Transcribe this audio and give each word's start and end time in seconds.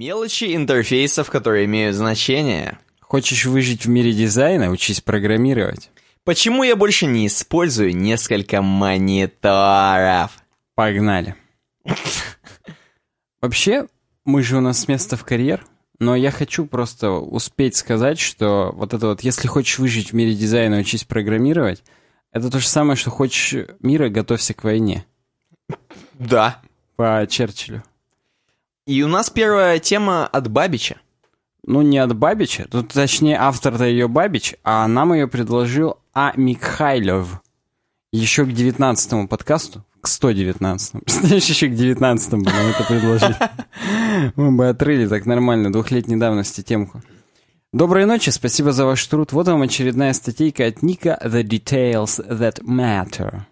Мелочи 0.00 0.56
интерфейсов, 0.56 1.28
которые 1.28 1.66
имеют 1.66 1.94
значение. 1.94 2.78
Хочешь 3.02 3.44
выжить 3.44 3.84
в 3.84 3.90
мире 3.90 4.14
дизайна, 4.14 4.70
учись 4.70 5.02
программировать. 5.02 5.90
Почему 6.24 6.62
я 6.62 6.74
больше 6.74 7.04
не 7.04 7.26
использую 7.26 7.94
несколько 7.94 8.62
мониторов? 8.62 10.30
Погнали. 10.74 11.34
Вообще, 13.42 13.88
мы 14.24 14.42
же 14.42 14.56
у 14.56 14.62
нас 14.62 14.80
с 14.80 14.88
места 14.88 15.18
в 15.18 15.24
карьер, 15.26 15.66
но 15.98 16.16
я 16.16 16.30
хочу 16.30 16.64
просто 16.64 17.10
успеть 17.10 17.76
сказать, 17.76 18.18
что 18.18 18.72
вот 18.74 18.94
это 18.94 19.08
вот, 19.08 19.20
если 19.20 19.48
хочешь 19.48 19.78
выжить 19.78 20.12
в 20.12 20.14
мире 20.14 20.34
дизайна, 20.34 20.78
учись 20.78 21.04
программировать, 21.04 21.84
это 22.32 22.50
то 22.50 22.58
же 22.58 22.66
самое, 22.66 22.96
что 22.96 23.10
хочешь 23.10 23.66
мира, 23.80 24.08
готовься 24.08 24.54
к 24.54 24.64
войне. 24.64 25.04
Да. 26.14 26.62
По 26.96 27.26
Черчиллю. 27.28 27.82
И 28.90 29.04
у 29.04 29.06
нас 29.06 29.30
первая 29.30 29.78
тема 29.78 30.26
от 30.26 30.48
Бабича. 30.48 30.96
Ну, 31.64 31.80
не 31.80 31.98
от 31.98 32.16
Бабича, 32.16 32.66
тут 32.68 32.88
точнее 32.88 33.38
автор-то 33.38 33.84
ее 33.84 34.08
Бабич, 34.08 34.56
а 34.64 34.88
нам 34.88 35.14
ее 35.14 35.28
предложил 35.28 35.98
А. 36.12 36.32
Михайлов. 36.34 37.40
Еще 38.10 38.44
к 38.44 38.48
19-му 38.48 39.28
подкасту, 39.28 39.84
к 40.00 40.08
119-му. 40.08 41.00
Представляешь, 41.04 41.44
еще 41.44 41.68
к 41.68 41.74
19-му 41.74 42.42
нам 42.42 42.66
это 42.66 42.82
предложить. 42.82 43.36
Мы 44.34 44.50
бы 44.50 44.68
отрыли 44.68 45.06
так 45.06 45.24
нормально 45.24 45.72
двухлетней 45.72 46.16
давности 46.16 46.62
темку. 46.62 47.00
Доброй 47.72 48.06
ночи, 48.06 48.30
спасибо 48.30 48.72
за 48.72 48.86
ваш 48.86 49.06
труд. 49.06 49.30
Вот 49.30 49.46
вам 49.46 49.62
очередная 49.62 50.12
статейка 50.14 50.66
от 50.66 50.82
Ника 50.82 51.16
«The 51.24 51.44
Details 51.44 52.28
That 52.28 52.60
Matter». 52.64 53.42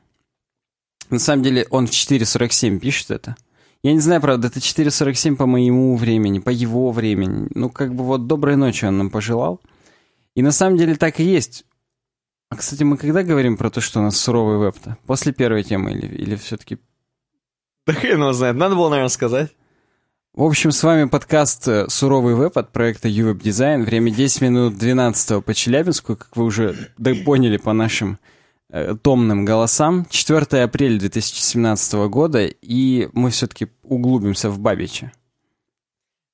На 1.10 1.20
самом 1.20 1.44
деле 1.44 1.64
он 1.70 1.86
в 1.86 1.90
4.47 1.90 2.80
пишет 2.80 3.12
это. 3.12 3.36
Я 3.82 3.92
не 3.92 4.00
знаю, 4.00 4.20
правда, 4.20 4.48
это 4.48 4.58
4.47 4.58 5.36
по 5.36 5.46
моему 5.46 5.96
времени, 5.96 6.40
по 6.40 6.50
его 6.50 6.90
времени. 6.90 7.48
Ну, 7.54 7.70
как 7.70 7.94
бы 7.94 8.04
вот 8.04 8.26
доброй 8.26 8.56
ночи 8.56 8.84
он 8.84 8.98
нам 8.98 9.10
пожелал. 9.10 9.60
И 10.34 10.42
на 10.42 10.50
самом 10.50 10.76
деле 10.76 10.96
так 10.96 11.20
и 11.20 11.24
есть. 11.24 11.64
А, 12.50 12.56
кстати, 12.56 12.82
мы 12.82 12.96
когда 12.96 13.22
говорим 13.22 13.56
про 13.56 13.70
то, 13.70 13.80
что 13.80 14.00
у 14.00 14.02
нас 14.02 14.16
суровый 14.16 14.58
веб-то? 14.58 14.96
После 15.06 15.32
первой 15.32 15.62
темы 15.62 15.92
или, 15.92 16.06
или 16.06 16.36
все-таки... 16.36 16.78
Да 17.86 17.92
хрен 17.92 18.20
его 18.20 18.32
знает, 18.32 18.56
надо 18.56 18.74
было, 18.74 18.88
наверное, 18.88 19.10
сказать. 19.10 19.50
В 20.34 20.42
общем, 20.42 20.72
с 20.72 20.82
вами 20.82 21.08
подкаст 21.08 21.66
э, 21.68 21.88
«Суровый 21.88 22.34
веб» 22.34 22.56
от 22.58 22.70
проекта 22.70 23.08
UWeb 23.08 23.40
Design. 23.40 23.82
Время 23.82 24.10
10 24.10 24.42
минут 24.42 24.78
12 24.78 25.44
по 25.44 25.54
Челябинску, 25.54 26.16
как 26.16 26.36
вы 26.36 26.44
уже 26.44 26.90
поняли 27.24 27.56
по 27.56 27.72
нашим 27.72 28.18
томным 29.02 29.44
голосам. 29.44 30.06
4 30.10 30.62
апреля 30.62 30.98
2017 30.98 31.94
года, 32.08 32.44
и 32.46 33.08
мы 33.12 33.30
все-таки 33.30 33.68
углубимся 33.82 34.50
в 34.50 34.58
Бабича. 34.58 35.12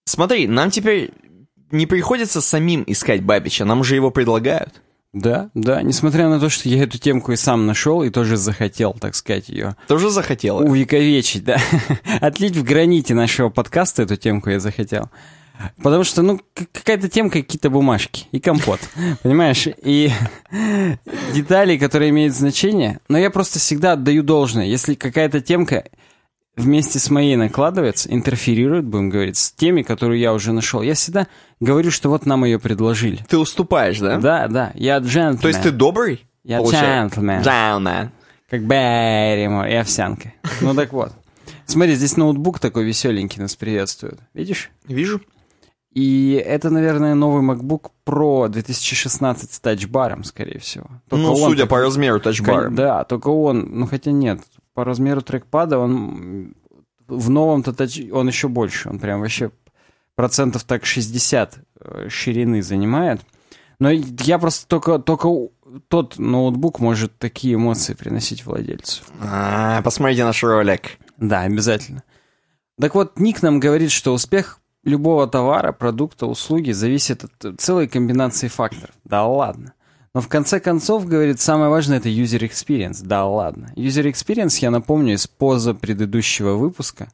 Смотри, 0.05 0.47
нам 0.47 0.71
теперь 0.71 1.13
не 1.71 1.87
приходится 1.87 2.41
самим 2.41 2.85
искать 2.87 3.23
Бабича, 3.23 3.65
нам 3.65 3.85
же 3.85 3.95
его 3.95 4.11
предлагают. 4.11 4.83
Да, 5.13 5.51
да, 5.55 5.81
несмотря 5.81 6.29
на 6.29 6.41
то, 6.41 6.49
что 6.49 6.69
я 6.69 6.83
эту 6.83 6.99
темку 6.99 7.31
и 7.31 7.37
сам 7.37 7.67
нашел, 7.67 8.03
и 8.03 8.11
тоже 8.11 8.37
захотел, 8.37 8.95
так 8.95 9.15
сказать, 9.15 9.49
ее... 9.49 9.77
Тоже 9.87 10.11
захотел? 10.11 10.59
Увековечить, 10.59 11.45
да. 11.45 11.57
Отлить 12.21 12.57
в 12.57 12.65
граните 12.65 13.15
нашего 13.15 13.49
подкаста 13.49 14.03
эту 14.03 14.17
темку 14.17 14.51
я 14.51 14.59
захотел. 14.59 15.11
Потому 15.83 16.05
что, 16.05 16.23
ну, 16.23 16.41
какая-то 16.73 17.09
темка, 17.09 17.41
какие-то 17.41 17.71
бумажки 17.71 18.27
и 18.33 18.41
компот, 18.41 18.81
понимаешь? 19.23 19.67
И 19.83 20.11
детали, 21.33 21.77
которые 21.77 22.11
имеют 22.11 22.35
значение. 22.35 23.01
Но 23.09 23.19
я 23.19 23.31
просто 23.31 23.59
всегда 23.59 23.93
отдаю 23.93 24.23
должное. 24.23 24.67
Если 24.67 24.95
какая-то 24.95 25.41
темка 25.41 25.85
вместе 26.57 26.99
с 26.99 27.11
моей 27.11 27.37
накладывается, 27.37 28.13
интерферирует, 28.13 28.85
будем 28.85 29.11
говорить, 29.11 29.37
с 29.37 29.53
теми, 29.53 29.83
которые 29.83 30.21
я 30.21 30.33
уже 30.33 30.53
нашел. 30.53 30.83
Я 30.83 30.95
всегда 30.95 31.27
говорю, 31.61 31.91
что 31.91 32.09
вот 32.09 32.27
нам 32.27 32.45
ее 32.45 32.59
предложили. 32.59 33.25
Ты 33.29 33.39
уступаешь, 33.39 33.99
да? 33.99 34.19
Да, 34.19 34.49
да. 34.49 34.73
Я 34.75 34.99
джентльмен. 34.99 35.39
То 35.39 35.49
есть 35.49 35.63
ты 35.63 35.71
добрый? 35.71 36.27
Я 36.43 36.61
джентльмен. 36.63 37.43
Джентльмен. 37.43 38.11
Как 38.49 38.63
Берримор 38.63 39.67
и 39.67 39.75
овсянка. 39.75 40.33
Ну 40.61 40.75
так 40.75 40.93
вот. 40.93 41.13
Смотри, 41.67 41.95
здесь 41.95 42.17
ноутбук 42.17 42.59
такой 42.59 42.85
веселенький 42.85 43.41
нас 43.41 43.57
приветствует. 43.57 44.19
Видишь? 44.35 44.71
Вижу. 44.87 45.21
И 45.95 46.43
это, 46.45 46.71
наверное, 46.71 47.15
новый 47.15 47.43
MacBook 47.43 47.91
Pro 48.05 48.49
2016 48.49 49.53
с 49.53 49.61
тачбаром, 49.61 50.25
скорее 50.25 50.59
всего. 50.59 50.87
Только 51.09 51.23
ну, 51.25 51.37
судя 51.37 51.63
так... 51.63 51.71
по 51.71 51.79
размеру 51.79 52.21
тачбара. 52.21 52.69
Да, 52.69 53.05
только 53.05 53.29
он, 53.29 53.69
ну 53.71 53.87
хотя 53.87 54.11
нет, 54.11 54.41
по 54.75 54.85
размеру 54.85 55.23
трекпада 55.23 55.79
он 55.79 56.55
в 57.07 57.31
новом-то 57.31 57.73
тач... 57.73 58.01
он 58.13 58.27
еще 58.27 58.49
больше. 58.49 58.89
Он 58.89 58.99
прям 58.99 59.21
вообще 59.21 59.53
процентов 60.17 60.65
так 60.65 60.85
60 60.85 61.59
э, 61.81 62.09
ширины 62.09 62.61
занимает. 62.61 63.21
Но 63.79 63.91
я 63.91 64.39
просто 64.39 64.67
только, 64.67 64.99
только 64.99 65.29
тот 65.89 66.19
ноутбук 66.19 66.81
может 66.81 67.19
такие 67.19 67.55
эмоции 67.55 67.95
приносить 67.95 68.45
владельцу. 68.47 69.03
А, 69.21 69.81
посмотрите 69.83 70.25
наш 70.25 70.43
ролик. 70.43 70.99
Да, 71.19 71.43
обязательно. 71.43 72.03
Так 72.81 72.95
вот, 72.95 73.19
Ник 73.19 73.43
нам 73.43 73.61
говорит, 73.61 73.93
что 73.93 74.13
успех 74.13 74.61
любого 74.85 75.27
товара, 75.27 75.73
продукта, 75.73 76.27
услуги 76.27 76.73
зависит 76.73 77.25
от 77.25 77.61
целой 77.61 77.89
комбинации 77.89 78.49
факторов. 78.49 78.95
Да 79.05 79.27
ладно. 79.27 79.73
Но 80.15 80.21
в 80.21 80.29
конце 80.29 80.61
концов, 80.61 81.07
говорит, 81.07 81.41
самое 81.41 81.71
важное 81.71 81.99
это 81.99 82.09
user 82.09 82.41
experience. 82.41 83.05
Да 83.05 83.27
ладно. 83.27 83.73
User 83.75 84.05
experience, 84.05 84.59
я 84.61 84.71
напомню, 84.71 85.15
из 85.15 85.27
поза 85.27 85.75
предыдущего 85.75 86.55
выпуска, 86.55 87.11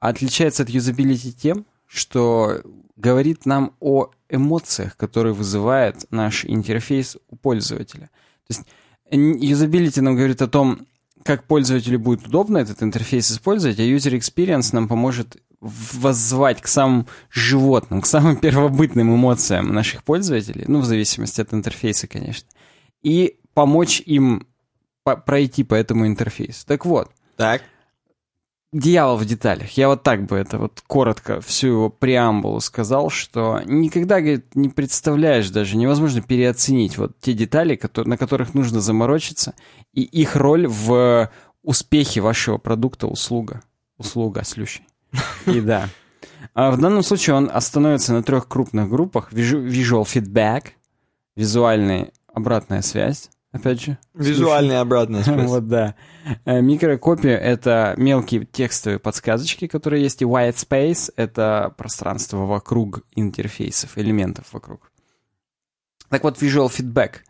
отличается 0.00 0.62
от 0.62 0.70
юзабилити 0.70 1.32
тем, 1.32 1.66
что 1.86 2.62
говорит 2.96 3.44
нам 3.44 3.74
о 3.80 4.10
эмоциях, 4.30 4.96
которые 4.96 5.34
вызывает 5.34 6.06
наш 6.10 6.46
интерфейс 6.46 7.18
у 7.28 7.36
пользователя. 7.36 8.08
То 8.46 8.54
есть 8.54 8.62
юзабилити 9.10 10.00
нам 10.00 10.16
говорит 10.16 10.40
о 10.40 10.48
том, 10.48 10.86
как 11.22 11.44
пользователю 11.44 11.98
будет 11.98 12.26
удобно 12.26 12.58
этот 12.58 12.82
интерфейс 12.82 13.30
использовать, 13.30 13.78
а 13.78 13.82
user 13.82 14.18
experience 14.18 14.70
нам 14.72 14.88
поможет 14.88 15.36
воззвать 15.62 16.60
к 16.60 16.66
самым 16.66 17.06
животным, 17.30 18.00
к 18.02 18.06
самым 18.06 18.36
первобытным 18.40 19.14
эмоциям 19.14 19.72
наших 19.72 20.02
пользователей, 20.02 20.64
ну, 20.66 20.80
в 20.80 20.84
зависимости 20.84 21.40
от 21.40 21.54
интерфейса, 21.54 22.08
конечно, 22.08 22.48
и 23.02 23.38
помочь 23.54 24.02
им 24.04 24.46
по 25.04 25.16
пройти 25.16 25.64
по 25.64 25.74
этому 25.74 26.06
интерфейсу. 26.06 26.66
Так 26.66 26.84
вот. 26.84 27.10
Так. 27.36 27.62
Дьявол 28.72 29.18
в 29.18 29.24
деталях. 29.26 29.70
Я 29.76 29.88
вот 29.88 30.02
так 30.02 30.24
бы 30.24 30.36
это 30.36 30.56
вот 30.58 30.82
коротко 30.86 31.40
всю 31.42 31.66
его 31.68 31.90
преамбулу 31.90 32.60
сказал, 32.60 33.10
что 33.10 33.60
никогда, 33.66 34.20
говорит, 34.20 34.54
не 34.54 34.70
представляешь 34.70 35.50
даже, 35.50 35.76
невозможно 35.76 36.22
переоценить 36.22 36.96
вот 36.96 37.18
те 37.20 37.34
детали, 37.34 37.76
которые, 37.76 38.08
на 38.08 38.16
которых 38.16 38.54
нужно 38.54 38.80
заморочиться, 38.80 39.54
и 39.92 40.02
их 40.02 40.36
роль 40.36 40.66
в 40.66 41.30
успехе 41.62 42.22
вашего 42.22 42.56
продукта, 42.56 43.06
услуга. 43.08 43.62
Услуга 43.98 44.42
слющей. 44.42 44.86
И 45.46 45.60
да. 45.60 45.88
А 46.54 46.70
в 46.70 46.78
данном 46.78 47.02
случае 47.02 47.36
он 47.36 47.50
остановится 47.52 48.12
на 48.12 48.22
трех 48.22 48.48
крупных 48.48 48.88
группах. 48.88 49.32
Visual 49.32 50.04
feedback, 50.04 50.68
визуальная 51.36 52.12
обратная 52.32 52.82
связь, 52.82 53.30
опять 53.52 53.80
же. 53.80 53.98
Визуальная 54.14 54.80
обратная 54.80 55.22
связь. 55.24 55.48
вот, 55.48 55.68
да. 55.68 55.94
Э, 56.44 56.60
микрокопия— 56.60 57.36
это 57.38 57.94
мелкие 57.96 58.44
текстовые 58.44 58.98
подсказочки, 58.98 59.66
которые 59.66 60.02
есть, 60.02 60.22
и 60.22 60.26
white 60.26 60.56
space— 60.56 61.12
это 61.16 61.72
пространство 61.76 62.38
вокруг 62.44 63.02
интерфейсов, 63.12 63.96
элементов 63.96 64.46
вокруг. 64.52 64.92
Так 66.08 66.24
вот, 66.24 66.40
visual 66.42 66.68
feedback. 66.68 67.20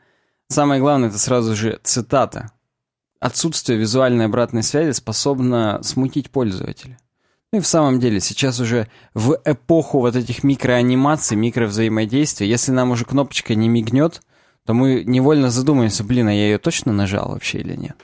Самое 0.48 0.80
главное— 0.80 1.08
это 1.10 1.18
сразу 1.18 1.54
же 1.54 1.78
цитата. 1.84 2.50
Отсутствие 3.20 3.78
визуальной 3.78 4.24
обратной 4.24 4.64
связи 4.64 4.90
способно 4.90 5.80
смутить 5.84 6.30
пользователя. 6.30 6.98
Ну 7.52 7.58
и 7.58 7.62
в 7.62 7.66
самом 7.66 8.00
деле, 8.00 8.18
сейчас 8.18 8.60
уже 8.60 8.88
в 9.12 9.38
эпоху 9.44 10.00
вот 10.00 10.16
этих 10.16 10.42
микроанимаций, 10.42 11.36
микровзаимодействия, 11.36 12.48
если 12.48 12.72
нам 12.72 12.92
уже 12.92 13.04
кнопочка 13.04 13.54
не 13.54 13.68
мигнет, 13.68 14.22
то 14.64 14.72
мы 14.72 15.04
невольно 15.04 15.50
задумаемся, 15.50 16.02
блин, 16.02 16.28
а 16.28 16.32
я 16.32 16.46
ее 16.46 16.58
точно 16.58 16.92
нажал 16.92 17.28
вообще 17.28 17.58
или 17.58 17.76
нет? 17.76 17.96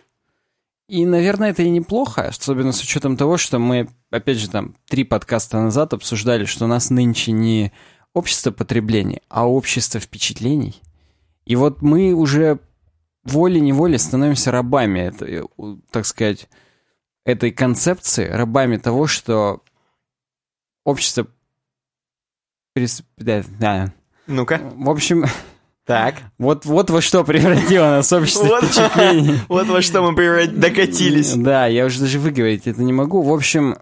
И, 0.88 1.06
наверное, 1.06 1.50
это 1.50 1.62
и 1.62 1.70
неплохо, 1.70 2.28
особенно 2.28 2.72
с 2.72 2.82
учетом 2.82 3.16
того, 3.16 3.38
что 3.38 3.58
мы, 3.58 3.88
опять 4.10 4.36
же, 4.36 4.50
там, 4.50 4.74
три 4.86 5.04
подкаста 5.04 5.60
назад 5.60 5.94
обсуждали, 5.94 6.44
что 6.44 6.66
у 6.66 6.68
нас 6.68 6.90
нынче 6.90 7.32
не 7.32 7.72
общество 8.12 8.50
потребления, 8.50 9.22
а 9.28 9.48
общество 9.48 9.98
впечатлений. 9.98 10.80
И 11.46 11.56
вот 11.56 11.80
мы 11.80 12.12
уже 12.12 12.58
волей-неволей 13.24 13.98
становимся 13.98 14.50
рабами, 14.50 15.00
это, 15.00 15.46
так 15.90 16.04
сказать, 16.04 16.48
этой 17.24 17.50
концепции, 17.50 18.26
рабами 18.28 18.76
того, 18.76 19.06
что 19.06 19.62
общество... 20.84 21.26
Прис... 22.74 23.02
Да, 23.16 23.44
да. 23.58 23.92
Ну-ка. 24.26 24.60
В 24.74 24.90
общем... 24.90 25.24
Так. 25.84 26.16
Вот, 26.36 26.66
вот 26.66 26.90
во 26.90 27.00
что 27.00 27.24
превратило 27.24 27.86
нас 27.86 28.12
общество 28.12 28.44
вот, 28.44 28.64
впечатлений. 28.64 29.38
Вот 29.48 29.68
во 29.68 29.80
что 29.80 30.02
мы 30.02 30.14
преврат... 30.14 30.60
докатились. 30.60 31.32
Да, 31.34 31.66
я 31.66 31.86
уже 31.86 32.00
даже 32.00 32.18
выговорить 32.18 32.66
это 32.66 32.82
не 32.82 32.92
могу. 32.92 33.22
В 33.22 33.32
общем, 33.32 33.78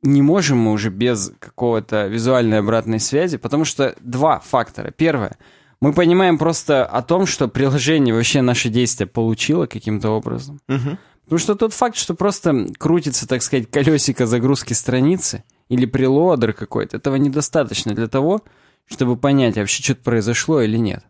не 0.00 0.22
можем 0.22 0.58
мы 0.58 0.72
уже 0.72 0.88
без 0.88 1.32
какого-то 1.38 2.06
визуальной 2.06 2.60
обратной 2.60 3.00
связи, 3.00 3.36
потому 3.36 3.66
что 3.66 3.94
два 4.00 4.40
фактора. 4.40 4.92
Первое, 4.92 5.36
мы 5.80 5.92
понимаем 5.92 6.38
просто 6.38 6.86
о 6.86 7.02
том, 7.02 7.26
что 7.26 7.48
приложение 7.48 8.14
вообще 8.14 8.40
наши 8.40 8.70
действия 8.70 9.06
получило 9.06 9.66
каким-то 9.66 10.10
образом. 10.10 10.60
Мгм. 10.68 10.98
Потому 11.26 11.38
что 11.38 11.54
тот 11.56 11.72
факт, 11.72 11.96
что 11.96 12.14
просто 12.14 12.66
крутится, 12.78 13.28
так 13.28 13.42
сказать, 13.42 13.70
колесико 13.70 14.26
загрузки 14.26 14.72
страницы 14.72 15.44
или 15.68 15.84
прелодер 15.84 16.52
какой-то, 16.52 16.96
этого 16.96 17.16
недостаточно 17.16 17.94
для 17.94 18.06
того, 18.08 18.42
чтобы 18.86 19.16
понять, 19.16 19.56
вообще 19.56 19.82
что-то 19.82 20.02
произошло 20.02 20.60
или 20.62 20.76
нет. 20.76 21.04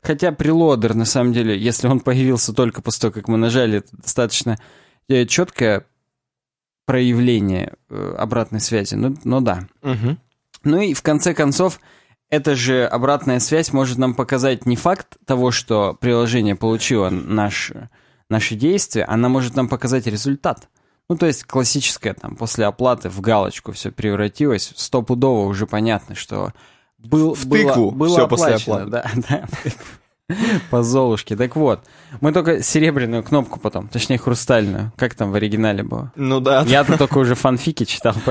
Хотя 0.00 0.30
прелодер, 0.30 0.94
на 0.94 1.04
самом 1.04 1.32
деле, 1.32 1.58
если 1.58 1.88
он 1.88 2.00
появился 2.00 2.52
только 2.52 2.82
после 2.82 3.02
того, 3.02 3.12
как 3.12 3.28
мы 3.28 3.36
нажали, 3.36 3.78
это 3.78 3.96
достаточно 3.96 4.58
э, 5.08 5.26
четкое 5.26 5.84
проявление 6.86 7.74
э, 7.90 8.14
обратной 8.16 8.60
связи. 8.60 8.94
Ну, 8.94 9.16
ну 9.24 9.40
да. 9.40 9.66
Мгм. 9.82 10.18
Ну 10.64 10.80
и 10.80 10.94
в 10.94 11.02
конце 11.02 11.34
концов, 11.34 11.80
эта 12.30 12.54
же 12.54 12.86
обратная 12.86 13.40
связь 13.40 13.72
может 13.72 13.98
нам 13.98 14.14
показать 14.14 14.66
не 14.66 14.76
факт 14.76 15.16
того, 15.26 15.50
что 15.50 15.96
приложение 16.00 16.56
получило 16.56 17.10
наш, 17.10 17.72
наши 18.28 18.54
действия, 18.54 19.04
она 19.04 19.28
может 19.28 19.56
нам 19.56 19.68
показать 19.68 20.06
результат. 20.06 20.68
Ну, 21.08 21.16
то 21.16 21.26
есть 21.26 21.44
классическое, 21.44 22.12
там, 22.14 22.36
после 22.36 22.66
оплаты 22.66 23.08
в 23.08 23.20
галочку 23.20 23.72
все 23.72 23.90
превратилось, 23.90 24.72
стопудово 24.76 25.46
уже 25.48 25.66
понятно, 25.66 26.14
что 26.14 26.52
был, 26.98 27.34
В 27.34 27.46
было- 27.46 27.58
тыкву 27.68 27.90
было 27.92 28.26
после 28.26 28.54
оплачено, 28.56 28.82
оплаты. 28.82 28.90
Да, 28.90 29.10
да. 29.28 29.70
По 30.70 30.82
Золушке. 30.82 31.36
Так 31.36 31.56
вот, 31.56 31.80
мы 32.20 32.32
только 32.32 32.62
серебряную 32.62 33.22
кнопку 33.22 33.58
потом, 33.58 33.88
точнее 33.88 34.18
хрустальную, 34.18 34.92
как 34.96 35.14
там 35.14 35.30
в 35.32 35.34
оригинале 35.34 35.82
было. 35.82 36.12
Ну 36.16 36.40
да. 36.40 36.62
Я-то 36.66 36.98
только 36.98 37.18
уже 37.18 37.34
фанфики 37.34 37.84
читал. 37.84 38.14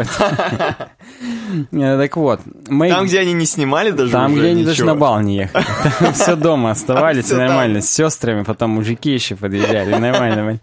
Э, 1.72 1.98
Так 1.98 2.18
вот, 2.18 2.42
Там, 2.68 3.06
где 3.06 3.20
они 3.20 3.32
не 3.34 3.46
снимали 3.46 3.92
даже 3.92 4.12
там, 4.12 4.36
где 4.36 4.48
они 4.48 4.64
даже 4.66 4.84
на 4.84 4.96
бал 4.96 5.22
не 5.22 5.38
ехали. 5.38 5.64
Все 6.14 6.36
дома 6.36 6.72
оставались, 6.72 7.32
нормально. 7.32 7.82
С 7.82 7.90
сестрами, 7.90 8.44
потом 8.44 8.72
мужики 8.72 9.12
еще 9.14 9.36
подъезжали. 9.36 9.96
Нормально. 9.96 10.60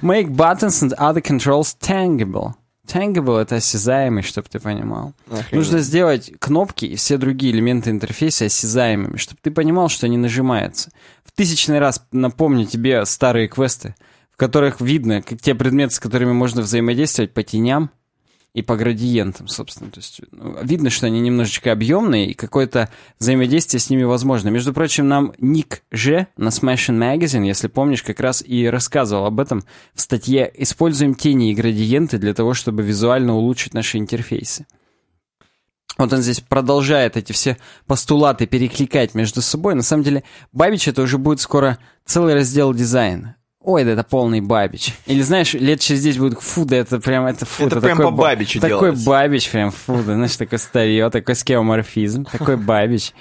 Make 0.00 0.28
buttons 0.30 0.82
and 0.82 0.94
other 0.98 1.20
controls 1.22 1.76
tangible. 1.78 2.54
Tangible— 2.86 3.38
это 3.42 3.56
осязаемый, 3.56 4.22
чтобы 4.22 4.48
ты 4.48 4.60
понимал. 4.60 5.14
Охренеть. 5.26 5.52
Нужно 5.52 5.78
сделать 5.78 6.32
кнопки 6.38 6.84
и 6.84 6.96
все 6.96 7.16
другие 7.16 7.52
элементы 7.52 7.90
интерфейса 7.90 8.46
осязаемыми, 8.46 9.16
чтобы 9.16 9.38
ты 9.42 9.50
понимал, 9.50 9.88
что 9.88 10.06
они 10.06 10.16
нажимаются. 10.18 10.90
В 11.24 11.32
тысячный 11.32 11.78
раз 11.78 12.04
напомню 12.12 12.66
тебе 12.66 13.04
старые 13.06 13.48
квесты, 13.48 13.94
в 14.32 14.36
которых 14.36 14.80
видно, 14.80 15.22
как 15.22 15.40
те 15.40 15.54
предметы, 15.54 15.94
с 15.94 16.00
которыми 16.00 16.32
можно 16.32 16.62
взаимодействовать 16.62 17.32
по 17.32 17.42
теням 17.42 17.90
и 18.54 18.62
по 18.62 18.76
градиентам, 18.76 19.48
собственно. 19.48 19.90
То 19.90 19.98
есть 19.98 20.20
ну, 20.30 20.56
видно, 20.62 20.88
что 20.88 21.06
они 21.06 21.20
немножечко 21.20 21.72
объемные, 21.72 22.30
и 22.30 22.34
какое-то 22.34 22.88
взаимодействие 23.18 23.80
с 23.80 23.90
ними 23.90 24.04
возможно. 24.04 24.48
Между 24.48 24.72
прочим, 24.72 25.08
нам 25.08 25.32
Ник 25.38 25.82
Ж 25.90 26.28
на 26.36 26.48
Smashing 26.48 26.96
Magazine, 26.96 27.44
если 27.44 27.66
помнишь, 27.66 28.04
как 28.04 28.20
раз 28.20 28.42
и 28.46 28.66
рассказывал 28.66 29.26
об 29.26 29.40
этом 29.40 29.64
в 29.92 30.00
статье 30.00 30.50
«Используем 30.54 31.16
тени 31.16 31.50
и 31.50 31.54
градиенты 31.54 32.18
для 32.18 32.32
того, 32.32 32.54
чтобы 32.54 32.84
визуально 32.84 33.34
улучшить 33.34 33.74
наши 33.74 33.98
интерфейсы». 33.98 34.66
Вот 35.98 36.12
он 36.12 36.22
здесь 36.22 36.40
продолжает 36.40 37.16
эти 37.16 37.32
все 37.32 37.56
постулаты 37.86 38.46
перекликать 38.46 39.14
между 39.14 39.42
собой. 39.42 39.74
На 39.74 39.82
самом 39.82 40.02
деле, 40.04 40.24
Бабич 40.52 40.88
это 40.88 41.02
уже 41.02 41.18
будет 41.18 41.40
скоро 41.40 41.78
целый 42.04 42.34
раздел 42.34 42.72
дизайна. 42.72 43.36
Ой, 43.66 43.82
да 43.84 43.92
это 43.92 44.04
полный 44.04 44.42
Бабич. 44.42 44.92
Или 45.06 45.22
знаешь, 45.22 45.54
лет 45.54 45.80
через 45.80 46.02
10 46.02 46.18
будет, 46.18 46.38
фу, 46.38 46.66
да 46.66 46.76
это 46.76 47.00
прям, 47.00 47.24
это 47.24 47.46
фу. 47.46 47.66
Это 47.66 47.80
прям 47.80 47.96
такой 47.96 48.04
по 48.04 48.10
ба- 48.10 48.22
Бабичу 48.24 48.60
Такой 48.60 48.78
делается. 48.78 49.06
Бабич 49.06 49.50
прям, 49.50 49.70
фу, 49.70 49.94
да, 50.06 50.14
знаешь, 50.14 50.36
такой 50.36 50.58
старье, 50.58 51.08
такой 51.08 51.34
скеоморфизм, 51.34 52.26
такой 52.26 52.58
Бабич. 52.58 53.12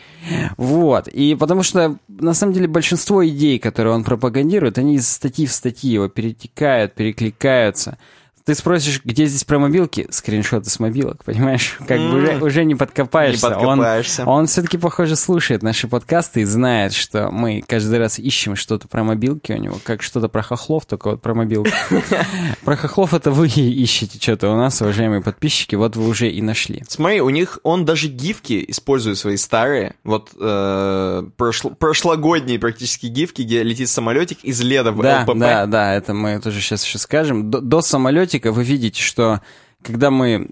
Вот. 0.58 1.08
И 1.08 1.36
потому 1.36 1.64
что, 1.64 1.98
на 2.10 2.34
самом 2.34 2.52
деле, 2.52 2.68
большинство 2.68 3.26
идей, 3.26 3.58
которые 3.58 3.94
он 3.96 4.04
пропагандирует, 4.04 4.78
они 4.78 4.96
из 4.96 5.10
статьи 5.10 5.46
в 5.46 5.52
статьи 5.54 5.92
его 5.92 6.10
перетекают, 6.10 6.94
перекликаются. 6.94 7.98
Ты 8.46 8.56
спросишь, 8.56 9.00
где 9.06 9.26
здесь 9.26 9.46
про 9.46 9.58
мобилки? 9.58 10.06
Скриншоты 10.10 10.70
с 10.70 10.78
мобилок, 10.78 11.24
понимаешь? 11.24 11.78
Как 11.88 11.98
бы 11.98 12.18
уже, 12.18 12.38
уже 12.44 12.66
не 12.66 12.76
подкопаешься. 12.76 13.48
Не 13.48 13.54
Он- 13.56 13.60
подкопаешься. 13.80 14.26
Он, 14.26 14.48
все-таки, 14.48 14.78
похоже, 14.78 15.16
слушает 15.16 15.64
наши 15.64 15.88
подкасты 15.88 16.42
и 16.42 16.44
знает, 16.44 16.92
что 16.94 17.32
мы 17.32 17.64
каждый 17.66 18.00
раз 18.00 18.20
ищем 18.20 18.58
что-то 18.58 18.90
про 18.90 19.06
мобилки 19.06 19.54
у 19.54 19.58
него, 19.58 19.78
как 19.86 20.04
что-то 20.04 20.28
про 20.28 20.42
хохлов, 20.42 20.86
только 20.86 21.12
вот 21.12 21.22
про 21.22 21.34
мобилки. 21.34 21.72
Про 22.66 22.78
хохлов 22.78 23.14
это 23.14 23.30
вы 23.32 23.48
ищете 23.48 24.18
что-то 24.22 24.50
у 24.50 24.56
нас, 24.58 24.82
уважаемые 24.82 25.22
подписчики, 25.22 25.76
вот 25.76 25.96
вы 25.98 26.08
уже 26.08 26.30
и 26.30 26.42
нашли. 26.42 26.84
Смотри, 26.88 27.20
у 27.22 27.30
них 27.30 27.60
он 27.64 27.84
даже 27.86 28.08
гифки 28.08 28.64
использует 28.70 29.18
свои 29.18 29.36
старые, 29.38 29.96
вот 30.06 30.30
э, 30.40 31.24
прошло- 31.38 31.76
прошлогодние 31.76 32.60
практически 32.60 33.08
гифки, 33.08 33.42
где 33.42 33.64
летит 33.64 33.90
самолетик 33.90 34.40
из 34.44 34.62
леда 34.62 34.92
в 34.94 35.02
Да, 35.02 35.22
ЛПП. 35.24 35.38
да, 35.40 35.66
да, 35.66 35.94
это 35.94 36.14
мы 36.14 36.40
тоже 36.40 36.62
сейчас 36.62 36.86
еще 36.86 37.00
скажем. 37.00 37.52
До, 37.52 37.60
до 37.60 37.82
самолетика 37.82 38.33
вы 38.52 38.64
видите, 38.64 39.02
что 39.02 39.42
когда 39.82 40.12
мы 40.12 40.50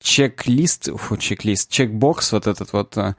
чек-лист, 0.00 0.88
чек-лист, 1.18 1.70
чек-бокс 1.70 2.32
вот 2.32 2.46
этот 2.46 2.72
вот, 2.72 2.96
э, 2.96 3.14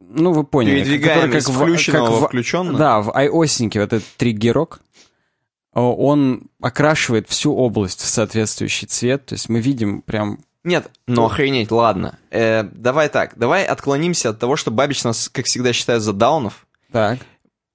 ну 0.00 0.32
вы 0.32 0.44
поняли. 0.44 0.98
Который 0.98 1.40
в- 1.40 1.44
включенного 1.50 2.06
как 2.20 2.24
в- 2.24 2.26
включенное. 2.28 2.76
Да, 2.76 3.00
в 3.00 3.10
iOS 3.10 3.64
вот 3.74 3.92
этот 3.92 4.04
триггерок, 4.16 4.80
о, 5.72 5.94
он 5.94 6.42
окрашивает 6.60 7.28
всю 7.28 7.54
область 7.54 8.00
в 8.00 8.06
соответствующий 8.08 8.86
цвет, 8.86 9.26
то 9.26 9.34
есть 9.34 9.48
мы 9.48 9.60
видим 9.60 10.02
прям... 10.02 10.40
Нет, 10.64 10.90
ну 11.06 11.24
охренеть, 11.24 11.70
ладно. 11.70 12.18
Э, 12.30 12.64
давай 12.64 13.08
так, 13.08 13.32
давай 13.36 13.64
отклонимся 13.64 14.30
от 14.30 14.38
того, 14.38 14.56
что 14.56 14.70
Бабич 14.70 15.04
нас, 15.04 15.28
как 15.28 15.46
всегда, 15.46 15.72
считает 15.72 16.02
за 16.02 16.12
даунов. 16.12 16.66
Так. 16.92 17.18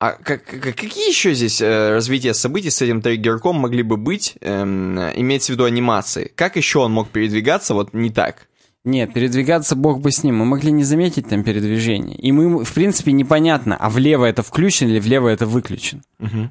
А 0.03 0.11
как, 0.21 0.43
как- 0.43 0.75
какие 0.75 1.07
еще 1.07 1.33
здесь 1.33 1.61
э, 1.61 1.91
развития 1.91 2.33
событий 2.33 2.69
с 2.69 2.81
этим 2.81 3.01
триггерком 3.01 3.55
могли 3.55 3.83
бы 3.83 3.95
быть, 3.95 4.35
эм, 4.41 4.99
имеется 5.15 5.51
в 5.51 5.55
виду 5.55 5.63
анимации? 5.63 6.29
Как 6.35 6.57
еще 6.57 6.79
он 6.79 6.91
мог 6.91 7.07
передвигаться 7.09 7.73
вот 7.73 7.93
не 7.93 8.09
так? 8.09 8.47
Нет, 8.83 9.13
передвигаться 9.13 9.77
бог 9.77 10.01
бы 10.01 10.11
с 10.11 10.21
ним. 10.23 10.35
Мы 10.39 10.45
могли 10.45 10.73
не 10.73 10.83
заметить 10.83 11.29
там 11.29 11.45
передвижение. 11.45 12.17
И 12.17 12.33
мы, 12.33 12.65
в 12.65 12.73
принципе, 12.73 13.13
непонятно, 13.13 13.77
а 13.79 13.89
влево 13.89 14.25
это 14.25 14.43
включен 14.43 14.89
или 14.89 14.99
влево 14.99 15.29
это 15.29 15.45
выключен. 15.45 16.01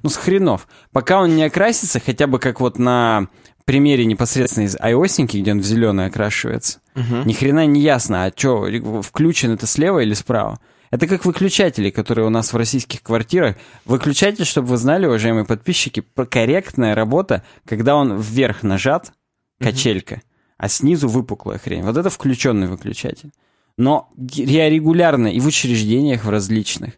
Ну, 0.03 0.09
с 0.09 0.17
хренов. 0.17 0.67
Пока 0.93 1.21
он 1.21 1.37
не 1.37 1.43
окрасится, 1.45 2.01
хотя 2.01 2.27
бы 2.27 2.39
как 2.39 2.59
вот 2.61 2.79
на 2.79 3.27
примере 3.67 4.07
непосредственно 4.07 4.65
из 4.65 4.77
iOS, 4.77 5.27
где 5.31 5.53
он 5.53 5.61
в 5.61 5.65
зеленый 5.65 6.07
окрашивается, 6.07 6.81
ни 7.27 7.35
хрена 7.35 7.67
не 7.67 7.83
ясно, 7.83 8.25
а 8.25 8.33
что, 8.35 8.67
включен 9.03 9.51
это 9.51 9.67
слева 9.67 9.99
или 9.99 10.15
справа. 10.15 10.59
Это 10.93 11.07
как 11.07 11.25
выключатели, 11.25 11.89
которые 11.89 12.27
у 12.27 12.31
нас 12.31 12.53
в 12.53 12.57
российских 12.57 13.03
квартирах. 13.03 13.57
Выключатель, 13.87 14.45
чтобы 14.45 14.69
вы 14.69 14.77
знали, 14.77 15.07
уважаемые 15.07 15.47
подписчики, 15.47 16.05
корректная 16.29 16.95
работа, 16.95 17.43
когда 17.67 17.97
он 17.97 18.21
вверх 18.21 18.63
нажат, 18.63 19.11
качелька, 19.59 20.21
а 20.59 20.69
снизу 20.69 21.09
выпуклая 21.09 21.59
хрень. 21.59 21.83
Вот 21.83 21.97
это 21.97 22.11
включенный 22.11 22.67
выключатель. 22.67 23.31
Но 23.79 24.11
я 24.19 24.69
регулярно 24.69 25.29
и 25.29 25.41
в 25.41 25.47
учреждениях 25.47 26.27
в 26.27 26.29
различных, 26.29 26.93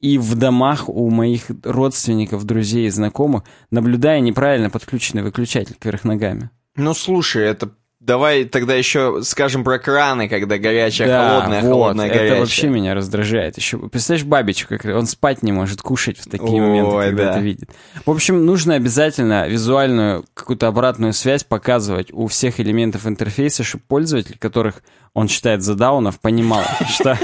и 0.00 0.18
в 0.18 0.34
домах 0.34 0.88
у 0.88 1.08
моих 1.08 1.44
родственников, 1.62 2.44
друзей 2.44 2.88
и 2.88 2.90
знакомых 2.90 3.44
наблюдаю 3.70 4.24
неправильно 4.24 4.70
подключенный 4.70 5.22
выключатель 5.22 5.76
кверх 5.78 6.02
ногами. 6.02 6.50
Ну 6.74 6.94
слушай, 6.94 7.44
это 7.44 7.70
давай 8.06 8.44
тогда 8.44 8.74
еще 8.74 9.20
скажем 9.22 9.64
про 9.64 9.78
краны, 9.78 10.28
когда 10.28 10.56
горячая, 10.58 11.08
Да, 11.08 11.28
холодная, 11.28 11.62
вот, 11.62 11.68
холодная, 11.68 12.06
это 12.06 12.18
горячая. 12.18 12.40
вообще 12.40 12.68
меня 12.68 12.94
раздражает. 12.94 13.56
Еще, 13.56 13.78
представляешь, 13.78 14.24
Бабичу, 14.24 14.68
как 14.68 14.84
он 14.84 15.06
спать 15.06 15.42
не 15.42 15.52
может, 15.52 15.82
кушать 15.82 16.18
в 16.18 16.28
такие 16.28 16.60
моменты, 16.62 16.90
Ой, 16.90 17.06
когда 17.06 17.24
да. 17.24 17.30
это 17.32 17.40
видит. 17.40 17.70
В 18.04 18.10
общем, 18.10 18.46
нужно 18.46 18.74
обязательно 18.74 19.48
визуальную 19.48 20.24
какую-то 20.34 20.68
обратную 20.68 21.12
связь 21.12 21.44
показывать 21.44 22.08
у 22.12 22.28
всех 22.28 22.60
элементов 22.60 23.06
интерфейса, 23.06 23.64
чтобы 23.64 23.84
пользователь, 23.88 24.38
которых 24.38 24.82
он 25.12 25.28
считает 25.28 25.62
задаунов, 25.62 26.20
понимал, 26.20 26.62
что 26.88 27.18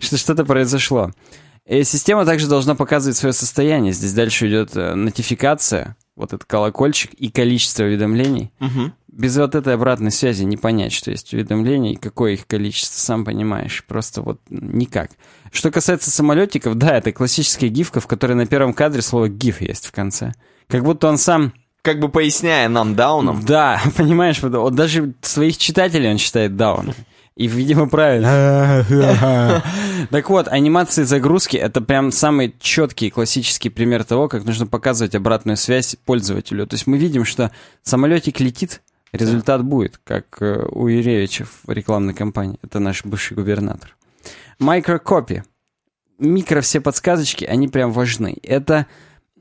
что 0.00 0.16
что-то 0.16 0.44
произошло. 0.44 1.10
И 1.66 1.84
система 1.84 2.24
также 2.24 2.48
должна 2.48 2.74
показывать 2.74 3.16
свое 3.16 3.32
состояние. 3.32 3.92
Здесь 3.92 4.12
дальше 4.12 4.48
идет 4.48 4.76
э, 4.76 4.94
нотификация, 4.94 5.96
вот 6.16 6.32
этот 6.32 6.44
колокольчик 6.44 7.14
и 7.14 7.30
количество 7.30 7.84
уведомлений. 7.84 8.52
Мгм. 8.58 8.92
Без 9.12 9.36
вот 9.36 9.54
этой 9.54 9.74
обратной 9.74 10.10
связи 10.10 10.42
не 10.44 10.56
понять, 10.56 10.92
что 10.92 11.10
есть 11.10 11.34
уведомления 11.34 11.92
и 11.92 11.96
какое 11.96 12.32
их 12.32 12.46
количество, 12.46 12.98
сам 12.98 13.26
понимаешь. 13.26 13.84
Просто 13.86 14.22
вот 14.22 14.40
никак. 14.48 15.10
Что 15.52 15.70
касается 15.70 16.10
самолетиков, 16.10 16.76
да, 16.76 16.96
это 16.96 17.12
классическая 17.12 17.68
гифка, 17.68 18.00
в 18.00 18.06
которой 18.06 18.32
на 18.32 18.46
первом 18.46 18.72
кадре 18.72 19.02
слово 19.02 19.28
«гиф» 19.28 19.60
есть 19.60 19.86
в 19.86 19.92
конце. 19.92 20.32
Как 20.66 20.82
будто 20.82 21.08
он 21.08 21.18
сам... 21.18 21.52
Как 21.82 22.00
бы 22.00 22.08
поясняя 22.08 22.70
нам 22.70 22.94
дауном, 22.94 23.44
Да, 23.44 23.82
понимаешь, 23.96 24.42
вот 24.42 24.54
он 24.54 24.74
даже 24.74 25.12
своих 25.20 25.58
читателей 25.58 26.10
он 26.10 26.16
считает 26.16 26.56
даун. 26.56 26.94
И, 27.36 27.46
видимо, 27.46 27.88
правильно. 27.88 28.84
Так 30.10 30.30
вот, 30.30 30.48
анимации 30.48 31.04
загрузки— 31.04 31.56
это 31.58 31.80
прям 31.80 32.12
самый 32.12 32.54
четкий 32.60 33.08
классический 33.10 33.68
пример 33.68 34.04
того, 34.04 34.28
как 34.28 34.44
нужно 34.44 34.66
показывать 34.66 35.14
обратную 35.14 35.56
связь 35.56 35.96
пользователю. 36.04 36.66
То 36.66 36.74
есть 36.74 36.86
мы 36.86 36.98
видим, 36.98 37.24
что 37.24 37.52
самолетик 37.82 38.40
летит, 38.40 38.80
Результат 39.12 39.62
будет, 39.64 39.98
как 40.04 40.40
э, 40.40 40.64
у 40.70 40.86
Юревича 40.88 41.44
в 41.44 41.70
рекламной 41.70 42.14
кампании. 42.14 42.58
Это 42.62 42.78
наш 42.78 43.04
бывший 43.04 43.34
губернатор. 43.34 43.96
Микрокопи. 44.58 45.42
Микро 46.18 46.60
все 46.60 46.80
подсказочки, 46.80 47.44
они 47.44 47.68
прям 47.68 47.92
важны. 47.92 48.38
Это 48.42 48.86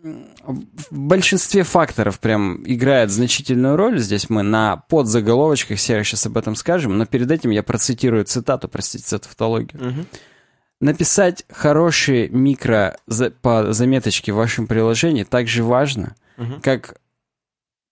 в 0.04 0.64
большинстве 0.90 1.62
факторов 1.64 2.20
прям 2.20 2.64
играет 2.66 3.12
значительную 3.12 3.76
роль. 3.76 4.00
Здесь 4.00 4.30
мы 4.30 4.42
на 4.42 4.78
подзаголовочках 4.78 5.80
серии 5.80 6.04
сейчас 6.04 6.26
об 6.26 6.38
этом 6.38 6.56
скажем, 6.56 6.98
но 6.98 7.06
перед 7.06 7.30
этим 7.30 7.52
я 7.52 7.62
процитирую 7.62 8.26
цитату, 8.26 8.68
простите 8.68 9.06
за 9.08 9.20
тавтологию. 9.20 9.80
Мгм. 9.84 10.06
Написать 10.80 11.46
хорошие 11.52 12.28
микро 12.30 12.98
за- 13.06 13.30
по 13.30 13.72
заметочке 13.74 14.34
в 14.34 14.38
вашем 14.38 14.66
приложении 14.66 15.24
так 15.24 15.48
же 15.48 15.64
важно, 15.64 16.16
Мгм. 16.38 16.62
как 16.62 16.96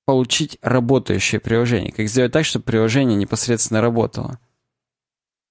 получить 0.09 0.57
работающее 0.63 1.39
приложение, 1.39 1.91
как 1.91 2.07
сделать 2.07 2.31
так, 2.31 2.43
чтобы 2.43 2.65
приложение 2.65 3.15
непосредственно 3.15 3.79
работало. 3.79 4.39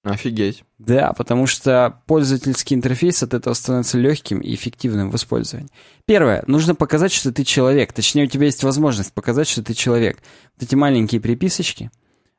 Офигеть. 0.03 0.65
Да, 0.77 1.13
потому 1.13 1.47
что 1.47 2.01
пользовательский 2.07 2.75
интерфейс 2.75 3.23
от 3.23 3.33
этого 3.33 3.53
становится 3.53 3.97
легким 3.97 4.41
и 4.41 4.53
эффективным 4.53 5.11
в 5.11 5.15
использовании. 5.15 5.69
Первое. 6.03 6.43
Нужно 6.47 6.75
показать, 6.75 7.13
что 7.13 7.31
ты 7.31 7.45
человек. 7.45 7.93
Точнее, 7.93 8.25
у 8.25 8.27
тебя 8.27 8.47
есть 8.47 8.65
возможность 8.65 9.13
показать, 9.13 9.47
что 9.47 9.63
ты 9.63 9.73
человек. 9.73 10.17
Вот 10.57 10.67
эти 10.67 10.75
маленькие 10.75 11.21
приписочки. 11.21 11.89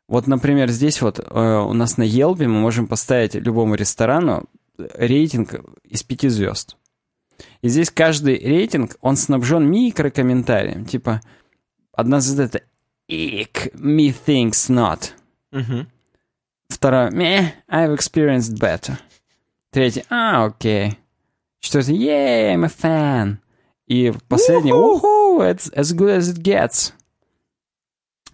Вот, 0.06 0.26
например, 0.26 0.68
здесь 0.68 1.00
вот 1.00 1.20
э, 1.20 1.22
у 1.22 1.72
нас 1.72 1.96
на 1.96 2.02
Yelp 2.02 2.36
мы 2.46 2.60
можем 2.60 2.86
поставить 2.86 3.34
любому 3.34 3.76
ресторану 3.76 4.44
рейтинг 4.76 5.54
из 5.84 6.02
пяти 6.02 6.28
звезд. 6.28 6.76
И 7.62 7.70
здесь 7.70 7.88
каждый 7.88 8.38
рейтинг, 8.38 8.98
он 9.00 9.16
снабжен 9.16 9.70
микрокомментарием. 9.70 10.84
Типа, 10.84 11.22
одна 11.92 12.18
это 12.18 12.62
«Ик, 13.08 13.74
me 13.74 14.14
thinks 14.26 14.68
not». 14.68 15.10
Мгм. 15.50 15.88
Второе, 16.68 17.10
meh, 17.10 17.52
I've 17.68 17.94
experienced 17.94 18.58
better. 18.58 18.98
Третье, 19.70 20.04
а, 20.08 20.44
окей. 20.46 20.98
Четвертое, 21.60 21.94
yeah, 21.94 22.54
I'm 22.54 22.64
a 22.64 22.68
fan. 22.68 23.36
И 23.86 24.12
последнее, 24.28 24.74
уху, 24.74 25.42
it's 25.42 25.72
as 25.74 25.94
good 25.94 26.16
as 26.16 26.32
it 26.32 26.40
gets. 26.42 26.92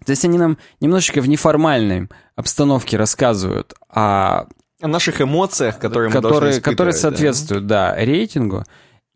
То 0.05 0.11
есть 0.11 0.25
они 0.25 0.39
нам 0.39 0.59
немножечко 0.81 1.21
в 1.21 1.29
неформальной 1.29 2.09
обстановке 2.37 2.97
рассказывают 2.97 3.75
о 3.89 4.47
О 4.81 4.89
наших 4.89 5.21
эмоциях, 5.23 5.79
которые 5.79 6.11
мы 6.11 6.21
должны 6.21 6.61
которые, 6.61 6.93
да. 6.93 6.99
соответствуют, 6.99 7.67
да. 7.67 7.97
рейтингу. 7.97 8.65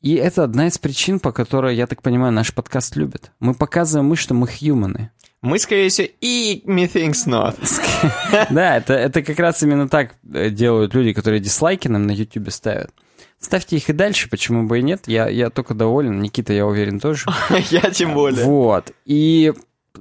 И 0.00 0.14
это 0.14 0.44
одна 0.44 0.66
из 0.66 0.78
причин, 0.78 1.20
по 1.20 1.30
которой, 1.30 1.76
я 1.76 1.86
так 1.86 2.02
понимаю, 2.02 2.32
наш 2.32 2.54
подкаст 2.54 2.96
любят. 2.96 3.32
Мы 3.38 3.54
показываем 3.54 4.08
мы, 4.08 4.16
что 4.16 4.32
мы 4.32 4.46
хьюманы. 4.46 5.10
Мы, 5.42 5.58
скорее 5.58 5.88
всего, 5.88 6.08
и 6.20 6.62
me 6.66 6.90
thinks 6.90 7.26
not. 7.26 7.56
Да, 8.50 8.76
это, 8.76 8.94
это 8.94 9.22
как 9.22 9.38
раз 9.38 9.62
именно 9.62 9.88
так 9.88 10.14
э, 10.32 10.50
делают 10.50 10.94
люди, 10.94 11.12
которые 11.12 11.40
дизлайки 11.40 11.88
нам 11.88 12.06
на 12.06 12.12
YouTube 12.12 12.50
ставят. 12.50 12.90
Ставьте 13.38 13.76
их 13.76 13.88
и 13.88 13.94
дальше, 13.94 14.28
почему 14.28 14.66
бы 14.66 14.78
и 14.78 14.82
нет. 14.82 15.02
Я, 15.06 15.28
я 15.28 15.48
только 15.48 15.72
доволен. 15.72 16.20
Никита, 16.20 16.52
я 16.52 16.66
уверен, 16.66 17.00
тоже. 17.00 17.26
Я 17.70 17.90
тем 17.90 18.12
более. 18.12 18.44
Вот. 18.44 18.92
И... 19.06 19.54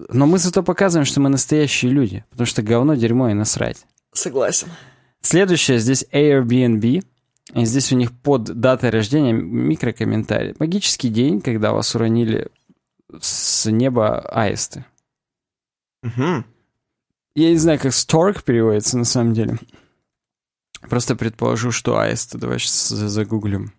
Но 0.09 0.27
мы 0.27 0.37
зато 0.37 0.61
показываем, 0.61 1.05
что 1.05 1.21
мы 1.21 1.29
настоящие 1.29 1.91
люди. 1.91 2.25
Потому 2.31 2.45
что 2.45 2.61
говно, 2.61 2.95
дерьмо 2.95 3.29
и 3.29 3.33
насрать. 3.33 3.85
Согласен. 4.11 4.67
Следующее 5.21 5.79
здесь 5.79 6.05
Airbnb. 6.11 7.03
И 7.53 7.65
здесь 7.65 7.91
у 7.91 7.95
них 7.95 8.11
под 8.11 8.43
датой 8.43 8.91
рождения 8.91 9.33
микрокомментарий. 9.33 10.55
Магический 10.59 11.09
день, 11.09 11.41
когда 11.41 11.73
вас 11.73 11.95
уронили 11.95 12.49
с 13.19 13.69
неба 13.69 14.19
аисты. 14.19 14.85
Мгм. 16.03 16.45
Я 17.35 17.49
не 17.49 17.57
знаю, 17.57 17.79
как 17.79 17.91
stork 17.91 18.43
переводится 18.43 18.97
на 18.97 19.05
самом 19.05 19.33
деле. 19.33 19.57
Просто 20.81 21.15
предположу, 21.15 21.71
что 21.71 21.97
аист. 21.99 22.35
Давай 22.35 22.59
сейчас 22.59 22.89
загуглим. 22.89 23.73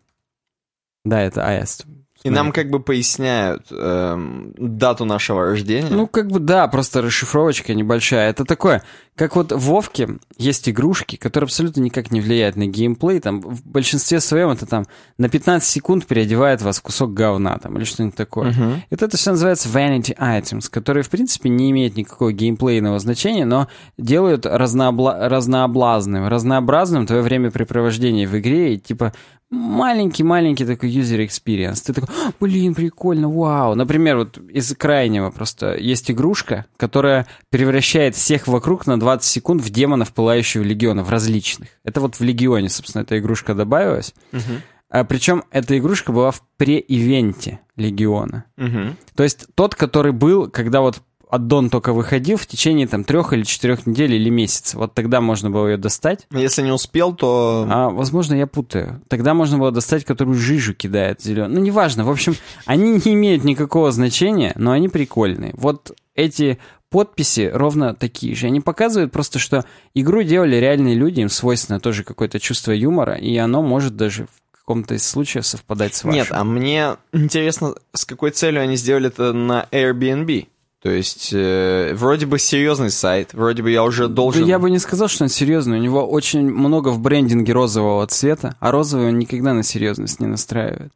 Да, 1.04 1.20
это 1.20 1.46
аист. 1.46 1.86
И 2.22 2.28
нам 2.28 2.52
как 2.52 2.68
бы 2.68 2.80
поясняют 2.80 3.68
эм, 3.70 4.52
дату 4.58 5.06
нашего 5.06 5.44
рождения. 5.46 5.88
Ну, 5.88 6.06
как 6.06 6.28
бы 6.28 6.38
да, 6.38 6.68
просто 6.68 7.00
расшифровочка 7.00 7.72
небольшая. 7.72 8.28
Это 8.28 8.44
такое, 8.44 8.82
как 9.20 9.36
вот 9.36 9.52
в 9.52 9.58
Вовке 9.58 10.16
есть 10.38 10.66
игрушки, 10.66 11.16
которые 11.16 11.44
абсолютно 11.44 11.82
никак 11.82 12.10
не 12.10 12.22
влияют 12.22 12.56
на 12.56 12.64
геймплей. 12.64 13.20
Там 13.20 13.42
в 13.42 13.62
большинстве 13.66 14.18
своем 14.18 14.48
это 14.48 14.64
там 14.64 14.86
на 15.18 15.28
15 15.28 15.68
секунд 15.68 16.06
переодевает 16.06 16.62
вас 16.62 16.80
кусок 16.80 17.12
говна 17.12 17.58
там 17.58 17.76
или 17.76 17.84
что-нибудь 17.84 18.16
такое. 18.16 18.50
И 18.52 18.86
вот 18.92 19.02
это 19.02 19.18
все 19.18 19.32
называется 19.32 19.68
vanity 19.68 20.16
items, 20.16 20.70
которые, 20.70 21.02
в 21.02 21.10
принципе, 21.10 21.50
не 21.50 21.70
имеют 21.70 21.98
никакого 21.98 22.32
геймплейного 22.32 22.98
значения, 22.98 23.44
но 23.44 23.68
делают 23.98 24.46
разнообла- 24.46 25.28
разнообразным, 25.28 26.26
разнообразным 26.26 27.06
твое 27.06 27.20
времяпрепровождение 27.20 28.26
в 28.26 28.38
игре, 28.38 28.76
и 28.76 28.78
типа 28.78 29.12
маленький-маленький 29.50 30.64
такой 30.64 30.90
user 30.90 31.26
experience. 31.26 31.82
Ты 31.84 31.92
такой, 31.92 32.08
«А, 32.14 32.32
блин, 32.40 32.74
прикольно, 32.74 33.28
вау. 33.28 33.74
Например, 33.74 34.18
вот 34.18 34.38
из 34.38 34.74
крайнего 34.76 35.30
просто 35.30 35.74
есть 35.76 36.10
игрушка, 36.10 36.66
которая 36.76 37.26
превращает 37.50 38.14
всех 38.14 38.46
вокруг 38.46 38.86
на 38.86 38.98
20 39.10 39.28
секунд 39.28 39.62
в 39.62 39.70
демонов 39.70 40.12
пылающего 40.12 40.62
легиона, 40.62 41.02
в 41.02 41.10
различных. 41.10 41.70
Это 41.84 42.00
вот 42.00 42.16
в 42.16 42.20
легионе, 42.22 42.68
собственно, 42.68 43.02
эта 43.02 43.18
игрушка 43.18 43.54
добавилась. 43.54 44.14
Мгм. 44.30 44.62
А, 44.88 45.04
причем 45.04 45.44
эта 45.50 45.76
игрушка 45.78 46.12
была 46.12 46.30
в 46.30 46.42
пре-ивенте 46.56 47.60
легиона. 47.76 48.44
Мгм. 48.56 48.96
То 49.16 49.24
есть 49.24 49.46
тот, 49.54 49.74
который 49.74 50.12
был, 50.12 50.48
когда 50.48 50.80
вот 50.80 51.02
аддон 51.28 51.70
только 51.70 51.92
выходил 51.92 52.36
в 52.36 52.46
течение 52.46 52.86
там 52.86 53.04
трех 53.04 53.32
или 53.32 53.42
четырех 53.42 53.86
недель 53.86 54.14
или 54.14 54.28
месяца. 54.30 54.78
Вот 54.78 54.94
тогда 54.94 55.20
можно 55.20 55.50
было 55.50 55.68
ее 55.68 55.76
достать. 55.76 56.26
Если 56.30 56.62
не 56.62 56.72
успел, 56.72 57.14
то... 57.14 57.66
А, 57.68 57.90
возможно, 57.90 58.34
я 58.34 58.46
путаю. 58.46 59.00
Тогда 59.08 59.34
можно 59.34 59.58
было 59.58 59.70
достать, 59.70 60.04
которую 60.04 60.36
жижу 60.36 60.74
кидает 60.74 61.20
зеленый. 61.20 61.54
Ну, 61.54 61.60
неважно. 61.60 62.04
В 62.04 62.10
общем, 62.10 62.34
они 62.64 62.90
не 62.90 63.14
имеют 63.14 63.44
никакого 63.44 63.92
значения, 63.92 64.52
но 64.56 64.72
они 64.72 64.88
прикольные. 64.88 65.52
Вот 65.56 65.92
эти 66.14 66.58
подписи 66.90 67.50
ровно 67.52 67.94
такие 67.94 68.34
же. 68.34 68.46
Они 68.46 68.60
показывают 68.60 69.12
просто, 69.12 69.38
что 69.38 69.64
игру 69.94 70.22
делали 70.22 70.56
реальные 70.56 70.94
люди, 70.94 71.20
им 71.20 71.30
свойственно 71.30 71.80
тоже 71.80 72.04
какое-то 72.04 72.38
чувство 72.38 72.72
юмора, 72.72 73.14
и 73.14 73.36
оно 73.36 73.62
может 73.62 73.96
даже 73.96 74.26
в 74.26 74.58
каком-то 74.58 74.94
из 74.94 75.08
случаев 75.08 75.46
совпадать 75.46 75.94
с 75.94 76.04
вашим. 76.04 76.18
Нет, 76.18 76.28
а 76.30 76.44
мне 76.44 76.96
интересно, 77.12 77.74
с 77.94 78.04
какой 78.04 78.32
целью 78.32 78.60
они 78.60 78.76
сделали 78.76 79.08
это 79.08 79.32
на 79.32 79.66
Airbnb? 79.70 80.48
То 80.82 80.90
есть, 80.90 81.30
э, 81.32 81.92
вроде 81.94 82.24
бы 82.24 82.38
серьезный 82.38 82.90
сайт, 82.90 83.34
вроде 83.34 83.62
бы 83.62 83.70
я 83.70 83.84
уже 83.84 84.08
должен... 84.08 84.42
Да 84.42 84.48
я 84.48 84.58
бы 84.58 84.70
не 84.70 84.78
сказал, 84.78 85.08
что 85.08 85.24
он 85.24 85.28
серьезный. 85.28 85.78
У 85.78 85.82
него 85.82 86.06
очень 86.06 86.50
много 86.50 86.88
в 86.88 87.00
брендинге 87.00 87.52
розового 87.52 88.06
цвета, 88.06 88.56
а 88.60 88.70
розовый 88.70 89.08
он 89.08 89.18
никогда 89.18 89.52
на 89.52 89.62
серьезность 89.62 90.20
не 90.20 90.26
настраивает. 90.26 90.92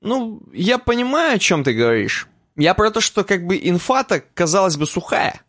Ну, 0.00 0.40
я 0.54 0.78
понимаю, 0.78 1.36
о 1.36 1.38
чем 1.38 1.64
ты 1.64 1.74
говоришь. 1.74 2.28
Я 2.58 2.74
про 2.74 2.90
то, 2.90 3.00
что 3.00 3.24
как 3.24 3.46
бы 3.46 3.58
инфа-то, 3.62 4.22
казалось 4.34 4.76
бы, 4.76 4.86
сухая. 4.86 5.40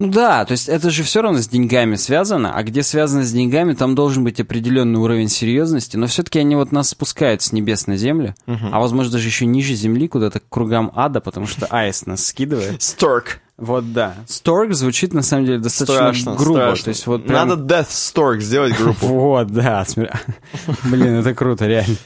Ну 0.00 0.08
да, 0.08 0.44
то 0.44 0.52
есть 0.52 0.68
это 0.68 0.90
же 0.90 1.04
все 1.04 1.22
равно 1.22 1.38
с 1.38 1.46
деньгами 1.46 1.94
связано, 1.94 2.52
а 2.52 2.62
где 2.64 2.82
связано 2.82 3.22
с 3.22 3.30
деньгами, 3.30 3.74
там 3.74 3.94
должен 3.94 4.24
быть 4.24 4.40
определенный 4.40 4.98
уровень 4.98 5.28
серьезности, 5.28 5.96
но 5.96 6.08
все-таки 6.08 6.40
они 6.40 6.56
вот 6.56 6.72
нас 6.72 6.88
спускают 6.88 7.42
с 7.42 7.52
небес 7.52 7.86
на 7.86 7.96
землю, 7.96 8.34
а 8.46 8.80
возможно 8.80 9.12
даже 9.12 9.28
еще 9.28 9.46
ниже 9.46 9.74
земли, 9.74 10.08
куда-то 10.08 10.40
к 10.40 10.48
кругам 10.48 10.90
ада, 10.96 11.20
потому 11.20 11.46
что 11.46 11.66
аист 11.66 12.06
нас 12.08 12.26
скидывает. 12.26 12.82
Сторк. 12.82 13.38
Вот 13.56 13.92
да. 13.92 14.16
Сторг 14.26 14.74
звучит 14.74 15.14
на 15.14 15.22
самом 15.22 15.46
деле 15.46 15.58
достаточно 15.58 16.12
Страшно, 16.12 16.34
грубо. 16.34 16.58
страшно. 16.58 16.84
То 16.84 16.88
есть 16.88 17.06
вот 17.06 17.24
прям... 17.24 17.48
Надо 17.48 17.74
Death 17.74 17.88
Stork 17.88 18.40
сделать 18.40 18.76
группу. 18.76 19.06
Вот, 19.14 19.46
да. 19.52 19.86
Блин, 20.84 21.20
это 21.20 21.34
круто, 21.34 21.66
реально. 21.66 21.96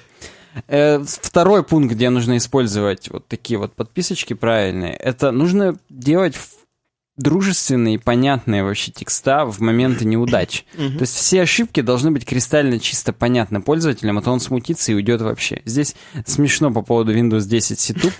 Э, 0.66 1.02
Второй 1.04 1.62
пункт, 1.62 1.94
где 1.94 2.10
нужно 2.10 2.36
использовать 2.36 3.10
вот 3.10 3.26
такие 3.28 3.58
вот 3.58 3.74
подписочки 3.74 4.34
правильные, 4.34 4.92
это 4.94 5.30
нужно 5.30 5.78
делать 5.88 6.34
дружественные, 7.16 7.98
понятные 7.98 8.62
вообще 8.62 8.92
текста 8.92 9.44
в 9.44 9.60
моменты 9.60 10.04
неудач. 10.04 10.64
То 10.76 11.02
есть 11.02 11.14
все 11.16 11.42
ошибки 11.42 11.80
должны 11.80 12.10
быть 12.12 12.24
кристально 12.24 12.78
чисто 12.78 13.12
понятны 13.12 13.60
пользователям, 13.60 14.18
а 14.18 14.22
то 14.22 14.30
он 14.30 14.40
смутится 14.40 14.92
и 14.92 14.94
уйдет 14.94 15.20
вообще. 15.20 15.60
Здесь 15.64 15.94
смешно 16.26 16.70
по 16.72 16.82
поводу 16.82 17.12
Windows 17.14 17.46
10 17.46 17.76
Setup. 17.78 18.12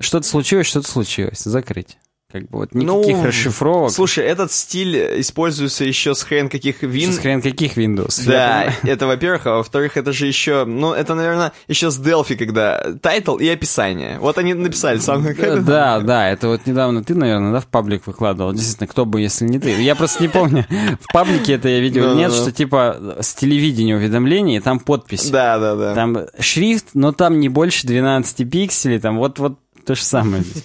Что-то 0.00 0.26
случилось, 0.26 0.66
что-то 0.66 0.88
случилось. 0.90 1.40
Закрыть. 1.40 1.98
Как 2.34 2.42
бы 2.48 2.58
вот 2.58 2.74
никаких 2.74 3.16
Ну, 3.18 3.24
расшифровок. 3.26 3.92
Слушай, 3.92 4.24
этот 4.24 4.50
стиль 4.50 5.20
используется 5.20 5.84
еще 5.84 6.16
с 6.16 6.24
хрен 6.24 6.48
каких 6.48 6.82
вин... 6.82 7.12
С 7.12 7.18
хрен 7.18 7.40
каких 7.40 7.78
Windows? 7.78 8.26
Да, 8.26 8.74
это 8.82 9.06
во-первых, 9.06 9.46
а 9.46 9.58
во-вторых, 9.58 9.96
это 9.96 10.12
же 10.12 10.26
еще, 10.26 10.64
ну, 10.64 10.92
это, 10.92 11.14
наверное, 11.14 11.52
еще 11.68 11.92
с 11.92 12.00
Delphi, 12.00 12.34
когда 12.34 12.92
title 13.00 13.36
и 13.36 13.46
описание. 13.46 14.18
Вот 14.18 14.36
они 14.36 14.52
написали 14.52 14.98
сам. 14.98 15.24
Э, 15.24 15.60
Да, 15.60 16.00
да, 16.00 16.28
это 16.28 16.48
вот 16.48 16.66
недавно 16.66 17.04
ты, 17.04 17.14
наверное, 17.14 17.52
да, 17.52 17.60
в 17.60 17.68
паблик 17.68 18.04
выкладывал. 18.08 18.52
Действительно, 18.52 18.88
кто 18.88 19.04
бы, 19.06 19.20
если 19.20 19.46
не 19.46 19.60
ты. 19.60 19.80
Я 19.80 19.94
просто 19.94 20.20
не 20.20 20.28
помню, 20.28 20.66
в 21.02 21.12
паблике 21.12 21.52
это 21.52 21.68
я 21.68 21.78
видел, 21.78 22.16
нет, 22.16 22.32
что 22.32 22.50
типа 22.50 23.16
с 23.20 23.32
телевидения 23.34 23.94
уведомлений, 23.94 24.58
там 24.58 24.80
подпись. 24.80 25.30
Да, 25.30 25.60
да, 25.60 25.76
да. 25.76 25.94
Там 25.94 26.18
шрифт, 26.40 26.86
но 26.94 27.12
там 27.12 27.38
не 27.38 27.48
больше 27.48 27.86
12 27.86 28.50
пикселей, 28.50 28.98
там 28.98 29.18
вот, 29.18 29.38
вот 29.38 29.60
то 29.86 29.94
же 29.94 30.02
самое 30.02 30.42
здесь. 30.42 30.64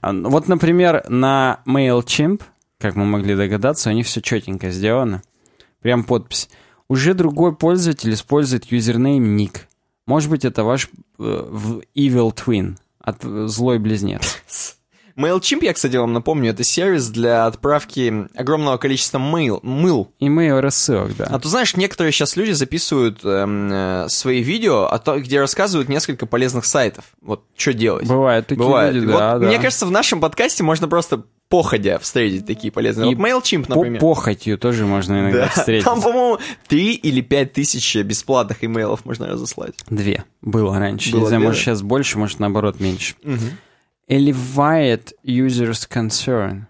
А, 0.00 0.12
ну, 0.12 0.28
Вот, 0.30 0.48
например, 0.48 1.04
на 1.08 1.60
MailChimp, 1.66 2.42
как 2.78 2.96
мы 2.96 3.04
могли 3.04 3.34
догадаться, 3.34 3.90
у 3.90 3.92
них 3.92 4.06
все 4.06 4.20
четенько 4.20 4.70
сделано. 4.70 5.22
Прям 5.80 6.04
подпись. 6.04 6.48
Уже 6.88 7.14
другой 7.14 7.54
пользователь 7.54 8.12
использует 8.12 8.66
юзернейм 8.66 9.36
ник. 9.36 9.68
Может 10.06 10.30
быть, 10.30 10.44
это 10.44 10.64
ваш 10.64 10.90
э, 11.18 11.22
Evil 11.94 12.34
Twin, 12.34 12.76
от 13.00 13.24
э, 13.24 13.46
злой 13.46 13.78
близнец. 13.78 14.76
MailChimp, 15.16 15.64
я, 15.64 15.72
кстати, 15.72 15.96
вам 15.96 16.12
напомню, 16.12 16.50
это 16.50 16.64
сервис 16.64 17.08
для 17.08 17.46
отправки 17.46 18.28
огромного 18.36 18.76
количества 18.78 19.18
мыл, 19.18 19.60
мыл. 19.62 20.10
Имейл 20.20 20.60
рассылок, 20.60 21.16
да. 21.16 21.26
А 21.30 21.38
ты 21.38 21.48
знаешь, 21.48 21.76
некоторые 21.76 22.12
сейчас 22.12 22.36
люди 22.36 22.52
записывают 22.52 23.20
эм, 23.24 23.70
э, 23.72 24.06
свои 24.08 24.42
видео, 24.42 24.84
о 24.86 24.98
том, 24.98 25.20
где 25.20 25.40
рассказывают 25.40 25.88
несколько 25.88 26.26
полезных 26.26 26.64
сайтов. 26.64 27.04
Вот 27.20 27.44
что 27.56 27.72
делать. 27.72 28.06
Бывают 28.06 28.46
такие 28.46 28.64
Бывает. 28.64 28.94
люди, 28.94 29.06
Вот 29.06 29.18
да, 29.18 29.38
да. 29.38 29.46
Мне 29.46 29.58
кажется, 29.58 29.86
в 29.86 29.90
нашем 29.90 30.20
подкасте 30.20 30.62
можно 30.62 30.88
просто 30.88 31.24
походя 31.48 31.98
встретить 31.98 32.46
такие 32.46 32.72
полезные. 32.72 33.12
И 33.12 33.14
вот 33.14 33.26
MailChimp, 33.26 33.66
По 33.66 33.74
например. 33.76 34.00
похотью 34.00 34.56
тоже 34.56 34.86
можно 34.86 35.20
иногда 35.20 35.40
Да. 35.40 35.48
встретить. 35.48 35.84
Там, 35.84 36.00
по-моему, 36.00 36.38
три 36.66 36.94
или 36.94 37.20
пять 37.20 37.52
тысяч 37.52 37.94
бесплатных 37.96 38.64
имейлов 38.64 39.04
можно 39.04 39.26
разослать. 39.26 39.74
Две 39.90 40.24
было 40.40 40.78
раньше. 40.78 41.12
Было 41.12 41.20
Не 41.20 41.26
знаю, 41.26 41.42
может 41.42 41.60
сейчас 41.60 41.82
больше, 41.82 42.16
может 42.18 42.38
наоборот 42.38 42.80
меньше. 42.80 43.16
Elevate 44.12 45.14
User's 45.24 45.88
Concern. 45.88 46.64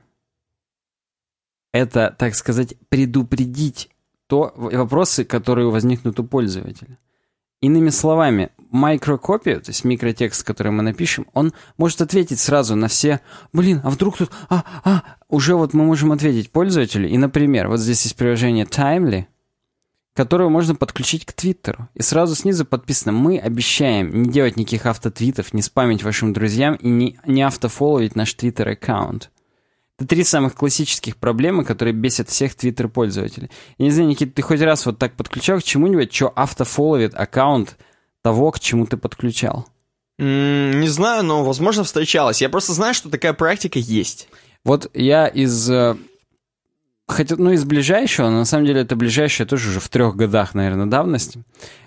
Это, 1.72 2.14
так 2.16 2.36
сказать, 2.36 2.74
предупредить 2.88 3.90
то, 4.28 4.52
вопросы, 4.54 5.24
которые 5.24 5.68
возникнут 5.68 6.20
у 6.20 6.24
пользователя. 6.24 6.98
Иными 7.60 7.88
словами, 7.88 8.50
микрокопия, 8.70 9.58
то 9.58 9.70
есть 9.70 9.82
микротекст, 9.84 10.44
который 10.44 10.70
мы 10.70 10.84
напишем, 10.84 11.26
он 11.32 11.52
может 11.78 12.00
ответить 12.00 12.38
сразу 12.38 12.76
на 12.76 12.86
все, 12.86 13.20
блин, 13.52 13.80
а 13.82 13.90
вдруг 13.90 14.18
тут, 14.18 14.30
а, 14.48 14.64
а, 14.84 15.02
уже 15.28 15.56
вот 15.56 15.74
мы 15.74 15.84
можем 15.84 16.12
ответить 16.12 16.52
пользователю. 16.52 17.08
И, 17.08 17.18
например, 17.18 17.66
вот 17.66 17.80
здесь 17.80 18.04
есть 18.04 18.14
приложение 18.14 18.66
Timely, 18.66 19.26
которую 20.14 20.50
можно 20.50 20.74
подключить 20.74 21.24
к 21.24 21.32
Твиттеру. 21.32 21.88
И 21.94 22.02
сразу 22.02 22.34
снизу 22.34 22.64
подписано 22.64 23.12
«Мы 23.12 23.38
обещаем 23.38 24.22
не 24.22 24.30
делать 24.30 24.56
никаких 24.56 24.86
автотвитов, 24.86 25.54
не 25.54 25.62
спамить 25.62 26.02
вашим 26.02 26.32
друзьям 26.32 26.74
и 26.74 26.88
не, 26.88 27.18
не 27.26 27.42
автофолловить 27.42 28.16
наш 28.16 28.34
Твиттер-аккаунт». 28.34 29.30
Это 29.98 30.08
три 30.08 30.24
самых 30.24 30.54
классических 30.54 31.16
проблемы, 31.16 31.64
которые 31.64 31.94
бесят 31.94 32.28
всех 32.28 32.54
Твиттер-пользователей. 32.54 33.50
Я 33.78 33.84
не 33.84 33.90
знаю, 33.90 34.08
Никита, 34.08 34.32
ты 34.32 34.42
хоть 34.42 34.60
раз 34.60 34.84
вот 34.86 34.98
так 34.98 35.14
подключал 35.14 35.60
к 35.60 35.64
чему-нибудь, 35.64 36.12
что 36.12 36.32
автофолловит 36.34 37.14
аккаунт 37.14 37.76
того, 38.22 38.50
к 38.50 38.60
чему 38.60 38.86
ты 38.86 38.96
подключал? 38.96 39.66
М, 40.18 40.80
Не 40.80 40.88
знаю, 40.88 41.24
но, 41.24 41.44
возможно, 41.44 41.84
встречалась. 41.84 42.42
Я 42.42 42.48
просто 42.48 42.72
знаю, 42.72 42.94
что 42.94 43.10
такая 43.10 43.32
практика 43.32 43.78
есть. 43.78 44.28
Вот 44.64 44.90
я 44.94 45.26
из... 45.26 45.70
Хотя, 47.12 47.36
ну, 47.38 47.50
из 47.50 47.64
ближайшего, 47.64 48.28
но 48.28 48.38
на 48.38 48.44
самом 48.44 48.66
деле 48.66 48.80
это 48.80 48.96
ближайшее 48.96 49.46
тоже 49.46 49.70
уже 49.70 49.80
в 49.80 49.88
трех 49.88 50.16
годах, 50.16 50.54
наверное, 50.54 50.86
давности. 50.86 51.42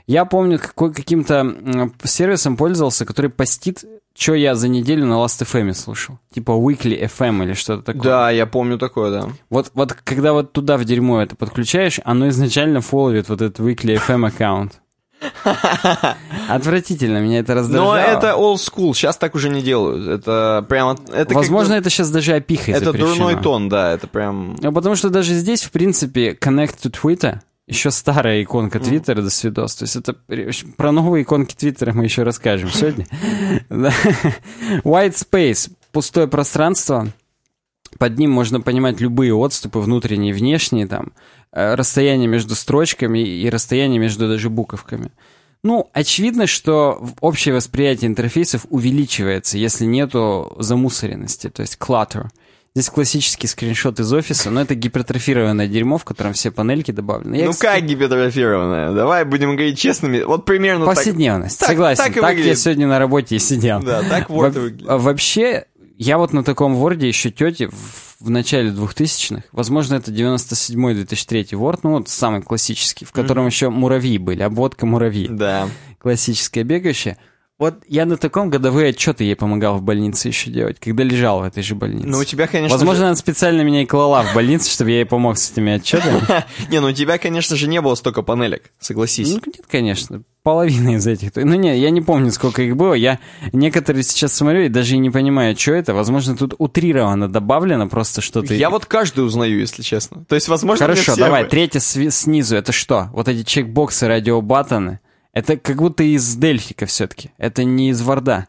Я 0.08 0.25
помню, 0.25 0.60
какой, 0.60 0.94
каким-то 0.94 1.91
сервисом 2.03 2.58
пользовался, 2.58 3.05
который 3.05 3.29
постит, 3.29 3.84
что 4.15 4.34
я 4.34 4.55
за 4.55 4.67
неделю 4.67 5.05
на 5.05 5.15
Last.fm 5.15 5.74
слушал. 5.74 6.20
Типа 6.34 6.51
Weekly 6.51 7.10
FM 7.10 7.44
или 7.44 7.53
что-то 7.53 7.84
такое. 7.84 8.03
Да, 8.03 8.32
я 8.32 8.46
помню 8.46 8.77
такое, 8.77 9.12
да. 9.12 9.29
Вот, 9.50 9.72
вот 9.74 9.94
когда 9.94 10.34
вот 10.34 10.53
туда 10.53 10.77
в 10.77 10.86
дерьмо 10.86 11.22
это 11.22 11.36
подключаешь, 11.36 12.00
оно 12.05 12.29
изначально 12.29 12.82
фолловит 12.82 13.27
вот 13.29 13.41
этот 13.41 13.60
Weekly 13.60 14.00
FM 14.00 14.27
аккаунт. 14.27 14.79
Отвратительно, 16.50 17.20
меня 17.20 17.39
это 17.39 17.53
раздражало. 17.53 17.96
Но 17.96 17.98
это 17.98 18.27
old 18.38 18.58
school, 18.58 18.94
сейчас 18.94 19.17
так 19.17 19.36
уже 19.36 19.50
не 19.50 19.62
делают. 19.62 20.08
Это 20.08 20.65
прямо... 20.67 20.98
Это 21.13 21.34
Возможно, 21.34 21.74
это 21.74 21.89
сейчас 21.89 22.10
даже 22.12 22.34
опихой 22.34 22.74
это 22.74 22.86
запрещено. 22.86 23.15
дурной 23.15 23.41
тон, 23.41 23.70
да, 23.70 23.91
это 23.91 24.08
прям... 24.08 24.55
Ну, 24.62 24.72
потому 24.72 24.96
что 24.96 25.10
даже 25.10 25.34
здесь, 25.34 25.63
в 25.63 25.72
принципе, 25.72 26.32
Connect 26.34 26.75
to 26.84 26.91
Twitter, 26.91 27.39
еще 27.67 27.89
старая 27.89 28.44
иконка 28.44 28.79
Твиттера 28.79 29.22
до 29.22 29.29
свидос. 29.29 29.75
То 29.75 29.84
есть 29.84 29.96
это 29.96 30.15
про 30.77 30.91
новые 30.91 31.24
иконки 31.24 31.55
Твиттера 31.55 31.93
мы 31.93 32.04
еще 32.04 32.23
расскажем 32.23 32.69
сегодня. 32.69 33.08
White 34.84 35.15
Space, 35.15 35.71
пустое 35.91 36.28
пространство. 36.28 37.08
Под 37.97 38.17
ним 38.17 38.30
можно 38.32 38.62
понимать 38.62 38.99
любые 38.99 39.34
отступы, 39.34 39.80
внутренние, 39.80 40.34
внешние, 40.34 40.86
там, 40.86 41.13
э, 41.52 41.76
расстояние 41.76 42.28
между 42.28 42.54
строчками 42.54 43.19
и 43.19 43.49
расстояние 43.49 43.99
между 43.99 44.28
даже 44.28 44.49
буковками. 44.49 45.12
Ну, 45.65 45.89
очевидно, 45.93 46.45
что 46.45 47.04
общее 47.21 47.56
восприятие 47.56 48.08
интерфейсов 48.08 48.67
увеличивается, 48.69 49.58
если 49.58 49.86
нету 49.86 50.56
замусоренности, 50.60 51.49
то 51.49 51.63
есть 51.63 51.78
clutter. 51.80 52.28
Здесь 52.75 52.89
классический 52.91 53.47
скриншот 53.47 53.99
из 53.99 54.13
офиса, 54.13 54.51
но 54.51 54.62
это 54.62 54.75
гипертрофированное 54.75 55.67
дерьмо, 55.67 55.97
в 55.97 56.04
котором 56.04 56.34
все 56.34 56.51
панельки 56.51 56.91
добавлены. 56.91 57.38
Я, 57.38 57.45
ну 57.45 57.51
кстати, 57.54 57.80
как 57.80 57.89
гипертрофированная? 57.89 58.91
Давай 58.93 59.25
будем 59.25 59.56
говорить 59.56 59.80
честными. 59.80 60.21
Вот 60.21 60.45
примерно 60.45 60.86
так. 60.86 60.95
Повседневность, 60.95 61.60
так- 61.60 61.69
согласен. 61.69 62.04
так 62.04 62.13
Так, 62.13 62.38
и 62.38 62.41
я 62.43 62.54
сегодня 62.54 62.86
на 62.86 62.99
работе 62.99 63.38
и 63.38 63.39
сидел. 63.39 63.82
Да, 63.82 64.04
так 64.04 64.30
Во- 64.30 64.49
выглядит. 64.49 64.86
а 64.88 64.99
Вообще, 64.99 65.65
я 65.97 66.17
вот 66.17 66.34
на 66.34 66.43
таком 66.43 66.75
Word 66.75 67.05
еще 67.05 67.31
тете 67.31 67.67
в, 67.67 68.15
в 68.19 68.29
начале 68.29 68.69
2000-х, 68.71 69.43
возможно, 69.51 69.95
это 69.95 70.12
97-2003 70.12 71.51
Word, 71.51 71.79
ну 71.84 71.91
вот 71.91 72.10
самый 72.10 72.41
классический, 72.41 73.05
в 73.05 73.12
котором 73.12 73.45
еще 73.45 73.69
муравьи 73.69 74.17
были, 74.17 74.41
обводка 74.41 74.86
муравьи. 74.86 75.27
Да. 75.27 75.69
классическая 75.99 76.63
бегающая. 76.63 77.17
Вот 77.58 77.76
я 77.88 78.06
на 78.06 78.18
таком 78.18 78.50
годовые 78.50 78.89
отчеты 78.89 79.24
ей 79.24 79.36
помогал 79.38 79.78
в 79.78 79.82
больнице 79.82 80.28
еще 80.28 80.52
делать, 80.52 80.78
когда 80.78 81.04
лежал 81.04 81.39
в 81.39 81.44
этой 81.44 81.63
же 81.63 81.74
больнице. 81.74 82.06
Ну, 82.06 82.18
у 82.18 82.24
тебя, 82.26 82.48
конечно 82.48 82.76
Возможно, 82.76 83.08
она 83.08 83.15
специально 83.15 83.62
меня 83.62 83.84
и 83.84 83.86
клала 83.86 84.24
в 84.24 84.36
больницу, 84.36 84.70
чтобы 84.70 84.91
я 84.91 84.98
ей 84.98 85.06
помог 85.06 85.38
с 85.38 85.52
этими 85.52 85.76
отчетами. 85.76 86.20
же... 86.20 86.46
Не, 86.70 86.82
ну 86.82 86.88
у 86.88 86.91
тебя, 86.91 87.18
конечно 87.18 87.56
же, 87.56 87.70
не 87.70 87.80
было 87.80 87.96
столько 87.96 88.24
панелек, 88.24 88.72
согласись. 88.80 89.30
Ну, 89.30 89.39
нет, 89.46 89.65
конечно. 89.72 90.24
Половина 90.44 90.96
из 90.96 91.08
этих. 91.08 91.32
Ну, 91.36 91.56
не, 91.56 91.80
я 91.80 91.91
не 91.91 92.02
помню, 92.02 92.30
сколько 92.32 92.62
их 92.62 92.76
было. 92.76 92.94
Я 92.94 93.20
некоторые 93.54 94.04
сейчас 94.04 94.34
смотрю 94.34 94.63
и 94.63 94.70
даже 94.70 94.96
и 94.96 94.98
не 94.98 95.10
понимаю, 95.10 95.58
что 95.58 95.72
это. 95.72 95.94
Возможно, 95.94 96.36
тут 96.36 96.56
утрированно 96.58 97.30
добавлено 97.30 97.88
просто 97.88 98.20
что-то. 98.20 98.54
Я 98.54 98.70
вот 98.70 98.86
каждый 98.86 99.26
узнаю, 99.26 99.60
если 99.60 99.82
честно. 99.82 100.26
То 100.26 100.36
есть, 100.36 100.50
возможно, 100.50 100.86
Хорошо, 100.86 101.15
давай, 101.15 101.46
третье 101.46 101.80
сви- 101.80 102.12
снизу. 102.12 102.58
Это 102.58 102.74
что? 102.74 103.10
Вот 103.13 103.30
эти 103.30 103.44
чекбоксы, 103.44 104.08
радиобаттоны. 104.08 105.00
Это 105.36 105.58
как 105.58 105.76
будто 105.76 106.04
из 106.04 106.36
Дельфика 106.36 106.86
все-таки. 106.86 107.30
Это 107.38 107.65
не 107.65 107.89
из 107.89 108.02
Варда. 108.02 108.48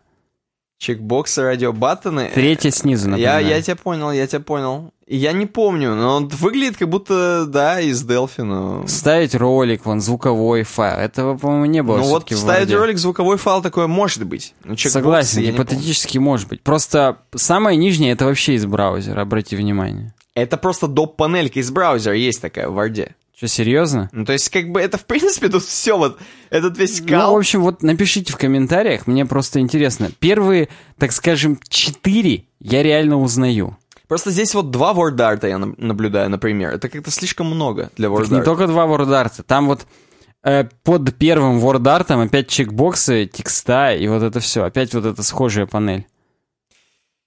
Чекбоксы, 0.79 1.42
радиобаттоны. 1.42 2.31
Третье 2.33 2.70
снизу, 2.70 3.09
Я, 3.16 3.35
например. 3.35 3.57
я 3.57 3.62
тебя 3.62 3.77
понял, 3.77 4.12
я 4.12 4.27
тебя 4.27 4.40
понял. 4.40 4.92
Я 5.09 5.33
не 5.33 5.46
помню, 5.46 5.94
но 5.94 6.16
он 6.16 6.29
выглядит 6.29 6.77
как 6.77 6.88
будто, 6.88 7.46
да, 7.46 7.81
из 7.81 8.05
Delphi, 8.07 8.42
но... 8.42 8.87
Ставить 8.87 9.35
ролик, 9.35 9.85
вон, 9.85 10.01
звуковой 10.01 10.62
файл. 10.62 10.99
Этого, 10.99 11.37
по-моему, 11.37 11.64
не 11.64 11.83
было 11.83 11.99
Ну 11.99 12.05
вот 12.05 12.31
ставить 12.31 12.72
ролик 12.72 12.99
звуковой 12.99 13.37
файл 13.37 13.62
такое 13.62 13.87
может 13.88 14.25
быть. 14.25 14.55
Чекбоксы 14.62 14.90
Согласен, 14.90 15.42
я 15.42 15.53
гипотетически 15.53 16.18
может 16.18 16.49
быть. 16.49 16.62
Просто 16.62 17.18
самое 17.35 17.77
нижнее 17.77 18.12
это 18.12 18.27
вообще 18.27 18.55
из 18.55 18.66
браузера, 18.66 19.22
обрати 19.22 19.57
внимание. 19.57 20.14
Это 20.35 20.57
просто 20.57 20.87
доп-панелька 20.87 21.59
из 21.59 21.70
браузера 21.70 22.14
есть 22.14 22.42
такая 22.42 22.68
в 22.68 22.75
Варде. 22.75 23.14
Что, 23.37 23.49
серьезно? 23.49 24.09
Ну, 24.12 24.25
то 24.25 24.33
есть, 24.33 24.49
как 24.49 24.70
бы, 24.70 24.81
это, 24.81 24.96
в 24.96 25.05
принципе, 25.05 25.51
тут 25.51 25.62
все 25.62 25.99
вот, 25.99 26.18
этот 26.49 26.79
весь 26.79 27.01
Ну, 27.03 27.09
кал... 27.09 27.35
в 27.35 27.37
общем, 27.37 27.61
вот 27.61 27.83
напишите 27.83 28.33
в 28.33 28.38
комментариях, 28.38 29.07
мне 29.07 29.27
просто 29.27 29.61
интересно. 29.61 30.11
Первые, 30.18 30.70
так 30.96 31.12
скажем, 31.12 31.61
четыре 31.68 32.44
я 32.61 32.83
реально 32.83 33.18
узнаю. 33.20 33.77
Просто 34.09 34.31
здесь 34.31 34.55
вот 34.55 34.70
два 34.70 34.94
вордарта 34.94 35.49
я 35.49 35.59
наб- 35.59 35.75
наблюдаю, 35.77 36.31
например. 36.31 36.70
Это 36.72 36.88
как-то 36.88 37.11
слишком 37.11 37.49
много 37.49 37.90
для 37.96 38.09
вордарта. 38.09 38.35
не 38.37 38.42
только 38.42 38.66
два 38.68 38.87
вордарта, 38.87 39.42
там 39.42 39.66
вот 39.66 39.87
э, 40.42 40.64
под 40.85 41.14
первым 41.16 41.59
вордартом 41.59 42.20
опять 42.20 42.49
чекбоксы, 42.49 43.27
текста 43.27 43.92
и 43.92 44.09
вот 44.09 44.22
это 44.22 44.40
все. 44.40 44.62
Опять 44.64 44.94
вот 44.94 45.05
эта 45.05 45.22
схожая 45.22 45.66
панель. 45.66 46.07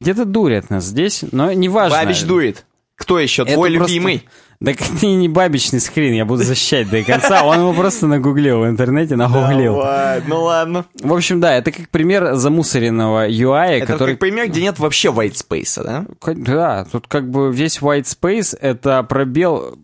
Где-то 0.02 0.26
дурят 0.26 0.70
нас 0.72 0.86
здесь, 0.86 1.24
но 1.32 1.52
неважно. 1.52 1.98
Бабич 2.00 2.24
дует. 2.24 2.66
Кто 2.96 3.20
еще? 3.20 3.44
Это 3.44 3.54
Твой 3.54 3.76
просто- 3.76 3.94
любимый? 3.94 4.24
Да 4.62 4.74
ты 4.74 5.08
не 5.16 5.30
бабичный 5.30 5.80
скрин, 5.80 6.14
я 6.14 6.26
буду 6.26 6.44
защищать 6.44 6.90
до 6.90 7.02
конца. 7.04 7.44
Он 7.46 7.60
его 7.60 7.74
просто 7.74 8.08
нагуглил 8.08 8.60
в 8.60 8.68
интернете, 8.68 9.16
нагуглил. 9.16 9.76
Давай, 9.76 10.22
ну 10.28 10.44
ладно. 10.44 10.86
В 11.02 11.14
общем, 11.14 11.40
да, 11.40 11.54
это 11.54 11.72
как 11.72 11.90
пример 11.90 12.36
замусоренного 12.36 13.30
UI, 13.30 13.78
Это 13.78 13.86
который... 13.86 14.12
как 14.12 14.20
пример, 14.20 14.50
где 14.50 14.62
нет 14.62 14.78
вообще 14.78 15.10
white 15.10 15.36
space, 15.36 15.82
да? 15.82 16.06
Да, 16.36 16.86
тут 16.92 17.08
как 17.08 17.30
бы 17.30 17.54
весь 17.54 17.80
white 17.80 18.04
space— 18.04 18.58
это 18.62 19.02
пробел, 19.04 19.78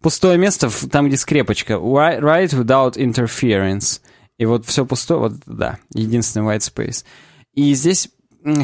пустое 0.00 0.38
место 0.38 0.70
там, 0.88 1.08
где 1.08 1.18
скрепочка. 1.18 1.74
Write 1.74 2.50
without 2.50 2.96
interference. 2.96 4.00
И 4.38 4.46
вот 4.46 4.64
все 4.64 4.86
пустое, 4.86 5.20
вот 5.20 5.32
да, 5.44 5.78
единственный 5.92 6.46
white 6.46 6.60
space. 6.60 7.04
И 7.54 7.74
здесь 7.74 8.08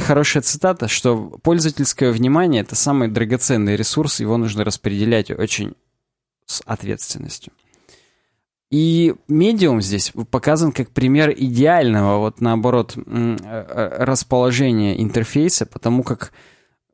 хорошая 0.01 0.43
цитата, 0.43 0.89
что 0.89 1.39
пользовательское 1.43 2.13
внимание— 2.13 2.63
это 2.63 2.77
самый 2.77 3.09
драгоценный 3.09 3.77
ресурс, 3.77 4.21
его 4.21 4.37
нужно 4.37 4.65
распределять 4.65 5.31
очень 5.31 5.75
с 6.47 6.63
ответственностью. 6.67 7.53
И 8.71 9.15
медиум 9.29 9.81
здесь 9.81 10.13
показан 10.31 10.73
как 10.73 10.91
пример 10.91 11.33
идеального, 11.37 12.19
вот 12.19 12.41
наоборот, 12.41 12.95
э, 12.97 13.37
э, 13.41 14.05
расположения 14.05 15.01
интерфейса, 15.01 15.65
потому 15.65 16.03
как 16.03 16.33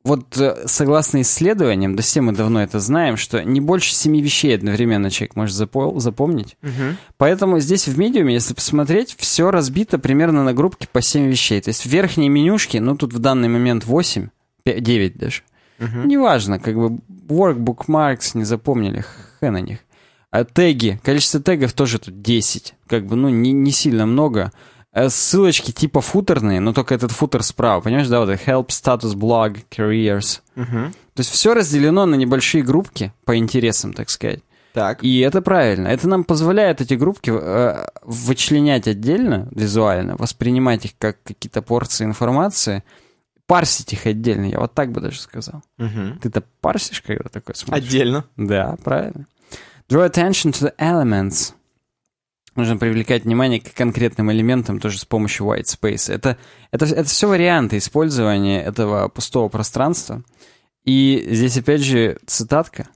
вот 0.03 0.37
э, 0.39 0.63
согласно 0.67 1.21
исследованиям, 1.21 1.95
да 1.95 2.03
все 2.03 2.21
мы 2.21 2.33
давно 2.33 2.63
это 2.63 2.81
знаем, 2.81 3.17
что 3.17 3.45
не 3.45 3.61
больше 3.61 3.95
семи 3.95 4.23
вещей 4.23 4.55
одновременно 4.55 5.11
человек 5.11 5.37
может 5.37 5.55
запомнить. 5.55 6.57
Угу. 6.63 6.97
Поэтому 7.19 7.61
здесь 7.61 7.87
в 7.87 7.99
медиуме, 7.99 8.35
если 8.35 8.55
посмотреть, 8.55 9.15
все 9.19 9.51
разбито 9.51 9.99
примерно 9.99 10.43
на 10.43 10.55
группки 10.55 10.89
по 10.91 11.03
семь 11.03 11.29
вещей. 11.29 11.61
То 11.61 11.69
есть 11.69 11.83
в 11.83 11.87
верхней 11.87 12.29
менюшке, 12.29 12.81
ну 12.81 12.97
тут 12.97 13.13
в 13.13 13.19
данный 13.19 13.49
момент 13.49 13.85
8, 13.85 14.29
5, 14.63 14.83
9 14.83 15.19
даже. 15.19 15.43
Угу. 15.79 16.07
Неважно, 16.07 16.59
как 16.59 16.77
бы 16.77 17.01
work, 17.29 17.59
bookmarks 17.59 18.31
не 18.35 18.45
запомнили, 18.45 19.05
хэ 19.41 19.51
на 19.51 19.61
них. 19.61 19.81
А 20.31 20.45
теги, 20.45 21.01
количество 21.03 21.41
тегов 21.41 21.73
тоже 21.73 21.99
тут 21.99 22.23
10. 22.23 22.75
Как 22.87 23.05
бы, 23.05 23.17
ну, 23.17 23.29
не, 23.29 23.53
не 23.53 23.73
сильно 23.73 24.07
много. 24.07 24.53
Э, 24.92 25.09
ссылочки 25.09 25.70
типа 25.70 26.00
футерные, 26.00 26.59
но 26.61 26.72
только 26.72 26.94
этот 26.94 27.12
футер 27.12 27.42
справа, 27.44 27.81
понимаешь, 27.81 28.09
да, 28.09 28.20
вот 28.20 28.31
help, 28.31 28.68
status, 28.68 29.14
blog, 29.14 29.64
careers. 29.70 30.40
Угу. 30.57 30.92
То 31.14 31.20
есть 31.20 31.31
все 31.31 31.55
разделено 31.55 32.07
на 32.07 32.16
небольшие 32.16 32.64
группки 32.64 33.12
по 33.24 33.37
интересам, 33.37 33.92
так 33.92 34.11
сказать. 34.11 34.40
Так. 34.72 35.03
И 35.03 35.20
это 35.20 35.42
правильно. 35.42 35.88
Это 35.88 36.09
нам 36.09 36.24
позволяет 36.24 36.81
эти 36.81 36.94
группки 36.94 37.33
э, 37.33 37.87
вычленять 38.03 38.88
отдельно, 38.88 39.48
визуально, 39.53 40.16
воспринимать 40.16 40.85
их 40.85 40.92
как 40.98 41.22
какие-то 41.22 41.62
порции 41.62 42.05
информации, 42.05 42.85
парсить 43.46 43.92
их 43.92 44.07
отдельно. 44.07 44.46
Я 44.46 44.61
вот 44.61 44.74
так 44.74 44.90
бы 44.92 45.00
даже 45.00 45.20
сказал. 45.20 45.62
Угу. 45.79 46.20
Ты-то 46.22 46.42
парсишь, 46.61 47.00
когда 47.03 47.29
такое 47.29 47.55
смотришь? 47.55 47.85
Отдельно. 47.85 48.24
Да, 48.37 48.76
правильно. 48.83 49.26
Draw 49.88 50.09
attention 50.09 50.53
to 50.53 50.68
the 50.68 50.74
elements. 50.79 51.53
Нужно 52.61 52.77
привлекать 52.77 53.25
внимание 53.25 53.59
к 53.59 53.73
конкретным 53.73 54.31
элементам 54.31 54.81
тоже 54.81 54.99
с 54.99 55.07
помощью 55.07 55.46
white 55.46 55.64
space. 55.64 56.12
Это, 56.12 56.37
это, 56.70 56.85
это 56.85 57.05
все 57.05 57.27
варианты 57.27 57.79
использования 57.79 58.62
этого 58.62 59.09
пустого 59.09 59.49
пространства. 59.49 60.23
И 60.85 61.27
здесь 61.31 61.57
опять 61.57 61.81
же 61.81 62.18
цитатка. 62.27 62.87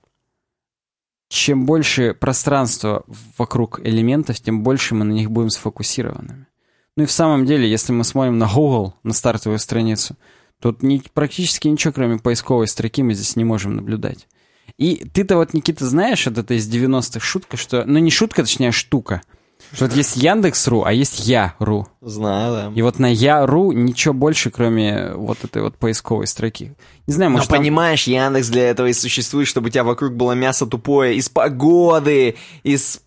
Чем 1.30 1.64
больше 1.64 2.12
пространства 2.12 3.04
вокруг 3.38 3.80
элементов, 3.80 4.38
тем 4.38 4.62
больше 4.62 4.94
мы 4.94 5.06
на 5.06 5.12
них 5.12 5.30
будем 5.30 5.48
сфокусированными. 5.48 6.46
Ну 6.98 7.04
и 7.04 7.06
в 7.06 7.10
самом 7.10 7.46
деле, 7.46 7.66
если 7.66 7.92
мы 7.92 8.04
смотрим 8.04 8.36
на 8.36 8.46
Google, 8.46 8.92
на 9.02 9.14
стартовую 9.14 9.58
страницу, 9.58 10.18
тут 10.60 10.82
ни, 10.82 11.02
практически 11.14 11.68
ничего, 11.68 11.94
кроме 11.94 12.18
поисковой 12.18 12.68
строки, 12.68 13.02
мы 13.02 13.14
здесь 13.14 13.34
не 13.36 13.44
можем 13.44 13.76
наблюдать. 13.76 14.28
И 14.76 15.08
ты-то 15.08 15.36
вот, 15.36 15.54
Никита, 15.54 15.86
знаешь, 15.86 16.26
вот 16.26 16.36
это 16.36 16.52
из 16.52 16.68
90-х 16.68 17.20
шутка, 17.20 17.56
что... 17.56 17.86
Ну, 17.86 17.98
не 17.98 18.10
шутка, 18.10 18.42
точнее, 18.42 18.70
штука. 18.70 19.22
Что 19.72 19.86
вот 19.86 19.94
есть 19.94 20.16
Яндекс.ру, 20.16 20.84
а 20.84 20.92
есть 20.92 21.26
Я.ру. 21.26 21.86
Знаю, 22.00 22.52
да. 22.52 22.72
И 22.74 22.82
вот 22.82 22.98
на 22.98 23.06
Я.ру 23.12 23.72
ничего 23.72 24.14
больше, 24.14 24.50
кроме 24.50 25.12
вот 25.14 25.44
этой 25.44 25.62
вот 25.62 25.76
поисковой 25.76 26.26
строки. 26.26 26.74
Не 27.06 27.14
знаю, 27.14 27.30
может, 27.30 27.48
Но 27.48 27.54
там... 27.54 27.62
понимаешь, 27.62 28.04
Яндекс 28.04 28.48
для 28.48 28.70
этого 28.70 28.86
и 28.86 28.92
существует, 28.92 29.48
чтобы 29.48 29.68
у 29.68 29.70
тебя 29.70 29.84
вокруг 29.84 30.12
было 30.12 30.32
мясо 30.32 30.66
тупое 30.66 31.16
из 31.16 31.28
погоды, 31.28 32.36
из 32.62 33.00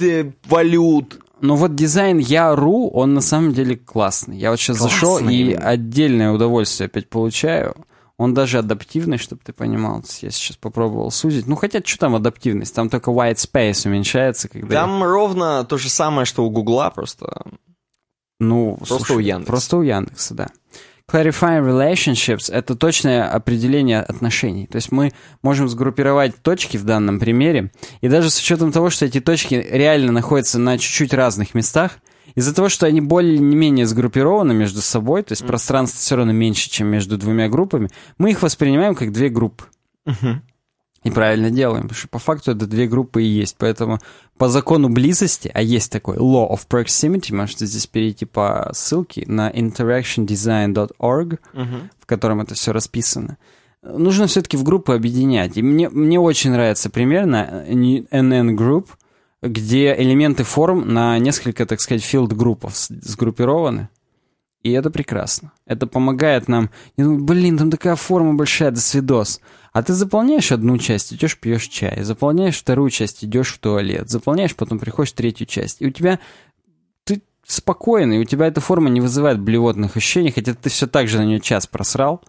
э, 0.00 0.30
валют. 0.48 1.20
Но 1.40 1.56
вот 1.56 1.74
дизайн 1.74 2.18
Я.ру, 2.18 2.88
он 2.90 3.14
на 3.14 3.20
самом 3.20 3.52
деле 3.52 3.76
классный. 3.76 4.38
Я 4.38 4.50
вот 4.50 4.60
сейчас 4.60 4.78
классный. 4.78 4.94
зашел 4.94 5.28
и 5.28 5.52
отдельное 5.52 6.30
удовольствие 6.30 6.86
опять 6.86 7.08
получаю. 7.08 7.74
Он 8.18 8.34
даже 8.34 8.58
адаптивный, 8.58 9.18
чтобы 9.18 9.42
ты 9.44 9.52
понимал. 9.52 10.04
Я 10.20 10.30
сейчас 10.30 10.56
попробовал 10.56 11.10
сузить. 11.10 11.46
Ну, 11.46 11.56
хотя, 11.56 11.80
что 11.84 11.98
там 11.98 12.14
адаптивность? 12.14 12.74
Там 12.74 12.88
только 12.88 13.10
white 13.10 13.36
space 13.36 13.88
уменьшается. 13.88 14.48
Когда 14.48 14.82
там 14.82 15.02
ровно 15.02 15.64
то 15.64 15.78
же 15.78 15.88
самое, 15.88 16.24
что 16.24 16.44
у 16.44 16.50
Гугла, 16.50 16.90
просто... 16.90 17.44
Ну, 18.38 18.76
просто 18.76 18.96
слушай, 18.96 19.16
у 19.16 19.18
Яндекса. 19.20 19.46
Просто 19.50 19.76
у 19.76 19.82
Яндекса, 19.82 20.34
да. 20.34 20.48
Clarifying 21.10 21.66
relationships— 21.66 22.50
это 22.52 22.74
точное 22.74 23.30
определение 23.30 24.00
отношений. 24.00 24.66
То 24.66 24.76
есть 24.76 24.92
мы 24.92 25.12
можем 25.42 25.68
сгруппировать 25.68 26.42
точки 26.42 26.76
в 26.76 26.84
данном 26.84 27.18
примере, 27.18 27.70
и 28.00 28.08
даже 28.08 28.30
с 28.30 28.38
учетом 28.38 28.72
того, 28.72 28.88
что 28.90 29.04
эти 29.04 29.20
точки 29.20 29.54
реально 29.54 30.12
находятся 30.12 30.58
на 30.58 30.78
чуть-чуть 30.78 31.12
разных 31.12 31.54
местах, 31.54 31.98
из-за 32.34 32.54
того, 32.54 32.68
что 32.68 32.86
они 32.86 33.00
более-менее 33.00 33.86
сгруппированы 33.86 34.54
между 34.54 34.80
собой, 34.80 35.22
то 35.22 35.32
есть 35.32 35.42
mm. 35.42 35.46
пространство 35.46 35.98
все 35.98 36.16
равно 36.16 36.32
меньше, 36.32 36.70
чем 36.70 36.88
между 36.88 37.18
двумя 37.18 37.48
группами, 37.48 37.90
мы 38.18 38.30
их 38.30 38.42
воспринимаем 38.42 38.94
как 38.94 39.12
две 39.12 39.28
группы. 39.28 39.64
И 41.04 41.10
правильно 41.10 41.50
делаем, 41.50 41.82
потому 41.82 41.98
что 41.98 42.08
по 42.08 42.20
факту 42.20 42.52
это 42.52 42.66
две 42.66 42.86
группы 42.86 43.24
и 43.24 43.26
есть. 43.26 43.56
Поэтому 43.58 43.98
по 44.38 44.48
закону 44.48 44.88
близости, 44.88 45.50
а 45.52 45.60
есть 45.60 45.90
такой 45.90 46.16
law 46.16 46.48
of 46.48 46.60
proximity, 46.68 47.34
можете 47.34 47.66
здесь 47.66 47.88
перейти 47.88 48.24
по 48.24 48.70
ссылке 48.72 49.24
на 49.26 49.50
interactiondesign.org, 49.50 51.40
uh-huh. 51.54 51.90
в 51.98 52.06
котором 52.06 52.40
это 52.40 52.54
все 52.54 52.72
расписано. 52.72 53.36
Нужно 53.82 54.28
все-таки 54.28 54.56
в 54.56 54.62
группы 54.62 54.94
объединять. 54.94 55.56
И 55.56 55.62
мне, 55.62 55.88
мне 55.88 56.20
очень 56.20 56.52
нравится 56.52 56.88
пример 56.88 57.26
на 57.26 57.64
NN 57.68 58.54
Group, 58.54 58.86
где 59.42 59.94
элементы 59.98 60.44
форм 60.44 60.92
на 60.92 61.18
несколько, 61.18 61.66
так 61.66 61.80
сказать, 61.80 62.02
филд-группов 62.02 62.74
сгруппированы. 62.76 63.88
И 64.62 64.70
это 64.70 64.90
прекрасно. 64.90 65.52
Это 65.66 65.88
помогает 65.88 66.46
нам... 66.46 66.70
Блин, 66.96 67.58
там 67.58 67.70
такая 67.70 67.96
форма 67.96 68.34
большая, 68.34 68.70
до 68.70 68.80
свидос. 68.80 69.40
А 69.72 69.82
ты 69.82 69.92
заполняешь 69.92 70.52
одну 70.52 70.78
часть, 70.78 71.12
идешь 71.12 71.38
пьешь 71.38 71.66
чай. 71.66 72.04
Заполняешь 72.04 72.58
вторую 72.58 72.90
часть, 72.90 73.24
идешь 73.24 73.52
в 73.52 73.58
туалет. 73.58 74.08
Заполняешь, 74.08 74.54
потом 74.54 74.78
приходишь 74.78 75.12
в 75.12 75.16
третью 75.16 75.46
часть. 75.46 75.82
И 75.82 75.86
у 75.86 75.90
тебя... 75.90 76.20
Ты 77.02 77.22
спокойный, 77.44 78.20
у 78.20 78.24
тебя 78.24 78.46
эта 78.46 78.60
форма 78.60 78.88
не 78.88 79.00
вызывает 79.00 79.40
блевотных 79.40 79.96
ощущений, 79.96 80.30
хотя 80.30 80.54
ты 80.54 80.70
все 80.70 80.86
так 80.86 81.08
же 81.08 81.18
на 81.18 81.24
нее 81.24 81.40
час 81.40 81.66
просрал. 81.66 82.22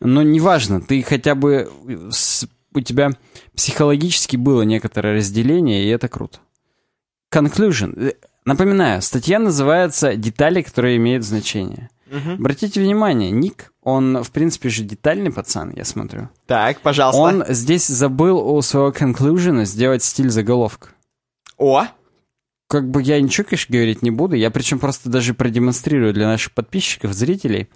Но 0.00 0.22
неважно, 0.22 0.80
ты 0.80 1.02
хотя 1.02 1.34
бы 1.34 1.70
у 2.74 2.80
тебя 2.80 3.10
психологически 3.54 4.36
было 4.36 4.62
некоторое 4.62 5.16
разделение, 5.16 5.84
и 5.84 5.88
это 5.88 6.08
круто. 6.08 6.38
Conclusion. 7.32 8.14
Напоминаю, 8.44 9.02
статья 9.02 9.38
называется 9.38 10.16
«Детали, 10.16 10.62
которые 10.62 10.96
имеют 10.96 11.24
значение». 11.24 11.90
Угу. 12.10 12.34
Обратите 12.34 12.80
внимание, 12.80 13.30
Ник, 13.30 13.72
он, 13.82 14.22
в 14.22 14.30
принципе, 14.30 14.70
же 14.70 14.82
детальный 14.82 15.30
пацан, 15.30 15.72
я 15.76 15.84
смотрю. 15.84 16.28
Так, 16.46 16.80
пожалуйста. 16.80 17.20
Он 17.20 17.44
здесь 17.48 17.86
забыл 17.86 18.38
у 18.38 18.60
своего 18.62 18.90
conclusion 18.90 19.64
сделать 19.64 20.02
стиль 20.02 20.30
заголовка. 20.30 20.90
О! 21.58 21.84
Как 22.68 22.90
бы 22.90 23.02
я 23.02 23.20
ничего, 23.20 23.46
конечно, 23.48 23.72
говорить 23.72 24.02
не 24.02 24.10
буду. 24.10 24.36
Я 24.36 24.50
причем 24.50 24.78
просто 24.78 25.08
даже 25.08 25.34
продемонстрирую 25.34 26.12
для 26.12 26.26
наших 26.26 26.52
подписчиков, 26.52 27.12
зрителей, 27.12 27.68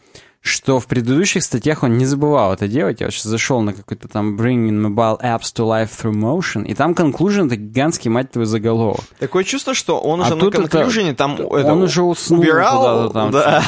что 0.43 0.81
в 0.81 0.89
предыдущих 0.89 1.45
статьях 1.45 1.85
он 1.85 1.97
не 1.97 2.05
забывал 2.05 2.53
это 2.53 2.67
делать. 2.67 3.01
Я 3.01 3.07
вот 3.07 3.13
сейчас 3.15 3.25
зашел 3.25 3.61
на 3.61 3.73
какой-то 3.73 4.09
там 4.09 4.37
Bringing 4.37 4.71
Mobile 4.71 5.21
Apps 5.23 5.55
to 5.55 5.65
Life 5.65 5.91
Through 5.91 6.15
Motion, 6.15 6.67
и 6.67 6.75
там 6.75 6.93
conclusion— 6.93 7.47
это 7.47 7.55
гигантский, 7.55 8.11
мать 8.11 8.33
твою, 8.33 8.47
заголовок. 8.47 9.05
Такое 9.21 9.45
чувство, 9.45 9.73
что 9.73 10.01
он 10.01 10.21
уже 10.21 10.33
а 10.33 10.37
на 10.37 10.43
conclusion 10.43 11.15
там 11.15 11.35
это, 11.35 11.73
Он 11.73 11.83
уже 11.83 12.03
уснул 12.03 12.41
убирал, 12.41 13.11
там. 13.13 13.31
Да. 13.31 13.63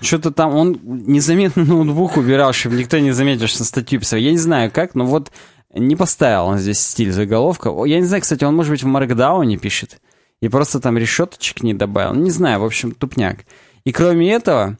Что-то 0.00 0.30
там, 0.30 0.54
он 0.54 0.80
незаметно 0.82 1.62
ноутбук 1.66 2.16
убирал, 2.16 2.54
чтобы 2.54 2.76
никто 2.76 2.98
не 2.98 3.12
заметил, 3.12 3.46
что 3.46 3.62
статью 3.62 4.00
писал. 4.00 4.18
Я 4.18 4.30
не 4.30 4.38
знаю 4.38 4.70
как, 4.70 4.94
но 4.94 5.04
вот 5.04 5.30
не 5.74 5.94
поставил 5.94 6.46
он 6.46 6.58
здесь 6.58 6.80
стиль 6.80 7.12
заголовка. 7.12 7.70
Я 7.84 8.00
не 8.00 8.06
знаю, 8.06 8.22
кстати, 8.22 8.44
он, 8.44 8.56
может 8.56 8.70
быть, 8.70 8.82
в 8.82 8.86
Markdown 8.86 9.54
пишет, 9.58 10.00
и 10.40 10.48
просто 10.48 10.80
там 10.80 10.96
решеточек 10.96 11.62
не 11.62 11.74
добавил. 11.74 12.14
Не 12.14 12.30
знаю, 12.30 12.60
в 12.60 12.64
общем, 12.64 12.92
тупняк. 12.92 13.40
И 13.84 13.92
кроме 13.92 14.32
этого, 14.32 14.78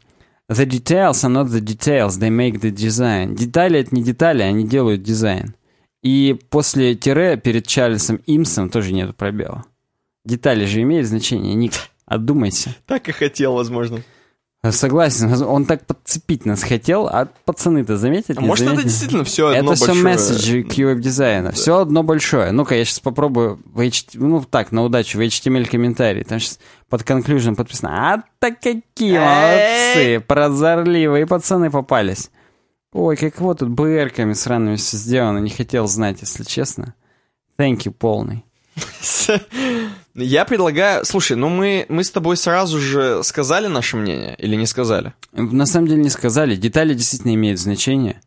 The 0.49 0.67
details 0.67 1.25
are 1.25 1.31
not 1.31 1.49
the 1.49 1.61
details, 1.61 2.19
they 2.19 2.29
make 2.29 2.61
the 2.61 2.71
design. 2.71 3.35
Детали— 3.35 3.79
это 3.81 3.95
не 3.95 4.03
детали, 4.03 4.43
они 4.43 4.67
делают 4.67 5.03
дизайн. 5.03 5.55
И 6.03 6.39
после 6.51 6.95
тире 6.95 7.39
перед 7.39 7.67
Чарльзом 7.67 8.21
Имсом 8.27 8.69
тоже 8.69 8.93
нет 8.93 9.17
пробела. 9.17 9.65
Детали 10.27 10.67
же 10.67 10.83
имеют 10.83 11.07
значение, 11.07 11.55
Ник, 11.55 11.73
отдумайся. 12.05 12.77
Так 12.87 13.09
и 13.09 13.13
хотел, 13.13 13.55
возможно. 13.55 14.03
Согласен, 14.71 15.43
он 15.43 15.67
так 15.67 15.87
подцепить 15.87 16.47
нас 16.47 16.63
хотел, 16.63 17.07
а 17.07 17.29
пацаны-то 17.45 17.97
заметят? 17.99 18.39
А 18.39 18.41
может, 18.41 18.65
заметят? 18.65 18.81
это 18.81 18.89
действительно 18.89 19.25
все 19.25 19.49
одно 19.49 19.73
Это 19.73 19.81
большое... 19.81 19.93
все 19.93 20.03
месседжи 20.03 20.61
QWeb-дизайна, 20.63 21.49
да. 21.51 21.53
все 21.53 21.79
одно 21.79 22.03
большое. 22.03 22.51
Ну-ка, 22.53 22.75
я 22.75 22.85
сейчас 22.85 23.01
попробую, 23.01 23.61
в 23.67 23.81
HT... 23.81 24.11
ну 24.15 24.43
так, 24.43 24.73
на 24.73 24.83
удачу, 24.83 25.19
в 25.19 25.21
HTML-комментарий. 25.21 26.25
Там 26.25 26.41
сейчас 26.41 26.59
под 26.89 27.03
conclusion 27.03 27.57
подписано. 27.57 27.91
А 28.15 28.23
так 28.39 28.61
какие 28.61 29.19
молодцы, 29.19 30.21
прозорливые 30.27 31.27
пацаны 31.27 31.71
попались. 31.71 32.31
Ой, 32.93 33.17
как 33.17 33.41
вот 33.41 33.59
тут 33.59 33.69
БРками 33.71 34.33
сраными 34.33 34.77
все 34.77 34.97
сделано, 34.97 35.39
не 35.39 35.51
хотел 35.51 35.89
знать, 35.89 36.19
если 36.21 36.45
честно. 36.45 36.95
Thank 37.59 37.81
you, 37.85 37.91
полный. 37.91 38.45
Я 40.15 40.45
предлагаю... 40.45 41.05
Слушай, 41.05 41.37
ну 41.37 41.49
мы, 41.49 41.87
мы 41.89 42.05
с 42.05 42.11
тобой 42.11 42.37
сразу 42.37 42.79
же 42.79 43.23
сказали 43.25 43.67
наше 43.67 43.97
мнение 43.97 44.35
или 44.39 44.57
не 44.57 44.67
сказали? 44.67 45.13
На 45.33 45.67
самом 45.67 45.89
деле 45.89 46.03
не 46.03 46.11
сказали. 46.11 46.57
Детали 46.57 46.95
действительно 46.95 47.35
имеют 47.35 47.59
значение. 47.61 48.21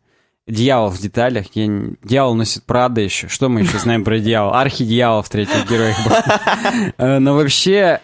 Дьявол 0.46 0.90
в 0.90 0.98
деталях. 0.98 1.46
Я... 1.54 1.66
не- 1.66 1.96
Дьявол 2.02 2.34
носит 2.34 2.64
Прада 2.64 3.00
еще. 3.00 3.28
Что 3.28 3.48
мы 3.48 3.60
еще 3.60 3.78
знаем 3.78 4.04
про 4.04 4.18
дьявола? 4.18 4.60
Архидьявол 4.60 5.22
в 5.22 5.28
третьих 5.28 5.68
героях 5.68 5.96
был. 6.04 6.12
Э, 6.98 7.18
Но 7.18 7.34
вообще, 7.34 8.00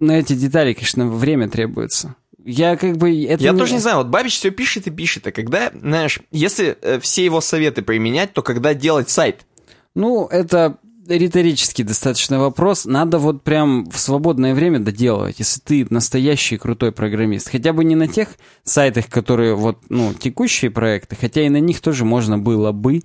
на 0.00 0.18
эти 0.18 0.34
детали, 0.34 0.72
конечно, 0.74 1.08
время 1.08 1.48
требуется. 1.48 2.14
Я 2.44 2.76
как 2.76 2.96
бы... 2.96 3.24
Это 3.24 3.42
Я 3.42 3.52
тоже 3.54 3.72
не 3.72 3.80
знаю, 3.80 3.98
вот 3.98 4.06
Бабич 4.06 4.34
все 4.36 4.50
пишет 4.50 4.86
и 4.86 4.90
пишет, 4.90 5.26
а 5.26 5.32
когда, 5.32 5.72
знаешь, 5.74 6.20
если 6.30 6.76
э, 6.80 7.00
все 7.00 7.24
его 7.24 7.40
советы 7.40 7.82
применять, 7.82 8.32
то 8.34 8.42
когда 8.42 8.72
делать 8.72 9.10
сайт? 9.10 9.44
Ну, 9.96 10.26
это 10.26 10.76
риторический 11.08 11.84
достаточно 11.84 12.38
вопрос. 12.38 12.84
Надо 12.84 13.18
вот 13.18 13.42
прям 13.42 13.88
в 13.90 13.98
свободное 13.98 14.54
время 14.54 14.80
доделывать, 14.80 15.38
если 15.38 15.60
ты 15.60 15.86
настоящий 15.90 16.56
крутой 16.56 16.92
программист. 16.92 17.48
Хотя 17.50 17.72
бы 17.72 17.84
не 17.84 17.94
на 17.94 18.08
тех 18.08 18.28
сайтах, 18.64 19.08
которые 19.08 19.54
вот, 19.54 19.78
ну, 19.88 20.12
текущие 20.14 20.70
проекты, 20.70 21.16
хотя 21.16 21.42
и 21.42 21.48
на 21.48 21.60
них 21.60 21.80
тоже 21.80 22.04
можно 22.04 22.38
было 22.38 22.72
бы. 22.72 23.02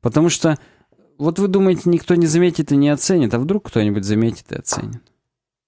Потому 0.00 0.28
что, 0.28 0.58
вот 1.18 1.38
вы 1.38 1.48
думаете, 1.48 1.82
никто 1.86 2.14
не 2.14 2.26
заметит 2.26 2.72
и 2.72 2.76
не 2.76 2.88
оценит, 2.88 3.34
а 3.34 3.38
вдруг 3.38 3.68
кто-нибудь 3.68 4.04
заметит 4.04 4.50
и 4.50 4.56
оценит. 4.56 5.02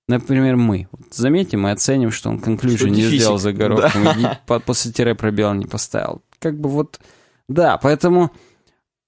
Например, 0.08 0.56
мы. 0.56 0.88
Вот 0.92 1.14
заметим 1.14 1.66
и 1.66 1.70
оценим, 1.70 2.10
что 2.10 2.28
он 2.28 2.38
conclusion 2.38 2.90
не 2.90 2.96
дефисик. 2.96 3.20
сделал 3.20 3.38
заголовком, 3.38 4.08
и 4.08 4.26
по- 4.46 4.60
после 4.60 4.92
тире 4.92 5.14
пробела 5.14 5.54
не 5.54 5.66
поставил. 5.66 6.22
Как 6.38 6.58
бы 6.58 6.68
вот, 6.68 7.00
да, 7.48 7.78
поэтому 7.78 8.30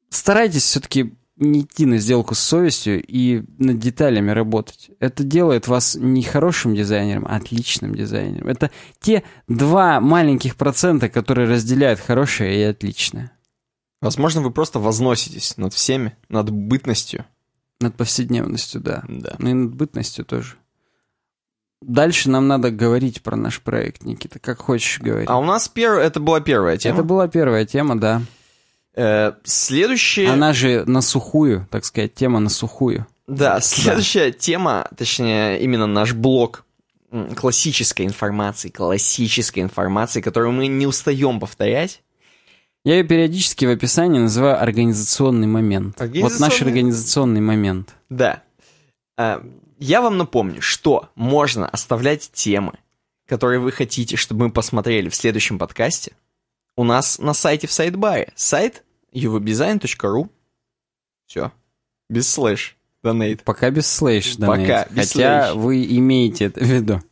старайтесь 0.08 0.62
все-таки 0.62 1.15
не 1.36 1.60
идти 1.60 1.84
на 1.86 1.98
сделку 1.98 2.34
с 2.34 2.38
совестью 2.38 3.02
и 3.02 3.44
над 3.58 3.78
деталями 3.78 4.30
работать. 4.30 4.90
Это 5.00 5.22
делает 5.22 5.68
вас 5.68 5.94
не 5.94 6.22
хорошим 6.22 6.74
дизайнером, 6.74 7.26
а 7.28 7.36
отличным 7.36 7.94
дизайнером. 7.94 8.48
Это 8.48 8.70
те 9.00 9.22
два 9.46 10.00
маленьких 10.00 10.56
процента, 10.56 11.08
которые 11.08 11.48
разделяют 11.48 12.00
хорошее 12.00 12.58
и 12.58 12.62
отличное. 12.62 13.32
Возможно, 14.00 14.40
вы 14.40 14.50
просто 14.50 14.78
возноситесь 14.78 15.56
над 15.56 15.74
всеми, 15.74 16.16
над 16.28 16.50
бытностью. 16.50 17.24
Над 17.80 17.94
повседневностью, 17.94 18.80
да. 18.80 19.04
Да. 19.06 19.36
Ну 19.38 19.50
и 19.50 19.52
над 19.52 19.74
бытностью 19.74 20.24
тоже. 20.24 20.56
Дальше 21.82 22.30
нам 22.30 22.48
надо 22.48 22.70
говорить 22.70 23.22
про 23.22 23.36
наш 23.36 23.60
проект, 23.60 24.04
Никита. 24.04 24.38
Как 24.38 24.58
хочешь 24.58 24.98
говорить. 25.00 25.28
А 25.28 25.38
у 25.38 25.44
нас 25.44 25.68
пер... 25.68 25.98
это 25.98 26.20
была 26.20 26.40
первая 26.40 26.78
тема. 26.78 26.94
Это 26.94 27.04
была 27.04 27.28
первая 27.28 27.66
тема, 27.66 28.00
да. 28.00 28.22
Э, 28.96 29.32
следующая... 29.44 30.28
Она 30.30 30.52
же 30.52 30.84
на 30.86 31.00
сухую, 31.02 31.68
так 31.70 31.84
сказать, 31.84 32.14
тема 32.14 32.40
на 32.40 32.48
сухую. 32.48 33.06
Да, 33.26 33.60
следующая 33.60 34.32
тема, 34.32 34.88
точнее, 34.96 35.60
именно 35.60 35.86
наш 35.86 36.12
блок 36.14 36.64
классической 37.36 38.04
информации, 38.06 38.68
классической 38.68 39.60
информации, 39.60 40.20
которую 40.20 40.52
мы 40.52 40.66
не 40.66 40.86
устаем 40.86 41.40
повторять. 41.40 42.02
Я 42.84 42.96
ее 42.98 43.04
периодически 43.04 43.64
в 43.64 43.70
описании 43.70 44.20
называю 44.20 44.60
организационный 44.62 45.46
момент. 45.46 45.98
Вот 46.00 46.08
наш 46.08 46.60
Организационный- 46.62 46.66
организационный 46.68 47.40
момент. 47.40 47.94
Да. 48.10 48.42
А, 49.18 49.42
Я 49.78 50.00
вам 50.00 50.16
напомню, 50.18 50.62
что 50.62 51.10
можно 51.16 51.68
оставлять 51.68 52.30
темы, 52.32 52.74
которые 53.26 53.60
вы 53.60 53.72
хотите, 53.72 54.16
чтобы 54.16 54.46
мы 54.46 54.52
посмотрели 54.52 55.08
в 55.08 55.14
следующем 55.16 55.58
подкасте. 55.58 56.12
У 56.76 56.84
нас 56.84 57.18
на 57.18 57.34
сайте 57.34 57.66
в 57.66 57.72
сайдбаре. 57.72 58.32
Сайт 58.36 58.84
uvdesign.ru. 59.24 60.28
Все. 61.26 61.52
Без 62.08 62.28
слэш. 62.28 62.76
Donate. 63.02 63.42
Пока 63.42 63.70
без 63.70 63.86
слэш, 63.86 64.36
да, 64.36 64.46
Пока 64.46 64.86
без 64.90 65.12
Хотя 65.12 65.52
слэш. 65.52 65.56
вы 65.56 65.84
имеете 65.84 66.46
это 66.46 66.60
в 66.60 66.64
виду. 66.64 67.02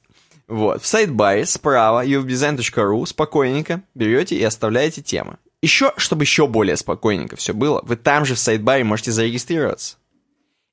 Вот. 0.47 0.83
В 0.83 0.87
сайдбаре 0.87 1.47
справа 1.47 2.05
uvdesign.ru 2.05 3.07
спокойненько 3.07 3.83
берете 3.95 4.37
и 4.37 4.43
оставляете 4.43 5.03
темы. 5.03 5.39
Еще, 5.63 5.93
чтобы 5.97 6.25
еще 6.25 6.47
более 6.47 6.77
спокойненько 6.77 7.37
все 7.37 7.55
было, 7.55 7.81
вы 7.85 7.97
там 7.97 8.25
же 8.27 8.35
в 8.35 8.39
сайдбаре 8.39 8.85
можете 8.85 9.13
зарегистрироваться. 9.13 9.97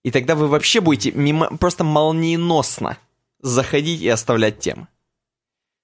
И 0.03 0.11
тогда 0.11 0.35
вы 0.35 0.47
вообще 0.47 0.81
будете 0.81 1.11
мимо, 1.11 1.55
просто 1.57 1.83
молниеносно 1.83 2.97
заходить 3.41 4.01
и 4.01 4.09
оставлять 4.09 4.59
темы. 4.59 4.87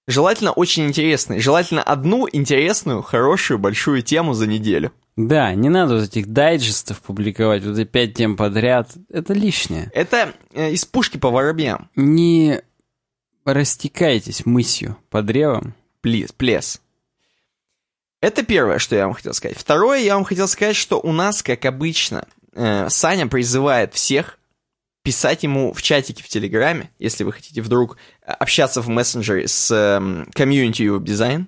Желательно 0.07 0.51
очень 0.51 0.85
интересные. 0.85 1.39
Желательно 1.39 1.83
одну 1.83 2.27
интересную, 2.31 3.01
хорошую, 3.01 3.59
большую 3.59 4.01
тему 4.01 4.33
за 4.33 4.47
неделю. 4.47 4.91
Да, 5.17 5.51
не 5.55 5.69
надо 5.69 5.95
вот 5.95 6.03
этих 6.03 6.27
дайджестов 6.27 7.01
публиковать, 7.01 7.63
вот 7.65 7.75
эти 7.75 7.87
пять 7.87 8.13
тем 8.13 8.37
подряд. 8.37 8.91
Это 9.09 9.33
лишнее. 9.33 9.89
Это 9.93 10.35
э, 10.53 10.71
из 10.71 10.85
пушки 10.85 11.17
по 11.17 11.31
воробьям. 11.31 11.89
Не 11.95 12.61
растекайтесь 13.43 14.45
мысью 14.45 14.95
по 15.09 15.23
древам. 15.23 15.73
Плес, 16.01 16.31
плес. 16.31 16.81
Это 18.21 18.43
первое, 18.43 18.77
что 18.77 18.95
я 18.95 19.05
вам 19.05 19.15
хотел 19.15 19.33
сказать. 19.33 19.57
Второе, 19.57 20.01
я 20.01 20.13
вам 20.13 20.23
хотел 20.23 20.47
сказать, 20.47 20.75
что 20.75 20.99
у 20.99 21.11
нас, 21.11 21.41
как 21.41 21.65
обычно, 21.65 22.27
э, 22.53 22.87
Саня 22.89 23.25
призывает 23.25 23.95
всех 23.95 24.37
писать 25.01 25.41
ему 25.41 25.73
в 25.73 25.81
чатике 25.81 26.21
в 26.21 26.27
Телеграме, 26.27 26.91
если 26.99 27.23
вы 27.23 27.31
хотите 27.31 27.63
вдруг 27.63 27.97
э, 28.21 28.31
общаться 28.33 28.81
в 28.81 28.87
мессенджере 28.87 29.47
с 29.47 29.71
эм, 29.71 30.29
комьюнити 30.33 30.83
Web 30.83 31.05
Design. 31.05 31.47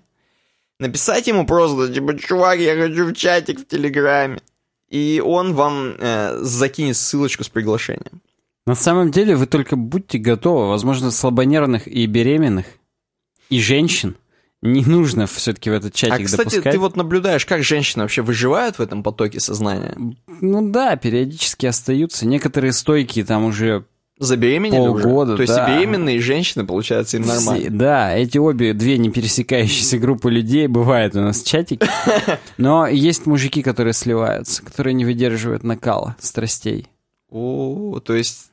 Написать 0.79 1.27
ему 1.27 1.45
просто, 1.45 1.93
типа, 1.93 2.17
чувак, 2.17 2.59
я 2.59 2.75
хочу 2.75 3.05
в 3.05 3.13
чатик 3.13 3.59
в 3.59 3.67
Телеграме. 3.67 4.41
И 4.89 5.21
он 5.23 5.53
вам 5.53 5.95
э, 5.99 6.37
закинет 6.41 6.95
ссылочку 6.95 7.43
с 7.43 7.49
приглашением. 7.49 8.21
На 8.65 8.75
самом 8.75 9.11
деле 9.11 9.35
вы 9.35 9.45
только 9.45 9.75
будьте 9.75 10.17
готовы. 10.17 10.69
Возможно, 10.69 11.11
слабонервных 11.11 11.87
и 11.87 12.05
беременных, 12.05 12.65
и 13.49 13.59
женщин 13.59 14.15
не 14.61 14.83
нужно 14.83 15.25
все-таки 15.25 15.69
в 15.69 15.73
этот 15.73 15.93
чатик 15.93 16.19
а, 16.19 16.23
кстати, 16.23 16.49
допускать. 16.49 16.73
ты 16.73 16.79
вот 16.79 16.95
наблюдаешь, 16.95 17.45
как 17.45 17.63
женщины 17.63 18.03
вообще 18.03 18.21
выживают 18.21 18.77
в 18.77 18.81
этом 18.81 19.03
потоке 19.03 19.39
сознания? 19.39 19.95
Ну 20.41 20.69
да, 20.69 20.95
периодически 20.97 21.65
остаются. 21.65 22.27
Некоторые 22.27 22.73
стойкие 22.73 23.23
там 23.25 23.45
уже 23.45 23.85
Забеременели 24.19 24.77
Полгода, 24.77 25.33
уже? 25.33 25.37
То 25.37 25.41
есть 25.43 25.55
да. 25.55 25.73
беременные 25.73 26.19
женщины, 26.19 26.65
получается, 26.65 27.15
им 27.15 27.23
нормально. 27.25 27.69
Да, 27.69 28.13
эти 28.17 28.37
обе 28.37 28.73
две 28.73 28.97
не 28.97 29.09
пересекающиеся 29.09 29.97
группы 29.97 30.29
людей 30.29 30.67
бывают 30.67 31.15
у 31.15 31.21
нас 31.21 31.41
в 31.41 31.47
чатике. 31.47 31.87
Но 32.57 32.85
есть 32.85 33.25
мужики, 33.25 33.63
которые 33.63 33.93
сливаются, 33.93 34.63
которые 34.63 34.93
не 34.93 35.05
выдерживают 35.05 35.63
накала 35.63 36.17
страстей. 36.19 36.87
О, 37.31 38.01
то 38.03 38.13
есть 38.13 38.51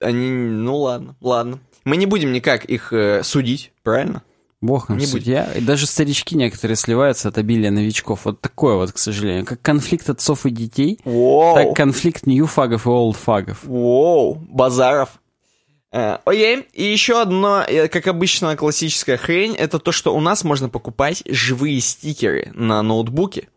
они... 0.00 0.28
Ну 0.28 0.76
ладно, 0.76 1.16
ладно. 1.22 1.60
Мы 1.84 1.96
не 1.96 2.04
будем 2.04 2.32
никак 2.32 2.66
их 2.66 2.92
э, 2.92 3.22
судить, 3.22 3.72
правильно? 3.82 4.22
Бог 4.66 4.90
им 4.90 4.98
Не 4.98 5.06
судья. 5.06 5.50
И 5.54 5.60
даже 5.60 5.86
старички 5.86 6.36
некоторые 6.36 6.76
сливаются 6.76 7.28
от 7.28 7.38
обилия 7.38 7.70
новичков. 7.70 8.24
Вот 8.24 8.40
такое 8.40 8.74
вот, 8.76 8.92
к 8.92 8.98
сожалению. 8.98 9.44
Как 9.44 9.62
конфликт 9.62 10.10
отцов 10.10 10.46
и 10.46 10.50
детей, 10.50 10.98
Воу, 11.04 11.54
так 11.54 11.74
конфликт 11.74 12.26
нью-фагов 12.26 12.86
и 12.86 12.88
олд-фагов. 12.88 13.64
воу, 13.64 14.34
базаров. 14.34 15.20
Э, 15.92 16.18
Окей, 16.24 16.66
и 16.72 16.84
еще 16.84 17.22
одно, 17.22 17.62
э, 17.66 17.88
как 17.88 18.06
обычно, 18.06 18.56
классическая 18.56 19.16
хрень, 19.16 19.54
это 19.54 19.78
то, 19.78 19.92
что 19.92 20.14
у 20.14 20.20
нас 20.20 20.44
можно 20.44 20.68
покупать 20.68 21.22
живые 21.26 21.80
стикеры 21.80 22.50
на 22.54 22.82
ноутбуке. 22.82 23.48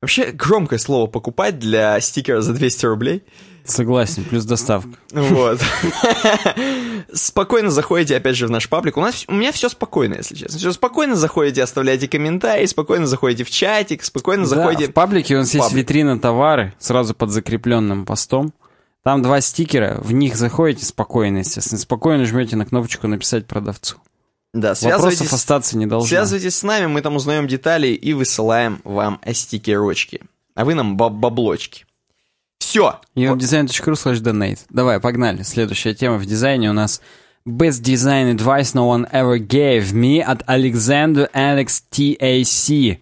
Вообще, 0.00 0.30
громкое 0.32 0.78
слово 0.78 1.06
покупать 1.06 1.58
для 1.58 1.98
стикера 2.00 2.40
за 2.40 2.52
200 2.54 2.86
рублей. 2.86 3.22
Согласен, 3.64 4.24
плюс 4.24 4.44
доставка. 4.44 4.90
Вот. 5.12 5.60
Спокойно 7.12 7.70
заходите, 7.70 8.16
опять 8.16 8.36
же, 8.36 8.46
в 8.46 8.50
наш 8.50 8.68
паблик. 8.68 8.96
У 8.96 9.00
нас 9.00 9.24
у 9.28 9.32
меня 9.34 9.52
все 9.52 9.68
спокойно, 9.68 10.14
если 10.14 10.34
честно. 10.34 10.58
Все 10.58 10.72
спокойно 10.72 11.14
заходите, 11.16 11.62
оставляете 11.62 12.08
комментарии, 12.08 12.66
спокойно 12.66 13.06
заходите 13.06 13.44
в 13.44 13.50
чатик, 13.50 14.02
спокойно 14.04 14.44
Да, 14.44 14.48
заходите. 14.48 14.90
в 14.90 14.94
паблике 14.94 15.34
у 15.36 15.38
нас 15.38 15.52
есть 15.54 15.66
Паблик. 15.66 15.84
витрина 15.84 16.18
товары, 16.18 16.74
сразу 16.78 17.14
под 17.14 17.30
закрепленным 17.30 18.04
постом. 18.06 18.52
Там 19.04 19.22
два 19.22 19.40
стикера, 19.40 20.00
в 20.02 20.12
них 20.12 20.36
заходите 20.36 20.84
спокойно, 20.84 21.38
естественно. 21.38 21.78
Спокойно 21.78 22.24
жмете 22.26 22.56
на 22.56 22.66
кнопочку 22.66 23.06
«Написать 23.06 23.46
продавцу». 23.46 23.96
Да, 24.52 24.68
Вопросов 24.70 24.80
связывайтесь, 24.80 25.32
остаться 25.32 25.76
не 25.76 25.86
должно. 25.86 26.08
связывайтесь 26.08 26.56
с 26.56 26.62
нами, 26.62 26.86
мы 26.86 27.02
там 27.02 27.14
узнаем 27.16 27.46
детали 27.46 27.88
и 27.88 28.14
высылаем 28.14 28.80
вам 28.84 29.20
стикерочки. 29.32 30.22
А 30.54 30.64
вы 30.64 30.74
нам 30.74 30.96
баб- 30.96 31.12
баблочки. 31.12 31.84
Все. 32.58 33.00
webdesign.ru 33.14 33.94
slash 33.94 34.20
donate. 34.20 34.60
Давай, 34.70 35.00
погнали. 35.00 35.42
Следующая 35.42 35.94
тема 35.94 36.16
в 36.18 36.26
дизайне 36.26 36.70
у 36.70 36.72
нас 36.72 37.00
Best 37.46 37.82
Design 37.82 38.34
Advice 38.36 38.74
No 38.74 38.88
One 38.90 39.06
Ever 39.12 39.38
Gave 39.38 39.92
Me 39.92 40.20
от 40.20 40.42
Alexander 40.42 41.30
Alex 41.32 41.82
TAC. 41.90 42.98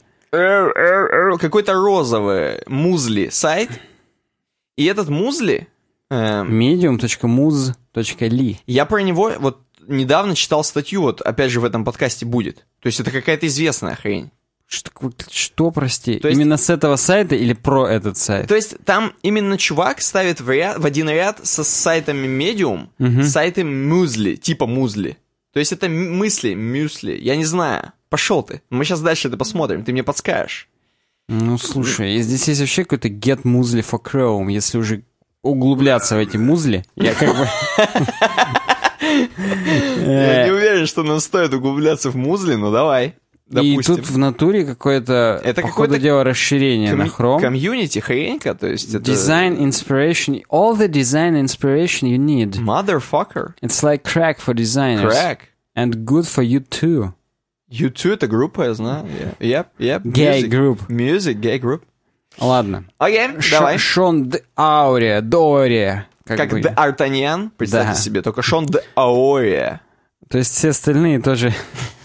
Какой-то 1.39 1.73
розовый 1.75 2.61
музли 2.67 3.29
сайт. 3.31 3.71
И 4.77 4.85
этот 4.87 5.09
музли... 5.09 5.69
эм, 6.11 6.61
medium.muz.li 6.61 8.57
Я 8.67 8.85
про 8.87 8.99
него 9.03 9.33
вот 9.39 9.61
недавно 9.87 10.35
читал 10.35 10.65
статью, 10.65 11.03
вот 11.03 11.21
опять 11.21 11.51
же 11.53 11.61
в 11.61 11.65
этом 11.65 11.85
подкасте 11.85 12.27
будет. 12.27 12.67
То 12.81 12.89
есть 12.89 12.99
это 13.01 13.11
какая-то 13.13 13.47
известная 13.47 13.95
хрень. 13.95 14.31
Что, 14.67 14.91
что, 15.31 15.71
прости? 15.71 16.19
То 16.19 16.29
есть- 16.29 16.41
Именно 16.41 16.57
с 16.57 16.71
этого 16.71 16.97
сайта 16.97 17.35
или 17.37 17.53
про 17.53 17.87
этот 17.89 18.17
сайт? 18.17 18.49
То 18.49 18.55
есть 18.57 18.77
там 18.85 19.13
именно 19.23 19.59
чувак 19.59 20.01
ставит 20.01 20.41
в, 20.41 20.51
ряд, 20.51 20.79
в 20.79 20.87
один 20.87 21.09
ряд 21.09 21.41
со 21.47 21.63
сайтами 21.65 22.27
Medium, 22.27 22.89
сайты 23.25 23.65
музли, 23.65 24.37
типа 24.37 24.67
музли. 24.67 25.17
То 25.53 25.61
есть 25.61 25.73
это 25.73 25.89
мысли, 25.89 26.55
мюсли, 26.55 27.17
я 27.21 27.37
не 27.37 27.45
знаю. 27.45 27.93
Пошел 28.09 28.43
ты. 28.43 28.63
Мы 28.71 28.85
сейчас 28.85 29.01
дальше 29.01 29.29
это 29.29 29.37
посмотрим, 29.37 29.85
ты 29.85 29.93
мне 29.93 30.03
подскажешь. 30.03 30.69
Ну, 31.29 31.57
слушай, 31.59 32.21
здесь 32.21 32.49
есть 32.49 32.61
вообще 32.61 32.83
какой-то 32.85 33.09
get 33.09 33.43
muesli 33.45 33.85
for 33.89 34.01
Chrome. 34.03 34.51
Если 34.51 34.79
уже 34.79 35.03
углубляться 35.43 36.17
в 36.17 36.19
эти 36.19 36.37
музли, 36.37 36.85
я 36.97 37.15
как 37.15 37.37
бы... 37.37 37.47
Я 39.01 40.45
не 40.47 40.51
уверен, 40.53 40.87
что 40.87 41.03
нам 41.03 41.21
стоит 41.21 41.53
углубляться 41.55 42.11
в 42.11 42.17
музли, 42.17 42.55
но 42.55 42.71
давай. 42.71 43.15
И 43.51 43.79
тут 43.83 44.09
в 44.09 44.17
натуре 44.17 44.65
какое-то, 44.65 45.41
это 45.45 45.61
по 45.61 45.69
ходу 45.69 45.99
дела, 45.99 46.25
расширение 46.25 46.95
на 46.95 47.05
Chrome. 47.05 47.41
Комьюнити 47.41 47.99
хренька, 47.99 48.55
то 48.55 48.67
есть 48.67 48.95
это... 48.95 49.11
Design 49.11 49.59
inspiration, 49.59 50.43
all 50.51 50.77
the 50.77 50.89
design 50.89 51.35
inspiration 51.35 52.09
you 52.09 52.17
need. 52.17 52.57
Motherfucker. 52.57 53.53
It's 53.61 53.83
like 53.83 54.03
crack 54.03 54.39
for 54.39 54.55
designers. 54.55 55.13
Crack. 55.13 55.51
And 55.77 56.07
good 56.07 56.27
for 56.27 56.43
you 56.43 56.61
too. 56.61 57.13
You 57.69 57.91
too, 57.91 58.15
это 58.15 58.27
группа, 58.29 58.63
я 58.63 58.75
знаю. 58.75 59.07
Yeah. 59.07 59.37
Yep, 59.41 59.67
yep. 59.79 60.03
Gay 60.05 60.43
Music. 60.43 60.51
group. 60.51 60.89
Music, 60.89 61.41
gay 61.41 61.59
group. 61.59 61.83
Ладно. 62.39 62.85
Окей, 62.99 63.29
okay, 63.29 63.51
давай. 63.51 63.79
Шон 63.79 64.29
Д. 64.29 64.43
Аурия, 64.57 65.21
Дория. 65.21 66.07
Как, 66.25 66.39
как 66.39 66.63
Д. 66.63 66.69
Артаньян, 66.69 67.51
представьте 67.51 67.93
да. 67.93 67.99
себе, 67.99 68.23
только 68.23 68.43
Шон 68.43 68.67
Д. 68.67 68.83
Аурия. 68.95 69.83
То 70.29 70.39
есть 70.39 70.55
все 70.55 70.71
остальные 70.71 71.21
тоже 71.21 71.53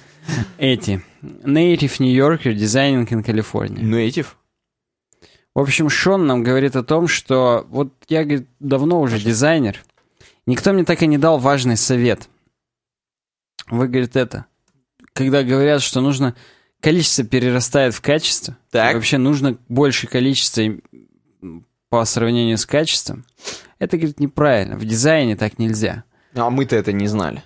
эти. 0.58 1.02
Native 1.22 1.94
New 2.00 2.14
Yorker, 2.14 2.54
Designing 2.54 3.08
in 3.08 3.24
California. 3.24 3.82
Native? 3.84 4.28
В 5.56 5.60
общем, 5.60 5.90
Шон 5.90 6.28
нам 6.28 6.44
говорит 6.44 6.76
о 6.76 6.84
том, 6.84 7.08
что 7.08 7.66
вот 7.70 7.94
я, 8.08 8.24
говорит, 8.24 8.48
давно 8.60 9.02
уже 9.02 9.20
дизайнер. 9.20 9.84
Никто 10.46 10.72
мне 10.74 10.86
так 10.86 11.02
и 11.02 11.08
не 11.08 11.18
дал 11.18 11.38
важный 11.38 11.76
совет. 11.78 12.30
Вы, 13.68 13.88
говорит, 13.88 14.16
это. 14.16 14.46
Когда 15.14 15.44
говорят, 15.44 15.82
что 15.82 16.02
нужно... 16.02 16.36
Количество 16.82 17.26
перерастает 17.26 17.94
в 17.94 18.00
качество. 18.00 18.58
Так. 18.72 18.96
Вообще 18.96 19.18
нужно 19.18 19.58
больше 19.68 20.08
количества 20.08 20.64
по 21.90 22.06
сравнению 22.06 22.58
с 22.58 22.66
качеством. 22.66 23.26
Это, 23.80 23.98
говорит, 23.98 24.22
неправильно. 24.22 24.78
В 24.78 24.86
дизайне 24.86 25.36
так 25.36 25.60
нельзя. 25.60 26.06
А 26.36 26.50
мы-то 26.50 26.78
это 26.78 26.94
не 26.94 27.08
знали. 27.08 27.44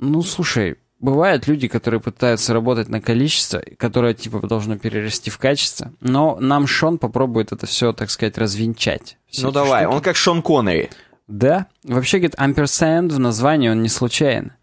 Ну, 0.00 0.22
слушай, 0.22 0.78
бывают 1.02 1.46
люди, 1.46 1.68
которые 1.68 2.00
пытаются 2.00 2.54
работать 2.54 2.88
на 2.88 3.02
количество, 3.02 3.62
которое, 3.76 4.14
типа, 4.14 4.40
должно 4.46 4.78
перерасти 4.78 5.30
в 5.30 5.36
качество, 5.36 5.92
но 6.00 6.38
нам 6.40 6.66
Шон 6.66 6.96
попробует 6.96 7.52
это 7.52 7.66
все, 7.66 7.92
так 7.92 8.08
сказать, 8.10 8.38
развенчать. 8.38 9.18
Ну, 9.38 9.50
давай, 9.50 9.82
штуки. 9.82 9.94
он 9.94 10.02
как 10.02 10.16
Шон 10.16 10.40
Коннери. 10.40 10.88
Да. 11.26 11.66
Вообще, 11.84 12.18
говорит, 12.18 12.36
ampersand 12.36 13.08
в 13.08 13.18
названии 13.18 13.68
он 13.68 13.82
не 13.82 13.88
случайно. 13.88 14.56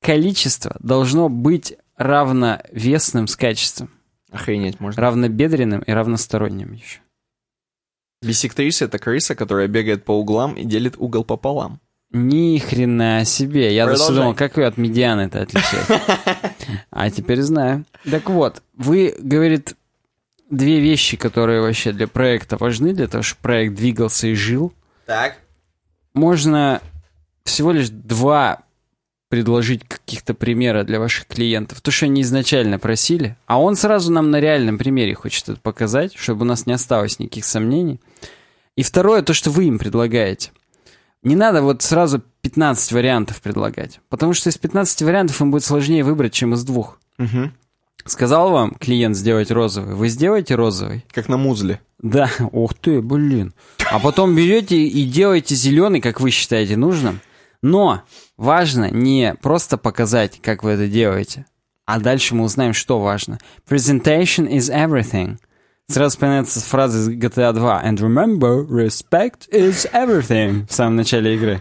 Количество 0.00 0.76
должно 0.78 1.28
быть 1.28 1.76
равновесным 1.96 3.26
с 3.26 3.36
качеством. 3.36 3.90
Охренеть 4.30 4.80
можно. 4.80 5.02
Равнобедренным 5.02 5.80
и 5.80 5.92
равносторонним 5.92 6.72
еще. 6.72 7.00
Бисектриса— 8.22 8.84
это 8.86 8.98
крыса, 8.98 9.34
которая 9.34 9.68
бегает 9.68 10.04
по 10.04 10.12
углам 10.12 10.54
и 10.54 10.64
делит 10.64 10.94
угол 10.96 11.24
пополам. 11.24 11.80
Ни 12.12 12.58
хрена 12.58 13.24
себе. 13.24 13.74
Я 13.74 13.86
даже 13.86 14.08
думал, 14.08 14.34
как 14.34 14.56
вы 14.56 14.64
от 14.64 14.76
медианы 14.76 15.22
это 15.22 15.42
отличаете. 15.42 16.00
А 16.90 17.10
теперь 17.10 17.40
знаю. 17.40 17.84
Так 18.08 18.30
вот, 18.30 18.62
вы, 18.76 19.14
говорит, 19.18 19.74
две 20.50 20.78
вещи, 20.78 21.16
которые 21.16 21.60
вообще 21.62 21.92
для 21.92 22.06
проекта 22.06 22.56
важны, 22.56 22.92
для 22.92 23.08
того, 23.08 23.22
чтобы 23.22 23.42
проект 23.42 23.74
двигался 23.74 24.28
и 24.28 24.34
жил. 24.34 24.72
Так. 25.06 25.38
Можно 26.14 26.82
всего 27.44 27.72
лишь 27.72 27.88
два 27.88 28.62
предложить 29.30 29.82
каких-то 29.88 30.34
примера 30.34 30.84
для 30.84 31.00
ваших 31.00 31.26
клиентов. 31.26 31.80
То, 31.80 31.90
что 31.90 32.04
они 32.04 32.20
изначально 32.20 32.78
просили. 32.78 33.34
А 33.46 33.58
он 33.58 33.76
сразу 33.76 34.12
нам 34.12 34.30
на 34.30 34.38
реальном 34.38 34.76
примере 34.76 35.14
хочет 35.14 35.48
это 35.48 35.58
показать, 35.58 36.12
чтобы 36.14 36.42
у 36.42 36.44
нас 36.44 36.66
не 36.66 36.74
осталось 36.74 37.18
никаких 37.18 37.46
сомнений. 37.46 37.98
И 38.76 38.82
второе, 38.82 39.22
то, 39.22 39.32
что 39.32 39.50
вы 39.50 39.64
им 39.64 39.78
предлагаете. 39.78 40.50
Не 41.22 41.36
надо 41.36 41.62
вот 41.62 41.82
сразу 41.82 42.22
15 42.42 42.92
вариантов 42.92 43.40
предлагать. 43.40 44.00
Потому 44.08 44.32
что 44.32 44.50
из 44.50 44.58
15 44.58 45.02
вариантов 45.02 45.40
им 45.40 45.50
будет 45.50 45.64
сложнее 45.64 46.04
выбрать, 46.04 46.32
чем 46.32 46.54
из 46.54 46.64
двух. 46.64 46.98
Угу. 47.18 47.50
Сказал 48.04 48.50
вам 48.50 48.74
клиент 48.74 49.16
сделать 49.16 49.52
розовый, 49.52 49.94
вы 49.94 50.08
сделаете 50.08 50.56
розовый? 50.56 51.04
Как 51.12 51.28
на 51.28 51.36
музле. 51.36 51.80
Да, 52.00 52.28
ух 52.50 52.74
ты, 52.74 53.00
блин. 53.00 53.54
А 53.92 54.00
потом 54.00 54.34
берете 54.34 54.76
и 54.76 55.04
делаете 55.04 55.54
зеленый, 55.54 56.00
как 56.00 56.20
вы 56.20 56.30
считаете 56.30 56.76
нужным. 56.76 57.20
Но 57.62 58.02
важно 58.36 58.90
не 58.90 59.36
просто 59.40 59.78
показать, 59.78 60.40
как 60.42 60.64
вы 60.64 60.72
это 60.72 60.88
делаете, 60.88 61.46
а 61.86 62.00
дальше 62.00 62.34
мы 62.34 62.44
узнаем, 62.44 62.74
что 62.74 62.98
важно. 62.98 63.38
Presentation 63.68 64.50
is 64.50 64.68
everything. 64.68 65.38
Сразу 65.92 66.12
вспоминается 66.12 66.58
фраза 66.60 66.98
из 67.00 67.08
GTA 67.10 67.52
2. 67.52 67.82
And 67.84 67.98
remember, 67.98 68.66
respect 68.66 69.50
is 69.52 69.86
everything. 69.92 70.66
В 70.66 70.72
самом 70.72 70.96
начале 70.96 71.34
игры. 71.34 71.60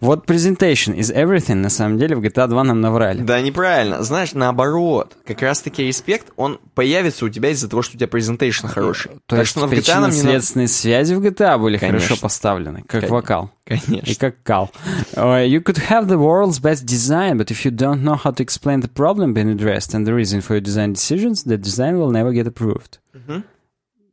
Вот 0.00 0.26
presentation 0.26 0.96
is 0.96 1.12
everything, 1.14 1.56
на 1.56 1.70
самом 1.70 1.98
деле, 1.98 2.16
в 2.16 2.20
GTA 2.20 2.48
2 2.48 2.64
нам 2.64 2.80
наврали. 2.80 3.20
Да, 3.22 3.40
неправильно. 3.40 4.02
Знаешь, 4.02 4.32
наоборот. 4.32 5.16
Как 5.26 5.42
раз-таки 5.42 5.84
респект, 5.84 6.32
он 6.36 6.60
появится 6.74 7.24
у 7.24 7.28
тебя 7.28 7.50
из-за 7.50 7.68
того, 7.68 7.82
что 7.82 7.96
у 7.96 7.98
тебя 7.98 8.06
presentation 8.06 8.68
хороший. 8.68 9.12
То 9.26 9.36
так 9.36 9.38
есть 9.40 9.50
что 9.50 9.66
причинно-следственные 9.66 10.64
не... 10.64 10.68
связи 10.68 11.14
в 11.14 11.20
GTA 11.20 11.58
были 11.58 11.78
Конечно. 11.78 12.00
хорошо 12.00 12.20
поставлены, 12.20 12.80
как 12.82 12.90
Конечно. 12.90 13.14
вокал. 13.14 13.50
Конечно. 13.64 14.10
И 14.10 14.14
как 14.14 14.42
кал. 14.42 14.70
Uh, 15.14 15.44
you 15.44 15.60
could 15.60 15.78
have 15.88 16.06
the 16.06 16.18
world's 16.18 16.60
best 16.60 16.86
design, 16.86 17.36
but 17.36 17.50
if 17.50 17.64
you 17.64 17.72
don't 17.72 18.02
know 18.04 18.14
how 18.14 18.30
to 18.30 18.42
explain 18.42 18.80
the 18.80 18.88
problem 18.88 19.34
being 19.34 19.50
addressed 19.50 19.92
and 19.94 20.06
the 20.06 20.14
reason 20.14 20.40
for 20.40 20.54
your 20.54 20.60
design 20.60 20.92
decisions, 20.92 21.42
the 21.44 21.56
design 21.56 21.98
will 21.98 22.10
never 22.10 22.32
get 22.32 22.46
approved. 22.46 23.00
Угу. 23.14 23.42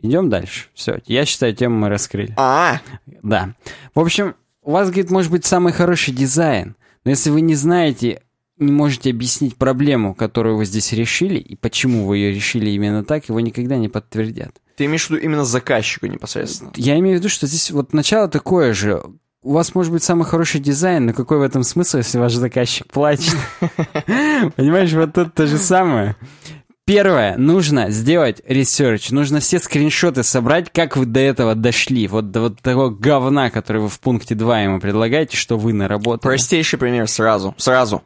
Идем 0.01 0.29
дальше. 0.29 0.65
Все, 0.73 0.99
я 1.05 1.23
считаю, 1.25 1.55
тему 1.55 1.77
мы 1.77 1.89
раскрыли. 1.89 2.33
А, 2.35 2.81
Да. 3.21 3.53
В 3.95 3.99
общем, 3.99 4.35
у 4.63 4.71
вас, 4.71 4.89
говорит, 4.89 5.11
может 5.11 5.31
быть 5.31 5.45
самый 5.45 5.73
хороший 5.73 6.13
дизайн, 6.13 6.75
но 7.03 7.11
если 7.11 7.29
вы 7.29 7.41
не 7.41 7.55
знаете, 7.55 8.21
не 8.57 8.71
можете 8.71 9.09
объяснить 9.09 9.57
проблему, 9.57 10.15
которую 10.15 10.57
вы 10.57 10.65
здесь 10.65 10.93
решили, 10.93 11.39
и 11.39 11.55
почему 11.55 12.05
вы 12.05 12.17
ее 12.17 12.33
решили 12.33 12.69
именно 12.69 13.03
так, 13.03 13.27
его 13.29 13.39
никогда 13.39 13.77
не 13.77 13.89
подтвердят. 13.89 14.55
Ты 14.77 14.85
имеешь 14.85 15.05
в 15.05 15.09
виду 15.09 15.21
именно 15.21 15.45
заказчику 15.45 16.07
непосредственно? 16.07 16.71
Я 16.75 16.97
имею 16.99 17.17
в 17.17 17.19
виду, 17.19 17.29
что 17.29 17.45
здесь 17.47 17.71
вот 17.71 17.93
начало 17.93 18.27
такое 18.27 18.73
же. 18.73 19.03
У 19.41 19.51
вас 19.51 19.75
может 19.75 19.91
быть 19.91 20.03
самый 20.03 20.23
хороший 20.23 20.61
дизайн, 20.61 21.07
но 21.07 21.13
какой 21.13 21.37
в 21.37 21.41
этом 21.41 21.63
смысл, 21.63 21.97
если 21.97 22.17
ваш 22.17 22.33
заказчик 22.33 22.87
плачет? 22.87 23.35
Понимаешь, 24.55 24.93
вот 24.93 25.13
тут 25.13 25.33
то 25.33 25.45
же 25.47 25.57
самое. 25.57 26.15
Первое, 26.85 27.37
нужно 27.37 27.89
сделать 27.91 28.41
research, 28.45 29.09
нужно 29.11 29.39
все 29.39 29.59
скриншоты 29.59 30.21
собрать, 30.21 30.69
как 30.69 30.97
вы 30.97 31.05
до 31.05 31.21
этого 31.21 31.55
дошли, 31.55 32.09
вот 32.09 32.31
до 32.31 32.41
вот 32.41 32.61
того 32.61 32.89
говна, 32.89 33.49
который 33.49 33.81
вы 33.81 33.87
в 33.87 34.01
пункте 34.01 34.35
2 34.35 34.61
ему 34.61 34.81
предлагаете, 34.81 35.37
что 35.37 35.57
вы 35.57 35.71
наработали. 35.71 36.29
Простейший 36.29 36.77
пример 36.77 37.07
сразу, 37.07 37.55
сразу. 37.57 38.03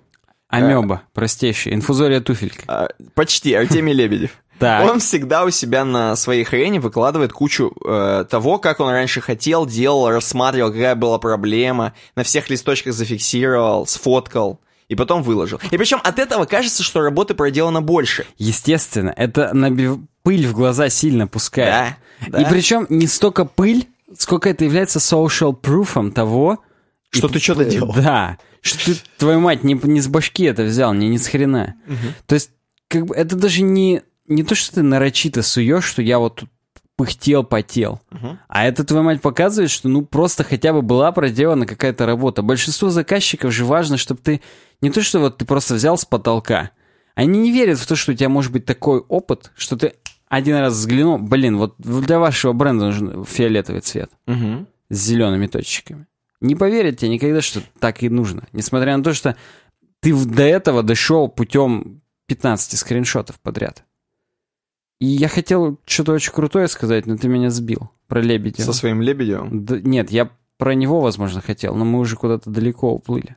Амеба, 0.47 1.01
простейший, 1.13 1.73
инфузория 1.73 2.21
туфелька. 2.21 2.61
А, 2.67 2.89
почти, 3.15 3.53
Артемий 3.53 3.93
Лебедев. 3.93 4.31
Так. 4.59 4.89
Он 4.89 4.99
всегда 4.99 5.45
у 5.45 5.51
себя 5.51 5.85
на 5.85 6.15
своей 6.15 6.43
хрене 6.43 6.79
выкладывает 6.79 7.31
кучу 7.31 7.71
э, 7.85 8.25
того, 8.27 8.57
как 8.57 8.79
он 8.79 8.89
раньше 8.89 9.21
хотел, 9.21 9.67
делал, 9.67 10.09
рассматривал, 10.09 10.71
какая 10.71 10.95
была 10.95 11.19
проблема, 11.19 11.93
на 12.15 12.23
всех 12.23 12.49
листочках 12.49 12.93
зафиксировал, 12.95 13.85
сфоткал 13.85 14.59
и 14.87 14.95
потом 14.95 15.21
выложил. 15.23 15.59
И 15.71 15.77
причем 15.77 15.99
от 16.03 16.19
этого 16.19 16.45
кажется, 16.45 16.83
что 16.83 17.01
работы 17.01 17.33
проделано 17.33 17.81
больше. 17.81 18.25
Естественно, 18.37 19.13
это 19.15 19.53
набив... 19.53 19.99
пыль 20.23 20.47
в 20.47 20.53
глаза 20.53 20.89
сильно 20.89 21.27
пускает. 21.27 21.95
Да, 22.21 22.27
да. 22.29 22.41
И 22.41 22.49
причем 22.49 22.85
не 22.89 23.07
столько 23.07 23.45
пыль, 23.45 23.87
сколько 24.17 24.49
это 24.49 24.63
является 24.65 24.99
social 24.99 25.59
prooфом 25.59 26.11
того, 26.11 26.59
что 27.09 27.27
и... 27.27 27.31
ты 27.31 27.39
что-то 27.39 27.65
делал. 27.65 27.93
Да, 27.93 28.37
что 28.61 28.85
ты, 28.85 28.97
твою 29.17 29.39
мать, 29.39 29.63
не, 29.63 29.73
не 29.83 30.01
с 30.01 30.07
башки 30.07 30.43
это 30.43 30.63
взял, 30.63 30.93
не, 30.93 31.09
не 31.09 31.17
с 31.17 31.27
хрена. 31.27 31.75
Угу. 31.87 31.95
То 32.25 32.35
есть, 32.35 32.51
как 32.87 33.05
бы, 33.05 33.15
это 33.15 33.35
даже 33.35 33.61
не, 33.61 34.01
не 34.27 34.43
то, 34.43 34.55
что 34.55 34.75
ты 34.75 34.83
нарочито 34.83 35.43
суешь, 35.43 35.85
что 35.85 36.01
я 36.01 36.19
вот 36.19 36.35
тут 36.35 36.49
пыхтел, 36.97 37.43
потел. 37.43 38.01
Угу. 38.11 38.39
А 38.49 38.65
это, 38.65 38.83
твою 38.83 39.03
мать, 39.03 39.21
показывает, 39.21 39.69
что 39.69 39.87
ну 39.87 40.01
просто 40.01 40.43
хотя 40.43 40.73
бы 40.73 40.81
была 40.81 41.11
проделана 41.13 41.65
какая-то 41.65 42.05
работа. 42.05 42.41
Большинство 42.41 42.89
заказчиков 42.89 43.53
же 43.53 43.63
важно, 43.63 43.97
чтобы 43.97 44.19
ты 44.21 44.41
не 44.81 44.89
то, 44.89 45.01
что 45.01 45.19
вот 45.19 45.37
ты 45.37 45.45
просто 45.45 45.75
взял 45.75 45.97
с 45.97 46.03
потолка. 46.03 46.71
Они 47.15 47.39
не 47.39 47.51
верят 47.51 47.79
в 47.79 47.87
то, 47.87 47.95
что 47.95 48.11
у 48.11 48.15
тебя 48.15 48.29
может 48.29 48.51
быть 48.51 48.65
такой 48.65 48.99
опыт, 48.99 49.51
что 49.55 49.77
ты 49.77 49.93
один 50.27 50.57
раз 50.57 50.73
взглянул, 50.73 51.19
блин, 51.19 51.57
вот 51.57 51.75
для 51.77 52.19
вашего 52.19 52.51
бренда 52.51 52.85
нужен 52.87 53.23
фиолетовый 53.23 53.81
цвет 53.81 54.09
угу. 54.25 54.65
с 54.89 54.97
зелеными 54.97 55.47
точечками. 55.47 56.07
Не 56.41 56.55
поверят 56.55 56.97
тебе 56.97 57.09
никогда, 57.09 57.41
что 57.41 57.61
так 57.79 58.03
и 58.03 58.09
нужно. 58.09 58.47
Несмотря 58.53 58.97
на 58.97 59.03
то, 59.03 59.13
что 59.13 59.35
ты 59.99 60.13
до 60.13 60.43
этого 60.43 60.83
дошел 60.83 61.27
путем 61.27 62.01
15 62.27 62.77
скриншотов 62.77 63.39
подряд. 63.39 63.86
И 64.99 65.05
я 65.05 65.27
хотел 65.27 65.79
что-то 65.85 66.13
очень 66.13 66.31
крутое 66.31 66.67
сказать, 66.67 67.05
но 67.05 67.17
ты 67.17 67.27
меня 67.27 67.49
сбил. 67.49 67.91
Про 68.07 68.21
Лебедева. 68.21 68.65
Со 68.65 68.73
своим 68.73 69.01
Лебедевым? 69.01 69.65
Да, 69.65 69.79
нет, 69.79 70.11
я 70.11 70.31
про 70.57 70.73
него, 70.73 71.01
возможно, 71.01 71.41
хотел, 71.41 71.75
но 71.75 71.85
мы 71.85 71.99
уже 71.99 72.15
куда-то 72.15 72.49
далеко 72.49 72.91
уплыли. 72.91 73.35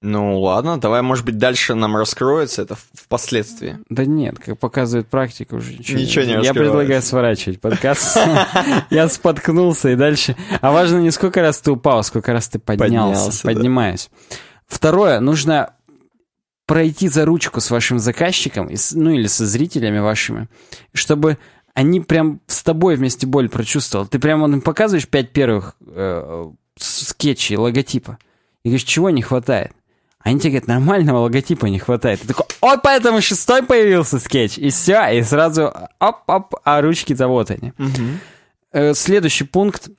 Ну 0.00 0.40
ладно, 0.40 0.80
давай, 0.80 1.00
может 1.00 1.24
быть, 1.24 1.38
дальше 1.38 1.74
нам 1.74 1.96
раскроется 1.96 2.62
это 2.62 2.76
впоследствии. 2.92 3.78
Да 3.88 4.04
нет, 4.04 4.36
как 4.40 4.58
показывает 4.58 5.06
практика 5.06 5.54
уже 5.54 5.74
ничего, 5.74 6.00
ничего 6.00 6.24
не, 6.24 6.34
не 6.36 6.44
Я 6.44 6.54
предлагаю 6.54 7.00
сворачивать 7.02 7.60
подкаст. 7.60 8.18
Я 8.90 9.08
споткнулся 9.08 9.90
и 9.90 9.94
дальше. 9.94 10.36
А 10.60 10.72
важно 10.72 10.98
не 10.98 11.12
сколько 11.12 11.40
раз 11.40 11.60
ты 11.60 11.70
упал, 11.70 12.00
а 12.00 12.02
сколько 12.02 12.32
раз 12.32 12.48
ты 12.48 12.58
поднялся. 12.58 13.44
Поднимаюсь. 13.44 14.10
Второе, 14.66 15.20
нужно 15.20 15.74
пройти 16.72 17.08
за 17.08 17.26
ручку 17.26 17.60
с 17.60 17.70
вашим 17.70 17.98
заказчиком, 17.98 18.70
ну 18.92 19.10
или 19.10 19.26
со 19.26 19.44
зрителями 19.44 19.98
вашими, 19.98 20.48
чтобы 20.94 21.36
они 21.74 22.00
прям 22.00 22.40
с 22.46 22.62
тобой 22.62 22.96
вместе 22.96 23.26
боль 23.26 23.50
прочувствовал. 23.50 24.06
Ты 24.06 24.18
прям 24.18 24.42
им 24.50 24.62
показываешь 24.62 25.06
пять 25.06 25.32
первых 25.32 25.76
э, 25.86 26.50
скетчей, 26.78 27.56
логотипа. 27.56 28.16
И 28.64 28.70
говоришь, 28.70 28.84
чего 28.84 29.10
не 29.10 29.20
хватает? 29.20 29.72
Они 30.20 30.40
тебе 30.40 30.52
говорят, 30.52 30.68
нормального 30.68 31.18
логотипа 31.18 31.66
не 31.66 31.78
хватает. 31.78 32.22
Ты 32.22 32.28
такой, 32.28 32.46
ой, 32.62 32.78
поэтому 32.82 33.20
шестой 33.20 33.62
появился 33.62 34.18
скетч. 34.18 34.56
И 34.56 34.70
все, 34.70 35.10
и 35.10 35.22
сразу 35.22 35.74
оп-оп, 36.00 36.54
а 36.64 36.80
ручки-то 36.80 37.28
вот 37.28 37.50
они. 37.50 37.74
Угу. 37.78 38.94
Следующий 38.94 39.44
пункт. 39.44 39.90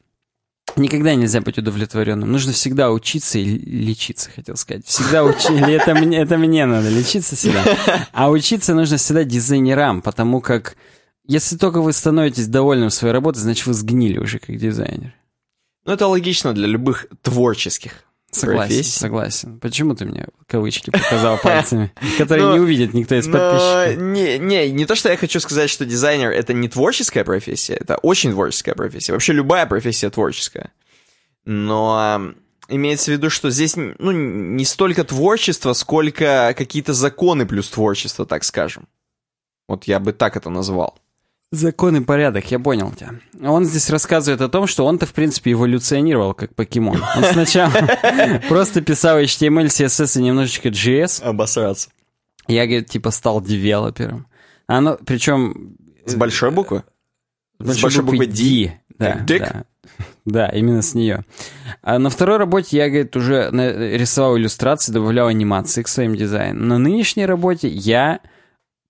Никогда 0.75 1.13
нельзя 1.13 1.41
быть 1.41 1.57
удовлетворенным. 1.57 2.31
Нужно 2.31 2.51
всегда 2.51 2.91
учиться 2.91 3.37
и 3.37 3.45
лечиться, 3.45 4.31
хотел 4.31 4.55
сказать. 4.55 4.85
Всегда 4.85 5.23
учиться. 5.23 5.53
Это 5.53 5.93
мне, 5.93 6.17
это 6.17 6.37
мне 6.37 6.65
надо 6.65 6.89
лечиться 6.89 7.35
всегда. 7.35 7.63
А 8.11 8.29
учиться 8.29 8.73
нужно 8.73 8.97
всегда 8.97 9.23
дизайнерам, 9.23 10.01
потому 10.01 10.41
как 10.41 10.75
если 11.25 11.57
только 11.57 11.81
вы 11.81 11.93
становитесь 11.93 12.47
довольным 12.47 12.89
своей 12.89 13.13
работой, 13.13 13.39
значит 13.39 13.65
вы 13.65 13.73
сгнили 13.73 14.17
уже 14.17 14.39
как 14.39 14.57
дизайнер. 14.57 15.13
Ну, 15.85 15.93
это 15.93 16.07
логично 16.07 16.53
для 16.53 16.67
любых 16.67 17.07
творческих 17.21 18.03
Согласен, 18.35 18.67
профессий. 18.67 18.99
согласен. 18.99 19.59
Почему 19.59 19.95
ты 19.95 20.05
мне 20.05 20.27
кавычки 20.47 20.89
показал 20.89 21.37
пальцами, 21.43 21.91
которые 22.17 22.53
не 22.53 22.59
увидит 22.59 22.93
никто 22.93 23.15
из 23.15 23.27
подписчиков? 23.27 24.01
Не, 24.01 24.39
не, 24.39 24.71
не 24.71 24.85
то, 24.85 24.95
что 24.95 25.09
я 25.09 25.17
хочу 25.17 25.39
сказать, 25.39 25.69
что 25.69 25.85
дизайнер— 25.85 26.29
это 26.31 26.53
не 26.53 26.67
творческая 26.67 27.23
профессия, 27.23 27.75
это 27.75 27.97
очень 27.97 28.31
творческая 28.31 28.75
профессия. 28.75 29.13
Вообще 29.13 29.33
любая 29.33 29.65
профессия 29.65 30.09
творческая. 30.09 30.71
Но 31.45 32.33
имеется 32.67 33.11
в 33.11 33.13
виду, 33.13 33.29
что 33.29 33.49
здесь 33.51 33.75
ну, 33.75 34.11
не 34.11 34.65
столько 34.65 35.03
творчество, 35.03 35.73
сколько 35.73 36.53
какие-то 36.57 36.93
законы 36.93 37.45
плюс 37.45 37.69
творчество, 37.69 38.25
так 38.25 38.43
скажем. 38.43 38.87
Вот 39.67 39.85
я 39.85 39.99
бы 39.99 40.13
так 40.13 40.35
это 40.37 40.49
назвал. 40.49 40.99
Закон 41.53 41.95
и 41.97 42.01
порядок, 42.01 42.49
я 42.49 42.57
понял 42.57 42.91
тебя. 42.93 43.11
Он 43.47 43.63
здесь 43.63 43.87
рассказывает 43.91 44.41
о 44.41 44.49
том, 44.49 44.65
что 44.65 44.85
он-то, 44.85 45.05
в 45.05 45.13
принципе, 45.13 45.51
эволюционировал 45.51 46.33
как 46.33 46.55
покемон. 46.55 46.99
Он 47.15 47.23
сначала 47.25 47.71
просто 48.49 48.81
писал 48.81 49.19
HTML, 49.19 49.67
CSS 49.67 50.19
и 50.19 50.23
немножечко 50.23 50.69
JS. 50.69 51.21
Обосраться. 51.21 51.89
Я, 52.47 52.65
говорит, 52.65 52.89
типа 52.89 53.11
стал 53.11 53.39
девелопером. 53.39 54.25
Оно, 54.65 54.97
причем... 55.05 55.77
С 56.07 56.15
большой 56.15 56.49
буквы? 56.49 56.85
С 57.59 57.79
большой 57.79 58.03
буквы 58.03 58.25
D. 58.25 58.79
Да, 58.97 59.23
да. 59.27 59.65
Да, 60.25 60.47
именно 60.47 60.81
с 60.81 60.95
нее. 60.95 61.23
А 61.83 61.99
на 61.99 62.09
второй 62.09 62.37
работе 62.37 62.77
я, 62.77 62.87
говорит, 62.87 63.15
уже 63.15 63.51
рисовал 63.51 64.37
иллюстрации, 64.37 64.91
добавлял 64.91 65.27
анимации 65.27 65.83
к 65.83 65.87
своим 65.87 66.15
дизайнам. 66.15 66.67
На 66.67 66.79
нынешней 66.79 67.27
работе 67.27 67.67
я 67.67 68.21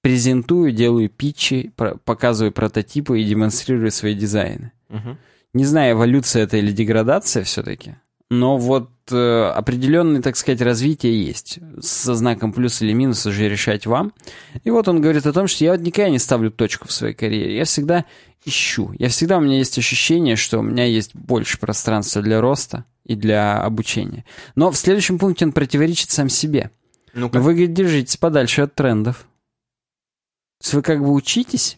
презентую, 0.03 0.73
делаю 0.73 1.09
питчи, 1.09 1.71
показываю 2.03 2.51
прототипы 2.51 3.19
и 3.19 3.23
демонстрирую 3.23 3.89
свои 3.89 4.13
дизайны. 4.13 4.73
Угу. 4.89 5.17
Не 5.53 5.65
знаю, 5.65 5.95
эволюция 5.95 6.43
это 6.43 6.57
или 6.57 6.71
деградация 6.71 7.43
все-таки, 7.43 7.95
но 8.29 8.57
вот 8.57 8.89
э, 9.11 9.51
определенное, 9.55 10.21
так 10.21 10.35
сказать, 10.35 10.61
развитие 10.61 11.23
есть. 11.23 11.59
Со 11.79 12.15
знаком 12.15 12.51
плюс 12.51 12.81
или 12.81 12.91
минус 12.91 13.25
уже 13.25 13.47
решать 13.47 13.85
вам. 13.85 14.11
И 14.63 14.71
вот 14.71 14.87
он 14.87 15.01
говорит 15.01 15.25
о 15.25 15.33
том, 15.33 15.47
что 15.47 15.63
я 15.63 15.71
вот 15.71 15.81
никогда 15.81 16.09
не 16.09 16.19
ставлю 16.19 16.51
точку 16.51 16.87
в 16.87 16.91
своей 16.91 17.13
карьере. 17.13 17.55
Я 17.55 17.65
всегда 17.65 18.05
ищу. 18.43 18.91
Я 18.97 19.09
всегда, 19.09 19.37
у 19.37 19.41
меня 19.41 19.57
есть 19.57 19.77
ощущение, 19.77 20.35
что 20.35 20.59
у 20.59 20.63
меня 20.63 20.85
есть 20.85 21.15
больше 21.15 21.59
пространства 21.59 22.21
для 22.21 22.41
роста 22.41 22.85
и 23.05 23.15
для 23.15 23.61
обучения. 23.61 24.25
Но 24.55 24.71
в 24.71 24.77
следующем 24.77 25.19
пункте 25.19 25.45
он 25.45 25.51
противоречит 25.51 26.09
сам 26.09 26.27
себе. 26.27 26.71
ну. 27.13 27.41
Вы, 27.41 27.67
держитесь 27.67 28.17
подальше 28.17 28.63
от 28.63 28.73
трендов 28.73 29.27
вы 30.71 30.81
как 30.81 31.01
бы 31.01 31.11
учитесь, 31.11 31.77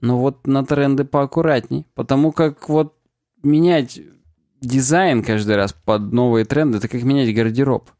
но 0.00 0.18
вот 0.18 0.46
на 0.46 0.64
тренды 0.64 1.04
поаккуратней. 1.04 1.86
Потому 1.94 2.32
как 2.32 2.68
вот 2.68 2.96
менять 3.42 4.00
дизайн 4.60 5.22
каждый 5.22 5.56
раз 5.56 5.72
под 5.72 6.12
новые 6.12 6.44
тренды, 6.44 6.78
это 6.78 6.88
как 6.88 7.02
менять 7.02 7.34
гардероб. 7.34 7.90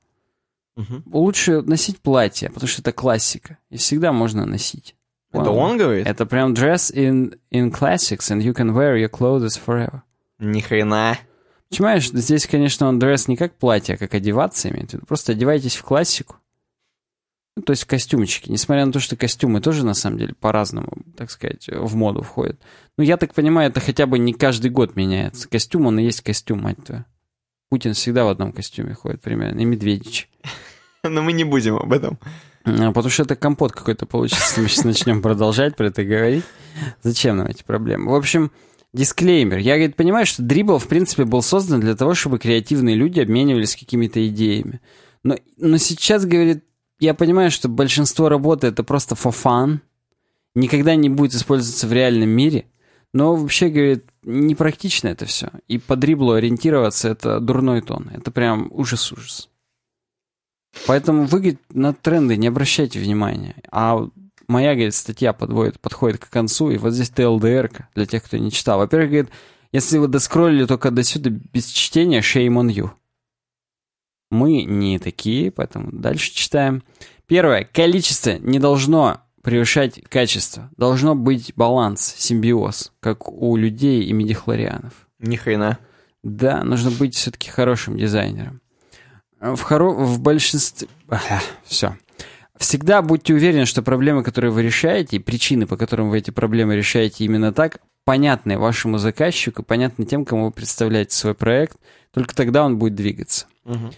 Угу. 0.77 1.03
Лучше 1.13 1.63
носить 1.63 2.01
платье, 2.01 2.51
потому 2.51 2.69
что 2.69 2.83
это 2.83 2.93
классика. 2.93 3.59
И 3.71 3.77
всегда 3.77 4.13
можно 4.13 4.45
носить. 4.45 4.95
Это 5.33 5.51
он 5.51 5.77
говорит? 5.77 6.07
Это 6.07 6.27
прям 6.27 6.55
dress 6.55 6.93
in, 6.95 7.39
in 7.51 7.71
classics, 7.71 8.31
and 8.31 8.41
you 8.41 8.55
can 8.55 8.73
wear 8.73 8.97
your 8.97 9.11
clothes 9.11 9.61
forever. 9.65 10.03
Ни 10.39 10.61
хрена. 10.61 11.19
Понимаешь, 11.71 12.11
здесь, 12.11 12.47
конечно, 12.47 12.89
он 12.89 12.99
dress 12.99 13.25
не 13.27 13.37
как 13.37 13.55
платье, 13.55 13.97
а 13.97 13.99
как 13.99 14.15
одеваться 14.15 14.71
имеет. 14.71 14.95
Просто 15.07 15.33
одевайтесь 15.33 15.77
в 15.77 15.83
классику. 15.83 16.37
Ну, 17.57 17.63
то 17.63 17.71
есть 17.71 17.85
костюмчики. 17.87 18.51
Несмотря 18.51 18.85
на 18.85 18.93
то, 18.93 19.01
что 19.01 19.17
костюмы 19.17 19.63
тоже, 19.63 19.85
на 19.85 19.95
самом 19.95 20.19
деле, 20.19 20.35
по-разному, 20.39 20.93
так 21.17 21.31
сказать, 21.31 21.69
в 21.73 21.95
моду 21.97 22.23
входят. 22.23 22.61
Ну, 22.99 23.05
я 23.05 23.17
так 23.17 23.33
понимаю, 23.33 23.71
это 23.71 23.81
хотя 23.81 24.07
бы 24.07 24.19
не 24.19 24.35
каждый 24.35 24.71
год 24.71 24.95
меняется. 24.95 25.49
Костюм, 25.49 25.87
он 25.87 25.99
и 25.99 26.05
есть 26.05 26.21
костюм, 26.21 26.61
мать 26.61 26.85
твою. 26.85 27.05
Путин 27.71 27.95
всегда 27.95 28.25
в 28.25 28.29
одном 28.29 28.53
костюме 28.53 28.95
ходит 28.95 29.23
примерно, 29.23 29.61
и 29.61 29.65
Медведич. 29.65 30.29
Но 31.03 31.23
мы 31.23 31.33
не 31.33 31.45
будем 31.45 31.77
об 31.77 31.93
этом. 31.93 32.19
А, 32.65 32.93
потому 32.93 33.11
что 33.11 33.23
это 33.23 33.37
компот 33.37 33.73
какой-то 33.73 34.07
получится. 34.07 34.61
Мы 34.61 34.69
сейчас 34.69 34.85
начнем 34.85 35.23
продолжать 35.23 35.77
про 35.77 35.87
это 35.87 36.05
говорить. 36.05 36.45
Зачем 37.03 37.39
нам 37.39 37.47
эти 37.47 37.63
проблемы? 37.63 38.11
В 38.11 38.15
общем, 38.15 38.53
дисклеймер. 38.93 39.59
Я, 39.59 39.77
говорит, 39.77 39.97
понимаю, 39.97 40.27
что 40.27 40.43
дрибл, 40.43 40.79
в 40.79 40.89
принципе, 40.89 41.25
был 41.25 41.43
создан 41.43 41.81
для 41.81 41.97
того, 41.97 42.15
чтобы 42.15 42.39
креативные 42.39 42.97
люди 42.97 43.21
обменивались 43.21 43.77
какими-то 43.77 44.27
идеями. 44.29 44.81
Но, 45.23 45.37
но 45.57 45.77
сейчас, 45.79 46.25
говорит, 46.25 46.65
я 46.99 47.15
понимаю, 47.15 47.51
что 47.51 47.69
большинство 47.69 48.29
работы 48.29 48.69
это 48.69 48.83
просто 48.85 49.15
for 49.15 49.35
fun, 49.35 49.81
никогда 50.55 50.95
не 50.95 51.09
будет 51.09 51.35
использоваться 51.35 51.87
в 51.87 51.93
реальном 51.93 52.31
мире, 52.31 52.67
но 53.13 53.35
вообще, 53.35 53.69
говорит, 53.69 54.05
непрактично 54.25 55.09
это 55.09 55.27
все. 55.27 55.51
И 55.69 55.79
по 55.79 55.97
дриблу 55.97 56.33
ориентироваться 56.33 57.09
это 57.09 57.41
дурной 57.41 57.81
тон. 57.81 58.11
Это 58.13 58.31
прям 58.31 58.69
ужас-ужас. 58.71 59.49
Поэтому 60.87 61.25
вы, 61.25 61.39
говорит, 61.39 61.61
на 61.71 61.95
тренды 61.95 62.37
не 62.37 62.49
обращайте 62.49 62.99
внимания. 62.99 63.57
А 63.71 64.07
моя, 64.49 64.75
говорит, 64.75 64.95
статья 64.95 65.33
подводит, 65.33 65.81
подходит 65.81 66.19
к 66.19 66.29
концу, 66.29 66.71
и 66.71 66.77
вот 66.77 66.93
здесь 66.93 67.11
ТЛДР 67.11 67.89
для 67.95 68.07
тех, 68.07 68.23
кто 68.23 68.37
не 68.37 68.51
читал. 68.51 68.79
Во-первых, 68.79 69.11
говорит, 69.11 69.31
если 69.73 69.99
вы 69.99 70.09
доскроллили 70.09 70.67
только 70.67 70.91
до 70.91 71.03
сюда 71.03 71.31
без 71.31 71.67
чтения, 71.67 72.21
shame 72.21 72.55
on 72.55 72.69
you. 72.69 72.91
Мы 74.31 74.65
не 74.65 74.99
такие, 74.99 75.51
поэтому 75.51 75.91
дальше 75.93 76.33
читаем. 76.35 76.83
Первое. 77.27 77.65
Количество 77.65 78.39
не 78.39 78.59
должно 78.59 79.21
превышать 79.43 80.03
качество. 80.09 80.71
Должно 80.77 81.15
быть 81.15 81.53
баланс, 81.55 82.15
симбиоз, 82.19 82.93
как 83.01 83.29
у 83.31 83.57
людей 83.57 84.03
и 84.03 84.13
медихлорианов. 84.13 84.93
Ни 85.21 85.37
хрена. 85.37 85.79
Да, 86.23 86.65
нужно 86.65 86.91
быть 86.91 87.15
все-таки 87.15 87.51
хорошим 87.51 87.97
дизайнером. 87.97 88.61
В, 89.41 89.61
хоро... 89.61 89.91
в 89.91 90.21
большинстве... 90.21 90.89
Ага, 91.09 91.41
все. 91.65 91.97
Всегда 92.59 93.03
будьте 93.03 93.35
уверены, 93.35 93.67
что 93.67 93.83
проблемы, 93.83 94.25
которые 94.25 94.51
вы 94.51 94.63
решаете, 94.63 95.17
и 95.17 95.21
причины, 95.21 95.67
по 95.67 95.77
которым 95.77 96.11
вы 96.11 96.19
эти 96.19 96.31
проблемы 96.31 96.75
решаете 96.75 97.25
именно 97.25 97.53
так, 97.53 97.79
понятны 98.05 98.59
вашему 98.59 98.99
заказчику, 98.99 99.63
понятны 99.63 100.07
тем, 100.07 100.25
кому 100.25 100.47
вы 100.47 100.51
представляете 100.53 101.15
свой 101.15 101.35
проект, 101.35 101.77
только 102.13 102.35
тогда 102.35 102.65
он 102.65 102.79
будет 102.79 102.95
двигаться. 102.95 103.47
Угу. 103.65 103.93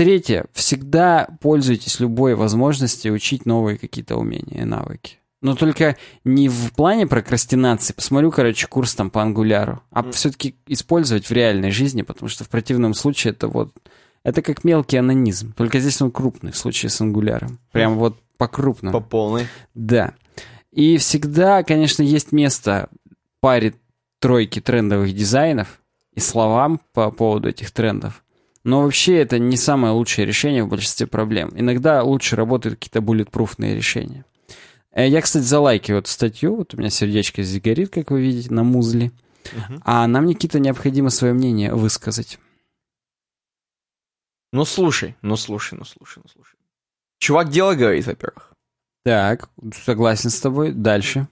Третье. 0.00 0.46
Всегда 0.54 1.28
пользуйтесь 1.42 2.00
любой 2.00 2.34
возможностью 2.34 3.12
учить 3.12 3.44
новые 3.44 3.76
какие-то 3.76 4.16
умения 4.16 4.62
и 4.62 4.64
навыки. 4.64 5.18
Но 5.42 5.54
только 5.54 5.98
не 6.24 6.48
в 6.48 6.72
плане 6.72 7.06
прокрастинации. 7.06 7.92
Посмотрю, 7.92 8.30
короче, 8.30 8.66
курс 8.66 8.94
там 8.94 9.10
по 9.10 9.20
ангуляру. 9.20 9.82
А 9.90 10.00
mm. 10.00 10.12
все-таки 10.12 10.56
использовать 10.66 11.26
в 11.26 11.32
реальной 11.32 11.70
жизни, 11.70 12.00
потому 12.00 12.30
что 12.30 12.44
в 12.44 12.48
противном 12.48 12.94
случае 12.94 13.32
это 13.32 13.46
вот... 13.48 13.74
Это 14.22 14.40
как 14.40 14.64
мелкий 14.64 14.96
анонизм. 14.96 15.52
Только 15.52 15.80
здесь 15.80 16.00
он 16.00 16.10
крупный 16.10 16.52
в 16.52 16.56
случае 16.56 16.88
с 16.88 16.98
ангуляром. 17.02 17.58
Прям 17.70 17.98
вот 17.98 18.18
по 18.38 18.48
крупному. 18.48 18.98
По 18.98 19.04
полной. 19.06 19.48
Да. 19.74 20.14
И 20.72 20.96
всегда, 20.96 21.62
конечно, 21.62 22.02
есть 22.02 22.32
место 22.32 22.88
паре 23.40 23.74
тройки 24.18 24.62
трендовых 24.62 25.14
дизайнов 25.14 25.82
и 26.14 26.20
словам 26.20 26.80
по 26.94 27.10
поводу 27.10 27.50
этих 27.50 27.70
трендов. 27.70 28.24
Но 28.62 28.82
вообще 28.82 29.16
это 29.18 29.38
не 29.38 29.56
самое 29.56 29.94
лучшее 29.94 30.26
решение 30.26 30.64
в 30.64 30.68
большинстве 30.68 31.06
проблем. 31.06 31.50
Иногда 31.54 32.02
лучше 32.02 32.36
работают 32.36 32.76
какие-то 32.78 33.00
буллетпруфные 33.00 33.74
решения. 33.74 34.24
Э, 34.92 35.08
я, 35.08 35.22
кстати, 35.22 35.44
залайкиваю 35.44 36.00
эту 36.00 36.10
статью. 36.10 36.56
Вот 36.56 36.74
у 36.74 36.76
меня 36.76 36.90
сердечко 36.90 37.42
здесь 37.42 37.62
горит, 37.62 37.90
как 37.90 38.10
вы 38.10 38.20
видите, 38.20 38.52
на 38.52 38.62
музле. 38.62 39.12
Угу. 39.52 39.80
А 39.84 40.06
нам, 40.06 40.26
Никита, 40.26 40.58
необходимо 40.58 41.10
свое 41.10 41.32
мнение 41.32 41.74
высказать. 41.74 42.38
Ну 44.52 44.64
слушай, 44.64 45.16
ну 45.22 45.36
слушай, 45.36 45.78
ну 45.78 45.84
слушай, 45.84 46.20
ну 46.22 46.28
слушай. 46.28 46.56
Чувак 47.18 47.50
дело 47.50 47.74
говорит, 47.74 48.06
во-первых. 48.06 48.52
Так, 49.04 49.48
согласен 49.84 50.30
с 50.30 50.40
тобой. 50.40 50.72
Дальше. 50.72 51.28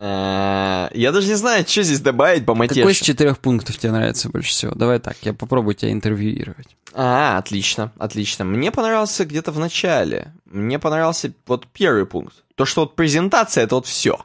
Я 0.00 1.10
даже 1.12 1.28
не 1.28 1.34
знаю, 1.34 1.66
что 1.68 1.82
здесь 1.82 2.00
добавить 2.00 2.46
по 2.46 2.54
Какой 2.54 2.66
из 2.68 2.84
матеше. 2.84 3.04
четырех 3.04 3.38
пунктов 3.38 3.76
тебе 3.76 3.92
нравится 3.92 4.30
больше 4.30 4.48
всего? 4.50 4.72
Давай 4.74 4.98
так, 4.98 5.16
я 5.22 5.34
попробую 5.34 5.74
тебя 5.74 5.92
интервьюировать. 5.92 6.68
А, 6.94 7.36
отлично, 7.36 7.92
отлично. 7.98 8.44
Мне 8.46 8.70
понравился 8.72 9.26
где-то 9.26 9.52
в 9.52 9.58
начале. 9.58 10.32
Мне 10.46 10.78
понравился 10.78 11.32
вот 11.46 11.66
первый 11.66 12.06
пункт. 12.06 12.34
То, 12.54 12.64
что 12.64 12.80
вот 12.82 12.96
презентация— 12.96 13.64
это 13.64 13.74
вот 13.74 13.86
все. 13.86 14.24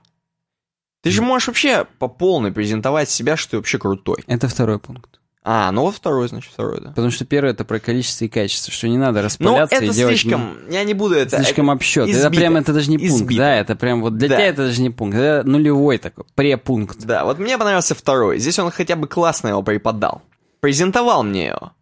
Ты 1.04 1.12
же 1.12 1.22
можешь 1.22 1.48
вообще 1.50 1.86
по 2.00 2.08
полной 2.08 2.52
презентовать 2.52 3.10
себя, 3.10 3.36
что 3.38 3.52
ты 3.52 3.58
вообще 3.58 3.78
крутой. 3.78 4.24
Это 4.28 4.48
второй 4.48 4.80
пункт. 4.80 5.20
А, 5.48 5.72
ну 5.72 5.82
вот 5.84 5.94
второй, 5.96 6.28
значит, 6.28 6.52
второй, 6.52 6.82
да. 6.82 6.90
Потому 6.90 7.12
что 7.12 7.24
первый 7.24 7.52
это 7.52 7.64
про 7.66 7.80
количество 7.80 8.26
и 8.26 8.28
качество, 8.28 8.74
что 8.74 8.88
не 8.88 8.98
надо 8.98 9.20
Ну, 9.20 9.26
распыляться 9.26 9.76
это 9.76 9.86
и 9.86 9.90
делать... 9.92 10.20
слишком... 10.20 10.58
Я 10.72 10.84
не 10.84 10.96
буду 10.96 11.14
это... 11.14 11.38
Слишком 11.38 11.70
обсчет. 11.70 12.10
Это 12.10 12.18
избито. 12.18 12.36
прям, 12.36 12.56
это 12.58 12.74
даже 12.74 12.90
не 12.90 12.98
пункт, 12.98 13.14
Избито. 13.14 13.38
да, 13.42 13.56
это 13.56 13.76
прям 13.76 14.02
вот 14.02 14.18
для 14.18 14.28
Да. 14.28 14.36
тебя 14.38 14.48
это 14.48 14.66
даже 14.66 14.82
не 14.82 14.90
пункт, 14.90 15.16
это 15.16 15.48
нулевой 15.48 16.00
такой, 16.00 16.26
препункт. 16.34 16.98
Да, 17.06 17.26
вот 17.26 17.38
мне 17.38 17.60
понравился 17.60 17.94
второй. 17.94 18.40
Здесь 18.40 18.58
он 18.58 18.72
хотя 18.72 18.96
бы 18.96 19.08
классно 19.08 19.50
его 19.50 19.62
преподал. 19.62 20.24
Презентовал 20.62 21.22
мне 21.22 21.50
его. 21.50 21.74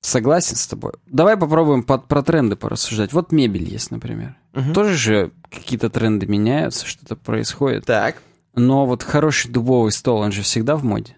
Согласен 0.00 0.56
с 0.56 0.66
тобой. 0.66 0.94
Давай 1.06 1.36
попробуем 1.36 1.84
под, 1.84 2.08
про 2.08 2.22
тренды 2.22 2.56
порассуждать. 2.56 3.12
Вот 3.12 3.30
мебель 3.30 3.64
есть, 3.70 3.92
например. 3.92 4.36
Мгм. 4.52 4.74
Тоже 4.74 4.94
же 4.96 5.30
какие-то 5.48 5.90
тренды 5.90 6.26
меняются, 6.26 6.86
что-то 6.86 7.14
происходит. 7.16 7.86
Так. 7.86 8.16
Но 8.54 8.84
вот 8.84 9.02
хороший 9.04 9.50
дубовый 9.50 9.92
стол, 9.92 10.18
он 10.18 10.32
же 10.32 10.42
всегда 10.42 10.76
в 10.76 10.84
моде. 10.84 11.16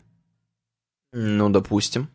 Ну, 1.18 1.48
допустим. 1.48 2.08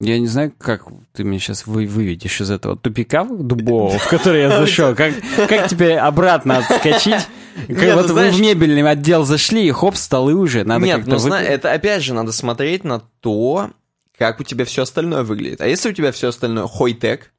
Я 0.00 0.18
не 0.18 0.26
знаю, 0.26 0.52
как 0.58 0.84
ты 1.14 1.24
меня 1.24 1.38
сейчас 1.38 1.66
вы, 1.66 1.86
выведешь 1.86 2.40
из 2.42 2.50
этого 2.50 2.76
тупика 2.76 3.24
дубового, 3.24 3.98
в 3.98 4.06
который 4.08 4.42
я 4.42 4.50
зашел. 4.50 4.94
Как, 4.94 5.14
как 5.48 5.68
теперь 5.68 5.94
обратно 5.96 6.58
отскочить? 6.58 7.26
Как 7.68 7.68
Нет, 7.78 7.94
вот 7.94 8.08
ну, 8.08 8.14
вы 8.14 8.20
знаешь- 8.20 8.34
в 8.34 8.40
мебельный 8.40 8.82
отдел 8.82 9.24
зашли, 9.24 9.64
и 9.64 9.70
хоп, 9.70 9.94
столы 9.96 10.34
уже. 10.34 10.64
Надо 10.64 10.84
Нет, 10.84 11.06
ну, 11.06 11.14
вы- 11.14 11.20
зна- 11.20 11.40
это 11.40 11.72
опять 11.72 12.02
же 12.02 12.12
надо 12.12 12.32
смотреть 12.32 12.82
на 12.82 12.98
то, 13.20 13.70
как 14.18 14.40
у 14.40 14.42
тебя 14.42 14.64
все 14.64 14.82
остальное 14.82 15.22
выглядит. 15.22 15.60
А 15.60 15.66
если 15.68 15.88
у 15.88 15.92
тебя 15.92 16.10
все 16.10 16.28
остальное 16.30 16.66
хой-тек, 16.66 17.32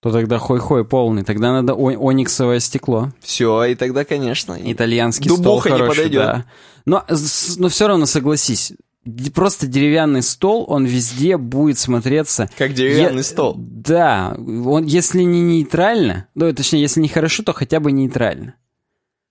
То 0.00 0.12
тогда 0.12 0.38
хой-хой 0.38 0.84
полный. 0.84 1.24
Тогда 1.24 1.50
надо 1.52 1.74
о- 1.74 2.08
ониксовое 2.08 2.60
стекло. 2.60 3.12
все, 3.20 3.64
и 3.64 3.74
тогда, 3.74 4.04
конечно. 4.04 4.56
Итальянский 4.58 5.28
не 5.32 5.36
стол 5.36 5.58
хороший, 5.58 5.88
подойдет. 5.88 6.22
да. 6.24 6.44
Но, 6.86 7.04
но 7.56 7.68
все 7.68 7.88
равно 7.88 8.06
согласись, 8.06 8.72
просто 9.34 9.66
деревянный 9.66 10.22
стол, 10.22 10.64
он 10.68 10.84
везде 10.84 11.36
будет 11.36 11.78
смотреться... 11.78 12.48
Как 12.56 12.74
деревянный 12.74 13.18
Е- 13.18 13.24
стол. 13.24 13.54
Да, 13.58 14.36
он, 14.36 14.84
если 14.84 15.22
не 15.22 15.40
нейтрально, 15.40 16.28
ну, 16.34 16.52
точнее, 16.52 16.80
если 16.80 17.00
не 17.00 17.08
хорошо, 17.08 17.42
то 17.42 17.52
хотя 17.52 17.80
бы 17.80 17.92
нейтрально. 17.92 18.54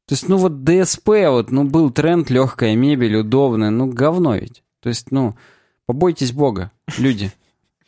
То 0.08 0.14
есть, 0.14 0.30
ну, 0.30 0.38
вот 0.38 0.64
ДСП, 0.64 1.10
вот, 1.28 1.52
ну, 1.52 1.66
был 1.66 1.92
тренд, 1.92 2.30
легкая 2.30 2.76
мебель, 2.76 3.18
удобная, 3.18 3.70
ну, 3.70 3.88
говно 3.88 4.36
ведь. 4.36 4.64
То 4.82 4.90
есть, 4.90 5.12
ну, 5.12 5.36
побойтесь 5.86 6.32
бога, 6.32 6.72
люди, 6.98 7.32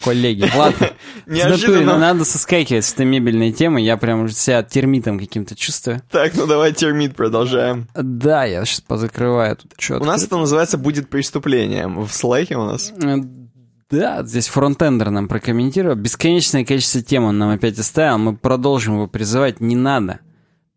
коллеги. 0.04 0.50
Ладно, 0.56 0.78
натуре, 0.90 0.94
ну, 1.28 1.34
Неожиданно. 1.36 1.98
надо 1.98 2.26
соскакивать 2.26 2.86
с 2.86 2.94
этой 2.94 3.06
мебельной 3.06 3.52
темы, 3.52 3.82
я 3.82 3.98
прям 3.98 4.24
уже 4.24 4.34
себя 4.34 4.64
термитом 4.64 5.20
каким-то 5.20 5.56
чувствую. 5.56 6.02
Так, 6.12 6.36
ну 6.36 6.46
давай 6.48 6.74
термит 6.74 7.16
продолжаем. 7.16 7.88
Да, 7.94 8.46
я 8.46 8.64
сейчас 8.66 8.82
позакрываю 8.82 9.56
тут 9.58 9.74
что 9.78 9.98
У 10.00 10.04
нас 10.06 10.24
это 10.24 10.38
называется 10.38 10.78
«Будет 10.78 11.10
преступлением». 11.10 12.04
В 12.06 12.12
слайке 12.14 12.56
у 12.56 12.66
нас. 12.66 12.92
Э, 13.02 13.18
Да, 13.92 14.24
здесь 14.24 14.48
фронтендер 14.48 15.10
нам 15.10 15.28
прокомментировал. 15.28 15.96
Бесконечное 15.96 16.64
количество 16.64 17.02
тем 17.02 17.24
он 17.24 17.38
нам 17.38 17.50
опять 17.50 17.80
оставил. 17.80 18.18
Мы 18.20 18.36
продолжим 18.36 18.96
его 18.96 19.08
призывать. 19.08 19.60
Не 19.62 19.76
надо. 19.76 20.20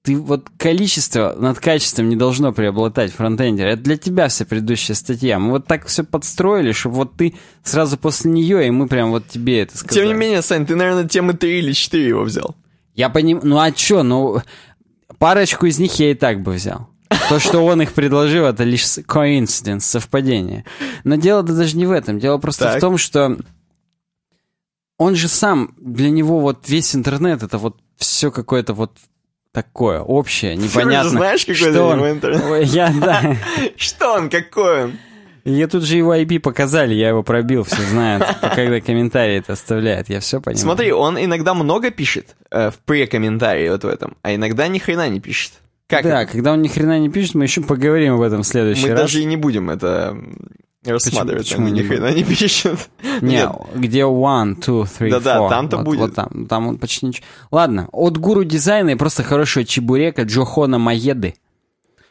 Ты 0.02 0.16
вот 0.16 0.50
количество 0.58 1.34
над 1.38 1.60
качеством 1.60 2.08
не 2.08 2.16
должно 2.16 2.52
преобладать 2.52 3.12
фронтендер. 3.12 3.68
Это 3.68 3.82
для 3.82 3.96
тебя 3.96 4.26
вся 4.26 4.44
предыдущая 4.44 4.96
статья. 4.96 5.38
Мы 5.38 5.52
вот 5.52 5.66
так 5.66 5.86
все 5.86 6.02
подстроили, 6.02 6.72
чтобы 6.72 6.96
вот 6.96 7.16
ты 7.16 7.34
сразу 7.62 7.96
после 7.96 8.32
нее, 8.32 8.66
и 8.66 8.70
мы 8.70 8.88
прям 8.88 9.10
вот 9.10 9.28
тебе 9.28 9.60
это 9.60 9.78
сказали. 9.78 10.06
Тем 10.06 10.12
не 10.12 10.18
менее, 10.18 10.42
Сань, 10.42 10.66
ты, 10.66 10.74
наверное, 10.74 11.06
темы 11.08 11.34
3 11.34 11.58
или 11.60 11.72
4 11.72 12.08
его 12.08 12.22
взял. 12.22 12.56
Я 12.94 13.10
понимаю, 13.10 13.46
ну 13.46 13.60
а 13.60 13.70
чё, 13.70 14.02
ну 14.02 14.42
парочку 15.18 15.66
из 15.66 15.78
них 15.78 15.94
я 16.00 16.10
и 16.10 16.14
так 16.14 16.42
бы 16.42 16.52
взял. 16.52 16.88
То, 17.28 17.38
что 17.38 17.64
он 17.64 17.80
их 17.80 17.92
предложил, 17.92 18.46
это 18.46 18.64
лишь 18.64 18.82
coincidence, 18.82 19.80
совпадение. 19.80 20.64
Но 21.04 21.14
дело-то 21.14 21.54
даже 21.54 21.76
не 21.76 21.86
в 21.86 21.92
этом. 21.92 22.18
Дело 22.18 22.38
просто 22.38 22.64
Так. 22.64 22.78
в 22.78 22.80
том, 22.80 22.98
что 22.98 23.36
он 24.98 25.14
же 25.14 25.28
сам, 25.28 25.74
для 25.78 26.10
него 26.10 26.40
вот 26.40 26.68
весь 26.68 26.94
интернет, 26.96 27.42
это 27.42 27.58
вот 27.58 27.76
все 27.96 28.30
какое-то 28.30 28.74
вот 28.74 28.98
такое, 29.52 30.00
общее, 30.00 30.56
Ты 30.56 30.62
непонятно. 30.62 31.00
уже 31.00 31.08
знаешь, 31.10 31.40
какой 31.42 31.54
что 31.54 31.84
он- 31.86 32.10
интернет? 32.10 32.66
Я, 32.68 32.92
да. 33.00 33.36
Что 33.76 34.14
он, 34.14 34.30
какой 34.30 34.84
он? 34.84 34.98
Я 35.44 35.66
тут 35.66 35.82
же 35.82 35.96
его 35.96 36.14
IP 36.14 36.38
показали, 36.38 36.94
я 36.94 37.08
его 37.08 37.22
пробил, 37.24 37.64
все 37.64 37.82
знают. 37.82 38.24
Когда 38.40 38.80
комментарии 38.80 39.38
это 39.38 39.54
оставляет, 39.54 40.08
я 40.08 40.20
все 40.20 40.40
понимаю. 40.40 40.62
Смотри, 40.62 40.92
он 40.92 41.18
иногда 41.22 41.52
много 41.54 41.90
пишет 41.90 42.36
э, 42.50 42.70
в 42.70 42.78
прекомментарии 42.78 43.68
вот 43.68 43.82
в 43.82 43.88
этом, 43.88 44.16
а 44.22 44.34
иногда 44.34 44.68
ни 44.68 44.78
хрена 44.78 45.08
не 45.08 45.20
пишет. 45.20 45.54
Как 45.88 46.04
да, 46.04 46.22
это? 46.22 46.32
когда 46.32 46.52
он 46.52 46.62
ни 46.62 46.68
хрена 46.68 46.98
не 47.00 47.10
пишет, 47.10 47.34
мы 47.34 47.44
еще 47.44 47.60
поговорим 47.60 48.14
об 48.14 48.20
этом 48.22 48.42
в 48.42 48.46
следующий 48.46 48.86
Мы 48.86 48.92
раз. 48.92 49.00
даже 49.00 49.20
и 49.20 49.24
не 49.24 49.36
будем 49.36 49.68
это 49.68 50.16
рассматривать. 50.84 51.48
почему 51.48 51.68
не 51.68 51.80
ни 51.80 51.86
хрена 51.86 52.12
не 52.12 52.24
пишет. 52.24 52.88
Не, 53.20 53.48
где 53.74 54.00
one, 54.00 54.56
two, 54.58 54.82
three, 54.84 55.10
Да-да, 55.10 55.38
four. 55.38 55.48
там-то 55.48 55.76
Вот- 55.78 55.84
будет. 55.86 56.00
Вот 56.00 56.14
там, 56.14 56.46
там 56.46 56.66
он 56.68 56.78
почти 56.78 57.06
ничего. 57.06 57.24
Ладно, 57.50 57.88
от 57.92 58.18
гуру 58.18 58.44
дизайна 58.44 58.90
и 58.90 58.94
просто 58.96 59.22
хорошего 59.22 59.64
чебурека 59.64 60.22
Джохона 60.22 60.78
Маеды. 60.78 61.34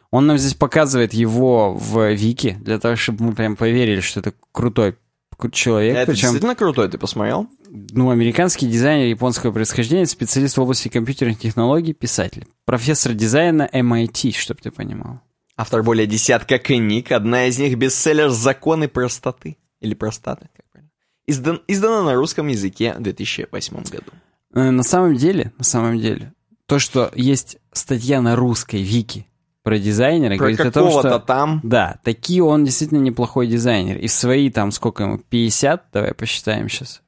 Он 0.09 0.27
нам 0.27 0.37
здесь 0.37 0.53
показывает 0.53 1.13
его 1.13 1.73
в 1.73 2.11
Вики, 2.13 2.57
для 2.61 2.79
того, 2.79 2.95
чтобы 2.97 3.23
мы 3.25 3.33
прям 3.33 3.55
поверили, 3.55 4.01
что 4.01 4.19
это 4.19 4.33
крутой 4.51 4.95
кру- 5.37 5.51
человек. 5.51 5.95
Это 5.95 6.11
Причем, 6.11 6.21
действительно 6.23 6.55
крутой, 6.55 6.89
ты 6.89 6.97
посмотрел? 6.97 7.47
ну, 7.69 8.09
американский 8.09 8.67
дизайнер 8.67 9.05
японского 9.07 9.53
происхождения, 9.53 10.05
специалист 10.05 10.57
в 10.57 10.61
области 10.61 10.89
компьютерных 10.89 11.39
технологий, 11.39 11.93
писатель. 11.93 12.45
Профессор 12.65 13.13
дизайна 13.13 13.69
MIT, 13.71 14.33
чтобы 14.35 14.59
ты 14.61 14.71
понимал. 14.71 15.21
Автор 15.61 15.83
более 15.83 16.07
десятка 16.07 16.57
книг, 16.57 17.11
одна 17.11 17.45
из 17.45 17.59
них 17.59 17.77
бестселлер 17.77 18.29
«Законы 18.29 18.87
простоты». 18.87 19.57
Или 19.79 19.93
простаты, 19.93 20.49
как 20.55 20.65
правильно. 20.71 20.91
Издан, 21.27 21.61
издана 21.67 22.01
на 22.01 22.15
русском 22.15 22.47
языке 22.47 22.95
в 22.97 23.01
2008 23.03 23.83
году. 23.83 24.11
Э, 24.55 24.71
На 24.71 24.81
самом 24.81 25.15
деле, 25.17 25.53
на 25.59 25.63
самом 25.63 25.99
деле, 25.99 26.33
то, 26.65 26.79
что 26.79 27.11
есть 27.13 27.57
статья 27.73 28.23
на 28.23 28.35
русской 28.35 28.81
Вики 28.81 29.27
про 29.61 29.77
дизайнера, 29.77 30.35
Про 30.35 30.37
говорит 30.37 30.61
о 30.61 30.71
том, 30.71 30.89
что... 30.89 31.19
там... 31.19 31.59
Да, 31.61 31.99
такие 32.03 32.41
он 32.43 32.65
действительно 32.65 32.97
неплохой 32.97 33.45
дизайнер. 33.45 33.99
И 33.99 34.07
в 34.07 34.11
свои 34.11 34.49
там, 34.49 34.71
сколько 34.71 35.03
ему, 35.03 35.19
50, 35.19 35.89
давай 35.93 36.15
посчитаем 36.15 36.69
сейчас, 36.69 37.03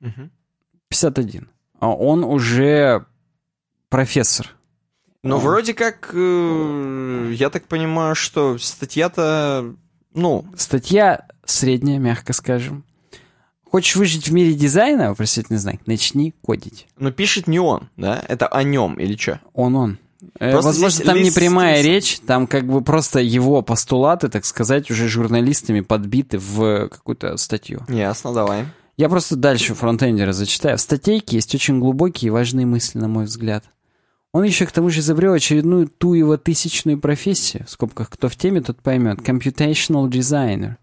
Мгм. 0.00 0.30
51. 0.90 1.48
А 1.78 1.94
он 1.94 2.24
уже 2.24 3.06
профессор. 3.88 4.54
Но 5.22 5.36
А. 5.36 5.38
вроде 5.38 5.74
как, 5.74 6.10
э, 6.14 7.32
я 7.34 7.50
так 7.50 7.66
понимаю, 7.66 8.14
что 8.14 8.56
статья-то, 8.58 9.74
ну, 10.14 10.44
Статья 10.56 11.26
средняя, 11.44 11.98
мягко 11.98 12.32
скажем. 12.32 12.84
Хочешь 13.70 13.96
выжить 13.96 14.28
в 14.28 14.32
мире 14.32 14.54
дизайна, 14.54 15.10
вопросительный 15.10 15.58
знак, 15.58 15.86
начни 15.86 16.34
кодить. 16.42 16.88
ну 16.98 17.12
пишет 17.12 17.46
не 17.46 17.60
он, 17.60 17.88
да? 17.96 18.24
Это 18.28 18.48
о 18.48 18.62
нем 18.64 18.94
или 18.94 19.14
что? 19.16 19.40
Он-он. 19.54 19.98
Э, 20.38 20.50
Просто 20.52 20.68
Возможно, 20.70 21.04
там 21.04 21.16
не 21.18 21.24
лист 21.24 21.36
прямая 21.36 21.74
стилса. 21.76 21.88
речь, 21.88 22.18
там 22.26 22.46
как 22.46 22.66
бы 22.66 22.82
просто 22.82 23.20
его 23.20 23.62
постулаты, 23.62 24.28
так 24.28 24.44
сказать, 24.44 24.90
уже 24.90 25.08
журналистами 25.08 25.80
подбиты 25.82 26.38
в 26.38 26.88
какую-то 26.88 27.36
статью. 27.36 27.82
Ясно, 27.88 28.32
давай. 28.32 28.64
Я 28.96 29.08
просто 29.08 29.36
дальше 29.36 29.74
фронтендера 29.74 30.32
зачитаю. 30.32 30.76
В 30.76 30.80
статейке 30.80 31.36
есть 31.36 31.54
очень 31.54 31.78
глубокие 31.78 32.26
и 32.28 32.30
важные 32.30 32.66
мысли, 32.66 32.98
на 32.98 33.08
мой 33.08 33.24
взгляд. 33.26 33.64
Он 34.32 34.44
еще 34.44 34.64
к 34.66 34.72
тому 34.72 34.90
же 34.90 35.00
изобрел 35.00 35.32
очередную 35.32 35.88
ту 35.88 36.14
его 36.14 36.36
тысячную 36.36 37.00
профессию, 37.00 37.66
в 37.66 37.70
скобках 37.70 38.10
«кто 38.10 38.28
в 38.28 38.36
теме, 38.36 38.60
тот 38.60 38.80
поймет», 38.80 39.18
computational 39.18 40.08
designer. 40.08 40.76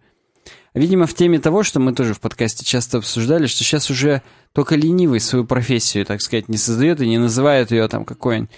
Видимо, 0.73 1.07
в 1.07 1.13
теме 1.13 1.39
того, 1.39 1.63
что 1.63 1.79
мы 1.79 1.93
тоже 1.93 2.13
в 2.13 2.19
подкасте 2.19 2.65
часто 2.65 2.97
обсуждали, 2.97 3.47
что 3.47 3.63
сейчас 3.63 3.89
уже 3.89 4.21
только 4.53 4.75
ленивый 4.75 5.19
свою 5.19 5.45
профессию, 5.45 6.05
так 6.05 6.21
сказать, 6.21 6.49
не 6.49 6.57
создает 6.57 7.01
и 7.01 7.07
не 7.07 7.17
называет 7.17 7.71
ее 7.71 7.87
там 7.87 8.05
какой-нибудь 8.05 8.51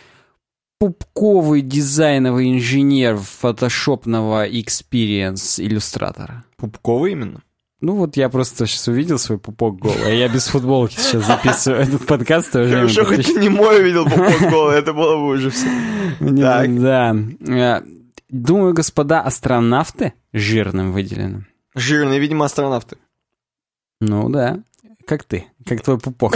пупковый 0.79 1.61
дизайновый 1.61 2.51
инженер 2.51 3.17
фотошопного 3.17 4.49
experience 4.49 5.61
иллюстратора. 5.63 6.45
Пупковый 6.57 7.11
именно? 7.11 7.43
Ну 7.82 7.95
вот 7.95 8.17
я 8.17 8.27
просто 8.27 8.67
сейчас 8.67 8.88
увидел 8.89 9.17
свой 9.17 9.38
пупок 9.38 9.80
голый, 9.80 10.05
а 10.05 10.09
я 10.09 10.27
без 10.27 10.47
футболки 10.47 10.95
сейчас 10.95 11.25
записываю 11.25 11.82
этот 11.82 12.05
подкаст. 12.05 12.51
Хорошо, 12.51 13.05
хоть 13.05 13.25
ты 13.25 13.39
не 13.39 13.47
мой 13.47 13.80
увидел 13.80 14.03
пупок 14.03 14.49
голый, 14.49 14.77
это 14.77 14.93
было 14.93 15.15
бы 15.15 15.27
уже 15.27 15.49
все. 15.49 15.67
Да. 16.19 17.15
Э, 17.47 17.82
Думаю, 18.30 18.73
господа 18.73 19.21
астронавты 19.21 20.13
жирным 20.34 20.91
выделено. 20.91 21.45
Жирные, 21.73 22.19
видимо, 22.19 22.45
астронавты. 22.45 22.97
Ну 24.01 24.30
да, 24.30 24.59
как 25.07 25.23
ты, 25.23 25.45
как 25.65 25.82
твой 25.82 25.97
пупок. 25.99 26.36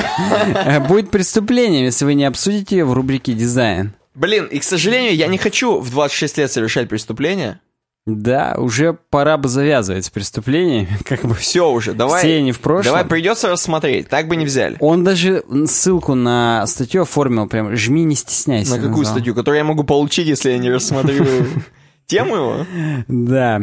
Э, 0.56 0.80
Будет 0.88 1.12
преступлением, 1.12 1.86
если 1.86 2.06
вы 2.06 2.14
не 2.14 2.24
обсудите 2.26 2.78
ее 2.78 2.86
в 2.86 2.94
рубрике 2.94 3.34
«Дизайн». 3.34 3.94
Блин, 4.16 4.46
и, 4.46 4.60
к 4.60 4.64
сожалению, 4.64 5.16
я 5.16 5.28
не 5.28 5.38
хочу 5.38 5.80
в 5.80 5.90
26 5.90 6.38
лет 6.38 6.52
совершать 6.52 6.88
преступления. 6.88 7.60
Да, 8.06 8.56
уже 8.58 8.98
пора 9.10 9.38
бы 9.38 9.48
завязывать 9.48 10.04
с 10.06 10.10
преступлениями, 10.10 10.98
как 11.06 11.22
бы 11.22 11.34
Все 11.36 11.72
уже, 11.72 11.94
давай. 11.94 12.20
все 12.20 12.38
они 12.38 12.52
в 12.52 12.60
прошлом. 12.60 12.84
Давай 12.94 13.06
придется 13.06 13.50
рассмотреть, 13.50 14.10
так 14.10 14.28
бы 14.28 14.36
не 14.36 14.46
взяли. 14.46 14.76
Он 14.82 15.04
даже 15.06 15.44
ссылку 15.68 16.14
на 16.14 16.68
статью 16.68 17.04
оформил, 17.04 17.48
прям 17.48 17.74
«Жми, 17.76 18.04
не 18.04 18.16
стесняйся». 18.16 18.72
На 18.72 18.78
какую 18.78 18.98
назвал. 18.98 19.16
статью, 19.16 19.36
которую 19.36 19.60
я 19.60 19.64
могу 19.64 19.84
получить, 19.86 20.28
если 20.28 20.52
я 20.52 20.58
не 20.58 20.70
рассмотрю 20.70 21.26
тему 22.08 22.36
его? 22.36 22.66
Да. 23.08 23.62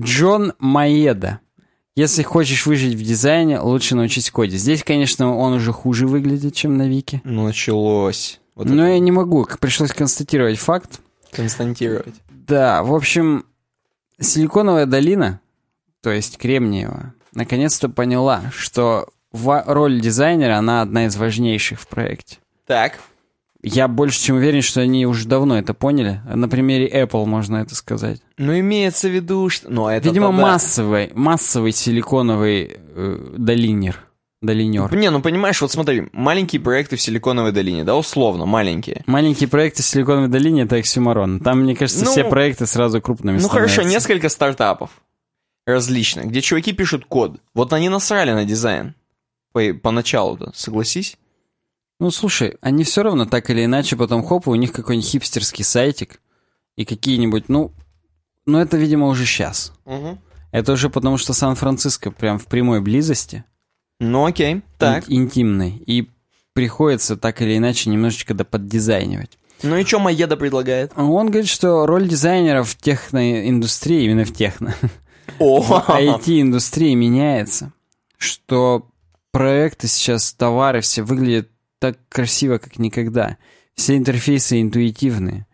Джон 0.00 0.54
Маеда. 0.58 1.38
Если 1.96 2.24
хочешь 2.24 2.66
выжить 2.66 2.94
в 2.94 3.02
дизайне, 3.04 3.60
лучше 3.60 3.94
научись 3.94 4.32
коде. 4.32 4.56
Здесь, 4.56 4.82
конечно, 4.82 5.36
он 5.36 5.52
уже 5.52 5.70
хуже 5.72 6.08
выглядит, 6.08 6.54
чем 6.56 6.76
на 6.76 6.88
Вики. 6.88 7.20
Началось. 7.22 8.40
Вот 8.56 8.68
Но 8.68 8.82
это 8.84 8.94
я 8.94 8.98
не 8.98 9.12
могу, 9.12 9.46
пришлось 9.60 9.92
констатировать 9.92 10.58
факт. 10.58 11.00
константировать. 11.30 12.14
Да, 12.46 12.82
в 12.82 12.94
общем, 12.94 13.46
Силиконовая 14.20 14.86
долина, 14.86 15.40
то 16.02 16.10
есть 16.10 16.38
Кремниева, 16.38 17.14
наконец-то 17.32 17.88
поняла, 17.88 18.42
что 18.52 19.08
роль 19.32 20.00
дизайнера, 20.00 20.56
она 20.58 20.82
одна 20.82 21.06
из 21.06 21.16
важнейших 21.16 21.80
в 21.80 21.88
проекте. 21.88 22.38
Так, 22.66 22.98
Я 23.62 23.88
больше 23.88 24.20
чем 24.20 24.36
уверен, 24.36 24.60
что 24.60 24.82
они 24.82 25.06
уже 25.06 25.26
давно 25.26 25.58
это 25.58 25.72
поняли. 25.72 26.20
На 26.26 26.48
примере 26.48 26.86
Apple 26.86 27.24
можно 27.24 27.56
это 27.56 27.74
сказать. 27.74 28.20
ну 28.36 28.58
имеется 28.58 29.08
в 29.08 29.12
виду, 29.12 29.48
что... 29.48 29.70
Ну, 29.70 29.88
это 29.88 30.06
Видимо, 30.06 30.26
да. 30.26 30.32
массовый, 30.32 31.10
массовый 31.14 31.72
силиконовый 31.72 32.76
э, 32.76 33.34
долинер. 33.38 34.03
Долинер. 34.44 34.94
Не, 34.94 35.10
ну 35.10 35.22
понимаешь, 35.22 35.60
вот 35.62 35.72
смотри, 35.72 36.08
маленькие 36.12 36.60
проекты 36.60 36.96
в 36.96 37.00
Силиконовой 37.00 37.52
долине, 37.52 37.84
да, 37.84 37.96
условно, 37.96 38.44
маленькие. 38.46 39.02
Маленькие 39.06 39.48
проекты 39.48 39.82
в 39.82 39.86
Силиконовой 39.86 40.28
долине— 40.28 40.62
это 40.64 40.76
оксюморон. 40.76 41.40
Там, 41.40 41.60
мне 41.62 41.74
кажется, 41.74 42.04
Ну, 42.04 42.10
все 42.10 42.24
проекты 42.24 42.66
сразу 42.66 43.00
крупными 43.00 43.38
Ну 43.38 43.48
хорошо, 43.48 43.74
становятся. 43.74 43.96
несколько 43.98 44.28
стартапов 44.28 44.90
различных, 45.66 46.26
где 46.26 46.40
чуваки 46.42 46.72
пишут 46.72 47.06
код. 47.06 47.40
Вот 47.54 47.72
они 47.72 47.88
насрали 47.88 48.32
на 48.32 48.44
дизайн. 48.44 48.94
По- 49.52 49.72
Поначалу-то, 49.82 50.52
согласись? 50.54 51.16
Ну, 52.00 52.10
слушай, 52.10 52.56
они 52.60 52.84
все 52.84 53.02
равно 53.02 53.24
так 53.24 53.48
или 53.50 53.64
иначе 53.64 53.96
потом 53.96 54.22
хоп, 54.24 54.46
и 54.46 54.50
у 54.50 54.54
них 54.56 54.72
какой-нибудь 54.72 55.08
хипстерский 55.08 55.64
сайтик 55.64 56.20
и 56.76 56.84
какие-нибудь, 56.84 57.48
ну... 57.48 57.72
Ну, 58.46 58.58
это, 58.58 58.76
видимо, 58.76 59.06
уже 59.06 59.24
сейчас. 59.24 59.72
Это 60.52 60.72
уже 60.72 60.90
потому, 60.90 61.16
что 61.16 61.32
Сан-Франциско 61.32 62.10
прям 62.10 62.38
в 62.38 62.46
прямой 62.46 62.80
близости. 62.82 63.44
Ну 64.00 64.26
окей, 64.26 64.62
так. 64.78 65.08
ин- 65.08 65.24
интимной. 65.24 65.82
И 65.86 66.08
приходится 66.52 67.16
так 67.16 67.42
или 67.42 67.56
иначе 67.56 67.90
немножечко 67.90 68.34
доподдизайнивать. 68.34 69.38
Ну 69.62 69.76
и 69.76 69.84
что 69.84 69.98
Маеда 69.98 70.36
предлагает? 70.36 70.92
Он 70.96 71.30
говорит, 71.30 71.48
что 71.48 71.86
роль 71.86 72.08
дизайнера 72.08 72.62
в 72.64 72.76
техноиндустрии, 72.76 74.04
именно 74.04 74.24
в 74.24 74.32
техно, 74.32 74.74
IT-индустрии 75.38 76.94
меняется, 76.94 77.72
что 78.18 78.88
проекты 79.30 79.88
сейчас, 79.88 80.32
товары 80.32 80.80
все 80.80 81.02
выглядят 81.02 81.48
так 81.78 81.98
красиво, 82.08 82.58
как 82.58 82.78
никогда. 82.78 83.36
Все 83.74 83.96
интерфейсы 83.96 84.60
интуитивные. 84.60 85.46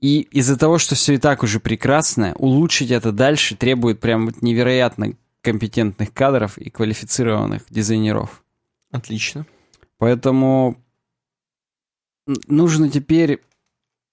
И 0.00 0.20
из-за 0.20 0.56
того, 0.56 0.78
что 0.78 0.94
все 0.94 1.14
и 1.14 1.18
так 1.18 1.42
уже 1.42 1.60
прекрасно, 1.60 2.34
улучшить 2.38 2.90
это 2.90 3.12
дальше 3.12 3.54
требует 3.54 4.00
прям 4.00 4.26
вот 4.26 4.40
невероятно 4.40 5.12
компетентных 5.42 6.12
кадров 6.12 6.58
и 6.58 6.70
квалифицированных 6.70 7.62
дизайнеров. 7.70 8.44
Отлично. 8.90 9.46
Поэтому 9.98 10.76
нужно 12.46 12.88
теперь 12.88 13.40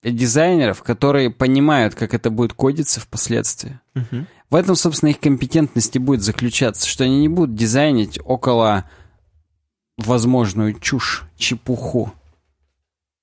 дизайнеров, 0.04 0.84
которые 0.84 1.30
понимают, 1.30 1.96
как 1.96 2.14
это 2.14 2.30
будет 2.30 2.54
кодиться 2.54 3.00
впоследствии. 3.00 3.80
Мгм. 3.94 4.28
В 4.50 4.56
этом, 4.56 4.76
собственно, 4.76 5.10
их 5.10 5.20
компетентность 5.20 5.96
и 5.96 6.00
будет 6.00 6.22
заключаться, 6.22 6.88
что 6.88 7.04
они 7.04 7.20
не 7.20 7.28
будут 7.28 7.56
дизайнить 7.56 8.20
около 8.24 8.90
возможную 9.98 10.74
чушь, 10.80 11.26
чепуху. 11.38 12.14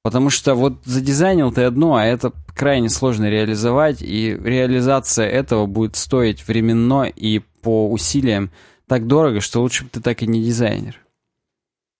Потому 0.03 0.29
что 0.29 0.55
вот 0.55 0.85
задизайнил 0.85 1.51
ты 1.51 1.63
одно, 1.63 1.95
а 1.95 2.05
это 2.05 2.33
крайне 2.55 2.91
сложно 2.91 3.31
реализовать, 3.31 4.03
и 4.03 4.39
реализация 4.39 5.27
этого 5.27 5.65
будет 5.65 5.97
стоить 5.97 6.47
временно 6.47 7.05
и 7.05 7.43
по 7.65 7.91
усилиям 7.91 8.51
так 8.87 9.07
дорого, 9.07 9.41
что 9.41 9.61
лучше 9.63 9.85
бы 9.85 9.91
ты 9.91 10.01
так 10.01 10.23
и 10.23 10.27
не 10.27 10.45
дизайнер. 10.45 11.01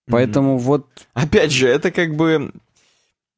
Поэтому 0.07 0.57
вот, 0.57 0.87
Опять 1.13 1.51
же, 1.51 1.67
это 1.67 1.91
как 1.91 2.15
бы, 2.15 2.51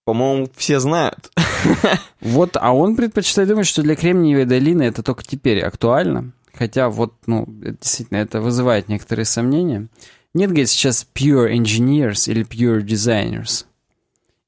по-моему, 0.03 0.49
все 0.55 0.79
знают. 0.79 1.31
вот, 2.21 2.57
а 2.59 2.73
он 2.73 2.95
предпочитает 2.95 3.47
думать, 3.47 3.67
что 3.67 3.81
для 3.81 3.95
Кремниевой 3.95 4.45
долины 4.45 4.83
это 4.83 5.01
только 5.01 5.23
теперь 5.23 5.61
актуально. 5.61 6.33
Хотя 6.53 6.89
вот, 6.89 7.13
ну, 7.25 7.45
действительно, 7.47 8.17
это 8.17 8.41
вызывает 8.41 8.89
некоторые 8.89 9.25
сомнения. 9.25 9.87
Нет, 10.33 10.49
говорит, 10.49 10.69
сейчас 10.69 11.07
pure 11.15 11.53
engineers 11.53 12.29
или 12.29 12.45
pure 12.45 12.81
designers. 12.81 13.65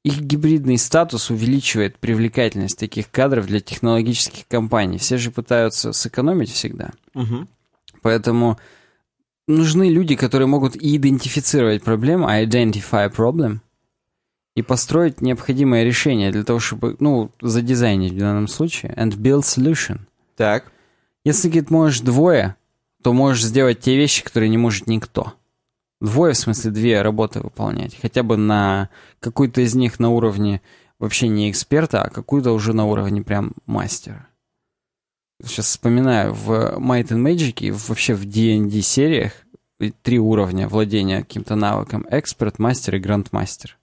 Их 0.04 0.22
гибридный 0.22 0.78
статус 0.78 1.30
увеличивает 1.30 1.98
привлекательность 2.00 2.80
таких 2.80 3.12
кадров 3.12 3.46
для 3.46 3.60
технологических 3.60 4.48
компаний. 4.48 4.98
Все 4.98 5.18
же 5.18 5.30
пытаются 5.30 5.94
сэкономить 5.94 6.52
всегда. 6.52 6.92
Поэтому 8.02 8.58
нужны 9.48 9.90
люди, 9.90 10.16
которые 10.16 10.48
могут 10.48 10.76
и 10.76 10.96
идентифицировать 10.96 11.84
проблему, 11.84 12.28
identify 12.28 13.14
problem, 13.14 13.60
и 14.56 14.62
построить 14.62 15.22
необходимое 15.22 15.84
решение 15.84 16.32
для 16.32 16.44
того, 16.44 16.60
чтобы, 16.60 16.96
ну, 17.00 17.32
задизайнить 17.42 18.14
в 18.14 18.18
данном 18.18 18.48
случае, 18.48 18.94
and 18.98 19.16
build 19.16 19.42
solution. 19.42 20.00
Так. 20.36 20.72
Если, 21.24 21.48
говорит, 21.48 21.70
можешь 21.70 22.02
двое, 22.02 22.56
то 23.04 23.14
можешь 23.14 23.46
сделать 23.46 23.80
те 23.80 23.96
вещи, 23.96 24.24
которые 24.24 24.50
не 24.50 24.58
может 24.58 24.88
никто. 24.88 25.34
Двое, 26.02 26.34
в 26.34 26.38
смысле, 26.38 26.72
две 26.72 27.02
работы 27.02 27.42
выполнять. 27.42 27.98
Хотя 28.02 28.24
бы 28.24 28.38
на 28.38 28.90
какую-то 29.20 29.62
из 29.62 29.76
них 29.76 30.00
на 30.00 30.10
уровне 30.10 30.62
вообще 30.98 31.28
не 31.28 31.50
эксперта, 31.50 32.04
а 32.04 32.10
какую-то 32.10 32.52
уже 32.52 32.74
на 32.74 32.86
уровне 32.86 33.22
прям 33.22 33.52
мастера. 33.66 34.29
Сейчас 35.44 35.68
вспоминаю, 35.68 36.34
в 36.34 36.78
Might 36.78 37.10
and 37.10 37.24
Magic 37.24 37.62
и 37.62 37.72
вообще 37.72 38.14
в 38.14 38.26
D&D 38.26 38.82
сериях 38.82 39.32
три 40.02 40.20
уровня 40.20 40.68
владения 40.68 41.20
каким-то 41.20 41.56
навыком. 41.56 42.06
Эксперт, 42.10 42.60
мастер 42.60 42.96
и 42.96 43.00
грандмастер. 43.00 43.78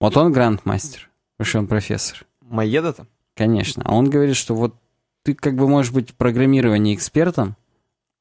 Вот 0.00 0.16
он 0.16 0.32
грандмастер, 0.32 1.10
потому 1.36 1.48
что 1.48 1.58
он 1.60 1.66
профессор. 1.68 2.26
Маеда-то? 2.40 3.06
Конечно. 3.36 3.82
А 3.86 3.94
он 3.94 4.10
говорит, 4.10 4.36
что 4.36 4.54
вот 4.54 4.74
ты 5.22 5.34
как 5.34 5.54
бы 5.54 5.68
можешь 5.68 5.92
быть 5.92 6.10
в 6.10 6.14
программировании 6.14 6.94
экспертом, 6.94 7.56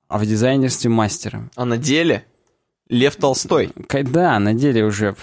а 0.08 0.20
в 0.20 0.26
дизайнерстве 0.26 0.90
мастером. 0.90 1.50
А 1.56 1.66
на 1.66 1.78
деле 1.78 2.26
Лев 2.88 3.16
Толстой. 3.16 3.72
Да, 3.90 4.38
на 4.40 4.54
деле 4.54 4.86
уже... 4.86 5.16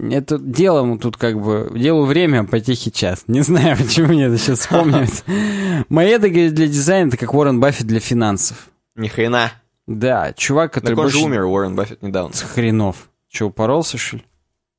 Это 0.00 0.38
делом 0.38 0.98
тут 0.98 1.16
как 1.16 1.40
бы... 1.40 1.70
Делу 1.74 2.06
время, 2.06 2.44
потехи 2.44 2.90
час. 2.90 3.24
Не 3.26 3.42
знаю, 3.42 3.76
почему 3.76 4.08
мне 4.08 4.24
это 4.24 4.38
сейчас 4.38 4.60
вспомнилось. 4.60 5.24
Маэда, 5.88 6.28
говорит, 6.28 6.54
для 6.54 6.68
дизайна 6.68 7.08
это 7.08 7.16
как 7.16 7.34
Уоррен 7.34 7.60
Баффет 7.60 7.86
для 7.86 8.00
финансов. 8.00 8.68
Ни 8.94 9.08
хрена. 9.08 9.52
Да, 9.86 10.32
чувак, 10.32 10.72
который 10.72 10.94
Так 10.94 11.04
он 11.04 11.10
же 11.10 11.18
умер, 11.18 11.44
Уоррен 11.44 11.76
Баффет, 11.76 12.02
недавно. 12.02 12.34
С 12.34 12.42
хренов. 12.42 13.10
Че, 13.28 13.46
упоролся, 13.46 13.98
что 13.98 14.16
ли? 14.16 14.24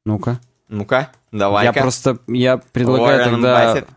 Ну-ка. 0.06 0.40
Ну-ка, 0.70 1.12
давай-ка. 1.32 1.78
Я 1.78 1.82
просто... 1.82 2.20
Я 2.28 2.58
предлагаю 2.58 3.20
Уоррен 3.20 3.34
тогда... 3.34 3.74
Баффет. 3.74 3.88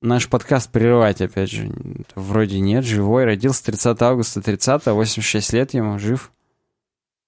Наш 0.00 0.28
подкаст 0.28 0.72
прерывать, 0.72 1.20
опять 1.20 1.50
же. 1.50 1.70
Вроде 2.16 2.58
нет, 2.58 2.84
живой. 2.84 3.24
Родился 3.24 3.64
30 3.66 4.02
августа 4.02 4.42
30 4.42 4.86
86 4.86 5.52
лет 5.52 5.74
ему, 5.74 6.00
жив. 6.00 6.32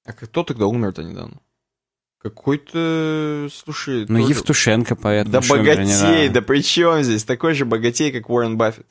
А 0.05 0.13
кто 0.13 0.43
тогда 0.43 0.67
умер-то 0.67 1.05
недавно? 1.05 1.37
Какой-то, 2.25 3.49
слушай... 3.53 4.07
Ну, 4.09 4.19
тоже- 4.19 4.31
Евтушенко, 4.31 4.97
поэт. 4.97 5.29
Да 5.31 5.43
богатей, 5.43 6.31
да 6.31 6.41
при 6.41 6.63
чем 6.63 7.03
здесь? 7.03 7.23
Такой 7.23 7.53
же 7.53 7.67
богатей, 7.67 8.11
как 8.11 8.31
Уоррен 8.31 8.57
Баффет. 8.57 8.87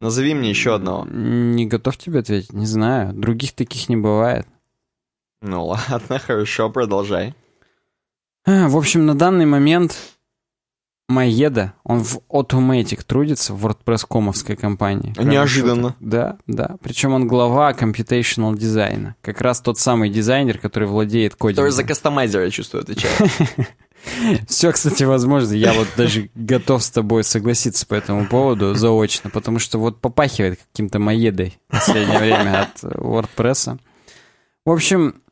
Назови 0.00 0.34
мне 0.34 0.50
еще 0.50 0.74
одного. 0.74 1.04
Не 1.08 1.66
готов 1.66 1.96
тебе 1.96 2.18
ответить, 2.18 2.52
не 2.52 2.66
знаю. 2.66 3.12
Других 3.12 3.52
таких 3.52 3.88
не 3.88 3.96
бывает. 3.96 4.44
Ну 5.40 5.66
ладно, 5.88 6.18
хорошо, 6.18 6.68
продолжай. 6.68 7.36
А, 8.44 8.68
В 8.68 8.76
общем, 8.76 9.06
на 9.06 9.14
данный 9.14 9.46
момент 9.46 9.96
Маеда, 11.08 11.72
он 11.84 12.04
в 12.04 12.18
Automatic 12.30 13.02
трудится, 13.06 13.54
в 13.54 13.66
WordPress-комовской 13.66 14.56
компании. 14.56 15.14
Неожиданно. 15.18 15.96
Да, 16.00 16.36
да. 16.46 16.76
Причем 16.82 17.14
он 17.14 17.26
глава 17.26 17.72
computational 17.72 18.54
дизайна. 18.56 19.16
Как 19.22 19.40
раз 19.40 19.60
тот 19.62 19.78
самый 19.78 20.10
дизайнер, 20.10 20.58
который 20.58 20.86
владеет 20.86 21.32
Который 21.32 21.54
кодингом. 21.54 21.72
за 21.72 21.84
кастомайзера, 21.84 22.44
я 22.44 22.50
чувствую, 22.50 22.82
отвечает. 22.82 23.16
Все, 24.48 24.70
кстати, 24.70 25.02
возможно. 25.04 25.54
Я 25.54 25.72
вот 25.72 25.88
даже 25.96 26.30
готов 26.34 26.82
с 26.82 26.90
тобой 26.90 27.24
согласиться 27.24 27.86
по 27.86 27.94
этому 27.94 28.26
поводу 28.26 28.74
заочно, 28.74 29.30
потому 29.30 29.58
что 29.58 29.78
вот 29.78 30.00
попахивает 30.00 30.60
каким-то 30.72 30.98
маедой 30.98 31.58
в 31.68 31.72
последнее 31.72 32.18
время 32.18 32.62
от 32.62 32.82
WordPress. 32.84 33.78
В 34.66 34.70
общем, 34.70 35.22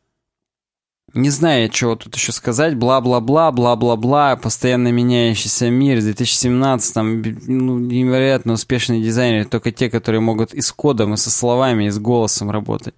не 1.17 1.31
знаю, 1.31 1.69
чего 1.71 1.97
тут 1.97 2.14
еще 2.14 2.33
сказать. 2.33 2.77
Бла-бла-бла, 2.77 3.51
бла-бла-бла. 3.51 4.37
Постоянно 4.37 4.93
меняющийся 4.93 5.71
мир. 5.71 6.01
2017 6.01 6.95
там 6.95 7.23
ну, 7.23 7.79
невероятно 7.79 8.53
успешные 8.53 9.03
дизайнеры. 9.03 9.47
Только 9.47 9.73
те, 9.73 9.91
которые 9.91 10.21
могут 10.21 10.55
и 10.55 10.61
с 10.61 10.71
кодом, 10.73 11.14
и 11.14 11.17
со 11.17 11.31
словами, 11.31 11.85
и 11.85 11.91
с 11.91 11.99
голосом 11.99 12.51
работать. 12.51 12.95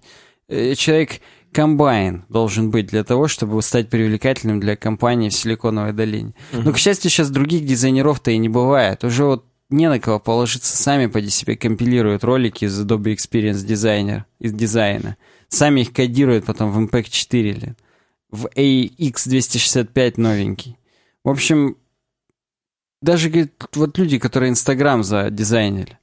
Э, 0.49 0.75
человек 0.75 1.21
комбайн 1.51 2.25
должен 2.29 2.71
быть 2.71 2.87
для 2.87 3.03
того, 3.03 3.27
чтобы 3.27 3.61
стать 3.61 3.89
привлекательным 3.89 4.59
для 4.59 4.75
компании 4.75 5.29
в 5.29 5.33
Силиконовой 5.33 5.93
долине. 5.93 6.33
Mm-hmm. 6.51 6.61
Но, 6.63 6.73
к 6.73 6.77
счастью, 6.77 7.09
сейчас 7.09 7.29
других 7.29 7.65
дизайнеров-то 7.65 8.31
и 8.31 8.37
не 8.37 8.49
бывает. 8.49 9.03
Уже 9.03 9.23
вот 9.23 9.45
не 9.69 9.87
на 9.87 9.99
кого 9.99 10.19
положиться. 10.19 10.75
Сами 10.75 11.05
поди 11.05 11.29
себе 11.29 11.55
компилируют 11.55 12.23
ролики 12.23 12.65
из 12.65 12.79
Adobe 12.79 13.15
Experience 13.15 13.65
Designer, 13.65 14.23
из 14.39 14.51
дизайна. 14.53 15.15
Сами 15.47 15.81
их 15.81 15.93
кодируют 15.93 16.45
потом 16.45 16.71
в 16.71 16.79
MPEG 16.79 17.09
4 17.09 17.49
или 17.49 17.75
в 18.31 18.47
AX265 18.55 20.13
новенький. 20.17 20.77
В 21.23 21.29
общем, 21.29 21.77
даже 23.01 23.29
говорит, 23.29 23.53
вот 23.75 23.97
люди, 23.97 24.19
которые 24.19 24.49
Инстаграм 24.49 25.03
задизайнили, 25.03 25.99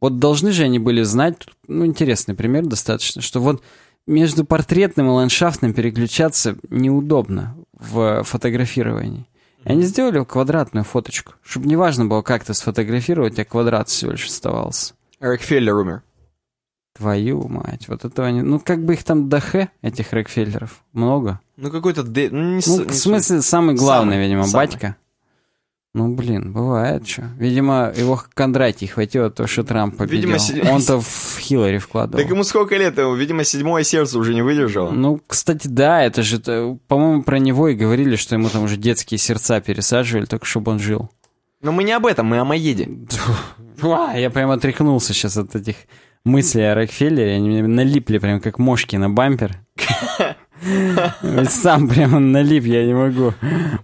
вот 0.00 0.18
должны 0.18 0.52
же 0.52 0.64
они 0.64 0.78
были 0.78 1.02
знать, 1.02 1.36
ну, 1.66 1.86
интересный 1.86 2.34
пример 2.34 2.66
достаточно, 2.66 3.22
что 3.22 3.40
вот 3.40 3.62
между 4.06 4.44
портретным 4.44 5.06
и 5.06 5.10
ландшафтным 5.10 5.72
переключаться 5.72 6.56
неудобно 6.68 7.56
в 7.72 8.22
фотографировании. 8.24 9.26
И 9.64 9.68
они 9.68 9.82
сделали 9.82 10.22
квадратную 10.24 10.84
фоточку, 10.84 11.34
чтобы 11.42 11.66
не 11.66 11.76
важно 11.76 12.06
было 12.06 12.22
как-то 12.22 12.54
сфотографировать, 12.54 13.38
а 13.38 13.44
квадрат 13.44 13.88
всего 13.88 14.12
лишь 14.12 14.26
оставался. 14.26 14.94
Эрик 15.20 15.40
Феллер 15.40 15.74
умер. 15.74 16.02
Твою 16.96 17.46
мать, 17.48 17.88
вот 17.88 18.04
этого 18.04 18.28
не... 18.28 18.42
Ну, 18.42 18.58
как 18.58 18.84
бы 18.84 18.94
их 18.94 19.04
там 19.04 19.28
до 19.28 19.40
Х, 19.40 19.68
этих 19.82 20.12
Рокфеллеров, 20.12 20.82
много. 20.92 21.40
Ну, 21.56 21.70
какой-то... 21.70 22.02
Д... 22.02 22.30
Ну, 22.30 22.56
не 22.56 22.62
ну, 22.66 22.84
в 22.86 22.94
смысле, 22.94 23.42
самый 23.42 23.74
главный, 23.74 24.14
самый, 24.14 24.24
видимо, 24.24 24.44
самый. 24.44 24.66
батька. 24.66 24.96
Ну, 25.96 26.14
блин, 26.14 26.52
бывает 26.52 27.08
что. 27.08 27.22
Видимо, 27.38 27.90
его 27.96 28.22
Кондратий 28.34 28.86
хватило 28.86 29.30
то, 29.30 29.46
что 29.46 29.64
Трамп 29.64 29.96
победил. 29.96 30.20
Видимо, 30.20 30.38
седь... 30.38 30.62
Он-то 30.70 31.00
в 31.00 31.38
Хиллари 31.38 31.78
вкладывал. 31.78 32.22
Так 32.22 32.30
ему 32.30 32.44
сколько 32.44 32.76
лет? 32.76 32.98
Видимо, 32.98 33.44
седьмое 33.44 33.82
сердце 33.82 34.18
уже 34.18 34.34
не 34.34 34.42
выдержало. 34.42 34.90
Ну, 34.90 35.20
кстати, 35.26 35.68
да, 35.68 36.02
это 36.02 36.22
же, 36.22 36.38
по-моему, 36.86 37.22
про 37.22 37.38
него 37.38 37.68
и 37.68 37.74
говорили, 37.74 38.16
что 38.16 38.34
ему 38.34 38.50
там 38.50 38.64
уже 38.64 38.76
детские 38.76 39.16
сердца 39.16 39.60
пересаживали, 39.62 40.26
только 40.26 40.44
чтобы 40.44 40.72
он 40.72 40.80
жил. 40.80 41.10
Но 41.62 41.72
мы 41.72 41.82
не 41.82 41.92
об 41.92 42.04
этом, 42.04 42.26
мы 42.26 42.38
о 42.38 42.44
Маеде. 42.44 42.90
Я 43.82 44.30
прямо 44.30 44.54
отряхнулся 44.54 45.14
сейчас 45.14 45.38
от 45.38 45.56
этих 45.56 45.76
мыслей 46.26 46.72
о 46.72 46.74
Рокфеллере. 46.74 47.36
Они 47.36 47.48
мне 47.48 47.62
налипли 47.62 48.18
прям 48.18 48.40
как 48.40 48.58
мошки 48.58 48.96
на 48.96 49.08
бампер. 49.08 49.52
Сам 51.48 51.88
прямо 51.88 52.18
налип, 52.18 52.64
я 52.64 52.84
не 52.84 52.94
могу. 52.94 53.32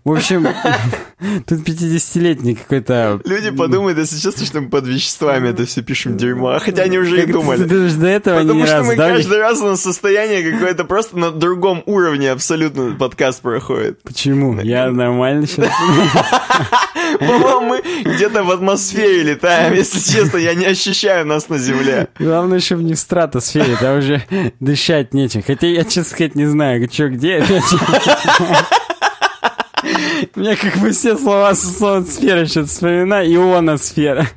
В 0.04 0.12
общем, 0.12 0.46
тут 1.46 1.60
50-летний 1.60 2.54
какой-то... 2.54 3.20
Люди 3.24 3.50
подумают, 3.50 3.98
если 3.98 4.18
честно, 4.18 4.46
что 4.46 4.60
мы 4.60 4.68
под 4.68 4.86
веществами 4.86 5.50
это 5.50 5.64
все 5.66 5.82
пишем 5.82 6.16
дерьмо, 6.16 6.58
хотя 6.60 6.82
они 6.82 6.98
уже 6.98 7.22
и 7.22 7.26
думали. 7.26 7.64
Ты 7.64 7.90
до 7.90 8.06
этого 8.06 8.40
Потому 8.40 8.60
не 8.60 8.66
что 8.66 8.78
раз, 8.78 8.86
мы 8.86 8.96
да? 8.96 9.08
каждый 9.08 9.38
раз 9.38 9.60
у 9.60 9.66
нас 9.66 9.82
состояние 9.82 10.52
какое-то 10.52 10.84
просто 10.84 11.18
на 11.18 11.30
другом 11.30 11.82
уровне 11.86 12.30
абсолютно 12.30 12.96
подкаст 12.96 13.40
проходит. 13.42 14.02
Почему? 14.02 14.60
Я 14.60 14.90
нормально 14.90 15.46
сейчас. 15.46 15.68
По-моему, 17.18 17.60
мы 17.60 17.82
где-то 18.04 18.44
в 18.44 18.50
атмосфере 18.50 19.22
летаем, 19.22 19.74
если 19.74 19.98
честно, 19.98 20.38
я 20.38 20.54
не 20.54 20.66
ощущаю 20.66 21.26
нас 21.26 21.48
на 21.48 21.58
Земле. 21.58 22.08
Главное, 22.18 22.60
чтобы 22.60 22.82
не 22.82 22.94
в 22.94 22.98
стратосфере, 22.98 23.76
там 23.80 23.98
уже 23.98 24.22
дышать 24.60 25.14
нечем. 25.14 25.42
Хотя 25.46 25.66
я, 25.66 25.84
честно 25.84 26.04
сказать, 26.04 26.34
не 26.34 26.46
знаю, 26.46 26.88
что 26.90 27.08
где 27.08 27.36
опять. 27.36 27.62
Меня 30.36 30.56
как 30.56 30.76
бы 30.78 30.90
все 30.90 31.16
слова 31.16 31.54
со 31.54 31.66
словом 31.66 32.06
сфера 32.06 32.46
сейчас 32.46 32.68
вспоминаю. 32.68 33.32
Ионосфера. 33.32 34.28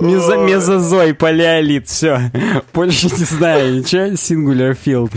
Мезо, 0.00 0.36
мезозой, 0.36 1.14
палеолит, 1.14 1.88
все. 1.88 2.30
Больше 2.72 3.06
не 3.06 3.24
знаю 3.24 3.78
ничего. 3.78 4.14
Сингуляр 4.16 4.74
филд. 4.74 5.12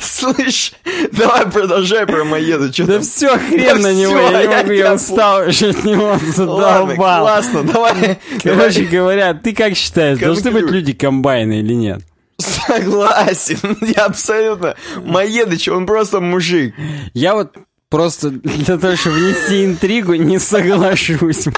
Слышь, 0.00 0.72
давай 1.12 1.46
продолжай 1.46 2.06
про 2.06 2.24
Маеду. 2.24 2.72
Что 2.72 2.84
да 2.84 2.92
там? 2.94 3.02
все, 3.02 3.38
хрен 3.38 3.80
на 3.80 3.92
него, 3.92 4.18
я 4.18 4.42
не 4.46 4.48
могу, 4.48 4.72
я 4.72 4.94
устал 4.94 5.48
уже 5.48 5.70
от 5.70 5.84
него, 5.84 6.18
задолбал. 6.34 6.96
классно, 6.96 7.62
давай. 7.62 8.18
Короче 8.42 8.84
говоря, 8.84 9.34
ты 9.34 9.54
как 9.54 9.74
считаешь, 9.76 10.18
должны 10.18 10.50
быть 10.50 10.70
люди 10.70 10.92
комбайны 10.92 11.60
или 11.60 11.74
нет? 11.74 12.02
Согласен, 12.38 13.76
я 13.96 14.06
абсолютно. 14.06 14.76
Маедыч, 15.04 15.68
он 15.68 15.86
просто 15.86 16.20
мужик. 16.20 16.74
Я 17.14 17.34
вот 17.34 17.56
просто 17.88 18.30
для 18.30 18.78
того, 18.78 18.96
чтобы 18.96 19.16
внести 19.16 19.64
интригу, 19.64 20.14
не 20.14 20.38
соглашусь. 20.38 21.48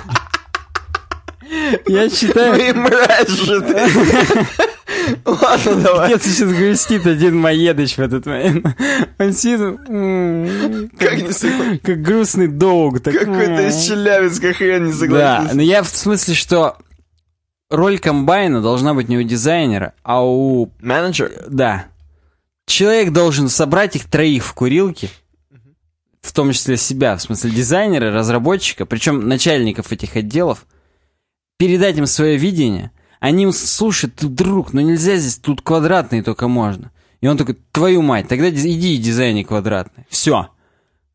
Я 1.87 2.09
считаю... 2.09 2.69
И 2.69 2.73
мразь 2.73 3.29
же 3.29 3.61
ты. 3.61 3.75
Ладно, 5.25 5.75
давай. 5.77 6.09
Где-то 6.09 6.29
сейчас 6.29 6.53
грустит 6.53 7.07
один 7.07 7.37
Маедыч 7.37 7.97
в 7.97 8.01
этот 8.01 8.27
момент. 8.27 8.67
Он 9.19 9.33
сидит... 9.33 9.59
Как, 10.99 11.17
не 11.17 11.79
как 11.79 12.03
грустный 12.03 12.49
долг. 12.49 13.03
Какой-то 13.03 13.69
из 13.69 13.85
Челябинска 13.85 14.53
хрен 14.55 14.87
не 14.87 14.93
согласен. 14.93 15.49
Да, 15.49 15.51
но 15.55 15.63
я 15.63 15.83
в 15.83 15.89
смысле, 15.89 16.35
что 16.35 16.77
роль 17.71 17.99
комбайна 17.99 18.61
должна 18.61 18.93
быть 18.95 19.09
не 19.09 19.17
у 19.17 19.23
дизайнера, 19.23 19.95
а 20.03 20.25
у... 20.25 20.71
Менеджера? 20.81 21.31
Да. 21.49 21.87
Человек 22.67 23.13
должен 23.13 23.49
собрать 23.49 23.97
их 23.97 24.05
троих 24.05 24.45
в 24.45 24.53
курилке, 24.53 25.09
в 26.21 26.33
том 26.33 26.53
числе 26.53 26.77
себя, 26.77 27.17
в 27.17 27.23
смысле 27.23 27.51
дизайнера, 27.51 28.13
разработчика, 28.13 28.85
причем 28.87 29.27
начальников 29.27 29.93
этих 29.93 30.17
отделов, 30.17 30.67
передать 31.57 31.97
им 31.97 32.07
свое 32.07 32.37
видение. 32.37 32.91
Они 33.21 33.51
слушают, 33.53 34.15
друг, 34.21 34.73
ну 34.73 34.81
нельзя 34.81 35.17
здесь, 35.17 35.37
тут 35.37 35.63
квадратные 35.63 36.23
только 36.23 36.49
можно. 36.49 36.91
И 37.21 37.27
он 37.27 37.37
такой, 37.37 37.59
твою 37.73 38.03
мать, 38.03 38.29
тогда 38.29 38.51
иди 38.51 38.95
и 38.95 38.99
дизайни 38.99 39.43
квадратный. 39.43 40.07
Все. 40.09 40.49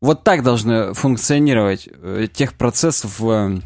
Вот 0.00 0.22
так 0.22 0.42
должны 0.42 0.94
функционировать 0.94 1.88
э, 1.90 2.28
тех 2.32 2.54
процессов 2.54 3.18
в 3.18 3.30
э, 3.30 3.60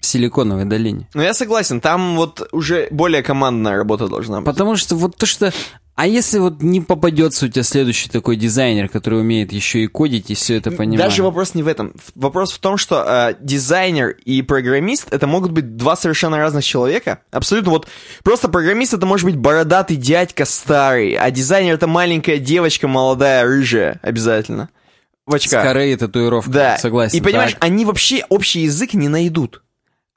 Силиконовой 0.00 0.64
долине. 0.64 1.08
Ну, 1.14 1.22
я 1.22 1.34
согласен, 1.34 1.80
там 1.80 2.16
вот 2.16 2.48
уже 2.52 2.88
более 2.90 3.22
командная 3.22 3.76
работа 3.76 4.08
должна 4.08 4.40
быть. 4.40 4.46
Потому 4.46 4.76
что 4.76 4.96
вот 4.96 5.16
то, 5.16 5.26
что... 5.26 5.52
А 5.96 6.06
если 6.06 6.38
вот 6.38 6.62
не 6.62 6.80
попадется 6.80 7.44
у 7.44 7.48
тебя 7.50 7.62
следующий 7.62 8.08
такой 8.08 8.36
дизайнер, 8.36 8.88
который 8.88 9.20
умеет 9.20 9.52
еще 9.52 9.80
и 9.80 9.86
кодить 9.86 10.30
и 10.30 10.34
все 10.34 10.56
это 10.56 10.70
понимать? 10.70 10.98
Даже 10.98 11.22
вопрос 11.22 11.54
не 11.54 11.62
в 11.62 11.68
этом. 11.68 11.92
Вопрос 12.14 12.52
в 12.52 12.58
том, 12.58 12.78
что 12.78 13.04
э, 13.06 13.34
дизайнер 13.38 14.16
и 14.24 14.40
программист 14.40 15.08
это 15.10 15.26
могут 15.26 15.50
быть 15.50 15.76
два 15.76 15.96
совершенно 15.96 16.38
разных 16.38 16.64
человека. 16.64 17.20
Абсолютно 17.30 17.72
вот 17.72 17.86
просто 18.22 18.48
программист 18.48 18.94
это 18.94 19.04
может 19.04 19.26
быть 19.26 19.36
бородатый 19.36 19.96
дядька 19.96 20.46
старый, 20.46 21.16
а 21.16 21.30
дизайнер 21.30 21.74
это 21.74 21.86
маленькая 21.86 22.38
девочка 22.38 22.88
молодая 22.88 23.44
рыжая 23.44 24.00
обязательно. 24.02 24.70
В 25.26 25.34
очках. 25.34 25.62
С 25.62 25.66
коры 25.66 25.92
и 25.92 25.96
татуировка. 25.96 26.50
Да. 26.50 26.78
Согласен. 26.78 27.18
И 27.18 27.20
понимаешь, 27.20 27.52
так. 27.52 27.62
они 27.62 27.84
вообще 27.84 28.24
общий 28.30 28.60
язык 28.60 28.94
не 28.94 29.08
найдут. 29.08 29.62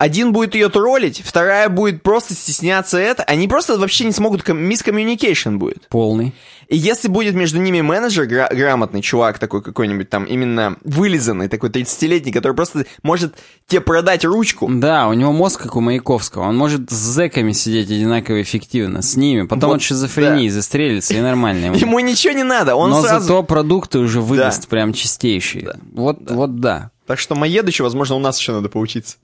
Один 0.03 0.33
будет 0.33 0.53
ее 0.53 0.67
троллить, 0.67 1.21
вторая 1.23 1.69
будет 1.69 2.03
просто 2.03 2.33
стесняться 2.33 2.97
это. 2.97 3.23
Они 3.23 3.47
просто 3.47 3.77
вообще 3.77 4.03
не 4.03 4.11
смогут... 4.11 4.45
Мискоммуникейшн 4.45 5.55
будет. 5.55 5.87
Полный. 5.87 6.33
И 6.67 6.75
если 6.75 7.07
будет 7.07 7.35
между 7.35 7.57
ними 7.57 7.79
менеджер, 7.79 8.25
гра- 8.25 8.49
грамотный 8.51 9.01
чувак 9.01 9.39
такой 9.39 9.61
какой-нибудь 9.61 10.09
там, 10.09 10.25
именно 10.25 10.75
вылизанный, 10.83 11.47
такой 11.47 11.69
30-летний, 11.69 12.33
который 12.33 12.51
просто 12.51 12.85
может 13.01 13.35
тебе 13.65 13.79
продать 13.79 14.25
ручку. 14.25 14.69
Да, 14.69 15.07
у 15.07 15.13
него 15.13 15.31
мозг 15.31 15.61
как 15.61 15.77
у 15.77 15.79
Маяковского. 15.79 16.49
Он 16.49 16.57
может 16.57 16.91
с 16.91 16.95
зэками 16.95 17.53
сидеть 17.53 17.89
одинаково 17.89 18.41
эффективно, 18.41 19.01
с 19.01 19.15
ними. 19.15 19.47
Потом 19.47 19.69
вот, 19.69 19.75
от 19.77 19.83
шизофрении 19.83 20.49
да. 20.49 20.55
застрелится, 20.55 21.13
и 21.13 21.21
нормально 21.21 21.67
ему. 21.67 21.75
Ему 21.75 21.99
ничего 21.99 22.33
не 22.33 22.43
надо, 22.43 22.75
он 22.75 22.89
Но 22.89 23.03
сразу... 23.03 23.25
зато 23.25 23.43
продукты 23.43 23.99
уже 23.99 24.19
выдаст 24.19 24.63
да. 24.63 24.67
прям 24.67 24.91
чистейшие. 24.91 25.63
Да. 25.63 25.75
Вот, 25.93 26.21
да. 26.21 26.33
вот 26.33 26.59
да. 26.59 26.91
Так 27.07 27.19
что 27.19 27.35
Маедычу, 27.35 27.83
возможно, 27.83 28.15
у 28.15 28.19
нас 28.19 28.37
еще 28.37 28.51
надо 28.51 28.67
поучиться. 28.67 29.15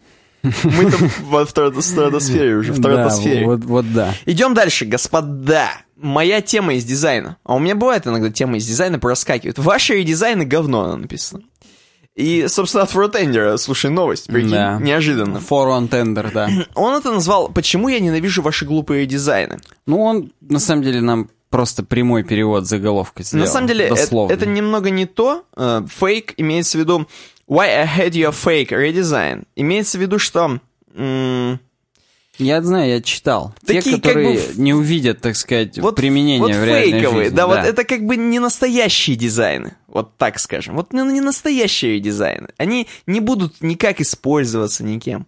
Мы 0.63 0.91
там 0.91 1.09
в 1.75 1.81
стратосфере 1.81 2.55
уже, 2.55 2.73
в 2.73 2.77
стратосфере. 2.77 3.45
Вот, 3.45 3.63
вот 3.65 3.93
да. 3.93 4.13
Идем 4.25 4.53
дальше, 4.53 4.85
господа. 4.85 5.69
Моя 5.95 6.41
тема 6.41 6.75
из 6.75 6.85
дизайна. 6.85 7.37
А 7.43 7.55
у 7.55 7.59
меня 7.59 7.75
бывает 7.75 8.07
иногда 8.07 8.29
тема 8.31 8.57
из 8.57 8.65
дизайна 8.65 8.99
проскакивает. 8.99 9.59
Ваши 9.59 10.01
дизайны 10.03 10.45
говно, 10.45 10.95
написано. 10.95 11.43
И, 12.15 12.47
собственно, 12.47 12.83
от 12.83 12.89
фронтендера, 12.91 13.55
слушай, 13.57 13.89
новость, 13.89 14.27
прикинь, 14.27 14.51
Да. 14.51 14.77
неожиданно. 14.81 15.39
Tender, 15.39 16.31
да. 16.33 16.49
Он 16.75 16.95
это 16.95 17.11
назвал 17.11 17.49
«Почему 17.49 17.87
я 17.87 17.99
ненавижу 17.99 18.41
ваши 18.41 18.65
глупые 18.65 19.05
дизайны». 19.05 19.59
Ну, 19.85 20.01
он, 20.01 20.31
на 20.41 20.59
самом 20.59 20.83
деле, 20.83 20.99
нам 21.01 21.29
просто 21.49 21.83
прямой 21.83 22.23
перевод 22.23 22.67
заголовка 22.67 23.23
сделал. 23.23 23.45
На 23.45 23.51
самом 23.51 23.67
деле, 23.67 23.85
э- 23.85 23.89
дословно. 23.89 24.33
это, 24.33 24.45
немного 24.45 24.89
не 24.89 25.05
то. 25.05 25.43
Э, 25.55 25.81
Фейк 25.99 26.33
имеется 26.37 26.77
в 26.77 26.81
виду 26.81 27.07
«Why 27.49 27.67
I 27.81 27.85
had 27.85 28.11
your 28.11 28.31
fake 28.31 28.69
redesign». 28.69 29.43
Имеется 29.55 29.97
в 29.97 30.01
виду, 30.01 30.19
что... 30.19 30.59
Я 32.37 32.61
знаю, 32.61 32.89
я 32.89 33.01
читал. 33.01 33.53
Такие, 33.65 33.81
Те, 33.81 33.91
как 33.91 34.01
которые 34.01 34.29
бы, 34.29 34.35
ф- 34.39 34.55
не 34.57 34.73
увидят, 34.73 35.19
так 35.19 35.35
сказать, 35.35 35.77
вот, 35.77 35.97
применение 35.97 36.39
вот 36.39 36.51
в 36.55 36.63
реальной 36.63 36.99
фейковые, 37.01 37.23
жизни. 37.25 37.35
да, 37.35 37.47
вот 37.47 37.57
это 37.59 37.83
как 37.83 38.05
бы 38.05 38.15
не 38.15 38.39
настоящие 38.39 39.17
дизайны, 39.17 39.73
вот 39.87 40.15
так 40.15 40.39
скажем. 40.39 40.75
Вот 40.77 40.93
не, 40.93 41.01
не 41.01 41.19
настоящие 41.19 41.99
дизайны. 41.99 42.47
Они 42.57 42.87
не 43.07 43.19
будут 43.19 43.59
никак 43.61 43.99
использоваться 43.99 44.85
никем. 44.85 45.27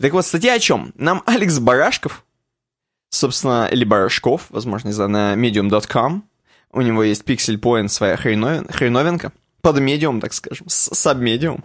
Так 0.00 0.12
вот, 0.12 0.26
статья 0.26 0.54
о 0.54 0.58
чем? 0.58 0.92
Нам 0.96 1.22
Алекс 1.26 1.60
Барашков, 1.60 2.24
собственно, 3.10 3.68
или 3.70 3.84
Барашков, 3.84 4.46
возможно, 4.50 4.88
не 4.88 4.94
знаю, 4.94 5.10
на 5.10 5.34
medium.com, 5.36 6.24
у 6.72 6.80
него 6.80 7.04
есть 7.04 7.22
Pixel 7.22 7.60
Point, 7.60 7.86
своя 7.86 8.16
хреновин, 8.16 8.66
хреновинка, 8.68 9.30
под 9.60 9.80
медиум, 9.80 10.20
так 10.20 10.32
скажем, 10.32 10.68
с 10.68 10.94
сабмедиум, 10.94 11.64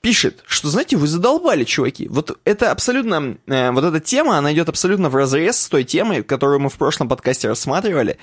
пишет, 0.00 0.42
что, 0.46 0.68
знаете, 0.68 0.96
вы 0.96 1.06
задолбали, 1.06 1.64
чуваки. 1.64 2.08
Вот 2.08 2.38
это 2.44 2.70
абсолютно, 2.70 3.36
э, 3.46 3.70
вот 3.70 3.84
эта 3.84 4.00
тема, 4.00 4.38
она 4.38 4.52
идет 4.52 4.68
абсолютно 4.68 5.08
в 5.08 5.16
разрез 5.16 5.58
с 5.60 5.68
той 5.68 5.84
темой, 5.84 6.22
которую 6.22 6.60
мы 6.60 6.68
в 6.68 6.74
прошлом 6.74 7.08
подкасте 7.08 7.48
рассматривали. 7.48 8.18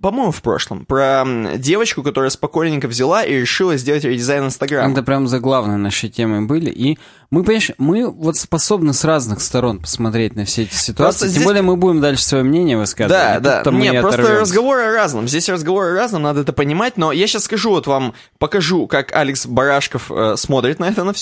По-моему, 0.00 0.32
в 0.32 0.42
прошлом. 0.42 0.84
Про 0.86 1.24
девочку, 1.56 2.02
которая 2.02 2.30
спокойненько 2.30 2.88
взяла 2.88 3.22
и 3.22 3.34
решила 3.34 3.76
сделать 3.76 4.04
редизайн 4.04 4.46
Инстаграма. 4.46 4.92
Это 4.92 5.02
прям 5.02 5.28
заглавные 5.28 5.76
наши 5.76 6.08
темы 6.08 6.42
были. 6.46 6.70
И 6.70 6.98
мы, 7.30 7.44
понимаешь, 7.44 7.70
мы 7.78 8.10
вот 8.10 8.36
способны 8.36 8.92
с 8.92 9.04
разных 9.04 9.40
сторон 9.40 9.78
посмотреть 9.78 10.34
на 10.34 10.44
все 10.44 10.62
эти 10.62 10.74
ситуации. 10.74 10.94
Просто 10.94 11.24
Тем 11.26 11.30
здесь- 11.30 11.44
более 11.44 11.62
мы 11.62 11.76
будем 11.76 12.00
дальше 12.00 12.24
свое 12.24 12.42
мнение 12.42 12.76
высказывать. 12.76 13.42
Да, 13.42 13.62
да. 13.62 13.70
Нет, 13.70 14.02
просто 14.02 14.20
оторвемся. 14.22 14.40
разговоры 14.40 14.82
о 14.82 14.92
разном. 14.92 15.28
Здесь 15.28 15.48
разговоры 15.48 15.90
о 15.90 15.94
разном, 15.94 16.22
надо 16.22 16.40
это 16.40 16.52
понимать. 16.52 16.96
Но 16.96 17.12
я 17.12 17.26
сейчас 17.28 17.44
скажу 17.44 17.70
вот 17.70 17.86
вам, 17.86 18.14
покажу, 18.38 18.88
как 18.88 19.14
Алекс 19.14 19.46
Барашков 19.46 20.10
э, 20.10 20.34
смотрит 20.36 20.80
на 20.80 20.88
это 20.88 21.04
на 21.04 21.12
все, 21.12 21.19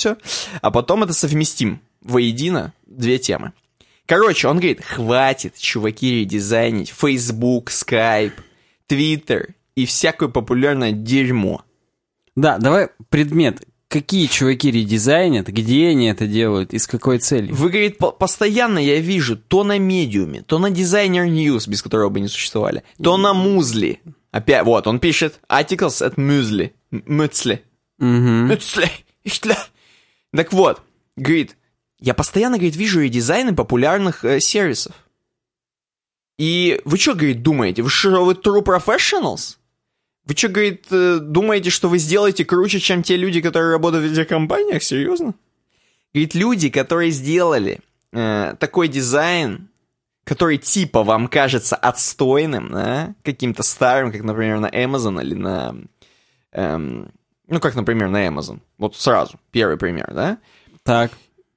а 0.60 0.70
потом 0.70 1.02
это 1.04 1.12
совместим 1.12 1.80
воедино 2.02 2.72
две 2.86 3.18
темы. 3.18 3.52
Короче, 4.06 4.48
он 4.48 4.56
говорит, 4.56 4.82
хватит, 4.84 5.56
чуваки, 5.58 6.20
редизайнить 6.20 6.88
Facebook, 6.96 7.70
Skype, 7.70 8.32
Twitter 8.88 9.50
и 9.74 9.84
всякое 9.84 10.28
популярное 10.30 10.92
дерьмо. 10.92 11.62
Да, 12.34 12.58
давай 12.58 12.88
предмет. 13.10 13.62
Какие 13.88 14.26
чуваки 14.26 14.70
редизайнят, 14.70 15.48
где 15.48 15.88
они 15.88 16.08
это 16.08 16.26
делают 16.26 16.74
и 16.74 16.78
с 16.78 16.86
какой 16.86 17.18
целью? 17.18 17.54
Вы, 17.54 17.70
говорит, 17.70 17.96
по- 17.96 18.12
постоянно 18.12 18.78
я 18.78 19.00
вижу 19.00 19.36
то 19.36 19.64
на 19.64 19.78
медиуме, 19.78 20.42
то 20.42 20.58
на 20.58 20.70
дизайнер 20.70 21.24
News, 21.24 21.68
без 21.68 21.82
которого 21.82 22.10
бы 22.10 22.20
не 22.20 22.28
существовали, 22.28 22.82
то 23.02 23.16
на 23.16 23.32
Музли. 23.32 24.00
Опять, 24.30 24.64
вот, 24.64 24.86
он 24.86 25.00
пишет 25.00 25.40
articles 25.50 26.06
at 26.06 26.16
Muesli. 26.16 26.72
Мюцли. 26.90 27.62
Мюцли. 27.98 28.90
Так 30.34 30.52
вот, 30.52 30.82
говорит, 31.16 31.56
я 31.98 32.14
постоянно, 32.14 32.56
говорит, 32.56 32.76
вижу 32.76 33.00
редизайны 33.00 33.54
популярных 33.54 34.24
э, 34.24 34.40
сервисов. 34.40 34.94
И 36.38 36.80
вы 36.84 36.98
что, 36.98 37.14
говорит, 37.14 37.42
думаете? 37.42 37.82
Вы 37.82 37.90
что, 37.90 38.24
вы 38.24 38.34
true 38.34 38.62
professionals? 38.62 39.56
Вы 40.24 40.36
что, 40.36 40.48
говорит, 40.48 40.86
э, 40.90 41.18
думаете, 41.20 41.70
что 41.70 41.88
вы 41.88 41.98
сделаете 41.98 42.44
круче, 42.44 42.78
чем 42.78 43.02
те 43.02 43.16
люди, 43.16 43.40
которые 43.40 43.72
работают 43.72 44.08
в 44.08 44.12
этих 44.12 44.28
компаниях? 44.28 44.82
Серьезно? 44.82 45.34
Говорит, 46.14 46.34
люди, 46.34 46.70
которые 46.70 47.10
сделали 47.10 47.80
э, 48.12 48.54
такой 48.60 48.88
дизайн, 48.88 49.68
который 50.24 50.58
типа 50.58 51.02
вам 51.02 51.26
кажется 51.26 51.74
отстойным, 51.74 52.70
да, 52.70 53.14
каким-то 53.24 53.62
старым, 53.62 54.12
как, 54.12 54.22
например, 54.22 54.60
на 54.60 54.68
Amazon 54.68 55.20
или 55.22 55.34
на... 55.34 55.74
эм, 56.52 57.10
ну, 57.48 57.60
как, 57.60 57.74
например, 57.74 58.08
на 58.08 58.26
Amazon. 58.26 58.60
Вот 58.78 58.96
сразу, 58.96 59.38
первый 59.50 59.76
пример, 59.76 60.10
да? 60.14 60.38
Так. 60.84 61.10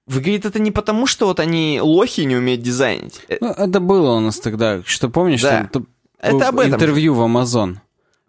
Вы, 0.08 0.20
говорит, 0.20 0.46
это 0.46 0.60
не 0.60 0.72
потому, 0.72 1.08
что 1.08 1.28
вот 1.28 1.40
они 1.40 1.80
лохи 1.82 2.22
не 2.22 2.36
умеют 2.36 2.62
дизайнить. 2.62 3.22
Э, 3.30 3.38
Ну, 3.40 3.52
это 3.52 3.80
было 3.80 4.16
у 4.16 4.20
нас 4.20 4.40
тогда, 4.40 4.82
что 4.86 5.10
помнишь, 5.10 5.42
Да. 5.42 5.70
там, 5.72 5.88
Это 6.20 6.38
в- 6.38 6.44
об 6.44 6.60
этом. 6.60 6.74
интервью 6.76 7.14
в 7.14 7.22
Amazon. 7.22 7.78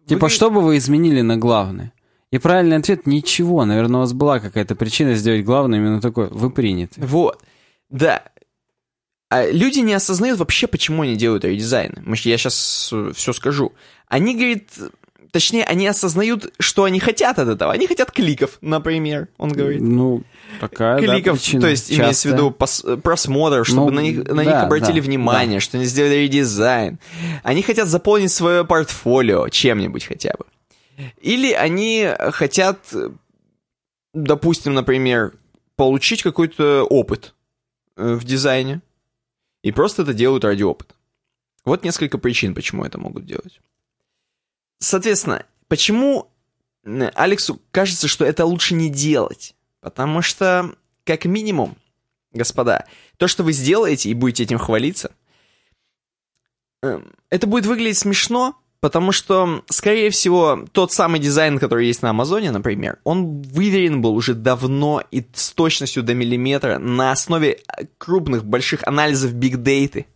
Типа, 0.06 0.20
говорите- 0.20 0.36
что 0.36 0.50
бы 0.50 0.60
вы 0.60 0.76
изменили 0.76 1.22
на 1.22 1.36
главное? 1.36 1.92
И 2.30 2.38
правильный 2.38 2.76
ответ– 2.76 3.06
ничего. 3.06 3.64
Наверное, 3.64 3.96
у 3.98 4.00
вас 4.00 4.12
была 4.12 4.40
какая-то 4.40 4.74
причина 4.74 5.14
сделать 5.14 5.44
главное 5.44 5.78
именно 5.78 6.00
такое. 6.00 6.28
Вы 6.28 6.50
приняты. 6.50 7.00
Вот. 7.04 7.40
Да. 7.90 8.22
А 9.28 9.46
люди 9.50 9.80
не 9.80 9.94
осознают 9.94 10.38
вообще, 10.38 10.66
почему 10.66 11.02
они 11.02 11.16
делают 11.16 11.44
редизайны. 11.44 12.02
Я 12.06 12.36
сейчас 12.38 12.92
все 13.14 13.32
скажу. 13.32 13.72
Они, 14.08 14.34
говорит, 14.34 14.68
точнее, 15.32 15.64
они 15.64 15.86
осознают, 15.88 16.52
что 16.60 16.84
они 16.84 17.00
хотят 17.00 17.38
от 17.40 17.48
этого. 17.48 17.72
Они 17.72 17.86
хотят 17.88 18.12
кликов, 18.12 18.58
например, 18.60 19.28
он 19.38 19.50
говорит. 19.52 19.80
Ну, 19.80 20.22
такая, 20.60 21.00
да, 21.00 21.14
кликов, 21.14 21.38
причина. 21.38 21.62
то 21.62 21.68
есть 21.68 21.90
имеется 21.90 22.28
в 22.28 22.30
Часто. 22.32 22.36
виду 22.36 22.56
пос- 22.56 23.00
просмотров, 23.00 23.66
чтобы 23.66 23.90
Ну, 23.90 23.96
на 23.96 24.00
них, 24.00 24.18
на 24.18 24.36
да, 24.36 24.44
них 24.44 24.54
обратили 24.54 25.00
да, 25.00 25.06
внимание, 25.06 25.58
что 25.58 25.78
они 25.78 25.86
сделали 25.86 26.16
редизайн. 26.16 26.98
Они 27.42 27.62
хотят 27.62 27.88
заполнить 27.88 28.30
свое 28.30 28.64
портфолио 28.64 29.48
чем-нибудь 29.48 30.04
хотя 30.04 30.34
бы. 30.38 30.44
Или 31.20 31.52
они 31.52 32.08
хотят, 32.30 32.78
допустим, 34.14 34.74
например, 34.74 35.32
получить 35.76 36.22
какой-то 36.22 36.84
опыт 36.84 37.34
э, 37.96 38.14
в 38.14 38.24
дизайне. 38.24 38.80
И 39.62 39.72
просто 39.72 40.02
это 40.02 40.12
делают 40.12 40.44
ради 40.44 40.62
опыта. 40.62 40.94
Вот 41.64 41.84
несколько 41.84 42.18
причин, 42.18 42.54
почему 42.54 42.84
это 42.84 42.98
могут 42.98 43.24
делать. 43.24 43.60
Соответственно, 44.82 45.46
почему 45.68 46.28
э, 46.84 47.08
Алексу 47.14 47.62
кажется, 47.70 48.08
что 48.08 48.24
это 48.24 48.44
лучше 48.44 48.74
не 48.74 48.90
делать? 48.90 49.54
Потому 49.80 50.22
что, 50.22 50.74
как 51.04 51.24
минимум, 51.24 51.76
господа, 52.32 52.86
то, 53.16 53.28
что 53.28 53.44
вы 53.44 53.52
сделаете 53.52 54.10
и 54.10 54.14
будете 54.14 54.42
этим 54.42 54.58
хвалиться, 54.58 55.12
эм, 56.82 57.12
это 57.30 57.46
будет 57.46 57.66
выглядеть 57.66 57.98
смешно, 57.98 58.56
потому 58.80 59.12
что, 59.12 59.62
скорее 59.70 60.10
всего, 60.10 60.66
тот 60.72 60.90
самый 60.90 61.20
дизайн, 61.20 61.60
который 61.60 61.86
есть 61.86 62.02
на 62.02 62.10
Амазоне, 62.10 62.50
например, 62.50 62.98
он 63.04 63.40
выверен 63.42 64.02
был 64.02 64.16
уже 64.16 64.34
давно 64.34 65.00
и 65.12 65.24
с 65.32 65.52
точностью 65.52 66.02
до 66.02 66.14
миллиметра 66.14 66.78
на 66.78 67.12
основе 67.12 67.52
э, 67.52 67.84
крупных, 67.98 68.44
больших 68.44 68.82
анализов 68.84 69.32
бигдейты. 69.32 70.06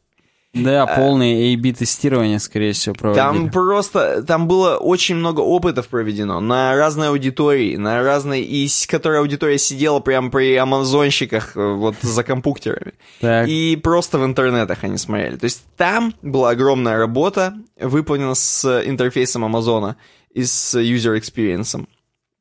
Да, 0.57 0.87
полное 0.87 1.53
A-B-тестирование, 1.55 2.39
скорее 2.39 2.73
всего, 2.73 2.95
проводили. 2.95 3.23
Там 3.23 3.51
просто, 3.51 4.23
там 4.23 4.49
было 4.49 4.77
очень 4.77 5.17
много 5.17 5.41
опытов 5.41 5.89
проведено 5.89 6.41
на 6.41 6.75
разной 6.75 7.09
аудитории, 7.09 7.77
на 7.77 8.03
разной, 8.03 8.41
и 8.41 8.67
с 8.67 8.87
которой 8.87 9.19
аудитория 9.21 9.59
сидела 9.59 10.01
прямо 10.01 10.31
при 10.31 10.55
амазонщиках, 10.57 11.57
э, 11.57 11.73
вот 11.75 11.97
за 12.03 12.25
компьютерами. 12.25 12.95
Так. 13.21 13.49
И 13.49 13.77
просто 13.83 14.19
в 14.19 14.25
интернетах 14.25 14.79
они 14.83 14.97
смотрели. 14.99 15.37
То 15.37 15.45
есть 15.45 15.63
там 15.77 16.15
была 16.23 16.51
огромная 16.51 16.97
работа, 16.99 17.55
выполнена 17.79 18.35
с 18.35 18.83
интерфейсом 18.87 19.45
Амазона 19.45 19.97
и 20.33 20.45
с 20.45 20.75
user 20.81 21.19
experience. 21.19 21.87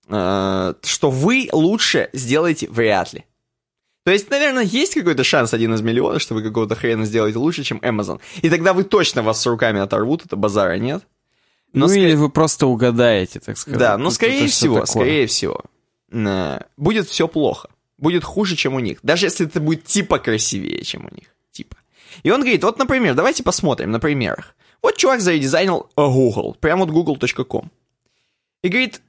э, 0.07 0.73
Что 0.83 1.09
вы 1.09 1.49
лучше 1.51 2.09
сделаете 2.13 2.67
вряд 2.69 3.13
ли. 3.13 3.25
То 4.05 4.11
есть, 4.11 4.29
наверное, 4.29 4.63
есть 4.63 4.93
какой-то 4.93 5.23
шанс 5.23 5.53
один 5.55 5.73
из 5.73 5.81
миллиона, 5.81 6.19
что 6.19 6.35
вы 6.35 6.43
какого-то 6.43 6.75
хрена 6.75 7.05
сделаете 7.05 7.39
лучше, 7.39 7.63
чем 7.63 7.79
Amazon. 7.79 8.21
И 8.43 8.51
тогда 8.51 8.73
вы 8.73 8.83
точно 8.83 9.23
вас 9.23 9.41
с 9.41 9.45
руками 9.47 9.81
оторвут, 9.81 10.23
это 10.23 10.35
базара 10.35 10.77
нет. 10.77 11.03
ну, 11.73 11.87
ска- 11.87 11.97
или 11.97 12.13
вы 12.13 12.29
просто 12.29 12.67
угадаете, 12.67 13.39
так 13.39 13.57
сказать. 13.57 13.79
Да, 13.79 13.97
но 13.97 14.05
Тут 14.05 14.13
скорее 14.13 14.45
всего, 14.47 14.75
такое. 14.81 14.85
скорее 14.85 15.25
всего, 15.25 15.61
э, 16.11 16.59
будет 16.77 17.07
все 17.09 17.27
плохо. 17.27 17.69
Будет 17.97 18.23
хуже, 18.23 18.55
чем 18.55 18.75
у 18.75 18.79
них. 18.79 18.99
Даже 19.01 19.25
если 19.25 19.47
это 19.47 19.59
будет 19.59 19.85
типа 19.85 20.19
красивее, 20.19 20.83
чем 20.83 21.07
у 21.11 21.15
них. 21.15 21.33
Типа. 21.51 21.75
И 22.21 22.29
он 22.29 22.41
говорит, 22.41 22.63
вот, 22.63 22.77
например, 22.77 23.15
давайте 23.15 23.41
посмотрим 23.41 23.89
на 23.89 23.99
примерах. 23.99 24.55
Вот 24.83 24.97
чувак 24.97 25.19
заредизайнил 25.21 25.89
э, 25.97 26.01
Google, 26.05 26.55
прямо 26.59 26.85
вот 26.85 26.93
google.com. 26.93 27.71
И 28.61 28.67
говорит, 28.67 29.01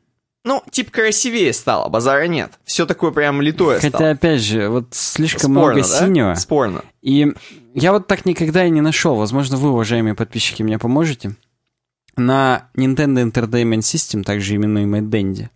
ну, 0.46 0.62
типа 0.70 0.92
красивее 0.92 1.52
стало, 1.52 1.88
базара 1.88 2.28
нет. 2.28 2.52
Все 2.64 2.86
такое 2.86 3.10
прям 3.10 3.42
литое 3.42 3.80
Хотя, 3.80 3.88
стало. 3.88 4.10
опять 4.10 4.40
же, 4.40 4.68
вот 4.68 4.86
слишком 4.92 5.40
Спорно, 5.52 5.60
много 5.60 5.80
да? 5.80 5.98
синего. 6.06 6.34
Спорно. 6.36 6.84
И 7.02 7.34
я 7.74 7.90
вот 7.92 8.06
так 8.06 8.24
никогда 8.24 8.64
и 8.64 8.70
не 8.70 8.80
нашел. 8.80 9.16
Возможно, 9.16 9.56
вы, 9.56 9.70
уважаемые 9.70 10.14
подписчики, 10.14 10.62
мне 10.62 10.78
поможете. 10.78 11.34
На 12.16 12.68
Nintendo 12.76 13.28
Entertainment 13.28 13.80
System, 13.80 14.22
также 14.22 14.54
именуемый 14.54 15.00
Dendy, 15.00 15.48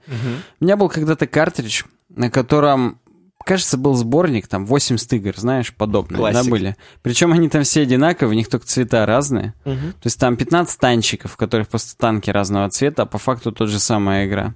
у 0.60 0.64
меня 0.64 0.76
был 0.76 0.88
когда-то 0.88 1.28
картридж, 1.28 1.84
на 2.08 2.28
котором, 2.28 2.98
кажется, 3.44 3.76
был 3.78 3.94
сборник, 3.94 4.48
там, 4.48 4.66
80 4.66 5.12
игр, 5.14 5.34
знаешь, 5.36 5.74
подобные, 5.74 6.18
Классика. 6.18 6.44
да, 6.44 6.50
были. 6.50 6.76
Причем 7.02 7.32
они 7.32 7.48
там 7.48 7.62
все 7.62 7.82
одинаковые, 7.82 8.34
у 8.34 8.36
них 8.36 8.48
только 8.48 8.66
цвета 8.66 9.06
разные. 9.06 9.54
То 9.64 10.04
есть 10.04 10.18
там 10.20 10.36
15 10.36 10.78
танчиков, 10.78 11.32
в 11.32 11.36
которых 11.36 11.68
просто 11.68 11.96
танки 11.96 12.30
разного 12.30 12.68
цвета, 12.70 13.02
а 13.02 13.06
по 13.06 13.18
факту 13.18 13.52
тот 13.52 13.68
же 13.68 13.78
самая 13.78 14.26
игра. 14.26 14.54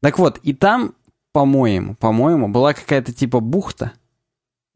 Так 0.00 0.18
вот, 0.18 0.38
и 0.42 0.52
там 0.52 0.94
по-моему, 1.34 1.96
по-моему, 1.96 2.48
была 2.48 2.74
какая-то 2.74 3.12
типа 3.12 3.40
бухта 3.40 3.92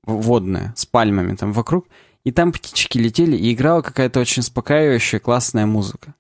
водная 0.03 0.75
с 0.77 0.85
пальмами 0.87 1.37
там 1.37 1.53
вокруг, 1.53 1.87
и 2.25 2.33
там 2.33 2.53
птички 2.53 2.99
летели, 2.99 3.37
и 3.37 3.55
играла 3.55 3.81
какая-то 3.81 4.19
очень 4.19 4.41
успокаивающая 4.41 5.21
классная 5.21 5.67
музыка. 5.67 6.15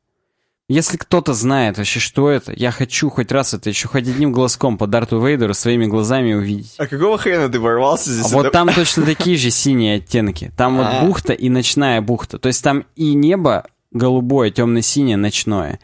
Если 0.68 0.98
кто-то 0.98 1.32
знает 1.32 1.78
вообще, 1.78 1.98
что 1.98 2.28
это, 2.28 2.52
я 2.54 2.70
хочу 2.70 3.08
хоть 3.08 3.32
раз 3.32 3.54
это 3.54 3.70
еще 3.70 3.88
хоть 3.88 4.06
одним 4.06 4.32
глазком 4.32 4.76
по 4.76 4.86
Дарту 4.86 5.18
Вейдеру 5.18 5.54
своими 5.54 5.86
глазами 5.86 6.34
увидеть. 6.34 6.74
А 6.76 6.86
какого 6.86 7.16
хрена 7.16 7.48
ты 7.48 7.58
ворвался 7.58 8.12
здесь? 8.12 8.30
А 8.30 8.36
вот 8.36 8.52
там 8.52 8.68
точно 8.74 9.06
такие 9.06 9.38
же 9.38 9.50
синие 9.50 9.96
оттенки. 9.96 10.52
Там 10.58 10.76
вот 10.76 10.86
А. 10.86 11.04
бухта 11.06 11.32
и 11.32 11.48
ночная 11.48 12.02
бухта. 12.02 12.38
То 12.38 12.48
есть 12.48 12.62
там 12.62 12.84
и 12.96 13.14
небо 13.14 13.64
голубое, 13.92 14.50
темно-синее, 14.50 15.16
ночное. 15.16 15.80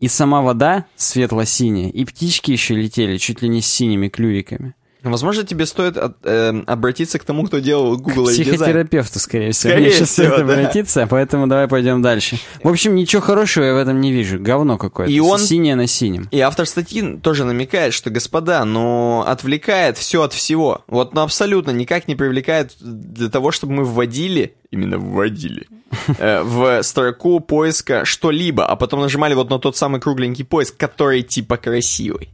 И 0.00 0.08
сама 0.08 0.42
вода 0.42 0.86
светло-синяя. 0.96 1.90
И 1.90 2.04
птички 2.04 2.50
еще 2.50 2.74
летели 2.74 3.18
чуть 3.18 3.40
ли 3.40 3.48
не 3.48 3.62
с 3.62 3.66
синими 3.66 4.08
клювиками. 4.08 4.74
Возможно, 5.04 5.44
тебе 5.44 5.66
стоит 5.66 5.96
от- 5.96 6.16
эм, 6.24 6.64
обратиться 6.66 7.18
к 7.18 7.24
тому, 7.24 7.44
кто 7.44 7.58
делал 7.60 7.96
Google 7.96 8.28
и 8.28 8.36
дизайн. 8.36 8.56
Психотерапевту, 8.56 9.18
скорее 9.20 9.52
всего. 9.52 9.70
Скорее 9.70 9.86
Мне 9.86 9.90
сейчас 9.94 10.08
всего, 10.10 10.26
стоит 10.32 10.46
да. 10.46 10.52
обратиться, 10.54 11.06
поэтому 11.08 11.46
давай 11.46 11.68
пойдем 11.68 12.02
дальше. 12.02 12.38
В 12.62 12.68
общем, 12.68 12.94
ничего 12.94 13.22
хорошего 13.22 13.64
я 13.64 13.74
в 13.74 13.76
этом 13.76 14.00
не 14.00 14.12
вижу. 14.12 14.38
Говно 14.40 14.78
какое-то. 14.78 15.12
И 15.12 15.20
он- 15.20 15.38
Синее 15.38 15.76
на 15.76 15.86
синем. 15.86 16.28
И 16.30 16.40
автор 16.40 16.66
статьи 16.66 17.18
тоже 17.22 17.44
намекает, 17.44 17.92
что, 17.94 18.10
господа, 18.10 18.64
но 18.64 19.24
отвлекает 19.26 19.98
все 19.98 20.22
от 20.22 20.32
всего. 20.32 20.82
Вот, 20.88 21.14
ну, 21.14 21.20
абсолютно 21.22 21.70
никак 21.70 22.08
не 22.08 22.14
привлекает 22.14 22.72
для 22.80 23.28
того, 23.28 23.50
чтобы 23.52 23.74
мы 23.74 23.84
вводили, 23.84 24.54
именно 24.70 24.98
вводили, 24.98 25.68
э, 26.18 26.42
в 26.42 26.82
строку 26.82 27.40
поиска 27.40 28.04
что-либо, 28.04 28.66
а 28.66 28.74
потом 28.76 29.00
нажимали 29.00 29.34
вот 29.34 29.50
на 29.50 29.58
тот 29.58 29.76
самый 29.76 30.00
кругленький 30.00 30.44
поиск, 30.44 30.76
который 30.76 31.22
типа 31.22 31.56
красивый. 31.56 32.30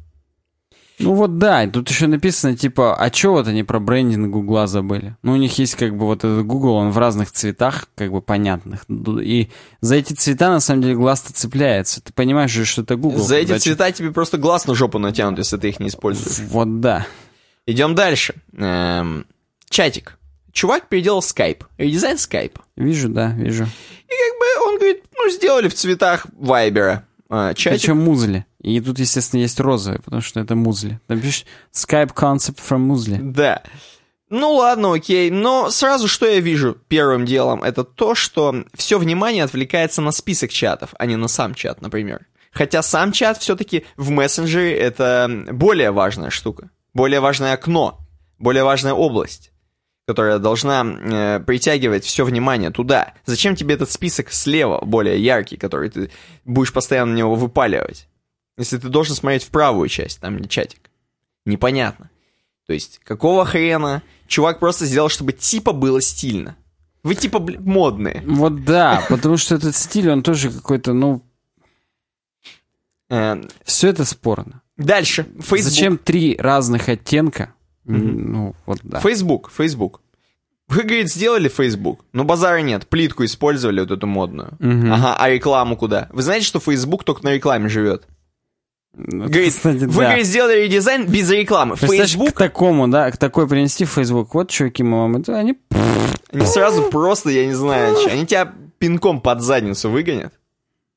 Ну 1.00 1.14
вот 1.14 1.38
да, 1.38 1.66
тут 1.66 1.88
еще 1.88 2.06
написано, 2.06 2.56
типа, 2.56 2.94
а 2.94 3.10
чё 3.10 3.32
вот 3.32 3.48
они 3.48 3.62
про 3.62 3.80
брендинг 3.80 4.30
Гугла 4.30 4.66
забыли? 4.66 5.16
Ну, 5.22 5.32
у 5.32 5.36
них 5.36 5.58
есть 5.58 5.74
как 5.74 5.96
бы 5.96 6.04
вот 6.04 6.18
этот 6.18 6.44
Google, 6.46 6.74
он 6.74 6.90
в 6.90 6.98
разных 6.98 7.32
цветах, 7.32 7.88
как 7.94 8.12
бы 8.12 8.20
понятных. 8.20 8.84
И 8.88 9.50
за 9.80 9.96
эти 9.96 10.12
цвета, 10.12 10.50
на 10.50 10.60
самом 10.60 10.82
деле, 10.82 10.94
глаз-то 10.94 11.32
цепляется. 11.32 12.02
Ты 12.02 12.12
понимаешь 12.12 12.50
же, 12.50 12.66
что 12.66 12.82
это 12.82 12.96
Google. 12.96 13.18
За 13.18 13.36
эти 13.36 13.56
цвета 13.58 13.90
тебе 13.92 14.12
просто 14.12 14.36
глаз 14.36 14.66
на 14.66 14.74
жопу 14.74 14.98
натянут, 14.98 15.38
если 15.38 15.56
ты 15.56 15.70
их 15.70 15.80
не 15.80 15.88
используешь. 15.88 16.38
Вот 16.50 16.80
да. 16.80 17.06
Идем 17.66 17.94
дальше. 17.94 18.34
Эм, 18.56 19.26
чатик. 19.68 20.18
Чувак 20.52 20.88
переделал 20.88 21.22
скайп. 21.22 21.64
Редизайн 21.78 22.18
скайпа. 22.18 22.62
Вижу, 22.76 23.08
да, 23.08 23.32
вижу. 23.32 23.64
И 23.64 23.66
как 23.66 24.38
бы 24.38 24.68
он 24.68 24.78
говорит, 24.78 25.04
ну, 25.16 25.30
сделали 25.30 25.68
в 25.68 25.74
цветах 25.74 26.26
вайбера. 26.36 27.06
А, 27.28 27.54
чатик 27.54 27.80
Причем 27.80 27.98
музли. 27.98 28.44
И 28.60 28.80
тут, 28.80 28.98
естественно, 28.98 29.40
есть 29.40 29.58
розовые, 29.58 30.00
потому 30.00 30.22
что 30.22 30.40
это 30.40 30.54
музли. 30.54 31.00
Там 31.06 31.20
пишешь 31.20 31.46
Skype 31.72 32.14
concept 32.14 32.58
from 32.66 32.78
музли. 32.78 33.18
Да. 33.20 33.62
Ну 34.28 34.52
ладно, 34.52 34.92
окей. 34.92 35.30
Но 35.30 35.70
сразу 35.70 36.06
что 36.08 36.26
я 36.26 36.40
вижу 36.40 36.76
первым 36.88 37.24
делом, 37.24 37.62
это 37.62 37.84
то, 37.84 38.14
что 38.14 38.64
все 38.74 38.98
внимание 38.98 39.44
отвлекается 39.44 40.02
на 40.02 40.12
список 40.12 40.50
чатов, 40.50 40.94
а 40.98 41.06
не 41.06 41.16
на 41.16 41.26
сам 41.26 41.54
чат, 41.54 41.80
например. 41.80 42.26
Хотя 42.52 42.82
сам 42.82 43.12
чат 43.12 43.38
все-таки 43.38 43.84
в 43.96 44.10
мессенджере 44.10 44.76
это 44.76 45.46
более 45.50 45.90
важная 45.90 46.30
штука. 46.30 46.70
Более 46.92 47.20
важное 47.20 47.54
окно. 47.54 47.98
Более 48.38 48.64
важная 48.64 48.92
область 48.92 49.50
которая 50.06 50.40
должна 50.40 50.84
э, 50.84 51.40
притягивать 51.46 52.04
все 52.04 52.24
внимание 52.24 52.70
туда. 52.70 53.14
Зачем 53.26 53.54
тебе 53.54 53.76
этот 53.76 53.92
список 53.92 54.32
слева, 54.32 54.84
более 54.84 55.22
яркий, 55.22 55.56
который 55.56 55.88
ты 55.88 56.10
будешь 56.44 56.72
постоянно 56.72 57.12
на 57.12 57.16
него 57.18 57.36
выпаливать? 57.36 58.08
Если 58.58 58.78
ты 58.78 58.88
должен 58.88 59.14
смотреть 59.14 59.44
в 59.44 59.48
правую 59.50 59.88
часть, 59.88 60.20
там 60.20 60.36
где 60.36 60.48
чатик. 60.48 60.90
Непонятно. 61.46 62.10
То 62.66 62.72
есть, 62.74 63.00
какого 63.04 63.44
хрена? 63.44 64.02
Чувак 64.26 64.60
просто 64.60 64.86
сделал, 64.86 65.08
чтобы 65.08 65.32
типа 65.32 65.72
было 65.72 66.00
стильно. 66.00 66.56
Вы 67.02 67.14
типа 67.14 67.38
бля, 67.38 67.58
модные. 67.60 68.22
Вот 68.26 68.64
да, 68.64 69.04
потому 69.08 69.36
что 69.38 69.54
этот 69.54 69.74
стиль, 69.74 70.10
он 70.10 70.22
тоже 70.22 70.50
какой-то, 70.50 70.92
ну, 70.92 71.22
Э, 73.08 73.42
все 73.64 73.88
это 73.88 74.04
спорно. 74.04 74.62
дальше. 74.76 75.26
Facebook. 75.40 75.60
Зачем 75.62 75.98
три 75.98 76.36
разных 76.38 76.88
оттенка? 76.88 77.54
М, 77.86 78.32
Ну, 78.32 78.56
вот 78.66 78.78
да. 78.84 79.00
Facebook, 79.00 79.50
Facebook. 79.50 80.00
Вы, 80.68 80.82
говорит, 80.82 81.10
сделали 81.10 81.48
Facebook, 81.48 82.04
но 82.12 82.22
базара 82.22 82.60
нет, 82.60 82.86
плитку 82.86 83.24
использовали 83.24 83.80
вот 83.80 83.90
эту 83.90 84.06
модную. 84.06 84.52
Мгм. 84.60 84.92
Ага, 84.92 85.16
а 85.18 85.28
рекламу 85.28 85.76
куда? 85.76 86.08
Вы 86.12 86.22
знаете, 86.22 86.46
что 86.46 86.60
Facebook 86.60 87.02
только 87.02 87.24
на 87.24 87.32
рекламе 87.34 87.68
живет? 87.68 88.06
Ну, 88.96 89.24
Говорит, 89.24 89.52
кстати, 89.54 89.84
вы, 89.84 89.86
да. 90.02 90.08
говорит, 90.08 90.26
сделали 90.26 90.62
редизайн 90.64 91.06
без 91.06 91.30
рекламы. 91.30 91.76
Facebook, 91.76 92.30
к 92.34 92.38
такому, 92.38 92.88
да, 92.88 93.10
к 93.10 93.16
такой 93.16 93.46
принести 93.48 93.84
Facebook. 93.84 94.34
Вот, 94.34 94.50
чуваки, 94.50 94.82
мы 94.82 94.98
вам 94.98 95.16
это, 95.16 95.36
они... 95.38 95.56
они 96.32 96.46
сразу 96.46 96.82
просто, 96.84 97.30
я 97.30 97.46
не 97.46 97.54
знаю, 97.54 97.96
они 98.10 98.26
тебя 98.26 98.52
пинком 98.78 99.20
под 99.20 99.42
задницу 99.42 99.90
выгонят. 99.90 100.32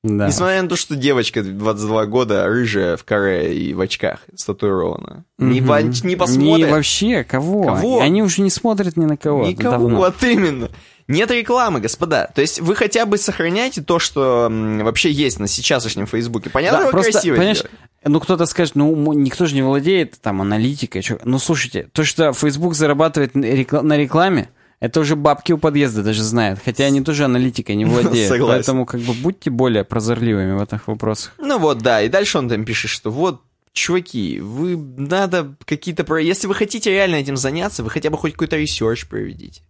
Да. 0.04 0.28
Несмотря 0.28 0.62
на 0.62 0.68
то, 0.68 0.76
что 0.76 0.98
девочка 0.98 1.42
22 1.42 2.06
года, 2.08 2.46
рыжая, 2.48 2.98
в 2.98 3.06
каре 3.06 3.56
и 3.56 3.74
в 3.74 3.80
очках, 3.80 4.20
статуирована. 4.36 5.24
Не, 5.38 5.62
Мгм. 5.62 5.68
по- 5.70 5.82
не 6.06 6.16
посмотрят. 6.18 6.58
Не 6.58 6.66
вообще, 6.66 7.24
кого? 7.24 7.64
Кого? 7.64 8.02
Они 8.02 8.22
уже 8.22 8.42
не 8.42 8.50
смотрят 8.50 8.98
ни 8.98 9.06
на 9.06 9.16
кого. 9.16 9.48
Никого, 9.48 9.72
давно. 9.72 9.98
вот 10.00 10.22
именно. 10.24 10.70
Нет 11.14 11.32
рекламы, 11.32 11.80
господа. 11.80 12.30
То 12.36 12.42
есть 12.42 12.60
вы 12.60 12.76
хотя 12.76 13.06
бы 13.06 13.18
сохраняйте 13.18 13.82
то, 13.82 14.00
что 14.00 14.48
вообще 14.50 15.12
есть 15.12 15.40
на 15.40 15.48
сейчасшнем 15.48 16.08
Фейсбуке. 16.08 16.50
Понятно, 16.50 16.86
Да, 16.86 16.90
просто, 16.92 17.12
красиво 17.14 17.36
понимаешь, 17.36 17.64
ну 18.04 18.20
кто-то 18.20 18.46
скажет, 18.46 18.76
ну 18.76 19.14
никто 19.14 19.46
же 19.46 19.56
не 19.56 19.62
владеет 19.62 20.20
там 20.22 20.42
аналитикой. 20.42 21.02
чё. 21.02 21.20
Ну 21.24 21.40
слушайте, 21.40 21.88
то, 21.94 22.04
что 22.04 22.34
Facebook 22.34 22.74
зарабатывает 22.76 23.36
на 23.36 23.46
рекла- 23.46 23.82
на 23.82 23.98
рекламе, 23.98 24.50
это 24.80 25.00
уже 25.00 25.16
бабки 25.16 25.54
у 25.54 25.58
подъезда 25.58 26.04
даже 26.04 26.24
знают. 26.24 26.60
Хотя 26.64 26.86
они 26.86 27.02
тоже 27.02 27.26
аналитикой 27.26 27.76
не 27.76 27.86
владеют. 28.04 28.30
Согласен. 28.30 28.48
Поэтому 28.58 28.86
как 28.86 29.00
бы 29.02 29.14
будьте 29.14 29.50
более 29.50 29.84
прозорливыми 29.86 30.58
в 30.58 30.62
этих 30.62 30.88
вопросах. 30.88 31.34
Ну 31.38 31.58
вот, 31.60 31.78
да, 31.80 32.02
и 32.02 32.10
дальше 32.10 32.38
он 32.38 32.50
там 32.50 32.66
пишет, 32.66 32.92
что 32.92 33.10
вот, 33.12 33.42
чуваки, 33.72 34.40
вы 34.40 34.76
надо 34.78 35.56
какие-то... 35.66 36.18
Если 36.18 36.48
вы 36.48 36.56
хотите 36.56 36.92
реально 36.92 37.16
этим 37.16 37.38
заняться, 37.38 37.84
вы 37.84 37.90
хотя 37.90 38.10
бы 38.10 38.18
хоть 38.18 38.34
какой-то 38.34 38.58
research 38.58 39.08
проведите. 39.08 39.62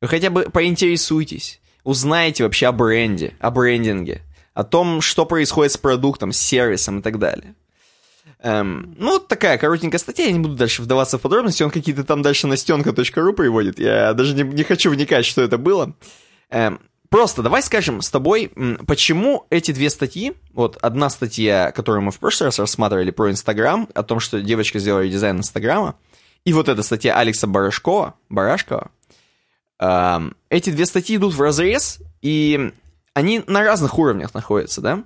Вы 0.00 0.08
хотя 0.08 0.30
бы 0.30 0.42
поинтересуйтесь, 0.42 1.60
узнаете 1.84 2.44
вообще 2.44 2.66
о 2.66 2.72
бренде, 2.72 3.34
о 3.40 3.50
брендинге, 3.50 4.22
о 4.54 4.64
том, 4.64 5.00
что 5.00 5.24
происходит 5.24 5.72
с 5.72 5.76
продуктом, 5.76 6.32
с 6.32 6.38
сервисом 6.38 6.98
и 6.98 7.02
так 7.02 7.18
далее. 7.18 7.54
Эм, 8.42 8.94
ну, 8.98 9.18
такая 9.18 9.56
коротенькая 9.56 9.98
статья, 9.98 10.26
я 10.26 10.32
не 10.32 10.38
буду 10.38 10.54
дальше 10.54 10.82
вдаваться 10.82 11.18
в 11.18 11.22
подробности, 11.22 11.62
он 11.62 11.70
какие-то 11.70 12.04
там 12.04 12.22
дальше 12.22 12.46
на 12.46 12.56
стенка.ру 12.56 13.32
приводит, 13.32 13.78
я 13.78 14.12
даже 14.12 14.34
не, 14.34 14.42
не 14.42 14.62
хочу 14.62 14.90
вникать, 14.90 15.24
что 15.24 15.40
это 15.42 15.56
было. 15.56 15.94
Эм, 16.50 16.78
просто 17.08 17.42
давай 17.42 17.62
скажем 17.62 18.02
с 18.02 18.10
тобой, 18.10 18.52
почему 18.86 19.46
эти 19.48 19.72
две 19.72 19.88
статьи, 19.88 20.34
вот 20.52 20.76
одна 20.82 21.08
статья, 21.08 21.72
которую 21.72 22.02
мы 22.02 22.12
в 22.12 22.18
прошлый 22.18 22.48
раз 22.48 22.58
рассматривали 22.58 23.10
про 23.10 23.30
Инстаграм, 23.30 23.88
о 23.94 24.02
том, 24.02 24.20
что 24.20 24.40
девочка 24.40 24.78
сделала 24.78 25.08
дизайн 25.08 25.38
Инстаграма, 25.38 25.96
и 26.44 26.52
вот 26.52 26.68
эта 26.68 26.82
статья 26.82 27.18
Алекса 27.18 27.46
Барашкова, 27.46 28.14
Барашкова, 28.28 28.90
эти 29.78 30.70
две 30.70 30.86
статьи 30.86 31.16
идут 31.16 31.34
в 31.34 31.40
разрез, 31.40 31.98
и 32.22 32.72
они 33.14 33.42
на 33.46 33.62
разных 33.62 33.98
уровнях 33.98 34.34
находятся, 34.34 34.80
да? 34.80 35.04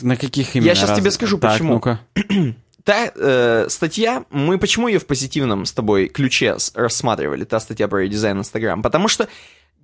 На 0.00 0.16
каких 0.16 0.54
именно? 0.56 0.74
щас 0.74 0.90
тебе 0.96 1.06
раз- 1.06 1.14
скажу, 1.14 1.38
Так, 1.38 1.52
почему. 1.52 1.74
ну-ка. 1.74 2.00
Та 2.84 3.12
э, 3.14 3.66
статья, 3.68 4.24
мы 4.30 4.58
почему 4.58 4.88
ее 4.88 4.98
в 4.98 5.06
позитивном 5.06 5.66
с 5.66 5.72
тобой 5.72 6.08
ключе 6.08 6.56
рассматривали, 6.74 7.44
та 7.44 7.60
статья 7.60 7.86
про 7.86 8.08
дизайн 8.08 8.38
Инстаграм? 8.38 8.82
Потому 8.82 9.06
что 9.06 9.28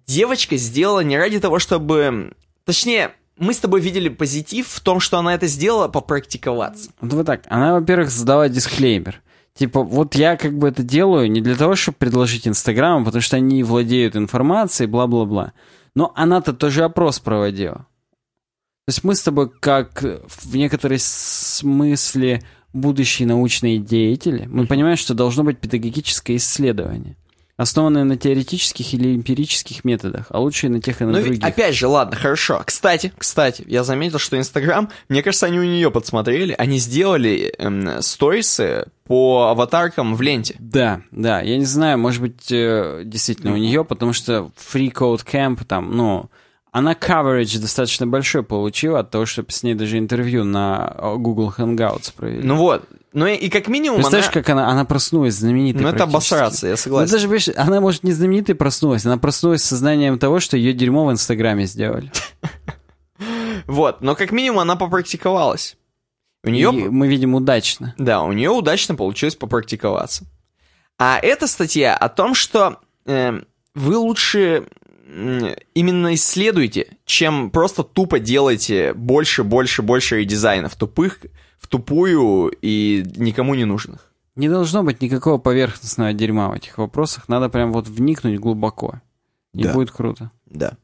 девочка 0.07 0.57
сделала 0.57 1.01
не 1.01 1.17
ради 1.17 1.39
того, 1.39 1.61
чтобы... 1.61 2.33
Точнее, 2.65 3.13
мы 3.39 3.55
с 3.55 3.59
тобой 3.59 3.81
видели 3.81 4.09
позитив 4.09 4.67
в 4.67 4.81
том, 4.81 4.99
что 4.99 5.17
она 5.19 5.33
это 5.35 5.47
сделала 5.47 5.87
попрактиковаться. 5.87 6.91
Вот 7.01 7.13
вот 7.13 7.27
так. 7.27 7.43
Она, 7.47 7.75
во-первых, 7.75 8.11
задала 8.11 8.49
дисклеймер. 8.49 9.23
Типа, 9.59 9.83
вот 9.83 10.15
я 10.15 10.37
как 10.37 10.57
бы 10.57 10.69
это 10.69 10.85
делаю 10.85 11.29
не 11.29 11.41
для 11.41 11.57
того, 11.57 11.75
чтобы 11.75 11.99
предложить 11.99 12.47
Инстаграму, 12.47 13.05
потому 13.05 13.21
что 13.21 13.37
они 13.37 13.65
владеют 13.65 14.15
информацией, 14.15 14.89
бла-бла-бла. 14.89 15.53
Но 15.97 16.13
она-то 16.15 16.53
тоже 16.53 16.85
опрос 16.85 17.19
проводила. 17.19 17.89
То 18.87 18.91
есть 18.91 19.03
мы 19.03 19.17
с 19.17 19.23
тобой, 19.23 19.51
как 19.51 20.01
в 20.03 20.55
некоторой 20.55 21.01
смысле 21.01 22.41
будущие 22.73 23.27
научные 23.27 23.79
деятели, 23.79 24.47
мы 24.47 24.69
понимаем, 24.69 24.97
что 24.97 25.15
должно 25.15 25.43
быть 25.43 25.59
педагогическое 25.59 26.37
исследование, 26.37 27.17
основанное 27.59 28.05
на 28.05 28.17
теоретических 28.17 28.95
или 28.95 29.15
эмпирических 29.17 29.85
методах, 29.85 30.27
а 30.31 30.39
лучше 30.39 30.69
на 30.69 30.81
тех 30.81 31.03
и 31.03 31.05
на 31.05 31.11
Ну, 31.11 31.19
ведь, 31.19 31.41
других. 31.41 31.45
опять 31.45 31.75
же, 31.75 31.89
ладно, 31.89 32.17
хорошо. 32.17 32.63
Кстати, 32.65 33.13
кстати, 33.19 33.65
я 33.67 33.83
заметил, 33.83 34.19
что 34.19 34.39
Инстаграм, 34.39 34.89
мне 35.09 35.23
кажется, 35.25 35.47
они 35.47 35.59
у 35.59 35.65
нее 35.65 35.91
подсмотрели, 35.91 36.55
они 36.57 36.79
сделали 36.79 37.53
эм, 37.59 38.01
сторисы 38.01 38.87
по 39.05 39.49
аватаркам 39.51 40.15
в 40.15 40.23
ленте. 40.23 40.55
Да, 40.61 41.03
да, 41.11 41.41
я 41.41 41.59
не 41.59 41.65
знаю, 41.65 41.99
может 41.99 42.23
быть, 42.23 42.51
э, 42.53 43.03
действительно 43.05 43.53
у 43.53 43.57
нее, 43.57 43.85
потому 43.85 44.13
что 44.13 44.51
Free 44.57 44.93
Code 44.93 45.27
Camp 45.27 45.65
там, 45.67 45.97
ну, 45.97 46.31
Она 46.79 46.93
coverage 46.93 47.59
достаточно 47.59 48.07
большой 48.07 48.45
получила 48.45 49.01
от 49.01 49.11
того, 49.11 49.27
чтобы 49.27 49.51
с 49.51 49.65
ней 49.65 49.75
даже 49.75 49.99
интервью 49.99 50.45
на 50.45 50.95
э, 50.97 51.17
Google 51.17 51.53
Hangouts 51.57 52.13
провели. 52.17 52.43
Ну 52.43 52.55
вот. 52.55 52.85
Ну 53.13 53.27
и, 53.27 53.35
и 53.35 53.49
как 53.49 53.67
минимум 53.67 53.97
Представляешь, 53.97 54.27
она... 54.27 54.33
как 54.33 54.49
она, 54.51 54.69
она 54.69 54.85
проснулась 54.85 55.35
знаменитой 55.35 55.83
Ну 55.83 55.89
это 55.89 56.05
обосраться, 56.05 56.67
я 56.69 56.75
Ну, 56.75 56.77
согласен. 56.77 57.11
даже, 57.11 57.27
понимаешь, 57.27 57.49
она, 57.57 57.81
может, 57.81 58.05
не 58.05 58.13
знаменитой 58.13 58.55
проснулась, 58.55 59.05
она 59.05 59.19
проснулась 59.19 59.63
с 59.65 59.67
сознанием 59.67 60.21
того, 60.21 60.39
что 60.39 60.57
ее 60.57 60.73
дерьмо 60.73 61.05
в 61.05 61.11
Инстаграме 61.11 61.67
сделали. 61.67 62.13
Вот, 63.67 64.01
но 64.01 64.15
как 64.15 64.31
минимум 64.31 64.61
она 64.61 64.77
попрактиковалась. 64.77 65.77
У 66.43 66.49
нее... 66.49 66.71
И 66.73 66.89
мы 66.89 67.07
видим 67.07 67.35
удачно. 67.35 67.95
Да, 67.99 68.23
у 68.23 68.33
нее 68.33 68.49
удачно 68.49 68.95
получилось 68.95 69.35
попрактиковаться. 69.35 70.25
А 70.99 71.19
эта 71.21 71.47
статья 71.47 71.95
о 71.95 72.09
том, 72.09 72.35
что 72.35 72.79
э, 73.05 73.43
вы 73.75 73.97
лучше 73.99 74.69
именно 75.75 76.15
исследуйте, 76.15 76.97
чем 77.07 77.51
просто 77.51 77.83
тупо 77.83 78.19
делаете 78.19 78.93
больше, 78.95 79.43
больше, 79.43 79.83
больше 79.83 80.25
дизайнов 80.25 80.77
тупых, 80.77 81.21
в 81.59 81.67
тупую 81.67 82.53
и 82.63 83.05
никому 83.17 83.55
не 83.55 83.65
нужных. 83.65 84.13
Не 84.37 84.49
должно 84.49 84.85
быть 84.85 85.03
никакого 85.03 85.39
поверхностного 85.39 86.13
дерьма 86.13 86.49
в 86.51 86.53
этих 86.53 86.79
вопросах. 86.79 87.29
Надо 87.29 87.49
прям 87.49 87.73
вот 87.73 87.89
вникнуть 87.89 88.39
глубоко. 88.39 89.01
И 89.55 89.65
Да. 89.65 89.73
будет 89.73 89.91
круто. 89.91 90.31
Да. 90.47 90.75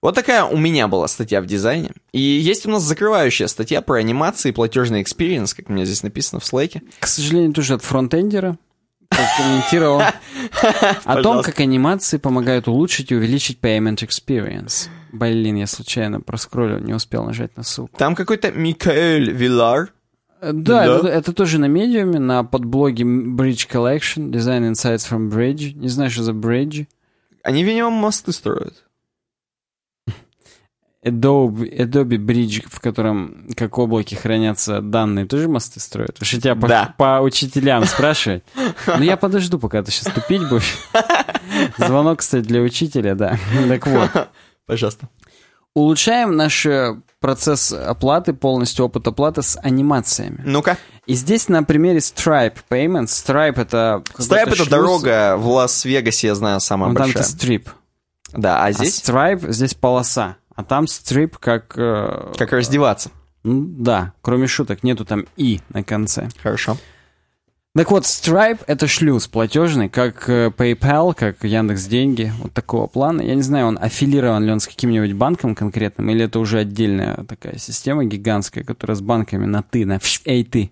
Вот 0.00 0.14
такая 0.14 0.44
у 0.44 0.56
меня 0.56 0.86
была 0.88 1.08
статья 1.08 1.40
в 1.40 1.46
дизайне. 1.46 1.90
И 2.12 2.20
есть 2.20 2.66
у 2.66 2.70
нас 2.70 2.82
закрывающая 2.82 3.46
статья 3.46 3.82
про 3.82 3.94
анимации 3.96 4.50
и 4.50 4.52
платежный 4.52 5.02
experience, 5.02 5.52
как 5.54 5.68
у 5.68 5.72
меня 5.72 5.84
здесь 5.84 6.02
написано 6.02 6.40
в 6.40 6.44
слайде. 6.44 6.82
К 7.00 7.06
сожалению, 7.06 7.52
тоже 7.52 7.74
от 7.74 7.82
фронтендера 7.82 8.56
комментировал 9.36 10.02
о 11.04 11.22
том, 11.22 11.42
как 11.42 11.60
анимации 11.60 12.18
помогают 12.18 12.68
улучшить 12.68 13.10
и 13.10 13.16
увеличить 13.16 13.58
payment 13.60 14.06
experience. 14.06 14.88
Блин, 15.12 15.56
я 15.56 15.66
случайно 15.66 16.20
проскроллил, 16.20 16.78
не 16.78 16.92
успел 16.92 17.24
нажать 17.24 17.56
на 17.56 17.62
ссылку. 17.62 17.96
Там 17.96 18.14
какой-то 18.14 18.50
Микаэль 18.52 19.30
Вилар. 19.30 19.92
Э, 20.40 20.52
Да, 20.52 20.86
Да. 20.86 20.96
Это, 20.98 21.08
это 21.08 21.32
тоже 21.32 21.58
на 21.58 21.66
медиуме, 21.66 22.18
на 22.18 22.44
подблоге 22.44 23.04
Bridge 23.04 23.68
Collection, 23.70 24.30
Design 24.30 24.72
Insights 24.72 25.08
from 25.10 25.30
Bridge. 25.30 25.72
Не 25.74 25.88
знаю, 25.88 26.10
что 26.10 26.22
за 26.22 26.32
Bridge. 26.32 26.86
Они, 27.42 27.62
видимо, 27.62 27.90
мосты 27.90 28.32
строят. 28.32 28.84
Adobe, 31.04 31.70
Adobe 31.78 32.16
Bridge, 32.16 32.64
в 32.70 32.80
котором 32.80 33.46
как 33.56 33.78
облаки 33.78 34.14
хранятся 34.14 34.80
данные, 34.80 35.26
тоже 35.26 35.48
мосты 35.48 35.80
строят? 35.80 36.14
Потому 36.14 36.26
что 36.26 36.40
тебя 36.40 36.54
по, 36.56 36.66
Да. 36.68 36.94
по 36.96 37.20
учителям 37.20 37.84
спрашивать. 37.84 38.42
Ну, 38.86 39.02
я 39.02 39.16
подожду, 39.16 39.58
пока 39.58 39.82
ты 39.82 39.90
сейчас 39.90 40.12
тупить 40.12 40.48
будешь. 40.48 40.76
Звонок, 41.78 42.20
кстати, 42.20 42.44
для 42.44 42.60
учителя, 42.60 43.14
да. 43.14 43.38
Так 43.68 43.86
вот. 43.86 44.10
Пожалуйста. 44.66 45.08
Улучшаем 45.74 46.36
наш 46.36 46.64
э, 46.66 46.94
процесс 47.18 47.72
оплаты, 47.72 48.32
полностью 48.32 48.84
опыт 48.84 49.08
оплаты 49.08 49.42
с 49.42 49.58
анимациями. 49.60 50.40
Ну-ка. 50.44 50.78
И 51.06 51.14
здесь 51.14 51.48
на 51.48 51.64
примере 51.64 51.98
Stripe 51.98 52.58
Payments. 52.70 53.06
Stripe 53.06 53.60
это... 53.60 54.02
Какой-то 54.12 54.36
это 54.36 54.54
шлюз. 54.54 54.68
дорога 54.68 55.36
в 55.36 55.48
Лас-Вегасе, 55.48 56.28
я 56.28 56.34
знаю, 56.36 56.60
самая 56.60 56.90
Ну, 56.90 56.94
там 56.96 57.06
большая. 57.06 57.22
это 57.24 57.30
стрип. 57.32 57.68
Да, 58.32 58.60
а 58.62 58.66
А 58.66 58.72
здесь 58.72 59.00
Stripe 59.02 59.50
здесь 59.50 59.74
полоса. 59.74 60.36
А 60.54 60.64
там 60.64 60.86
стрип 60.86 61.36
как... 61.38 61.74
э, 61.76 62.32
как 62.36 62.52
раздеваться. 62.52 63.10
ну, 63.42 63.66
да, 63.66 64.12
кроме 64.22 64.46
шуток, 64.46 64.82
нету 64.82 65.04
там 65.04 65.26
«и» 65.36 65.60
на 65.70 65.82
конце. 65.82 66.28
Хорошо. 66.42 66.76
Так 67.76 67.90
вот, 67.90 68.04
Stripe— 68.04 68.60
это 68.68 68.86
шлюз 68.86 69.26
платежный, 69.26 69.88
как 69.88 70.28
э, 70.28 70.52
PayPal, 70.56 71.12
как 71.12 71.42
Яндекс 71.42 71.86
Деньги, 71.86 72.32
вот 72.40 72.52
такого 72.52 72.86
плана. 72.86 73.20
Я 73.20 73.34
не 73.34 73.42
знаю, 73.42 73.66
он 73.66 73.78
аффилирован 73.80 74.44
ли 74.44 74.52
он 74.52 74.60
с 74.60 74.68
каким-нибудь 74.68 75.12
банком 75.14 75.56
конкретным, 75.56 76.08
или 76.08 76.24
это 76.24 76.38
уже 76.38 76.60
отдельная 76.60 77.24
такая 77.24 77.58
система 77.58 78.04
гигантская, 78.04 78.62
которая 78.62 78.94
с 78.94 79.00
банками 79.00 79.46
на 79.46 79.62
«ты», 79.62 79.84
на 79.84 79.98
«эй, 80.24 80.44
ты». 80.44 80.70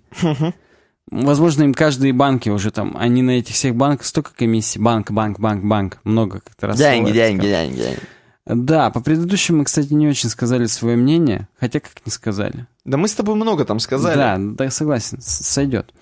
Возможно, 1.11 1.65
им 1.65 1.75
каждые 1.75 2.13
банки 2.13 2.49
уже 2.49 2.71
там, 2.71 2.97
они 2.97 3.23
на 3.23 3.33
этих 3.33 3.57
всех 3.57 3.75
банках 3.75 4.07
столько 4.07 4.31
комиссий, 4.35 4.79
банк, 4.79 5.11
банк, 5.11 5.41
банк, 5.41 5.65
банк, 5.65 5.99
много 6.05 6.41
как-то 6.41 6.69
раз. 6.69 6.79
Деньги, 6.79 7.11
деньги, 7.11 7.43
деньги, 7.43 7.77
деньги. 7.77 8.01
Да, 8.45 8.91
по 8.91 9.01
предыдущим 9.01 9.59
мы, 9.59 9.65
кстати, 9.65 9.93
не 9.93 10.09
очень 10.09 10.29
сказали 10.29 10.67
свое 10.67 10.97
мнение, 10.97 11.49
хотя 11.59 11.81
как 11.81 12.05
не 12.05 12.11
сказали. 12.11 12.67
Да 12.85 12.97
мы 12.97 13.07
с 13.07 13.15
тобой 13.15 13.37
много 13.37 13.65
там 13.65 13.79
сказали. 13.79 14.17
Да, 14.17 14.37
да, 14.39 14.71
согласен, 14.71 15.19
сойдет. 15.21 15.95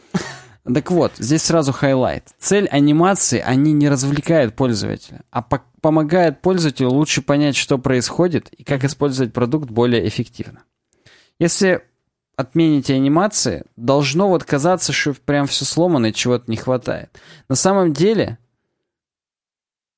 Так 0.64 0.90
вот, 0.90 1.12
здесь 1.18 1.42
сразу 1.42 1.72
highlight. 1.72 2.28
Цель 2.38 2.66
анимации, 2.68 3.40
они 3.40 3.72
не 3.72 3.88
развлекают 3.88 4.54
пользователя, 4.56 5.22
а 5.30 5.42
по- 5.42 5.64
помогают 5.80 6.42
пользователю 6.42 6.90
лучше 6.90 7.22
понять, 7.22 7.56
что 7.56 7.78
происходит 7.78 8.48
и 8.50 8.62
как 8.62 8.84
использовать 8.84 9.32
продукт 9.32 9.70
более 9.70 10.06
эффективно. 10.06 10.62
Если 11.38 11.82
отмените 12.36 12.94
анимации, 12.94 13.64
должно 13.76 14.28
вот 14.28 14.44
казаться, 14.44 14.92
что 14.92 15.14
прям 15.14 15.46
все 15.46 15.64
сломано 15.64 16.06
и 16.06 16.14
чего-то 16.14 16.50
не 16.50 16.56
хватает. 16.56 17.18
На 17.48 17.54
самом 17.54 17.92
деле, 17.92 18.38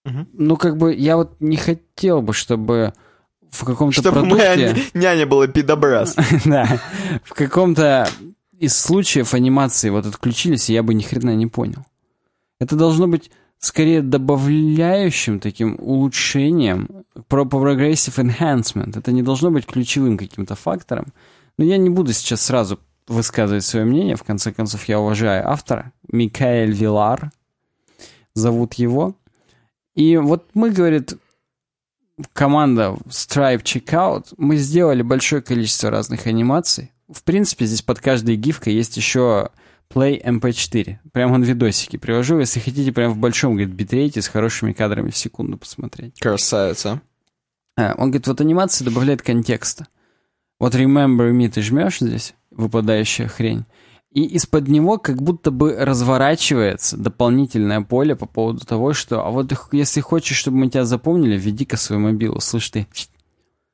Мгм. 0.05 0.29
ну 0.33 0.57
как 0.57 0.77
бы 0.79 0.95
я 0.95 1.17
вот 1.17 1.37
не 1.41 1.57
хотел 1.57 2.23
бы, 2.23 2.33
чтобы 2.33 2.93
в 3.51 3.65
каком-то 3.65 4.01
Чтобы 4.01 4.21
продукте... 4.21 4.37
моя 4.45 4.73
ня- 4.73 4.83
няня 4.95 5.27
была 5.27 5.47
пидобраз. 5.47 6.17
Да. 6.45 6.81
В 7.25 7.35
каком-то 7.35 8.09
из 8.59 8.77
случаев 8.77 9.35
анимации 9.35 9.91
вот 9.91 10.07
отключились, 10.07 10.71
и 10.71 10.73
я 10.73 10.83
бы 10.83 10.95
ни 10.95 11.03
хрена 11.03 11.35
не 11.37 11.47
понял. 11.47 11.85
Это 12.59 12.77
должно 12.77 13.07
быть 13.09 13.31
скорее 13.59 14.03
добавляющим 14.03 15.39
таким 15.39 15.77
улучшением, 15.79 16.89
про 17.29 17.45
progressive 17.45 18.17
enhancement. 18.25 18.99
Это 18.99 19.13
не 19.13 19.23
должно 19.23 19.51
быть 19.51 19.67
ключевым 19.67 20.17
каким-то 20.19 20.55
фактором. 20.57 21.07
Но 21.59 21.65
я 21.65 21.77
не 21.77 21.91
буду 21.91 22.13
сейчас 22.13 22.41
сразу 22.41 22.79
высказывать 23.07 23.65
свое 23.65 23.85
мнение. 23.85 24.17
В 24.17 24.23
конце 24.25 24.53
концов, 24.53 24.85
я 24.89 24.99
уважаю 24.99 25.49
автора. 25.49 25.93
Микаэль 26.11 26.73
Вилар. 26.73 27.31
Зовут 28.35 28.75
его. 28.75 29.15
И 29.95 30.17
вот 30.17 30.49
мы, 30.55 30.71
говорит, 30.71 31.15
команда 32.33 32.97
Stripe 33.09 33.63
Checkout, 33.63 34.35
мы 34.37 34.57
сделали 34.57 35.03
большое 35.03 35.43
количество 35.43 35.91
разных 35.91 36.27
анимаций. 36.27 36.93
В 37.09 37.23
принципе, 37.25 37.67
здесь 37.67 37.83
под 37.83 38.01
каждой 38.01 38.37
гифкой 38.37 38.75
есть 38.75 38.97
еще 38.97 39.51
Play 39.93 40.23
MP4. 40.23 40.97
Прям 41.13 41.33
он 41.33 41.43
видосики 41.43 41.99
привожу. 41.99 42.39
Если 42.39 42.61
хотите, 42.61 42.93
прям 42.93 43.13
в 43.13 43.19
большом, 43.19 43.53
говорит, 43.53 43.75
битрейте 43.75 44.23
с 44.23 44.29
хорошими 44.29 44.73
кадрами 44.73 45.11
в 45.11 45.17
секунду 45.17 45.59
посмотреть. 45.59 46.19
Красавица. 46.19 47.03
А, 47.77 47.95
он 47.99 48.11
говорит, 48.11 48.27
вот 48.27 48.41
анимация 48.41 48.85
добавляет 48.85 49.23
контекста. 49.23 49.87
Вот 50.59 50.75
Remember 50.75 51.31
Me 51.33 51.49
ты 51.49 51.61
жмешь 51.61 51.99
здесь, 51.99 52.35
выпадающая 52.51 53.29
хрень, 53.29 53.65
и 54.13 54.25
из-под 54.25 54.69
него 54.69 54.99
как 54.99 55.23
будто 55.23 55.51
бы 55.51 55.75
разворачивается 55.79 56.97
дополнительное 56.97 57.81
поле 57.81 58.15
по 58.15 58.27
поводу 58.27 58.65
того, 58.65 58.93
что, 58.93 59.25
а 59.25 59.31
вот 59.31 59.53
если 59.73 60.01
хочешь, 60.01 60.37
чтобы 60.37 60.59
мы 60.59 60.69
тебя 60.69 60.85
запомнили, 60.85 61.37
введи-ка 61.37 61.77
свой 61.77 61.99
мобилу, 61.99 62.41
слышь 62.41 62.69
ты. 62.71 62.87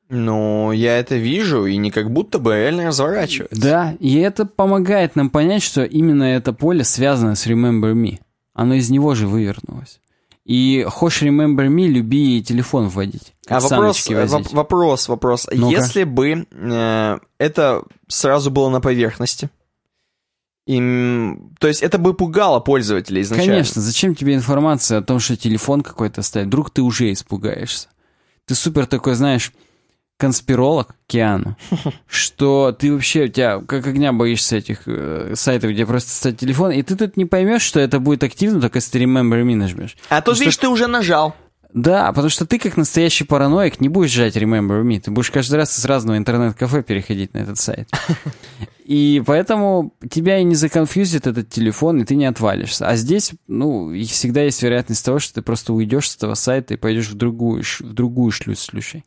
Ну, 0.09 0.71
я 0.71 0.97
это 0.97 1.15
вижу, 1.17 1.65
и 1.65 1.77
не 1.77 1.91
как 1.91 2.09
будто 2.11 2.39
бы 2.39 2.55
реально 2.55 2.87
разворачивается. 2.87 3.61
Да, 3.61 3.95
и 3.99 4.15
это 4.17 4.45
помогает 4.45 5.15
нам 5.15 5.29
понять, 5.29 5.61
что 5.61 5.83
именно 5.83 6.23
это 6.23 6.51
поле 6.51 6.83
связано 6.83 7.35
с 7.35 7.45
Remember 7.45 7.93
Me. 7.93 8.19
Оно 8.53 8.73
из 8.73 8.89
него 8.89 9.13
же 9.13 9.27
вывернулось. 9.27 9.99
И 10.45 10.83
хочешь 10.89 11.21
Remember 11.21 11.67
Me, 11.67 11.85
люби 11.85 12.41
телефон 12.41 12.87
вводить. 12.87 13.33
А 13.45 13.59
как 13.59 13.63
вопрос, 13.63 13.97
саночки 13.99 14.13
воп- 14.13 14.27
возить. 14.27 14.53
вопрос, 14.53 15.07
вопрос. 15.09 15.47
Ну-ка. 15.51 15.75
Если 15.75 16.05
бы 16.05 16.47
э, 16.49 17.19
это 17.37 17.83
сразу 18.07 18.49
было 18.49 18.69
на 18.69 18.81
поверхности, 18.81 19.49
им, 20.69 21.55
то 21.59 21.67
есть 21.67 21.81
это 21.81 21.97
бы 21.97 22.13
пугало 22.13 22.59
пользователя 22.59 23.19
изначально. 23.23 23.53
Конечно, 23.53 23.81
зачем 23.81 24.13
тебе 24.13 24.35
информация 24.35 24.99
о 24.99 25.01
том, 25.01 25.19
что 25.19 25.35
телефон 25.35 25.81
какой-то 25.81 26.21
стоит? 26.21 26.45
Вдруг 26.45 26.69
ты 26.69 26.83
уже 26.83 27.11
испугаешься. 27.11 27.87
Ты 28.45 28.53
супер 28.53 28.85
такой, 28.85 29.15
знаешь, 29.15 29.51
конспиролог 30.17 30.95
Киану, 31.07 31.57
что 32.07 32.71
ты 32.71 32.93
вообще, 32.93 33.23
у 33.23 33.27
тебя 33.29 33.61
как 33.61 33.87
огня 33.87 34.13
боишься 34.13 34.57
этих 34.57 34.83
э, 34.85 35.31
сайтов, 35.33 35.71
где 35.71 35.87
просто 35.87 36.11
стоит 36.11 36.37
телефон, 36.37 36.71
и 36.71 36.83
ты 36.83 36.95
тут 36.95 37.17
не 37.17 37.25
поймешь, 37.25 37.63
что 37.63 37.79
это 37.79 37.99
будет 37.99 38.23
активно, 38.23 38.61
только 38.61 38.77
если 38.77 38.91
ты 38.91 39.03
Remember 39.03 39.41
Me 39.41 39.55
нажмешь. 39.55 39.97
А 40.09 40.21
Потому 40.21 40.37
видишь, 40.37 40.53
что- 40.53 40.61
ты 40.63 40.67
уже 40.69 40.85
нажал. 40.85 41.35
Да, 41.73 42.09
потому 42.09 42.29
что 42.29 42.45
ты 42.45 42.59
как 42.59 42.77
настоящий 42.77 43.23
параноик 43.23 43.79
не 43.81 43.89
будешь 43.89 44.11
жать 44.11 44.37
Remember 44.37 44.83
Me, 44.83 44.99
ты 44.99 45.09
будешь 45.09 45.31
каждый 45.31 45.55
раз 45.55 45.77
из 45.79 45.85
разного 45.85 46.17
интернет-кафе 46.17 46.83
переходить 46.83 47.33
на 47.33 47.39
этот 47.39 47.57
сайт. 47.57 47.89
И 48.89 49.21
поэтому 49.23 49.93
тебя 50.09 50.39
и 50.39 50.43
не 50.43 50.55
законфьюзит 50.55 51.27
этот 51.27 51.47
телефон, 51.51 52.01
и 52.01 52.05
ты 52.05 52.15
не 52.15 52.25
отвалишься. 52.25 52.87
А 52.87 52.95
здесь, 52.95 53.33
ну, 53.47 53.91
и 53.93 54.03
всегда 54.03 54.41
есть 54.41 54.63
вероятность 54.63 55.05
того, 55.05 55.19
что 55.19 55.35
ты 55.35 55.41
просто 55.43 55.73
уйдешь 55.73 56.09
с 56.09 56.15
этого 56.15 56.33
сайта 56.33 56.73
и 56.73 56.77
пойдешь 56.77 57.07
в 57.09 57.13
другую, 57.13 57.61
в 57.61 57.93
другую 57.93 58.31
шлюз 58.31 58.63
шлюшей. 58.63 59.05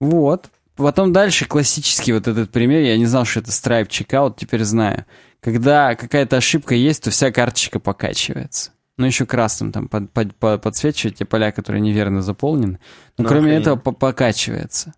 Вот. 0.00 0.50
Потом 0.76 1.14
дальше 1.14 1.46
классический 1.46 2.12
вот 2.12 2.28
этот 2.28 2.50
пример. 2.50 2.82
Я 2.82 2.98
не 2.98 3.06
знал, 3.06 3.24
что 3.24 3.40
это 3.40 3.50
Stripe 3.50 3.88
Checkout, 3.88 4.34
теперь 4.36 4.64
знаю. 4.64 5.06
Когда 5.40 5.94
какая-то 5.94 6.36
ошибка 6.36 6.74
есть, 6.74 7.04
то 7.04 7.10
вся 7.10 7.32
карточка 7.32 7.80
покачивается. 7.80 8.72
Ну, 8.98 9.06
еще 9.06 9.24
красным 9.24 9.72
там 9.72 9.88
под, 9.88 10.10
под, 10.12 10.34
под, 10.36 10.60
подсвечивать 10.62 11.16
те 11.16 11.24
поля, 11.24 11.52
которые 11.52 11.80
неверно 11.80 12.20
заполнены. 12.20 12.80
Но 13.16 13.22
Ну, 13.24 13.28
кроме 13.28 13.44
охренеть. 13.46 13.62
этого 13.62 13.76
по- 13.76 13.92
покачивается. 13.92 14.92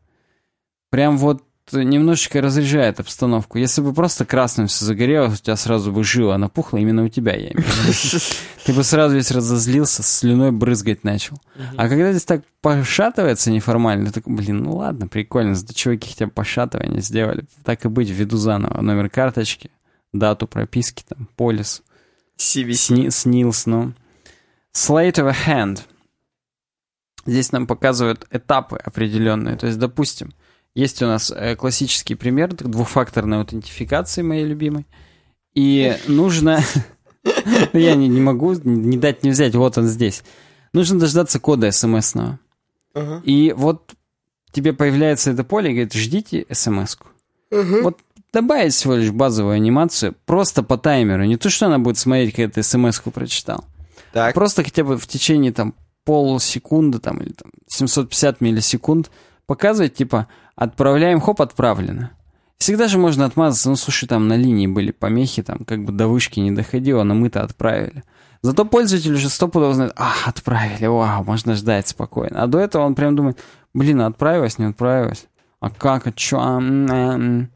Прям 0.90 1.18
вот 1.18 1.44
немножечко 1.73 2.41
разряжает 2.41 3.01
обстановку. 3.01 3.59
Если 3.59 3.81
бы 3.81 3.93
просто 3.93 4.24
красным 4.24 4.66
все 4.66 4.85
загорелось, 4.85 5.35
у 5.35 5.43
тебя 5.43 5.57
сразу 5.57 5.93
бы 5.93 6.03
жила 6.05 6.37
напухла, 6.39 6.78
именно 6.78 7.05
у 7.05 7.09
тебя, 7.09 7.32
я 7.32 7.51
имею 7.51 7.62
в 7.62 7.87
виду. 7.87 8.24
Ты 8.65 8.73
бы 8.73 8.85
сразу 8.85 9.15
весь 9.15 9.31
разозлился, 9.31 10.03
слюной 10.03 10.53
брызгать 10.53 11.05
начал. 11.05 11.41
А 11.77 11.89
когда 11.89 12.11
здесь 12.11 12.24
так 12.24 12.43
пошатывается 12.61 13.51
неформально, 13.51 14.07
ты 14.07 14.12
такой, 14.12 14.35
блин, 14.35 14.59
ну 14.65 14.77
ладно, 14.77 15.09
прикольно, 15.09 15.55
зато 15.55 15.73
чуваки 15.73 16.11
хотя 16.11 16.27
бы 16.27 16.32
пошатывание 16.32 17.01
сделали. 17.01 17.47
Так 17.65 17.85
и 17.85 17.89
быть, 17.89 18.11
введу 18.11 18.37
заново 18.37 18.82
номер 18.82 19.09
карточки, 19.09 19.70
дату 20.12 20.47
прописки, 20.47 21.05
там, 21.09 21.27
полис, 21.37 21.82
CVC. 22.37 22.74
сни, 22.74 23.11
снилс, 23.11 23.66
ну. 23.66 23.95
Slate 24.74 25.15
of 25.15 25.28
a 25.28 25.35
hand. 25.47 25.81
Здесь 27.27 27.53
нам 27.53 27.66
показывают 27.66 28.27
этапы 28.31 28.77
определенные. 28.77 29.57
То 29.57 29.66
есть, 29.66 29.78
допустим, 29.78 30.32
есть 30.74 31.02
у 31.02 31.06
нас 31.06 31.32
э, 31.34 31.56
классический 31.56 32.14
пример 32.14 32.55
двухфакторной 32.55 33.38
аутентификации, 33.38 34.22
моей 34.22 34.44
любимой. 34.44 34.86
И 35.55 35.97
нужно... 36.06 36.60
Ну, 37.24 37.78
я 37.78 37.94
не, 37.94 38.09
могу 38.20 38.55
не 38.64 38.97
дать 38.97 39.24
не 39.24 39.30
взять, 39.30 39.55
вот 39.55 39.76
он 39.78 39.86
здесь. 39.86 40.22
Нужно 40.72 41.01
дождаться 41.01 41.40
кода 41.40 41.70
смс-ного. 41.70 42.38
И 43.24 43.55
вот 43.56 43.92
тебе 44.52 44.72
появляется 44.72 45.30
это 45.30 45.44
поле 45.44 45.70
и 45.70 45.74
говорит, 45.74 45.92
ждите 45.92 46.47
смс-ку. 46.51 47.09
Вот 47.51 47.98
добавить 48.32 48.74
всего 48.74 48.94
лишь 48.94 49.10
базовую 49.10 49.55
анимацию 49.55 50.14
просто 50.24 50.62
по 50.62 50.78
таймеру. 50.78 51.24
Не 51.24 51.36
то, 51.36 51.51
что 51.51 51.66
она 51.66 51.78
будет 51.78 51.98
смотреть, 51.98 52.34
когда 52.34 52.52
ты 52.52 52.62
смс-ку 52.62 53.10
прочитал. 53.10 53.64
Так. 54.12 54.34
Просто 54.34 54.64
хотя 54.64 54.84
бы 54.84 54.97
в 54.97 55.06
течение 55.06 55.52
там 55.52 55.74
полсекунды 56.05 56.98
там, 56.98 57.18
или 57.18 57.32
там 57.32 57.51
750 57.68 58.40
миллисекунд 58.40 59.10
показывать, 59.47 59.94
типа, 59.94 60.28
отправляем, 60.61 61.20
хоп, 61.20 61.41
отправлено. 61.41 62.11
Всегда 62.59 62.89
же 62.89 62.99
можно 62.99 63.24
отмазаться, 63.24 63.70
ну, 63.70 63.77
слушай, 63.77 64.07
там 64.07 64.28
на 64.28 64.37
линии 64.37 64.66
были 64.66 64.91
помехи, 64.91 65.43
там 65.43 65.61
как 65.66 65.82
бы 65.85 65.93
до 65.93 66.07
вышки 66.07 66.39
не 66.39 66.53
доходило, 66.53 67.03
но 67.03 67.15
мы-то 67.15 67.43
отправили. 67.43 68.05
Зато 68.43 68.66
пользователь 68.66 69.15
уже 69.15 69.31
стопудово 69.31 69.74
знает, 69.74 69.95
а, 69.97 70.12
отправили, 70.27 70.87
вау, 70.87 71.24
можно 71.24 71.55
ждать 71.55 71.89
спокойно. 71.89 72.43
А 72.43 72.47
до 72.47 72.59
этого 72.59 72.85
он 72.85 72.95
прям 72.95 73.16
думает, 73.16 73.39
блин, 73.73 74.03
а 74.03 74.07
отправилось, 74.07 74.59
не 74.59 74.66
отправилось? 74.66 75.27
А 75.61 75.70
как, 75.70 76.07
а 76.07 76.12
чё? 76.12 76.39
А, 76.39 76.59
м, 76.59 76.87
а, 76.91 77.15
м». 77.15 77.51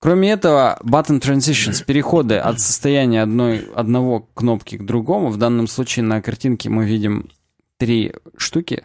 Кроме 0.00 0.30
этого, 0.30 0.78
button 0.82 1.20
transitions, 1.20 1.82
переходы 1.84 2.36
от 2.36 2.60
состояния 2.60 3.22
одной, 3.22 3.66
одного 3.74 4.28
кнопки 4.34 4.76
к 4.76 4.84
другому. 4.84 5.28
В 5.28 5.38
данном 5.38 5.66
случае 5.66 6.04
на 6.04 6.20
картинке 6.20 6.68
мы 6.68 6.84
видим 6.84 7.30
три 7.78 8.12
штуки. 8.36 8.84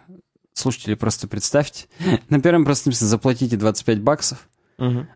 Слушатели, 0.53 0.95
просто 0.95 1.27
представьте. 1.27 1.87
На 2.29 2.39
первом 2.39 2.65
просто 2.65 2.89
написано 2.89 3.09
«заплатите 3.09 3.57
25 3.57 4.01
баксов». 4.01 4.47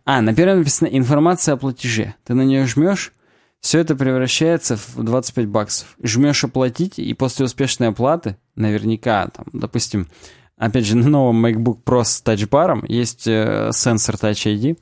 А, 0.04 0.22
на 0.22 0.34
первом 0.34 0.58
написано 0.58 0.88
«информация 0.88 1.54
о 1.54 1.56
платеже». 1.56 2.14
Ты 2.24 2.34
на 2.34 2.42
нее 2.42 2.64
жмешь, 2.66 3.12
все 3.60 3.80
это 3.80 3.96
превращается 3.96 4.76
в 4.76 5.02
25 5.02 5.48
баксов. 5.48 5.96
Жмешь 6.02 6.44
«оплатить», 6.44 6.98
и 6.98 7.12
после 7.14 7.44
успешной 7.44 7.88
оплаты, 7.88 8.36
наверняка, 8.54 9.28
там, 9.28 9.46
допустим, 9.52 10.08
опять 10.56 10.86
же, 10.86 10.96
на 10.96 11.08
новом 11.08 11.44
MacBook 11.44 11.82
Pro 11.84 12.04
с 12.04 12.20
тачбаром 12.20 12.84
есть 12.86 13.26
э, 13.26 13.70
сенсор 13.72 14.14
Touch 14.14 14.46
ID, 14.46 14.78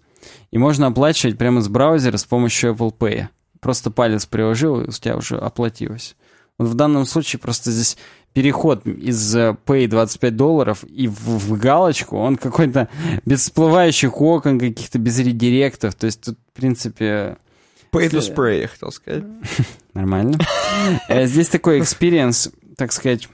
и 0.51 0.59
можно 0.59 0.89
оплачивать 0.89 1.39
прямо 1.39 1.61
с 1.61 1.69
браузера 1.69 2.16
с 2.16 2.24
помощью 2.24 2.74
Apple 2.74 2.97
Pay. 2.97 3.28
Просто 3.61 3.91
палец 3.91 4.27
приложил, 4.27 4.81
и 4.81 4.89
у 4.89 4.93
тебя 4.93 5.16
уже 5.16 5.37
оплатилось. 5.39 6.16
Вот 6.59 6.69
в 6.69 6.74
данном 6.74 7.07
случае 7.07 7.41
просто 7.41 7.70
здесь 7.70 7.97
переход 8.36 8.86
из 8.86 9.34
э, 9.34 9.56
Pay 9.64 9.88
25 9.88 10.36
долларов 10.36 10.84
и 10.84 11.08
в, 11.08 11.14
в 11.16 11.58
галочку, 11.58 12.18
он 12.18 12.36
какой-то 12.36 12.90
без 13.24 13.40
всплывающих 13.40 14.20
окон, 14.20 14.60
каких-то 14.60 14.98
без 14.98 15.18
редиректов. 15.18 15.94
То 15.94 16.04
есть 16.04 16.20
тут, 16.20 16.36
в 16.52 16.56
принципе, 16.60 17.38
Pay 17.90 18.10
'n' 18.10 18.18
Spray, 18.18 18.60
я 18.60 18.68
хотел 18.68 18.92
сказать. 18.92 19.24
нормально. 19.94 20.38
Э, 21.08 21.24
Здесь 21.24 21.48
такой 21.48 21.80
experience, 21.81 22.51
так 22.76 22.92
сказать, 22.92 23.26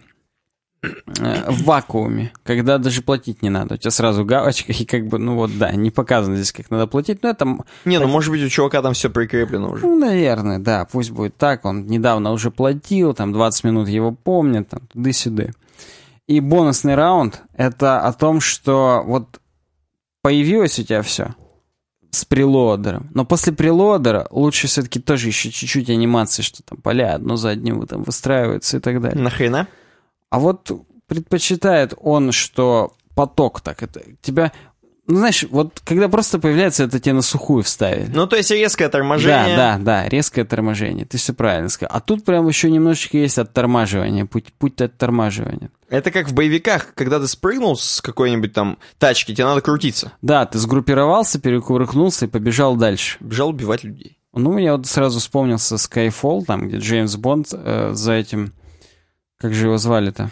в 0.82 1.62
вакууме, 1.64 2.32
когда 2.42 2.78
даже 2.78 3.02
платить 3.02 3.42
не 3.42 3.50
надо. 3.50 3.74
У 3.74 3.76
тебя 3.76 3.90
сразу 3.90 4.24
галочка, 4.24 4.72
и 4.72 4.84
как 4.84 5.06
бы, 5.06 5.18
ну 5.18 5.36
вот, 5.36 5.56
да, 5.56 5.70
не 5.72 5.90
показано 5.90 6.36
здесь, 6.36 6.52
как 6.52 6.70
надо 6.70 6.86
платить, 6.86 7.22
но 7.22 7.30
это 7.30 7.46
Не, 7.84 8.00
ну 8.00 8.09
может 8.09 8.30
быть 8.30 8.42
у 8.42 8.48
чувака 8.48 8.82
там 8.82 8.94
все 8.94 9.09
прикреплено 9.09 9.70
уже. 9.70 9.86
Ну, 9.86 9.98
наверное, 9.98 10.59
да, 10.59 10.84
пусть 10.90 11.10
будет 11.10 11.36
так. 11.36 11.64
Он 11.64 11.86
недавно 11.86 12.32
уже 12.32 12.50
платил, 12.50 13.14
там 13.14 13.32
20 13.32 13.64
минут 13.64 13.88
его 13.88 14.12
помнят, 14.12 14.68
там 14.68 14.80
туда-сюда. 14.92 15.50
И 16.26 16.40
бонусный 16.40 16.94
раунд— 16.94 17.42
это 17.56 18.00
о 18.00 18.12
том, 18.12 18.40
что 18.40 19.02
вот 19.06 19.40
появилось 20.22 20.78
у 20.78 20.82
тебя 20.82 21.02
все 21.02 21.34
с 22.10 22.24
прелодером. 22.24 23.09
Но 23.14 23.24
после 23.24 23.52
прелодера 23.52 24.26
лучше 24.30 24.66
все-таки 24.66 25.00
тоже 25.00 25.28
еще 25.28 25.50
чуть-чуть 25.50 25.88
анимации, 25.90 26.42
что 26.42 26.62
там 26.62 26.78
поля 26.78 27.14
одно 27.14 27.36
за 27.36 27.50
одним 27.50 27.86
там 27.86 28.02
выстраиваются 28.02 28.76
и 28.76 28.80
так 28.80 29.00
далее. 29.00 29.20
Нахрена? 29.22 29.66
А 30.32 30.38
вот 30.38 30.70
предпочитает 31.09 31.92
он, 32.00 32.32
что 32.32 32.94
поток 33.14 33.60
так 33.60 33.82
это 33.82 34.00
тебя... 34.22 34.50
Ну, 35.06 35.18
знаешь, 35.18 35.44
вот 35.50 35.82
когда 35.84 36.09
просто 36.09 36.38
появляется, 36.38 36.84
это 36.84 36.98
тебе 37.00 37.12
на 37.12 37.20
сухую 37.20 37.62
вставили. 37.64 38.10
Ну, 38.14 38.26
то 38.26 38.36
есть 38.36 38.50
резкое 38.50 38.88
торможение. 38.88 39.54
Да, 39.54 39.76
да, 39.76 39.84
да, 39.84 40.09
резкое 40.09 40.46
торможение. 40.46 41.04
Ты 41.04 41.18
все 41.18 41.34
правильно 41.34 41.68
сказал. 41.68 41.94
А 41.94 42.00
тут 42.00 42.24
прям 42.24 42.48
еще 42.48 42.70
немножечко 42.70 43.18
есть 43.18 43.36
оттормаживание, 43.36 44.24
путь, 44.24 44.54
путь 44.54 44.80
оттормаживания. 44.80 45.70
Это 45.90 46.10
как 46.10 46.28
в 46.28 46.32
боевиках, 46.32 46.94
когда 46.94 47.20
ты 47.20 47.28
спрыгнул 47.28 47.76
с 47.76 48.00
какой-нибудь 48.00 48.54
там 48.54 48.78
тачки, 48.98 49.34
тебе 49.34 49.44
надо 49.44 49.60
крутиться. 49.60 50.12
Да, 50.22 50.46
ты 50.46 50.59
сгруппировался, 50.59 51.38
перекувыркнулся 51.40 52.24
и 52.24 52.28
побежал 52.28 52.76
дальше. 52.76 53.18
Бежал 53.20 53.50
убивать 53.50 53.84
людей. 53.84 54.16
Ну, 54.32 54.56
я 54.56 54.78
вот 54.78 54.86
сразу 54.86 55.18
вспомнился 55.18 55.74
Skyfall, 55.74 56.46
там, 56.46 56.68
где 56.68 56.78
Джеймс 56.78 57.16
Бонд 57.16 57.48
э, 57.52 57.90
за 57.92 58.14
этим... 58.14 58.54
Как 59.43 59.52
же 59.52 59.66
его 59.66 59.77
звали-то? 59.77 60.31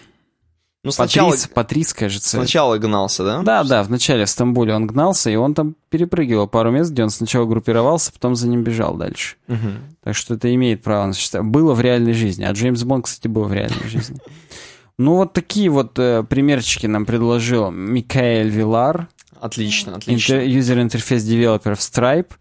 Ну, 0.83 0.93
сначала, 0.93 1.31
Патрис, 1.31 1.49
Патрис, 1.49 1.93
кажется. 1.93 2.31
сначала 2.39 2.79
гнался, 2.79 3.23
да? 3.23 3.43
Да, 3.43 3.65
да, 3.65 3.83
вначале 3.83 4.25
в 4.25 4.31
Стамбуле 4.31 4.73
он 4.75 4.87
гнался, 4.87 5.29
и 5.29 5.37
он 5.37 5.53
там 5.53 5.75
перепрыгивал 5.91 6.49
пару 6.49 6.71
мест, 6.71 6.91
где 6.91 7.03
он 7.03 7.11
сначала 7.11 7.45
группировался, 7.45 8.13
потом 8.13 8.35
за 8.35 8.49
ним 8.49 8.63
бежал 8.65 8.97
дальше. 8.97 9.37
Мгм. 9.47 9.75
Так 10.03 10.17
что 10.17 10.35
это 10.35 10.55
имеет 10.55 10.83
право 10.83 11.05
на 11.05 11.13
существование. 11.13 11.53
Было 11.53 11.75
в 11.75 11.83
реальной 11.83 12.15
жизни. 12.15 12.45
А 12.45 12.53
Джеймс 12.53 12.83
Бонд, 12.85 13.05
кстати, 13.05 13.29
был 13.29 13.45
в 13.45 13.53
реальной 13.53 13.89
жизни. 13.89 14.19
Ну, 14.99 15.15
вот 15.15 15.33
такие 15.33 15.71
вот 15.71 15.99
э, 15.99 16.23
примерчики 16.29 16.85
нам 16.87 17.07
предложил 17.07 17.71
Микаэль 17.71 18.51
Вилар, 18.51 19.09
Отлично, 19.41 19.97
отлично. 19.97 20.35
интер- 20.35 20.47
юзер-интерфейс 20.47 21.25
девелопер 21.25 21.75
в 21.75 21.79
Stripe. 21.79 22.33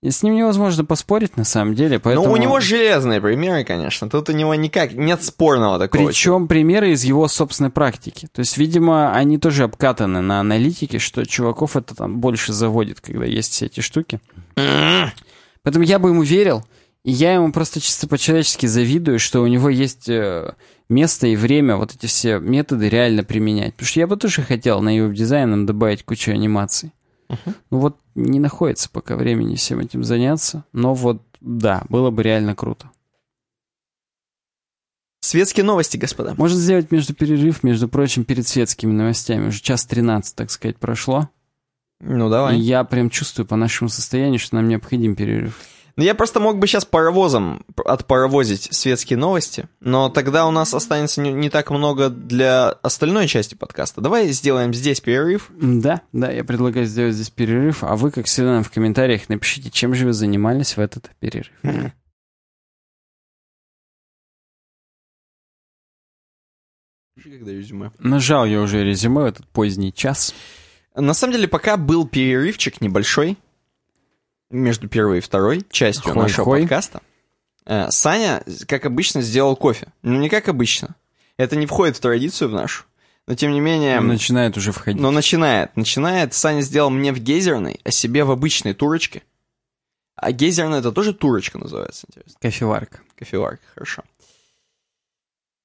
И 0.00 0.12
с 0.12 0.22
ним 0.22 0.36
невозможно 0.36 0.84
поспорить, 0.84 1.36
на 1.36 1.42
самом 1.42 1.74
деле, 1.74 1.98
поэтому... 1.98 2.28
Ну, 2.28 2.32
у 2.32 2.36
него 2.36 2.60
железные 2.60 3.20
примеры, 3.20 3.64
конечно. 3.64 4.08
Тут 4.08 4.28
у 4.28 4.32
него 4.32 4.54
никак 4.54 4.92
нет 4.92 5.24
спорного 5.24 5.76
такого. 5.80 6.06
Причем 6.06 6.46
примеры 6.46 6.92
из 6.92 7.02
его 7.02 7.26
собственной 7.26 7.70
практики. 7.70 8.28
То 8.32 8.40
есть, 8.40 8.56
видимо, 8.58 9.12
они 9.12 9.38
тоже 9.38 9.64
обкатаны 9.64 10.20
на 10.20 10.38
аналитике, 10.38 11.00
что 11.00 11.26
чуваков 11.26 11.76
это 11.76 11.96
там 11.96 12.20
больше 12.20 12.52
заводит, 12.52 13.00
когда 13.00 13.24
есть 13.24 13.52
все 13.52 13.66
эти 13.66 13.80
штуки. 13.80 14.20
Поэтому 15.64 15.84
я 15.84 15.98
бы 15.98 16.10
ему 16.10 16.22
верил, 16.22 16.64
и 17.02 17.10
я 17.10 17.34
ему 17.34 17.52
просто 17.52 17.80
чисто 17.80 18.06
по-человечески 18.06 18.66
завидую, 18.66 19.18
что 19.18 19.40
у 19.40 19.48
него 19.48 19.68
есть 19.68 20.08
э, 20.08 20.52
место 20.88 21.26
и 21.26 21.34
время 21.34 21.76
вот 21.76 21.94
эти 21.94 22.06
все 22.06 22.38
методы 22.38 22.88
реально 22.88 23.24
применять. 23.24 23.74
Потому 23.74 23.88
что 23.88 24.00
я 24.00 24.06
бы 24.06 24.16
тоже 24.16 24.42
хотел 24.42 24.80
на 24.80 24.90
веб-дизайном 24.90 25.66
добавить 25.66 26.04
кучу 26.04 26.30
анимаций. 26.30 26.92
Ну 27.70 27.78
вот 27.78 27.98
не 28.14 28.40
находится 28.40 28.88
пока 28.90 29.16
времени 29.16 29.54
всем 29.54 29.80
этим 29.80 30.02
заняться, 30.04 30.64
но 30.72 30.94
вот 30.94 31.22
да, 31.40 31.84
было 31.88 32.10
бы 32.10 32.22
реально 32.22 32.54
круто. 32.54 32.90
Светские 35.20 35.64
новости, 35.64 35.96
господа. 35.96 36.34
Можно 36.38 36.58
сделать 36.58 36.90
между 36.90 37.12
перерыв, 37.14 37.62
между 37.62 37.86
прочим, 37.88 38.24
перед 38.24 38.46
светскими 38.46 38.92
новостями. 38.92 39.48
Уже 39.48 39.60
час 39.60 39.84
13, 39.84 40.34
так 40.34 40.50
сказать, 40.50 40.78
прошло. 40.78 41.28
Ну, 42.00 42.28
И 42.28 42.30
давай. 42.30 42.58
я 42.58 42.82
прям 42.84 43.10
чувствую 43.10 43.46
по 43.46 43.56
нашему 43.56 43.90
состоянию, 43.90 44.38
что 44.38 44.56
нам 44.56 44.68
необходим 44.68 45.16
перерыв. 45.16 45.60
Ну, 45.98 46.04
я 46.04 46.14
просто 46.14 46.38
мог 46.38 46.60
бы 46.60 46.68
сейчас 46.68 46.84
паровозом 46.84 47.66
отпаровозить 47.84 48.68
светские 48.72 49.16
новости, 49.16 49.68
но 49.80 50.08
тогда 50.08 50.46
у 50.46 50.52
нас 50.52 50.72
останется 50.72 51.20
не, 51.20 51.32
не 51.32 51.50
так 51.50 51.72
много 51.72 52.08
для 52.08 52.68
остальной 52.68 53.26
части 53.26 53.56
подкаста. 53.56 54.00
Давай 54.00 54.28
сделаем 54.28 54.72
здесь 54.72 55.00
перерыв. 55.00 55.50
Да, 55.60 56.02
да, 56.12 56.30
я 56.30 56.44
предлагаю 56.44 56.86
сделать 56.86 57.16
здесь 57.16 57.30
перерыв, 57.30 57.82
а 57.82 57.96
вы, 57.96 58.12
как 58.12 58.26
всегда, 58.26 58.52
нам 58.52 58.62
в 58.62 58.70
комментариях 58.70 59.28
напишите, 59.28 59.70
чем 59.70 59.92
же 59.92 60.06
вы 60.06 60.12
занимались 60.12 60.76
в 60.76 60.78
этот 60.78 61.10
перерыв. 61.18 61.50
Когда 67.20 67.50
резюме. 67.50 67.90
Нажал 67.98 68.46
я 68.46 68.60
уже 68.60 68.84
резюме 68.84 69.22
в 69.22 69.26
этот 69.26 69.48
поздний 69.48 69.92
час. 69.92 70.32
На 70.94 71.12
самом 71.12 71.32
деле, 71.32 71.48
пока 71.48 71.76
был 71.76 72.06
перерывчик 72.06 72.80
небольшой 72.80 73.36
между 74.50 74.88
первой 74.88 75.18
и 75.18 75.20
второй 75.20 75.64
частью 75.70 76.12
Хой-хой. 76.12 76.22
нашего 76.22 76.44
подкаста, 76.44 77.00
Э, 77.68 77.90
Саня, 77.90 78.42
как 78.66 78.86
обычно, 78.86 79.20
сделал 79.20 79.54
кофе. 79.54 79.88
Ну, 80.02 80.18
не 80.18 80.30
как 80.30 80.48
обычно. 80.48 80.96
Это 81.36 81.54
не 81.54 81.66
входит 81.66 81.98
в 81.98 82.00
традицию 82.00 82.48
в 82.48 82.54
нашу. 82.54 82.84
Но, 83.26 83.34
тем 83.34 83.52
не 83.52 83.60
менее... 83.60 84.00
Начинает 84.00 84.56
уже 84.56 84.72
входить. 84.72 85.00
Но 85.00 85.10
начинает. 85.10 85.76
Начинает. 85.76 86.32
Саня 86.32 86.62
сделал 86.62 86.88
мне 86.88 87.12
в 87.12 87.18
гейзерной, 87.18 87.78
а 87.84 87.90
себе 87.90 88.24
в 88.24 88.30
обычной 88.30 88.72
турочке. 88.72 89.22
А 90.16 90.32
гейзерная 90.32 90.80
это 90.80 90.92
тоже 90.92 91.12
турочка 91.12 91.58
называется, 91.58 92.06
интересно. 92.08 92.38
Кофеварка. 92.40 93.00
Кофеварка, 93.16 93.62
хорошо. 93.74 94.02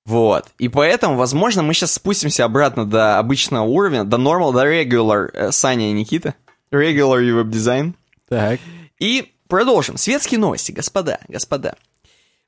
Вот. 0.05 0.51
И 0.57 0.67
поэтому, 0.67 1.15
возможно, 1.15 1.63
мы 1.63 1.73
сейчас 1.73 1.93
спустимся 1.93 2.43
обратно 2.43 2.85
до 2.85 3.17
обычного 3.17 3.63
уровня, 3.63 4.03
до 4.03 4.17
normal, 4.17 4.51
до 4.51 4.65
regular 4.67 5.29
э, 5.31 5.51
Саня 5.53 5.89
и 5.89 5.93
Никита. 5.93 6.35
Regular 6.69 7.23
и 7.23 7.31
веб-дизайн. 7.31 7.95
Так. 8.33 8.59
И 8.99 9.31
продолжим. 9.47 9.97
Светские 9.97 10.39
новости, 10.39 10.71
господа, 10.71 11.19
господа. 11.27 11.75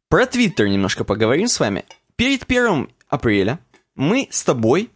Про 0.10 0.26
Твиттер 0.26 0.68
немножко 0.68 1.03
поговорим 1.03 1.48
с 1.48 1.60
вами. 1.60 1.86
Перед 2.16 2.44
1 2.44 2.90
апреля 3.07 3.60
мы 3.94 4.28
с 4.32 4.44
тобой 4.44 4.90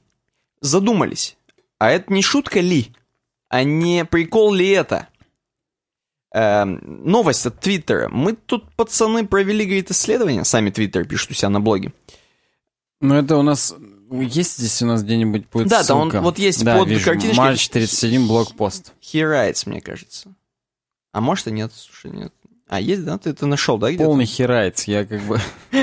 задумались, 0.61 1.37
а 1.77 1.91
это 1.91 2.11
не 2.11 2.21
шутка 2.23 2.59
ли? 2.59 2.91
А 3.49 3.63
не 3.63 4.03
прикол 4.05 4.53
ли 4.53 4.67
это? 4.69 5.07
Эм, 6.31 6.79
новость 7.05 7.45
от 7.45 7.59
Твиттера. 7.59 8.09
Мы 8.09 8.33
тут, 8.33 8.71
пацаны, 8.75 9.27
провели, 9.27 9.65
говорит, 9.65 9.91
исследование. 9.91 10.45
Сами 10.45 10.69
Твиттер 10.71 11.05
пишут 11.05 11.31
у 11.31 11.33
себя 11.35 11.49
на 11.49 11.59
блоге. 11.59 11.93
Ну, 13.01 13.15
это 13.15 13.37
у 13.37 13.41
нас... 13.43 13.75
Есть 14.11 14.57
здесь 14.57 14.81
у 14.81 14.87
нас 14.87 15.03
где-нибудь 15.03 15.47
будет 15.49 15.67
Да, 15.67 15.83
да, 15.83 15.95
он 15.95 16.09
ссылка? 16.09 16.23
вот 16.23 16.39
есть 16.39 16.63
да, 16.63 16.77
под 16.77 16.87
вижу. 16.89 17.05
картиночкой. 17.05 17.45
Марч 17.45 17.69
37, 17.69 18.27
блокпост. 18.27 18.93
He 19.01 19.21
writes, 19.21 19.69
мне 19.69 19.81
кажется. 19.81 20.33
А 21.11 21.21
может 21.21 21.47
и 21.47 21.51
нет, 21.51 21.71
слушай, 21.73 22.11
нет. 22.11 22.33
А, 22.67 22.79
есть, 22.79 23.03
да? 23.03 23.17
Ты 23.17 23.31
это 23.31 23.47
нашел, 23.47 23.79
да? 23.79 23.89
Полный 23.97 24.25
херайц, 24.25 24.83
я 24.83 25.03
как 25.05 25.21
бы... 25.23 25.39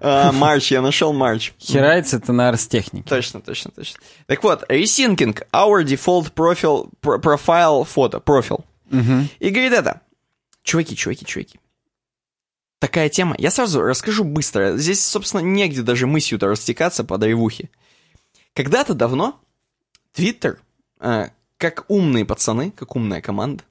А, 0.00 0.32
Марч, 0.32 0.72
я 0.72 0.82
нашел 0.82 1.12
Марч. 1.12 1.52
Херайц— 1.60 2.12
это 2.14 2.32
на 2.32 2.48
арстехнике. 2.48 3.08
Точно, 3.08 3.40
точно, 3.40 3.70
точно. 3.70 4.00
Так 4.26 4.42
вот, 4.42 4.64
resyncing 4.68 5.40
our 5.52 5.84
default 5.84 6.32
profile, 6.34 6.88
pro- 7.00 7.20
profile 7.20 7.84
фото, 7.84 8.18
профиль. 8.18 8.64
И 8.90 9.50
говорит 9.50 9.72
это. 9.72 10.00
Чуваки, 10.64 10.96
чуваки, 10.96 11.24
чуваки. 11.24 11.60
Такая 12.80 13.08
тема. 13.08 13.36
Я 13.38 13.50
сразу 13.50 13.80
расскажу 13.82 14.24
быстро. 14.24 14.76
Здесь, 14.76 15.04
собственно, 15.04 15.40
негде 15.40 15.82
даже 15.82 16.06
мыслью-то 16.06 16.48
растекаться 16.48 17.04
по 17.04 17.18
древухе. 17.18 17.68
Когда-то 18.54 18.94
давно 18.94 19.38
Твиттер, 20.12 20.58
э, 20.98 21.28
как 21.58 21.84
умные 21.88 22.24
пацаны, 22.24 22.72
как 22.72 22.96
умная 22.96 23.20
команда, 23.20 23.62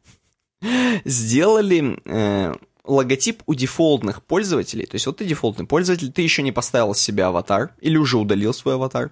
сделали 1.05 1.99
э, 2.05 2.53
логотип 2.83 3.43
у 3.45 3.53
дефолтных 3.53 4.23
пользователей. 4.23 4.85
То 4.85 4.95
есть 4.95 5.05
вот 5.05 5.17
ты 5.17 5.25
дефолтный 5.25 5.65
пользователь, 5.65 6.11
ты 6.11 6.21
еще 6.21 6.41
не 6.41 6.51
поставил 6.51 6.93
себе 6.93 7.25
аватар 7.25 7.71
или 7.79 7.97
уже 7.97 8.17
удалил 8.17 8.53
свой 8.53 8.75
аватар. 8.75 9.11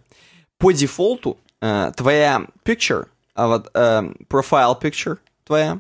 По 0.58 0.72
дефолту 0.72 1.38
э, 1.62 1.92
твоя 1.96 2.48
picture, 2.66 3.08
ават, 3.36 3.70
э, 3.74 4.12
profile 4.30 4.80
picture 4.82 5.18
твоя, 5.46 5.80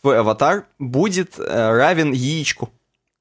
твой 0.00 0.18
аватар 0.18 0.66
будет 0.78 1.38
э, 1.38 1.76
равен 1.76 2.12
яичку. 2.12 2.70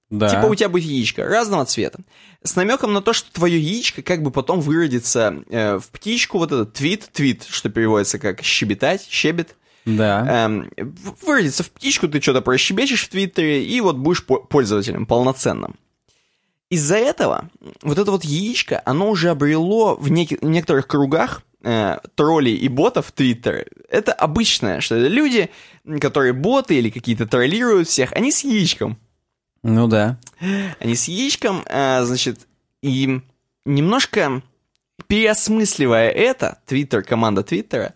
Да. 0.09 0.29
Типа 0.29 0.45
у 0.45 0.55
тебя 0.55 0.69
будет 0.69 0.85
яичко 0.85 1.25
разного 1.25 1.65
цвета. 1.65 1.99
С 2.43 2.55
намеком 2.55 2.93
на 2.93 3.01
то, 3.01 3.11
что 3.11 3.31
твое 3.33 3.59
яичко 3.59 4.01
как 4.01 4.21
бы 4.21 4.31
потом 4.31 4.61
выродится 4.61 5.43
э, 5.49 5.79
в 5.79 5.87
птичку, 5.89 6.37
вот 6.37 6.51
этот 6.51 6.73
твит, 6.73 7.09
твит, 7.11 7.45
что 7.49 7.69
переводится 7.69 8.19
как 8.19 8.43
щебетать, 8.43 9.05
щебет. 9.09 9.55
Да. 9.85 10.45
Эм, 10.45 10.69
в- 10.77 11.25
выродится 11.25 11.63
в 11.63 11.71
птичку, 11.71 12.07
ты 12.07 12.19
что-то 12.21 12.41
прощебечешь 12.41 13.03
в 13.05 13.09
Твиттере, 13.09 13.63
и 13.65 13.81
вот 13.81 13.97
будешь 13.97 14.25
по- 14.25 14.39
пользователем 14.41 15.05
полноценным. 15.05 15.75
Из-за 16.69 16.97
этого 16.97 17.49
вот 17.83 17.99
это 17.99 18.09
вот 18.11 18.25
яичко, 18.25 18.81
оно 18.85 19.09
уже 19.09 19.29
обрело 19.29 19.95
в, 19.95 20.09
неки- 20.09 20.39
в 20.41 20.49
некоторых 20.49 20.87
кругах 20.87 21.43
э, 21.63 21.99
троллей 22.15 22.55
и 22.55 22.67
ботов 22.67 23.11
Твиттера. 23.11 23.65
Это 23.89 24.11
обычное, 24.13 24.81
что 24.81 24.95
это 24.95 25.07
люди, 25.07 25.49
которые 26.01 26.33
боты 26.33 26.75
или 26.79 26.89
какие-то 26.89 27.27
троллируют 27.27 27.87
всех, 27.87 28.11
они 28.13 28.31
с 28.31 28.43
яичком. 28.43 28.97
Ну 29.61 29.87
да. 29.87 30.17
Они 30.79 30.95
с 30.95 31.07
яичком, 31.07 31.63
э, 31.67 32.03
значит, 32.05 32.47
и 32.81 33.21
немножко 33.65 34.41
переосмысливая 35.07 36.09
это, 36.09 36.59
Твиттер, 36.65 37.03
команда 37.03 37.43
Твиттера, 37.43 37.93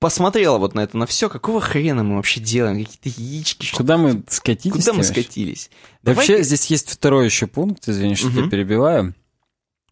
посмотрела 0.00 0.58
вот 0.58 0.74
на 0.74 0.80
это, 0.80 0.96
на 0.96 1.06
все, 1.06 1.28
какого 1.28 1.60
хрена 1.60 2.02
мы 2.02 2.16
вообще 2.16 2.40
делаем, 2.40 2.82
какие-то 2.84 3.20
яички, 3.20 3.66
что- 3.66 3.76
Куда 3.76 3.96
мы 3.98 4.22
скатились? 4.28 4.74
куда 4.84 4.92
мы 4.94 5.04
скатились. 5.04 5.70
Вообще, 6.02 6.26
Давай-ка- 6.32 6.42
здесь 6.42 6.66
есть 6.66 6.90
второй 6.90 7.26
еще 7.26 7.46
пункт, 7.46 7.88
извини, 7.88 8.16
что 8.16 8.28
Мгм. 8.28 8.44
я 8.44 8.50
перебиваю. 8.50 9.14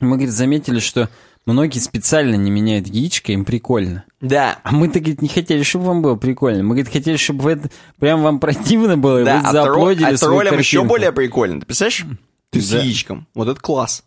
Мы, 0.00 0.16
говорит, 0.16 0.30
заметили, 0.30 0.78
что 0.80 1.08
многие 1.44 1.78
специально 1.80 2.34
не 2.36 2.50
меняют 2.50 2.86
яичко, 2.88 3.32
им 3.32 3.44
прикольно. 3.44 4.04
Да, 4.20 4.60
А 4.64 4.72
мы-то, 4.72 4.98
говорит, 5.00 5.22
не 5.22 5.28
хотели, 5.28 5.62
чтобы 5.62 5.86
вам 5.86 6.02
было 6.02 6.14
прикольно. 6.16 6.62
Мы, 6.62 6.70
говорит, 6.70 6.88
хотели, 6.92 7.16
чтобы 7.16 7.42
вы 7.42 7.50
это, 7.52 7.70
прям 7.98 8.22
вам 8.22 8.38
противно 8.40 8.96
было, 8.96 9.20
и 9.20 9.24
да, 9.24 9.40
вы 9.40 9.48
а, 9.48 9.52
зааплодили 9.52 10.04
а 10.14 10.16
свою 10.16 10.34
троллям 10.34 10.58
еще 10.58 10.78
картинку. 10.78 10.88
более 10.88 11.12
прикольно, 11.12 11.60
ты 11.60 11.66
представляешь? 11.66 12.04
Ты 12.50 12.60
с 12.62 12.70
Да. 12.70 12.78
яичком, 12.80 13.26
вот 13.34 13.48
это 13.48 13.60
класс. 13.60 14.04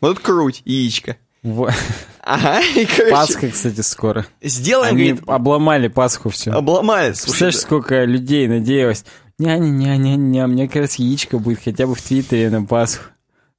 Вот 0.00 0.12
это 0.12 0.20
круть, 0.20 0.62
яичко. 0.64 1.16
Во- 1.42 1.72
Ага, 2.26 2.60
и, 2.60 2.86
короче, 2.86 3.10
Пасха, 3.10 3.50
кстати, 3.50 3.80
скоро. 3.82 4.26
сделаем, 4.40 4.94
Они 4.96 5.08
говорит, 5.10 5.24
обломали 5.28 5.88
Пасху 5.88 6.30
все. 6.30 6.52
обломали. 6.52 7.12
Слушай, 7.12 7.24
Представляешь, 7.26 7.54
да. 7.54 7.60
сколько 7.60 8.04
людей 8.04 8.48
надеялось. 8.48 9.04
Ня-ня-ня-ня-ня, 9.38 10.46
мне 10.46 10.68
кажется, 10.68 11.02
яичко 11.02 11.38
будет 11.38 11.60
хотя 11.62 11.86
бы 11.86 11.94
в 11.94 12.00
Твиттере 12.02 12.50
на 12.50 12.64
Пасху. 12.64 13.04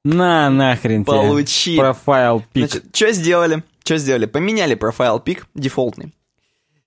На, 0.04 0.50
нахрен 0.50 1.04
тебе. 1.04 1.12
Получи. 1.16 1.76
Профайл 1.76 2.42
пик. 2.52 2.70
Значит, 2.70 2.96
что 2.96 3.12
сделали? 3.12 3.62
Что 3.84 3.98
сделали? 3.98 4.26
Поменяли 4.26 4.74
профайл 4.74 5.20
пик 5.20 5.46
дефолтный. 5.54 6.12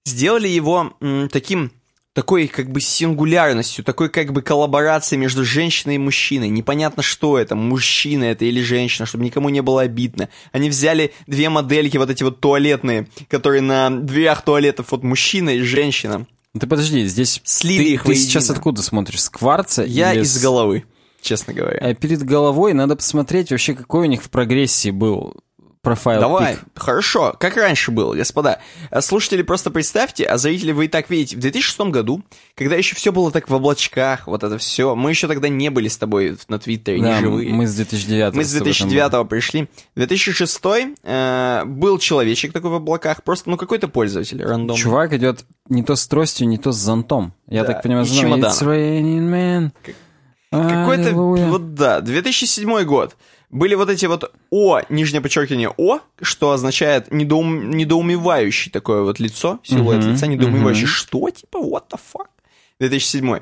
Сделали 0.06 0.48
его 0.48 0.94
м, 1.02 1.30
таким, 1.30 1.72
такой 2.20 2.48
как 2.48 2.70
бы 2.70 2.82
сингулярностью, 2.82 3.82
такой 3.86 4.10
как 4.10 4.34
бы 4.34 4.42
коллаборацией 4.42 5.18
между 5.22 5.46
женщиной 5.46 5.96
и 5.96 5.98
мужчиной. 5.98 6.50
Непонятно, 6.50 7.02
что 7.02 7.38
это, 7.38 7.56
мужчина 7.56 8.26
это 8.26 8.44
или 8.44 8.62
женщина, 8.62 9.06
чтобы 9.06 9.24
никому 9.24 9.48
не 9.48 9.62
было 9.62 9.84
обидно. 9.84 10.28
Они 10.52 10.70
взяли 10.70 11.14
две 11.28 11.48
модельки, 11.48 11.96
вот 11.96 12.10
эти 12.10 12.24
вот 12.24 12.42
туалетные, 12.42 13.08
которые 13.30 13.62
на 13.62 13.90
дверях 13.90 14.42
туалетов, 14.42 14.88
вот 14.92 15.02
мужчина 15.02 15.52
и 15.52 15.62
женщина. 15.62 16.28
Ты 16.60 16.68
подожди, 16.68 17.06
здесь 17.06 17.40
Слили 17.46 17.84
ты, 17.86 17.90
их 17.94 18.02
ты 18.02 18.08
воедино. 18.10 18.28
сейчас 18.28 18.50
откуда 18.50 18.82
смотришь? 18.82 19.22
С 19.22 19.30
кварца? 19.30 19.86
Я 19.86 20.12
или 20.14 20.24
из 20.24 20.34
с- 20.34 20.42
головы, 20.42 20.84
честно 21.22 21.54
говоря. 21.54 21.78
А 21.80 21.94
перед 21.94 22.22
головой 22.24 22.74
надо 22.74 22.98
посмотреть 22.98 23.50
вообще, 23.52 23.76
какой 23.76 24.08
у 24.08 24.10
них 24.10 24.24
в 24.24 24.30
прогрессии 24.30 24.92
был 24.92 25.36
профайл 25.82 26.20
Давай, 26.20 26.56
пик. 26.56 26.64
хорошо, 26.76 27.36
как 27.40 27.56
раньше 27.58 27.92
было, 27.92 28.14
господа. 28.14 28.60
А 28.92 29.02
Слушатели, 29.02 29.42
просто 29.42 29.72
представьте, 29.72 30.26
а 30.26 30.38
зрители 30.38 30.72
вы 30.72 30.86
и 30.86 30.88
так 30.88 31.10
видите, 31.10 31.38
в 31.38 31.40
2006 31.40 31.80
году, 31.92 32.24
когда 32.56 32.76
еще 32.76 32.96
все 32.96 33.12
было 33.12 33.32
так 33.32 33.50
в 33.50 33.54
облачках, 33.56 34.28
вот 34.28 34.44
это 34.44 34.58
все, 34.58 34.96
мы 34.96 35.12
еще 35.12 35.28
тогда 35.28 35.48
не 35.50 35.70
были 35.70 35.88
с 35.88 35.98
тобой 35.98 36.38
на 36.48 36.60
Твиттере, 36.60 37.02
Да, 37.02 37.16
не 37.16 37.22
живые. 37.22 37.54
мы 37.54 37.66
с 37.68 37.76
2009 37.76 38.36
Мы 38.36 38.44
с 38.44 38.52
2009 38.52 39.28
пришли. 39.30 39.70
2006 39.96 40.62
э, 41.04 41.64
был 41.66 41.98
человечек 42.00 42.52
такой 42.54 42.72
в 42.72 42.76
облаках, 42.76 43.24
просто, 43.24 43.50
ну, 43.50 43.58
какой-то 43.58 43.88
пользователь, 43.88 44.44
рандом. 44.44 44.76
Чувак 44.76 45.14
идет 45.14 45.46
не 45.70 45.84
то 45.84 45.96
с 45.96 46.08
тростью, 46.08 46.48
не 46.48 46.58
то 46.58 46.72
с 46.72 46.78
зонтом. 46.78 47.34
Я 47.48 47.64
Да, 47.64 47.74
так 47.74 47.84
понимаю, 47.84 48.06
чемоданом. 48.06 48.52
It's 48.52 48.62
raining, 48.64 49.30
man. 49.30 49.72
Какой-то, 50.52 51.14
вот 51.14 51.76
да, 51.76 52.02
2007 52.02 52.84
год. 52.84 53.16
Были 53.50 53.74
вот 53.76 53.90
эти 53.90 54.06
вот 54.06 54.32
О, 54.52 54.82
нижнее 54.90 55.22
подчеркивание 55.22 55.74
О, 55.78 56.00
что 56.22 56.52
означает 56.52 57.12
недоум- 57.12 57.70
недоумевающий 57.76 58.72
такое 58.72 59.02
вот 59.02 59.20
лицо, 59.20 59.60
силуэт 59.64 60.04
Мгм, 60.04 60.12
лица, 60.14 60.28
недоумевающий. 60.28 60.84
мгм. 60.84 60.92
Что, 60.92 61.30
типа, 61.32 61.58
what 61.58 61.84
the 61.92 62.00
fuck? 62.14 62.28
2007. 62.80 63.40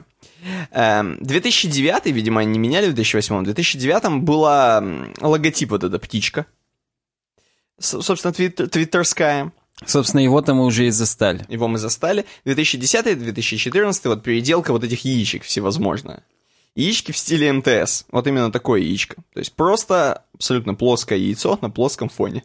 Эм, 0.71 1.17
2009, 1.21 2.05
видимо, 2.11 2.41
они 2.41 2.51
не 2.53 2.59
меняли 2.59 2.89
в 2.89 2.93
2008. 2.93 3.41
В 3.41 3.43
2009 3.43 4.21
была 4.23 4.81
логотип 5.19 5.71
вот 5.71 5.83
эта 5.83 5.99
птичка. 5.99 6.45
С- 7.79 8.01
собственно, 8.01 8.33
твит- 8.33 8.71
твиттерская. 8.71 9.51
Собственно, 9.85 10.21
его-то 10.21 10.53
мы 10.55 10.65
уже 10.65 10.87
и 10.87 10.89
застали. 10.89 11.45
Его 11.49 11.67
мы 11.67 11.77
застали. 11.77 12.25
2010-2014, 12.45 14.07
вот 14.09 14.23
переделка 14.23 14.71
вот 14.71 14.83
этих 14.83 15.05
яичек 15.05 15.43
всевозможная. 15.43 16.23
Яички 16.77 17.11
в 17.11 17.17
стиле 17.17 17.51
МТС. 17.51 18.05
Вот 18.11 18.27
именно 18.27 18.51
такое 18.51 18.81
яичко. 18.81 19.15
То 19.33 19.39
есть 19.39 19.53
просто 19.53 20.23
абсолютно 20.35 20.75
плоское 20.75 21.17
яйцо 21.17 21.57
на 21.59 21.71
плоском 21.71 22.07
фоне. 22.07 22.43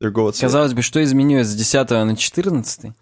Другого 0.00 0.32
цвета. 0.32 0.46
Казалось 0.46 0.74
бы, 0.74 0.82
что 0.82 1.02
изменилось 1.02 1.46
с 1.46 1.54
10 1.54 1.90
на 1.90 2.16
14? 2.16 2.92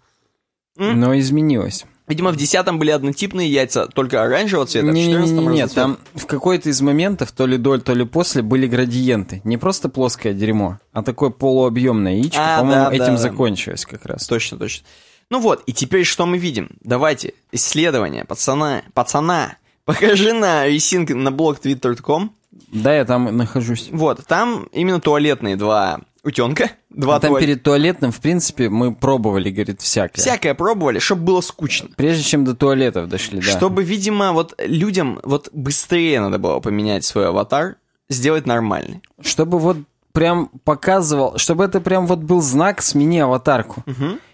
М? 0.77 0.99
Но 0.99 1.17
изменилось. 1.17 1.85
Видимо, 2.07 2.31
в 2.31 2.35
10 2.35 2.77
были 2.77 2.91
однотипные 2.91 3.51
яйца, 3.51 3.87
только 3.87 4.21
оранжевого 4.21 4.67
цвета, 4.67 4.89
а 4.89 4.91
в 4.91 4.95
14 4.95 5.31
Не-не-не, 5.31 5.47
нет, 5.47 5.69
разноцветные. 5.69 5.75
там 5.75 5.97
в 6.13 6.25
какой-то 6.27 6.69
из 6.69 6.79
моментов, 6.81 7.31
то 7.31 7.47
ли 7.47 7.57
до, 7.57 7.79
то 7.79 7.93
ли 7.93 8.05
после, 8.05 8.43
были 8.43 8.67
градиенты. 8.67 9.41
Не 9.43 9.57
просто 9.57 9.89
плоское 9.89 10.33
дерьмо, 10.33 10.77
а 10.93 11.01
такое 11.01 11.31
полуобъемное 11.31 12.17
яичко. 12.17 12.39
А, 12.39 12.59
По-моему, 12.59 12.89
да, 12.89 12.95
этим 12.95 13.15
да. 13.15 13.17
закончилось 13.17 13.87
как 13.87 14.05
раз. 14.05 14.27
Точно, 14.27 14.59
точно. 14.59 14.85
Ну 15.31 15.39
вот, 15.39 15.63
и 15.65 15.73
теперь 15.73 16.03
что 16.03 16.27
мы 16.27 16.37
видим? 16.37 16.69
Давайте, 16.81 17.33
исследование 17.51 18.25
пацана, 18.25 18.83
пацана 18.93 19.57
Покажи 19.85 20.33
на 20.33 20.67
ресинг 20.67 21.09
на 21.09 21.31
блог 21.31 21.59
twitter.com. 21.59 22.31
Да, 22.71 22.93
я 22.95 23.05
там 23.05 23.35
нахожусь. 23.35 23.89
Вот, 23.91 24.25
там 24.27 24.67
именно 24.71 24.99
туалетные 24.99 25.55
два 25.55 26.01
утенка. 26.23 26.71
Два 26.89 27.15
А 27.15 27.19
там 27.19 27.31
туалет- 27.31 27.45
перед 27.47 27.63
туалетным, 27.63 28.11
в 28.11 28.19
принципе, 28.19 28.69
мы 28.69 28.93
пробовали, 28.93 29.49
говорит, 29.49 29.81
всякое. 29.81 30.21
Всякое 30.21 30.53
пробовали, 30.53 30.99
чтобы 30.99 31.23
было 31.23 31.41
скучно. 31.41 31.89
Прежде 31.95 32.23
чем 32.23 32.43
до 32.45 32.55
туалетов 32.55 33.07
дошли, 33.09 33.39
да. 33.39 33.45
Чтобы, 33.45 33.83
видимо, 33.83 34.31
вот 34.33 34.53
людям 34.59 35.19
вот 35.23 35.49
быстрее 35.53 36.19
надо 36.21 36.37
было 36.37 36.59
поменять 36.59 37.03
свой 37.05 37.27
аватар, 37.29 37.77
сделать 38.09 38.45
нормальный. 38.45 39.01
Чтобы 39.21 39.57
вот 39.57 39.77
прям 40.11 40.49
показывал, 40.65 41.37
чтобы 41.37 41.63
это 41.63 41.79
прям 41.79 42.05
вот 42.05 42.19
был 42.19 42.41
знак 42.41 42.81
«смени 42.81 43.19
аватарку». 43.19 43.83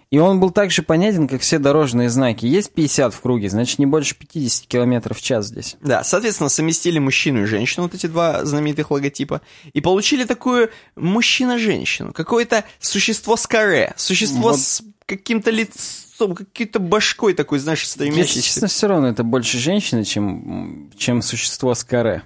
И 0.09 0.19
он 0.19 0.39
был 0.39 0.51
так 0.51 0.71
же 0.71 0.83
понятен, 0.83 1.27
как 1.27 1.41
все 1.41 1.59
дорожные 1.59 2.09
знаки. 2.09 2.45
Есть 2.45 2.71
50 2.71 3.13
в 3.13 3.19
круге, 3.19 3.49
значит, 3.49 3.77
не 3.77 3.85
больше 3.85 4.15
50 4.15 4.65
километров 4.67 5.17
в 5.17 5.21
час 5.21 5.47
здесь. 5.47 5.75
Да, 5.81 6.03
соответственно, 6.05 6.47
совместили 6.49 6.97
мужчину 6.97 7.43
и 7.43 7.45
женщину, 7.45 7.83
вот 7.83 7.93
эти 7.93 8.07
два 8.07 8.45
знаменитых 8.45 8.89
логотипа, 8.89 9.41
и 9.73 9.81
получили 9.81 10.23
такую 10.23 10.69
мужчина-женщину, 10.95 12.13
какое-то 12.13 12.63
существо 12.79 13.35
с 13.35 13.45
каре, 13.47 13.93
существо 13.97 14.51
Вот. 14.51 14.59
с 14.59 14.81
каким-то 15.05 15.51
лицом, 15.51 16.35
какой-то 16.35 16.79
башкой 16.79 17.33
такой, 17.33 17.59
знаешь, 17.59 17.81
Если 17.81 17.91
стремящейся. 17.91 18.41
честно, 18.41 18.67
все 18.67 18.87
равно 18.87 19.07
это 19.09 19.23
больше 19.23 19.57
женщины, 19.57 20.05
чем, 20.05 20.89
чем 20.97 21.21
существо 21.21 21.73
с 21.75 21.83
каре. 21.83 22.23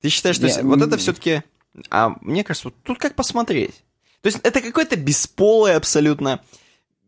Ты 0.00 0.08
считаешь, 0.08 0.36
что 0.36 0.46
Я- 0.46 0.62
вот 0.62 0.80
это 0.80 0.96
все-таки... 0.96 1.42
А 1.90 2.14
мне 2.22 2.42
кажется, 2.42 2.68
вот 2.68 2.74
тут 2.82 2.98
как 2.98 3.14
посмотреть. 3.14 3.74
То 4.22 4.28
есть 4.28 4.38
это 4.42 4.62
какое-то 4.62 4.96
бесполое 4.96 5.76
абсолютно, 5.76 6.40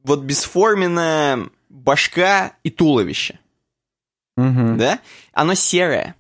вот 0.05 0.21
бесформенная 0.21 1.49
башка 1.69 2.57
и 2.63 2.71
туловище, 2.71 3.39
Мгм. 4.37 4.79
да? 4.79 5.01
Оно 5.33 5.55
серое. 5.55 6.15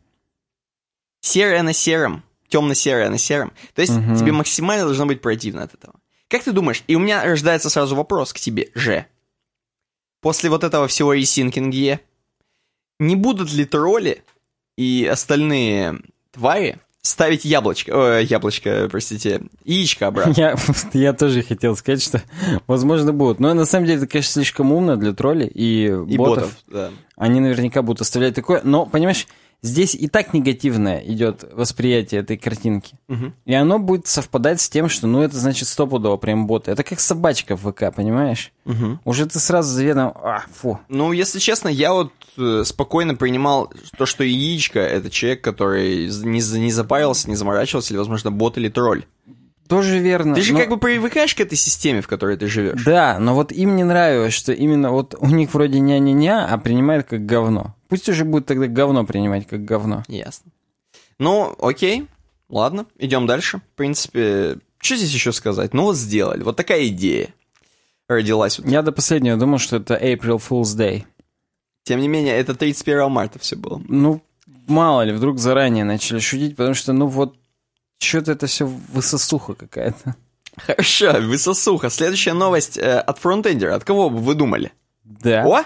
Серое 1.21 1.63
на 1.63 1.73
сером, 1.73 2.23
темно-серое 2.49 3.11
на 3.11 3.19
сером. 3.19 3.53
То 3.75 3.83
есть 3.83 3.95
Мгм. 3.95 4.17
тебе 4.17 4.33
максимально 4.33 4.85
должно 4.85 5.07
быть 5.07 5.21
противно 5.21 5.63
от 5.65 5.75
этого. 5.75 5.95
Как 6.29 6.45
ты 6.45 6.53
думаешь, 6.53 6.85
и 6.87 6.95
у 6.95 6.99
меня 6.99 7.25
рождается 7.25 7.71
сразу 7.71 7.97
вопрос 7.97 8.33
к 8.33 8.39
тебе 8.39 8.71
же. 8.75 9.07
После 10.21 10.51
вот 10.51 10.65
этого 10.65 10.89
всего 10.89 11.13
ресинкинге, 11.13 12.01
не 12.99 13.17
будут 13.17 13.53
ли 13.53 13.65
тролли 13.65 14.25
и 14.77 15.09
остальные 15.11 16.01
твари 16.33 16.79
ставить 17.03 17.45
яблочко, 17.45 17.93
э, 17.93 18.25
яблочко, 18.25 18.89
простите, 18.91 19.43
яичко 19.65 20.09
обратно? 20.09 20.33
Я, 20.37 20.57
я 20.93 21.13
тоже 21.13 21.43
хотел 21.43 21.77
сказать, 21.77 22.03
что 22.03 22.23
возможно 22.67 23.13
будут. 23.13 23.41
Но 23.41 23.55
на 23.55 23.65
самом 23.65 23.87
деле 23.87 23.99
это, 23.99 24.07
конечно, 24.07 24.33
слишком 24.33 24.73
умно 24.73 24.97
для 24.97 25.13
троллей 25.13 25.47
и, 25.49 25.87
И 25.87 26.17
ботов. 26.17 26.45
ботов, 26.45 26.57
да. 26.67 26.91
Они 27.17 27.41
наверняка 27.41 27.83
будут 27.83 28.03
оставлять 28.03 28.35
такое. 28.35 28.61
Но, 28.65 28.87
понимаешь, 28.87 29.27
здесь 29.63 29.95
и 29.95 30.09
так 30.09 30.35
негативное 30.35 30.99
идет 31.01 31.45
восприятие 31.53 32.21
этой 32.21 32.37
картинки. 32.37 32.97
Мгм. 33.09 33.35
И 33.45 33.55
оно 33.55 33.79
будет 33.79 34.07
совпадать 34.07 34.61
с 34.61 34.69
тем, 34.69 34.89
что, 34.89 35.07
ну, 35.07 35.23
это 35.23 35.37
значит 35.37 35.69
стопудово 35.69 36.17
прям 36.17 36.47
боты. 36.47 36.71
Это 36.71 36.85
как 36.85 37.01
собачка 37.01 37.57
в 37.57 37.71
ВК, 37.71 37.95
понимаешь? 37.95 38.53
Мгм. 38.65 39.01
Уже 39.05 39.27
ты 39.27 39.39
сразу 39.39 39.73
заведом... 39.73 40.13
А, 40.15 40.45
фу. 40.53 40.79
Ну, 40.89 41.13
если 41.13 41.39
честно, 41.39 41.69
я 41.69 41.93
вот 41.93 42.13
э, 42.37 42.63
спокойно 42.65 43.15
принимал 43.15 43.73
то, 43.97 44.07
что 44.07 44.25
яичко— 44.25 44.79
это 44.81 45.11
человек, 45.11 45.43
который 45.43 46.07
не, 46.07 46.59
не 46.59 46.71
запарился, 46.71 47.29
не 47.29 47.37
заморачивался, 47.37 47.93
или, 47.93 47.99
возможно, 47.99 48.31
бот 48.31 48.59
или 48.59 48.69
тролль. 48.69 49.05
Тоже 49.69 49.99
верно. 49.99 50.35
Ты 50.35 50.43
же 50.43 50.53
но- 50.55 50.59
как 50.61 50.69
бы 50.71 50.79
привыкаешь 50.79 51.35
к 51.35 51.41
этой 51.41 51.57
системе, 51.57 52.01
в 52.01 52.09
которой 52.09 52.37
ты 52.37 52.47
живешь. 52.47 52.83
Да, 52.85 53.19
но 53.19 53.35
вот 53.35 53.53
им 53.53 53.77
не 53.77 53.85
нравилось, 53.85 54.33
что 54.33 54.53
именно 54.53 54.91
вот 54.91 55.15
у 55.19 55.27
них 55.27 55.53
вроде 55.53 55.79
ня-ня-ня, 55.81 56.47
а 56.51 56.59
принимают 56.59 57.07
как 57.07 57.27
говно. 57.27 57.75
Пусть 57.89 58.09
уже 58.09 58.25
будет 58.25 58.47
тогда 58.47 58.67
говно 58.67 59.05
принимать 59.05 59.47
как 59.47 59.65
говно. 59.65 60.03
Ясно. 60.09 60.51
Ну, 61.19 61.55
окей, 61.61 62.07
ладно, 62.49 62.87
идем 62.99 63.27
дальше. 63.27 63.59
В 63.59 63.77
принципе, 63.77 64.59
что 64.81 64.97
здесь 64.97 65.13
еще 65.13 65.33
сказать? 65.33 65.75
Ну 65.75 65.83
вот 65.85 65.97
сделали, 65.97 66.43
вот 66.43 66.57
такая 66.57 66.87
идея 66.89 67.29
родилась. 68.09 68.59
Вот. 68.59 68.69
Я 68.69 68.83
до 68.83 68.93
последнего 68.93 69.37
думал, 69.37 69.59
что 69.59 69.77
это 69.77 69.95
April 69.95 70.41
Fool's 70.41 70.77
Day. 70.77 71.05
Тем 71.85 72.01
не 72.01 72.09
менее, 72.09 72.37
это 72.37 72.55
31 72.55 73.11
марта 73.11 73.39
все 73.39 73.57
было. 73.57 73.81
Ну, 73.89 74.23
мало 74.67 75.03
ли, 75.03 75.13
вдруг 75.13 75.39
заранее 75.39 75.85
начали 75.85 76.19
шутить, 76.19 76.57
потому 76.57 76.75
что, 76.75 76.93
ну 76.93 77.07
вот, 77.07 77.38
что-то 77.99 78.33
это 78.33 78.47
все 78.47 78.67
высосуха 78.67 79.55
какая-то. 79.55 80.15
Хорошо, 80.57 81.21
высосуха. 81.21 81.91
Следующая 81.91 82.33
новость 82.33 82.79
э, 82.79 82.99
от 82.99 83.19
фронтендера. 83.19 83.75
От 83.77 83.85
кого 83.85 84.11
бы 84.11 84.19
вы 84.19 84.35
думали? 84.35 84.73
Да. 85.05 85.45
О! 85.47 85.63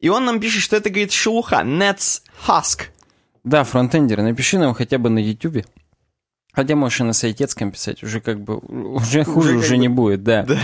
И 0.00 0.08
он 0.08 0.24
нам 0.24 0.40
пишет, 0.40 0.62
что 0.62 0.76
это, 0.76 0.90
говорит, 0.90 1.12
шелуха. 1.12 1.62
Nets 1.64 2.22
Husk. 2.46 2.82
Да, 3.44 3.64
фронтендеры, 3.64 4.22
напиши 4.22 4.58
нам 4.58 4.74
хотя 4.74 4.98
бы 4.98 5.08
на 5.10 5.18
Ютубе. 5.18 5.64
Хотя 6.52 6.74
можешь 6.74 7.00
и 7.00 7.04
на 7.04 7.12
сайтецком 7.12 7.70
писать, 7.70 8.02
уже 8.02 8.20
как 8.20 8.40
бы, 8.40 8.56
уже 8.58 9.24
хуже 9.24 9.50
как 9.54 9.58
уже 9.58 9.74
бы- 9.74 9.76
не 9.76 9.88
будет, 9.88 10.22
да. 10.24 10.42
Да. 10.44 10.58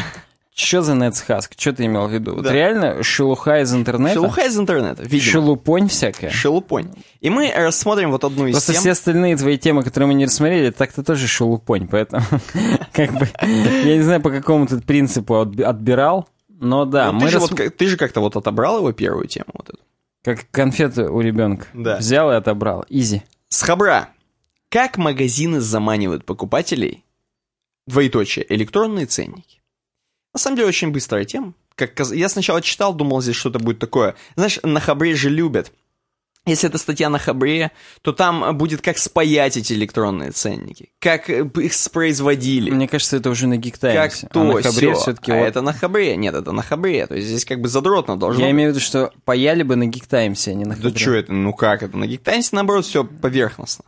Что 0.54 0.82
за 0.82 0.92
NetsHask? 0.92 1.52
Что 1.56 1.72
ты 1.72 1.86
имел 1.86 2.08
в 2.08 2.12
виду? 2.12 2.34
Вот 2.34 2.44
Да. 2.44 2.52
реально 2.52 3.02
шелуха 3.02 3.60
из 3.62 3.72
интернета? 3.74 4.14
Шелуха 4.14 4.42
из 4.46 4.58
интернета, 4.58 5.02
видимо. 5.02 5.32
Шелупонь 5.32 5.88
всякая? 5.88 6.28
Шелупонь. 6.30 6.90
И 7.20 7.30
мы 7.30 7.50
рассмотрим 7.54 8.10
вот 8.10 8.22
одну 8.24 8.46
из 8.46 8.52
Просто 8.52 8.72
тем. 8.72 8.80
все 8.82 8.90
остальные 8.90 9.36
твои 9.38 9.56
темы, 9.56 9.82
которые 9.82 10.08
мы 10.08 10.14
не 10.14 10.26
рассмотрели, 10.26 10.70
так-то 10.70 11.02
тоже 11.02 11.26
шелупонь, 11.26 11.88
поэтому 11.88 12.22
как 12.92 13.12
бы 13.18 13.28
я 13.40 13.96
не 13.96 14.02
знаю, 14.02 14.20
по 14.20 14.30
какому 14.30 14.66
ты 14.66 14.78
принципу 14.82 15.36
отби- 15.36 15.62
отбирал, 15.62 16.28
но 16.50 16.84
да, 16.84 17.06
Ну, 17.12 17.20
мы 17.20 17.26
ты, 17.26 17.28
же 17.32 17.38
вот 17.38 17.54
как-то 17.98 18.20
вот 18.20 18.36
отобрал 18.36 18.76
его 18.78 18.92
первую 18.92 19.26
тему. 19.28 19.46
Вот 19.54 19.70
эту. 19.70 19.78
как 20.22 20.50
конфеты 20.50 21.08
у 21.08 21.20
ребенка. 21.22 21.66
Да. 21.72 21.96
Взял 21.96 22.30
и 22.30 22.34
отобрал. 22.34 22.84
Изи. 22.90 23.22
С 23.48 23.62
хабра. 23.62 24.10
Как 24.68 24.98
магазины 24.98 25.60
заманивают 25.60 26.26
покупателей? 26.26 27.04
Двоеточие. 27.86 28.44
Электронные 28.54 29.06
ценники. 29.06 29.61
На 30.32 30.38
самом 30.38 30.56
деле 30.56 30.68
очень 30.68 30.90
быстрая 30.90 31.24
тема. 31.24 31.52
Как, 31.74 31.98
я 32.10 32.28
сначала 32.28 32.60
читал, 32.62 32.94
думал, 32.94 33.20
здесь 33.22 33.36
что-то 33.36 33.58
будет 33.58 33.78
такое. 33.78 34.14
Знаешь, 34.36 34.58
на 34.62 34.80
хабре 34.80 35.14
же 35.14 35.30
любят. 35.30 35.72
Если 36.44 36.68
это 36.68 36.76
статья 36.76 37.08
на 37.08 37.20
хабре, 37.20 37.70
то 38.02 38.12
там 38.12 38.58
будет 38.58 38.82
как 38.82 38.98
спаять 38.98 39.56
эти 39.56 39.74
электронные 39.74 40.32
ценники. 40.32 40.90
Как 40.98 41.30
э, 41.30 41.48
их 41.56 41.72
производили. 41.92 42.68
Мне 42.70 42.88
кажется, 42.88 43.16
это 43.16 43.30
уже 43.30 43.46
на 43.46 43.54
Как 43.54 43.64
гиктайме. 43.64 44.10
то, 44.32 44.40
а 44.40 44.44
на 44.44 44.62
хабре 44.62 44.94
все-таки 44.94 45.30
А 45.30 45.36
вот... 45.38 45.44
это 45.44 45.60
на 45.60 45.72
хабре. 45.72 46.16
Нет, 46.16 46.34
это 46.34 46.50
на 46.50 46.62
хабре. 46.62 47.06
То 47.06 47.14
есть 47.14 47.28
здесь 47.28 47.44
как 47.44 47.60
бы 47.60 47.68
задротно 47.68 48.16
должно 48.18 48.42
Я 48.44 48.50
имею 48.50 48.70
в 48.70 48.72
виду, 48.74 48.80
что 48.84 49.12
паяли 49.24 49.62
бы 49.62 49.76
на 49.76 49.86
гиктаймсе, 49.86 50.50
а 50.50 50.54
не 50.54 50.64
на 50.64 50.74
Да 50.74 50.82
хабре. 50.82 50.98
что 50.98 51.14
это? 51.14 51.32
Ну 51.32 51.52
как 51.52 51.84
это? 51.84 51.96
На 51.96 52.08
гиктайнсе, 52.08 52.48
наоборот, 52.56 52.86
все 52.86 53.04
поверхностно. 53.04 53.84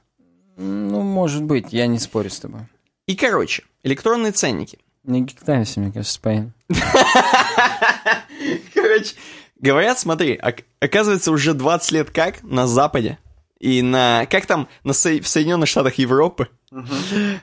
Ну, 0.56 1.00
может 1.02 1.42
быть, 1.42 1.72
я 1.72 1.88
не 1.88 1.98
спорю 1.98 2.30
с 2.30 2.38
тобой. 2.38 2.60
И, 3.08 3.16
короче, 3.16 3.64
электронные 3.82 4.30
ценники. 4.30 4.78
На 5.04 5.20
гиктаймсе, 5.20 5.80
мне 5.80 5.92
кажется, 5.92 6.18
паяли. 6.20 6.50
Короче, 8.74 9.14
говорят, 9.60 9.98
смотри, 9.98 10.38
ок- 10.42 10.64
оказывается, 10.80 11.30
уже 11.32 11.54
20 11.54 11.92
лет 11.92 12.10
как 12.10 12.42
на 12.42 12.66
Западе 12.66 13.18
и 13.60 13.82
на... 13.82 14.26
Как 14.26 14.46
там 14.46 14.68
на 14.82 14.92
в 14.92 14.96
Соединенных 14.96 15.68
Штатах 15.68 15.94
Европы? 15.94 16.48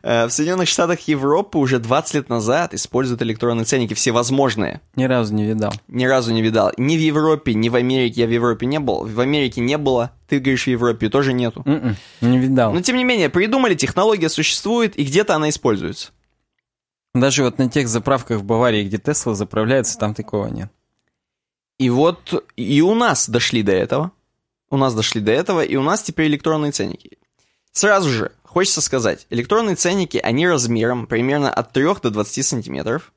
Э, 0.04 0.26
В 0.28 0.30
Соединенных 0.32 0.68
Штатах 0.68 1.00
Европы 1.02 1.58
уже 1.58 1.80
20 1.80 2.14
лет 2.16 2.30
назад 2.30 2.74
используют 2.74 3.22
электронные 3.22 3.66
ценники 3.66 3.94
всевозможные. 3.94 4.82
Ни 4.96 5.06
разу 5.06 5.34
не 5.34 5.46
видал. 5.46 5.74
Ни 5.88 6.06
разу 6.06 6.34
не 6.34 6.42
видал. 6.42 6.72
Ни 6.78 6.96
в 6.98 7.00
Европе, 7.00 7.54
ни 7.54 7.70
в 7.70 7.76
Америке. 7.76 8.22
Я 8.22 8.28
в 8.28 8.32
Европе 8.32 8.66
не 8.68 8.80
был. 8.80 9.06
В 9.06 9.20
Америке 9.20 9.62
не 9.62 9.78
было. 9.78 10.12
Ты 10.28 10.40
говоришь, 10.40 10.66
в 10.66 10.68
Европе 10.68 11.10
тоже 11.10 11.34
нету. 11.34 11.64
М-м, 11.66 11.96
не 12.22 12.38
видал. 12.38 12.74
Но, 12.74 12.82
тем 12.82 12.98
не 12.98 13.04
менее, 13.04 13.30
придумали, 13.30 13.74
технология 13.74 14.30
существует, 14.30 14.98
и 15.00 15.04
где-то 15.04 15.36
она 15.36 15.50
используется. 15.50 16.10
Даже 17.14 17.44
вот 17.44 17.58
на 17.58 17.70
тех 17.70 17.88
заправках 17.88 18.40
в 18.40 18.44
Баварии, 18.44 18.86
где 18.86 18.98
Тесла 18.98 19.34
заправляется, 19.34 19.98
там 19.98 20.14
такого 20.14 20.48
нет. 20.48 20.72
И 21.78 21.90
вот 21.90 22.46
и 22.56 22.82
у 22.82 22.94
нас 22.94 23.30
дошли 23.30 23.64
до 23.64 23.74
этого. 23.74 24.12
У 24.70 24.78
нас 24.78 24.96
дошли 24.96 25.20
до 25.20 25.32
этого, 25.32 25.62
и 25.62 25.76
у 25.76 25.84
нас 25.84 26.02
теперь 26.02 26.28
электронные 26.28 26.72
ценники. 26.72 27.18
Сразу 27.74 28.10
же, 28.10 28.32
хочется 28.44 28.82
сказать, 28.82 29.28
электронные 29.30 29.76
ценники, 29.76 30.18
они 30.18 30.48
размером 30.48 31.08
примерно 31.08 31.52
от 31.52 31.74
3 31.74 31.96
до 32.02 32.10
20 32.10 32.46
сантиметров 32.46 33.12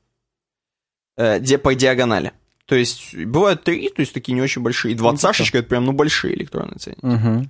э, 1.15 1.57
по 1.57 1.75
диагонали. 1.75 2.33
То 2.65 2.75
есть, 2.75 3.15
бывают 3.15 3.63
3, 3.63 3.89
то 3.89 4.01
есть 4.01 4.13
такие 4.13 4.33
не 4.33 4.41
очень 4.41 4.63
большие, 4.63 4.93
и 4.93 4.95
двадцашечка, 4.95 5.59
это 5.59 5.69
прям, 5.69 5.85
ну, 5.85 5.91
большие 5.91 6.35
электронные 6.35 6.79
ценники. 6.79 7.05
Мгм. 7.05 7.49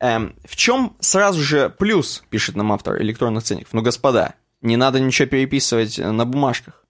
Эм, 0.00 0.34
в 0.44 0.56
чем 0.56 0.96
сразу 0.98 1.42
же 1.42 1.68
плюс, 1.68 2.24
пишет 2.30 2.56
нам 2.56 2.72
автор 2.72 3.00
электронных 3.02 3.44
ценников? 3.44 3.74
Ну, 3.74 3.82
господа, 3.82 4.34
не 4.62 4.76
надо 4.76 5.00
ничего 5.00 5.26
переписывать 5.28 5.98
э, 5.98 6.10
на 6.10 6.24
бумажках. 6.24 6.84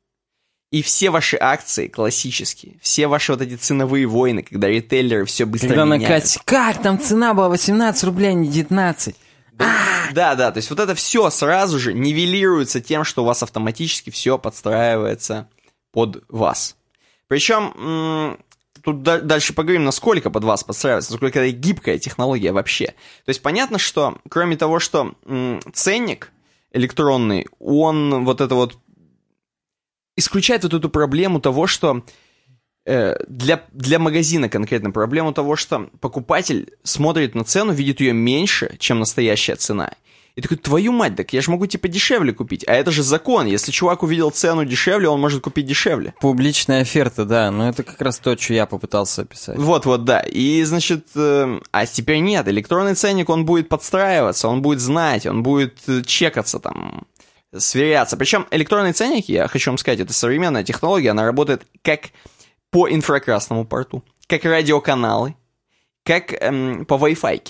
И 0.71 0.83
все 0.83 1.11
ваши 1.11 1.37
акции 1.41 1.89
классические, 1.89 2.77
все 2.81 3.09
ваши 3.09 3.33
вот 3.33 3.43
эти 3.43 3.57
ценовые 3.57 4.07
войны, 4.07 4.45
когда 4.45 4.69
ритейлеры 4.69 5.25
все 5.25 5.45
быстро 5.45 5.69
Когда 5.69 5.85
на 5.85 5.95
меняют. 5.97 6.23
кассе, 6.23 6.41
как 6.45 6.81
там 6.81 7.01
цена 7.01 7.35
была 7.35 7.49
18 7.49 8.05
рублей, 8.05 8.31
а 8.31 8.33
не 8.35 8.47
19? 8.47 9.17
Да, 10.13 10.35
да, 10.37 10.51
то 10.53 10.59
есть 10.59 10.71
вот 10.71 10.79
это 10.79 10.95
все 10.95 11.29
сразу 11.31 11.79
же 11.79 11.93
нивелируется 11.93 12.81
тем, 12.81 13.05
что 13.05 13.23
у 13.23 13.27
вас 13.27 13.43
автоматически 13.43 14.11
все 14.11 14.39
подстраивается 14.39 15.49
под 15.93 16.25
вас. 16.29 16.77
Причем 17.27 18.37
тут 18.83 19.03
да- 19.03 19.21
дальше 19.21 19.53
поговорим, 19.53 19.85
насколько 19.85 20.31
под 20.31 20.45
вас 20.45 20.63
подстраивается, 20.65 21.13
насколько 21.13 21.41
это 21.41 21.51
гибкая 21.57 21.99
технология 21.99 22.53
вообще. 22.53 22.87
То 22.87 23.29
есть 23.29 23.43
понятно, 23.43 23.79
что 23.79 24.19
кроме 24.29 24.57
того, 24.57 24.79
что 24.79 25.15
ценник 25.73 26.31
электронный, 26.73 27.47
он 27.59 28.25
вот 28.25 28.41
это 28.41 28.55
вот 28.55 28.79
исключает 30.17 30.63
вот 30.65 30.75
эту 30.75 30.89
проблему 30.89 31.41
того, 31.41 31.67
что 31.67 32.05
э, 32.85 33.17
для, 33.27 33.65
для 33.73 33.99
магазина 33.99 34.49
конкретно 34.49 34.91
проблему 34.91 35.33
того, 35.33 35.57
что 35.57 35.91
покупатель 36.01 36.75
смотрит 36.83 37.35
на 37.35 37.45
цену, 37.45 37.73
видит 37.73 38.01
ее 38.01 38.13
меньше, 38.13 38.77
чем 38.79 39.01
настоящая 39.01 39.57
цена. 39.57 39.95
И 40.37 40.43
такой, 40.43 40.57
твою 40.57 40.93
мать, 40.93 41.17
так 41.17 41.33
я 41.33 41.41
же 41.41 41.51
могу 41.51 41.67
типа 41.67 41.89
дешевле 41.89 42.33
купить. 42.33 42.65
А 42.67 42.73
это 42.73 42.91
же 42.91 43.03
закон. 43.03 43.47
Если 43.47 43.73
чувак 43.73 44.03
увидел 44.03 44.31
цену 44.31 44.65
дешевле, 44.65 45.09
он 45.09 45.21
может 45.21 45.43
купить 45.43 45.67
дешевле. 45.67 46.15
Публичная 46.21 46.83
оферта, 46.83 47.25
да, 47.25 47.51
но 47.51 47.69
это 47.69 47.83
как 47.83 48.01
раз 48.01 48.19
то, 48.19 48.37
что 48.39 48.55
я 48.55 48.67
попытался 48.67 49.23
описать. 49.23 49.59
Вот-вот, 49.59 50.05
да. 50.05 50.21
И, 50.21 50.63
значит, 50.63 51.09
э, 51.17 51.61
а 51.73 51.87
теперь 51.87 52.21
нет. 52.21 52.47
Электронный 52.49 52.95
ценник, 52.95 53.29
он 53.29 53.45
будет 53.45 53.69
подстраиваться, 53.69 54.49
он 54.49 54.63
будет 54.63 54.81
знать, 54.81 55.27
он 55.27 55.43
будет 55.43 55.79
э, 55.89 56.03
чекаться 56.03 56.61
там, 56.61 57.07
сверяться. 57.57 58.17
Причем 58.17 58.47
электронный 58.51 58.93
ценник, 58.93 59.29
я 59.29 59.49
хочу 59.49 59.71
вам 59.71 59.79
сказать, 59.79 60.01
это 60.01 60.13
современная 60.13 60.63
технология, 60.63 61.11
она 61.11 61.25
работает 61.25 61.67
как 61.83 62.11
по 62.71 62.89
инфракрасному 62.89 63.65
порту, 63.65 64.05
как 64.27 64.45
радиоканалы, 64.45 65.35
как 66.05 66.33
эм, 66.33 66.85
по 66.87 66.95
Wi-Fi. 66.95 67.43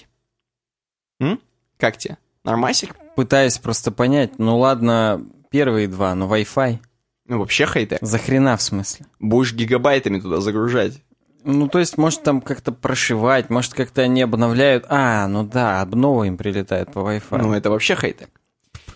М? 1.21 1.41
Как 1.79 1.99
тебе? 1.99 2.17
Нормасик? 2.45 2.95
Пытаюсь 3.17 3.59
просто 3.59 3.91
понять, 3.91 4.39
ну 4.39 4.59
ладно, 4.59 5.23
первые 5.51 5.89
два, 5.89 6.15
но 6.15 6.27
Wi-Fi. 6.35 6.79
Ну, 7.27 7.39
вообще 7.39 7.67
хай-тек. 7.67 7.99
За 8.03 8.19
хрена 8.19 8.57
в 8.57 8.63
смысле? 8.63 9.07
Будешь 9.21 9.53
гигабайтами 9.53 10.19
туда 10.19 10.41
загружать. 10.41 11.03
Ну, 11.45 11.69
то 11.69 11.79
есть, 11.79 11.97
может, 11.97 12.23
там 12.23 12.41
как-то 12.41 12.73
прошивать, 12.73 13.51
может, 13.51 13.73
как-то 13.75 14.03
они 14.03 14.21
обновляют. 14.23 14.85
А, 14.89 15.27
ну 15.29 15.43
да, 15.45 15.81
обновы 15.81 16.27
им 16.27 16.37
прилетает 16.37 16.93
по 16.93 16.99
Wi-Fi. 17.01 17.41
Ну, 17.43 17.53
это 17.55 17.71
вообще 17.71 17.95
хай-тек. 17.95 18.29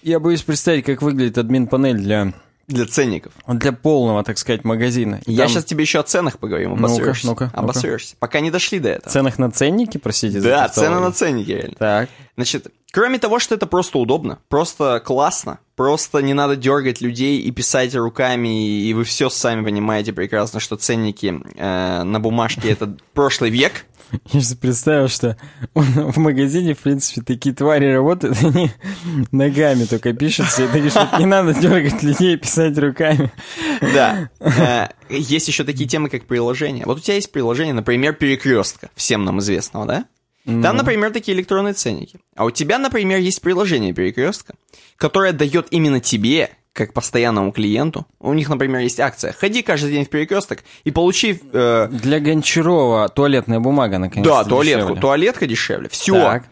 Я 0.02 0.20
боюсь 0.20 0.42
представить, 0.42 0.84
как 0.84 1.00
выглядит 1.00 1.38
админ-панель 1.38 1.96
для, 1.96 2.34
Для 2.66 2.86
ценников. 2.86 3.32
для 3.46 3.72
полного, 3.72 4.22
так 4.24 4.36
сказать, 4.36 4.64
магазина. 4.64 5.20
И 5.24 5.32
Я 5.32 5.44
там 5.44 5.48
сейчас 5.52 5.64
тебе 5.64 5.82
еще 5.82 6.00
о 6.00 6.02
ценах 6.02 6.38
поговорим, 6.38 6.72
обосрешься. 6.74 7.26
ну-ка, 7.26 7.44
ну-ка. 7.46 7.58
Обосрешься. 7.58 8.16
Пока 8.18 8.40
не 8.40 8.50
дошли 8.50 8.80
до 8.80 8.90
этого. 8.90 9.10
ценах 9.10 9.38
на 9.38 9.50
ценники, 9.50 9.96
простите 9.96 10.40
за 10.40 10.48
Да, 10.48 10.68
цены 10.68 11.00
на 11.00 11.12
ценники, 11.12 11.50
реально. 11.52 11.76
Так. 11.78 12.08
Значит, 12.36 12.66
кроме 12.94 13.18
того, 13.18 13.40
что 13.40 13.56
это 13.56 13.66
просто 13.66 13.98
удобно, 13.98 14.38
просто 14.48 15.02
классно, 15.04 15.58
просто 15.74 16.20
не 16.20 16.32
надо 16.32 16.54
дергать 16.54 17.00
людей 17.00 17.40
и 17.40 17.50
писать 17.50 17.92
руками, 17.96 18.78
и 18.82 18.94
вы 18.94 19.02
все 19.02 19.28
сами 19.28 19.64
понимаете 19.64 20.12
прекрасно, 20.12 20.60
что 20.60 20.76
ценники 20.76 21.42
э, 21.56 22.02
на 22.04 22.20
бумажке 22.20 22.70
это 22.70 22.96
прошлый 23.12 23.50
век. 23.50 23.84
Я 24.32 24.40
же 24.40 24.54
представил, 24.54 25.08
что 25.08 25.36
в 25.74 26.18
магазине, 26.18 26.74
в 26.74 26.78
принципе, 26.78 27.22
такие 27.22 27.52
твари 27.52 27.86
работают, 27.86 28.38
они 28.44 28.70
ногами 29.32 29.86
только 29.86 30.12
пишутся, 30.12 30.62
и 30.62 30.68
ты 30.68 30.74
говоришь, 30.74 31.18
не 31.18 31.26
надо 31.26 31.52
дергать 31.52 32.00
людей, 32.04 32.36
писать 32.36 32.78
руками. 32.78 33.32
Да. 33.80 34.30
Э, 34.38 34.86
Есть 35.08 35.48
еще 35.48 35.64
такие 35.64 35.88
темы, 35.88 36.10
как 36.10 36.26
приложения. 36.26 36.84
Вот 36.86 36.98
у 36.98 37.00
тебя 37.00 37.16
есть 37.16 37.32
приложение, 37.32 37.74
например, 37.74 38.12
перекрестка, 38.12 38.90
всем 38.94 39.24
нам 39.24 39.40
известного, 39.40 39.84
да? 39.84 40.04
Там, 40.44 40.76
например, 40.76 41.10
такие 41.12 41.36
электронные 41.36 41.74
ценники. 41.74 42.18
А 42.36 42.44
у 42.44 42.50
тебя, 42.50 42.78
например, 42.78 43.18
есть 43.18 43.40
приложение 43.40 43.92
перекрестка, 43.92 44.54
которое 44.96 45.32
дает 45.32 45.68
именно 45.70 46.00
тебе, 46.00 46.50
как 46.74 46.92
постоянному 46.92 47.52
клиенту. 47.52 48.06
У 48.18 48.32
них, 48.34 48.48
например, 48.48 48.80
есть 48.80 49.00
акция. 49.00 49.32
Ходи 49.32 49.62
каждый 49.62 49.92
день 49.92 50.04
в 50.04 50.08
перекресток 50.10 50.64
и 50.82 50.90
получи... 50.90 51.40
э, 51.52 51.88
Для 51.90 52.20
Гончарова 52.20 53.08
туалетная 53.08 53.60
бумага, 53.60 53.98
наконец 53.98 54.26
да, 54.26 54.44
туалетку. 54.44 54.96
Туалетка 54.96 55.46
дешевле. 55.46 55.88
Все. 55.88 56.14
Так. 56.14 56.44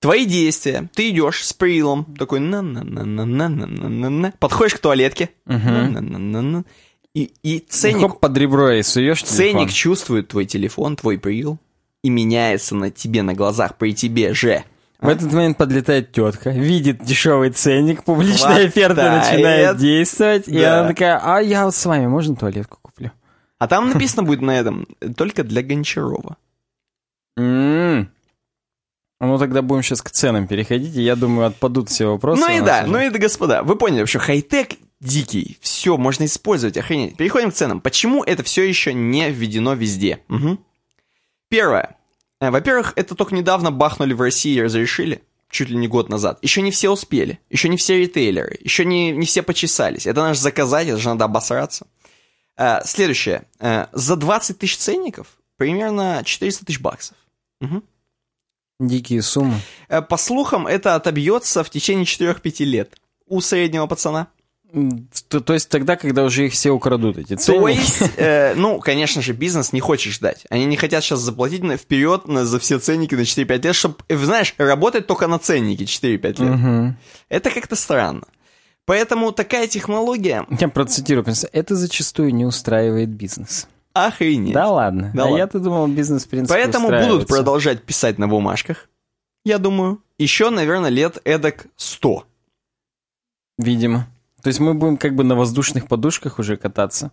Твои 0.00 0.24
действия. 0.26 0.88
Ты 0.94 1.10
идешь 1.10 1.44
с 1.44 1.52
прилом, 1.52 2.04
такой 2.18 2.40
на 2.40 2.62
на 2.62 2.84
на 2.84 3.04
на 3.04 3.24
на 3.26 3.48
на 3.48 3.66
на 3.66 4.10
на 4.10 4.32
подходишь 4.38 4.74
к 4.74 4.78
туалетке, 4.78 5.30
на 5.44 5.58
на 5.88 6.00
на 6.00 6.18
на 6.18 6.40
на 6.42 6.64
и, 7.12 7.32
и 7.42 7.58
ценник, 7.58 8.10
Хоп, 8.10 8.20
под 8.20 8.36
ребро 8.38 8.70
и 8.72 8.82
суешь 8.82 9.22
телефон. 9.22 9.36
ценник 9.36 9.72
чувствует 9.72 10.28
твой 10.28 10.46
телефон, 10.46 10.96
твой 10.96 11.18
прил, 11.18 11.58
и 12.02 12.10
меняется 12.10 12.74
на 12.74 12.90
тебе 12.90 13.22
на 13.22 13.34
глазах, 13.34 13.76
при 13.76 13.94
тебе 13.94 14.34
же. 14.34 14.64
В 15.00 15.08
этот 15.08 15.32
момент 15.32 15.56
подлетает 15.56 16.12
тетка, 16.12 16.50
видит 16.50 17.02
дешевый 17.02 17.50
ценник, 17.50 18.04
публичная 18.04 18.66
оферта 18.66 19.16
начинает 19.30 19.78
действовать, 19.78 20.46
и 20.46 20.58
Да. 20.60 20.80
она 20.80 20.88
такая, 20.88 21.18
а 21.22 21.40
я 21.40 21.64
вот 21.64 21.74
с 21.74 21.86
вами, 21.86 22.06
можно 22.06 22.36
туалетку 22.36 22.78
куплю? 22.82 23.10
А 23.58 23.66
там 23.66 23.88
написано 23.90 24.22
будет 24.24 24.42
на 24.42 24.58
этом 24.58 24.86
только 25.16 25.42
для 25.42 25.62
Гончарова. 25.62 26.36
М. 27.38 28.10
Ну 29.20 29.38
тогда 29.38 29.60
будем 29.62 29.82
сейчас 29.82 30.00
к 30.02 30.10
ценам 30.10 30.46
переходить, 30.46 30.96
и 30.96 31.02
я 31.02 31.14
думаю, 31.16 31.46
отпадут 31.48 31.90
все 31.90 32.06
вопросы. 32.10 32.40
Ну 32.40 32.50
и 32.56 32.60
да, 32.60 32.80
уже. 32.82 32.90
ну 32.92 32.98
и 33.00 33.10
да, 33.10 33.18
господа, 33.18 33.62
вы 33.62 33.76
поняли, 33.76 34.04
что 34.06 34.18
хай-тек 34.18 34.70
дикий, 35.00 35.58
все 35.60 35.96
можно 35.98 36.24
использовать, 36.24 36.76
охренеть. 36.78 37.16
Переходим 37.16 37.50
к 37.50 37.54
ценам. 37.54 37.80
Почему 37.80 38.22
это 38.24 38.42
все 38.42 38.66
еще 38.66 38.92
не 38.94 39.30
введено 39.30 39.74
везде? 39.74 40.20
Мгм. 40.28 40.58
Первое. 41.50 41.96
Э, 42.40 42.50
Во-первых, 42.50 42.94
это 42.96 43.14
только 43.14 43.34
недавно 43.34 43.70
бахнули 43.70 44.14
в 44.14 44.20
России 44.22 44.54
и 44.54 44.62
разрешили, 44.62 45.22
чуть 45.50 45.68
ли 45.68 45.76
не 45.76 45.88
год 45.88 46.08
назад. 46.08 46.38
Еще 46.40 46.62
не 46.62 46.70
все 46.70 46.88
успели, 46.90 47.38
еще 47.50 47.68
не 47.68 47.76
все 47.76 47.98
ритейлеры, 47.98 48.56
еще 48.62 48.86
не, 48.86 49.10
не 49.10 49.26
все 49.26 49.42
почесались. 49.42 50.06
Это 50.06 50.32
же 50.32 50.40
заказать, 50.40 50.88
это 50.88 50.96
же 50.96 51.08
надо 51.10 51.26
обосраться. 51.26 51.86
Э, 52.56 52.80
Следующее. 52.84 53.42
Э, 53.58 53.88
За 53.92 54.16
20 54.16 54.58
тысяч 54.58 54.78
ценников 54.78 55.26
примерно 55.56 56.22
400 56.24 56.64
тысяч 56.64 56.80
баксов. 56.80 57.16
Мгм. 57.60 57.82
Дикие 58.78 59.20
суммы. 59.20 59.60
По 60.08 60.16
слухам, 60.16 60.66
это 60.66 60.94
отобьется 60.94 61.62
в 61.62 61.68
течение 61.68 62.06
4-5 62.06 62.64
лет 62.64 62.96
у 63.26 63.42
среднего 63.42 63.86
пацана. 63.86 64.28
То, 65.28 65.40
то 65.40 65.54
есть 65.54 65.68
тогда, 65.68 65.96
когда 65.96 66.24
уже 66.24 66.46
их 66.46 66.52
все 66.52 66.70
украдут, 66.70 67.18
эти 67.18 67.36
То 67.36 67.42
ценники. 67.42 67.78
есть, 67.78 68.02
э, 68.16 68.54
ну, 68.54 68.78
конечно 68.80 69.22
же, 69.22 69.32
бизнес 69.32 69.72
не 69.72 69.80
хочет 69.80 70.12
ждать. 70.12 70.46
Они 70.50 70.64
не 70.64 70.76
хотят 70.76 71.02
сейчас 71.02 71.20
заплатить 71.20 71.62
на, 71.62 71.76
вперед 71.76 72.28
на, 72.28 72.44
за 72.44 72.58
все 72.58 72.78
ценники 72.78 73.14
на 73.14 73.20
4-5 73.20 73.62
лет, 73.62 73.74
чтобы, 73.74 73.96
знаешь, 74.08 74.54
работать 74.58 75.06
только 75.06 75.26
на 75.26 75.38
ценники 75.38 75.82
4-5 75.82 76.26
лет. 76.26 76.38
Мгм. 76.38 76.98
Это 77.28 77.50
как-то 77.50 77.76
странно. 77.76 78.26
Поэтому 78.86 79.32
такая 79.32 79.68
технология 79.68 80.46
Я 80.58 80.68
процитирую, 80.68 81.24
это 81.52 81.76
зачастую 81.76 82.34
не 82.34 82.44
устраивает 82.44 83.08
бизнес. 83.10 83.68
охренеть. 83.92 84.54
Да 84.54 84.68
ладно. 84.68 85.12
Да 85.14 85.22
а 85.22 85.24
ладно. 85.26 85.38
я-то 85.38 85.60
думал, 85.60 85.86
бизнес, 85.88 86.24
в 86.24 86.28
принципе, 86.28 86.54
Поэтому 86.54 86.88
будут 86.88 87.28
продолжать 87.28 87.82
писать 87.82 88.18
на 88.18 88.26
бумажках, 88.26 88.88
я 89.44 89.58
думаю. 89.58 90.02
Еще, 90.18 90.50
наверное, 90.50 90.90
лет 90.90 91.18
эдак 91.24 91.66
100. 91.76 92.24
Видимо. 93.58 94.06
То 94.42 94.48
есть 94.48 94.60
мы 94.60 94.74
будем 94.74 94.96
как 94.96 95.14
бы 95.14 95.24
на 95.24 95.34
воздушных 95.34 95.86
подушках 95.86 96.38
уже 96.38 96.56
кататься. 96.56 97.12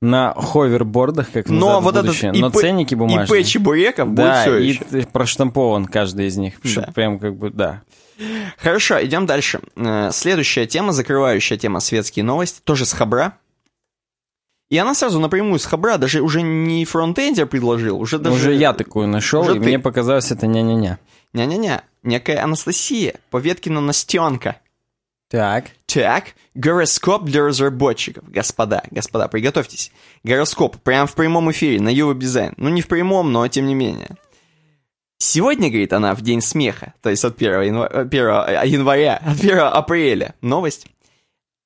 На 0.00 0.32
ховербордах, 0.32 1.32
как 1.32 1.48
Но 1.48 1.66
«Назад 1.66 1.80
в 1.80 1.84
вот 1.84 1.94
этот 1.94 2.06
будущее». 2.06 2.32
Но 2.32 2.48
ИП 2.48 2.54
ценники 2.54 2.94
бумажные. 2.94 3.40
ИП 3.40 3.46
Чебуреков 3.46 4.14
да, 4.14 4.22
будет 4.22 4.40
все 4.42 4.58
и 4.58 4.68
еще. 4.68 5.08
проштампован 5.08 5.86
каждый 5.86 6.28
из 6.28 6.36
них. 6.36 6.54
Да. 6.62 6.82
прям 6.94 7.18
как 7.18 7.36
бы, 7.36 7.50
да. 7.50 7.82
Хорошо, 8.58 9.04
идем 9.04 9.26
дальше. 9.26 9.60
Э, 9.76 10.10
Следующая 10.12 10.66
тема, 10.66 10.92
закрывающая 10.92 11.56
тема 11.56 11.80
светские 11.80 12.24
новости, 12.24 12.60
тоже 12.62 12.86
с 12.86 12.92
Хабра. 12.92 13.38
И 14.70 14.76
она 14.76 14.94
сразу 14.94 15.18
напрямую 15.18 15.58
с 15.58 15.64
Хабра, 15.64 15.96
даже 15.96 16.20
уже 16.20 16.42
не 16.42 16.84
фронтендер 16.84 17.46
предложил, 17.46 17.98
уже 17.98 18.18
даже... 18.18 18.36
Уже 18.36 18.54
я 18.54 18.74
такую 18.74 19.08
нашел, 19.08 19.40
уже 19.40 19.52
и 19.52 19.54
ты. 19.54 19.60
мне 19.60 19.78
показалось 19.78 20.30
это 20.30 20.46
ня-ня-ня. 20.46 20.98
Ня-ня-ня, 21.32 21.82
некая 22.02 22.42
Анастасия, 22.42 23.14
Поветкина 23.30 23.80
Настенка. 23.80 24.56
Так. 25.28 25.66
Так, 25.86 26.34
гороскоп 26.54 27.24
для 27.24 27.44
разработчиков. 27.44 28.24
Господа, 28.30 28.82
господа, 28.90 29.28
приготовьтесь. 29.28 29.92
Гороскоп, 30.24 30.78
прямо 30.78 31.06
в 31.06 31.14
прямом 31.14 31.50
эфире, 31.50 31.80
на 31.80 31.90
Ювеб 31.90 32.18
Дизайн. 32.18 32.54
Ну, 32.56 32.70
не 32.70 32.80
в 32.80 32.88
прямом, 32.88 33.30
но 33.30 33.46
тем 33.48 33.66
не 33.66 33.74
менее. 33.74 34.08
Сегодня, 35.18 35.68
говорит 35.68 35.92
она, 35.92 36.14
в 36.14 36.22
день 36.22 36.40
смеха, 36.40 36.94
то 37.02 37.10
есть 37.10 37.24
от 37.24 37.36
1 37.36 37.62
января, 37.62 38.00
1 38.00 38.72
января, 38.72 39.16
от 39.16 39.38
1 39.38 39.58
апреля. 39.58 40.34
Новость. 40.40 40.86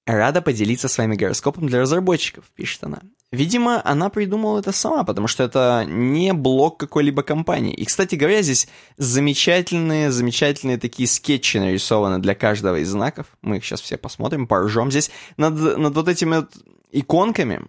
Рада 0.06 0.42
поделиться 0.42 0.88
с 0.88 0.98
вами 0.98 1.14
гороскопом 1.14 1.66
для 1.68 1.80
разработчиков, 1.80 2.44
пишет 2.56 2.82
она. 2.84 3.00
Видимо, 3.30 3.80
она 3.84 4.10
придумала 4.10 4.58
это 4.58 4.72
сама, 4.72 5.04
потому 5.04 5.26
что 5.26 5.44
это 5.44 5.86
не 5.88 6.34
блог 6.34 6.78
какой-либо 6.78 7.22
компании. 7.22 7.72
И, 7.72 7.84
кстати 7.86 8.14
говоря, 8.14 8.42
здесь 8.42 8.68
замечательные, 8.98 10.10
замечательные 10.10 10.76
такие 10.76 11.08
скетчи 11.08 11.56
нарисованы 11.56 12.18
для 12.18 12.34
каждого 12.34 12.76
из 12.80 12.90
знаков. 12.90 13.26
Мы 13.40 13.56
их 13.56 13.64
сейчас 13.64 13.80
все 13.80 13.96
посмотрим, 13.96 14.46
поржем. 14.46 14.90
Здесь 14.90 15.10
над, 15.38 15.54
над 15.54 15.94
вот 15.94 16.08
этими 16.08 16.36
вот 16.36 16.52
иконками, 16.90 17.62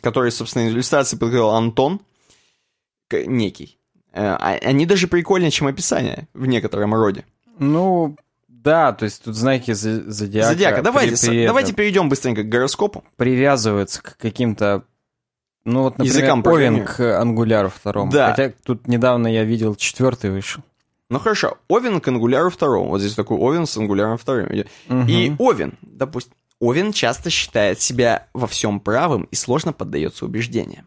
которые, 0.00 0.30
собственно, 0.30 0.68
иллюстрации 0.68 1.16
подготовил 1.18 1.50
Антон, 1.50 2.00
некий, 3.12 3.78
э, 4.12 4.24
а- 4.24 4.58
они 4.62 4.86
даже 4.86 5.08
прикольнее, 5.08 5.50
чем 5.50 5.66
описание 5.66 6.26
в 6.32 6.46
некотором 6.46 6.94
роде. 6.94 7.24
Ну, 7.58 8.16
да, 8.66 8.92
то 8.92 9.04
есть 9.04 9.22
тут 9.22 9.36
знаки 9.36 9.72
зодиака. 9.72 10.48
Зодиака, 10.48 10.82
давайте, 10.82 11.16
при- 11.16 11.28
при 11.30 11.46
давайте 11.46 11.68
этом 11.68 11.76
перейдем 11.76 12.08
быстренько 12.08 12.42
к 12.42 12.48
гороскопу. 12.48 13.04
привязываются 13.16 14.02
к 14.02 14.16
каким-то 14.18 14.82
Ну 15.64 15.82
вот, 15.82 15.98
например, 15.98 16.16
Языкам 16.16 16.42
Овен 16.46 16.84
к 16.84 17.00
Angular 17.00 17.68
второму. 17.74 18.10
Да. 18.12 18.30
Хотя 18.30 18.52
тут 18.64 18.88
недавно 18.88 19.28
я 19.28 19.44
видел 19.44 19.74
четвертый 19.76 20.30
вышел. 20.30 20.62
Ну 21.08 21.20
хорошо, 21.20 21.58
Овен 21.68 22.00
к 22.00 22.08
Angular 22.08 22.50
2. 22.56 22.78
Вот 22.88 23.00
здесь 23.00 23.14
такой 23.14 23.38
Овен 23.38 23.66
с 23.66 23.76
Angular 23.76 24.18
2. 24.24 25.04
И 25.08 25.32
Овен, 25.38 25.78
допустим, 25.82 26.32
Овен 26.58 26.92
часто 26.92 27.30
считает 27.30 27.80
себя 27.80 28.26
во 28.34 28.46
всем 28.46 28.80
правым 28.80 29.28
и 29.30 29.36
сложно 29.36 29.72
поддается 29.72 30.24
убеждениям. 30.24 30.86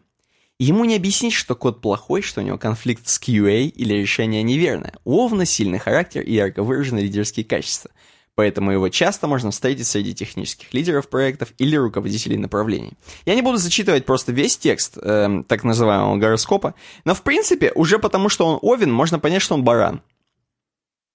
Ему 0.60 0.84
не 0.84 0.94
объяснить, 0.94 1.32
что 1.32 1.54
код 1.54 1.80
плохой, 1.80 2.20
что 2.20 2.42
у 2.42 2.44
него 2.44 2.58
конфликт 2.58 3.08
с 3.08 3.18
QA 3.18 3.62
или 3.62 3.94
решение 3.94 4.42
неверное. 4.42 4.92
У 5.06 5.16
Овна 5.16 5.46
сильный 5.46 5.78
характер 5.78 6.20
и 6.20 6.34
ярко 6.34 6.62
выраженные 6.62 7.04
лидерские 7.04 7.46
качества. 7.46 7.90
Поэтому 8.34 8.70
его 8.70 8.90
часто 8.90 9.26
можно 9.26 9.52
встретить 9.52 9.86
среди 9.86 10.12
технических 10.12 10.74
лидеров 10.74 11.08
проектов 11.08 11.54
или 11.56 11.76
руководителей 11.76 12.36
направлений. 12.36 12.92
Я 13.24 13.36
не 13.36 13.40
буду 13.40 13.56
зачитывать 13.56 14.04
просто 14.04 14.32
весь 14.32 14.58
текст 14.58 14.98
эм, 15.00 15.44
так 15.44 15.64
называемого 15.64 16.18
гороскопа, 16.18 16.74
но 17.06 17.14
в 17.14 17.22
принципе, 17.22 17.72
уже 17.74 17.98
потому 17.98 18.28
что 18.28 18.46
он 18.46 18.58
Овен, 18.60 18.92
можно 18.92 19.18
понять, 19.18 19.40
что 19.40 19.54
он 19.54 19.64
баран. 19.64 20.02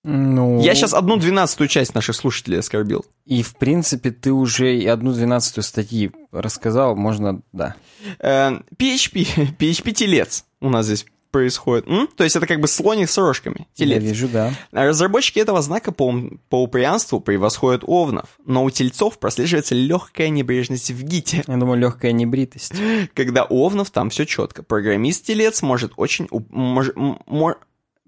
Ну, 0.07 0.61
Я 0.61 0.75
сейчас 0.75 0.93
одну 0.93 1.17
двенадцатую 1.17 1.67
часть 1.67 1.95
наших 1.95 2.15
слушателей 2.15 2.59
оскорбил. 2.59 3.05
И, 3.25 3.41
в 3.41 3.55
принципе, 3.55 4.11
ты 4.11 4.31
уже 4.31 4.77
и 4.77 4.85
одну 4.85 5.11
двенадцатую 5.13 5.63
статьи 5.63 6.11
рассказал, 6.31 6.95
можно, 6.95 7.41
да. 7.53 7.75
Э, 8.19 8.59
PHP, 8.77 9.57
PHP-телец 9.57 10.45
у 10.61 10.69
нас 10.69 10.85
здесь 10.85 11.07
происходит. 11.31 11.87
М? 11.87 12.07
То 12.15 12.23
есть 12.23 12.35
это 12.35 12.45
как 12.47 12.61
бы 12.61 12.67
слоник 12.67 13.09
с 13.09 13.17
рожками. 13.17 13.67
Я 13.75 13.85
Телец. 13.87 14.03
вижу, 14.03 14.29
да. 14.29 14.53
А 14.71 14.85
Разработчики 14.85 15.39
этого 15.39 15.61
знака 15.63 15.91
по, 15.91 16.13
по 16.49 16.61
упрямству 16.63 17.19
превосходят 17.19 17.81
овнов, 17.85 18.29
но 18.45 18.63
у 18.63 18.69
тельцов 18.69 19.17
прослеживается 19.19 19.73
легкая 19.75 20.29
небрежность 20.29 20.91
в 20.91 21.03
гите, 21.03 21.43
Я 21.47 21.57
думаю, 21.57 21.79
легкая 21.79 22.11
небритость. 22.13 22.73
когда 23.15 23.43
у 23.43 23.65
овнов 23.65 23.89
там 23.89 24.11
все 24.11 24.25
четко. 24.25 24.61
Программист-телец 24.63 25.61
может 25.63 25.93
очень... 25.97 26.25
уп- 26.25 26.47
мож- 26.51 26.93
м- 26.95 27.19
мо- 27.25 27.57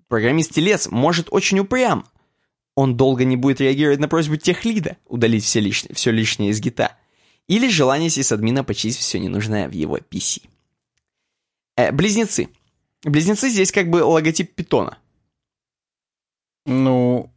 Программист-телец 0.09 0.87
может 0.89 1.27
очень 1.31 1.59
упрям. 1.59 2.05
Он 2.75 2.95
долго 2.95 3.25
не 3.25 3.35
будет 3.35 3.59
реагировать 3.59 3.99
на 3.99 4.07
просьбу 4.07 4.35
техлида 4.37 4.97
удалить 5.05 5.43
все 5.43 5.59
лишнее, 5.59 5.95
все 5.95 6.11
лишнее 6.11 6.51
из 6.51 6.59
гита. 6.59 6.95
Или 7.47 7.69
желание 7.69 8.09
сисадмина 8.09 8.63
почистить 8.63 9.03
все 9.03 9.19
ненужное 9.19 9.67
в 9.67 9.71
его 9.71 9.97
PC. 9.97 10.43
Э, 11.75 11.91
близнецы. 11.91 12.49
Близнецы 13.03 13.49
здесь 13.49 13.71
как 13.71 13.89
бы 13.89 14.03
логотип 14.03 14.53
питона. 14.53 14.97
Ну, 16.65 17.31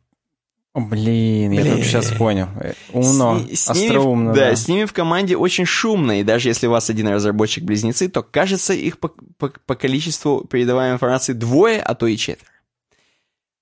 о, 0.72 0.80
блин, 0.80 1.52
я 1.52 1.60
Блин. 1.62 1.72
только 1.74 1.86
сейчас 1.88 2.10
понял. 2.12 2.48
Э, 2.60 2.74
Умно, 2.92 3.38
С 3.52 3.60
с 3.66 3.74
ними 3.74 3.86
остроумно, 3.86 4.32
да, 4.34 4.50
да. 4.50 4.56
с 4.56 4.68
ними 4.68 4.84
в 4.84 4.92
команде 4.92 5.36
очень 5.36 5.64
шумно, 5.64 6.20
и 6.20 6.24
даже 6.24 6.48
если 6.48 6.66
у 6.66 6.70
вас 6.70 6.90
один 6.90 7.08
разработчик-близнецы, 7.08 8.08
то 8.08 8.22
кажется 8.22 8.72
их 8.72 8.98
по, 8.98 9.08
по- 9.08 9.52
по 9.66 9.74
количеству 9.74 10.44
передаваемой 10.44 10.94
информации 10.96 11.32
двое, 11.32 11.80
а 11.80 11.94
то 11.94 12.06
и 12.06 12.16
четверо. 12.16 12.49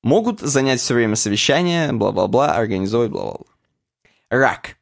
Могут 0.03 0.41
занять 0.41 0.81
все 0.81 0.95
время 0.95 1.17
совещания, 1.17 1.93
бла-бла-бла, 1.93 2.55
организовывать 2.55 3.11
бла-бла-бла. 3.11 3.47
Рак. 4.31 4.77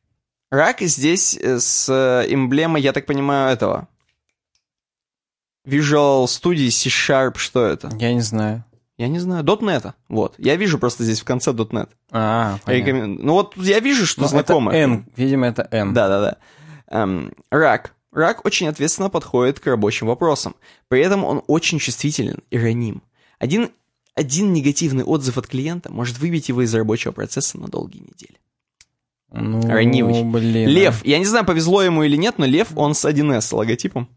Рак 0.50 0.80
здесь 0.80 1.36
э, 1.36 1.58
с 1.58 1.88
э, 1.88 2.26
эмблемой, 2.32 2.82
я 2.82 2.92
так 2.92 3.06
понимаю, 3.06 3.52
этого. 3.52 3.88
Visual 5.66 6.24
Studio 6.26 6.70
C-Sharp, 6.70 7.38
что 7.38 7.64
это? 7.66 7.90
Я 7.98 8.12
не 8.14 8.20
знаю. 8.20 8.64
Я 8.98 9.08
не 9.08 9.18
знаю, 9.18 9.44
.NET. 9.44 9.92
Вот. 10.08 10.34
Я 10.38 10.56
вижу 10.56 10.78
просто 10.78 11.04
здесь 11.04 11.20
в 11.20 11.24
конце 11.24 11.50
.NET. 11.50 11.88
А. 12.12 12.58
Рекомен- 12.66 13.18
Ну 13.20 13.32
вот 13.34 13.56
я 13.56 13.80
вижу, 13.80 14.06
что 14.06 14.22
Ну, 14.22 14.28
знакомо. 14.28 14.72
Это 14.72 14.78
N, 14.84 15.06
видимо, 15.16 15.46
это 15.46 15.68
N. 15.70 15.92
Да-да-да. 15.92 16.36
Эм, 16.88 17.32
рак. 17.50 17.94
Рак 18.12 18.44
очень 18.46 18.68
ответственно 18.68 19.10
подходит 19.10 19.60
к 19.60 19.66
рабочим 19.66 20.06
вопросам. 20.06 20.54
При 20.88 21.00
этом 21.00 21.24
он 21.24 21.42
очень 21.46 21.78
чувствителен 21.78 22.38
и 22.50 22.58
раним. 22.58 23.02
Один, 23.38 23.70
один 24.16 24.52
негативный 24.52 25.04
отзыв 25.04 25.38
от 25.38 25.46
клиента 25.46 25.92
может 25.92 26.18
выбить 26.18 26.48
его 26.48 26.62
из 26.62 26.74
рабочего 26.74 27.12
процесса 27.12 27.58
на 27.58 27.68
долгие 27.68 28.00
недели. 28.00 28.40
Ну, 29.30 29.60
Ранивый. 29.68 30.24
блин. 30.24 30.68
Лев. 30.68 31.04
Я 31.04 31.18
не 31.18 31.26
знаю, 31.26 31.44
повезло 31.44 31.82
ему 31.82 32.02
или 32.02 32.16
нет, 32.16 32.38
но 32.38 32.46
Лев, 32.46 32.68
он 32.74 32.94
с 32.94 33.04
1С 33.04 33.54
логотипом. 33.54 34.08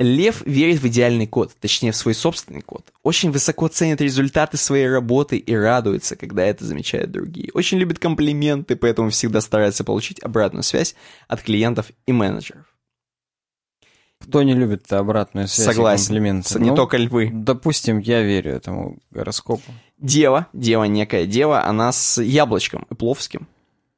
Лев 0.00 0.42
верит 0.46 0.80
в 0.80 0.86
идеальный 0.86 1.26
код, 1.26 1.54
точнее 1.60 1.90
в 1.90 1.96
свой 1.96 2.14
собственный 2.14 2.60
код. 2.60 2.92
Очень 3.02 3.32
высоко 3.32 3.66
ценит 3.68 4.00
результаты 4.00 4.56
своей 4.56 4.88
работы 4.88 5.38
и 5.38 5.54
радуется, 5.54 6.14
когда 6.14 6.44
это 6.44 6.64
замечают 6.64 7.10
другие. 7.10 7.50
Очень 7.52 7.78
любит 7.78 7.98
комплименты, 7.98 8.76
поэтому 8.76 9.10
всегда 9.10 9.40
старается 9.40 9.82
получить 9.82 10.22
обратную 10.22 10.62
связь 10.62 10.94
от 11.26 11.42
клиентов 11.42 11.90
и 12.06 12.12
менеджеров. 12.12 12.66
Кто 14.28 14.42
не 14.42 14.54
любит 14.54 14.92
обратную 14.92 15.48
связь 15.48 15.68
и 15.68 15.70
Согласен. 15.72 16.06
комплименты? 16.08 16.58
Не 16.60 16.70
Ну, 16.70 16.76
только 16.76 16.96
львы. 16.98 17.30
Допустим, 17.32 17.98
я 17.98 18.22
верю 18.22 18.52
этому 18.52 18.98
гороскопу. 19.10 19.62
Дева, 19.98 20.46
дева, 20.52 20.84
некая 20.84 21.26
дева, 21.26 21.64
она 21.64 21.90
с 21.92 22.20
яблочком, 22.22 22.86
эпловским. 22.90 23.48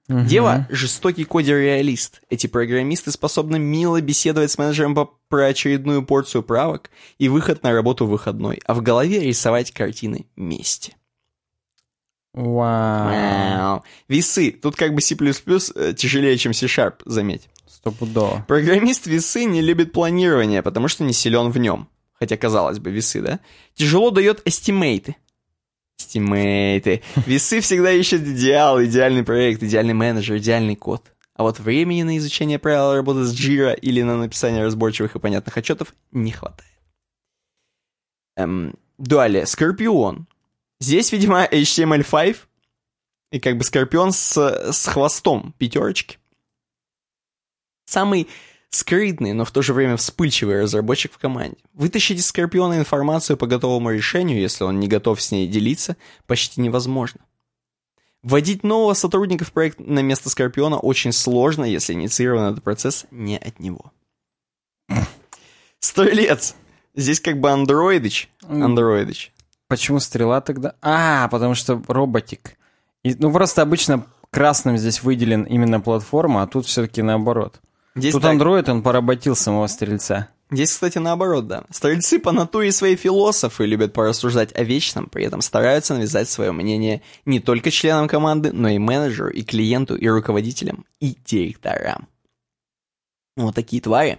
Мгм. 0.09 0.27
Дева– 0.27 0.66
жестокий 0.70 1.24
кодер-реалист. 1.24 2.20
Эти 2.31 2.47
программисты 2.48 3.12
способны 3.12 3.59
мило 3.61 4.01
беседовать 4.01 4.51
с 4.51 4.59
менеджером 4.59 4.94
по- 4.94 5.11
про 5.28 5.47
очередную 5.47 6.05
порцию 6.05 6.43
правок 6.43 6.90
и 7.19 7.28
выход 7.28 7.62
на 7.62 7.73
работу 7.73 8.07
выходной, 8.07 8.61
а 8.66 8.74
в 8.74 8.82
голове 8.82 9.20
рисовать 9.20 9.70
картины 9.73 10.27
мести. 10.36 10.97
Вау. 12.32 13.11
Мяу. 13.11 13.82
Весы. 14.09 14.52
Тут 14.52 14.77
как 14.77 14.94
бы 14.94 15.01
C++ 15.01 15.15
тяжелее, 15.94 16.36
чем 16.39 16.52
C-Sharp, 16.55 17.02
заметь. 17.05 17.48
Стопудово. 17.81 18.44
Программист 18.47 19.07
весы 19.07 19.44
не 19.44 19.62
любит 19.62 19.93
планирование, 19.93 20.62
потому 20.62 20.89
что 20.89 21.02
не 21.02 21.15
силен 21.15 21.51
в 21.51 21.59
нем. 21.59 21.89
Хотя, 22.12 22.36
казалось 22.36 22.78
бы, 22.78 22.90
весы, 22.90 23.23
да? 23.23 23.40
Тяжело 23.74 24.11
дает 24.11 24.43
эстимейты. 24.44 25.16
Эстимейты. 25.98 27.02
Весы 27.27 27.61
всегда 27.61 27.90
ищут 27.90 28.23
идеал, 28.23 28.82
идеальный 28.85 29.24
проект, 29.24 29.62
идеальный 29.62 29.94
менеджер, 29.94 30.36
идеальный 30.36 30.77
код. 30.77 31.11
А 31.35 31.43
вот 31.43 31.59
времени 31.59 32.02
на 32.02 32.19
изучение 32.19 32.59
правил 32.59 32.93
работы 32.93 33.24
с 33.24 33.35
Jira 33.35 33.74
или 33.74 34.02
на 34.02 34.19
написание 34.19 34.62
разборчивых 34.62 35.16
и 35.16 35.19
понятных 35.19 35.57
отчетов 35.57 35.94
не 36.12 36.32
хватает. 36.32 36.69
Эм, 38.36 38.74
далее, 38.98 39.47
Скорпион. 39.47 40.27
Здесь, 40.81 41.12
видимо, 41.12 41.47
HTML5 41.47 42.36
и 43.32 43.40
как 43.40 43.57
бы 43.57 43.65
Скорпион 43.65 44.12
с, 44.12 44.36
с 44.73 44.86
хвостом 44.86 45.55
пятерочки. 45.57 46.19
Самый 47.91 48.29
скрытный, 48.71 49.33
но 49.33 49.45
в 49.45 49.51
то 49.51 49.62
же 49.62 49.75
время 49.75 49.97
вспыльчивый 49.97 50.62
разработчик 50.62 51.12
в 51.12 51.19
команде. 51.19 51.57
Вытащить 51.75 52.21
из 52.21 52.27
Скорпиона 52.29 52.79
информацию 52.79 53.37
по 53.37 53.49
готовому 53.49 53.91
решению, 53.91 54.41
если 54.41 54.62
он 54.62 54.79
не 54.79 54.87
готов 54.87 55.21
с 55.21 55.33
ней 55.33 55.49
делиться, 55.49 55.97
почти 56.29 56.61
невозможно. 56.61 57.21
Вводить 58.23 58.62
нового 58.62 58.95
сотрудника 58.95 59.45
в 59.45 59.51
проект 59.51 59.81
на 59.81 60.03
место 60.03 60.31
Скорпиона 60.31 60.79
очень 60.79 61.11
сложно, 61.11 61.65
если 61.65 61.93
инициирован 61.93 62.53
этот 62.53 62.62
процесс 62.62 63.07
не 63.11 63.37
от 63.37 63.59
него. 63.59 63.91
Стрелец. 65.81 66.55
Здесь 66.95 67.21
как 67.21 67.41
бы 67.41 67.51
андроидыч. 67.51 68.31
Андроидыч. 68.47 69.33
Почему 69.67 69.99
стрела 69.99 70.41
тогда? 70.41 70.77
А, 70.81 71.27
потому 71.27 71.57
что 71.57 71.83
роботик. 71.89 72.57
И, 73.03 73.17
ну, 73.17 73.33
просто 73.33 73.62
обычно 73.62 74.07
красным 74.31 74.79
здесь 74.79 75.03
выделен 75.03 75.43
именно 75.43 75.81
платформа, 75.81 76.45
а 76.45 76.47
тут 76.47 76.67
все-таки 76.67 77.03
наоборот. 77.03 77.61
Здесь, 77.95 78.12
тут 78.12 78.23
так- 78.23 78.33
андроид, 78.33 78.69
он 78.69 78.83
поработил 78.83 79.35
самого 79.35 79.67
стрельца. 79.67 80.29
Здесь, 80.53 80.71
кстати, 80.71 80.99
наоборот, 80.99 81.47
да. 81.47 81.65
Стрельцы 81.71 82.19
по 82.19 82.33
натуре 82.33 82.73
свои 82.73 82.97
философы 82.97 83.67
любят 83.67 83.93
порассуждать 83.93 84.53
о 84.57 84.65
вечном, 84.65 85.07
при 85.07 85.25
этом 85.25 85.43
стараются 85.43 85.95
навязать 85.95 86.29
свое 86.29 86.51
мнение 86.51 87.03
не 87.25 87.39
только 87.39 87.71
членам 87.71 88.09
команды, 88.09 88.53
но 88.53 88.69
и 88.69 88.79
менеджеру, 88.79 89.31
и 89.31 89.43
клиенту, 89.43 89.97
и 89.97 90.09
руководителям, 90.09 90.85
и 90.99 91.17
директорам. 91.25 92.09
Вот 93.37 93.55
такие 93.55 93.81
твари. 93.81 94.19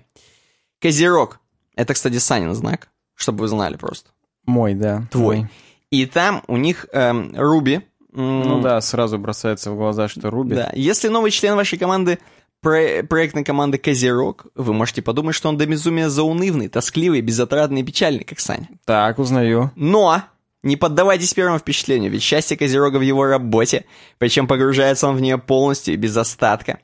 Козерог. 0.80 1.39
Это, 1.76 1.93
кстати, 1.93 2.18
Санин 2.18 2.53
знак, 2.56 2.89
чтобы 3.15 3.41
вы 3.41 3.48
знали 3.49 3.76
просто. 3.76 4.10
Мой, 4.45 4.73
да. 4.73 5.07
Твой. 5.11 5.38
мой. 5.38 5.49
И 5.89 6.06
там 6.06 6.43
у 6.48 6.56
них 6.57 6.88
эм, 6.93 7.34
Руби. 7.35 7.81
Ну 8.14 8.61
да, 8.61 8.80
сразу 8.81 9.18
бросается 9.18 9.72
в 9.72 9.76
глаза, 9.77 10.07
что 10.07 10.30
Руби. 10.30 10.56
Да. 10.56 10.72
Если 10.73 11.07
новый 11.10 11.31
член 11.31 11.56
вашей 11.56 11.77
команды 11.77 12.19
про- 12.61 13.03
проектной 13.03 13.43
команды 13.43 13.77
Козерог, 13.77 14.45
вы 14.55 14.73
можете 14.73 15.01
подумать, 15.01 15.35
что 15.35 15.49
он 15.49 15.57
до 15.57 15.65
безумия 15.65 16.09
заунывный, 16.09 16.69
тоскливый, 16.69 17.21
безотрадный 17.21 17.81
и 17.81 17.83
печальный, 17.83 18.23
как 18.23 18.39
Саня. 18.39 18.69
Так, 18.85 19.19
узнаю. 19.19 19.71
Но 19.75 20.23
не 20.63 20.77
поддавайтесь 20.77 21.33
первому 21.33 21.59
впечатлению, 21.59 22.11
ведь 22.11 22.21
счастье 22.21 22.55
Козерога 22.55 22.97
в 22.97 23.01
его 23.01 23.25
работе, 23.25 23.85
причем 24.19 24.47
погружается 24.47 25.07
он 25.07 25.17
в 25.17 25.21
нее 25.21 25.38
полностью 25.38 25.93
и 25.93 25.97
без 25.97 26.15
остатка. 26.15 26.79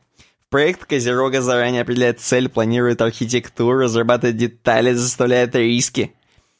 В 0.47 0.49
проект 0.49 0.85
Козерога 0.85 1.41
заранее 1.41 1.81
определяет 1.81 2.19
цель, 2.19 2.49
планирует 2.49 3.01
архитектуру, 3.01 3.79
разрабатывает 3.79 4.37
детали, 4.37 4.93
заставляет 4.93 5.55
риски, 5.55 6.13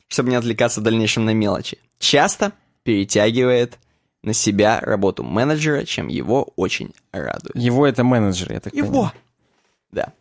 чтобы 0.09 0.29
не 0.29 0.35
отвлекаться 0.35 0.81
в 0.81 0.83
дальнейшем 0.83 1.25
на 1.25 1.33
мелочи. 1.33 1.79
Часто 1.97 2.51
перетягивает 2.83 3.79
на 4.27 4.33
себя 4.33 4.79
работу 4.81 5.23
менеджера, 5.23 5.85
чем 5.85 6.09
его 6.09 6.49
очень 6.57 6.93
радует. 7.13 7.55
Его 7.55 7.87
это 7.87 8.03
менеджер, 8.03 8.51
я 8.51 8.59
так 8.59 8.73
Его! 8.73 8.87
понимаю. 8.87 9.11
Да. 9.91 10.13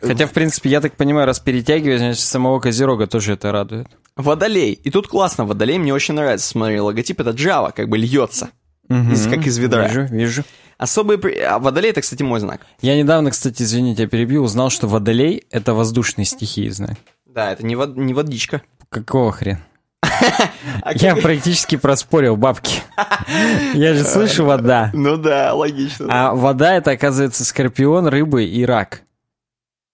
Хотя, 0.00 0.26
в 0.26 0.32
принципе, 0.32 0.68
я 0.70 0.80
так 0.80 0.94
понимаю, 0.94 1.26
раз 1.26 1.40
перетягивать, 1.40 1.98
значит, 1.98 2.20
самого 2.20 2.60
Козерога 2.60 3.06
тоже 3.06 3.32
это 3.32 3.50
радует. 3.50 3.88
Водолей. 4.16 4.72
И 4.72 4.90
тут 4.90 5.08
классно, 5.08 5.44
Водолей 5.46 5.78
мне 5.78 5.92
очень 5.94 6.14
нравится. 6.14 6.46
Смотри, 6.48 6.78
логотип 6.80 7.20
это 7.20 7.30
Java, 7.30 7.72
как 7.74 7.88
бы 7.88 7.96
льется. 7.98 8.50
Из- 8.88 9.26
как 9.26 9.46
из 9.46 9.56
ведра. 9.58 9.88
Вижу, 9.88 10.02
вижу. 10.04 10.44
Особый... 10.76 11.16
при- 11.18 11.38
А 11.38 11.58
Водолей 11.58 11.90
это, 11.90 12.00
кстати, 12.02 12.22
мой 12.22 12.40
знак. 12.40 12.60
Я 12.82 12.96
недавно, 12.96 13.30
кстати, 13.30 13.62
извините, 13.62 14.02
я 14.02 14.08
перебью, 14.08 14.42
узнал, 14.42 14.68
что 14.70 14.86
водолей— 14.86 15.44
это 15.50 15.72
воздушный 15.74 16.24
стихии 16.26 16.68
знак. 16.70 16.96
Да, 17.26 17.52
это 17.52 17.64
не, 17.64 17.76
вод... 17.76 17.96
не 17.96 18.12
водичка. 18.14 18.62
Какого 18.88 19.32
хрена? 19.32 19.60
Я 20.94 21.16
практически 21.16 21.76
проспорил 21.76 22.36
бабки. 22.36 22.82
Я 23.74 23.94
же 23.94 24.04
слышу 24.04 24.44
вода. 24.44 24.90
Ну 24.94 25.16
да, 25.16 25.54
логично. 25.54 26.06
А 26.10 26.34
вода— 26.34 26.74
это, 26.76 26.92
оказывается, 26.92 27.44
скорпион, 27.44 28.06
рыбы 28.06 28.44
и 28.44 28.64
рак. 28.64 29.02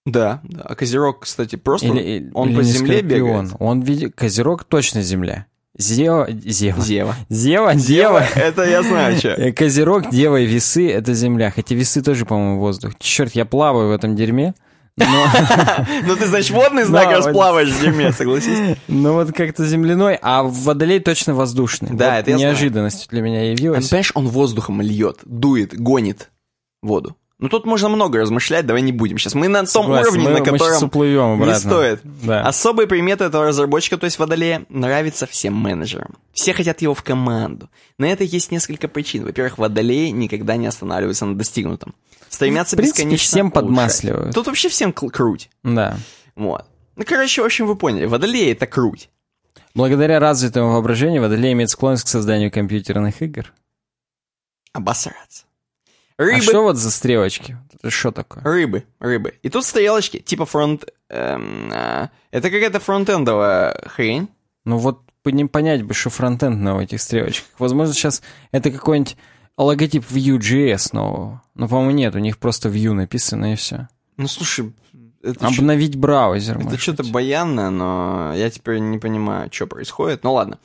Да, 0.05 0.39
да. 0.43 0.61
А 0.63 0.75
Козерог, 0.75 1.21
кстати, 1.21 1.57
просто 1.57 1.87
Или, 1.87 2.31
он 2.33 2.49
или 2.49 2.55
по 2.57 2.63
земле 2.63 2.99
скорпион. 2.99 3.45
бегает. 3.45 3.55
Он 3.59 3.81
видит... 3.81 4.15
Козерог 4.15 4.63
точно 4.63 5.01
земля. 5.01 5.47
Зева... 5.77 6.27
Зева. 6.29 6.81
Зева. 6.81 7.15
Зева, 7.29 7.75
дева. 7.75 8.25
Это 8.35 8.63
я 8.63 8.83
знаю, 8.83 9.17
что. 9.17 9.51
Козерог, 9.55 10.09
дева 10.09 10.39
и 10.39 10.45
весы— 10.45 10.89
это 10.91 11.13
земля. 11.13 11.51
Хотя 11.51 11.75
весы 11.75 12.01
тоже, 12.01 12.25
по-моему, 12.25 12.59
воздух. 12.59 12.93
Черт, 12.99 13.33
я 13.35 13.45
плаваю 13.45 13.89
в 13.89 13.91
этом 13.91 14.15
дерьме. 14.15 14.53
Ну 14.97 16.15
ты, 16.15 16.25
значит, 16.27 16.51
водный 16.51 16.83
знак 16.83 17.11
расплаваешь 17.11 17.69
в 17.69 17.81
дерьме, 17.81 18.11
согласись. 18.11 18.77
но 18.87 19.13
вот 19.13 19.31
как-то 19.33 19.65
земляной, 19.65 20.17
а 20.21 20.43
водолей 20.43 20.99
точно 20.99 21.33
воздушный. 21.35 21.89
Да, 21.91 22.19
это 22.19 22.33
неожиданностью 22.33 23.07
для 23.09 23.21
меня 23.21 23.39
А, 23.39 23.43
явилось. 23.43 23.87
Понимаешь, 23.87 24.11
он 24.15 24.27
воздухом 24.27 24.81
льет, 24.81 25.19
дует, 25.25 25.79
гонит 25.79 26.29
воду. 26.81 27.15
Ну 27.39 27.49
тут 27.49 27.67
можно 27.67 27.87
много 27.87 28.17
размышлять, 28.17 28.65
давай 28.65 28.81
не 28.81 28.91
будем 28.91 29.19
сейчас. 29.19 29.35
Мы 29.35 29.47
на 29.47 29.59
том 29.59 29.67
Согласен, 29.83 30.07
уровне, 30.07 30.23
мы- 30.23 30.31
на 30.39 30.51
мы 30.51 30.57
котором 30.57 30.83
уплывем 30.85 31.33
обратно. 31.33 31.51
не 31.53 31.59
стоит. 31.59 31.99
Да. 32.03 32.41
Особые 32.41 32.87
приметы 32.87 33.25
этого 33.25 33.45
разработчика, 33.45 33.97
то 33.97 34.05
есть 34.05 34.17
Водолея, 34.17 34.65
нравится 34.69 35.27
всем 35.27 35.53
менеджерам. 35.53 36.15
Все 36.33 36.53
хотят 36.55 36.81
его 36.81 36.95
в 36.95 37.03
команду. 37.03 37.69
На 37.99 38.05
это 38.05 38.23
есть 38.23 38.49
несколько 38.51 38.87
причин. 38.87 39.23
Во-первых, 39.23 39.59
Водолеи 39.59 40.07
никогда 40.09 40.55
не 40.55 40.65
останавливаются 40.65 41.27
на 41.27 41.35
достигнутом. 41.35 41.93
Стремятся 42.37 42.75
В 42.75 42.77
принципе, 42.77 43.01
бесконечно 43.01 43.25
всем 43.25 43.45
улучшать. 43.47 43.53
подмасливают. 43.55 44.35
Тут 44.35 44.45
вообще 44.45 44.69
всем 44.69 44.93
круть. 44.93 45.49
Да. 45.63 45.97
Вот. 46.35 46.65
Ну, 46.95 47.03
короче, 47.03 47.41
в 47.41 47.45
общем, 47.45 47.65
вы 47.65 47.75
поняли. 47.75 48.05
Водолеи— 48.05 48.51
это 48.53 48.67
круть. 48.67 49.09
Благодаря 49.73 50.19
развитому 50.19 50.73
воображению 50.73 51.23
водолей 51.23 51.53
имеет 51.53 51.71
склонность 51.71 52.03
к 52.03 52.07
созданию 52.09 52.51
компьютерных 52.51 53.23
игр. 53.23 53.51
Обосраться. 54.71 55.45
А 56.19 56.23
Рыбы. 56.23 56.41
что 56.43 56.61
вот 56.61 56.77
за 56.77 56.91
стрелочки? 56.91 57.57
Это 57.73 57.89
что 57.89 58.11
такое? 58.11 58.43
Рыбы, 58.43 58.83
рыбы. 58.99 59.33
И 59.41 59.49
тут 59.49 59.65
стрелочки, 59.65 60.19
типа 60.19 60.45
фронт... 60.45 60.85
эм, 61.09 61.71
а, 61.73 62.11
это 62.29 62.51
какая-то 62.51 62.79
фронтендовая 62.79 63.81
хрень. 63.87 64.29
Ну 64.63 64.77
вот 64.77 65.01
не 65.25 65.45
понять 65.45 65.81
бы, 65.81 65.95
что 65.95 66.11
фронтенд 66.11 66.57
на 66.61 66.79
этих 66.79 67.01
стрелочках. 67.01 67.49
Возможно, 67.57 67.95
сейчас 67.95 68.21
это 68.51 68.69
какой-нибудь 68.69 69.17
логотип 69.57 70.03
Vue.js 70.09 70.89
нового. 70.93 71.41
Но, 71.55 71.67
по-моему, 71.67 71.91
нет, 71.91 72.15
у 72.15 72.19
них 72.19 72.37
просто 72.37 72.69
Vue 72.69 72.93
написано 72.93 73.53
и 73.53 73.55
все. 73.55 73.87
Ну, 74.17 74.27
слушай, 74.27 74.73
это, 75.21 75.47
Обновить 75.47 75.95
браузер. 75.95 76.59
это 76.59 76.77
что-то 76.77 77.03
баянное, 77.03 77.69
но 77.69 78.33
я 78.35 78.49
теперь 78.49 78.79
не 78.79 78.97
понимаю, 78.97 79.49
что 79.51 79.67
происходит. 79.67 80.23
Ну, 80.23 80.33
ладно. 80.33 80.59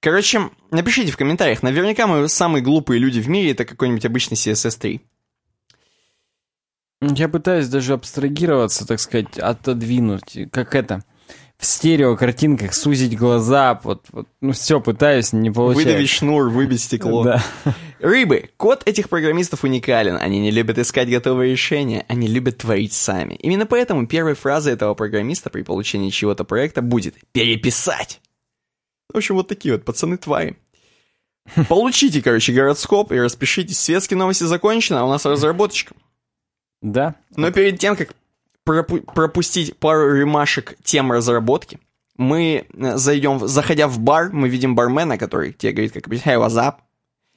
Короче, 0.00 0.50
напишите 0.70 1.10
в 1.12 1.16
комментариях. 1.16 1.62
Наверняка 1.62 2.06
мы 2.06 2.28
самые 2.28 2.62
глупые 2.62 2.98
люди 2.98 3.20
в 3.20 3.28
мире, 3.28 3.52
это 3.52 3.64
какой-нибудь 3.64 4.04
обычный 4.04 4.34
CSS 4.34 4.78
3. 4.78 5.00
Я 7.00 7.28
пытаюсь 7.28 7.68
даже 7.68 7.94
абстрагироваться, 7.94 8.86
так 8.86 9.00
сказать, 9.00 9.38
отодвинуть. 9.38 10.50
Как 10.50 10.74
это? 10.74 11.04
В 11.58 11.66
стерео 11.66 12.16
картинках 12.16 12.74
сузить 12.74 13.16
глаза, 13.16 13.80
вот, 13.84 14.06
вот 14.10 14.26
ну 14.40 14.52
все, 14.52 14.80
пытаюсь, 14.80 15.32
не 15.32 15.50
получается. 15.50 15.88
Выдавить 15.88 16.10
шнур, 16.10 16.48
выбить 16.50 16.82
стекло. 16.82 17.22
Да. 17.22 17.42
Рыбы. 18.00 18.50
Код 18.56 18.82
этих 18.86 19.08
программистов 19.08 19.64
уникален. 19.64 20.16
Они 20.16 20.40
не 20.40 20.50
любят 20.50 20.78
искать 20.78 21.08
готовые 21.08 21.52
решения, 21.52 22.04
они 22.08 22.26
любят 22.26 22.58
творить 22.58 22.92
сами. 22.92 23.34
Именно 23.34 23.66
поэтому 23.66 24.06
первой 24.06 24.34
фразой 24.34 24.74
этого 24.74 24.94
программиста 24.94 25.48
при 25.48 25.62
получении 25.62 26.10
чего-то 26.10 26.44
проекта 26.44 26.82
будет 26.82 27.14
«переписать». 27.32 28.20
В 29.12 29.16
общем, 29.16 29.36
вот 29.36 29.48
такие 29.48 29.74
вот 29.74 29.84
пацаны-твари. 29.84 30.56
Получите, 31.68 32.20
короче, 32.20 32.52
гороскоп 32.52 33.12
и 33.12 33.20
распишитесь. 33.20 33.78
Светские 33.78 34.18
новости 34.18 34.44
закончены, 34.44 34.98
а 34.98 35.04
у 35.04 35.08
нас 35.08 35.24
разработочка. 35.24 35.94
Да. 36.82 37.14
Но 37.36 37.50
перед 37.52 37.78
тем, 37.78 37.96
как 37.96 38.14
пропу- 38.66 39.02
пропустить 39.14 39.78
пару 39.78 40.14
ремашек 40.14 40.74
тем 40.82 41.12
разработки, 41.12 41.78
мы 42.16 42.66
э, 42.72 42.96
зайдем, 42.96 43.46
заходя 43.46 43.88
в 43.88 43.98
бар, 43.98 44.30
мы 44.32 44.48
видим 44.48 44.74
бармена, 44.74 45.18
который 45.18 45.52
тебе 45.52 45.72
говорит, 45.72 45.92
как 45.92 46.08
«Hey, 46.08 46.36
what's 46.38 46.56
up?» 46.56 46.76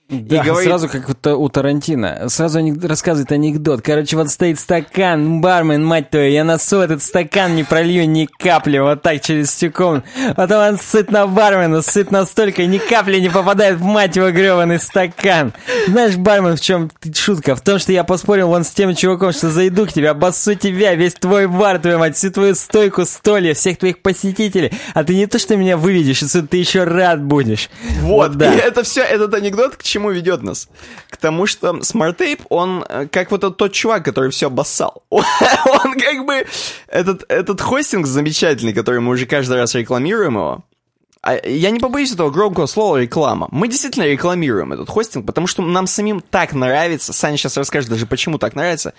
Да, 0.10 0.42
говорит- 0.42 0.70
сразу 0.70 0.88
как 0.88 1.10
у, 1.10 1.14
Та- 1.14 1.36
у 1.36 1.50
Тарантино. 1.50 2.30
Сразу 2.30 2.60
анек- 2.60 2.86
рассказывает 2.88 3.30
анекдот. 3.34 3.82
Короче, 3.82 4.16
вот 4.16 4.30
стоит 4.30 4.58
стакан, 4.58 5.42
бармен, 5.42 5.84
мать 5.84 6.10
твою, 6.12 6.32
я 6.32 6.46
носу 6.46 6.78
этот 6.78 7.04
стакан, 7.04 7.58
не 7.58 7.66
пролью 7.66 8.08
ни 8.08 8.26
капли, 8.26 8.78
вот 8.78 9.02
так 9.02 9.22
через 9.22 9.54
комнату. 9.74 10.08
Потом 10.38 10.62
он 10.66 10.80
сыт 10.80 11.12
на 11.12 11.28
бармена, 11.28 11.82
сыт 11.82 12.10
настолько, 12.10 12.66
ни 12.66 12.78
капли 12.78 13.20
не 13.20 13.28
попадает 13.30 13.80
в 13.80 13.84
мать 13.84 14.16
его 14.16 14.32
гребаный 14.32 14.80
стакан. 14.80 15.52
Знаешь, 15.88 16.16
бармен, 16.16 16.56
в 16.56 16.62
чем 16.62 16.90
шутка? 17.14 17.58
В 17.58 17.62
том, 17.62 17.78
что 17.78 17.92
я 17.92 18.06
поспорил 18.06 18.48
вон 18.48 18.64
с 18.64 18.70
тем 18.70 18.96
чуваком, 18.96 19.34
что 19.34 19.50
зайду 19.50 19.86
к 19.88 19.92
тебе, 19.92 20.12
обоссу 20.12 20.56
тебя, 20.56 20.96
весь 20.96 21.16
твой 21.16 21.48
бар, 21.48 21.80
твою 21.80 22.00
мать, 22.00 22.16
всю 22.16 22.32
твою 22.32 22.56
стойку, 22.56 23.04
столья, 23.06 23.54
всех 23.54 23.78
твоих 23.78 24.02
посетителей. 24.02 24.72
А 24.94 25.04
ты 25.04 25.16
не 25.16 25.28
то, 25.28 25.38
что 25.38 25.58
меня 25.58 25.76
выведешь, 25.76 26.24
отсюда, 26.24 26.48
ты 26.48 26.58
еще 26.58 26.86
рад 26.86 27.22
будешь. 27.22 27.70
Вот, 28.00 28.38
да. 28.38 28.54
и 28.54 28.58
это 28.58 28.84
все, 28.84 29.02
этот 29.02 29.34
анекдот 29.34 29.76
к 29.76 29.84
чему 29.84 29.97
ведет 30.12 30.44
нас? 30.44 30.70
К 31.10 31.18
тому, 31.18 31.46
что 31.48 31.70
Smart 31.78 32.18
Tape, 32.18 32.42
он 32.50 32.86
э, 32.88 33.08
как 33.12 33.32
вот 33.32 33.42
тот, 33.42 33.58
тот 33.58 33.74
чувак, 33.74 34.04
который 34.06 34.32
все 34.32 34.48
обоссал. 34.48 35.04
Он, 35.10 35.24
он 35.66 36.00
как 36.00 36.26
бы, 36.26 36.46
этот, 36.88 37.24
этот 37.30 37.62
хостинг 37.62 38.06
замечательный, 38.08 38.74
который 38.74 39.00
мы 39.02 39.12
уже 39.14 39.26
каждый 39.26 39.58
раз 39.58 39.76
рекламируем 39.76 40.34
его, 40.36 40.64
а 41.22 41.36
я 41.46 41.72
не 41.72 41.80
побоюсь 41.80 42.14
этого 42.14 42.30
громкого 42.30 42.68
слова 42.68 42.98
реклама. 42.98 43.48
Мы 43.52 43.68
действительно 43.68 44.04
рекламируем 44.06 44.72
этот 44.74 44.90
хостинг, 44.90 45.26
потому 45.26 45.48
что 45.48 45.62
нам 45.62 45.88
самим 45.88 46.22
так 46.22 46.54
нравится. 46.54 47.12
Саня 47.12 47.38
сейчас 47.38 47.58
расскажет 47.58 47.90
даже, 47.90 48.06
почему 48.06 48.38
так 48.38 48.56
нравится. 48.56 48.94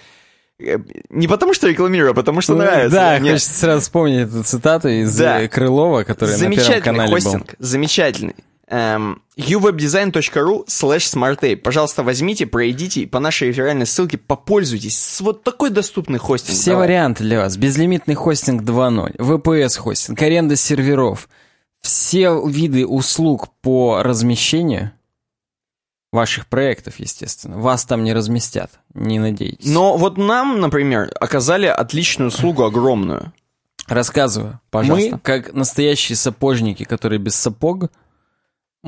Э, 0.60 0.76
Не 1.08 1.28
потому 1.28 1.54
что 1.54 1.68
рекламирую, 1.68 2.10
а 2.10 2.14
потому 2.14 2.40
что 2.40 2.54
нравится. 2.54 2.90
Да, 2.96 3.18
Нет. 3.18 3.34
хочется 3.34 3.54
сразу 3.54 3.80
вспомнить 3.82 4.28
эту 4.28 4.42
цитату 4.42 4.88
из 4.88 5.16
Да. 5.16 5.40
э, 5.40 5.48
Крылова, 5.48 6.02
который 6.02 6.32
на 6.32 6.38
Первом 6.38 6.54
Замечательный 6.54 6.82
канале 6.84 7.12
был. 7.12 7.20
хостинг, 7.20 7.54
замечательный. 7.60 8.34
Эм, 8.70 9.23
uwebdesign.ru 9.36 10.66
slash 10.66 11.07
smartape. 11.15 11.57
Пожалуйста, 11.57 12.03
возьмите, 12.03 12.47
пройдите 12.47 13.03
и 13.03 13.07
по 13.07 13.19
нашей 13.19 13.49
реферальной 13.49 13.86
ссылке 13.86 14.19
попользуйтесь. 14.19 14.99
С 14.99 15.20
вот 15.23 15.43
такой 15.43 15.70
доступный 15.70 16.19
хостинг. 16.19 16.55
Все 16.57 16.73
Давай. 16.73 16.86
варианты 16.89 17.24
для 17.24 17.39
вас. 17.39 17.57
Безлимитный 17.57 18.15
хостинг 18.15 18.62
2.0, 18.62 19.16
VPS-хостинг, 19.16 20.20
аренда 20.20 20.57
серверов, 20.57 21.28
все 21.81 22.47
виды 22.47 22.86
услуг 22.86 23.49
по 23.62 24.03
размещению 24.03 24.93
ваших 26.12 26.47
проектов, 26.47 26.99
естественно. 26.99 27.59
Вас 27.59 27.85
там 27.85 28.05
не 28.05 28.12
разместят, 28.12 28.70
не 28.93 29.19
надейтесь. 29.19 29.66
Но 29.66 29.97
вот 29.97 30.19
нам, 30.19 30.61
например, 30.61 31.11
оказали 31.20 31.66
отличную 31.66 32.28
услугу, 32.28 32.65
огромную. 32.65 33.32
Рассказываю. 33.86 34.61
Пожалуйста. 34.70 35.12
Мы, 35.12 35.19
как 35.20 35.55
настоящие 35.55 36.16
сапожники, 36.16 36.85
которые 36.85 37.19
без 37.19 37.35
сапог, 37.35 37.90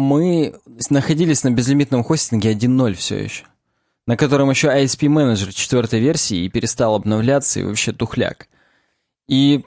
мы 0.00 0.54
находились 0.90 1.44
на 1.44 1.50
безлимитном 1.50 2.02
хостинге 2.02 2.52
1.0 2.52 2.94
все 2.94 3.18
еще. 3.18 3.44
На 4.06 4.16
котором 4.16 4.50
еще 4.50 4.68
ISP 4.68 5.08
менеджер 5.08 5.52
четвертой 5.52 6.00
версии 6.00 6.44
и 6.44 6.48
перестал 6.48 6.94
обновляться, 6.94 7.60
и 7.60 7.62
вообще 7.62 7.92
тухляк. 7.92 8.48
И 9.28 9.64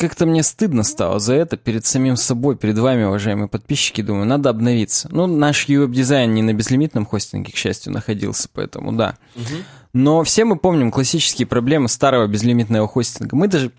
как-то 0.00 0.24
мне 0.24 0.42
стыдно 0.42 0.82
стало 0.82 1.18
за 1.18 1.34
это 1.34 1.56
перед 1.56 1.84
самим 1.84 2.16
собой, 2.16 2.56
перед 2.56 2.78
вами, 2.78 3.04
уважаемые 3.04 3.48
подписчики. 3.48 4.00
Думаю, 4.00 4.26
надо 4.26 4.48
обновиться. 4.48 5.08
Ну, 5.12 5.26
наш 5.26 5.68
веб-дизайн 5.68 6.32
не 6.32 6.42
на 6.42 6.54
безлимитном 6.54 7.04
хостинге, 7.04 7.52
к 7.52 7.56
счастью, 7.56 7.92
находился, 7.92 8.48
поэтому 8.52 8.92
да. 8.92 9.18
Но 9.92 10.24
все 10.24 10.44
мы 10.44 10.56
помним 10.56 10.90
классические 10.90 11.46
проблемы 11.46 11.88
старого 11.88 12.26
безлимитного 12.26 12.88
хостинга. 12.88 13.36
Мы 13.36 13.48
даже 13.48 13.72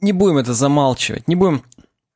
не 0.00 0.12
будем 0.12 0.36
это 0.38 0.52
замалчивать, 0.52 1.26
не 1.26 1.36
будем... 1.36 1.62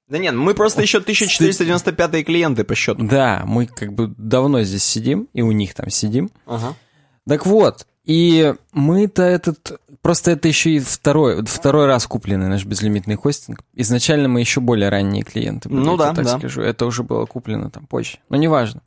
Да 0.08 0.18
нет, 0.18 0.34
мы 0.34 0.54
просто 0.54 0.82
еще 0.82 0.98
1495 0.98 2.24
клиенты 2.24 2.64
по 2.64 2.74
счету. 2.74 3.02
Да, 3.04 3.42
мы 3.46 3.66
как 3.66 3.92
бы 3.92 4.12
давно 4.16 4.62
здесь 4.62 4.84
сидим, 4.84 5.28
и 5.32 5.42
у 5.42 5.50
них 5.52 5.74
там 5.74 5.90
сидим. 5.90 6.30
Ага. 6.46 6.74
Так 7.28 7.44
вот, 7.46 7.86
и 8.04 8.54
мы-то 8.72 9.22
этот... 9.24 9.80
Просто 10.02 10.30
это 10.30 10.46
еще 10.46 10.70
и 10.70 10.78
второй, 10.78 11.44
второй 11.44 11.86
раз 11.86 12.06
купленный 12.06 12.46
наш 12.46 12.64
безлимитный 12.64 13.16
хостинг. 13.16 13.62
Изначально 13.74 14.28
мы 14.28 14.38
еще 14.38 14.60
более 14.60 14.88
ранние 14.88 15.24
клиенты 15.24 15.68
были, 15.68 15.80
Ну 15.80 15.96
да, 15.96 16.14
так 16.14 16.24
да. 16.24 16.38
скажу. 16.38 16.62
Это 16.62 16.86
уже 16.86 17.02
было 17.02 17.26
куплено 17.26 17.70
там 17.70 17.86
позже. 17.86 18.18
Но 18.28 18.36
неважно. 18.36 18.82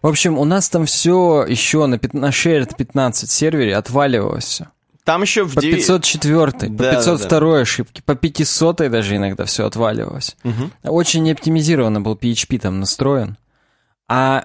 В 0.00 0.06
общем, 0.06 0.38
у 0.38 0.44
нас 0.46 0.70
там 0.70 0.86
все 0.86 1.44
еще 1.46 1.84
на, 1.84 1.98
пят- 1.98 2.14
на 2.14 2.30
Shared 2.30 2.74
15 2.76 3.30
сервере 3.30 3.76
отваливалось 3.76 4.44
все. 4.44 4.68
Там 5.04 5.22
еще 5.22 5.44
в 5.44 5.54
По 5.54 5.60
деви- 5.60 5.76
504, 5.76 6.52
по 6.52 6.58
Да, 6.68 6.68
да, 6.68 6.90
502 6.92 7.60
ошибки, 7.60 8.02
по 8.04 8.14
500 8.14 8.90
даже 8.90 9.16
иногда 9.16 9.44
все 9.44 9.66
отваливалось. 9.66 10.36
Мгм. 10.44 10.72
Очень 10.82 11.22
неоптимизированно 11.24 12.00
был 12.00 12.14
PHP 12.14 12.58
там 12.58 12.80
настроен. 12.80 13.36
А 14.08 14.44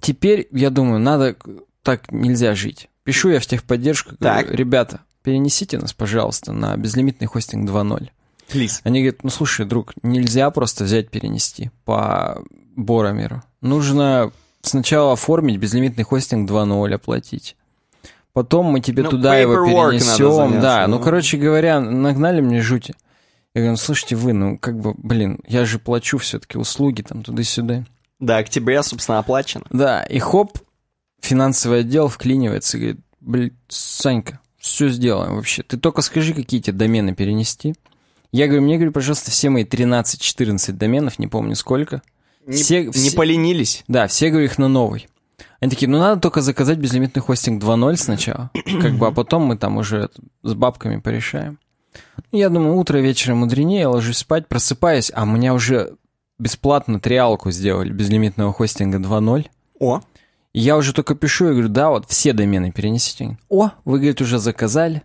теперь, 0.00 0.48
я 0.52 0.70
думаю, 0.70 1.00
надо... 1.00 1.36
Так 1.82 2.10
нельзя 2.12 2.54
жить. 2.54 2.88
Пишу 3.04 3.30
я 3.30 3.40
в 3.40 3.46
техподдержку, 3.46 4.14
говорю, 4.18 4.46
Так. 4.48 4.54
ребята, 4.54 5.00
перенесите 5.22 5.78
нас, 5.78 5.92
пожалуйста, 5.92 6.52
на 6.52 6.76
безлимитный 6.76 7.26
хостинг 7.26 7.68
2.0. 7.68 8.08
Please. 8.52 8.80
Они 8.84 9.00
говорят, 9.00 9.22
ну 9.24 9.30
слушай, 9.30 9.64
друг, 9.66 9.92
нельзя 10.02 10.50
просто 10.50 10.84
взять 10.84 11.10
перенести 11.10 11.70
по 11.84 12.42
Боромеру. 12.76 13.42
Нужно 13.60 14.32
сначала 14.62 15.12
оформить 15.12 15.58
безлимитный 15.58 16.04
хостинг 16.04 16.50
2.0, 16.50 16.94
оплатить. 16.94 17.56
Потом 18.38 18.66
мы 18.66 18.78
тебе 18.78 19.02
Ну, 19.02 19.10
туда 19.10 19.36
его 19.36 19.66
перенесем. 19.66 20.60
Да, 20.60 20.86
ну, 20.86 20.98
ну. 20.98 21.02
короче 21.02 21.36
говоря, 21.38 21.80
нагнали 21.80 22.40
мне 22.40 22.62
жути. 22.62 22.94
Я 23.52 23.62
говорю, 23.62 23.72
ну, 23.72 23.76
слушайте, 23.78 24.14
вы, 24.14 24.32
ну, 24.32 24.56
как 24.56 24.78
бы, 24.78 24.94
блин, 24.96 25.40
я 25.48 25.64
же 25.64 25.80
плачу 25.80 26.18
все-таки 26.18 26.56
услуги 26.56 27.02
там 27.02 27.24
туда-сюда. 27.24 27.82
До 28.20 28.36
октября, 28.36 28.84
собственно, 28.84 29.18
оплачено. 29.18 29.64
Да, 29.70 30.04
и 30.04 30.20
хоп, 30.20 30.56
финансовый 31.20 31.80
отдел 31.80 32.06
вклинивается 32.06 32.76
и 32.76 32.80
говорит, 32.80 33.00
блин, 33.20 33.56
Санька, 33.66 34.38
все 34.56 34.88
сделаем 34.88 35.34
вообще. 35.34 35.64
Ты 35.64 35.76
только 35.76 36.02
скажи, 36.02 36.32
какие 36.32 36.60
тебе 36.60 36.76
домены 36.76 37.16
перенести. 37.16 37.74
Я 38.30 38.46
говорю, 38.46 38.62
мне, 38.62 38.76
говорю, 38.76 38.92
пожалуйста, 38.92 39.32
все 39.32 39.50
мои 39.50 39.64
13-14 39.64 40.70
доменов, 40.74 41.18
не 41.18 41.26
помню 41.26 41.56
сколько. 41.56 42.02
Не, 42.46 42.52
Все- 42.62 42.84
не 42.84 42.92
все- 42.92 43.16
поленились. 43.16 43.82
Да, 43.88 44.06
все, 44.06 44.30
говорю, 44.30 44.44
их 44.44 44.58
на 44.58 44.68
новый. 44.68 45.08
Они 45.60 45.70
такие, 45.70 45.88
ну 45.88 45.98
надо 45.98 46.20
только 46.20 46.40
заказать 46.40 46.78
безлимитный 46.78 47.22
хостинг 47.22 47.62
2.0 47.62 47.96
сначала, 47.96 48.50
как 48.80 48.94
бы, 48.94 49.08
а 49.08 49.10
потом 49.10 49.42
мы 49.42 49.56
там 49.56 49.76
уже 49.76 50.08
с 50.42 50.54
бабками 50.54 51.00
порешаем. 51.00 51.58
Я 52.30 52.48
думаю, 52.48 52.76
утро 52.76 52.98
вечера 52.98 53.34
мудренее, 53.34 53.80
я 53.80 53.90
ложусь 53.90 54.18
спать, 54.18 54.46
просыпаюсь, 54.46 55.10
а 55.14 55.24
у 55.24 55.26
меня 55.26 55.54
уже 55.54 55.96
бесплатно 56.38 57.00
триалку 57.00 57.50
сделали 57.50 57.90
безлимитного 57.90 58.52
хостинга 58.52 58.98
2.0. 58.98 59.46
О, 59.80 60.00
И 60.52 60.60
я 60.60 60.76
уже 60.76 60.92
только 60.92 61.14
пишу, 61.14 61.46
я 61.46 61.52
говорю, 61.52 61.68
да, 61.68 61.90
вот 61.90 62.06
все 62.08 62.32
домены 62.32 62.70
перенесите. 62.70 63.38
О, 63.48 63.70
вы, 63.84 63.98
говорит, 63.98 64.20
уже 64.20 64.38
заказали. 64.38 65.02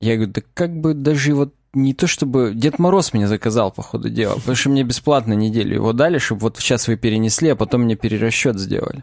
Я 0.00 0.16
говорю, 0.16 0.32
да 0.32 0.42
как 0.54 0.78
бы 0.80 0.94
даже 0.94 1.34
вот 1.34 1.54
не 1.72 1.94
то 1.94 2.06
чтобы... 2.06 2.52
Дед 2.54 2.78
Мороз 2.78 3.12
меня 3.12 3.26
заказал, 3.28 3.70
по 3.70 3.82
ходу 3.82 4.08
дела, 4.08 4.34
потому 4.34 4.56
что 4.56 4.70
мне 4.70 4.84
бесплатно 4.84 5.32
неделю 5.32 5.74
его 5.74 5.92
дали, 5.92 6.18
чтобы 6.18 6.42
вот 6.42 6.58
сейчас 6.58 6.88
вы 6.88 6.96
перенесли, 6.96 7.50
а 7.50 7.56
потом 7.56 7.82
мне 7.82 7.96
перерасчет 7.96 8.58
сделали. 8.58 9.02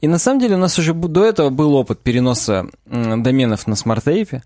И 0.00 0.08
на 0.08 0.18
самом 0.18 0.40
деле 0.40 0.54
у 0.54 0.58
нас 0.58 0.78
уже 0.78 0.94
до 0.94 1.24
этого 1.24 1.50
был 1.50 1.74
опыт 1.74 2.00
переноса 2.00 2.66
доменов 2.86 3.66
на 3.66 3.76
SmartApe, 3.76 4.42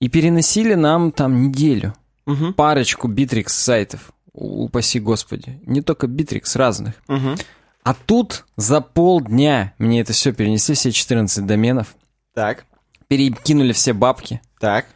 и 0.00 0.08
переносили 0.08 0.74
нам 0.74 1.12
там 1.12 1.48
неделю 1.48 1.94
Мгм. 2.26 2.54
парочку 2.54 3.08
Bittrex 3.08 3.48
сайтов, 3.48 4.12
упаси 4.32 5.00
господи, 5.00 5.60
не 5.66 5.80
только 5.82 6.06
Bittrex, 6.06 6.56
разных. 6.56 6.94
Мгм. 7.08 7.36
А 7.82 7.94
тут 7.94 8.44
за 8.56 8.80
полдня 8.82 9.72
мне 9.78 10.00
это 10.02 10.12
все 10.12 10.32
перенесли, 10.32 10.74
все 10.74 10.92
14 10.92 11.46
доменов, 11.46 11.94
Так, 12.34 12.64
перекинули 13.08 13.72
все 13.72 13.92
бабки. 13.92 14.40
так. 14.60 14.86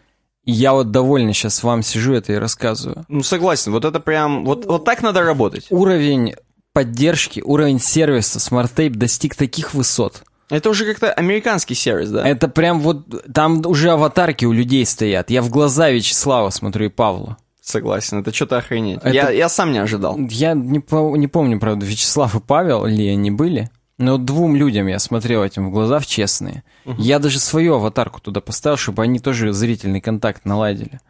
И 0.44 0.52
я 0.52 0.74
вот 0.74 0.90
довольно 0.90 1.32
сейчас 1.32 1.62
вам 1.62 1.82
сижу 1.82 2.12
это 2.12 2.34
и 2.34 2.36
рассказываю. 2.36 3.06
Ну, 3.08 3.22
согласен, 3.22 3.72
вот 3.72 3.86
это 3.86 3.98
прям... 3.98 4.44
Вот, 4.44 4.66
вот 4.66 4.84
так 4.84 5.00
надо 5.02 5.22
работать. 5.22 5.66
Уровень 5.70 6.34
поддержки, 6.74 7.40
уровень 7.40 7.80
сервиса 7.80 8.38
Smart 8.38 8.70
Tape 8.76 8.90
достиг 8.90 9.34
таких 9.34 9.72
высот. 9.72 10.22
Это 10.50 10.68
уже 10.68 10.84
как-то 10.84 11.10
американский 11.10 11.74
сервис, 11.74 12.10
да? 12.10 12.28
Это 12.28 12.48
прям 12.48 12.80
вот, 12.80 13.06
там 13.32 13.62
уже 13.64 13.90
аватарки 13.92 14.44
у 14.44 14.52
людей 14.52 14.84
стоят. 14.84 15.30
Я 15.30 15.40
в 15.40 15.48
глаза 15.48 15.88
Вячеслава 15.88 16.50
смотрю 16.50 16.86
и 16.86 16.90
Павла. 16.90 17.38
Согласен, 17.62 18.18
это 18.18 18.34
что-то 18.34 18.58
охренеть. 18.58 18.98
Это- 18.98 19.08
Я, 19.14 19.30
я 19.30 19.48
сам 19.48 19.72
не 19.72 19.78
ожидал. 19.78 20.18
Я 20.28 20.52
не, 20.52 20.80
по- 20.80 21.16
не 21.16 21.28
помню, 21.28 21.58
правда, 21.58 21.86
Вячеслав 21.86 22.34
и 22.34 22.40
Павел 22.40 22.84
ли 22.84 23.08
они 23.08 23.30
были, 23.30 23.70
но 23.96 24.18
двум 24.18 24.54
людям 24.54 24.86
я 24.86 24.98
смотрел 24.98 25.42
этим 25.42 25.68
в 25.68 25.70
глаза 25.72 25.98
в 25.98 26.06
честные. 26.06 26.62
Я 26.84 27.18
даже 27.18 27.38
свою 27.38 27.76
аватарку 27.76 28.20
туда 28.20 28.42
поставил, 28.42 28.76
чтобы 28.76 29.02
они 29.02 29.18
тоже 29.20 29.54
зрительный 29.54 30.02
контакт 30.02 30.44
наладили. 30.44 31.00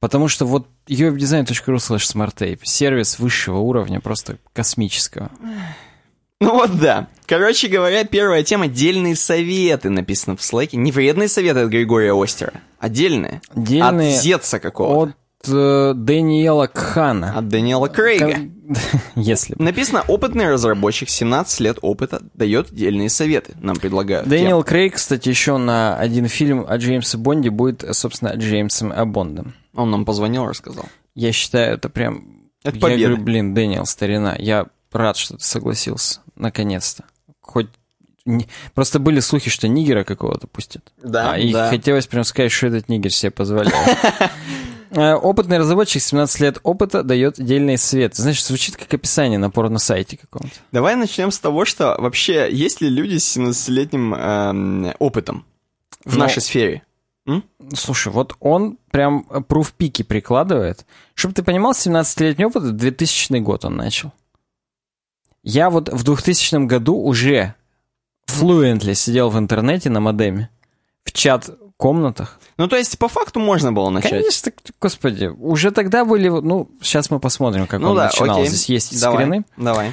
Потому 0.00 0.28
что 0.28 0.46
вот 0.46 0.68
webdesign.ru 0.86 1.76
slash 1.76 2.06
smarttape, 2.06 2.60
сервис 2.62 3.18
высшего 3.18 3.58
уровня, 3.58 4.00
просто 4.00 4.38
космического. 4.52 5.30
Ну 6.40 6.52
вот 6.52 6.78
да. 6.78 7.08
Короче 7.26 7.66
говоря, 7.66 8.04
первая 8.04 8.44
тема 8.44 8.68
«Дельные 8.68 9.16
советы» 9.16 9.90
написано 9.90 10.36
в 10.36 10.42
слайке. 10.42 10.76
Не 10.76 10.92
вредные 10.92 11.28
советы 11.28 11.58
от 11.62 11.68
Григория 11.68 12.12
Остера. 12.12 12.52
Отдельные. 12.78 13.42
Отдельные 13.48 14.14
От 14.14 14.22
Зетса 14.22 14.60
какого-то. 14.60 15.10
От 15.10 15.16
Дэниела 15.44 16.66
Кхана. 16.66 17.38
От 17.38 17.48
Даниэла 17.48 17.88
Крейга. 17.88 18.40
Если 19.14 19.54
бы. 19.54 19.64
Написано, 19.64 20.02
опытный 20.08 20.50
разработчик, 20.50 21.08
17 21.08 21.60
лет 21.60 21.78
опыта, 21.80 22.22
дает 22.34 22.72
дельные 22.72 23.08
советы. 23.08 23.54
Нам 23.60 23.76
предлагают. 23.76 24.28
Дэниел 24.28 24.62
Крейг, 24.64 24.96
кстати, 24.96 25.28
еще 25.28 25.56
на 25.56 25.96
один 25.96 26.26
фильм 26.26 26.64
о 26.68 26.76
Джеймсе 26.76 27.18
Бонде 27.18 27.50
будет, 27.50 27.84
э, 27.84 27.92
собственно, 27.94 28.30
Джеймсом 28.34 28.92
А. 28.94 29.04
Бондом. 29.04 29.54
Он 29.74 29.90
нам 29.90 30.04
позвонил, 30.04 30.46
рассказал. 30.46 30.86
Я 31.14 31.32
считаю, 31.32 31.74
это 31.74 31.88
прям... 31.88 32.50
Это 32.64 32.76
я 32.76 32.82
победа. 32.82 33.02
говорю, 33.04 33.22
блин, 33.22 33.54
Дэниел, 33.54 33.86
старина, 33.86 34.34
я 34.38 34.66
рад, 34.92 35.16
что 35.16 35.36
ты 35.36 35.44
согласился, 35.44 36.20
наконец-то. 36.34 37.04
Хоть... 37.40 37.68
Просто 38.74 38.98
были 38.98 39.20
слухи, 39.20 39.48
что 39.48 39.68
нигера 39.68 40.04
какого-то 40.04 40.48
пустят. 40.48 40.92
Да, 41.02 41.32
а, 41.32 41.38
и 41.38 41.50
да. 41.50 41.70
хотелось 41.70 42.06
прям 42.06 42.24
сказать, 42.24 42.52
что 42.52 42.66
этот 42.66 42.88
нигер 42.88 43.10
себе 43.10 43.30
позволяет. 43.30 43.98
Э, 44.90 45.14
Опытный 45.14 45.58
разработчик, 45.58 46.02
17 46.02 46.40
лет 46.40 46.58
опыта, 46.62 47.02
дает 47.02 47.34
дельный 47.38 47.76
свет. 47.78 48.14
Знаешь, 48.14 48.44
звучит 48.44 48.76
как 48.76 48.92
описание 48.92 49.38
на 49.38 49.50
порно-сайте 49.50 50.16
каком-то. 50.16 50.54
Давай 50.72 50.96
начнем 50.96 51.30
с 51.30 51.38
того, 51.38 51.64
что 51.64 51.96
вообще 51.98 52.48
есть 52.50 52.80
ли 52.80 52.88
люди 52.88 53.18
с 53.18 53.36
17-летним 53.36 54.14
эм, 54.14 54.94
опытом 54.98 55.44
в 56.04 56.14
Ну, 56.14 56.20
нашей 56.20 56.42
сфере? 56.42 56.82
Слушай, 57.74 58.10
вот 58.12 58.34
он 58.40 58.78
прям 58.90 59.26
пруф-пики 59.48 60.02
прикладывает. 60.02 60.86
Чтобы 61.14 61.34
ты 61.34 61.42
понимал, 61.42 61.72
17-летний 61.72 62.46
опыт, 62.46 62.74
2000 62.74 63.38
год 63.40 63.66
он 63.66 63.76
начал. 63.76 64.12
Я 65.42 65.68
вот 65.68 65.90
в 65.90 66.02
2000 66.02 66.66
году 66.66 66.96
уже 66.96 67.54
fluently 68.26 68.94
сидел 68.94 69.28
в 69.28 69.38
интернете 69.38 69.90
на 69.90 70.00
модеме, 70.00 70.48
в 71.04 71.12
чат-комнатах. 71.78 72.38
Ну, 72.56 72.68
то 72.68 72.76
есть, 72.76 72.98
по 72.98 73.08
факту 73.08 73.40
можно 73.40 73.72
было 73.72 73.90
начать. 73.90 74.10
Конечно, 74.10 74.52
господи, 74.80 75.26
уже 75.26 75.70
тогда 75.70 76.04
были, 76.04 76.28
ну, 76.28 76.68
сейчас 76.82 77.10
мы 77.10 77.20
посмотрим, 77.20 77.66
как 77.66 77.80
ну 77.80 77.90
он 77.90 77.96
да, 77.96 78.04
начинал. 78.06 78.38
окей. 78.38 78.48
Здесь 78.48 78.68
есть 78.68 79.00
давай, 79.00 79.24
скрины. 79.24 79.44
Давай. 79.56 79.92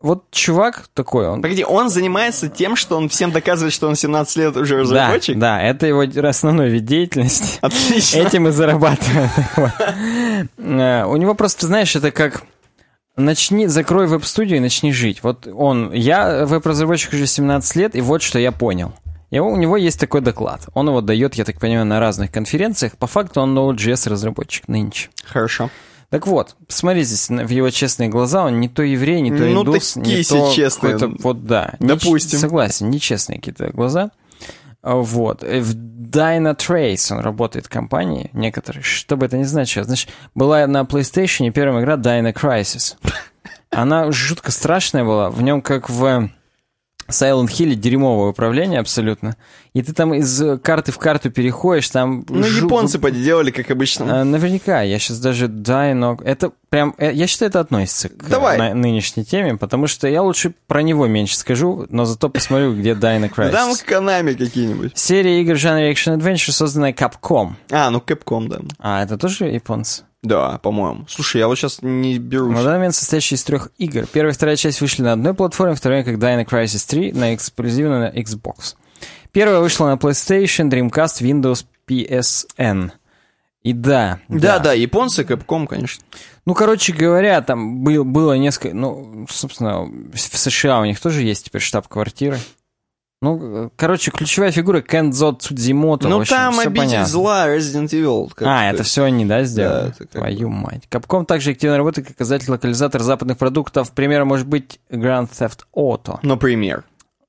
Вот 0.00 0.24
чувак 0.32 0.88
такой, 0.94 1.28
он... 1.28 1.42
Погоди, 1.42 1.64
он 1.64 1.88
занимается 1.88 2.48
тем, 2.48 2.74
что 2.74 2.96
он 2.96 3.08
всем 3.08 3.30
доказывает, 3.30 3.72
что 3.72 3.86
он 3.86 3.94
17 3.94 4.36
лет 4.36 4.56
уже 4.56 4.74
Да, 4.74 4.80
разработчик? 4.80 5.38
да, 5.38 5.62
это 5.62 5.86
его 5.86 6.02
основной 6.28 6.70
вид 6.70 6.84
деятельности. 6.84 7.58
Отлично. 7.60 8.18
Этим 8.18 8.48
и 8.48 8.50
зарабатывает. 8.50 9.30
Э, 10.58 11.04
У 11.04 11.16
него 11.16 11.34
просто, 11.34 11.66
знаешь, 11.66 11.94
это 11.94 12.10
как 12.10 12.42
начни, 13.16 13.68
закрой 13.68 14.08
веб-студию 14.08 14.56
и 14.56 14.60
начни 14.60 14.92
жить. 14.92 15.22
Вот 15.22 15.46
он, 15.46 15.92
я 15.92 16.46
веб-разработчик 16.46 17.12
уже 17.12 17.26
17 17.28 17.76
лет, 17.76 17.94
и 17.94 18.00
вот 18.00 18.22
что 18.22 18.40
я 18.40 18.50
понял. 18.50 18.92
И 19.32 19.38
у 19.40 19.56
него 19.56 19.76
есть 19.76 19.98
такой 19.98 20.20
доклад. 20.20 20.68
Он 20.74 20.86
его 20.88 21.00
дает, 21.00 21.34
я 21.34 21.44
так 21.44 21.58
понимаю, 21.58 21.86
на 21.86 21.98
разных 21.98 22.30
конференциях. 22.30 22.96
По 22.98 23.06
факту 23.06 23.40
он 23.40 23.58
Node.js 23.58 24.08
разработчик 24.10 24.68
нынче. 24.68 25.08
Хорошо. 25.24 25.70
Так 26.10 26.26
вот, 26.26 26.54
посмотри 26.66 27.02
здесь 27.02 27.28
в 27.30 27.48
его 27.48 27.70
честные 27.70 28.10
глаза, 28.10 28.44
он 28.44 28.60
не 28.60 28.68
то 28.68 28.82
еврей, 28.82 29.22
не 29.22 29.30
то 29.30 29.38
Ну, 29.38 29.62
индус, 29.62 29.96
не 29.96 30.22
то 30.22 30.52
честные. 30.54 30.92
какой-то- 30.92 31.16
Вот 31.22 31.46
да. 31.46 31.72
Не 31.80 31.88
Допустим. 31.88 32.32
ч- 32.32 32.38
согласен, 32.38 32.90
нечестные 32.90 33.38
какие-то 33.38 33.70
глаза. 33.72 34.10
А, 34.82 34.96
Вот. 34.96 35.42
Э, 35.42 35.60
В 35.60 35.74
Dynatrace 35.74 37.12
он 37.14 37.20
работает 37.20 37.64
в 37.66 37.68
компании 37.70 38.28
некоторые. 38.34 38.82
Что 38.82 39.16
бы 39.16 39.24
это 39.24 39.38
ни 39.38 39.44
значило. 39.44 39.84
Значит, 39.84 40.10
была 40.34 40.66
на 40.66 40.82
PlayStation 40.82 41.50
первая 41.50 41.82
игра 41.82 41.96
Dyna 41.96 42.34
Crisis. 42.34 42.96
Она 43.70 44.12
жутко 44.12 44.50
страшная 44.52 45.04
была. 45.04 45.30
В 45.30 45.40
нем 45.40 45.62
как 45.62 45.88
в 45.88 46.28
Silent 47.12 47.46
Hill 47.48 47.74
дерьмовое 47.74 48.30
управление 48.30 48.80
абсолютно. 48.80 49.36
И 49.74 49.82
ты 49.82 49.92
там 49.94 50.12
из 50.12 50.42
карты 50.62 50.92
в 50.92 50.98
карту 50.98 51.30
переходишь, 51.30 51.88
там... 51.88 52.26
Ну, 52.28 52.42
жу- 52.44 52.64
японцы 52.64 52.98
поделали, 52.98 53.50
как 53.50 53.70
обычно. 53.70 54.20
а, 54.20 54.24
Наверняка, 54.24 54.82
я 54.82 54.98
сейчас 54.98 55.18
даже 55.20 55.48
Дайно... 55.48 56.18
Это 56.24 56.52
прям... 56.68 56.94
э, 56.98 57.12
Я 57.12 57.26
считаю, 57.26 57.48
это 57.48 57.60
относится 57.60 58.08
к 58.10 58.28
Давай. 58.28 58.58
на- 58.58 58.74
нынешней 58.74 59.24
теме, 59.24 59.56
потому 59.56 59.86
что 59.86 60.08
я 60.08 60.20
лучше 60.22 60.52
про 60.66 60.82
него 60.82 61.06
меньше 61.06 61.36
скажу, 61.36 61.86
но 61.88 62.04
зато 62.04 62.28
посмотрю, 62.28 62.74
где 62.74 62.92
Dyna 62.92 63.30
Crisis. 63.34 63.50
Там 63.52 63.74
Канами 63.86 64.34
какие-нибудь. 64.34 64.92
Серия 64.98 65.40
игр 65.40 65.54
в 65.54 65.58
жанре 65.58 65.90
Action 65.92 66.18
Adventure, 66.18 66.50
созданная 66.50 66.92
Capcom. 66.92 67.52
А, 67.70 67.88
ну 67.90 67.98
Capcom, 68.04 68.48
да. 68.48 68.58
А, 68.78 69.02
это 69.02 69.16
тоже 69.16 69.44
японцы? 69.46 70.02
Да, 70.22 70.58
по-моему. 70.58 71.04
Слушай, 71.08 71.38
я 71.38 71.48
вот 71.48 71.56
сейчас 71.56 71.78
не 71.82 72.18
берусь. 72.18 72.54
На 72.54 72.62
данный 72.62 72.78
момент 72.78 72.94
состоящий 72.94 73.34
из 73.34 73.42
трех 73.42 73.70
игр. 73.78 74.06
Первая 74.06 74.32
и 74.32 74.36
вторая 74.36 74.56
часть 74.56 74.80
вышли 74.80 75.02
на 75.02 75.12
одной 75.12 75.34
платформе, 75.34 75.74
вторая 75.74 76.04
как 76.04 76.14
Dyna 76.14 76.46
Crisis 76.46 76.88
3 76.88 77.12
на 77.12 77.34
эксклюзивно 77.34 78.00
на 78.00 78.10
Xbox. 78.10 78.76
Первая 79.32 79.58
вышла 79.58 79.86
на 79.88 79.94
PlayStation, 79.94 80.70
Dreamcast, 80.70 81.22
Windows, 81.22 81.64
PSN. 81.88 82.92
И 83.64 83.72
да. 83.72 84.20
Да, 84.28 84.58
да, 84.58 84.72
японцы, 84.72 85.22
Capcom, 85.22 85.66
конечно. 85.66 86.04
Ну, 86.46 86.54
короче 86.54 86.92
говоря, 86.92 87.40
там 87.42 87.82
был, 87.82 88.04
было 88.04 88.34
несколько... 88.34 88.74
Ну, 88.74 89.26
собственно, 89.30 89.84
в 89.84 90.18
США 90.18 90.80
у 90.80 90.84
них 90.84 91.00
тоже 91.00 91.22
есть 91.22 91.46
теперь 91.46 91.60
штаб-квартиры. 91.60 92.38
Ну, 93.22 93.70
короче, 93.76 94.10
ключевая 94.10 94.50
фигура 94.50 94.80
Кензо 94.82 95.32
Цудзимото. 95.32 96.08
Ну, 96.08 96.20
общем, 96.20 96.36
там 96.36 96.58
обитель 96.58 96.76
понятно. 96.86 97.06
зла 97.06 97.48
Resident 97.48 97.88
Evil. 97.90 98.30
А, 98.40 98.68
бы. 98.68 98.74
это 98.74 98.82
все 98.82 99.04
они, 99.04 99.24
да, 99.24 99.44
сделали? 99.44 99.94
Да, 99.98 100.06
Твою 100.06 100.48
мать. 100.50 100.82
Капком 100.88 101.24
также 101.24 101.52
активно 101.52 101.76
работает 101.76 102.08
как 102.08 102.20
издатель-локализатор 102.20 103.00
западных 103.00 103.38
продуктов. 103.38 103.92
Примером 103.92 104.26
может 104.28 104.46
быть 104.48 104.80
Grand 104.90 105.30
Theft 105.30 105.60
Auto. 105.74 106.18
Например. 106.22 106.84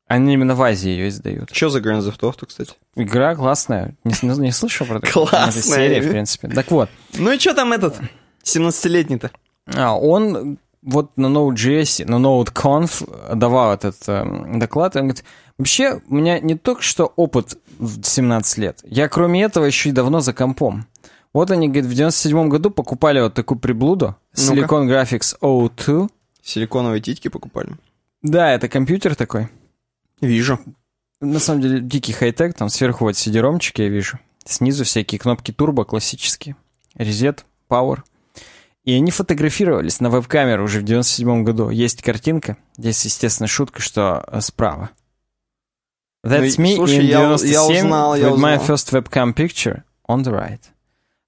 Они 0.07 0.33
именно 0.33 0.55
в 0.55 0.61
Азии 0.63 0.89
ее 0.89 1.09
издают. 1.09 1.49
Что 1.53 1.69
за 1.69 1.79
Grand 1.79 1.99
Theft 2.01 2.19
Auto, 2.21 2.45
кстати? 2.47 2.73
Игра 2.95 3.35
классная. 3.35 3.95
Не, 4.03 4.13
не- 4.23 4.37
не 4.39 4.51
слышал 4.51 4.85
про 4.87 4.99
такую? 4.99 5.27
Классная. 5.27 5.61
Серия, 5.61 6.01
в 6.01 6.09
принципе. 6.09 6.47
Так 6.49 6.71
вот, 6.71 6.89
Ну 7.17 7.31
и 7.31 7.37
что 7.39 7.53
там 7.53 7.71
этот 7.71 7.95
17-летний-то? 8.43 9.31
а, 9.75 9.95
он 9.97 10.57
вот 10.81 11.11
на 11.17 11.27
Node.js, 11.27 12.05
на 12.05 12.15
NodeConf 12.15 13.35
давал 13.35 13.73
этот 13.73 13.95
эм, 14.07 14.59
доклад, 14.59 14.95
и 14.95 14.99
он 14.99 15.05
говорит, 15.07 15.23
вообще 15.57 16.01
у 16.07 16.15
меня 16.15 16.39
не 16.39 16.55
только 16.55 16.81
что 16.81 17.13
опыт 17.15 17.57
в 17.79 18.03
17 18.03 18.57
лет, 18.57 18.79
я 18.83 19.07
кроме 19.07 19.43
этого 19.43 19.65
еще 19.65 19.89
и 19.89 19.93
давно 19.93 20.19
за 20.19 20.33
компом. 20.33 20.87
Вот 21.33 21.49
они, 21.49 21.67
говорит, 21.67 21.85
в 21.85 21.93
97 21.93 22.47
году 22.47 22.69
покупали 22.69 23.19
вот 23.19 23.33
такую 23.33 23.59
приблуду, 23.59 24.15
Ну-ка. 24.37 24.61
Silicon 24.61 24.87
Graphics 24.87 25.39
O2. 25.41 26.09
Силиконовые 26.43 27.01
титьки 27.01 27.27
покупали. 27.27 27.69
Да, 28.21 28.51
это 28.51 28.69
компьютер 28.69 29.15
такой. 29.15 29.49
Вижу. 30.21 30.59
На 31.21 31.39
самом 31.39 31.61
деле 31.61 31.79
дикий 31.79 32.13
хай-тек, 32.13 32.53
там 32.53 32.69
сверху 32.69 33.05
вот 33.05 33.15
CD-ромчики 33.15 33.81
я 33.81 33.89
вижу. 33.89 34.19
Снизу 34.45 34.83
всякие 34.83 35.19
кнопки 35.19 35.51
турбо 35.51 35.85
классические. 35.85 36.55
Резет, 36.95 37.45
Power. 37.69 37.99
И 38.83 38.93
они 38.93 39.09
фотографировались 39.11 40.01
на 40.01 40.09
веб-камеру 40.09 40.65
уже 40.65 40.81
в 40.81 40.83
97 40.83 41.43
году. 41.43 41.69
Есть 41.69 42.01
картинка. 42.01 42.57
Здесь, 42.77 43.03
естественно, 43.05 43.47
шутка, 43.47 43.81
что 43.81 44.23
э, 44.27 44.41
справа. 44.41 44.89
That's 46.25 46.55
Ну, 46.57 46.63
me 46.65 46.75
слушай, 46.75 46.99
in 46.99 47.03
я- 47.03 47.17
97 47.19 47.51
я 47.51 47.63
узнал, 47.83 48.15
я 48.15 48.27
with 48.27 48.31
my 48.37 48.57
узнал. 48.57 48.77
first 48.77 48.91
webcam 48.93 49.33
picture 49.33 49.81
on 50.07 50.23
the 50.23 50.31
right. 50.31 50.61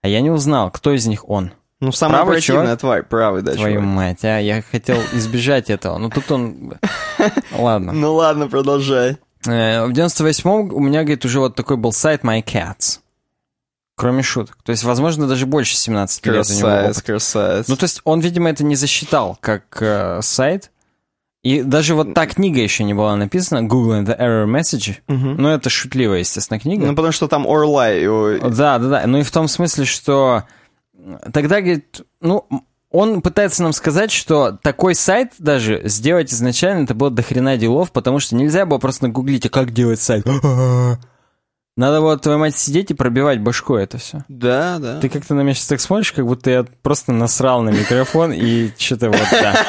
А 0.01 0.07
я 0.07 0.21
не 0.21 0.29
узнал, 0.31 0.71
кто 0.71 0.91
из 0.93 1.05
них 1.05 1.27
он. 1.29 1.51
Ну, 1.81 1.91
самая 1.91 2.19
Правый 2.19 2.35
противная 2.35 2.63
чувак? 2.65 2.79
тварь, 2.79 3.03
правый, 3.03 3.41
да, 3.41 3.53
Твою 3.53 3.75
чувак. 3.81 3.87
мать, 3.95 4.23
а 4.23 4.39
я 4.39 4.61
хотел 4.61 4.97
избежать 5.11 5.69
этого. 5.69 5.97
Но 5.97 6.09
тут 6.09 6.31
он... 6.31 6.75
Ладно. 7.51 7.91
Ну 7.91 8.13
ладно, 8.13 8.47
продолжай. 8.47 9.17
Э, 9.45 9.85
В 9.85 9.91
98-м 9.91 10.73
у 10.73 10.79
меня, 10.79 11.01
говорит, 11.01 11.25
уже 11.25 11.39
вот 11.39 11.55
такой 11.55 11.75
был 11.77 11.91
сайт 11.91 12.23
My 12.23 12.41
Cats. 12.43 12.99
Кроме 13.97 14.23
шуток. 14.23 14.57
То 14.63 14.71
есть, 14.71 14.83
возможно, 14.83 15.27
даже 15.27 15.45
больше 15.45 15.75
17 15.75 16.25
лет 16.25 16.33
у 16.33 16.37
него 16.37 16.43
Красавец, 16.61 16.91
опыт. 16.97 17.05
красавец. 17.05 17.67
Ну, 17.67 17.75
то 17.77 17.83
есть, 17.83 18.01
он, 18.03 18.19
видимо, 18.21 18.49
это 18.49 18.63
не 18.63 18.75
засчитал 18.75 19.37
как 19.41 19.63
э, 19.81 20.19
сайт. 20.21 20.71
И 21.45 21.61
даже 21.61 21.93
вот 21.93 22.15
та 22.15 22.25
книга 22.25 22.59
еще 22.59 22.83
не 22.83 22.95
была 22.95 23.15
написана, 23.15 23.61
Google 23.61 24.01
and 24.01 24.05
the 24.07 24.19
Error 24.19 24.45
Message. 24.47 24.95
Мгм. 25.07 25.35
Ну, 25.39 25.49
это 25.49 25.69
шутливая, 25.69 26.19
естественно, 26.19 26.59
книга. 26.59 26.87
Ну, 26.87 26.95
потому 26.95 27.11
что 27.11 27.27
там 27.27 27.45
его- 28.01 28.49
Да, 28.49 28.79
да, 28.79 28.87
да. 28.89 29.03
Ну 29.05 29.19
и 29.19 29.23
в 29.23 29.29
том 29.29 29.47
смысле, 29.47 29.85
что 29.85 30.43
тогда, 31.31 31.61
говорит, 31.61 32.01
ну, 32.19 32.47
он 32.89 33.21
пытается 33.21 33.61
нам 33.61 33.73
сказать, 33.73 34.09
что 34.11 34.57
такой 34.63 34.95
сайт 34.95 35.33
даже 35.37 35.81
сделать 35.83 36.33
изначально 36.33 36.85
это 36.85 36.95
было 36.95 37.11
дохрена 37.11 37.57
делов, 37.57 37.91
потому 37.91 38.17
что 38.19 38.35
нельзя 38.35 38.65
было 38.65 38.79
просто 38.79 39.03
нагуглить, 39.05 39.45
а 39.45 39.49
как 39.49 39.71
делать 39.71 39.99
сайт. 40.01 40.25
Надо 41.77 41.99
было, 41.99 42.17
твою 42.17 42.39
мать, 42.39 42.55
сидеть 42.55 42.91
и 42.91 42.93
пробивать 42.93 43.41
башку 43.41 43.75
это 43.75 43.97
все. 43.97 44.23
Да, 44.29 44.79
да. 44.79 44.99
Ты 45.01 45.09
как-то 45.09 45.33
на 45.33 45.41
меня 45.41 45.53
сейчас 45.53 45.67
так 45.67 45.81
смотришь, 45.81 46.13
как 46.13 46.25
будто 46.25 46.49
я 46.49 46.65
просто 46.81 47.11
насрал 47.11 47.61
на 47.63 47.69
микрофон 47.69 48.31
и 48.31 48.69
что-то 48.77 49.09
вот, 49.09 49.19
да. 49.29 49.65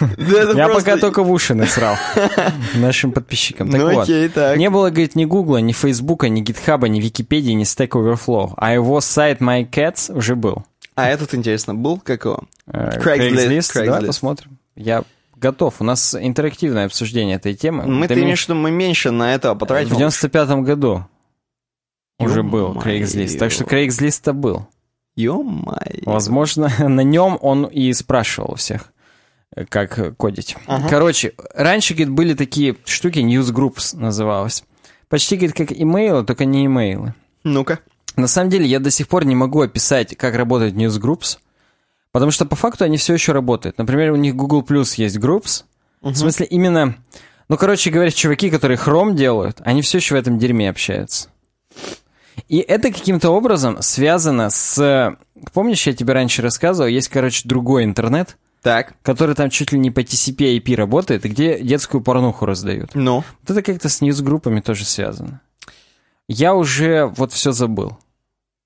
Да, 0.16 0.52
Я 0.52 0.68
пока 0.68 0.96
только 0.96 1.22
в 1.22 1.30
уши 1.30 1.54
насрал 1.54 1.96
нашим 2.74 3.12
подписчикам. 3.12 3.70
Так 3.70 3.80
Ну 3.80 3.92
вот. 3.92 4.08
Не 4.08 4.70
было, 4.70 4.88
говорит, 4.88 5.14
ни 5.14 5.26
Гугла, 5.26 5.58
ни 5.58 5.72
Фейсбука, 5.72 6.30
ни 6.30 6.40
Гитхаба, 6.40 6.88
ни 6.88 7.00
Википедии, 7.00 7.52
ни 7.52 7.64
Stack 7.64 7.90
Overflow. 7.90 8.54
А 8.56 8.72
его 8.72 9.00
сайт 9.02 9.40
MyCats 9.42 10.10
уже 10.16 10.36
был. 10.36 10.64
А 10.94 11.10
этот, 11.10 11.34
интересно, 11.34 11.74
был? 11.74 11.98
Как 11.98 12.24
его? 12.24 12.44
Э, 12.66 12.98
Craigslist, 12.98 13.74
Давай 13.74 14.00
Craigslist. 14.00 14.06
посмотрим. 14.06 14.58
Я 14.76 15.04
готов. 15.48 15.80
У 15.80 15.84
нас 15.84 16.14
интерактивное 16.14 16.86
обсуждение 16.86 17.36
этой 17.36 17.54
темы. 17.54 17.84
Мы, 17.86 18.08
ты 18.08 18.14
мне- 18.14 18.24
имеешь 18.24 18.44
в 18.44 18.48
виду, 18.48 18.58
мы 18.58 18.70
меньше 18.70 19.10
на 19.10 19.34
это 19.34 19.54
В 19.54 19.58
потратили? 19.58 19.96
95-м 19.96 20.64
году 20.64 21.04
уже 22.18 22.42
был. 22.42 22.72
Craigslist. 22.74 23.38
Так 23.38 23.50
что 23.52 23.64
Craigslist-то 23.64 24.32
был. 24.32 24.66
Ё-моё. 25.16 26.02
Возможно, 26.06 26.68
на 26.88 27.02
нем 27.02 27.38
он 27.40 27.64
и 27.66 27.92
спрашивал 27.92 28.54
всех, 28.56 28.92
как 29.68 30.16
кодить. 30.16 30.56
Ага. 30.66 30.88
Короче, 30.88 31.32
раньше, 31.54 31.94
говорит, 31.94 32.10
были 32.10 32.34
такие 32.34 32.76
штуки, 32.84 33.18
newsgroups 33.20 33.96
называлось. 33.96 34.64
Почти, 35.08 35.36
говорит, 35.36 35.56
как 35.56 35.70
имейлы, 35.72 36.24
только 36.24 36.44
не 36.46 36.66
имейлы. 36.66 37.14
Ну-ка. 37.44 37.78
На 38.16 38.26
самом 38.26 38.50
деле, 38.50 38.64
я 38.66 38.78
до 38.80 38.90
сих 38.90 39.06
пор 39.08 39.24
не 39.24 39.34
могу 39.36 39.60
описать, 39.60 40.16
как 40.16 40.34
работают 40.36 40.74
newsgroups, 40.74 41.38
потому 42.14 42.30
что 42.30 42.46
по 42.46 42.54
факту 42.54 42.84
они 42.84 42.96
все 42.96 43.12
еще 43.12 43.32
работают. 43.32 43.76
Например, 43.76 44.12
у 44.12 44.16
них 44.16 44.36
Google 44.36 44.62
Plus 44.62 44.94
есть 44.98 45.16
groups. 45.16 45.64
В 46.00 46.14
смысле, 46.14 46.46
именно... 46.46 46.94
Ну, 47.48 47.56
короче 47.56 47.90
говоря, 47.90 48.12
чуваки, 48.12 48.50
которые 48.50 48.78
Chrome 48.78 49.14
делают, 49.14 49.60
они 49.64 49.82
все 49.82 49.98
еще 49.98 50.14
в 50.14 50.18
этом 50.18 50.38
дерьме 50.38 50.70
общаются. 50.70 51.28
И 52.48 52.58
это 52.58 52.92
каким-то 52.92 53.30
образом 53.30 53.82
связано 53.82 54.50
с... 54.50 55.16
Помнишь, 55.52 55.88
я 55.88 55.92
тебе 55.92 56.12
раньше 56.12 56.40
рассказывал, 56.40 56.88
есть, 56.88 57.08
короче, 57.08 57.48
другой 57.48 57.82
интернет, 57.82 58.36
Так, 58.62 58.94
который 59.02 59.34
там 59.34 59.50
чуть 59.50 59.72
ли 59.72 59.78
не 59.80 59.90
по 59.90 60.00
TCP 60.00 60.56
IP 60.58 60.76
работает, 60.76 61.26
и 61.26 61.28
где 61.28 61.58
детскую 61.58 62.00
порнуху 62.00 62.46
раздают. 62.46 62.94
ну. 62.94 63.24
Вот 63.42 63.50
это 63.50 63.60
как-то 63.60 63.88
с 63.88 64.00
ньюсгруппами 64.00 64.60
тоже 64.60 64.84
связано. 64.84 65.40
Я 66.28 66.54
уже 66.54 67.06
вот 67.06 67.32
все 67.32 67.50
забыл. 67.50 67.98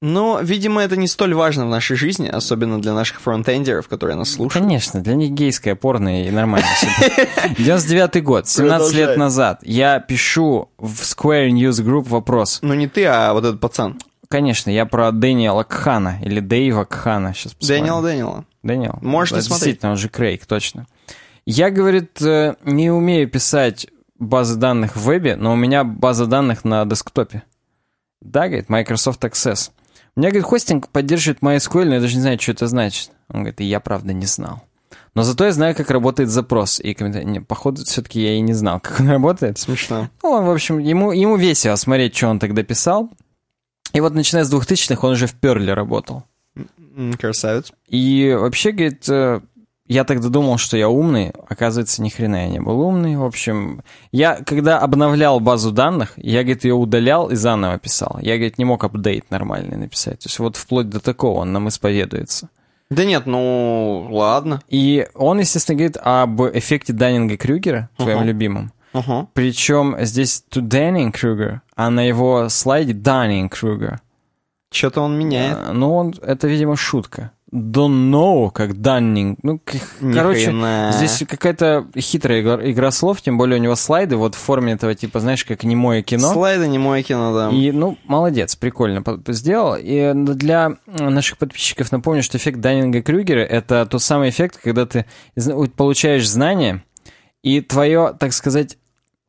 Ну, 0.00 0.40
видимо, 0.40 0.80
это 0.82 0.96
не 0.96 1.08
столь 1.08 1.34
важно 1.34 1.66
в 1.66 1.70
нашей 1.70 1.96
жизни, 1.96 2.28
особенно 2.28 2.80
для 2.80 2.94
наших 2.94 3.20
фронтендеров, 3.20 3.88
которые 3.88 4.16
нас 4.16 4.30
слушают. 4.30 4.52
Конечно, 4.64 5.00
для 5.00 5.16
них 5.16 5.32
гейское 5.32 5.74
порно 5.74 6.22
и 6.24 6.30
нормально 6.30 6.68
себе. 6.76 7.28
99 7.58 8.22
год, 8.22 8.48
17 8.48 8.94
лет 8.94 9.16
назад. 9.16 9.58
Я 9.62 9.98
пишу 9.98 10.70
в 10.78 11.02
Square 11.02 11.48
News 11.50 11.82
Group 11.84 12.08
вопрос. 12.08 12.60
Ну, 12.62 12.74
не 12.74 12.86
ты, 12.86 13.06
а 13.06 13.32
вот 13.32 13.44
этот 13.44 13.60
пацан. 13.60 13.98
Конечно, 14.28 14.70
я 14.70 14.86
про 14.86 15.10
Дэниела 15.10 15.64
Кхана 15.64 16.20
или 16.22 16.38
Дэйва 16.38 16.84
Кхана. 16.84 17.34
Сейчас 17.34 17.54
посмотрим. 17.54 17.84
Дэниел 17.84 18.02
Дэниела. 18.02 18.44
Дэниел. 18.62 18.98
Можешь 19.00 19.32
не 19.32 19.40
смотреть. 19.40 19.60
Действительно, 19.60 19.92
он 19.92 19.96
же 19.96 20.08
Крейг, 20.08 20.46
точно. 20.46 20.86
Я, 21.44 21.70
говорит, 21.70 22.20
э, 22.22 22.54
не 22.64 22.90
умею 22.90 23.28
писать 23.28 23.88
базы 24.18 24.56
данных 24.56 24.96
в 24.96 25.00
вебе, 25.00 25.34
но 25.34 25.54
у 25.54 25.56
меня 25.56 25.82
база 25.82 26.26
данных 26.26 26.64
на 26.64 26.84
десктопе. 26.84 27.42
Да, 28.20 28.48
говорит, 28.48 28.68
Microsoft 28.68 29.24
Access. 29.24 29.70
Меня, 30.18 30.30
говорит, 30.30 30.46
хостинг 30.46 30.88
поддерживает 30.88 31.42
MySQL, 31.42 31.84
но 31.84 31.94
я 31.94 32.00
даже 32.00 32.16
не 32.16 32.22
знаю, 32.22 32.40
что 32.40 32.50
это 32.50 32.66
значит. 32.66 33.12
Он 33.28 33.42
говорит, 33.42 33.60
и 33.60 33.64
я, 33.64 33.78
правда, 33.78 34.12
не 34.12 34.26
знал. 34.26 34.64
Но 35.14 35.22
зато 35.22 35.44
я 35.44 35.52
знаю, 35.52 35.76
как 35.76 35.92
работает 35.92 36.28
запрос. 36.28 36.80
И 36.80 36.92
комментарий, 36.92 37.40
походу, 37.40 37.84
все-таки 37.84 38.20
я 38.20 38.34
и 38.34 38.40
не 38.40 38.52
знал, 38.52 38.80
как 38.82 38.98
он 38.98 39.08
работает. 39.08 39.60
Смешно. 39.60 40.10
Ну, 40.24 40.30
он, 40.30 40.44
в 40.44 40.50
общем, 40.50 40.78
ему, 40.80 41.12
ему 41.12 41.36
весело 41.36 41.76
смотреть, 41.76 42.16
что 42.16 42.26
он 42.26 42.40
тогда 42.40 42.64
писал. 42.64 43.12
И 43.92 44.00
вот 44.00 44.12
начиная 44.12 44.42
с 44.42 44.52
2000-х 44.52 45.06
он 45.06 45.12
уже 45.12 45.28
в 45.28 45.34
Перле 45.34 45.72
работал. 45.72 46.24
Красавец. 47.20 47.72
И 47.86 48.36
вообще, 48.36 48.72
говорит, 48.72 49.08
э, 49.08 49.40
я 49.88 50.04
тогда 50.04 50.28
думал, 50.28 50.58
что 50.58 50.76
я 50.76 50.88
умный, 50.88 51.32
оказывается, 51.48 52.02
ни 52.02 52.10
хрена 52.10 52.36
я 52.44 52.48
не 52.48 52.60
был 52.60 52.80
умный. 52.80 53.16
В 53.16 53.24
общем, 53.24 53.82
я, 54.12 54.36
когда 54.44 54.78
обновлял 54.78 55.40
базу 55.40 55.72
данных, 55.72 56.12
я, 56.16 56.42
говорит, 56.42 56.64
ее 56.64 56.74
удалял 56.74 57.30
и 57.30 57.34
заново 57.34 57.78
писал. 57.78 58.18
Я, 58.20 58.34
говорит, 58.34 58.58
не 58.58 58.64
мог 58.64 58.84
апдейт 58.84 59.30
нормальный 59.30 59.76
написать. 59.76 60.20
То 60.20 60.28
есть 60.28 60.38
вот 60.38 60.56
вплоть 60.56 60.88
до 60.90 61.00
такого 61.00 61.40
он 61.40 61.52
нам 61.52 61.68
исповедуется. 61.68 62.48
Да 62.90 63.04
нет, 63.04 63.26
ну, 63.26 64.08
ладно. 64.10 64.62
И 64.68 65.06
он, 65.14 65.40
естественно, 65.40 65.76
говорит 65.76 65.96
об 66.02 66.40
эффекте 66.42 66.92
Даннинга-Крюгера, 66.92 67.88
твоем 67.96 68.18
Ага. 68.18 68.26
любимом. 68.26 68.72
Ага. 68.94 69.26
Причем 69.34 69.96
здесь 70.00 70.42
to 70.50 70.62
Даннинг-Крюгер, 70.62 71.60
а 71.76 71.90
на 71.90 72.00
его 72.06 72.48
слайде 72.48 72.92
Даннинг-Крюгер. 72.94 73.98
Что-то 74.70 75.02
он 75.02 75.18
меняет. 75.18 75.56
А, 75.58 75.72
Ну, 75.72 75.94
он, 75.94 76.14
это, 76.22 76.46
видимо, 76.46 76.76
шутка. 76.76 77.32
Don't 77.50 78.10
know, 78.10 78.50
как 78.50 78.78
Даннинг. 78.80 79.38
Ну, 79.42 79.60
Ни 80.00 80.12
короче, 80.12 80.46
хрена. 80.46 80.92
здесь 80.94 81.24
какая-то 81.26 81.86
хитрая 81.96 82.42
игра, 82.42 82.70
игра 82.70 82.90
слов, 82.90 83.22
тем 83.22 83.38
более 83.38 83.58
у 83.58 83.62
него 83.62 83.74
слайды 83.74 84.16
вот 84.16 84.34
в 84.34 84.38
форме 84.38 84.74
этого, 84.74 84.94
типа, 84.94 85.20
знаешь, 85.20 85.46
как 85.46 85.64
немое 85.64 86.02
кино. 86.02 86.30
Слайды 86.32 86.68
не 86.68 86.78
мое 86.78 87.02
кино, 87.02 87.32
да. 87.34 87.56
И, 87.56 87.72
ну, 87.72 87.96
молодец, 88.04 88.54
прикольно 88.54 89.02
сделал. 89.28 89.76
И 89.80 90.12
для 90.14 90.72
наших 90.86 91.38
подписчиков 91.38 91.90
напомню, 91.90 92.22
что 92.22 92.36
эффект 92.36 92.58
Даннинга-Крюгера— 92.60 93.40
это 93.48 93.86
тот 93.86 94.02
самый 94.02 94.28
эффект, 94.28 94.60
когда 94.62 94.84
ты 94.84 95.06
получаешь 95.76 96.28
знания, 96.28 96.82
и 97.42 97.62
твое, 97.62 98.14
так 98.18 98.34
сказать, 98.34 98.76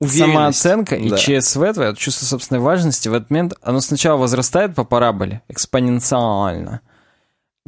самооценка 0.06 0.96
и 0.96 1.10
Да. 1.10 1.18
ЧСВ, 1.18 1.74
твое 1.74 1.96
чувство 1.96 2.26
собственной 2.26 2.60
важности, 2.60 3.08
в 3.08 3.14
этот 3.14 3.30
момент 3.30 3.54
оно 3.62 3.80
сначала 3.80 4.18
возрастает 4.18 4.76
по 4.76 4.84
параболе, 4.84 5.41
экспоненциально. 5.48 6.82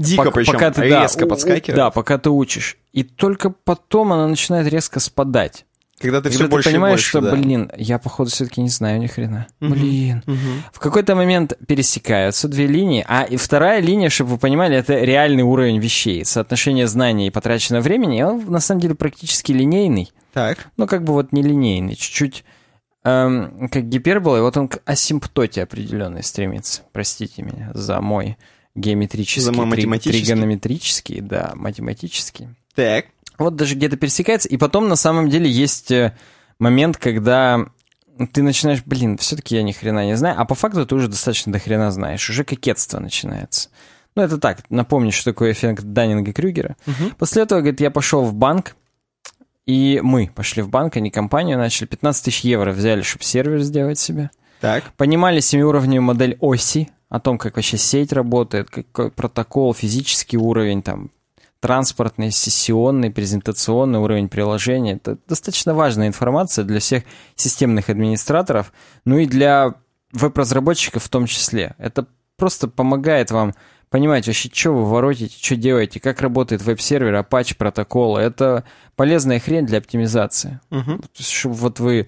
Дико 0.01 0.23
Пок- 0.23 0.31
причем, 0.33 0.53
пока 0.53 0.71
ты, 0.71 0.89
да, 0.89 1.01
резко 1.03 1.25
подскакивает. 1.25 1.75
Да, 1.75 1.91
пока 1.91 2.17
ты 2.17 2.29
учишь. 2.29 2.77
И 2.91 3.03
только 3.03 3.49
потом 3.49 4.13
она 4.13 4.27
начинает 4.27 4.67
резко 4.67 4.99
спадать. 4.99 5.65
Когда 5.99 6.17
ты 6.17 6.23
Когда 6.29 6.35
все 6.35 6.43
ты 6.45 6.49
больше 6.49 6.69
понимаешь, 6.71 6.93
больше, 6.95 7.09
что, 7.09 7.21
да. 7.21 7.31
блин, 7.35 7.71
я, 7.77 7.99
походу, 7.99 8.31
все-таки 8.31 8.59
не 8.59 8.69
знаю 8.69 8.99
ни 8.99 9.05
хрена. 9.05 9.45
Мгм. 9.59 9.71
Блин. 9.73 10.23
Мгм. 10.25 10.63
В 10.73 10.79
какой-то 10.79 11.15
момент 11.15 11.53
пересекаются 11.67 12.47
две 12.47 12.65
линии, 12.65 13.05
а 13.07 13.21
и 13.23 13.37
вторая 13.37 13.81
линия, 13.81 14.09
чтобы 14.09 14.31
вы 14.31 14.37
понимали, 14.39 14.75
это 14.75 14.95
реальный 14.99 15.43
уровень 15.43 15.79
вещей. 15.79 16.25
Соотношение 16.25 16.87
знаний 16.87 17.27
и 17.27 17.29
потраченного 17.29 17.83
времени, 17.83 18.23
он 18.23 18.43
на 18.47 18.59
самом 18.59 18.81
деле 18.81 18.95
практически 18.95 19.51
линейный. 19.51 20.11
Так. 20.33 20.69
Ну, 20.75 20.87
как 20.87 21.03
бы 21.03 21.13
вот 21.13 21.33
нелинейный, 21.33 21.95
чуть-чуть 21.95 22.45
эм, 23.03 23.69
как 23.71 23.87
гипербола, 23.87 24.37
и 24.37 24.41
вот 24.41 24.57
он 24.57 24.69
к 24.69 24.79
асимптоте 24.85 25.61
определенной 25.61 26.23
стремится. 26.23 26.81
Простите 26.93 27.43
меня 27.43 27.69
за 27.75 28.01
мой 28.01 28.37
геометрический, 28.75 29.41
За 29.41 29.51
мой 29.51 29.65
три- 29.71 29.85
математический. 29.85 30.21
тригонометрический, 30.25 31.21
да, 31.21 31.51
математический. 31.55 32.49
Так. 32.75 33.05
Вот 33.37 33.55
даже 33.55 33.75
где-то 33.75 33.97
пересекается, 33.97 34.47
и 34.49 34.57
потом 34.57 34.87
на 34.87 34.95
самом 34.95 35.29
деле 35.29 35.49
есть 35.49 35.91
э, 35.91 36.15
момент, 36.59 36.97
когда 36.97 37.65
ты 38.33 38.43
начинаешь, 38.43 38.83
блин, 38.85 39.17
все-таки 39.17 39.55
я 39.55 39.63
ни 39.63 39.71
хрена 39.71 40.05
не 40.05 40.15
знаю, 40.15 40.39
а 40.39 40.45
по 40.45 40.53
факту 40.55 40.85
ты 40.85 40.93
уже 40.95 41.07
достаточно 41.07 41.51
до 41.51 41.59
хрена 41.59 41.91
знаешь, 41.91 42.29
уже 42.29 42.43
кокетство 42.43 42.99
начинается. 42.99 43.69
Ну, 44.15 44.21
это 44.23 44.37
так, 44.37 44.59
напомню, 44.69 45.11
что 45.11 45.31
такое 45.31 45.53
эффект 45.53 45.83
Даннинга-Крюгера. 45.83 46.75
Мгм. 46.85 47.11
После 47.17 47.43
этого, 47.43 47.61
говорит, 47.61 47.79
я 47.81 47.89
пошел 47.91 48.23
в 48.23 48.33
банк, 48.33 48.75
и 49.65 49.99
мы 50.03 50.29
пошли 50.33 50.61
в 50.61 50.69
банк, 50.69 50.97
не 50.97 51.09
компанию, 51.09 51.57
начали 51.57 51.87
15 51.87 52.25
тысяч 52.25 52.41
евро 52.41 52.71
взяли, 52.73 53.01
чтобы 53.03 53.23
сервер 53.23 53.61
сделать 53.61 53.97
себе. 53.99 54.29
Так. 54.59 54.83
Понимали 54.97 55.39
семиуровневую 55.39 56.03
модель 56.05 56.37
оси, 56.41 56.89
о 57.11 57.19
том, 57.19 57.37
как 57.37 57.57
вообще 57.57 57.77
сеть 57.77 58.13
работает, 58.13 58.69
какой 58.69 59.11
протокол, 59.11 59.73
физический 59.73 60.37
уровень, 60.37 60.81
там, 60.81 61.11
транспортный, 61.59 62.31
сессионный, 62.31 63.11
презентационный 63.11 63.99
уровень 63.99 64.29
приложения. 64.29 64.93
Это 64.93 65.17
достаточно 65.27 65.73
важная 65.73 66.07
информация 66.07 66.63
для 66.63 66.79
всех 66.79 67.03
системных 67.35 67.89
администраторов, 67.89 68.71
ну 69.03 69.17
и 69.17 69.25
для 69.25 69.75
веб-разработчиков 70.13 71.03
в 71.03 71.09
том 71.09 71.25
числе. 71.25 71.75
Это 71.77 72.07
просто 72.37 72.69
помогает 72.69 73.29
вам 73.29 73.53
понимать 73.89 74.25
вообще, 74.25 74.49
что 74.51 74.71
вы 74.71 74.85
воротите, 74.85 75.35
что 75.37 75.57
делаете, 75.57 75.99
как 75.99 76.21
работает 76.21 76.61
веб-сервер, 76.61 77.13
Apache 77.15 77.57
протоколы. 77.57 78.21
Это 78.21 78.63
полезная 78.95 79.41
хрень 79.41 79.65
для 79.65 79.79
оптимизации. 79.79 80.61
Есть, 81.17 81.29
чтобы 81.29 81.55
вот 81.55 81.81
вы 81.81 82.07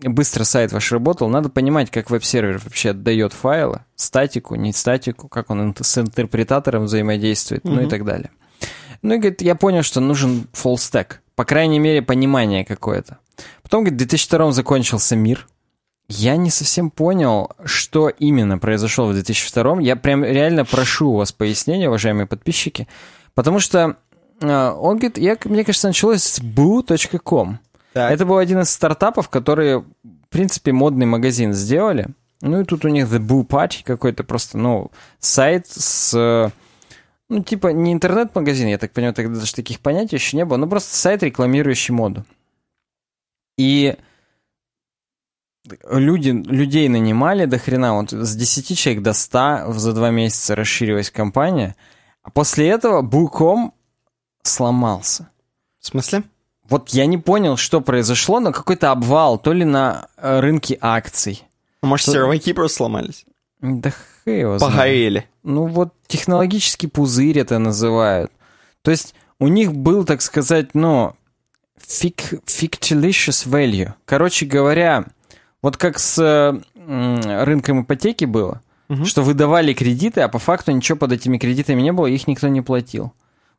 быстро 0.00 0.44
сайт 0.44 0.72
ваш 0.72 0.92
работал, 0.92 1.28
надо 1.28 1.48
понимать, 1.48 1.90
как 1.90 2.10
веб-сервер 2.10 2.60
вообще 2.62 2.90
отдает 2.90 3.32
файлы, 3.32 3.80
статику, 3.96 4.54
не 4.54 4.72
статику, 4.72 5.28
как 5.28 5.50
он 5.50 5.74
с 5.78 5.98
интерпретатором 5.98 6.84
взаимодействует, 6.84 7.64
ну 7.64 7.82
и 7.82 7.86
так 7.86 8.04
далее. 8.04 8.30
Ну 9.02 9.14
и, 9.14 9.18
говорит, 9.18 9.42
я 9.42 9.54
понял, 9.54 9.82
что 9.82 10.00
нужен 10.00 10.48
full 10.52 10.74
stack, 10.74 11.16
по 11.34 11.44
крайней 11.44 11.78
мере, 11.78 12.02
понимание 12.02 12.64
какое-то. 12.64 13.18
Потом, 13.62 13.84
говорит, 13.84 13.94
в 13.94 13.98
2002 13.98 14.52
закончился 14.52 15.14
мир. 15.14 15.46
Я 16.08 16.36
не 16.36 16.50
совсем 16.50 16.90
понял, 16.90 17.50
что 17.64 18.08
именно 18.08 18.58
произошло 18.58 19.06
в 19.06 19.12
2002. 19.12 19.80
Я 19.82 19.94
прям 19.94 20.24
реально 20.24 20.64
прошу 20.64 21.10
у 21.10 21.16
вас 21.16 21.32
пояснения, 21.32 21.88
уважаемые 21.88 22.26
подписчики, 22.26 22.88
потому 23.34 23.60
что 23.60 23.96
э, 24.40 24.70
он 24.70 24.96
говорит, 24.96 25.18
я, 25.18 25.36
мне 25.44 25.64
кажется, 25.64 25.88
началось 25.88 26.22
с 26.22 26.40
boo.com. 26.40 27.58
Так. 27.92 28.12
Это 28.12 28.26
был 28.26 28.38
один 28.38 28.60
из 28.60 28.70
стартапов, 28.70 29.28
которые, 29.28 29.78
в 29.80 30.28
принципе, 30.28 30.72
модный 30.72 31.06
магазин 31.06 31.52
сделали. 31.52 32.08
Ну 32.40 32.60
и 32.60 32.64
тут 32.64 32.84
у 32.84 32.88
них 32.88 33.06
The 33.06 33.18
Boo 33.18 33.46
Party 33.46 33.82
какой-то 33.84 34.24
просто, 34.24 34.58
ну, 34.58 34.90
сайт 35.18 35.66
с... 35.66 36.52
Ну, 37.30 37.42
типа, 37.42 37.68
не 37.68 37.92
интернет-магазин, 37.92 38.68
я 38.68 38.78
так 38.78 38.92
понимаю, 38.92 39.14
тогда 39.14 39.38
даже 39.38 39.54
таких 39.54 39.80
понятий 39.80 40.16
еще 40.16 40.36
не 40.36 40.44
было, 40.44 40.56
но 40.56 40.66
просто 40.66 40.96
сайт, 40.96 41.22
рекламирующий 41.22 41.92
моду. 41.92 42.24
И 43.58 43.96
люди, 45.90 46.30
людей 46.30 46.88
нанимали 46.88 47.44
до 47.44 47.58
хрена, 47.58 47.94
вот 47.94 48.12
с 48.12 48.34
10 48.34 48.78
человек 48.78 49.02
до 49.02 49.12
100 49.12 49.72
за 49.72 49.92
два 49.92 50.10
месяца 50.10 50.54
расширилась 50.54 51.10
компания. 51.10 51.76
А 52.22 52.30
после 52.30 52.68
этого 52.68 53.02
Boo.com 53.02 53.72
сломался. 54.42 55.28
В 55.80 55.86
смысле? 55.86 56.22
Вот 56.68 56.90
я 56.90 57.06
не 57.06 57.18
понял, 57.18 57.56
что 57.56 57.80
произошло, 57.80 58.40
но 58.40 58.52
какой-то 58.52 58.90
обвал, 58.90 59.38
то 59.38 59.52
ли 59.52 59.64
на 59.64 60.08
э, 60.16 60.40
рынке 60.40 60.76
акций. 60.80 61.44
Может, 61.82 62.02
Что- 62.04 62.12
серваки 62.12 62.52
просто 62.52 62.76
сломались? 62.78 63.24
Да 63.60 63.90
хэ 64.24 64.40
его. 64.40 64.58
Погорели. 64.58 65.26
Ну 65.42 65.66
вот 65.66 65.94
технологический 66.06 66.86
пузырь 66.86 67.38
это 67.38 67.58
называют. 67.58 68.30
То 68.82 68.90
есть 68.90 69.14
у 69.40 69.48
них 69.48 69.72
был, 69.72 70.04
так 70.04 70.20
сказать, 70.22 70.74
ну, 70.74 71.14
fic- 71.80 72.42
fictitious 72.46 73.46
value. 73.48 73.92
Короче 74.04 74.46
говоря, 74.46 75.06
вот 75.62 75.76
как 75.76 75.98
с 75.98 76.18
э, 76.22 77.44
рынком 77.44 77.82
ипотеки 77.82 78.24
было, 78.26 78.60
Мгм. 78.88 79.04
что 79.06 79.22
выдавали 79.22 79.72
кредиты, 79.74 80.20
а 80.22 80.28
по 80.28 80.38
факту 80.38 80.72
ничего 80.72 80.96
под 80.98 81.12
этими 81.12 81.38
кредитами 81.38 81.82
не 81.82 81.92
было, 81.92 82.06
их 82.06 82.26
никто 82.28 82.48
не 82.48 82.60
платил. 82.62 83.12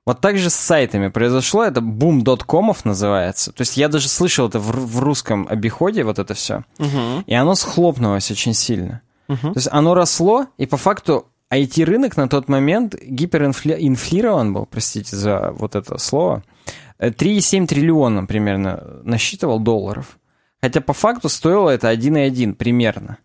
Вот 0.09 0.21
так 0.21 0.37
же 0.37 0.49
с 0.49 0.55
сайтами 0.55 1.07
произошло, 1.09 1.63
это 1.63 1.81
boom.comов 1.81 2.85
называется. 2.85 3.51
То 3.51 3.61
есть 3.61 3.77
я 3.77 3.87
даже 3.87 4.07
слышал 4.07 4.47
это 4.47 4.59
в, 4.59 4.71
в 4.71 4.99
русском 4.99 5.47
обиходе, 5.49 6.03
вот 6.03 6.19
это 6.19 6.33
все. 6.33 6.63
Мгм. 6.77 7.23
И 7.25 7.33
оно 7.33 7.55
схлопнулось 7.55 8.31
очень 8.31 8.53
сильно. 8.53 9.01
Мгм. 9.27 9.53
То 9.53 9.57
есть 9.57 9.69
оно 9.71 9.93
росло, 9.93 10.47
и 10.57 10.65
по 10.65 10.77
факту 10.77 11.27
IT-рынок 11.51 12.17
на 12.17 12.27
тот 12.27 12.49
момент 12.49 12.95
гиперинфлирован 13.01 14.53
был, 14.53 14.65
простите 14.65 15.15
за 15.15 15.51
вот 15.51 15.75
это 15.75 15.97
слово, 15.97 16.43
Э, 16.99 17.09
3,7 17.09 17.65
триллиона 17.65 18.25
примерно 18.25 19.01
насчитывал 19.03 19.59
долларов. 19.59 20.19
Хотя 20.61 20.81
по 20.81 20.93
факту 20.93 21.29
стоило 21.29 21.69
это 21.69 21.89
1,1 21.89 22.53
примерно. 22.53 23.17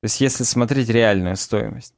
То 0.00 0.04
есть 0.04 0.20
если 0.20 0.44
смотреть 0.44 0.88
реальную 0.88 1.36
стоимость. 1.36 1.94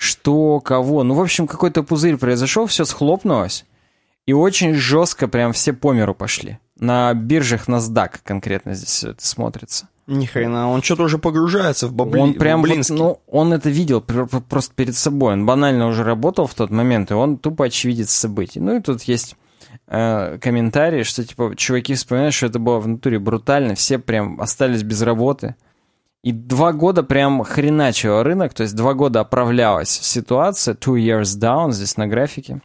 Что, 0.00 0.60
кого? 0.60 1.02
Ну, 1.04 1.12
в 1.12 1.20
общем, 1.20 1.46
какой-то 1.46 1.82
пузырь 1.82 2.16
произошел, 2.16 2.66
все 2.66 2.86
схлопнулось. 2.86 3.66
И 4.24 4.32
очень 4.32 4.72
жестко 4.72 5.28
прям 5.28 5.52
все 5.52 5.74
по 5.74 5.92
миру 5.92 6.14
пошли. 6.14 6.58
На 6.78 7.12
биржах 7.12 7.68
NASDAQ 7.68 8.20
конкретно 8.24 8.72
здесь 8.72 8.88
все 8.88 9.10
это 9.10 9.26
смотрится. 9.26 9.88
Ни 10.06 10.24
хрена, 10.24 10.70
он 10.70 10.82
что-то 10.82 11.02
уже 11.02 11.18
погружается 11.18 11.86
в 11.86 11.92
бабли... 11.92 12.18
Он 12.18 12.32
прям, 12.32 12.62
вот, 12.62 12.88
ну, 12.88 13.20
он 13.26 13.52
это 13.52 13.68
видел 13.68 14.00
пр- 14.00 14.26
пр- 14.26 14.40
просто 14.40 14.72
перед 14.74 14.96
собой. 14.96 15.34
Он 15.34 15.44
банально 15.44 15.86
уже 15.86 16.02
работал 16.02 16.46
в 16.46 16.54
тот 16.54 16.70
момент, 16.70 17.10
и 17.10 17.14
он 17.14 17.36
тупо 17.36 17.66
очевидец 17.66 18.10
событий. 18.10 18.58
Ну 18.58 18.78
и 18.78 18.80
тут 18.80 19.02
есть 19.02 19.36
э, 19.86 20.38
комментарии, 20.40 21.02
что 21.02 21.22
типа 21.26 21.52
чуваки 21.56 21.92
вспоминают, 21.92 22.32
что 22.32 22.46
это 22.46 22.58
было 22.58 22.78
в 22.78 22.88
натуре 22.88 23.18
брутально, 23.18 23.74
все 23.74 23.98
прям 23.98 24.40
остались 24.40 24.82
без 24.82 25.02
работы. 25.02 25.56
И 26.22 26.32
два 26.32 26.72
года 26.72 27.02
прям 27.02 27.42
хреначил 27.44 28.22
рынок, 28.22 28.52
то 28.52 28.62
есть 28.62 28.76
два 28.76 28.92
года 28.92 29.20
оправлялась 29.20 29.88
ситуация, 29.88 30.74
two 30.74 30.96
years 30.96 31.38
down 31.38 31.72
здесь 31.72 31.96
на 31.96 32.06
графике, 32.06 32.60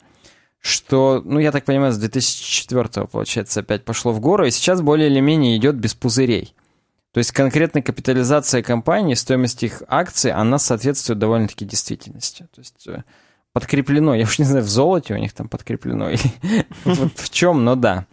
что, 0.59 1.21
ну, 1.23 1.39
я 1.39 1.51
так 1.51 1.63
понимаю, 1.63 1.93
с 1.93 1.97
2004 1.97 3.07
получается, 3.07 3.61
опять 3.61 3.85
пошло 3.85 4.11
в 4.11 4.19
гору, 4.19 4.45
и 4.45 4.51
сейчас 4.51 4.81
более 4.81 5.09
или 5.09 5.21
менее 5.21 5.55
идет 5.55 5.75
без 5.75 5.93
пузырей. 5.93 6.53
То 7.13 7.19
есть 7.19 7.31
конкретная 7.31 7.81
капитализация 7.81 8.61
компании, 8.61 9.13
стоимость 9.13 9.63
их 9.63 9.83
акций, 9.87 10.31
она 10.31 10.59
соответствует 10.59 11.17
довольно-таки 11.17 11.63
действительности. 11.63 12.45
То 12.53 12.59
есть 12.59 12.85
э, 12.87 13.03
подкреплено, 13.53 14.15
я 14.15 14.25
уж 14.25 14.37
не 14.37 14.43
знаю, 14.43 14.65
в 14.65 14.67
золоте 14.67 15.13
у 15.13 15.17
них 15.17 15.31
там 15.31 15.47
подкреплено 15.47 16.09
или 16.09 16.65
в 17.15 17.29
чем, 17.29 17.63
но 17.63 17.75
да. 17.75 18.05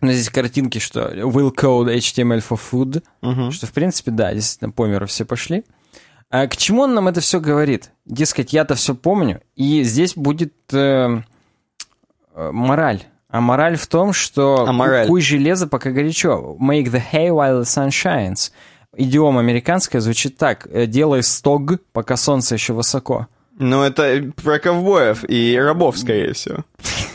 Но 0.00 0.12
здесь 0.12 0.30
картинки, 0.30 0.78
что 0.78 1.10
will 1.12 1.54
code 1.54 1.94
HTML 1.96 2.42
for 2.48 2.58
food, 2.70 3.02
Мгм. 3.22 3.50
что 3.52 3.66
в 3.66 3.72
принципе, 3.72 4.10
да, 4.10 4.32
действительно, 4.32 4.70
по 4.70 4.86
миру 4.86 5.06
все 5.06 5.24
пошли. 5.24 5.64
А 6.30 6.46
к 6.46 6.56
чему 6.56 6.82
он 6.82 6.94
нам 6.94 7.08
это 7.08 7.20
все 7.20 7.40
говорит? 7.40 7.90
Дескать, 8.06 8.52
я-то 8.52 8.74
все 8.76 8.94
помню, 8.94 9.40
и 9.56 9.82
здесь 9.82 10.14
будет 10.14 10.54
э, 10.72 11.22
э, 12.34 12.50
мораль. 12.52 13.02
А 13.28 13.40
мораль 13.40 13.76
в 13.76 13.86
том, 13.86 14.12
что 14.12 14.64
А 14.66 14.72
мораль? 14.72 15.06
куй 15.06 15.20
железо, 15.20 15.66
пока 15.66 15.90
горячо. 15.90 16.56
Make 16.60 16.86
the 16.90 17.02
hay 17.12 17.28
while 17.30 17.60
the 17.60 17.64
sun 17.64 17.88
shines. 17.90 18.50
Идиома 18.96 19.40
американская 19.40 20.00
звучит 20.00 20.36
так. 20.36 20.66
э, 20.70 20.86
Делай 20.86 21.22
стог, 21.22 21.80
пока 21.92 22.16
солнце 22.16 22.54
еще 22.54 22.72
высоко. 22.72 23.26
Ну, 23.58 23.82
это 23.82 24.32
про 24.42 24.58
ковбоев 24.58 25.24
и 25.28 25.56
рабов, 25.58 25.98
скорее 25.98 26.32
всего. 26.32 26.64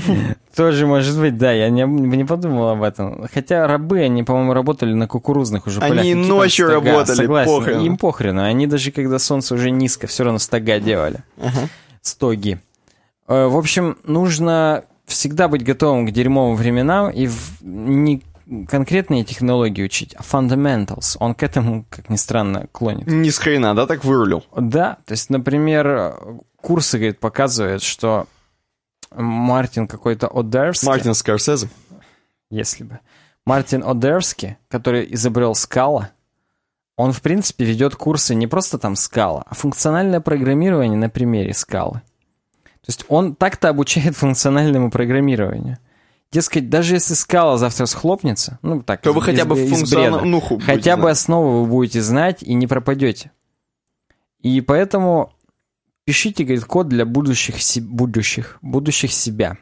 Тоже 0.56 0.86
может 0.86 1.18
быть, 1.18 1.36
да, 1.38 1.52
я 1.52 1.70
не, 1.70 1.82
не 1.84 2.24
подумал 2.24 2.70
об 2.70 2.82
этом. 2.82 3.26
Хотя 3.32 3.66
рабы, 3.66 4.00
они, 4.00 4.22
по-моему, 4.22 4.52
работали 4.52 4.92
на 4.94 5.06
кукурузных 5.06 5.66
уже 5.66 5.80
Они 5.80 5.96
полях. 5.96 6.12
Там 6.12 6.28
ночью 6.28 6.68
стога? 6.70 6.90
работали, 6.92 7.16
Согласен, 7.16 7.56
похрену. 7.58 7.84
им 7.84 7.96
похрену. 7.96 8.42
Они 8.42 8.66
даже 8.66 8.90
когда 8.90 9.18
солнце 9.18 9.54
уже 9.54 9.70
низко, 9.70 10.06
все 10.06 10.24
равно 10.24 10.38
стога 10.38 10.78
делали. 10.80 11.18
Ага. 11.40 11.68
Стоги. 12.02 12.58
Э, 13.28 13.46
В 13.46 13.56
общем, 13.56 13.96
нужно 14.04 14.84
всегда 15.06 15.48
быть 15.48 15.64
готовым 15.64 16.06
к 16.06 16.10
дерьмовым 16.10 16.56
временам 16.56 17.10
и 17.10 17.26
в- 17.26 17.58
не, 17.62 18.22
конкретные 18.68 19.24
технологии 19.24 19.82
учить, 19.84 20.14
а 20.18 20.22
fundamentals. 20.22 21.16
Он 21.20 21.34
к 21.34 21.42
этому, 21.42 21.84
как 21.88 22.10
ни 22.10 22.16
странно, 22.16 22.66
клонит. 22.72 23.06
Ни 23.06 23.28
с 23.30 23.38
хрена, 23.38 23.74
да, 23.74 23.86
так 23.86 24.04
вырулил? 24.04 24.44
Да, 24.56 24.98
то 25.06 25.12
есть, 25.12 25.30
например, 25.30 26.16
курсы, 26.60 26.98
говорит, 26.98 27.18
показывают, 27.20 27.82
что 27.82 28.26
Мартин 29.14 29.88
какой-то 29.88 30.28
Одерский... 30.28 30.86
Мартин 30.86 31.14
Скорсезе? 31.14 31.68
Если 32.50 32.84
бы. 32.84 33.00
Мартин 33.44 33.82
Одерский, 33.84 34.56
который 34.68 35.12
изобрел 35.14 35.54
скала, 35.54 36.10
он, 36.96 37.12
в 37.12 37.22
принципе, 37.22 37.64
ведет 37.64 37.96
курсы 37.96 38.34
не 38.34 38.46
просто 38.46 38.78
там 38.78 38.94
скала, 38.94 39.44
а 39.46 39.54
функциональное 39.54 40.20
программирование 40.20 40.98
на 40.98 41.08
примере 41.08 41.54
скалы. 41.54 42.02
То 42.62 42.88
есть 42.88 43.04
он 43.08 43.34
так-то 43.34 43.68
обучает 43.68 44.16
функциональному 44.18 44.90
программированию. 44.90 45.78
Дескать, 46.32 46.68
даже 46.68 46.94
если 46.94 47.14
скала 47.14 47.56
завтра 47.56 47.86
схлопнется, 47.86 48.58
ну 48.62 48.82
так, 48.82 49.00
то 49.00 49.12
вы 49.12 49.20
хотя 49.20 49.44
бы 49.44 49.56
функциональнуху 49.56 50.60
хотя 50.64 50.96
бы 50.96 51.10
основу 51.10 51.62
вы 51.62 51.66
будете 51.66 52.00
знать 52.02 52.42
и 52.42 52.54
не 52.54 52.68
пропадете. 52.68 53.32
И 54.38 54.60
поэтому 54.60 55.32
пишите, 56.10 56.42
говорит, 56.42 56.64
код 56.64 56.88
для 56.88 57.04
будущих, 57.04 57.54
будущих, 57.82 58.58
будущих 58.62 59.12
себя. 59.12 59.58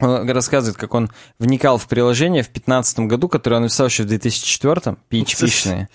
Он 0.00 0.28
рассказывает, 0.28 0.76
как 0.76 0.92
он 0.92 1.10
вникал 1.38 1.78
в 1.78 1.88
приложение 1.88 2.42
в 2.42 2.52
2015 2.52 2.98
году, 3.00 3.26
которое 3.26 3.56
он 3.56 3.62
написал 3.62 3.86
еще 3.86 4.02
в 4.02 4.06
2004, 4.06 4.96
PHP-шные. 5.10 5.86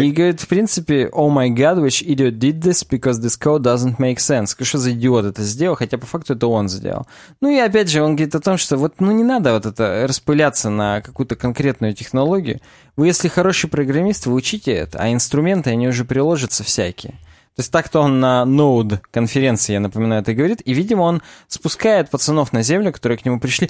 И 0.00 0.12
говорит, 0.12 0.40
в 0.40 0.48
принципе, 0.48 1.10
oh 1.12 1.28
my 1.28 1.50
god, 1.50 1.84
which 1.84 2.02
idiot 2.02 2.38
did 2.38 2.62
this, 2.62 2.88
because 2.88 3.20
this 3.20 3.38
code 3.38 3.62
doesn't 3.62 3.98
make 3.98 4.16
sense. 4.16 4.56
Что 4.64 4.78
за 4.78 4.92
идиот 4.92 5.26
это 5.26 5.42
сделал, 5.42 5.76
хотя 5.76 5.98
по 5.98 6.06
факту 6.06 6.32
это 6.32 6.46
он 6.46 6.70
сделал. 6.70 7.06
Ну 7.42 7.50
и 7.50 7.58
опять 7.58 7.90
же, 7.90 8.02
он 8.02 8.16
говорит 8.16 8.34
о 8.34 8.40
том, 8.40 8.56
что 8.56 8.78
вот, 8.78 8.98
ну 8.98 9.12
не 9.12 9.24
надо 9.24 9.52
вот 9.52 9.66
это 9.66 10.06
распыляться 10.08 10.70
на 10.70 11.02
какую-то 11.02 11.36
конкретную 11.36 11.92
технологию. 11.92 12.60
Вы, 12.96 13.08
если 13.08 13.28
хороший 13.28 13.68
программист, 13.68 14.24
вы 14.24 14.32
учите 14.32 14.72
это, 14.72 14.96
а 14.98 15.12
инструменты, 15.12 15.68
они 15.68 15.86
уже 15.86 16.06
приложатся 16.06 16.64
всякие. 16.64 17.18
То 17.54 17.60
есть 17.60 17.70
так-то 17.70 18.00
он 18.00 18.18
на 18.18 18.44
Node 18.46 19.00
конференции, 19.10 19.74
я 19.74 19.80
напоминаю, 19.80 20.22
это 20.22 20.32
говорит, 20.32 20.62
и, 20.64 20.72
видимо, 20.72 21.02
он 21.02 21.22
спускает 21.48 22.08
пацанов 22.08 22.54
на 22.54 22.62
землю, 22.62 22.92
которые 22.92 23.18
к 23.18 23.26
нему 23.26 23.40
пришли, 23.40 23.68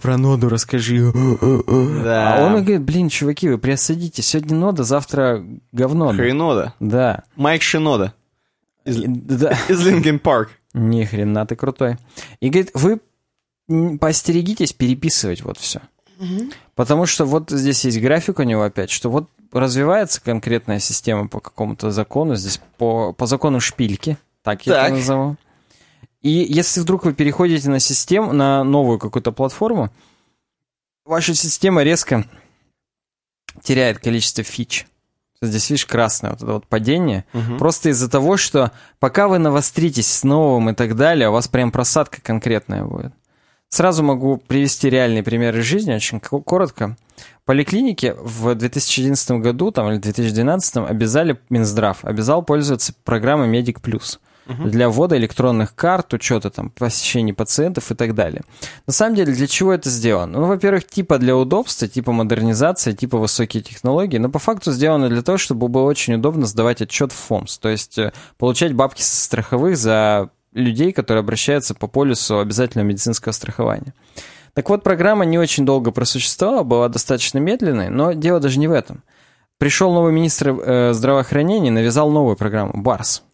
про 0.00 0.16
ноду 0.16 0.48
расскажи. 0.48 1.12
Да. 1.12 2.36
А 2.36 2.46
он 2.46 2.62
говорит, 2.62 2.80
блин, 2.80 3.10
чуваки, 3.10 3.50
вы 3.50 3.58
приосадите, 3.58 4.22
сегодня 4.22 4.56
нода, 4.56 4.84
завтра 4.84 5.44
говно. 5.72 6.12
Хренода. 6.12 6.72
Да. 6.80 7.24
Майк 7.36 7.60
Шинода. 7.60 8.14
Из, 8.86 9.02
да. 9.04 9.54
из 9.68 9.86
Линкен 9.86 10.18
Парк. 10.18 10.50
Ни 10.72 11.04
хрена 11.04 11.44
ты 11.46 11.56
крутой. 11.56 11.98
И 12.40 12.48
говорит, 12.48 12.70
вы 12.72 13.00
поостерегитесь 13.98 14.72
переписывать 14.72 15.42
вот 15.42 15.58
все. 15.58 15.82
Потому 16.74 17.06
что 17.06 17.24
вот 17.24 17.50
здесь 17.50 17.84
есть 17.84 18.00
график 18.00 18.38
у 18.38 18.44
него 18.44 18.62
опять, 18.62 18.90
что 18.90 19.10
вот 19.10 19.28
развивается 19.60 20.20
конкретная 20.22 20.78
система 20.78 21.28
по 21.28 21.40
какому-то 21.40 21.90
закону, 21.90 22.34
здесь 22.34 22.60
по, 22.76 23.12
по 23.12 23.26
закону 23.26 23.60
шпильки, 23.60 24.18
так 24.42 24.66
я 24.66 24.74
так. 24.74 24.84
это 24.86 24.94
назову. 24.94 25.36
И 26.22 26.30
если 26.30 26.80
вдруг 26.80 27.04
вы 27.04 27.14
переходите 27.14 27.68
на 27.68 27.80
систему, 27.80 28.32
на 28.32 28.64
новую 28.64 28.98
какую-то 28.98 29.30
платформу, 29.30 29.90
ваша 31.04 31.34
система 31.34 31.82
резко 31.82 32.24
теряет 33.62 33.98
количество 33.98 34.42
фич. 34.42 34.86
Здесь, 35.42 35.68
видишь, 35.68 35.86
красное 35.86 36.30
вот 36.30 36.42
это 36.42 36.52
вот 36.52 36.66
падение. 36.66 37.24
Угу. 37.34 37.58
Просто 37.58 37.90
из-за 37.90 38.10
того, 38.10 38.36
что 38.36 38.72
пока 38.98 39.28
вы 39.28 39.38
навостритесь 39.38 40.10
с 40.10 40.24
новым 40.24 40.70
и 40.70 40.74
так 40.74 40.96
далее, 40.96 41.28
у 41.28 41.32
вас 41.32 41.48
прям 41.48 41.70
просадка 41.70 42.22
конкретная 42.22 42.84
будет. 42.84 43.12
Сразу 43.74 44.04
могу 44.04 44.36
привести 44.36 44.88
реальные 44.88 45.24
примеры 45.24 45.60
жизни, 45.62 45.92
очень 45.92 46.20
коротко. 46.20 46.96
Поликлиники 47.44 48.14
в 48.16 48.54
2011 48.54 49.32
году 49.42 49.72
там, 49.72 49.90
или 49.90 49.98
2012 49.98 50.76
обязали 50.76 51.40
Минздрав, 51.50 52.04
обязал 52.04 52.44
пользоваться 52.44 52.94
программой 53.02 53.48
Медик 53.48 53.80
Плюс 53.80 54.20
угу. 54.48 54.68
для 54.68 54.88
ввода 54.88 55.16
электронных 55.16 55.74
карт, 55.74 56.14
учета 56.14 56.50
там 56.50 56.70
посещений 56.70 57.32
пациентов 57.32 57.90
и 57.90 57.96
так 57.96 58.14
далее. 58.14 58.42
На 58.86 58.92
самом 58.92 59.16
деле, 59.16 59.32
для 59.32 59.48
чего 59.48 59.72
это 59.72 59.90
сделано? 59.90 60.38
Ну, 60.38 60.46
во-первых, 60.46 60.86
типа 60.86 61.18
для 61.18 61.36
удобства, 61.36 61.88
типа 61.88 62.12
модернизация, 62.12 62.94
типа 62.94 63.18
высокие 63.18 63.64
технологии, 63.64 64.18
но 64.18 64.28
по 64.28 64.38
факту 64.38 64.70
сделано 64.70 65.08
для 65.08 65.22
того, 65.22 65.36
чтобы 65.36 65.66
было 65.66 65.82
очень 65.82 66.14
удобно 66.14 66.46
сдавать 66.46 66.80
отчет 66.80 67.10
в 67.10 67.16
ФОМС, 67.16 67.58
то 67.58 67.68
есть 67.68 67.98
э, 67.98 68.12
получать 68.38 68.72
бабки 68.72 69.02
со 69.02 69.16
страховых 69.16 69.76
за 69.76 70.30
людей, 70.54 70.92
которые 70.92 71.20
обращаются 71.20 71.74
по 71.74 71.86
полису 71.86 72.38
обязательного 72.38 72.86
медицинского 72.86 73.32
страхования. 73.32 73.92
Так 74.54 74.70
вот, 74.70 74.82
программа 74.82 75.24
не 75.24 75.38
очень 75.38 75.66
долго 75.66 75.90
просуществовала, 75.90 76.62
была 76.62 76.88
достаточно 76.88 77.38
медленной, 77.38 77.90
но 77.90 78.12
дело 78.12 78.40
даже 78.40 78.58
не 78.58 78.68
в 78.68 78.72
этом. 78.72 79.02
Пришел 79.58 79.92
новый 79.92 80.12
министр 80.12 80.48
э, 80.50 80.92
здравоохранения 80.92 81.70
навязал 81.70 82.10
новую 82.10 82.36
программу 82.36 82.72
«Барс», 82.80 83.24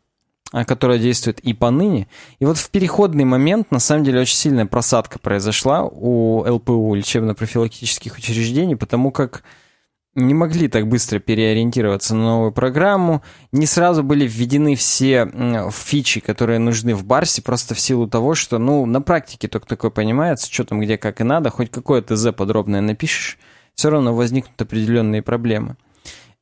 которая 0.66 0.98
действует 0.98 1.40
и 1.40 1.52
поныне. 1.52 2.08
И 2.38 2.44
вот 2.44 2.56
в 2.58 2.70
переходный 2.70 3.24
момент, 3.24 3.70
на 3.70 3.78
самом 3.78 4.04
деле, 4.04 4.20
очень 4.20 4.36
сильная 4.36 4.66
просадка 4.66 5.18
произошла 5.18 5.84
у 5.84 6.42
ЛПУ, 6.46 6.94
лечебно-профилактических 6.94 8.16
учреждений, 8.16 8.76
потому 8.76 9.10
как 9.10 9.42
не 10.20 10.34
могли 10.34 10.68
так 10.68 10.86
быстро 10.88 11.18
переориентироваться 11.18 12.14
на 12.14 12.22
новую 12.22 12.52
программу, 12.52 13.22
не 13.52 13.66
сразу 13.66 14.02
были 14.02 14.26
введены 14.26 14.76
все 14.76 15.30
фичи, 15.72 16.20
которые 16.20 16.58
нужны 16.58 16.94
в 16.94 17.04
Барсе, 17.04 17.42
просто 17.42 17.74
в 17.74 17.80
силу 17.80 18.08
того, 18.08 18.34
что, 18.34 18.58
ну, 18.58 18.86
на 18.86 19.00
практике 19.02 19.48
только 19.48 19.66
такое 19.66 19.90
понимается, 19.90 20.52
что 20.52 20.64
там 20.64 20.80
где 20.80 20.98
как 20.98 21.20
и 21.20 21.24
надо, 21.24 21.50
хоть 21.50 21.70
какое 21.70 22.02
ТЗ 22.02 22.28
подробное 22.36 22.80
напишешь, 22.80 23.38
все 23.74 23.90
равно 23.90 24.14
возникнут 24.14 24.60
определенные 24.60 25.22
проблемы. 25.22 25.76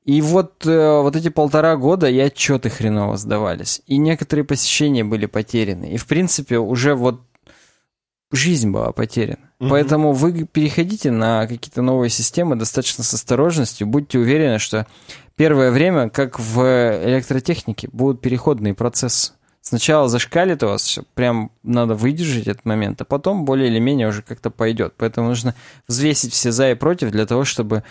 И 0.05 0.23
вот, 0.23 0.65
э, 0.67 1.03
вот 1.03 1.17
эти 1.17 1.29
полтора 1.29 1.77
года 1.77 2.09
и 2.09 2.19
отчеты 2.19 2.71
хреново 2.71 3.19
сдавались. 3.19 3.83
И 3.87 3.99
некоторые 3.99 4.45
посещения 4.45 5.05
были 5.05 5.27
потеряны. 5.27 5.93
И, 5.93 5.99
в 5.99 6.07
принципе, 6.07 6.57
уже 6.59 6.95
вот 6.95 7.21
жизнь 8.31 8.71
была 8.71 8.93
потеряна. 8.93 9.39
Угу. 9.61 9.71
Поэтому 9.71 10.13
вы 10.13 10.45
переходите 10.45 11.11
на 11.11 11.47
какие-то 11.47 11.83
новые 11.83 12.11
системы 12.11 12.57
достаточно 12.57 13.05
с 13.05 13.15
осторожностью. 13.15 13.87
Будьте 13.87 14.19
уверены, 14.19 14.59
что 14.59 14.87
первое 15.37 15.71
время, 15.71 16.11
как 16.11 16.39
в 16.39 16.61
электротехнике, 17.05 17.89
будут 17.93 18.21
переходные 18.21 18.75
процессы. 18.75 19.33
Сначала 19.61 20.09
зашкалит 20.09 20.63
у 20.63 20.69
вас 20.69 20.99
прям 21.15 21.51
надо 21.63 21.95
выдержать 21.95 22.47
этот 22.47 22.65
момент, 22.65 23.01
а 23.01 23.05
потом 23.05 23.45
более 23.45 23.69
или 23.69 23.79
менее 23.79 24.09
уже 24.09 24.23
как-то 24.23 24.51
пойдет. 24.51 24.95
Поэтому 24.97 25.29
нужно 25.29 25.55
взвесить 25.87 26.33
все 26.33 26.53
за 26.53 26.71
и 26.71 26.75
против 26.75 27.11
для 27.11 27.27
того, 27.27 27.45
чтобы 27.45 27.83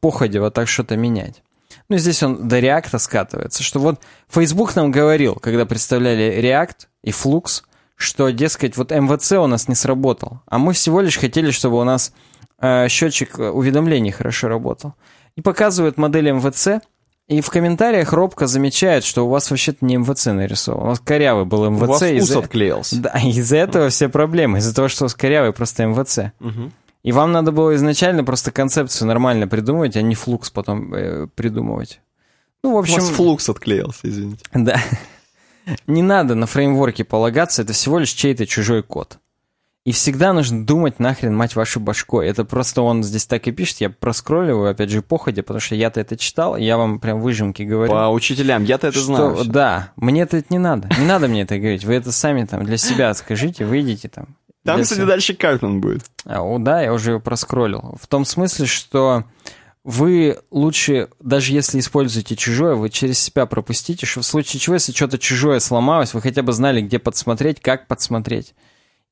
походя 0.00 0.40
вот 0.40 0.54
так 0.54 0.68
что-то 0.68 0.96
менять. 0.96 1.42
Ну, 1.88 1.98
здесь 1.98 2.22
он 2.22 2.48
до 2.48 2.58
реакта 2.58 2.98
скатывается, 2.98 3.62
что 3.62 3.80
вот 3.80 4.00
Facebook 4.28 4.74
нам 4.76 4.90
говорил, 4.90 5.34
когда 5.36 5.66
представляли 5.66 6.38
React 6.40 6.86
и 7.02 7.10
Flux, 7.10 7.62
что, 7.96 8.30
дескать, 8.30 8.76
вот 8.76 8.90
МВЦ 8.90 9.32
у 9.32 9.46
нас 9.46 9.68
не 9.68 9.74
сработал, 9.74 10.40
а 10.46 10.58
мы 10.58 10.72
всего 10.72 11.00
лишь 11.00 11.18
хотели, 11.18 11.50
чтобы 11.50 11.78
у 11.78 11.84
нас 11.84 12.12
э, 12.60 12.88
счетчик 12.88 13.38
уведомлений 13.38 14.12
хорошо 14.12 14.48
работал. 14.48 14.94
И 15.34 15.40
показывают 15.40 15.98
модель 15.98 16.30
МВЦ, 16.30 16.80
и 17.28 17.40
в 17.40 17.50
комментариях 17.50 18.12
робко 18.12 18.46
замечает, 18.46 19.02
что 19.02 19.26
у 19.26 19.28
вас 19.28 19.50
вообще-то 19.50 19.84
не 19.84 19.96
МВЦ 19.96 20.26
нарисован. 20.26 20.82
У 20.82 20.86
вас 20.86 21.00
корявый 21.00 21.44
был 21.44 21.68
МВЦ. 21.68 21.82
У 21.82 21.86
вас 21.86 22.02
из 22.02 22.36
отклеился. 22.36 23.00
Да, 23.00 23.10
из-за 23.24 23.56
этого 23.56 23.88
все 23.88 24.08
проблемы. 24.08 24.58
Из-за 24.58 24.74
того, 24.74 24.88
что 24.88 25.04
у 25.04 25.06
вас 25.06 25.14
корявый 25.14 25.52
просто 25.52 25.86
МВЦ. 25.86 26.32
Угу. 26.40 26.70
И 27.02 27.12
вам 27.12 27.32
надо 27.32 27.50
было 27.50 27.74
изначально 27.74 28.22
просто 28.22 28.52
концепцию 28.52 29.08
нормально 29.08 29.48
придумывать, 29.48 29.96
а 29.96 30.02
не 30.02 30.14
флукс 30.14 30.50
потом 30.50 30.94
э, 30.94 31.26
придумывать. 31.34 32.00
Ну, 32.62 32.74
в 32.74 32.78
общем... 32.78 32.94
У 32.94 32.96
вас 32.98 33.10
флукс 33.10 33.48
отклеился, 33.48 34.00
извините. 34.08 34.44
Да. 34.54 34.80
Не 35.86 36.02
надо 36.02 36.34
на 36.34 36.46
фреймворке 36.46 37.04
полагаться, 37.04 37.62
это 37.62 37.72
всего 37.72 37.98
лишь 37.98 38.10
чей-то 38.10 38.46
чужой 38.46 38.82
код. 38.82 39.18
И 39.86 39.92
всегда 39.92 40.32
нужно 40.32 40.66
думать 40.66 40.98
нахрен, 40.98 41.32
мать 41.32 41.54
вашу 41.54 41.78
башкой. 41.78 42.26
Это 42.26 42.44
просто 42.44 42.82
он 42.82 43.04
здесь 43.04 43.24
так 43.24 43.46
и 43.46 43.52
пишет, 43.52 43.80
я 43.80 43.88
проскролливаю, 43.88 44.68
опять 44.68 44.90
же, 44.90 45.00
походе, 45.00 45.44
потому 45.44 45.60
что 45.60 45.76
я-то 45.76 46.00
это 46.00 46.16
читал, 46.16 46.56
я 46.56 46.76
вам 46.76 46.98
прям 46.98 47.20
выжимки 47.20 47.62
говорю. 47.62 47.92
По 47.92 48.08
учителям, 48.08 48.64
я-то 48.64 48.88
это 48.88 48.98
что, 48.98 49.04
знаю. 49.04 49.44
Да, 49.44 49.92
мне-то 49.94 50.38
это 50.38 50.48
не 50.50 50.58
надо. 50.58 50.88
Не 50.98 51.06
надо 51.06 51.28
мне 51.28 51.42
это 51.42 51.56
говорить. 51.56 51.84
Вы 51.84 51.94
это 51.94 52.10
сами 52.10 52.44
там 52.44 52.64
для 52.64 52.78
себя 52.78 53.14
скажите, 53.14 53.64
выйдите 53.64 54.08
там. 54.08 54.36
Там, 54.64 54.82
кстати, 54.82 54.98
себя. 54.98 55.06
дальше 55.06 55.34
Картман 55.34 55.80
будет. 55.80 56.02
А, 56.24 56.42
о, 56.42 56.58
да, 56.58 56.82
я 56.82 56.92
уже 56.92 57.12
его 57.12 57.20
проскроллил. 57.20 57.96
В 58.02 58.08
том 58.08 58.24
смысле, 58.24 58.66
что 58.66 59.22
вы 59.86 60.40
лучше, 60.50 61.10
даже 61.20 61.52
если 61.52 61.78
используете 61.78 62.34
чужое, 62.34 62.74
вы 62.74 62.90
через 62.90 63.20
себя 63.20 63.46
пропустите, 63.46 64.04
что 64.04 64.20
в 64.20 64.26
случае 64.26 64.58
чего, 64.58 64.74
если 64.74 64.90
что-то 64.90 65.16
чужое 65.16 65.60
сломалось, 65.60 66.12
вы 66.12 66.20
хотя 66.20 66.42
бы 66.42 66.52
знали, 66.52 66.80
где 66.80 66.98
подсмотреть, 66.98 67.60
как 67.60 67.86
подсмотреть 67.86 68.54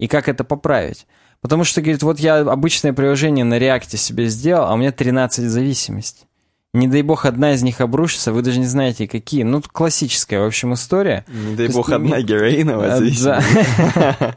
и 0.01 0.09
как 0.09 0.29
это 0.29 0.43
поправить. 0.43 1.07
Потому 1.41 1.63
что, 1.63 1.81
говорит, 1.81 2.03
вот 2.03 2.19
я 2.19 2.39
обычное 2.39 2.93
приложение 2.93 3.45
на 3.45 3.57
реакте 3.57 3.97
себе 3.97 4.27
сделал, 4.27 4.65
а 4.65 4.75
у 4.75 4.77
меня 4.77 4.91
13 4.91 5.45
зависимостей. 5.49 6.25
Не 6.73 6.89
дай 6.89 7.03
бог, 7.03 7.25
одна 7.25 7.53
из 7.53 7.63
них 7.63 7.81
обрушится, 7.81 8.33
вы 8.33 8.43
даже 8.43 8.59
не 8.59 8.67
знаете, 8.67 9.07
какие. 9.07 9.45
Ну, 9.45 9.63
классическая, 9.63 10.41
в 10.41 10.47
общем, 10.47 10.75
история. 10.75 11.25
Не 11.29 11.55
дай 11.55 11.69
бог, 11.69 11.89
одна 11.91 12.21
героиновая 12.21 12.97
зависимость. 12.97 13.47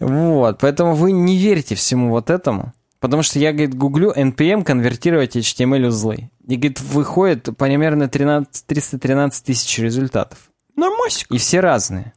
Вот, 0.00 0.58
поэтому 0.60 0.94
вы 0.94 1.12
не 1.12 1.36
верьте 1.36 1.74
всему 1.74 2.10
вот 2.10 2.30
этому. 2.30 2.72
Потому 3.02 3.24
что 3.24 3.40
я, 3.40 3.50
говорит, 3.50 3.74
гуглю 3.74 4.12
NPM 4.12 4.62
конвертировать 4.62 5.34
HTML 5.36 5.88
узлы. 5.88 6.30
И, 6.46 6.54
говорит, 6.54 6.80
выходит 6.80 7.48
примерно 7.58 8.08
13, 8.08 8.64
313 8.64 9.44
тысяч 9.44 9.76
результатов. 9.80 10.38
Нормасик. 10.76 11.26
И 11.28 11.38
все 11.38 11.58
разные. 11.58 12.12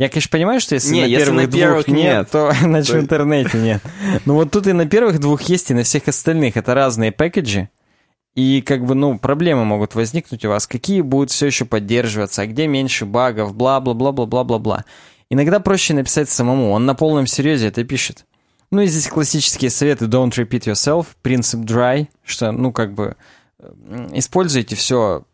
Я, 0.00 0.08
конечно, 0.08 0.30
понимаю, 0.32 0.60
что 0.60 0.74
если 0.74 0.92
Не, 0.92 1.02
на 1.02 1.06
если 1.06 1.26
первых, 1.26 1.46
на 1.46 1.52
первых 1.52 1.86
двух 1.86 1.96
нет, 1.96 2.04
нет, 2.04 2.30
то 2.30 2.52
значит 2.60 2.94
в 2.96 2.98
интернете 2.98 3.58
нет. 3.58 3.82
Но 4.24 4.34
вот 4.34 4.50
тут 4.50 4.66
и 4.66 4.72
на 4.72 4.86
первых 4.86 5.20
двух 5.20 5.42
есть, 5.42 5.70
и 5.70 5.74
на 5.74 5.84
всех 5.84 6.08
остальных. 6.08 6.56
Это 6.56 6.74
разные 6.74 7.12
пэкэджи. 7.12 7.68
И 8.34 8.62
как 8.62 8.84
бы, 8.84 8.96
ну, 8.96 9.20
проблемы 9.20 9.64
могут 9.64 9.94
возникнуть 9.94 10.44
у 10.44 10.48
вас. 10.48 10.66
Какие 10.66 11.02
будут 11.02 11.30
все 11.30 11.46
еще 11.46 11.66
поддерживаться, 11.66 12.42
а 12.42 12.46
где 12.46 12.66
меньше 12.66 13.06
багов, 13.06 13.54
бла-бла-бла-бла-бла-бла-бла. 13.54 14.86
Иногда 15.30 15.60
проще 15.60 15.94
написать 15.94 16.28
самому. 16.28 16.72
Он 16.72 16.84
на 16.84 16.96
полном 16.96 17.28
серьезе 17.28 17.68
это 17.68 17.84
пишет. 17.84 18.26
Ну 18.70 18.82
и 18.82 18.86
здесь 18.86 19.08
классические 19.08 19.70
советы. 19.70 20.06
Don't 20.06 20.30
repeat 20.30 20.64
yourself, 20.64 21.06
принцип 21.22 21.60
dry, 21.60 22.08
что, 22.24 22.52
ну, 22.52 22.72
как 22.72 22.94
бы, 22.94 23.16
э, 23.58 24.08
используйте 24.12 24.74
все, 24.74 25.24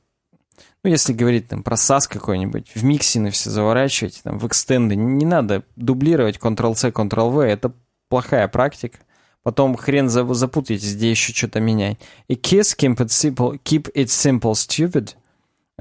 ну, 0.85 0.91
если 0.91 1.13
говорить 1.13 1.49
там 1.49 1.63
про 1.63 1.77
SAS 1.77 2.03
какой-нибудь, 2.09 2.73
в 2.75 2.85
миксины 2.85 3.31
все 3.31 3.51
заворачивайте, 3.51 4.21
там, 4.23 4.39
в 4.39 4.47
экстенды, 4.47 4.97
не, 4.97 5.25
надо 5.25 5.65
дублировать 5.77 6.39
Ctrl-C, 6.39 6.91
Ctrl-V, 6.91 7.47
это 7.47 7.73
плохая 8.09 8.49
практика. 8.49 8.99
Потом 9.43 9.77
хрен 9.77 10.09
за- 10.09 10.35
запутаетесь, 10.35 10.95
где 10.95 11.11
еще 11.11 11.33
что-то 11.33 11.61
менять. 11.61 11.99
И 12.29 12.35
KISS, 12.35 12.77
keep 12.77 12.97
it 12.97 13.07
simple, 13.07 13.61
keep 13.65 13.91
it 13.95 14.07
simple 14.07 14.53
stupid, 14.53 15.17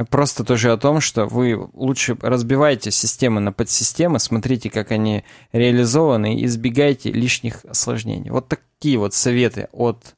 просто 0.10 0.44
тоже 0.44 0.72
о 0.72 0.78
том, 0.78 1.02
что 1.02 1.26
вы 1.26 1.70
лучше 1.74 2.18
разбивайте 2.22 2.92
системы 2.92 3.42
на 3.42 3.52
подсистемы, 3.52 4.20
смотрите, 4.20 4.70
как 4.70 4.92
они 4.92 5.24
реализованы, 5.52 6.36
и 6.36 6.46
избегайте 6.46 7.12
лишних 7.12 7.66
осложнений. 7.66 8.32
Вот 8.32 8.48
такие 8.48 8.98
вот 8.98 9.14
советы 9.14 9.68
от 9.72 10.16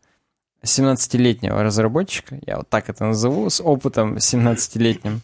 17-летнего 0.63 1.61
разработчика, 1.63 2.39
я 2.45 2.57
вот 2.57 2.69
так 2.69 2.89
это 2.89 3.05
назову, 3.05 3.49
с 3.49 3.61
опытом 3.61 4.15
17-летним. 4.15 5.21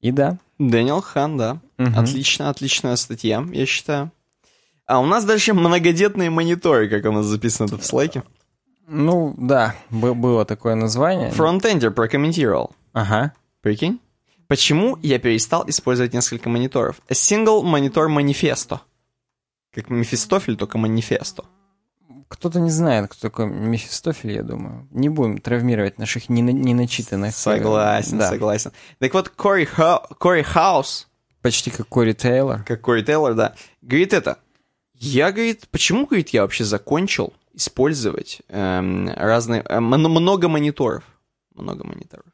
И 0.00 0.12
да. 0.12 0.38
Дэниел 0.58 1.00
Хан, 1.00 1.36
да. 1.36 1.58
Мгм. 1.78 1.98
Отлично, 1.98 2.50
отличная 2.50 2.96
статья, 2.96 3.44
я 3.52 3.66
считаю. 3.66 4.10
А 4.86 4.98
у 5.00 5.06
нас 5.06 5.24
дальше 5.24 5.54
многодетные 5.54 6.30
мониторы, 6.30 6.88
как 6.88 7.04
у 7.04 7.12
нас 7.12 7.26
записано 7.26 7.66
это 7.66 7.78
в 7.78 7.84
слайке. 7.84 8.22
Ну, 8.88 9.34
да, 9.38 9.76
бы- 9.88 10.14
было 10.14 10.44
такое 10.44 10.74
название. 10.74 11.30
Фронтендер 11.30 11.92
прокомментировал. 11.92 12.72
Ага. 12.92 13.32
Прикинь? 13.62 14.00
Почему 14.48 14.98
я 15.02 15.18
перестал 15.18 15.68
использовать 15.68 16.12
несколько 16.12 16.48
мониторов? 16.48 17.00
A 17.08 17.12
single 17.12 17.62
monitor 17.62 18.08
manifesto. 18.08 18.80
Как 19.72 19.88
Мефистофель, 19.90 20.56
только 20.56 20.78
манифесто. 20.78 21.44
Кто-то 22.28 22.58
не 22.60 22.70
знает, 22.70 23.10
кто 23.10 23.20
такой 23.28 23.46
Мефистофель, 23.46 24.32
я 24.32 24.42
думаю. 24.42 24.88
Не 24.90 25.08
будем 25.08 25.38
травмировать 25.38 25.98
наших 25.98 26.28
нена- 26.28 26.52
неначитанных. 26.52 27.34
Согласен, 27.34 28.18
да. 28.18 28.28
согласен. 28.28 28.72
Так 28.98 29.14
вот, 29.14 29.28
Кори, 29.28 29.64
Хау- 29.66 30.06
Кори 30.18 30.42
Хаус, 30.42 31.08
Почти 31.42 31.70
как 31.70 31.88
Кори 31.88 32.12
Тейлор. 32.12 32.62
как 32.64 32.80
Кори 32.80 33.02
Тейлор, 33.02 33.34
да, 33.34 33.54
говорит 33.82 34.12
это. 34.12 34.38
Я, 34.94 35.32
говорит, 35.32 35.66
почему, 35.70 36.06
говорит, 36.06 36.28
я 36.30 36.42
вообще 36.42 36.64
закончил 36.64 37.32
использовать 37.54 38.42
эм, 38.48 39.08
разные, 39.16 39.62
э, 39.62 39.80
много 39.80 40.48
мониторов. 40.48 41.04
Много 41.54 41.84
мониторов. 41.86 42.26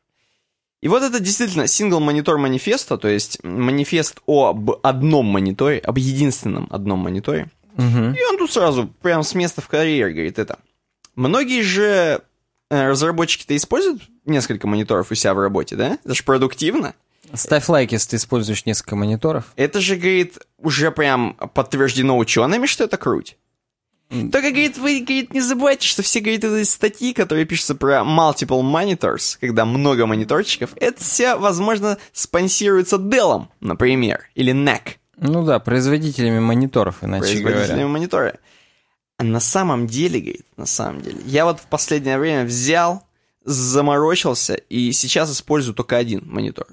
И 0.87 0.89
вот 0.89 1.03
это 1.03 1.19
действительно 1.19 1.65
single 1.65 1.99
монитор 1.99 2.39
манифеста, 2.39 2.97
то 2.97 3.09
есть 3.09 3.43
манифест 3.43 4.21
об 4.29 4.71
одном 4.85 5.27
мониторе, 5.27 5.81
об 5.81 5.99
единственном 5.99 6.69
одном 6.71 7.01
мониторе. 7.01 7.51
Мгм. 7.75 8.13
И 8.13 8.25
он 8.31 8.39
тут 8.39 8.53
сразу, 8.53 8.87
прям 9.03 9.25
с 9.25 9.35
места 9.35 9.61
в 9.61 9.67
карьер, 9.67 10.11
говорит 10.11 10.39
это. 10.39 10.61
Многие 11.17 11.63
же 11.63 12.23
э, 12.71 12.89
разработчики-то 12.89 13.57
используют 13.57 14.03
несколько 14.27 14.69
мониторов 14.69 15.11
у 15.11 15.17
себя 15.17 15.35
в 15.35 15.41
работе, 15.41 15.75
да? 15.75 15.99
Это 16.05 16.15
же 16.15 16.23
продуктивно. 16.23 16.95
Ставь 17.35 17.69
лайк, 17.69 17.91
если 17.91 18.11
ты 18.11 18.17
используешь 18.19 18.65
несколько 18.65 18.95
мониторов. 18.95 19.47
Это 19.57 19.81
же, 19.81 19.97
говорит, 19.97 20.39
уже 20.59 20.93
прям 20.93 21.35
подтверждено 21.35 22.17
учеными, 22.17 22.67
что 22.67 22.85
это 22.85 22.97
круть. 22.97 23.37
Только, 24.09 24.51
говорит, 24.51 24.79
вы, 24.79 25.01
говорит, 25.01 25.35
не 25.35 25.41
забывайте, 25.41 25.87
что 25.87 26.03
все, 26.03 26.21
говорит, 26.21 26.45
эти 26.45 26.67
статьи, 26.67 27.13
которые 27.13 27.45
пишутся 27.45 27.75
про 27.75 28.03
multiple 28.03 28.63
monitors, 28.63 29.37
когда 29.41 29.65
много 29.65 30.07
мониторчиков, 30.07 30.71
это 30.77 31.03
все, 31.03 31.35
возможно, 31.35 31.99
спонсируется 32.13 32.97
Dell, 32.97 33.49
например, 33.61 34.23
или 34.37 34.53
NAC, 34.55 34.99
Ну 35.17 35.45
да, 35.45 35.59
производителями 35.59 36.39
мониторов, 36.39 37.03
иначе 37.03 37.25
производителями 37.33 37.69
говоря. 37.81 37.89
монитора. 37.89 38.39
А 39.19 39.25
на 39.25 39.41
самом 39.41 39.87
деле, 39.89 40.21
говорит, 40.21 40.47
на 40.57 40.67
самом 40.67 41.01
деле, 41.01 41.19
я 41.25 41.45
вот 41.45 41.59
в 41.59 41.67
последнее 41.67 42.19
время 42.19 42.45
взял, 42.45 43.03
заморочился, 43.45 44.55
и 44.55 44.93
сейчас 44.93 45.33
использую 45.33 45.75
только 45.75 45.97
один 45.97 46.23
монитор. 46.27 46.67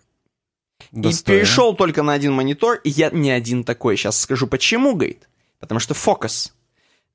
И 0.91 0.99
Достойно. 0.99 1.39
перешел 1.39 1.75
только 1.75 2.03
на 2.03 2.13
один 2.13 2.33
монитор, 2.33 2.75
и 2.83 2.89
я 2.89 3.09
не 3.09 3.31
один 3.31 3.63
такой. 3.63 3.97
Сейчас 3.97 4.19
скажу, 4.19 4.45
почему, 4.47 4.93
говорит. 4.93 5.27
Потому 5.59 5.79
что 5.79 5.93
фокус. 5.93 6.53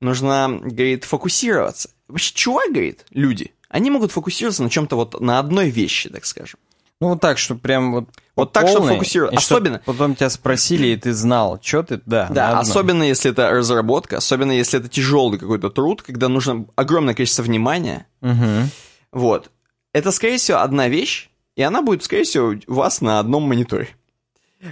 Нужно, 0.01 0.59
говорит, 0.61 1.03
фокусироваться. 1.03 1.89
Вообще, 2.07 2.33
чувак, 2.33 2.71
говорит, 2.71 3.05
люди, 3.11 3.53
они 3.69 3.91
могут 3.91 4.11
фокусироваться 4.11 4.63
на 4.63 4.69
чем-то 4.69 4.95
вот 4.95 5.19
на 5.19 5.39
одной 5.39 5.69
вещи, 5.69 6.09
так 6.09 6.25
скажем. 6.25 6.59
Ну 7.01 7.09
вот 7.09 7.21
так, 7.21 7.37
что 7.37 7.55
прям 7.55 7.93
вот 7.93 8.09
Вот 8.35 8.51
так, 8.51 8.67
чтобы 8.67 8.81
полной, 8.81 8.95
фокусироваться. 8.95 9.37
и 9.39 9.41
чтоб 9.41 9.57
Особенно- 9.57 9.81
Потом 9.85 10.15
тебя 10.15 10.29
спросили, 10.29 10.87
и 10.87 10.95
ты 10.97 11.13
знал, 11.13 11.59
что 11.61 11.83
ты, 11.83 12.01
да. 12.05 12.27
Да, 12.29 12.59
особенно 12.59 13.03
если 13.03 13.31
это 13.31 13.49
разработка, 13.51 14.17
особенно 14.17 14.51
если 14.51 14.79
это 14.79 14.89
тяжелый 14.89 15.39
какой-то 15.39 15.69
труд, 15.69 16.01
когда 16.01 16.27
нужно 16.27 16.65
огромное 16.75 17.13
количество 17.13 17.43
внимания. 17.43 18.05
Мгм. 18.21 18.69
Вот. 19.13 19.49
Это, 19.93 20.11
скорее 20.11 20.37
всего, 20.37 20.59
одна 20.59 20.87
вещь, 20.89 21.29
и 21.55 21.61
она 21.61 21.81
будет, 21.81 22.03
скорее 22.03 22.23
всего, 22.23 22.53
у 22.67 22.73
вас 22.73 22.99
на 23.01 23.19
одном 23.19 23.43
мониторе. 23.43 23.89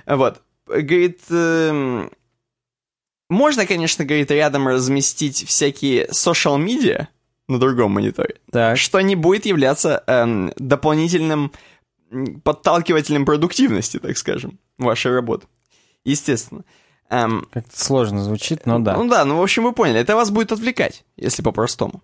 Вот. 0.06 0.42
Говорит, 0.68 1.22
эм, 1.30 2.12
можно, 3.30 3.66
конечно, 3.66 4.06
говорит, 4.06 4.32
рядом 4.32 4.68
разместить 4.68 5.46
всякие 5.46 6.08
social 6.08 6.58
media 6.64 7.08
на 7.48 7.60
другом 7.60 7.92
мониторе, 7.92 8.36
Так. 8.52 8.78
что 8.78 9.00
не 9.02 9.16
будет 9.16 9.46
являться 9.46 10.04
эм, 10.08 10.52
дополнительным 10.58 11.52
подталкивателем 12.44 13.26
продуктивности, 13.26 14.00
так 14.00 14.18
скажем, 14.18 14.60
вашей 14.78 15.12
работы. 15.14 15.48
Естественно. 16.06 16.64
Эм, 17.10 17.48
Как-то 17.52 17.80
сложно 17.80 18.24
звучит, 18.24 18.66
но 18.66 18.80
да. 18.80 18.96
ну 18.96 19.08
да, 19.10 19.24
ну 19.26 19.38
в 19.38 19.42
общем 19.44 19.64
вы 19.64 19.74
поняли, 19.74 20.00
это 20.00 20.16
вас 20.16 20.30
будет 20.30 20.52
отвлекать, 20.52 21.04
если 21.16 21.42
по-простому. 21.42 22.02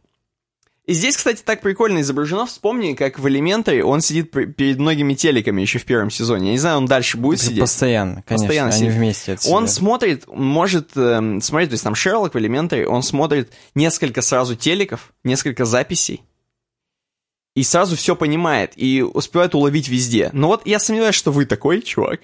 И 0.86 0.94
здесь, 0.94 1.16
кстати, 1.16 1.42
так 1.44 1.62
прикольно 1.62 2.02
изображено. 2.02 2.46
Вспомни, 2.46 2.94
как 2.94 3.18
в 3.18 3.26
Elementary 3.26 3.82
он 3.82 4.02
сидит 4.02 4.32
перед 4.32 4.80
многими 4.80 5.14
телеками 5.14 5.62
еще 5.62 5.80
в 5.80 5.86
первом 5.86 6.10
сезоне. 6.10 6.48
Я 6.48 6.52
не 6.54 6.58
знаю, 6.58 6.78
он 6.78 6.88
дальше 6.88 7.18
будет 7.18 7.40
Это 7.40 7.46
сидеть. 7.48 7.62
Постоянно, 7.62 8.24
конечно, 8.28 8.48
Постоянно 8.48 8.72
они 8.72 8.80
сидит. 8.80 8.94
вместе 8.94 9.38
Он 9.50 9.70
смотрит, 9.70 10.28
может 10.28 10.90
эм, 10.98 11.42
смотреть, 11.42 11.70
то 11.70 11.76
есть 11.76 11.84
там 11.86 11.96
Шерлок 11.96 12.34
в 12.34 12.38
Elementary, 12.38 12.84
он 12.84 13.02
смотрит 13.02 13.54
несколько 13.76 14.22
сразу 14.22 14.58
телеков, 14.58 15.14
несколько 15.24 15.64
записей, 15.64 16.22
и 17.56 17.64
сразу 17.64 17.96
все 17.96 18.16
понимает, 18.16 18.74
и 18.76 19.02
успевает 19.02 19.56
уловить 19.56 19.88
везде. 19.88 20.32
Но 20.34 20.48
вот 20.48 20.66
я 20.66 20.80
сомневаюсь, 20.80 21.16
что 21.16 21.32
вы 21.32 21.46
такой 21.46 21.82
чувак. 21.82 22.22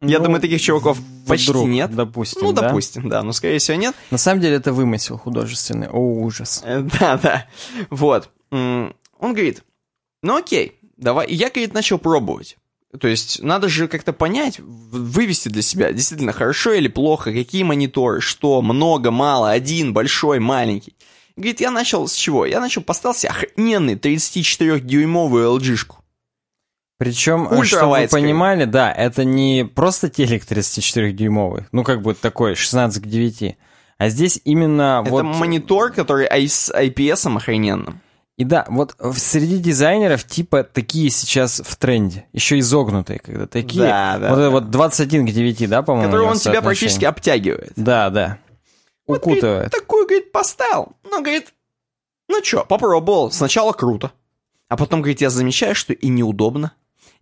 Я 0.00 0.18
Ну, 0.18 0.24
думаю, 0.26 0.40
таких 0.40 0.60
чуваков 0.60 0.98
почти 1.26 1.50
вдруг, 1.50 1.68
нет. 1.68 1.94
Допустим, 1.94 2.42
Ну, 2.42 2.52
да? 2.52 2.62
допустим, 2.62 3.08
да, 3.08 3.22
но 3.22 3.32
скорее 3.32 3.58
всего 3.58 3.76
нет. 3.76 3.94
На 4.10 4.18
самом 4.18 4.40
деле 4.40 4.56
это 4.56 4.72
вымысел 4.72 5.18
художественный. 5.18 5.88
О, 5.88 5.98
ужас. 5.98 6.62
Э, 6.64 6.80
Да, 7.00 7.18
да. 7.18 7.46
Вот. 7.90 8.30
Он 8.50 8.94
говорит, 9.20 9.64
ну 10.22 10.36
окей, 10.36 10.78
давай. 10.96 11.26
И 11.26 11.34
я, 11.34 11.50
говорит, 11.50 11.74
начал 11.74 11.98
пробовать. 11.98 12.56
То 12.98 13.06
есть 13.08 13.42
надо 13.42 13.68
же 13.68 13.86
как-то 13.88 14.12
понять, 14.14 14.60
вывести 14.60 15.48
для 15.50 15.60
себя, 15.62 15.92
действительно, 15.92 16.32
хорошо 16.32 16.72
или 16.72 16.88
плохо, 16.88 17.32
какие 17.32 17.62
мониторы, 17.62 18.20
что, 18.22 18.62
много, 18.62 19.10
мало, 19.10 19.50
один, 19.50 19.92
большой, 19.92 20.38
маленький. 20.38 20.94
Говорит, 21.36 21.60
я 21.60 21.70
начал 21.70 22.08
с 22.08 22.14
чего? 22.14 22.46
Я 22.46 22.60
начал 22.60 22.80
поставил 22.82 23.14
себе 23.14 23.30
охрененный 23.30 23.94
34-дюймовую 23.94 25.58
LG-шку. 25.58 25.96
Причем, 26.98 27.44
э, 27.44 27.56
Ультра 27.56 27.78
чтобы 27.78 27.98
вы 27.98 28.08
понимали, 28.08 28.64
да, 28.64 28.92
это 28.92 29.24
не 29.24 29.64
просто 29.64 30.08
телек 30.08 30.44
34-дюймовый, 30.44 31.66
ну 31.70 31.84
как 31.84 32.02
бы 32.02 32.14
такой 32.14 32.56
16 32.56 33.02
к 33.02 33.06
9, 33.06 33.56
а 33.98 34.08
здесь 34.08 34.40
именно 34.44 35.02
Это 35.04 35.10
вот... 35.10 35.22
монитор, 35.22 35.92
который 35.92 36.26
с 36.26 36.70
IPS 36.70 37.36
охрененным. 37.36 38.00
И 38.36 38.44
да, 38.44 38.64
вот 38.68 38.94
среди 39.16 39.58
дизайнеров 39.58 40.22
типа 40.24 40.62
такие 40.62 41.10
сейчас 41.10 41.60
в 41.64 41.76
тренде, 41.76 42.26
еще 42.32 42.58
изогнутые, 42.60 43.18
когда 43.18 43.46
такие. 43.48 43.82
Да, 43.82 44.18
да, 44.18 44.28
вот 44.30 44.36
да. 44.36 44.42
это 44.42 44.50
вот 44.50 44.70
21 44.70 45.26
к 45.26 45.30
9, 45.30 45.68
да, 45.68 45.82
по-моему? 45.82 46.08
Который 46.08 46.26
он 46.26 46.38
тебя 46.38 46.62
практически 46.62 47.04
обтягивает. 47.04 47.72
Да, 47.74 48.10
да. 48.10 48.38
Вот, 49.08 49.22
говорит, 49.22 49.42
Укутывает. 49.42 49.72
такую, 49.72 50.06
говорит, 50.06 50.30
поставил. 50.30 50.92
Ну, 51.02 51.20
говорит, 51.20 51.52
ну 52.28 52.40
чё, 52.42 52.64
попробовал. 52.64 53.32
Сначала 53.32 53.72
круто. 53.72 54.12
А 54.68 54.76
потом, 54.76 55.00
говорит, 55.00 55.20
я 55.20 55.30
замечаю, 55.30 55.74
что 55.74 55.92
и 55.92 56.08
неудобно. 56.08 56.72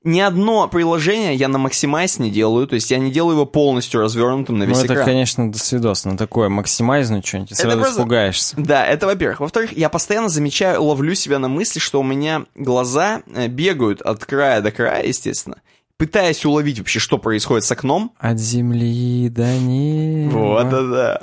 Ни 0.05 0.21
одно 0.21 0.69
приложение 0.69 1.35
я 1.35 1.49
на 1.49 1.59
максимайз 1.59 2.19
не 2.19 2.31
делаю, 2.31 2.67
то 2.67 2.75
есть 2.75 2.91
я 2.91 2.99
не 2.99 3.11
делаю 3.11 3.35
его 3.35 3.47
полностью 3.47 4.01
развернутым 4.01 4.59
на 4.59 4.65
весь 4.65 4.79
ну, 4.79 4.85
это, 4.85 4.95
экран. 4.95 5.07
конечно, 5.07 5.51
до 5.51 5.59
свидос. 5.59 6.05
На 6.05 6.17
такое 6.17 6.49
максимайзнуть 6.49 7.27
что-нибудь, 7.27 7.53
и 7.53 7.55
сразу 7.55 7.79
просто- 7.79 8.01
испугаешься. 8.01 8.55
Да, 8.57 8.87
это 8.87 9.07
во-первых. 9.07 9.41
Во-вторых, 9.41 9.73
я 9.77 9.89
постоянно 9.89 10.29
замечаю, 10.29 10.83
ловлю 10.83 11.15
себя 11.15 11.39
на 11.39 11.49
мысли, 11.49 11.81
что 11.81 12.01
у 12.01 12.05
меня 12.05 12.45
глаза 12.55 13.23
э, 13.35 13.49
бегают 13.49 14.01
от 14.01 14.25
края 14.25 14.61
до 14.61 14.71
края, 14.71 15.05
естественно, 15.05 15.57
пытаясь 15.97 16.45
уловить 16.45 16.79
вообще, 16.79 17.01
что 17.01 17.19
происходит 17.19 17.65
с 17.65 17.73
окном. 17.73 18.13
От 18.19 18.39
земли 18.39 19.29
до 19.29 19.53
неба. 19.59 20.33
Вот, 20.33 20.69
да-да. 20.69 21.21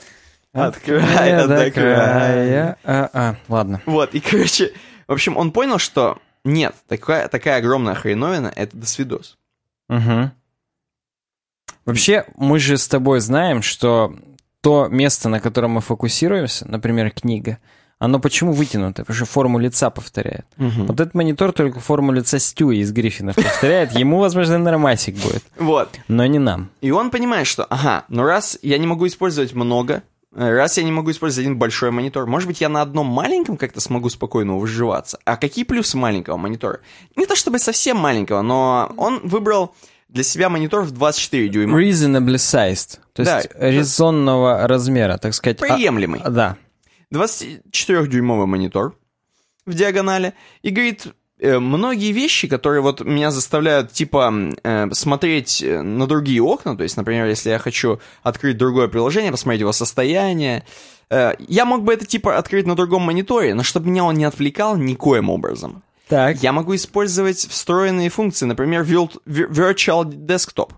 От 0.51 0.77
края 0.77 1.47
до 1.47 1.71
края. 1.71 2.77
А, 2.83 3.09
а, 3.13 3.35
ладно. 3.47 3.81
Вот, 3.85 4.13
и, 4.13 4.19
короче, 4.19 4.73
в 5.07 5.13
общем, 5.13 5.37
он 5.37 5.51
понял, 5.51 5.79
что 5.79 6.17
нет, 6.43 6.75
такая, 6.87 7.27
такая 7.27 7.57
огромная 7.57 7.95
хреновина— 7.95 8.51
это 8.55 8.75
досвидос. 8.77 9.37
Угу. 9.89 10.31
Вообще, 11.85 12.25
мы 12.35 12.59
же 12.59 12.77
с 12.77 12.87
тобой 12.87 13.19
знаем, 13.19 13.61
что 13.61 14.15
то 14.61 14.87
место, 14.87 15.27
на 15.29 15.39
котором 15.39 15.71
мы 15.71 15.81
фокусируемся, 15.81 16.65
например, 16.67 17.11
книга, 17.11 17.59
оно 17.99 18.19
почему 18.19 18.51
вытянуто? 18.53 19.03
Потому 19.03 19.15
что 19.15 19.25
форму 19.25 19.59
лица 19.59 19.89
повторяет. 19.89 20.45
Вот 20.57 20.99
этот 20.99 21.13
монитор 21.13 21.53
только 21.53 21.79
форму 21.79 22.11
лица 22.11 22.39
Стюи 22.39 22.77
из 22.79 22.91
Гриффинов 22.91 23.35
повторяет. 23.35 23.93
Ему, 23.93 24.19
возможно, 24.19 24.57
нормасик 24.57 25.15
будет, 25.15 25.43
Вот. 25.57 25.89
но 26.07 26.25
не 26.25 26.39
нам. 26.39 26.69
И 26.81 26.91
он 26.91 27.11
понимает, 27.11 27.47
что, 27.47 27.63
ага, 27.65 28.03
ну 28.09 28.23
раз 28.23 28.57
я 28.61 28.77
не 28.77 28.87
могу 28.87 29.07
использовать 29.07 29.53
много, 29.53 30.03
раз 30.35 30.77
я 30.77 30.83
не 30.83 30.91
могу 30.91 31.11
использовать 31.11 31.45
один 31.45 31.57
большой 31.57 31.91
монитор, 31.91 32.25
может 32.27 32.47
быть, 32.47 32.61
я 32.61 32.69
на 32.69 32.81
одном 32.81 33.07
маленьком 33.07 33.57
как-то 33.57 33.79
смогу 33.79 34.09
спокойно 34.09 34.57
выживаться. 34.57 35.19
А 35.25 35.37
какие 35.37 35.63
плюсы 35.63 35.97
маленького 35.97 36.37
монитора? 36.37 36.79
Не 37.15 37.25
то 37.25 37.35
чтобы 37.35 37.59
совсем 37.59 37.97
маленького, 37.97 38.41
но 38.41 38.91
он 38.97 39.19
выбрал 39.23 39.75
для 40.09 40.23
себя 40.23 40.49
монитор 40.49 40.83
в 40.83 40.91
24 40.91 41.49
дюйма. 41.49 41.81
Reasonably 41.81 42.35
sized. 42.35 42.99
То 43.13 43.23
Да. 43.23 43.37
есть 43.37 43.49
резонного 43.55 44.67
размера, 44.67 45.17
так 45.17 45.33
сказать. 45.33 45.61
А- 45.61 45.75
Приемлемый. 45.75 46.21
а, 46.23 46.29
да. 46.29 46.57
24-дюймовый 47.11 48.45
монитор 48.45 48.95
в 49.65 49.73
диагонали. 49.73 50.33
И 50.61 50.69
говорит, 50.69 51.05
э, 51.07 51.11
многие 51.59 52.11
вещи, 52.11 52.47
которые 52.47 52.81
вот 52.81 53.01
меня 53.01 53.31
заставляют, 53.31 53.91
типа, 53.91 54.33
э, 54.63 54.91
смотреть 54.93 55.61
э, 55.61 55.81
на 55.81 56.07
другие 56.07 56.41
окна, 56.41 56.75
то 56.77 56.83
есть, 56.83 56.97
например, 56.97 57.27
если 57.27 57.49
я 57.49 57.59
хочу 57.59 57.99
открыть 58.23 58.57
другое 58.57 58.87
приложение, 58.87 59.31
посмотреть 59.31 59.61
его 59.61 59.71
состояние, 59.73 60.63
э, 61.09 61.33
я 61.47 61.65
мог 61.65 61.83
бы 61.83 61.93
это, 61.93 62.05
типа, 62.05 62.37
открыть 62.37 62.65
на 62.67 62.75
другом 62.75 63.01
мониторе, 63.03 63.53
но 63.53 63.63
чтобы 63.63 63.89
меня 63.89 64.03
он 64.05 64.15
не 64.15 64.25
отвлекал 64.25 64.77
никоим 64.77 65.29
образом. 65.29 65.83
Так. 66.07 66.37
Я 66.43 66.51
могу 66.51 66.75
использовать 66.75 67.37
встроенные 67.37 68.09
функции, 68.09 68.45
например, 68.45 68.83
Virtu- 68.83 69.19
Vir- 69.25 69.49
Virtual 69.49 70.03
Desktop, 70.05 70.71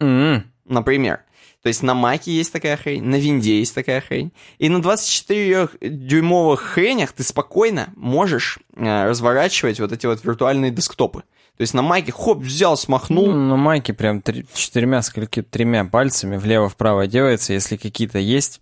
М. 0.00 0.44
например. 0.64 1.20
То 1.62 1.68
есть 1.68 1.82
на 1.82 1.94
Маке 1.94 2.32
есть 2.32 2.52
такая 2.52 2.76
хрень, 2.76 3.04
на 3.04 3.16
Винде 3.16 3.58
есть 3.60 3.74
такая 3.74 4.00
хрень. 4.00 4.32
И 4.58 4.68
на 4.68 4.78
24-дюймовых 4.78 6.56
хренях 6.56 7.12
ты 7.12 7.22
спокойно 7.22 7.90
можешь 7.96 8.58
э, 8.74 9.04
разворачивать 9.08 9.80
вот 9.80 9.92
эти 9.92 10.06
вот 10.06 10.24
виртуальные 10.24 10.70
десктопы. 10.70 11.20
То 11.56 11.60
есть 11.60 11.74
на 11.74 11.82
Маке 11.82 12.12
хоп, 12.12 12.38
взял, 12.38 12.72
Ну, 12.72 12.76
смахнул. 12.76 13.30
на 13.32 13.56
майке 13.56 13.92
прям 13.92 14.22
три- 14.22 14.46
четырьмя, 14.54 15.02
скольки, 15.02 15.42
тремя 15.42 15.84
пальцами 15.84 16.36
влево-вправо 16.38 17.06
делается, 17.06 17.52
если 17.52 17.76
какие-то 17.76 18.18
есть. 18.18 18.60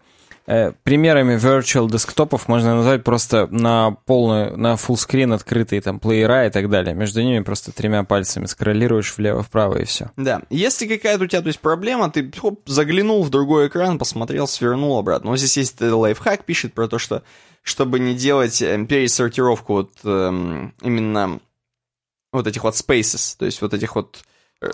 Э, 0.51 0.73
примерами 0.83 1.37
virtual 1.37 1.89
десктопов 1.89 2.49
можно 2.49 2.75
назвать 2.75 3.05
просто 3.05 3.47
на 3.53 3.93
полную, 4.05 4.59
на 4.59 4.73
full 4.75 4.97
screen 4.97 5.33
открытые 5.33 5.81
там 5.81 6.01
плеера 6.01 6.49
и 6.49 6.51
так 6.51 6.69
далее. 6.69 6.93
Между 6.93 7.23
ними 7.23 7.39
просто 7.45 7.71
тремя 7.71 8.03
пальцами 8.03 8.47
скроллируешь 8.47 9.15
влево-вправо 9.17 9.79
и 9.79 9.85
все. 9.85 10.11
Да. 10.17 10.43
Если 10.51 10.89
какая-то 10.89 11.23
у 11.23 11.27
тебя 11.29 11.43
то 11.43 11.47
есть, 11.47 11.61
проблема, 11.61 12.11
ты 12.11 12.33
хоп, 12.37 12.69
заглянул 12.69 13.23
в 13.23 13.31
другой 13.31 13.69
экран, 13.69 13.97
посмотрел, 13.97 14.49
свернул 14.49 14.99
обратно. 14.99 15.31
Вот 15.31 15.39
здесь 15.39 15.57
есть 15.57 15.81
э, 15.81 15.89
лайфхак, 15.89 16.43
пишет 16.45 16.75
про 16.75 16.89
то, 16.89 16.99
что 16.99 17.23
чтобы 17.63 18.01
не 18.01 18.15
делать 18.15 18.61
э, 18.61 18.87
пересортировку 18.87 19.75
вот 19.75 19.93
эм, 20.03 20.75
именно 20.83 21.39
вот 22.33 22.49
этих 22.49 22.65
вот 22.65 22.75
spaces, 22.75 23.37
то 23.39 23.45
есть 23.45 23.63
вот 23.63 23.73
этих 23.73 23.95
вот 23.95 24.25
э, 24.63 24.71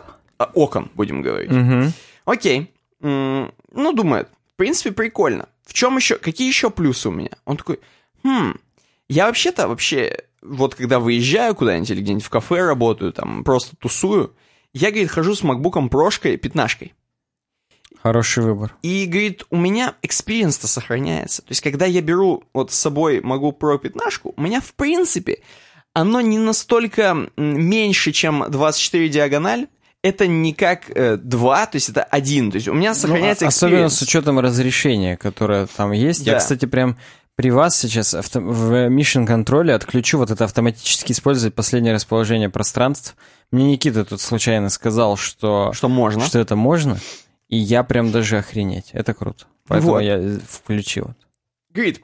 окон, 0.55 0.91
будем 0.95 1.21
говорить. 1.21 1.51
Мгм. 1.51 1.93
Окей. 2.25 2.73
Ну, 3.01 3.53
думает, 3.93 4.31
в 4.57 4.59
принципе, 4.59 4.91
прикольно. 4.91 5.51
В 5.67 5.75
чем 5.75 5.97
еще, 5.97 6.17
какие 6.17 6.49
еще 6.49 6.71
плюсы 6.71 7.11
у 7.11 7.13
меня? 7.13 7.33
Он 7.45 7.59
такой, 7.59 7.79
хм, 8.25 8.55
я 9.07 9.27
вообще-то 9.27 9.69
вообще, 9.69 10.17
вот 10.41 10.75
когда 10.75 10.99
выезжаю 10.99 11.55
куда-нибудь 11.55 11.91
или 11.91 12.01
где-нибудь 12.01 12.25
в 12.25 12.31
кафе 12.31 12.65
работаю, 12.65 13.13
там, 13.13 13.45
просто 13.45 13.77
тусую, 13.77 14.35
я, 14.73 14.91
говорит, 14.91 15.11
хожу 15.11 15.35
с 15.35 15.43
макбуком 15.43 15.91
прошкой, 15.91 16.39
пятнашкой. 16.39 16.95
Хороший 18.03 18.45
выбор. 18.45 18.75
И, 18.81 19.05
говорит, 19.05 19.45
у 19.51 19.57
меня 19.59 19.95
экспириенс-то 20.01 20.69
сохраняется. 20.69 21.43
То 21.43 21.51
есть, 21.51 21.61
когда 21.61 21.85
я 21.85 22.01
беру 22.01 22.45
вот 22.55 22.73
с 22.73 22.77
собой 22.77 23.19
MacBook 23.19 23.59
Pro 23.59 23.79
15, 23.79 24.21
у 24.25 24.41
меня, 24.41 24.63
в 24.63 24.73
принципе, 24.73 25.43
оно 25.93 26.23
не 26.23 26.39
настолько 26.39 27.29
меньше, 27.37 28.13
чем 28.13 28.51
24 28.51 29.11
диагональ. 29.11 29.69
Это 30.07 30.27
не 30.27 30.53
как 30.55 30.91
э, 30.95 31.17
2, 31.17 31.67
то 31.67 31.77
есть 31.77 31.89
это 31.89 32.03
1. 32.05 32.51
То 32.53 32.57
есть 32.57 32.69
у 32.69 32.75
меня 32.75 32.95
сохраняется 32.95 33.45
Ну, 33.45 33.49
Особенно 33.49 33.87
experience. 33.87 33.89
с 33.91 34.03
учетом 34.03 34.39
разрешения, 34.39 35.17
которое 35.17 35.67
там 35.67 35.93
есть. 35.93 36.27
Я, 36.27 36.35
Да. 36.35 36.39
кстати, 36.39 36.67
прям 36.67 36.97
при 37.35 37.51
вас 37.51 37.77
сейчас 37.79 38.15
авто- 38.15 38.41
в 38.41 38.73
Mission 38.89 39.27
контроле 39.27 39.75
отключу 39.75 40.19
вот 40.19 40.31
это 40.31 40.45
автоматически 40.45 41.13
использовать 41.13 41.55
последнее 41.55 41.93
расположение 41.95 42.49
пространств. 42.49 43.17
Мне 43.51 43.65
Никита 43.73 44.05
тут 44.05 44.21
случайно 44.21 44.71
сказал, 44.71 45.17
что, 45.17 45.73
Что 45.75 45.89
можно. 45.89 46.25
что 46.25 46.39
это 46.39 46.57
можно, 46.57 46.99
и 47.49 47.57
я 47.57 47.83
прям 47.85 48.13
даже 48.13 48.39
охренеть. 48.39 48.91
Это 48.93 49.13
круто. 49.13 49.45
Поэтому 49.69 49.93
Вот. 49.95 50.01
я 50.01 50.17
э, 50.19 50.39
включил. 50.49 51.11
Говорит, 51.75 52.01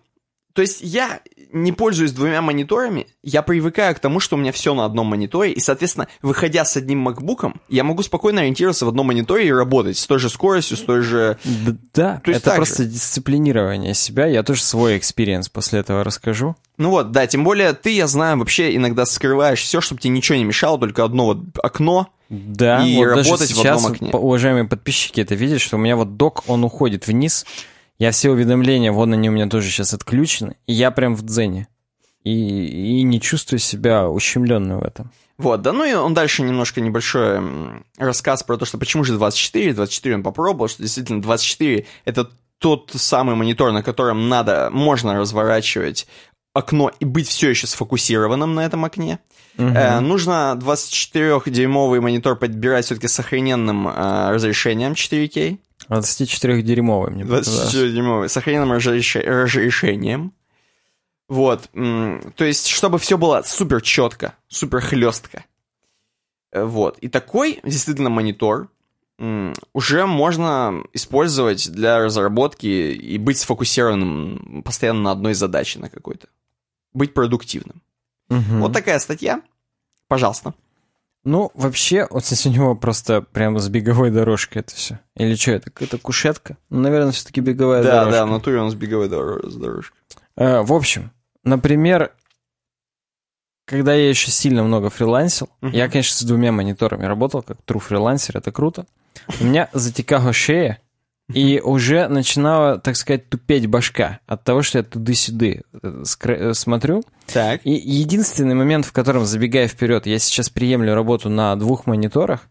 то 0.53 0.63
есть 0.63 0.81
я 0.83 1.21
не 1.53 1.73
пользуюсь 1.73 2.13
двумя 2.13 2.41
мониторами, 2.43 3.07
я 3.23 3.43
привыкаю 3.43 3.95
к 3.95 3.99
тому, 3.99 4.21
что 4.21 4.37
у 4.37 4.39
меня 4.39 4.53
все 4.53 4.75
на 4.75 4.85
одном 4.85 5.07
мониторе, 5.07 5.53
и, 5.53 5.61
соответственно, 5.61 6.09
выходя 6.23 6.65
с 6.65 6.77
одним 6.77 7.01
макбуком, 7.01 7.61
я 7.69 7.85
могу 7.85 8.03
спокойно 8.03 8.41
ориентироваться 8.41 8.87
в 8.87 8.89
одном 8.89 9.07
мониторе 9.07 9.49
и 9.49 9.53
работать 9.53 9.99
с 9.99 10.07
той 10.07 10.19
же 10.19 10.29
скоростью, 10.29 10.77
с 10.77 10.81
той 10.81 11.03
же... 11.03 11.39
Да, 11.95 12.21
То 12.25 12.31
это 12.31 12.55
просто 12.55 12.85
дисциплинирование 12.85 13.95
себя. 13.95 14.27
Я 14.27 14.43
тоже 14.43 14.63
свой 14.63 14.97
experience 14.99 15.49
после 15.49 15.81
этого 15.81 16.05
расскажу. 16.05 16.57
Ну 16.79 16.91
вот, 16.91 17.13
да, 17.13 17.27
тем 17.27 17.45
более 17.45 17.75
ты, 17.75 17.91
я 17.91 18.07
знаю, 18.07 18.39
вообще 18.39 18.75
иногда 18.75 19.05
скрываешь 19.07 19.61
все, 19.61 19.81
чтобы 19.81 20.01
тебе 20.01 20.15
ничего 20.15 20.39
не 20.39 20.45
мешало, 20.45 20.79
только 20.79 21.05
одно 21.05 21.27
вот 21.27 21.39
окно. 21.63 22.09
Да, 22.29 22.83
И 22.83 22.97
вот 22.97 23.15
даже 23.15 23.29
работать 23.29 23.51
в 23.51 23.57
сейчас, 23.57 23.77
одном 23.77 23.93
окне. 23.93 24.11
уважаемые 24.11 24.65
подписчики, 24.65 25.21
это 25.21 25.35
видят, 25.35 25.61
что 25.61 25.77
у 25.77 25.79
меня 25.79 25.97
вот 25.97 26.17
док, 26.17 26.45
он 26.47 26.65
уходит 26.65 27.07
вниз. 27.07 27.45
Я 27.99 28.11
все 28.11 28.31
уведомления, 28.31 28.93
вон 28.93 29.13
они 29.13 29.29
у 29.29 29.33
меня 29.33 29.49
тоже 29.49 29.71
сейчас 29.71 29.95
отключены. 29.95 30.57
И 30.67 30.73
я 30.73 30.91
прям 30.91 31.15
в 31.15 31.23
дзене. 31.23 31.69
И, 32.25 32.31
и 32.31 33.03
не 33.03 33.21
чувствую 33.21 33.59
себя 33.59 34.09
ущемленным 34.09 34.81
в 34.81 34.85
этом. 34.85 35.11
Вот, 35.39 35.63
да, 35.63 35.73
ну 35.73 35.85
и 35.85 35.93
он 35.93 36.15
дальше 36.15 36.43
немножко 36.43 36.81
небольшой 36.81 37.41
рассказ 37.99 38.43
про 38.45 38.57
то, 38.57 38.65
что 38.65 38.79
почему 38.79 39.03
же 39.03 39.15
24, 39.15 39.75
24 39.75 40.15
он 40.17 40.23
попробовал, 40.23 40.69
что 40.69 40.83
действительно 40.83 41.21
24 41.21 41.87
это 42.05 42.31
тот 42.59 42.93
самый 42.95 43.35
монитор, 43.35 43.73
на 43.73 43.83
котором 43.83 44.29
надо, 44.29 44.71
можно 44.71 45.19
разворачивать 45.19 46.07
окно 46.55 46.93
и 47.01 47.05
быть 47.05 47.29
все 47.29 47.51
еще 47.51 47.67
сфокусированным 47.67 48.55
на 48.55 48.65
этом 48.65 48.85
окне. 48.85 49.19
Э, 49.57 50.01
нужно 50.01 50.57
24-дюймовый 50.61 52.01
монитор 52.01 52.37
подбирать 52.37 52.87
все-таки 52.87 53.09
с 53.09 53.19
охрененным 53.19 53.89
э, 53.89 54.31
разрешением 54.31 54.93
4К. 54.93 55.59
24-дюймовый 55.89 57.11
мне 57.11 57.25
показалось. 57.25 57.75
24-дюймовый, 57.75 58.29
с 58.29 58.37
охрененным 58.37 58.73
разреш- 58.73 59.21
разрешением. 59.25 60.33
Вот, 61.29 61.71
то 61.73 62.45
есть, 62.45 62.67
чтобы 62.67 62.99
все 62.99 63.17
было 63.17 63.43
супер 63.45 63.81
четко, 63.81 64.35
супер 64.49 64.81
хлестко. 64.81 65.45
Э, 66.53 66.65
Вот, 66.65 66.99
и 66.99 67.09
такой 67.09 67.61
действительно 67.65 68.11
монитор 68.11 68.69
уже 69.73 70.07
можно 70.07 70.83
использовать 70.93 71.71
для 71.71 72.01
разработки 72.01 72.67
и 72.67 73.19
быть 73.19 73.39
сфокусированным 73.39 74.63
постоянно 74.65 75.01
на 75.03 75.11
одной 75.13 75.35
задаче, 75.35 75.79
на 75.79 75.89
какой-то. 75.89 76.27
Быть 76.93 77.15
продуктивным. 77.15 77.83
Мгм. 78.29 78.61
Вот 78.61 78.73
такая 78.73 78.99
статья. 78.99 79.41
Пожалуйста. 80.09 80.55
Ну, 81.25 81.51
вообще, 81.55 82.07
вот 82.11 82.25
здесь 82.27 82.47
у 82.47 82.51
него 82.51 82.75
просто 82.75 83.23
прямо 83.23 83.61
с 83.61 83.69
беговой 83.69 84.11
дорожкой 84.11 84.61
это 84.63 84.75
все. 84.75 84.99
Или 85.17 85.37
что, 85.37 85.53
это 85.53 85.71
какая-то 85.71 85.99
кушетка? 85.99 86.57
Ну, 86.69 86.81
наверное, 86.81 87.13
все-таки 87.13 87.41
беговая 87.41 87.83
Да, 87.83 87.91
дорожка. 88.01 88.13
да, 88.13 88.27
в 88.27 88.31
натуре 88.31 88.59
у 88.59 88.65
нас 88.65 88.75
беговая 88.75 89.09
дор- 89.09 89.49
дорожка. 89.59 89.97
Э, 90.37 90.63
В 90.63 90.73
общем, 90.73 91.13
например, 91.45 92.13
когда 93.67 93.95
я 93.95 94.09
еще 94.09 94.31
сильно 94.33 94.65
много 94.65 94.91
фрилансил, 94.91 95.49
Мгм. 95.61 95.73
я, 95.73 95.89
конечно, 95.89 96.17
с 96.17 96.23
двумя 96.23 96.51
мониторами 96.51 97.05
работал, 97.05 97.43
как 97.43 97.59
true 97.67 97.79
фрилансер, 97.79 98.37
это 98.39 98.51
круто. 98.51 98.87
У 99.41 99.45
меня 99.45 99.69
затекала 99.73 100.33
шея, 100.33 100.79
И 101.33 101.61
уже 101.65 102.09
начинала, 102.09 102.79
так 102.79 102.95
сказать, 102.97 103.29
тупеть 103.31 103.67
башка 103.67 104.19
от 104.27 104.43
того, 104.45 104.61
что 104.63 104.79
я 104.79 104.85
туды-сюды 104.85 105.63
смотрю. 106.53 107.05
Так. 107.27 107.61
И 107.65 107.73
единственный 107.73 108.55
момент, 108.55 108.87
в 108.87 108.93
котором, 108.93 109.25
забегая 109.25 109.69
вперед, 109.69 110.07
я 110.07 110.19
сейчас 110.19 110.51
приемлю 110.51 110.95
работу 110.95 111.29
на 111.29 111.57
двух 111.57 111.87
мониторах, 111.87 112.49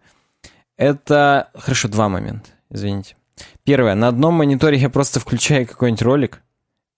это... 0.78 1.50
Хорошо, 1.56 1.88
два 1.88 2.10
момента, 2.10 2.50
извините. 2.70 3.16
Первое, 3.64 3.96
на 3.96 4.08
одном 4.08 4.36
мониторе 4.36 4.78
я 4.78 4.90
просто 4.90 5.20
включаю 5.20 5.68
какой-нибудь 5.68 6.02
ролик, 6.02 6.42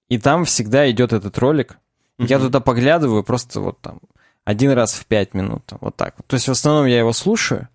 и 0.09 0.17
там 0.17 0.45
всегда 0.45 0.89
идет 0.89 1.13
этот 1.13 1.37
ролик. 1.37 1.77
Mm-hmm. 2.19 2.27
Я 2.27 2.39
туда 2.39 2.59
поглядываю 2.59 3.23
просто 3.23 3.59
вот 3.59 3.79
там 3.81 3.99
один 4.45 4.71
раз 4.71 4.93
в 4.93 5.05
пять 5.05 5.33
минут, 5.33 5.63
вот 5.79 5.95
так. 5.95 6.15
То 6.27 6.35
есть 6.35 6.47
в 6.47 6.51
основном 6.51 6.85
я 6.85 6.99
его 6.99 7.13
слушаю, 7.13 7.69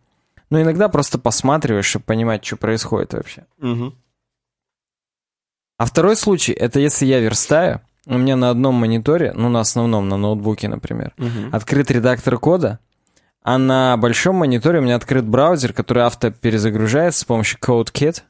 но 0.50 0.60
иногда 0.60 0.88
просто 0.88 1.18
посматриваю, 1.18 1.82
чтобы 1.82 2.04
понимать, 2.04 2.44
что 2.44 2.56
происходит 2.56 3.14
вообще. 3.14 3.46
Угу. 3.58 3.94
А 5.78 5.84
второй 5.84 6.16
случай, 6.16 6.52
это 6.52 6.80
если 6.80 7.06
я 7.06 7.20
верстаю, 7.20 7.80
у 8.08 8.18
меня 8.18 8.36
на 8.36 8.50
одном 8.50 8.74
мониторе, 8.74 9.32
ну 9.34 9.48
на 9.48 9.60
основном, 9.60 10.08
на 10.08 10.16
ноутбуке, 10.16 10.68
например, 10.68 11.12
Угу. 11.18 11.50
открыт 11.52 11.90
редактор 11.90 12.38
кода, 12.38 12.78
а 13.42 13.58
на 13.58 13.96
большом 13.96 14.36
мониторе 14.36 14.80
у 14.80 14.82
меня 14.82 14.96
открыт 14.96 15.26
браузер, 15.26 15.72
который 15.72 16.04
авто 16.04 16.30
перезагружается 16.30 17.20
с 17.20 17.24
помощью 17.24 17.58
CodeKit. 17.60 18.22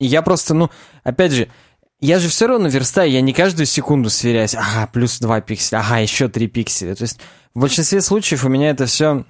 И 0.00 0.06
я 0.06 0.22
просто, 0.22 0.54
ну, 0.54 0.70
опять 1.04 1.32
же, 1.32 1.48
я 2.00 2.18
же 2.18 2.28
все 2.30 2.46
равно 2.46 2.68
верстаю, 2.68 3.10
я 3.10 3.20
не 3.20 3.34
каждую 3.34 3.66
секунду 3.66 4.08
сверяюсь, 4.08 4.54
ага, 4.54 4.88
плюс 4.90 5.18
2 5.20 5.42
пикселя, 5.42 5.80
ага, 5.80 5.98
еще 5.98 6.28
3 6.28 6.46
пикселя. 6.48 6.94
То 6.94 7.02
есть 7.02 7.20
в 7.54 7.60
большинстве 7.60 8.00
случаев 8.00 8.44
у 8.44 8.48
меня 8.48 8.70
это 8.70 8.86
все 8.86 9.24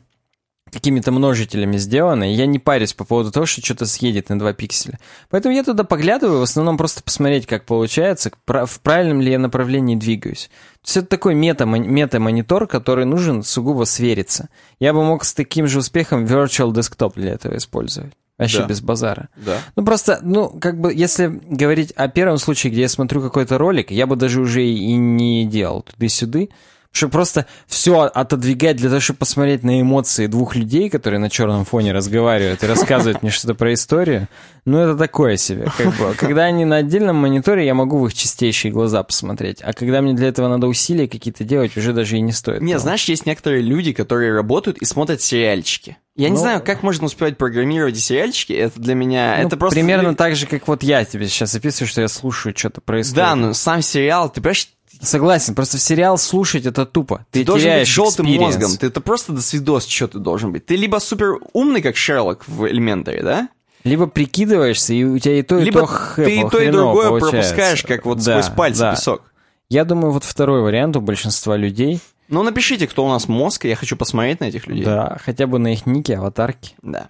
какими-то 0.71 1.13
множителями 1.13 1.77
сделано, 1.77 2.31
и 2.31 2.35
я 2.35 2.47
не 2.47 2.59
парюсь 2.59 2.95
по 2.95 3.05
поводу 3.05 3.31
того, 3.31 3.47
что 3.47 3.61
что-то 3.61 3.87
съедет 3.87 4.29
на 4.29 4.39
2 4.39 4.53
пикселя. 4.55 4.99
Поэтому 5.29 5.55
я 5.55 5.63
туда 5.63 5.85
поглядываю, 5.85 6.41
в 6.41 6.43
основном 6.43 6.77
просто 6.79 7.03
посмотреть, 7.03 7.47
как 7.47 7.65
получается, 7.67 8.31
в 8.47 8.81
правильном 8.81 9.21
ли 9.21 9.33
я 9.33 9.39
направлении 9.39 9.97
двигаюсь. 9.97 10.51
То 10.83 10.87
есть 10.87 10.97
это 10.97 11.07
такой 11.09 11.35
мета-монитор, 11.35 12.67
который 12.67 13.05
нужен 13.05 13.43
сугубо 13.43 13.85
свериться. 13.85 14.49
Я 14.79 14.93
бы 14.95 15.05
мог 15.05 15.25
с 15.25 15.35
таким 15.35 15.67
же 15.67 15.81
успехом 15.81 16.25
Virtual 16.25 16.73
Desktop 16.73 17.13
для 17.17 17.33
этого 17.33 17.57
использовать. 17.57 18.13
Вообще 18.39 18.61
Да. 18.61 18.67
без 18.69 18.81
базара. 18.81 19.29
Да. 19.37 19.59
Ну 19.77 19.85
просто, 19.85 20.21
ну, 20.23 20.49
как 20.49 20.81
бы, 20.81 20.95
если 20.95 21.27
говорить 21.27 21.93
о 21.93 22.09
первом 22.09 22.39
случае, 22.39 22.73
где 22.73 22.81
я 22.81 22.89
смотрю 22.89 23.21
какой-то 23.21 23.59
ролик, 23.59 23.91
я 23.91 24.07
бы 24.07 24.17
даже 24.17 24.41
уже 24.41 24.65
и 24.65 24.95
не 24.95 25.45
делал 25.45 25.83
туды-сюды, 25.83 26.49
чтобы 26.93 27.13
просто 27.13 27.47
все 27.67 28.03
отодвигать 28.03 28.77
для 28.77 28.89
того, 28.89 29.01
чтобы 29.01 29.19
посмотреть 29.19 29.63
на 29.63 29.81
эмоции 29.81 30.27
двух 30.27 30.57
людей, 30.57 30.91
которые 30.91 31.21
на 31.21 31.31
черном 31.31 31.65
фоне 31.65 31.93
разговаривают 31.93 32.63
и 32.65 32.67
рассказывают 32.67 33.23
мне 33.23 33.31
что-то 33.31 33.55
про 33.55 33.73
историю, 33.73 34.29
ну, 34.65 34.79
это 34.79 34.97
такое 34.97 35.37
себе. 35.37 35.69
Как 35.77 35.87
бы. 35.97 36.15
Когда 36.19 36.45
они 36.45 36.65
на 36.65 36.77
отдельном 36.77 37.17
мониторе, 37.17 37.65
я 37.65 37.75
могу 37.75 37.99
в 37.99 38.07
их 38.07 38.15
чистейшие 38.15 38.73
глаза 38.73 39.03
посмотреть, 39.03 39.59
а 39.63 39.73
когда 39.73 40.03
мне 40.03 40.15
для 40.15 40.29
этого 40.29 40.49
надо 40.49 40.67
усилия 40.67 41.09
какие-то 41.09 41.45
делать, 41.45 41.77
уже 41.77 41.93
даже 41.93 42.17
и 42.17 42.21
не 42.21 42.33
стоит. 42.33 42.61
Не, 42.61 42.73
того. 42.73 42.83
знаешь, 42.83 43.05
есть 43.05 43.25
некоторые 43.25 43.63
люди, 43.63 43.93
которые 43.93 44.35
работают 44.35 44.79
и 44.79 44.85
смотрят 44.85 45.23
сериальчики. 45.23 45.97
Я 46.17 46.29
не 46.29 46.35
Ну- 46.35 46.41
знаю, 46.41 46.61
как 46.63 46.83
можно 46.83 47.07
успевать 47.07 47.39
программировать 47.39 47.97
и 47.97 48.01
сериальчики. 48.01 48.53
Это 48.53 48.81
для 48.81 48.95
меня... 48.95 49.37
Ну, 49.41 49.47
это 49.47 49.57
просто... 49.57 49.77
примерно 49.77 50.15
так 50.15 50.35
же, 50.37 50.47
как 50.47 50.67
вот 50.69 50.83
я 50.83 51.05
тебе 51.05 51.29
сейчас 51.29 51.53
записываю, 51.53 51.89
что 51.89 52.01
я 52.03 52.09
слушаю 52.09 52.55
что-то 52.57 52.81
про 52.81 53.01
историю. 53.01 53.25
Да, 53.27 53.35
но 53.37 53.55
сам 53.55 53.81
сериал, 53.81 54.29
ты 54.29 54.41
понимаешь, 54.41 54.69
Согласен, 55.01 55.55
просто 55.55 55.79
сериал 55.79 56.19
слушать 56.19 56.67
это 56.67 56.85
тупо. 56.87 57.25
Ты, 57.31 57.41
ты 57.41 57.45
должен 57.47 57.71
быть 57.79 57.89
желтым 57.89 58.27
experience. 58.27 58.39
мозгом. 58.41 58.77
Ты 58.77 58.87
это 58.89 59.01
просто 59.01 59.33
до 59.33 59.41
свидос, 59.41 59.87
что 59.87 60.09
ты 60.09 60.19
должен 60.19 60.53
быть. 60.53 60.67
Ты 60.67 60.77
либо 60.77 60.99
супер 60.99 61.39
умный, 61.53 61.81
как 61.83 61.97
Шерлок 61.97 62.47
в 62.47 62.67
Элементаре, 62.69 63.23
да? 63.23 63.49
Либо 63.83 64.07
прикидываешься, 64.07 64.93
и 64.93 65.05
у 65.05 65.19
тебя 65.19 65.39
и 65.39 65.43
то, 65.43 65.59
и 65.59 65.65
либо 65.65 65.81
то 65.81 65.87
хэп- 65.87 66.25
ты 66.27 66.37
и 66.41 66.49
то, 66.51 66.59
и 66.61 66.71
другое 66.71 67.09
получается. 67.09 67.55
пропускаешь, 67.55 67.83
как 67.85 68.05
вот 68.05 68.23
Да, 68.23 68.43
сквозь 68.43 68.55
пальцы 68.55 68.81
да. 68.81 68.95
песок. 68.95 69.23
Я 69.71 69.85
думаю, 69.87 70.13
вот 70.13 70.25
второй 70.25 70.61
вариант 70.61 70.97
у 70.97 71.01
большинства 71.01 71.57
людей. 71.57 72.01
Ну, 72.29 72.43
напишите, 72.43 72.87
кто 72.87 73.07
у 73.07 73.09
нас 73.09 73.27
мозг, 73.27 73.65
я 73.65 73.77
хочу 73.77 73.97
посмотреть 73.97 74.41
на 74.41 74.45
этих 74.45 74.67
людей. 74.67 74.85
Да, 74.85 75.19
хотя 75.25 75.47
бы 75.47 75.59
на 75.59 75.73
их 75.73 75.87
ники, 75.87 76.13
аватарки. 76.13 76.75
Да. 76.83 77.07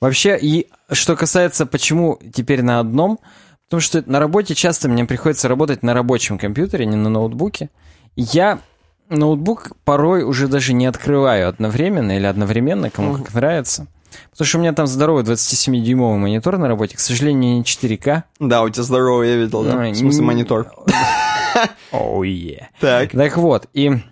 Вообще, 0.00 0.38
и 0.40 0.68
что 0.92 1.16
касается, 1.16 1.66
почему 1.66 2.18
теперь 2.34 2.62
на 2.62 2.78
одном, 2.80 3.18
потому 3.72 3.80
что 3.80 4.04
на 4.04 4.20
работе 4.20 4.54
часто 4.54 4.86
мне 4.90 5.06
приходится 5.06 5.48
работать 5.48 5.82
на 5.82 5.94
рабочем 5.94 6.36
компьютере, 6.36 6.84
не 6.84 6.96
на 6.96 7.08
ноутбуке. 7.08 7.70
Я 8.16 8.60
ноутбук 9.08 9.72
порой 9.86 10.24
уже 10.24 10.46
даже 10.46 10.74
не 10.74 10.84
открываю 10.84 11.48
одновременно 11.48 12.14
или 12.14 12.26
одновременно, 12.26 12.90
кому 12.90 13.14
как 13.14 13.32
нравится. 13.32 13.86
Потому 14.30 14.46
что 14.46 14.58
у 14.58 14.60
меня 14.60 14.74
там 14.74 14.86
здоровый 14.86 15.24
27-дюймовый 15.24 16.18
монитор 16.18 16.58
на 16.58 16.68
работе, 16.68 16.98
к 16.98 17.00
сожалению, 17.00 17.54
не 17.54 17.62
4К. 17.62 18.24
Да, 18.40 18.62
у 18.62 18.68
тебя 18.68 18.82
здоровый, 18.82 19.30
я 19.30 19.36
видел, 19.36 19.64
да? 19.64 19.74
В 19.74 19.94
смысле, 19.94 20.22
монитор. 20.22 20.70
Оу, 21.92 22.24
е. 22.24 22.68
Так. 22.78 23.12
Так 23.12 23.38
вот, 23.38 23.68
и... 23.72 24.02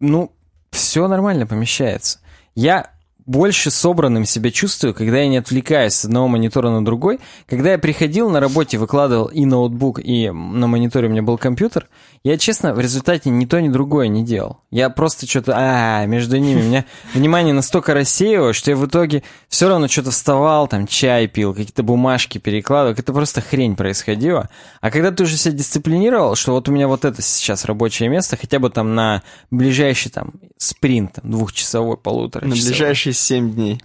Ну, 0.00 0.32
все 0.72 1.06
нормально 1.06 1.46
помещается. 1.46 2.18
Я 2.56 2.90
больше 3.26 3.70
собранным 3.70 4.24
себя 4.24 4.50
чувствую, 4.50 4.94
когда 4.94 5.18
я 5.18 5.28
не 5.28 5.38
отвлекаюсь 5.38 5.94
с 5.94 6.04
одного 6.04 6.28
монитора 6.28 6.70
на 6.70 6.84
другой. 6.84 7.20
Когда 7.48 7.72
я 7.72 7.78
приходил 7.78 8.30
на 8.30 8.40
работе, 8.40 8.78
выкладывал 8.78 9.26
и 9.26 9.44
ноутбук, 9.44 10.00
и 10.02 10.30
на 10.30 10.66
мониторе 10.66 11.08
у 11.08 11.10
меня 11.10 11.22
был 11.22 11.38
компьютер, 11.38 11.88
я, 12.24 12.38
честно, 12.38 12.72
в 12.72 12.78
результате 12.78 13.30
ни 13.30 13.46
то, 13.46 13.60
ни 13.60 13.68
другое 13.68 14.06
не 14.06 14.24
делал. 14.24 14.60
Я 14.70 14.90
просто 14.90 15.26
что-то, 15.26 15.54
а, 15.56 16.06
между 16.06 16.36
ними, 16.36 16.60
у 16.60 16.64
меня 16.64 16.84
внимание 17.14 17.52
настолько 17.52 17.94
рассеивалось, 17.94 18.56
что 18.56 18.70
я 18.70 18.76
в 18.76 18.86
итоге 18.86 19.24
все 19.48 19.68
равно 19.68 19.88
что-то 19.88 20.12
вставал, 20.12 20.68
там, 20.68 20.86
чай 20.86 21.26
пил, 21.26 21.52
какие-то 21.52 21.82
бумажки 21.82 22.38
перекладывал, 22.38 22.96
это 22.96 23.12
просто 23.12 23.40
хрень 23.40 23.74
происходила. 23.74 24.48
А 24.80 24.90
когда 24.92 25.10
ты 25.10 25.24
уже 25.24 25.36
себя 25.36 25.54
дисциплинировал, 25.54 26.36
что 26.36 26.52
вот 26.52 26.68
у 26.68 26.72
меня 26.72 26.86
вот 26.86 27.04
это 27.04 27.20
сейчас 27.22 27.64
рабочее 27.64 28.08
место, 28.08 28.36
хотя 28.36 28.60
бы 28.60 28.70
там 28.70 28.94
на 28.94 29.22
ближайший 29.50 30.10
там 30.10 30.34
спринт, 30.58 31.14
там, 31.14 31.30
двухчасовой, 31.30 31.96
полутора 31.96 32.46
На 32.46 32.54
ближайшие 32.54 33.14
7 33.22 33.52
дней. 33.52 33.80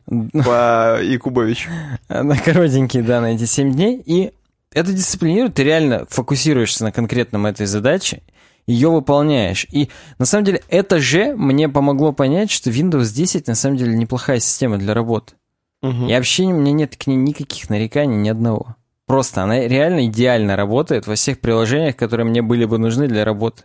По 0.45 0.99
Якубовичу. 1.01 1.69
на 2.09 2.37
коротенькие, 2.37 3.03
да, 3.03 3.21
на 3.21 3.33
эти 3.35 3.45
7 3.45 3.73
дней. 3.73 4.01
И 4.05 4.31
это 4.71 4.91
дисциплинирует, 4.91 5.55
ты 5.55 5.63
реально 5.63 6.05
фокусируешься 6.09 6.83
на 6.83 6.91
конкретном 6.91 7.45
этой 7.45 7.65
задаче, 7.65 8.21
ее 8.67 8.89
выполняешь. 8.89 9.65
И 9.71 9.89
на 10.19 10.25
самом 10.25 10.45
деле 10.45 10.61
это 10.67 10.99
же 10.99 11.35
мне 11.35 11.69
помогло 11.69 12.11
понять, 12.11 12.51
что 12.51 12.69
Windows 12.69 13.13
10 13.13 13.47
на 13.47 13.55
самом 13.55 13.77
деле 13.77 13.95
неплохая 13.95 14.39
система 14.39 14.77
для 14.77 14.93
работы. 14.93 15.33
Мгм. 15.81 16.07
И 16.07 16.13
вообще 16.13 16.43
у 16.43 16.53
меня 16.53 16.73
нет 16.73 16.95
к 16.97 17.07
ней 17.07 17.15
никаких 17.15 17.69
нареканий, 17.69 18.17
ни 18.17 18.29
одного. 18.29 18.75
Просто 19.05 19.43
она 19.43 19.59
реально 19.67 20.07
идеально 20.07 20.55
работает 20.57 21.07
во 21.07 21.15
всех 21.15 21.39
приложениях, 21.39 21.95
которые 21.95 22.27
мне 22.27 22.41
были 22.41 22.65
бы 22.65 22.77
нужны 22.77 23.07
для 23.07 23.23
работы. 23.23 23.63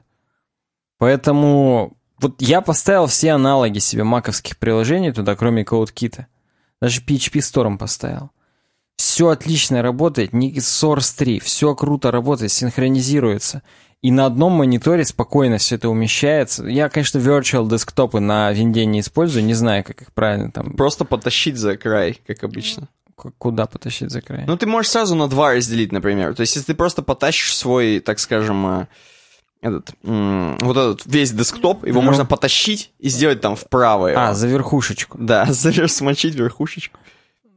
Поэтому 0.99 1.97
вот 2.23 2.41
я 2.41 2.61
поставил 2.61 3.07
все 3.07 3.33
аналоги 3.33 3.79
себе 3.79 4.05
маковских 4.05 4.59
приложений 4.59 5.13
туда, 5.13 5.35
кроме 5.37 5.65
CodeKit. 5.65 6.25
Даже 6.81 7.01
PHP 7.01 7.41
Storm 7.41 7.79
поставил. 7.79 8.31
Все 8.97 9.29
отлично 9.29 9.83
работает, 9.83 10.33
не 10.33 10.53
Source 10.59 11.17
3, 11.17 11.41
все 11.41 11.75
круто 11.75 12.11
работает, 12.11 12.53
синхронизируется. 12.53 13.63
И 14.01 14.11
на 14.11 14.27
одном 14.27 14.53
мониторе 14.53 15.05
спокойно 15.05 15.59
все 15.59 15.77
это 15.77 15.89
умещается. 15.89 16.65
Я, 16.67 16.89
конечно, 16.89 17.19
virtual 17.19 17.69
десктопы 17.69 18.19
на 18.19 18.51
винде 18.53 18.85
не 18.85 19.01
использую, 19.01 19.45
не 19.45 19.55
знаю, 19.55 19.85
как 19.85 20.03
их 20.03 20.13
правильно 20.13 20.51
там, 20.51 20.73
Просто 20.75 21.05
потащить 21.05 21.57
за 21.57 21.77
край, 21.77 22.21
как 22.27 22.43
обычно. 22.43 22.89
куда 23.39 23.67
потащить 23.67 24.11
за 24.11 24.21
край. 24.21 24.45
Ну, 24.47 24.57
ты 24.57 24.67
можешь 24.67 24.91
сразу 24.91 25.15
на 25.15 25.29
два 25.29 25.55
разделить, 25.55 25.93
например. 25.93 26.35
То 26.35 26.41
есть, 26.41 26.57
если 26.57 26.73
ты 26.73 26.75
просто 26.75 27.03
потащишь 27.03 27.57
свой, 27.57 28.01
так 28.01 28.19
скажем, 28.19 28.67
э, 28.67 28.87
этот, 29.63 29.95
вот 30.03 30.77
этот 30.77 31.03
весь 31.07 31.31
десктоп, 31.33 31.87
его 31.87 32.01
Ну. 32.03 32.07
можно 32.07 32.27
потащить 32.27 32.93
и 32.99 33.09
сделать 33.09 33.41
там 33.41 33.57
вправо. 33.57 34.09
его. 34.09 34.21
А, 34.21 34.35
за 34.35 34.49
верхушечку. 34.49 35.17
Да, 35.19 35.45
завер- 35.49 35.89
смочить 35.89 36.35
верхушечку. 36.35 36.99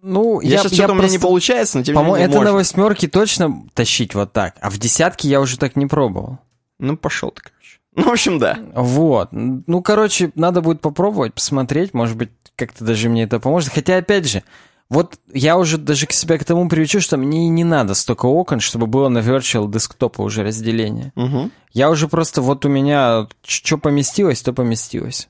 Ну, 0.01 0.39
Я, 0.39 0.59
сейчас 0.59 0.73
что-то 0.73 0.91
у 0.93 0.95
меня 0.95 1.05
не 1.07 1.17
просто- 1.17 1.27
получается, 1.27 1.77
но 1.79 1.83
тем 1.83 1.95
не 1.95 2.03
менее 2.03 2.21
это 2.25 2.33
на 2.35 2.39
можно. 2.41 2.53
восьмерке 2.53 3.07
точно 3.07 3.63
тащить 3.73 4.13
вот 4.13 4.31
так, 4.33 4.55
а 4.61 4.69
в 4.69 4.77
десятке 4.77 5.27
я 5.27 5.41
уже 5.41 5.57
так 5.57 5.75
не 5.75 5.87
пробовал. 5.87 6.37
Ну, 6.79 6.95
пошел 6.95 7.31
ты, 7.31 7.41
короче. 7.41 7.55
Ну, 7.95 8.03
в 8.03 8.11
общем, 8.11 8.39
да. 8.39 8.59
Вот. 8.75 9.29
Ну, 9.31 9.81
короче, 9.81 10.31
надо 10.35 10.61
будет 10.61 10.81
попробовать, 10.81 11.33
посмотреть, 11.33 11.93
может 11.93 12.17
быть, 12.17 12.29
как-то 12.57 12.83
даже 12.85 13.09
мне 13.09 13.23
это 13.23 13.39
поможет. 13.39 13.71
Хотя, 13.73 13.97
опять 13.97 14.27
же, 14.27 14.43
вот 14.89 15.19
я 15.33 15.57
уже 15.57 15.77
даже 15.77 16.05
к 16.05 16.11
себя 16.11 16.37
к 16.37 16.45
тому 16.45 16.69
привычу, 16.69 17.01
что 17.01 17.17
мне 17.17 17.49
не 17.49 17.63
надо 17.63 17.95
столько 17.95 18.27
окон, 18.27 18.59
чтобы 18.59 18.85
было 18.85 19.09
на 19.09 19.19
virtual 19.19 19.69
десктопа 19.71 20.21
уже 20.21 20.43
разделение. 20.43 21.11
Мгм. 21.15 21.51
Я 21.73 21.89
уже 21.89 22.07
просто, 22.07 22.41
вот 22.41 22.65
у 22.65 22.69
меня 22.69 23.27
что 23.43 23.77
поместилось, 23.77 24.41
то 24.41 24.53
поместилось. 24.53 25.27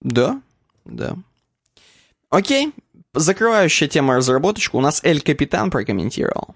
Да, 0.00 0.40
да. 0.84 1.16
Окей, 2.30 2.72
закрывающая 3.12 3.86
тема 3.86 4.16
разработочку 4.16 4.78
у 4.78 4.80
нас 4.80 5.00
Эль 5.04 5.20
Капитан 5.20 5.70
прокомментировал. 5.70 6.54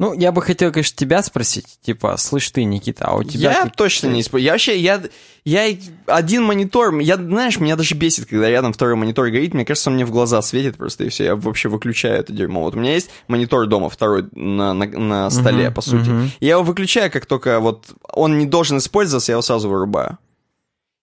Ну, 0.00 0.14
я 0.14 0.32
бы 0.32 0.40
хотел, 0.40 0.72
конечно, 0.72 0.96
тебя 0.96 1.22
спросить, 1.22 1.66
типа, 1.84 2.16
слышь 2.16 2.50
ты, 2.50 2.64
Никита, 2.64 3.04
а 3.04 3.16
у 3.16 3.22
тебя... 3.22 3.52
Я 3.52 3.62
как- 3.64 3.76
точно 3.76 4.06
не 4.06 4.22
использую. 4.22 4.46
Я 4.46 4.52
вообще, 4.52 4.80
я, 4.80 5.02
я 5.44 5.76
один 6.06 6.42
монитор, 6.42 6.98
я, 7.00 7.16
знаешь, 7.16 7.60
меня 7.60 7.76
даже 7.76 7.94
бесит, 7.94 8.24
когда 8.24 8.48
рядом 8.48 8.72
второй 8.72 8.96
монитор 8.96 9.28
горит, 9.28 9.52
мне 9.52 9.66
кажется, 9.66 9.90
он 9.90 9.96
мне 9.96 10.06
в 10.06 10.10
глаза 10.10 10.40
светит 10.40 10.78
просто, 10.78 11.04
и 11.04 11.10
все, 11.10 11.24
я 11.24 11.36
вообще 11.36 11.68
выключаю 11.68 12.18
это 12.18 12.32
дерьмо. 12.32 12.62
Вот 12.62 12.74
у 12.74 12.78
меня 12.78 12.94
есть 12.94 13.10
монитор 13.28 13.66
дома 13.66 13.90
второй 13.90 14.24
на, 14.32 14.72
на, 14.72 14.86
на 14.86 15.28
столе, 15.30 15.66
Мгм, 15.66 15.74
по 15.74 15.82
сути. 15.82 16.08
мгм. 16.08 16.30
Я 16.40 16.52
его 16.52 16.62
выключаю, 16.62 17.10
как 17.10 17.26
только 17.26 17.60
вот 17.60 17.88
он 18.10 18.38
не 18.38 18.46
должен 18.46 18.78
использоваться, 18.78 19.32
я 19.32 19.34
его 19.34 19.42
сразу 19.42 19.68
вырубаю. 19.68 20.16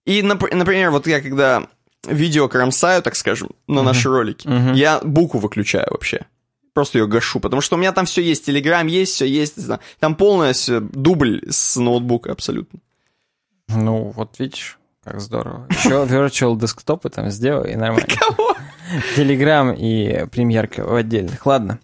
И, 0.08 0.22
нап- 0.22 0.52
например, 0.56 0.90
вот 0.90 1.06
я 1.06 1.22
когда 1.22 1.68
видео 2.08 2.48
кромсаю, 2.48 3.04
так 3.04 3.16
скажем, 3.16 3.52
на 3.68 3.84
наши 3.84 4.10
ролики, 4.10 4.48
Мгм. 4.48 4.74
я 4.74 5.00
букву 5.04 5.40
выключаю 5.40 5.86
вообще. 5.92 6.26
Просто 6.78 7.00
ее 7.00 7.08
гашу, 7.08 7.40
потому 7.40 7.60
что 7.64 7.76
у 7.76 7.80
меня 7.80 7.92
там 7.92 8.06
все 8.06 8.22
есть, 8.22 8.46
Телеграм 8.46 8.86
есть, 8.86 9.16
все 9.16 9.26
есть, 9.26 9.56
там 10.00 10.14
полностью 10.14 10.82
дубль 10.82 11.42
с 11.50 11.76
ноутбука 11.76 12.32
абсолютно. 12.32 12.80
Ну, 13.68 14.14
вот 14.16 14.38
видишь, 14.38 14.78
как 15.04 15.20
здорово. 15.20 15.66
Еще 15.72 15.90
virtual 15.90 16.56
десктопы 16.56 17.10
там 17.10 17.32
сделай, 17.32 17.74
и 17.74 17.76
нормально. 17.76 18.08
Кого? 18.08 18.56
Телеграм 19.16 19.74
и 19.74 20.28
премьерка 20.28 20.84
в 20.84 20.94
отдельных. 20.94 21.44
Ладно. 21.48 21.80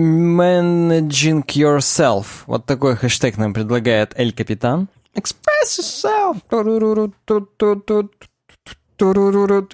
Managing 0.00 1.44
yourself. 1.44 2.24
Вот 2.46 2.64
такой 2.64 2.96
хэштег 2.96 3.36
нам 3.36 3.52
предлагает 3.52 4.18
Эль 4.18 4.32
Капитан. 4.32 4.88
Express 5.14 5.80
yourself. 5.80 6.40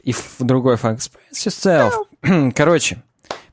И 0.02 0.12
в 0.12 0.36
другой 0.40 0.76
факт. 0.76 1.02
Express 1.02 1.46
yourself. 1.46 2.52
Короче, 2.56 3.00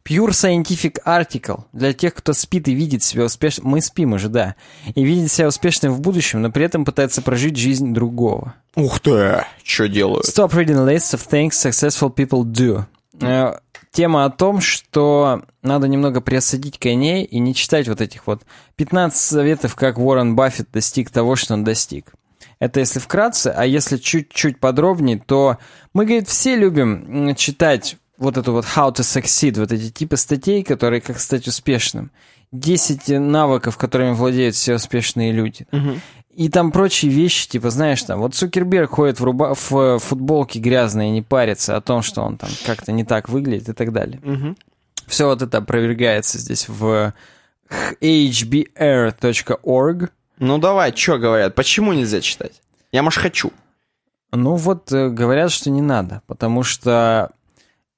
Pure 0.09 0.31
Scientific 0.31 0.97
Article 1.05 1.65
для 1.71 1.93
тех, 1.93 2.15
кто 2.15 2.33
спит 2.33 2.67
и 2.67 2.73
видит 2.73 3.03
себя 3.03 3.25
успешным. 3.25 3.67
Мы 3.67 3.81
спим 3.81 4.13
уже, 4.13 4.27
да. 4.27 4.55
И 4.95 5.03
видит 5.03 5.31
себя 5.31 5.47
успешным 5.47 5.93
в 5.93 6.01
будущем, 6.01 6.41
но 6.41 6.51
при 6.51 6.65
этом 6.65 6.83
пытается 6.83 7.21
прожить 7.21 7.57
жизнь 7.57 7.93
другого. 7.93 8.55
Ух 8.75 8.99
ты, 8.99 9.45
что 9.63 9.87
делают? 9.87 10.25
Stop 10.25 10.51
reading 10.53 10.83
lists 10.83 11.13
of 11.13 11.21
things 11.29 11.51
successful 11.51 12.11
people 12.11 12.43
do. 12.43 12.85
Э, 13.21 13.59
Тема 13.91 14.25
о 14.25 14.29
том, 14.29 14.61
что 14.61 15.43
надо 15.63 15.87
немного 15.87 16.21
приосадить 16.21 16.77
коней 16.77 17.23
и 17.23 17.39
не 17.39 17.55
читать 17.55 17.87
вот 17.87 18.01
этих 18.01 18.27
вот 18.27 18.43
15 18.75 19.19
советов, 19.19 19.75
как 19.75 19.97
Уоррен 19.97 20.35
Баффет 20.35 20.69
достиг 20.71 21.09
того, 21.09 21.35
что 21.35 21.55
он 21.55 21.63
достиг. 21.63 22.13
Это 22.59 22.79
если 22.79 22.99
вкратце, 22.99 23.53
а 23.55 23.65
если 23.65 23.97
чуть-чуть 23.97 24.59
подробнее, 24.59 25.21
то 25.25 25.57
мы, 25.93 26.05
говорит, 26.05 26.27
все 26.27 26.55
любим 26.55 27.35
читать 27.35 27.97
вот 28.19 28.37
эту 28.37 28.51
вот 28.51 28.65
how 28.65 28.93
to 28.93 29.01
succeed, 29.01 29.59
вот 29.59 29.71
эти 29.71 29.89
типы 29.89 30.17
статей, 30.17 30.63
которые 30.63 31.01
как 31.01 31.19
стать 31.19 31.47
успешным. 31.47 32.11
10 32.51 33.19
навыков, 33.19 33.77
которыми 33.77 34.13
владеют 34.13 34.55
все 34.55 34.75
успешные 34.75 35.31
люди. 35.31 35.67
И 36.35 36.49
там 36.49 36.71
прочие 36.71 37.11
вещи, 37.11 37.49
типа, 37.49 37.69
знаешь, 37.69 38.01
там, 38.03 38.19
вот 38.19 38.33
Цукерберг 38.33 38.91
ходит 38.91 39.19
в, 39.19 39.25
руба- 39.25 39.55
в 39.55 39.71
э, 39.75 39.99
футболке 39.99 40.59
грязной 40.59 41.07
и 41.07 41.11
не 41.11 41.21
парится 41.21 41.75
о 41.75 41.81
том, 41.81 42.01
что 42.01 42.21
он 42.21 42.37
там 42.37 42.49
как-то 42.65 42.93
не 42.93 43.03
так 43.03 43.27
выглядит 43.27 43.67
и 43.67 43.73
так 43.73 43.91
далее. 43.91 44.21
Мгм. 44.23 44.55
Все 45.05 45.25
вот 45.25 45.41
это 45.41 45.57
опровергается 45.57 46.37
здесь 46.37 46.69
в 46.69 47.13
hbr.org. 48.79 50.11
Ну 50.37 50.57
давай, 50.59 50.95
что 50.95 51.17
говорят? 51.17 51.55
Почему 51.55 51.91
нельзя 51.93 52.21
читать? 52.21 52.61
Я, 52.91 53.03
может, 53.03 53.21
хочу. 53.21 53.51
Ну 54.31 54.55
вот 54.55 54.91
э, 54.93 55.09
говорят, 55.09 55.51
что 55.51 55.69
не 55.69 55.81
надо, 55.81 56.21
потому 56.27 56.63
что 56.63 57.31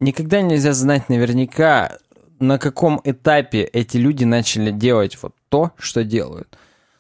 никогда 0.02 0.42
нельзя 0.42 0.74
знать 0.74 1.08
наверняка, 1.08 1.98
на 2.40 2.58
каком 2.58 3.00
этапе 3.04 3.62
эти 3.62 3.98
люди 3.98 4.26
начали 4.26 4.72
делать 4.72 5.18
вот 5.22 5.34
то, 5.50 5.72
что 5.78 6.04
делают. 6.04 6.58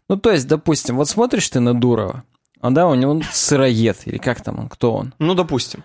Ну 0.07 0.15
то 0.18 0.32
есть, 0.32 0.48
допустим, 0.48 0.98
вот 0.98 1.10
смотришь 1.10 1.49
ты 1.49 1.60
на 1.60 1.73
Дурова, 1.73 2.23
он, 2.61 2.73
да, 2.73 2.88
у 2.88 2.95
него 2.95 3.22
сыроед, 3.32 3.98
или 4.06 4.18
как 4.18 4.41
там 4.41 4.60
он, 4.60 4.69
кто 4.69 4.94
он? 4.94 5.14
Ну, 5.19 5.34
допустим. 5.34 5.84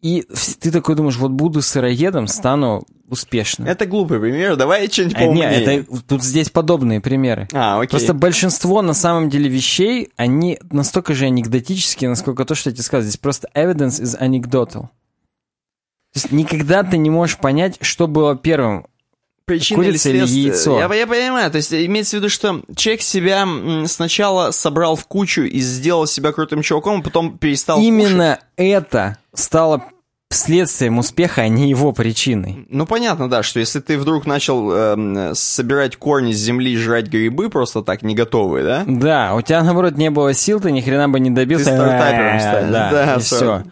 И 0.00 0.26
ты 0.60 0.70
такой 0.70 0.94
думаешь, 0.94 1.16
вот 1.16 1.32
буду 1.32 1.60
сыроедом, 1.60 2.28
стану 2.28 2.84
успешным. 3.08 3.66
Это 3.66 3.84
глупый 3.86 4.20
пример, 4.20 4.56
давай 4.56 4.88
что-нибудь 4.88 5.16
А, 5.16 5.20
не, 5.20 5.26
поумнее. 5.26 5.80
это, 5.80 6.02
тут 6.02 6.22
здесь 6.22 6.50
подобные 6.50 7.00
примеры. 7.00 7.48
А, 7.52 7.78
окей. 7.80 7.90
Просто 7.90 8.14
большинство 8.14 8.82
на 8.82 8.94
самом 8.94 9.28
деле 9.28 9.48
вещей, 9.48 10.10
они 10.16 10.58
настолько 10.70 11.14
же 11.14 11.24
анекдотические, 11.26 12.10
насколько 12.10 12.44
то, 12.44 12.54
что 12.54 12.70
я 12.70 12.74
тебе 12.74 12.84
сказал. 12.84 13.02
Здесь 13.02 13.16
просто 13.16 13.48
evidence 13.54 14.00
is 14.00 14.20
anecdotal. 14.20 14.88
Есть 16.18 16.32
никогда 16.32 16.82
ты 16.82 16.98
не 16.98 17.10
можешь 17.10 17.36
понять, 17.38 17.78
что 17.80 18.06
было 18.06 18.36
первым. 18.36 18.86
Причина 19.44 19.82
Курица 19.82 20.10
или 20.10 20.18
следствие. 20.18 20.44
яйцо? 20.48 20.78
Я, 20.78 20.94
я 20.94 21.06
понимаю, 21.06 21.50
то 21.50 21.56
есть 21.56 21.72
имеется 21.72 22.16
в 22.16 22.18
виду, 22.18 22.28
что 22.28 22.60
человек 22.76 23.00
себя 23.00 23.46
сначала 23.86 24.50
собрал 24.50 24.94
в 24.94 25.06
кучу 25.06 25.42
и 25.42 25.58
сделал 25.60 26.06
себя 26.06 26.32
крутым 26.32 26.60
чуваком, 26.60 27.00
а 27.00 27.02
потом 27.02 27.38
перестал 27.38 27.80
Именно 27.80 28.40
это 28.56 29.16
стало 29.32 29.84
следствием 30.30 30.98
успеха, 30.98 31.42
а 31.42 31.48
не 31.48 31.70
его 31.70 31.92
причиной. 31.92 32.52
кушать. 32.52 32.66
Ну, 32.68 32.84
понятно, 32.86 33.30
да, 33.30 33.42
что 33.42 33.60
если 33.60 33.80
ты 33.80 33.96
вдруг 33.96 34.26
начал 34.26 34.70
эм, 34.70 35.34
собирать 35.34 35.96
корни 35.96 36.32
с 36.32 36.36
земли 36.36 36.72
и 36.72 36.76
жрать 36.76 37.06
грибы 37.06 37.48
просто 37.48 37.82
так, 37.82 38.02
не 38.02 38.14
готовые, 38.14 38.64
да? 38.66 38.84
Да, 38.86 39.34
у 39.34 39.40
тебя, 39.40 39.62
наоборот, 39.62 39.96
не 39.96 40.10
было 40.10 40.34
сил, 40.34 40.60
ты 40.60 40.70
ни 40.72 40.82
хрена 40.82 41.08
бы 41.08 41.20
не 41.20 41.30
добился. 41.30 41.64
Ты 41.64 41.70
стартапером 41.70 42.40
станешь. 42.40 42.70
Да, 42.70 42.90
Да, 42.90 43.14
и 43.14 43.20
все. 43.20 43.62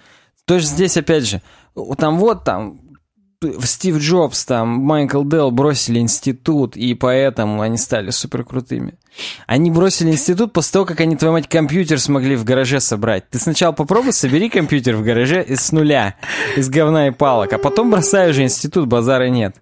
То 0.46 0.54
есть 0.54 0.68
здесь, 0.68 0.96
опять 0.96 1.26
же, 1.26 1.42
там 1.98 2.18
вот 2.18 2.44
там 2.44 2.80
Стив 3.60 3.98
Джобс, 3.98 4.44
там 4.46 4.68
Майкл 4.68 5.22
Делл 5.22 5.50
бросили 5.50 5.98
институт, 5.98 6.76
и 6.76 6.94
поэтому 6.94 7.60
они 7.60 7.76
стали 7.76 8.10
супер 8.10 8.44
крутыми. 8.44 8.94
Они 9.46 9.70
бросили 9.70 10.10
институт 10.10 10.52
после 10.52 10.72
того, 10.72 10.84
как 10.86 11.00
они, 11.00 11.16
твою 11.16 11.32
мать, 11.32 11.48
компьютер 11.48 12.00
смогли 12.00 12.36
в 12.36 12.44
гараже 12.44 12.80
собрать. 12.80 13.28
Ты 13.28 13.38
сначала 13.38 13.72
попробуй, 13.72 14.12
собери 14.12 14.48
компьютер 14.48 14.96
в 14.96 15.02
гараже 15.02 15.42
из 15.42 15.70
нуля, 15.70 16.16
из 16.56 16.68
говна 16.68 17.08
и 17.08 17.10
палок, 17.10 17.52
а 17.52 17.58
потом 17.58 17.90
бросай 17.90 18.30
уже 18.30 18.42
институт, 18.42 18.88
базара 18.88 19.28
нет. 19.28 19.56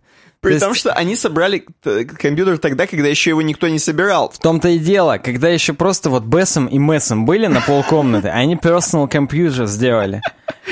При 0.45 0.59
том, 0.59 0.75
что 0.75 0.93
они 0.93 1.17
собрали 1.17 1.65
т- 1.83 2.05
компьютер 2.05 2.59
тогда, 2.59 2.87
когда 2.87 3.09
еще 3.09 3.31
его 3.31 3.43
никто 3.43 3.67
не 3.69 3.79
собирал. 3.79 4.31
В 4.31 4.39
том-то 4.39 4.69
и 4.69 4.79
дело, 4.79 5.19
когда 5.19 5.49
еще 5.49 5.73
просто 5.73 6.11
вот 6.11 6.25
Бессом 6.25 6.67
и 6.67 6.79
Мессом 6.79 7.27
были 7.27 7.47
на 7.47 7.61
полкомнаты, 7.61 8.29
они 8.35 8.55
personal 8.57 9.09
computer 9.11 9.67
сделали. 9.67 10.21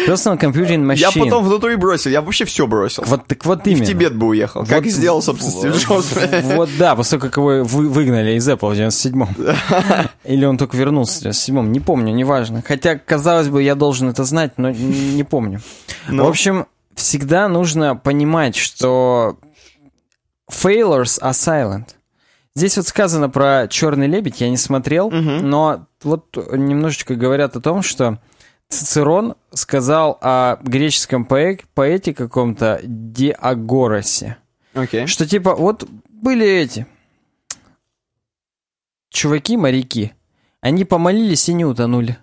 Personal 0.07 0.39
computing 0.39 0.85
machine. 0.85 0.97
Я 0.97 1.11
потом 1.13 1.45
внутри 1.45 1.77
бросил, 1.77 2.11
я 2.11 2.23
вообще 2.23 2.45
все 2.45 2.67
бросил. 2.67 3.05
Вот 3.07 3.27
так 3.27 3.45
вот 3.45 3.67
И 3.67 3.71
именно. 3.73 3.85
в 3.85 3.89
Тибет 3.89 4.17
бы 4.17 4.29
уехал. 4.29 4.63
Как 4.65 4.79
Вот- 4.79 4.87
и 4.87 4.91
сделал, 4.91 5.21
собственно, 5.23 5.53
Стив 5.73 5.77
Джобс. 5.89 6.15
Вот 6.55 6.71
да, 6.79 6.97
после 6.97 7.19
того, 7.19 7.29
как 7.29 7.37
его 7.37 7.65
вы- 7.65 7.89
выгнали 7.89 8.33
из 8.33 8.49
Apple 8.49 8.75
в 8.75 8.79
97-м. 8.79 9.29
Или 10.25 10.45
он 10.45 10.57
только 10.59 10.77
вернулся 10.77 11.21
в 11.21 11.33
97-м, 11.33 11.73
не 11.73 11.81
помню, 11.81 12.13
неважно. 12.15 12.63
Хотя, 12.67 12.97
казалось 12.97 13.49
бы, 13.49 13.63
я 13.63 13.75
должен 13.75 14.09
это 14.09 14.25
знать, 14.25 14.53
но 14.57 14.71
не 14.71 15.25
помню. 15.25 15.61
Ну. 16.09 16.25
В 16.25 16.29
общем, 16.29 16.67
всегда 16.95 17.49
нужно 17.49 17.95
понимать, 17.97 18.57
что 18.57 19.37
failures 20.53 21.21
are 21.21 21.33
silent. 21.33 21.95
Здесь 22.55 22.77
вот 22.77 22.87
сказано 22.87 23.31
про 23.31 23.67
«Черный 23.69 24.07
лебедь», 24.07 24.41
я 24.43 24.51
не 24.51 24.57
смотрел, 24.59 25.11
но 25.11 25.87
вот 26.03 26.37
немножечко 26.53 27.15
говорят 27.15 27.57
о 27.57 27.61
том, 27.61 27.83
что 27.83 28.19
Цицерон 28.69 29.37
сказал 29.53 30.19
о 30.21 30.59
греческом 30.63 31.27
поэ- 31.29 31.65
поэте 31.75 32.13
каком-то 32.15 32.81
Диагоросе. 32.83 34.37
Окей. 34.75 35.07
Что 35.07 35.27
типа, 35.27 35.55
вот 35.55 35.89
были 36.09 36.47
эти 36.47 36.87
чуваки-моряки, 39.11 40.13
они 40.61 40.85
помолились 40.85 41.49
и 41.49 41.55
не 41.55 41.65
утонули. 41.65 42.19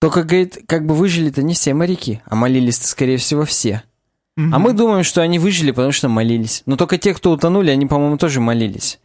Только, 0.00 0.22
говорит, 0.22 0.58
как 0.68 0.86
бы 0.86 0.94
выжили-то 0.94 1.42
не 1.42 1.54
все 1.54 1.74
моряки, 1.74 2.22
а 2.24 2.36
молились-то, 2.36 2.86
скорее 2.86 3.16
всего, 3.16 3.44
все. 3.44 3.82
А 4.52 4.58
мы 4.58 4.72
думаем, 4.72 5.02
что 5.02 5.20
они 5.20 5.38
выжили, 5.38 5.72
потому 5.72 5.90
что 5.92 6.08
молились. 6.08 6.62
Но 6.64 6.76
только 6.76 6.96
те, 6.96 7.12
кто 7.12 7.32
утонули, 7.32 7.70
они, 7.70 7.86
по-моему, 7.86 8.18
тоже 8.18 8.40
молились. 8.40 9.00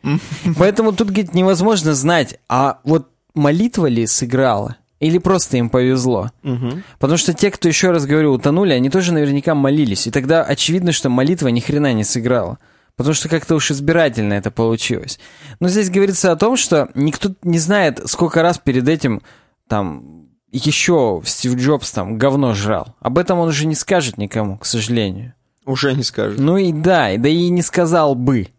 Поэтому 0.58 0.92
тут, 0.92 1.08
говорит, 1.08 1.34
невозможно 1.34 1.94
знать, 1.96 2.40
а 2.48 2.80
вот 2.84 3.10
молитва 3.34 3.88
ли 3.88 4.06
сыграла? 4.06 4.78
Или 5.00 5.18
просто 5.18 5.58
им 5.58 5.70
повезло? 5.70 6.32
Мгм. 6.44 6.84
Потому 6.98 7.18
что 7.18 7.34
те, 7.34 7.52
кто, 7.52 7.68
еще 7.68 7.92
раз 7.92 8.06
говорю, 8.06 8.32
утонули, 8.32 8.72
они 8.72 8.90
тоже 8.90 9.12
наверняка 9.12 9.54
молились. 9.54 10.08
И 10.08 10.12
тогда 10.12 10.44
очевидно, 10.44 10.94
что 10.94 11.10
молитва 11.10 11.50
ни 11.50 11.60
хрена 11.60 11.92
не 11.92 12.06
сыграла. 12.06 12.58
Потому 12.96 13.14
что 13.14 13.28
как-то 13.28 13.56
уж 13.56 13.72
избирательно 13.72 14.34
это 14.34 14.50
получилось. 14.50 15.20
Но 15.60 15.68
здесь 15.68 15.90
говорится 15.90 16.32
о 16.32 16.38
том, 16.38 16.56
что 16.56 16.90
никто 16.96 17.32
не 17.42 17.58
знает, 17.58 18.02
сколько 18.06 18.42
раз 18.42 18.60
перед 18.60 18.88
этим 18.88 19.22
там 19.68 20.23
еще 20.54 21.22
Стив 21.26 21.56
Джобс 21.56 21.92
там 21.92 22.18
говно 22.18 22.54
жрал. 22.54 22.96
Об 23.00 23.18
этом 23.18 23.40
он 23.40 23.50
уже 23.50 23.66
не 23.66 23.76
скажет 23.76 24.18
никому, 24.18 24.58
к 24.58 24.66
сожалению. 24.66 25.34
Уже 25.66 25.94
не 25.94 26.04
скажет. 26.04 26.40
Ну 26.40 26.58
и 26.58 26.72
да, 26.72 27.12
и 27.12 27.18
да 27.18 27.30
и 27.30 27.50
не 27.50 27.62
сказал 27.62 28.16
бы. 28.16 28.50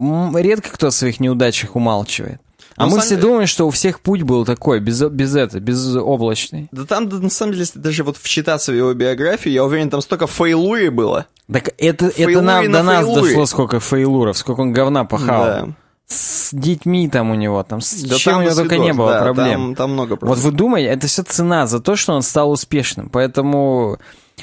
Редко 0.00 0.70
кто 0.70 0.88
о 0.88 0.90
своих 0.90 1.20
неудачах 1.20 1.76
умалчивает. 1.76 2.40
А 2.76 2.86
Ну, 2.86 2.92
мы 2.94 3.00
все 3.00 3.16
думаем, 3.16 3.48
что 3.48 3.66
у 3.66 3.70
всех 3.70 3.98
путь 3.98 4.22
был 4.22 4.44
такой, 4.44 4.78
без, 4.78 5.02
без 5.02 5.34
это, 5.34 5.58
безоблачный. 5.58 6.68
Да 6.70 6.84
там, 6.84 7.08
да, 7.08 7.16
на 7.16 7.28
самом 7.28 7.52
деле, 7.52 7.62
если 7.62 7.80
даже 7.80 8.04
вот 8.04 8.16
вчитаться 8.16 8.70
в 8.70 8.76
его 8.76 8.94
биографию, 8.94 9.52
я 9.52 9.64
уверен, 9.64 9.90
там 9.90 10.00
столько 10.00 10.28
фейлури 10.28 10.88
было. 10.88 11.26
Так 11.52 11.70
это, 11.76 12.06
это 12.06 12.40
нам, 12.40 12.66
на 12.66 12.78
до 12.78 12.82
нас 12.84 13.04
фейлури. 13.04 13.30
дошло, 13.30 13.46
сколько 13.46 13.80
фейлуров, 13.80 14.38
сколько 14.38 14.60
он 14.60 14.72
говна 14.72 15.04
пахал. 15.04 15.44
Да. 15.44 15.68
С 16.08 16.54
детьми 16.54 17.08
там 17.08 17.30
у 17.30 17.34
него, 17.34 17.62
там, 17.62 17.82
с 17.82 18.02
Да 18.02 18.16
чем 18.16 18.32
там 18.32 18.40
у 18.40 18.44
него 18.44 18.54
только 18.54 18.78
не 18.78 18.94
было 18.94 19.12
да, 19.12 19.22
проблем. 19.22 19.60
Там, 19.60 19.74
там 19.74 19.92
много 19.92 20.12
Вот 20.12 20.20
проблем. 20.20 20.38
вы 20.40 20.52
думаете, 20.52 20.88
это 20.88 21.06
все 21.06 21.22
цена 21.22 21.66
за 21.66 21.80
то, 21.80 21.96
что 21.96 22.14
он 22.14 22.22
стал 22.22 22.50
успешным. 22.50 23.10
Поэтому, 23.10 23.98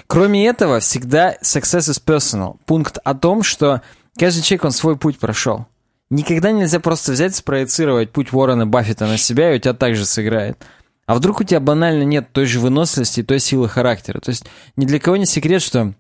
кроме 0.06 0.46
этого, 0.46 0.80
всегда 0.80 1.36
success 1.42 1.90
is 1.90 2.02
personal. 2.04 2.58
Пункт 2.68 3.00
о 3.04 3.16
том, 3.16 3.42
что 3.42 3.82
каждый 4.18 4.44
человек, 4.44 4.66
он 4.66 4.72
свой 4.72 4.96
путь 4.96 5.18
прошел. 5.18 5.66
Никогда 6.12 6.52
нельзя 6.52 6.80
просто 6.80 7.14
взять, 7.14 7.36
спроецировать 7.36 8.12
путь 8.12 8.32
Уоррена 8.32 8.68
Баффета 8.68 9.08
на 9.08 9.18
себя, 9.18 9.52
и 9.52 9.58
у 9.58 9.60
тебя 9.60 9.74
так 9.74 9.96
же 9.96 10.06
сыграет. 10.06 10.64
А 11.08 11.16
вдруг 11.16 11.42
у 11.42 11.44
тебя 11.44 11.60
банально 11.60 12.04
нет 12.04 12.32
той 12.32 12.46
же 12.46 12.60
выносливости 12.60 13.22
и 13.22 13.24
той 13.24 13.40
силы 13.40 13.68
характера. 13.70 14.20
То 14.20 14.30
есть 14.30 14.46
ни 14.76 14.86
для 14.86 15.00
кого 15.00 15.18
не 15.18 15.26
секрет, 15.26 15.64
что 15.64 15.94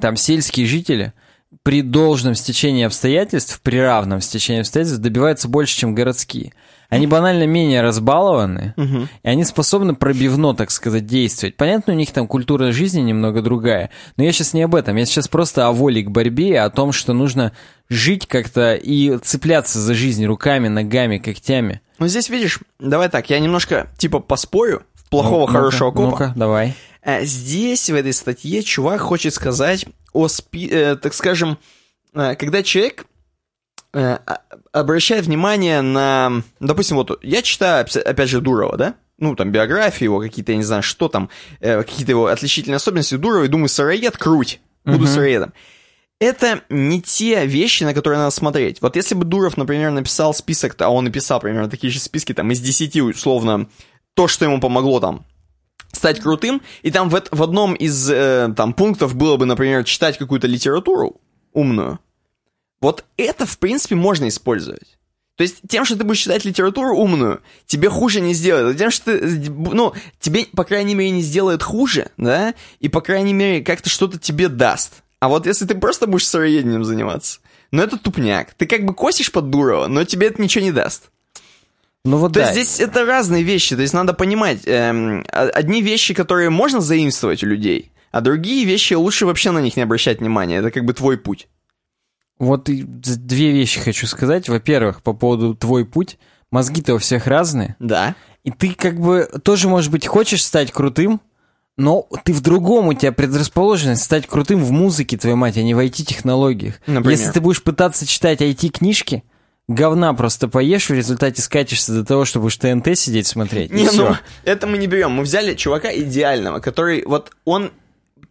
там 0.00 0.16
сельские 0.16 0.66
жители 0.66 1.12
при 1.62 1.82
должном 1.82 2.34
стечении 2.34 2.84
обстоятельств, 2.84 3.60
при 3.62 3.78
равном 3.78 4.20
стечении 4.20 4.60
обстоятельств 4.60 5.00
добиваются 5.02 5.48
больше, 5.48 5.76
чем 5.76 5.94
городские. 5.94 6.52
Они 6.90 7.06
банально 7.06 7.44
менее 7.46 7.80
разбалованы, 7.80 8.74
Мгм. 8.76 9.08
и 9.22 9.28
они 9.28 9.44
способны 9.44 9.94
пробивно, 9.94 10.54
так 10.54 10.70
сказать, 10.70 11.06
действовать. 11.06 11.56
Понятно, 11.56 11.92
у 11.92 11.96
них 11.96 12.12
там 12.12 12.28
культура 12.28 12.70
жизни 12.72 13.00
немного 13.00 13.42
другая, 13.42 13.90
но 14.16 14.24
я 14.24 14.32
сейчас 14.32 14.52
не 14.52 14.62
об 14.62 14.74
этом. 14.74 14.94
Я 14.96 15.06
сейчас 15.06 15.26
просто 15.26 15.66
о 15.66 15.72
воле 15.72 16.02
к 16.02 16.10
борьбе, 16.10 16.60
о 16.60 16.70
том, 16.70 16.92
что 16.92 17.12
нужно 17.14 17.52
жить 17.88 18.26
как-то 18.28 18.74
и 18.74 19.16
цепляться 19.18 19.80
за 19.80 19.94
жизнь 19.94 20.24
руками, 20.26 20.68
ногами, 20.68 21.18
когтями. 21.18 21.80
Ну, 21.98 22.06
здесь, 22.06 22.28
видишь, 22.28 22.60
давай 22.78 23.08
так, 23.08 23.28
я 23.30 23.40
немножко, 23.40 23.88
типа, 23.98 24.20
поспорю 24.20 24.82
в 24.94 25.08
плохого, 25.08 25.46
Ну, 25.46 25.52
хорошего 25.52 25.88
ну-ка, 25.90 25.96
копа. 25.96 26.10
Ну-ка, 26.10 26.32
давай. 26.36 26.74
А 27.02 27.22
Здесь, 27.24 27.90
в 27.90 27.94
этой 27.94 28.12
статье, 28.12 28.62
чувак 28.62 29.00
хочет 29.00 29.34
сказать 29.34 29.86
о, 30.14 30.28
спи- 30.28 30.70
э, 30.70 30.96
так 30.96 31.12
скажем, 31.12 31.58
э, 32.14 32.34
когда 32.36 32.62
человек 32.62 33.04
э, 33.92 34.18
а- 34.26 34.40
обращает 34.72 35.26
внимание 35.26 35.82
на... 35.82 36.42
Допустим, 36.60 36.96
вот 36.96 37.22
я 37.22 37.42
читаю, 37.42 37.84
опя- 37.84 38.00
опять 38.00 38.28
же, 38.30 38.40
Дурова, 38.40 38.76
да? 38.76 38.94
Ну, 39.18 39.36
там, 39.36 39.52
биографию 39.52 40.08
его, 40.10 40.20
какие-то, 40.20 40.50
я 40.52 40.56
не 40.58 40.64
знаю, 40.64 40.82
что 40.82 41.08
там, 41.08 41.28
э, 41.60 41.82
какие-то 41.82 42.10
его 42.12 42.26
отличительные 42.26 42.76
особенности 42.76 43.14
Дурова, 43.16 43.44
и 43.44 43.48
думаю, 43.48 43.68
сыроед, 43.68 44.16
круть, 44.16 44.60
буду 44.84 45.04
Мгм. 45.04 45.06
сыроедом. 45.06 45.52
Это 46.20 46.62
не 46.68 47.02
те 47.02 47.44
вещи, 47.46 47.84
на 47.84 47.92
которые 47.94 48.18
надо 48.18 48.30
смотреть. 48.30 48.80
Вот 48.80 48.96
если 48.96 49.14
бы 49.14 49.24
Дуров, 49.24 49.56
например, 49.56 49.90
написал 49.90 50.32
список, 50.32 50.74
а 50.80 50.88
он 50.88 51.04
написал 51.04 51.38
примерно 51.40 51.68
такие 51.68 51.92
же 51.92 51.98
списки, 52.00 52.32
там, 52.32 52.50
из 52.50 52.60
10, 52.60 52.96
условно, 53.00 53.66
то, 54.14 54.26
что 54.28 54.44
ему 54.44 54.60
помогло 54.60 55.00
там 55.00 55.24
стать 55.94 56.20
крутым, 56.20 56.62
и 56.82 56.90
там 56.90 57.08
в, 57.08 57.22
в 57.30 57.42
одном 57.42 57.74
из 57.74 58.10
э, 58.10 58.52
там 58.56 58.72
пунктов 58.74 59.14
было 59.14 59.36
бы, 59.36 59.46
например, 59.46 59.84
читать 59.84 60.18
какую-то 60.18 60.46
литературу 60.46 61.20
умную, 61.52 61.98
вот 62.80 63.04
это, 63.16 63.46
в 63.46 63.58
принципе, 63.58 63.94
можно 63.94 64.28
использовать. 64.28 64.98
То 65.36 65.42
есть 65.42 65.62
тем, 65.68 65.84
что 65.84 65.96
ты 65.96 66.04
будешь 66.04 66.20
читать 66.20 66.44
литературу 66.44 66.96
умную, 66.96 67.40
тебе 67.66 67.88
хуже 67.88 68.20
не 68.20 68.34
сделает. 68.34 68.76
А 68.76 68.78
Тем, 68.78 68.90
что 68.90 69.18
ты, 69.18 69.50
ну, 69.50 69.94
тебе, 70.20 70.46
по 70.54 70.64
крайней 70.64 70.94
мере, 70.94 71.10
не 71.10 71.22
сделает 71.22 71.62
хуже, 71.62 72.10
да, 72.16 72.54
и, 72.78 72.88
по 72.88 73.00
крайней 73.00 73.32
мере, 73.32 73.64
как-то 73.64 73.88
что-то 73.88 74.18
тебе 74.18 74.48
даст. 74.48 75.02
А 75.18 75.28
вот 75.28 75.46
если 75.46 75.64
ты 75.64 75.74
просто 75.74 76.06
будешь 76.06 76.26
сыроедением 76.26 76.84
заниматься, 76.84 77.40
ну 77.70 77.82
это 77.82 77.96
тупняк. 77.96 78.54
Ты 78.54 78.66
как 78.66 78.84
бы 78.84 78.94
косишь 78.94 79.32
под 79.32 79.50
Дурова, 79.50 79.88
но 79.88 80.04
тебе 80.04 80.28
это 80.28 80.40
ничего 80.40 80.64
не 80.64 80.70
даст. 80.70 81.10
Ну 82.04 82.18
вот 82.18 82.34
То 82.34 82.40
да. 82.40 82.50
есть 82.50 82.74
здесь 82.74 82.80
это 82.86 83.04
разные 83.06 83.42
вещи, 83.42 83.74
то 83.76 83.82
есть 83.82 83.94
надо 83.94 84.12
понимать, 84.12 84.60
эм, 84.66 85.24
о- 85.30 85.48
одни 85.48 85.80
вещи, 85.80 86.12
которые 86.12 86.50
можно 86.50 86.80
заимствовать 86.80 87.42
у 87.42 87.46
людей, 87.46 87.92
а 88.12 88.20
другие 88.20 88.64
вещи 88.66 88.92
лучше 88.94 89.24
вообще 89.24 89.50
на 89.52 89.60
них 89.60 89.76
не 89.76 89.82
обращать 89.82 90.20
внимания, 90.20 90.56
это 90.56 90.70
как 90.70 90.84
бы 90.84 90.92
твой 90.92 91.16
путь. 91.16 91.48
Вот 92.38 92.64
две 92.64 93.52
вещи 93.52 93.80
хочу 93.80 94.06
сказать. 94.06 94.48
Во-первых, 94.48 95.02
по 95.02 95.12
поводу 95.12 95.54
твой 95.54 95.84
путь. 95.86 96.18
Мозги-то 96.50 96.94
у 96.94 96.98
всех 96.98 97.26
разные. 97.26 97.76
Да. 97.78 98.16
И 98.42 98.50
ты 98.50 98.74
как 98.74 98.98
бы 99.00 99.28
тоже, 99.42 99.68
может 99.68 99.90
быть, 99.90 100.06
хочешь 100.06 100.44
стать 100.44 100.72
крутым, 100.72 101.20
но 101.76 102.06
ты 102.24 102.32
в 102.32 102.40
другом, 102.40 102.88
у 102.88 102.94
тебя 102.94 103.12
предрасположенность 103.12 104.02
стать 104.02 104.26
крутым 104.26 104.62
в 104.62 104.70
музыке, 104.72 105.16
твою 105.16 105.36
мать, 105.36 105.56
а 105.56 105.62
не 105.62 105.74
в 105.74 105.78
IT-технологиях. 105.78 106.80
Если 106.86 107.30
ты 107.32 107.40
будешь 107.40 107.62
пытаться 107.62 108.06
читать 108.06 108.40
IT-книжки, 108.40 109.24
говна 109.68 110.12
просто 110.14 110.48
поешь, 110.48 110.88
в 110.88 110.94
результате 110.94 111.42
скатишься 111.42 111.92
до 111.92 112.04
того, 112.04 112.24
что 112.24 112.40
будешь 112.40 112.56
ТНТ 112.56 112.96
сидеть 112.98 113.26
смотреть. 113.26 113.72
Не, 113.72 113.90
ну, 113.90 114.16
это 114.44 114.66
мы 114.66 114.78
не 114.78 114.86
берем. 114.86 115.12
Мы 115.12 115.22
взяли 115.22 115.54
чувака 115.54 115.94
идеального, 115.94 116.60
который, 116.60 117.04
вот 117.06 117.32
он 117.44 117.72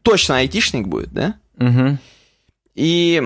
точно 0.02 0.38
айтишник 0.38 0.88
будет, 0.88 1.12
да? 1.12 1.36
Мгм. 1.58 2.00
И 2.76 3.24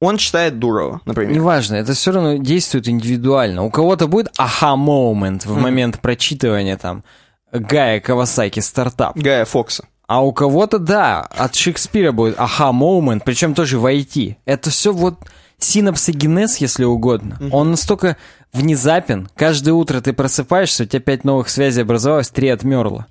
он 0.00 0.16
читает 0.16 0.58
Дурова, 0.58 1.00
например. 1.04 1.32
Неважно, 1.32 1.76
это 1.76 1.92
все 1.92 2.12
равно 2.12 2.36
действует 2.36 2.88
индивидуально. 2.88 3.64
У 3.64 3.70
кого-то 3.70 4.06
будет 4.06 4.32
аха-момент 4.38 5.44
в 5.44 5.56
момент 5.56 6.00
прочитывания 6.00 6.76
там 6.76 7.04
Гая 7.52 8.00
Кавасаки 8.00 8.60
стартап. 8.60 9.16
Гая 9.16 9.44
Фокса. 9.44 9.84
А 10.06 10.24
у 10.24 10.32
кого-то, 10.32 10.78
да, 10.78 11.20
от 11.20 11.54
Шекспира 11.54 12.12
будет 12.12 12.34
аха-момент, 12.38 13.24
причем 13.24 13.54
тоже 13.54 13.78
в 13.78 13.86
IT. 13.86 14.36
Это 14.44 14.70
все 14.70 14.92
вот 14.92 15.18
синапсогенез, 15.64 16.56
если 16.58 16.84
угодно. 16.84 17.38
Он 17.52 17.70
настолько 17.70 18.16
внезапен. 18.52 19.28
Каждое 19.36 19.72
утро 19.72 20.00
ты 20.00 20.12
просыпаешься, 20.12 20.84
у 20.84 20.86
тебя 20.86 21.00
пять 21.00 21.24
новых 21.24 21.48
связей 21.48 21.82
образовалось, 21.82 22.30
три 22.30 22.48
отмерло. 22.48 23.06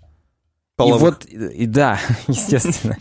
Половых. 0.76 1.20
И 1.28 1.38
вот, 1.38 1.52
и 1.52 1.66
да, 1.66 2.00
естественно. 2.28 2.98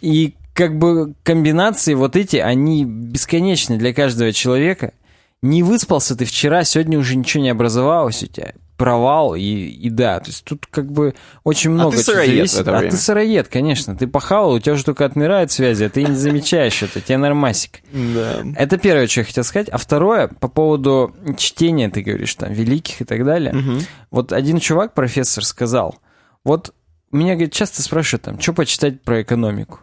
И 0.00 0.34
как 0.54 0.78
бы 0.78 1.14
комбинации 1.22 1.94
вот 1.94 2.16
эти, 2.16 2.36
они 2.36 2.84
бесконечны 2.84 3.78
для 3.78 3.94
каждого 3.94 4.32
человека. 4.32 4.92
Не 5.40 5.62
выспался 5.62 6.14
ты 6.14 6.24
вчера, 6.24 6.62
сегодня 6.62 6.98
уже 6.98 7.16
ничего 7.16 7.42
не 7.42 7.50
образовалось 7.50 8.22
у 8.22 8.26
тебя. 8.26 8.52
Провал, 8.82 9.34
и, 9.34 9.40
и 9.40 9.90
да, 9.90 10.18
то 10.20 10.26
есть 10.30 10.44
тут 10.44 10.66
как 10.66 10.90
бы 10.90 11.14
очень 11.44 11.70
много 11.70 11.96
ты 11.96 12.02
чего 12.02 12.12
сыроед 12.14 12.30
в 12.30 12.36
зависит. 12.36 12.60
это 12.60 12.74
А 12.74 12.78
время. 12.78 12.90
ты 12.90 12.96
сыроед, 12.96 13.48
конечно. 13.48 13.96
Ты 13.96 14.06
похавал, 14.06 14.52
у 14.52 14.58
тебя 14.58 14.72
уже 14.72 14.84
только 14.84 15.04
отмирают 15.04 15.50
связи, 15.52 15.84
а 15.84 15.88
ты 15.90 16.02
не 16.04 16.16
замечаешь 16.16 16.82
это, 16.82 17.00
тебе 17.00 17.18
нормасик. 17.18 17.80
Да. 17.92 18.42
Это 18.56 18.78
первое, 18.78 19.06
что 19.06 19.20
я 19.20 19.24
хотел 19.26 19.44
сказать. 19.44 19.68
А 19.68 19.78
второе, 19.78 20.28
по 20.28 20.48
поводу 20.48 21.14
чтения, 21.36 21.88
ты 21.90 22.02
говоришь, 22.02 22.34
там, 22.34 22.52
великих 22.52 23.00
и 23.02 23.04
так 23.04 23.24
далее. 23.24 23.54
Вот 24.10 24.32
один 24.32 24.58
чувак, 24.58 24.94
профессор, 24.94 25.44
сказал, 25.44 25.96
вот 26.44 26.74
меня, 27.12 27.34
говорит, 27.34 27.52
часто 27.52 27.82
спрашивают, 27.82 28.22
там, 28.22 28.40
что 28.40 28.52
почитать 28.52 29.02
про 29.02 29.22
экономику. 29.22 29.80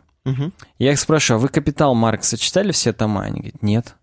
Я 0.77 0.91
их 0.91 0.99
спрашиваю, 0.99 1.39
а 1.39 1.41
вы 1.41 1.47
«Капитал 1.47 1.95
Маркса» 1.95 2.37
читали 2.37 2.71
все 2.71 2.93
тома? 2.93 3.21
Они 3.23 3.39
говорят, 3.39 3.63
нет. 3.63 3.95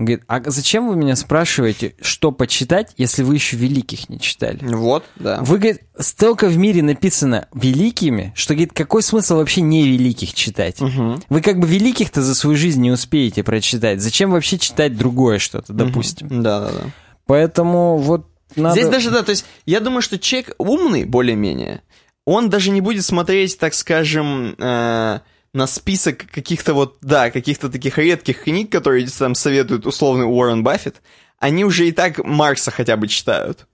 Он 0.00 0.06
говорит, 0.06 0.24
а 0.28 0.40
зачем 0.46 0.88
вы 0.88 0.96
меня 0.96 1.14
спрашиваете, 1.14 1.94
что 2.00 2.32
почитать, 2.32 2.94
если 2.96 3.22
вы 3.22 3.34
еще 3.34 3.58
великих 3.58 4.08
не 4.08 4.18
читали? 4.18 4.58
Вот, 4.62 5.04
да. 5.16 5.40
Вы, 5.42 5.58
говорит, 5.58 5.82
столько 5.98 6.46
в 6.46 6.56
мире 6.56 6.82
написано 6.82 7.48
великими, 7.52 8.32
что, 8.34 8.54
говорит, 8.54 8.72
какой 8.72 9.02
смысл 9.02 9.36
вообще 9.36 9.60
не 9.60 9.86
великих 9.86 10.32
читать? 10.32 10.80
Мгм. 10.80 11.22
Вы 11.28 11.42
как 11.42 11.60
бы 11.60 11.68
великих-то 11.68 12.22
за 12.22 12.34
свою 12.34 12.56
жизнь 12.56 12.80
не 12.80 12.90
успеете 12.90 13.44
прочитать. 13.44 14.00
Зачем 14.00 14.30
вообще 14.30 14.56
читать 14.56 14.96
другое 14.96 15.38
что-то, 15.38 15.74
допустим? 15.74 16.42
Да, 16.42 16.60
да, 16.60 16.70
да. 16.70 16.90
Поэтому 17.26 17.98
вот 17.98 18.26
надо... 18.56 18.76
Здесь 18.76 18.88
даже, 18.88 19.10
да, 19.10 19.22
то 19.22 19.32
есть 19.32 19.44
я 19.66 19.80
думаю, 19.80 20.00
что 20.00 20.18
человек 20.18 20.54
умный, 20.56 21.04
более-менее, 21.04 21.82
он 22.24 22.48
даже 22.48 22.70
не 22.70 22.80
будет 22.80 23.04
смотреть, 23.04 23.58
так 23.58 23.74
скажем, 23.74 24.54
э, 24.56 25.20
на 25.52 25.66
список 25.66 26.26
каких-то 26.30 26.74
вот, 26.74 26.96
да, 27.00 27.30
каких-то 27.30 27.68
таких 27.68 27.98
редких 27.98 28.44
книг, 28.44 28.70
которые 28.70 29.06
там 29.06 29.34
советует 29.34 29.86
условный 29.86 30.26
Уоррен 30.26 30.62
Баффет, 30.62 31.02
они 31.38 31.64
уже 31.64 31.88
и 31.88 31.92
так 31.92 32.22
Маркса 32.24 32.70
хотя 32.70 32.96
бы 32.96 33.08
читают. 33.08 33.66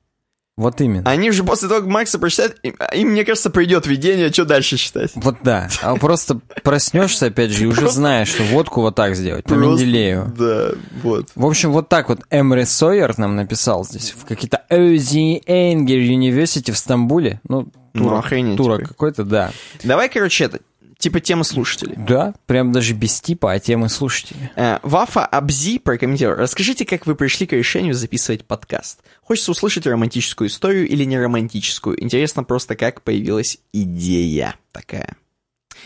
Вот 0.57 0.81
именно. 0.81 1.11
Они 1.11 1.29
уже 1.29 1.45
после 1.45 1.69
того, 1.69 1.83
как 1.83 1.91
Маркса 1.91 2.19
прочитают, 2.19 2.57
им, 2.63 2.77
им, 2.95 3.09
мне 3.09 3.27
кажется, 3.27 3.51
придет 3.51 3.87
видение, 3.87 4.33
что 4.33 4.47
дальше 4.47 4.79
читать. 4.79 5.11
Вот 5.15 5.37
да. 5.43 5.69
А 5.83 5.97
просто 5.97 6.41
проснешься, 6.63 7.27
опять 7.27 7.51
же, 7.51 7.65
и 7.65 7.67
уже 7.67 7.91
знаешь, 7.91 8.29
что 8.29 8.43
водку 8.45 8.81
вот 8.81 8.95
так 8.95 9.17
сделать, 9.17 9.45
по 9.45 9.53
Менделееву. 9.53 10.33
Да, 10.35 10.71
вот. 11.03 11.29
В 11.35 11.45
общем, 11.45 11.73
вот 11.73 11.91
так 11.91 12.09
вот 12.09 12.21
Эмри 12.31 12.65
Сойер 12.65 13.19
нам 13.19 13.37
написал 13.37 13.85
здесь, 13.85 14.15
в 14.17 14.25
какие-то 14.25 14.65
Ози 14.71 15.43
Энгер 15.45 15.99
University 15.99 16.73
в 16.73 16.79
Стамбуле. 16.79 17.39
Ну, 17.47 17.69
Ну, 17.93 18.05
турок, 18.05 18.25
охренеть 18.25 18.57
турок 18.57 18.89
какой-то, 18.89 19.25
да. 19.25 19.53
Давай, 19.85 20.09
короче, 20.09 20.45
это, 20.45 20.61
типа 20.99 21.21
темы 21.21 21.45
слушателей. 21.45 21.95
Да, 21.97 22.35
прям 22.47 22.73
даже 22.73 22.95
без 22.95 23.21
типа, 23.21 23.53
а 23.53 23.59
темы 23.59 23.89
слушателей. 23.89 24.51
Э, 24.57 24.79
Вафа 24.83 25.25
Абзи 25.27 25.79
прокомментировал. 25.79 26.39
Расскажите, 26.39 26.85
как 26.85 27.07
вы 27.07 27.15
пришли 27.15 27.47
к 27.47 27.53
решению 27.53 27.95
записывать 27.95 28.45
подкаст. 28.45 29.01
Хочется 29.23 29.51
услышать 29.51 29.87
романтическую 29.87 30.49
историю 30.49 30.89
или 30.89 31.05
не 31.05 31.19
романтическую. 31.19 32.03
Интересно 32.03 32.45
просто, 32.45 32.77
как 32.77 33.03
появилась 33.03 33.59
идея 33.73 34.55
такая. 34.73 35.17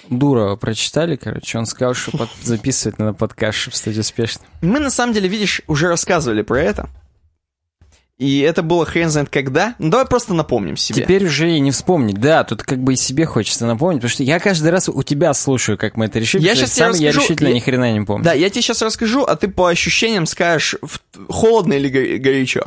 Дурова 0.08 0.56
прочитали, 0.56 1.16
короче, 1.16 1.58
он 1.58 1.66
сказал, 1.66 1.94
что 1.94 2.16
под- 2.16 2.30
записывать 2.42 2.98
надо 2.98 3.12
подкаст, 3.12 3.58
чтобы 3.58 3.76
стать 3.76 3.98
успешным. 3.98 4.46
Мы, 4.62 4.78
на 4.78 4.90
самом 4.90 5.12
деле, 5.12 5.28
видишь, 5.28 5.62
уже 5.66 5.88
рассказывали 5.88 6.42
про 6.42 6.60
это. 6.62 6.88
И 8.20 8.40
это 8.40 8.62
было 8.62 8.84
хрен 8.84 9.08
знает 9.08 9.30
когда. 9.30 9.74
Ну, 9.78 9.88
давай 9.88 10.04
просто 10.06 10.34
напомним 10.34 10.76
себе. 10.76 11.02
Теперь 11.02 11.24
уже 11.24 11.50
и 11.50 11.58
не 11.58 11.70
вспомнить. 11.70 12.18
Да, 12.20 12.44
тут 12.44 12.62
как 12.62 12.78
бы 12.78 12.92
и 12.92 12.96
себе 12.96 13.24
хочется 13.24 13.64
напомнить, 13.64 14.00
потому 14.02 14.10
что 14.10 14.22
я 14.24 14.38
каждый 14.38 14.68
раз 14.70 14.90
у 14.90 15.02
тебя 15.02 15.32
слушаю, 15.32 15.78
как 15.78 15.96
мы 15.96 16.04
это 16.04 16.18
решили. 16.18 16.42
Я 16.42 16.54
что 16.54 16.66
сам 16.66 16.92
тебе 16.92 17.04
я 17.04 17.08
расскажу, 17.08 17.24
решительно 17.26 17.48
я- 17.48 17.54
ни 17.54 17.60
хрена 17.60 17.92
не 17.94 18.02
помню. 18.04 18.22
Да, 18.24 18.34
я 18.34 18.50
тебе 18.50 18.60
сейчас 18.60 18.82
расскажу, 18.82 19.24
а 19.24 19.36
ты 19.36 19.48
по 19.48 19.68
ощущениям 19.68 20.26
скажешь, 20.26 20.76
холодно 21.30 21.72
или 21.72 21.88
го- 21.88 22.22
горячо. 22.22 22.64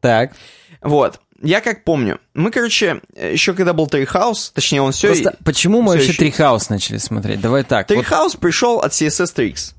Так. 0.00 0.32
Вот. 0.80 1.20
Я 1.42 1.60
как 1.60 1.84
помню. 1.84 2.18
Мы, 2.32 2.50
короче, 2.50 3.02
еще 3.14 3.52
когда 3.52 3.74
был 3.74 3.86
Трихаус, 3.88 4.52
точнее, 4.54 4.80
он 4.80 4.92
все... 4.92 5.08
Просто 5.08 5.36
почему 5.44 5.82
мы 5.82 5.88
всё 5.88 5.96
вообще 5.98 6.08
ещё- 6.12 6.18
Трихаус 6.20 6.70
начали 6.70 6.96
смотреть? 6.96 7.42
Давай 7.42 7.64
так. 7.64 7.90
вот- 7.90 7.94
Трихаус 7.98 8.36
пришел 8.36 8.78
от 8.78 8.92
CSS 8.92 9.34
Tricks. 9.36 9.74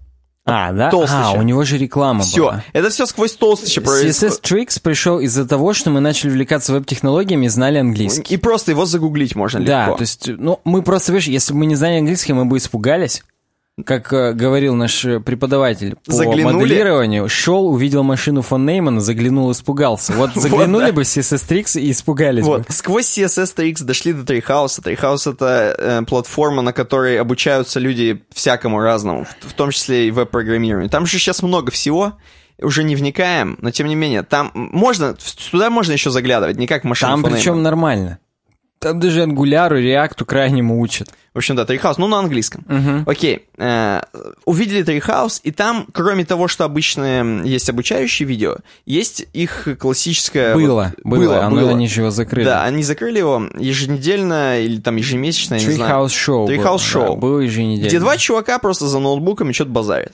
А, 0.48 0.72
да? 0.74 0.90
Толстыча. 0.90 1.28
А, 1.28 1.32
у 1.34 1.42
него 1.44 1.64
же 1.64 1.78
реклама 1.78 2.22
Все. 2.24 2.38
была. 2.42 2.64
Это 2.74 2.90
все 2.90 3.06
сквозь 3.06 3.34
толстича 3.34 3.82
CSS 3.82 4.42
Tricks 4.42 4.80
пришел 4.82 5.20
из-за 5.20 5.48
того, 5.48 5.74
что 5.74 5.90
мы 5.92 6.00
начали 6.00 6.30
увлекаться 6.30 6.74
веб-технологиями 6.74 7.46
и 7.46 7.50
знали 7.50 7.78
английский. 7.78 8.34
И 8.34 8.38
просто 8.38 8.72
его 8.72 8.86
загуглить 8.86 9.36
можно 9.36 9.60
Да, 9.64 9.86
легко. 9.86 9.98
то 9.98 10.02
есть, 10.02 10.28
ну, 10.28 10.60
мы 10.64 10.82
просто, 10.82 11.12
видишь, 11.12 11.28
если 11.28 11.54
бы 11.54 11.60
мы 11.60 11.66
не 11.66 11.76
знали 11.76 12.00
английский, 12.00 12.34
мы 12.34 12.46
бы 12.46 12.58
испугались. 12.58 13.24
Как 13.86 14.12
э, 14.12 14.34
говорил 14.34 14.74
наш 14.74 15.06
э, 15.06 15.20
преподаватель 15.20 15.98
по 16.04 16.12
Заглянули? 16.12 16.56
моделированию, 16.56 17.30
шел, 17.30 17.68
увидел 17.68 18.02
машину 18.02 18.42
фон 18.42 18.66
Неймана, 18.66 19.02
заглянул, 19.02 19.52
испугался. 19.52 20.14
Вот 20.14 20.32
заглянули 20.36 20.88
да. 20.88 20.94
бы 20.94 21.04
в 21.04 21.06
CSS 21.06 21.48
Tricks 21.48 21.80
и 21.80 21.92
испугались 21.92 22.44
Вот, 22.44 22.68
бы. 22.68 22.74
сквозь 22.74 23.06
CSS 23.06 23.56
Tricks 23.56 23.84
дошли 23.84 24.14
до 24.14 24.26
Трихауса. 24.26 24.82
Трихаус— 24.82 25.28
это 25.28 25.76
э, 25.78 26.02
платформа, 26.06 26.64
на 26.64 26.74
которой 26.74 27.20
обучаются 27.20 27.80
люди 27.80 28.24
всякому 28.34 28.80
разному, 28.80 29.26
в, 29.26 29.50
в 29.50 29.54
том 29.54 29.70
числе 29.70 30.08
и 30.08 30.12
веб-программированию. 30.12 30.90
Там 30.90 31.06
же 31.06 31.20
сейчас 31.20 31.44
много 31.44 31.72
всего, 31.72 32.14
уже 32.60 32.84
не 32.84 32.96
вникаем, 32.96 33.60
но 33.62 33.70
тем 33.70 33.88
не 33.88 33.96
менее, 33.96 34.24
там 34.24 34.52
можно, 34.56 35.16
туда 35.52 35.70
можно 35.70 35.92
еще 35.92 36.10
заглядывать, 36.10 36.58
не 36.58 36.66
как 36.66 36.84
в 36.84 36.88
машину 36.88 37.22
Там 37.22 37.32
причем 37.32 37.62
нормально. 37.62 38.18
Там 38.80 39.00
даже 39.00 39.24
ангуляру, 39.24 39.80
реакту 39.80 40.26
крайнему 40.26 40.80
учат. 40.80 41.10
В 41.34 41.38
общем, 41.38 41.56
да, 41.56 41.66
Трихаус, 41.66 41.98
ну, 41.98 42.08
на 42.08 42.20
английском. 42.20 42.64
Окей, 43.08 43.46
э, 43.58 44.02
увидели 44.46 44.84
Трихаус, 44.84 45.40
и 45.44 45.52
там, 45.52 45.88
кроме 45.94 46.26
того, 46.26 46.48
что 46.48 46.64
обычно 46.64 47.42
есть 47.44 47.70
обучающие 47.70 48.28
видео, 48.28 48.58
есть 48.86 49.26
их 49.34 49.68
классическое... 49.80 50.56
Было, 50.56 50.94
вот- 51.04 51.20
было, 51.20 51.46
оно, 51.46 51.68
они 51.70 51.88
же 51.88 52.02
его 52.02 52.12
закрыли. 52.12 52.46
Да, 52.46 52.64
они 52.64 52.84
закрыли 52.84 53.20
его 53.20 53.48
еженедельно 53.58 54.60
или 54.60 54.80
там 54.80 54.96
ежемесячно, 54.96 55.56
я 55.56 55.62
не 55.66 55.74
знаю. 55.74 55.92
Treehouse 56.48 56.58
было, 56.64 56.78
Show. 56.78 57.08
да, 57.10 57.16
было 57.16 57.40
еженедельно. 57.40 57.88
Где 57.88 58.00
два 58.00 58.18
чувака 58.18 58.60
просто 58.60 58.88
за 58.88 59.00
ноутбуком 59.00 59.50
и 59.50 59.54
что-то 59.54 59.72
базарят. 59.72 60.14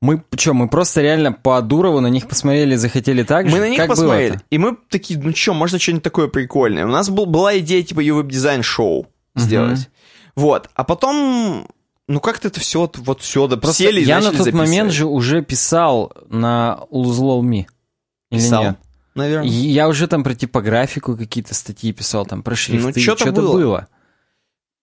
Мы 0.00 0.22
что, 0.36 0.54
мы 0.54 0.68
просто 0.68 1.02
реально 1.02 1.32
по 1.32 1.60
Дурову 1.60 2.00
на 2.00 2.06
них 2.06 2.28
посмотрели, 2.28 2.76
захотели 2.76 3.24
так 3.24 3.48
же? 3.48 3.54
Мы 3.54 3.60
на 3.60 3.68
них 3.68 3.78
Как 3.78 3.88
посмотрели, 3.88 4.40
и 4.48 4.58
мы 4.58 4.76
такие, 4.88 5.18
ну 5.18 5.34
что, 5.34 5.54
можно 5.54 5.78
что-нибудь 5.78 6.04
такое 6.04 6.28
прикольное. 6.28 6.84
У 6.84 6.88
нас 6.88 7.10
был, 7.10 7.26
была 7.26 7.58
идея 7.58 7.82
типа 7.82 8.00
и 8.00 8.10
веб-дизайн 8.10 8.62
шоу 8.62 9.08
сделать. 9.34 9.88
Вот, 10.36 10.70
а 10.74 10.84
потом, 10.84 11.66
ну 12.06 12.20
как-то 12.20 12.46
это 12.46 12.60
все, 12.60 12.88
вот, 12.98 13.20
все, 13.20 13.48
да, 13.48 13.56
Просто 13.56 13.82
сели 13.82 14.00
и 14.00 14.04
я 14.04 14.16
на 14.18 14.26
начали 14.26 14.36
тот 14.36 14.44
записывать. 14.44 14.68
момент 14.68 14.92
же 14.92 15.06
уже 15.06 15.42
писал 15.42 16.12
на. 16.28 16.80
Или 16.92 17.66
Писал, 18.30 18.62
нет? 18.62 18.76
И 19.14 19.18
наверное. 19.18 19.48
Я 19.48 19.88
уже 19.88 20.06
там 20.06 20.22
про 20.22 20.34
типографику 20.34 21.16
какие-то 21.16 21.54
статьи 21.54 21.92
писал, 21.92 22.24
там 22.24 22.44
про 22.44 22.54
шрифты, 22.54 23.00
чё-то 23.00 23.24
что-то 23.24 23.40
было. 23.40 23.52
было. 23.52 23.88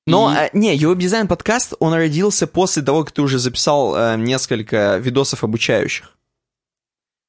Но, 0.07 0.31
И- 0.31 0.35
а, 0.35 0.49
не, 0.53 0.77
веб-дизайн 0.77 1.27
подкаст, 1.27 1.73
он 1.79 1.93
родился 1.93 2.45
после 2.47 2.83
того, 2.83 3.03
как 3.03 3.11
ты 3.13 3.21
уже 3.21 3.39
записал 3.39 3.95
э, 3.95 4.17
несколько 4.17 4.97
видосов 4.97 5.43
обучающих. 5.43 6.11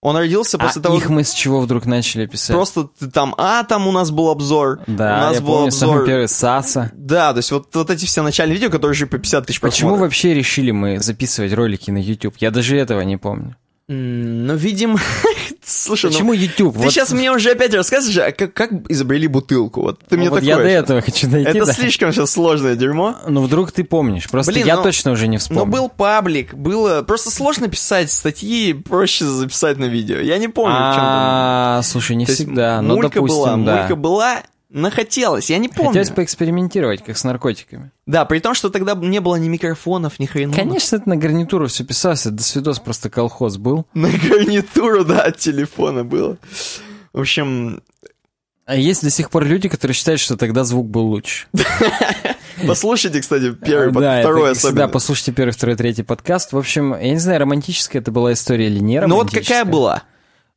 Он 0.02 0.14
родился 0.16 0.58
после 0.58 0.80
а 0.80 0.82
того, 0.84 0.96
их 0.96 1.04
как 1.04 1.10
мы 1.10 1.24
с 1.24 1.32
чего 1.32 1.60
вдруг 1.60 1.86
начали 1.86 2.26
писать? 2.26 2.54
просто 2.54 2.88
там, 3.12 3.34
а, 3.38 3.64
там 3.64 3.88
у 3.88 3.92
нас 3.92 4.10
был 4.10 4.28
обзор, 4.28 4.80
у 4.86 4.92
да, 4.92 5.20
нас 5.20 5.34
я 5.36 5.40
был 5.40 5.48
помню, 5.54 5.66
обзор. 5.68 5.88
самый 5.88 6.06
первый 6.06 6.28
Саса. 6.28 6.92
Да, 6.94 7.32
то 7.32 7.38
есть 7.38 7.50
вот, 7.50 7.74
вот 7.74 7.90
эти 7.90 8.04
все 8.04 8.22
начальные 8.22 8.54
видео, 8.54 8.70
которые 8.70 8.92
уже 8.92 9.06
по 9.06 9.18
50 9.18 9.46
тысяч 9.46 9.60
Почему 9.60 9.90
просмотров. 9.90 10.00
вообще 10.08 10.34
решили 10.34 10.70
мы 10.70 11.00
записывать 11.00 11.52
ролики 11.54 11.90
на 11.90 11.98
YouTube? 11.98 12.36
Я 12.38 12.50
даже 12.50 12.76
этого 12.76 13.00
не 13.00 13.16
помню. 13.16 13.56
Ну, 13.88 14.54
видимо... 14.54 15.00
Слушай, 15.68 16.06
ну, 16.06 16.10
Почему 16.12 16.32
YouTube? 16.32 16.76
ты 16.76 16.82
Вот- 16.84 16.92
сейчас 16.92 17.10
мне 17.10 17.32
уже 17.32 17.50
опять 17.50 17.74
рассказываешь, 17.74 18.18
а 18.18 18.30
как, 18.30 18.54
как 18.54 18.70
изобрели 18.88 19.26
бутылку? 19.26 19.82
Вот 19.82 19.98
ты 20.08 20.16
мне 20.16 20.30
вот 20.30 20.36
такое 20.36 20.48
я 20.48 20.56
до 20.58 20.68
этого 20.68 21.00
хочу 21.00 21.28
дойти. 21.28 21.50
Это 21.50 21.66
да. 21.66 21.72
слишком 21.72 22.12
сейчас 22.12 22.30
сложное 22.30 22.76
дерьмо. 22.76 23.16
Ну, 23.26 23.42
вдруг 23.42 23.72
ты 23.72 23.82
помнишь. 23.82 24.28
Просто 24.30 24.52
Блин, 24.52 24.64
я 24.64 24.76
ну- 24.76 24.84
точно 24.84 25.10
уже 25.10 25.26
не 25.26 25.38
вспомню. 25.38 25.64
Но 25.64 25.66
был 25.66 25.88
паблик, 25.88 26.54
было... 26.54 27.02
Просто 27.02 27.32
сложно 27.32 27.66
писать 27.66 28.12
статьи, 28.12 28.74
проще 28.74 29.24
записать 29.24 29.78
на 29.78 29.86
видео. 29.86 30.18
Я 30.18 30.38
не 30.38 30.46
помню, 30.46 30.76
в 30.76 30.94
чем. 30.94 31.02
А, 31.02 31.80
слушай, 31.82 32.14
не 32.14 32.26
всегда. 32.26 32.80
Ну, 32.80 32.94
мулька 32.94 33.16
допустим, 33.16 33.36
была, 33.36 33.56
мулька 33.56 33.96
была, 33.96 34.42
но 34.76 34.90
хотелось, 34.90 35.48
я 35.48 35.56
не 35.56 35.68
помню. 35.68 35.88
Хотелось 35.88 36.10
поэкспериментировать, 36.10 37.02
как 37.02 37.16
с 37.16 37.24
наркотиками. 37.24 37.90
Да, 38.06 38.26
при 38.26 38.40
том, 38.40 38.54
что 38.54 38.68
тогда 38.68 38.94
не 38.94 39.20
было 39.20 39.36
ни 39.36 39.48
микрофонов, 39.48 40.18
ни 40.18 40.26
хрена. 40.26 40.52
Конечно, 40.54 40.96
это 40.96 41.08
на 41.08 41.16
гарнитуру 41.16 41.66
все 41.68 41.82
писалось, 41.82 42.24
до 42.24 42.42
свидос 42.42 42.78
просто 42.78 43.08
колхоз 43.08 43.56
был. 43.56 43.86
На 43.94 44.08
гарнитуру, 44.08 45.04
да, 45.04 45.22
от 45.22 45.38
телефона 45.38 46.04
было. 46.04 46.36
В 47.14 47.20
общем, 47.20 47.82
А 48.66 48.76
есть 48.76 49.02
до 49.02 49.08
сих 49.10 49.30
пор 49.30 49.44
люди, 49.46 49.68
которые 49.70 49.94
считают, 49.94 50.20
что 50.20 50.36
тогда 50.36 50.64
звук 50.64 50.86
был 50.88 51.06
лучше. 51.06 51.46
послушайте, 52.66 53.20
кстати, 53.20 53.52
первый, 53.52 53.92
да, 53.92 54.20
второй 54.20 54.50
особенно. 54.50 54.54
всегда 54.54 54.88
послушайте 54.88 55.32
первый, 55.32 55.52
второй, 55.52 55.76
третий 55.76 56.02
подкаст. 56.02 56.52
В 56.52 56.58
общем, 56.58 56.92
я 56.92 57.10
не 57.12 57.18
знаю, 57.18 57.40
романтическая 57.40 58.02
это 58.02 58.10
была 58.10 58.32
история 58.34 58.66
или 58.66 58.78
не 58.80 59.00
Ну 59.00 59.14
вот 59.16 59.28
романтическая. 59.28 59.60
какая 59.60 59.64
была? 59.64 60.02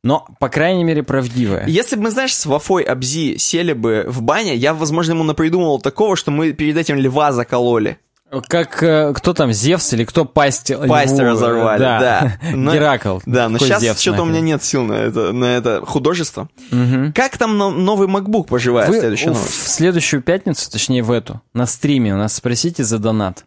Но, 0.02 0.26
по 0.38 0.48
крайней 0.48 0.84
мере, 0.84 1.02
правдивая. 1.02 1.66
Если 1.66 1.96
бы 1.96 2.04
мы, 2.04 2.10
знаешь, 2.10 2.34
с 2.34 2.46
Вафой 2.46 2.82
Абзи 2.84 3.36
сели 3.36 3.74
бы 3.74 4.04
в 4.08 4.22
бане, 4.22 4.54
я, 4.56 4.72
возможно, 4.72 5.12
ему 5.12 5.24
напридумывал 5.24 5.78
такого, 5.80 6.16
что 6.16 6.30
мы 6.30 6.52
перед 6.52 6.76
этим 6.76 6.96
льва 6.96 7.32
закололи. 7.32 7.98
Как 8.46 8.80
э, 8.82 9.12
кто 9.12 9.34
там, 9.34 9.52
Зевс 9.52 9.92
или 9.92 10.04
кто 10.04 10.24
пасть 10.24 10.72
Пасть 10.88 11.18
льву, 11.18 11.24
разорвали, 11.26 11.80
да. 11.80 12.38
Но- 12.54 12.72
Геракл. 12.72 13.18
Да, 13.26 13.48
но 13.48 13.58
сейчас 13.58 13.82
Зевс 13.82 14.00
что-то 14.00 14.22
у 14.22 14.26
нахрен? 14.26 14.42
меня 14.44 14.54
нет 14.54 14.62
сил 14.62 14.84
на 14.84 14.92
это, 14.94 15.32
на 15.32 15.44
это 15.46 15.84
художество. 15.84 16.48
Мгм. 16.70 17.12
Как 17.12 17.36
там 17.36 17.58
но- 17.58 17.70
новый 17.70 18.06
MacBook 18.06 18.44
поживает? 18.46 18.88
Вы 18.88 19.00
в 19.00 19.26
новость. 19.26 19.68
следующую 19.72 20.22
пятницу, 20.22 20.70
точнее 20.70 21.02
в 21.02 21.10
эту, 21.10 21.42
на 21.54 21.66
стриме 21.66 22.14
у 22.14 22.18
нас 22.18 22.34
спросите 22.34 22.84
за 22.84 22.98
донат. 22.98 23.46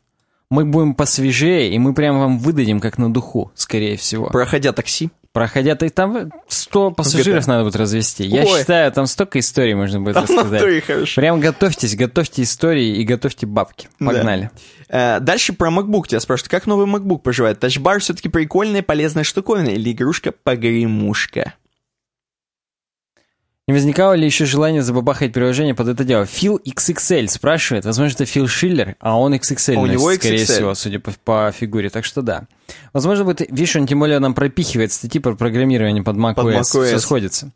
Мы 0.49 0.65
будем 0.65 0.95
посвежее, 0.95 1.71
и 1.71 1.79
мы 1.79 1.93
прям 1.93 2.19
вам 2.19 2.37
выдадим 2.37 2.81
как 2.81 2.97
на 2.97 3.11
духу, 3.11 3.51
скорее 3.55 3.95
всего. 3.95 4.27
Проходя 4.27 4.73
такси. 4.73 5.11
Проходя, 5.33 5.73
так 5.73 5.91
там 5.91 6.31
100 6.47 6.91
пассажиров 6.91 7.47
надо 7.47 7.63
будет 7.63 7.75
развести. 7.75 8.23
Я 8.23 8.43
Ой. 8.43 8.59
считаю, 8.59 8.91
там 8.91 9.07
столько 9.07 9.39
историй 9.39 9.73
можно 9.73 9.99
будет 9.99 10.13
Там 10.13 10.27
то 10.27 10.33
рассказать. 10.35 11.15
Прям 11.15 11.39
готовьтесь, 11.39 11.95
готовьте 11.95 12.43
истории 12.43 12.97
и 12.97 13.03
готовьте 13.03 13.47
бабки. 13.47 13.89
Да. 13.99 14.05
Погнали. 14.05 14.51
Э, 14.89 15.19
Дальше 15.19 15.53
про 15.53 15.71
MacBook 15.71 16.07
тебя 16.07 16.19
спрашивают. 16.19 16.51
Как 16.51 16.67
новый 16.67 16.85
MacBook 16.85 17.19
поживает? 17.19 17.59
Тачбар 17.59 17.99
все-таки 17.99 18.29
прикольная, 18.29 18.83
полезная 18.83 19.23
штуковина 19.23 19.69
или 19.69 19.91
игрушка-погремушка? 19.91 21.55
Не 23.65 23.73
возникало 23.73 24.11
ли 24.13 24.25
еще 24.25 24.43
желание 24.45 24.81
забабахать 24.81 25.31
приложение 25.31 25.73
под 25.73 25.87
это 25.87 26.03
дело? 26.03 26.25
Фил 26.25 26.59
XXL 26.65 27.29
спрашивает. 27.29 27.85
Возможно, 27.85 28.13
это 28.15 28.25
Фил 28.25 28.45
Шиллер, 28.45 28.97
а 28.99 29.17
он 29.17 29.33
XXL 29.33 29.75
А 29.75 29.79
у 29.79 29.85
носит, 29.85 29.93
него 29.93 30.13
скорее 30.15 30.43
XXL. 30.43 30.53
всего, 30.53 30.75
судя 30.75 30.99
по, 30.99 31.11
по 31.23 31.53
фигуре. 31.57 31.89
Так 31.89 32.03
что 32.03 32.21
да. 32.21 32.43
Возможно, 32.91 33.23
будет, 33.23 33.39
видишь, 33.39 33.73
он 33.77 33.87
тем 33.87 33.99
более 34.01 34.19
нам 34.19 34.33
пропихивает 34.33 34.91
статьи 34.91 35.21
про 35.21 35.35
программирование 35.35 36.03
под 36.03 36.17
macOS. 36.17 36.33
Под 36.35 36.45
macOS. 36.55 36.85
Все 36.87 36.99
сходится. 36.99 37.51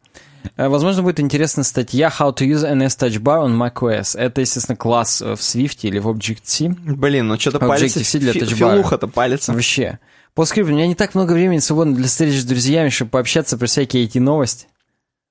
Э, 0.55 0.69
Возможно, 0.69 1.03
будет 1.03 1.19
интересна 1.19 1.63
статья 1.63 2.07
How 2.07 2.33
to 2.33 2.47
use 2.47 2.63
NS 2.63 2.97
Touch 2.97 3.19
Bar 3.19 3.45
on 3.45 3.57
macOS. 3.57 4.17
Это, 4.17 4.39
естественно, 4.39 4.77
класс 4.77 5.21
э, 5.21 5.35
в 5.35 5.39
Swift 5.39 5.79
или 5.81 5.99
в 5.99 6.07
Objective-C. 6.07 6.69
Блин, 6.69 7.27
ну 7.27 7.37
что-то 7.37 7.57
Objective-C 7.57 7.67
палится. 7.67 8.19
для 8.19 8.31
фи- 8.31 8.39
тачбара. 8.39 8.73
Филуха-то 8.75 9.07
палится. 9.09 9.51
Вообще. 9.51 9.99
По 10.35 10.45
скрипту, 10.45 10.71
у 10.71 10.75
меня 10.75 10.87
не 10.87 10.95
так 10.95 11.15
много 11.15 11.33
времени 11.33 11.59
свободно 11.59 11.95
для 11.95 12.07
встреч 12.07 12.39
с 12.39 12.45
друзьями, 12.45 12.87
чтобы 12.87 13.11
пообщаться 13.11 13.57
про 13.57 13.65
всякие 13.65 14.05
эти 14.05 14.19
новости. 14.19 14.67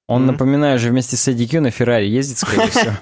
Он, 0.08 0.22
Мгм. 0.22 0.32
напоминаю, 0.32 0.78
же 0.78 0.90
вместе 0.90 1.16
с 1.16 1.26
IDQ 1.28 1.60
на 1.60 1.70
Феррари 1.70 2.06
ездит, 2.06 2.38
скорее 2.38 2.68
всего. 2.70 2.92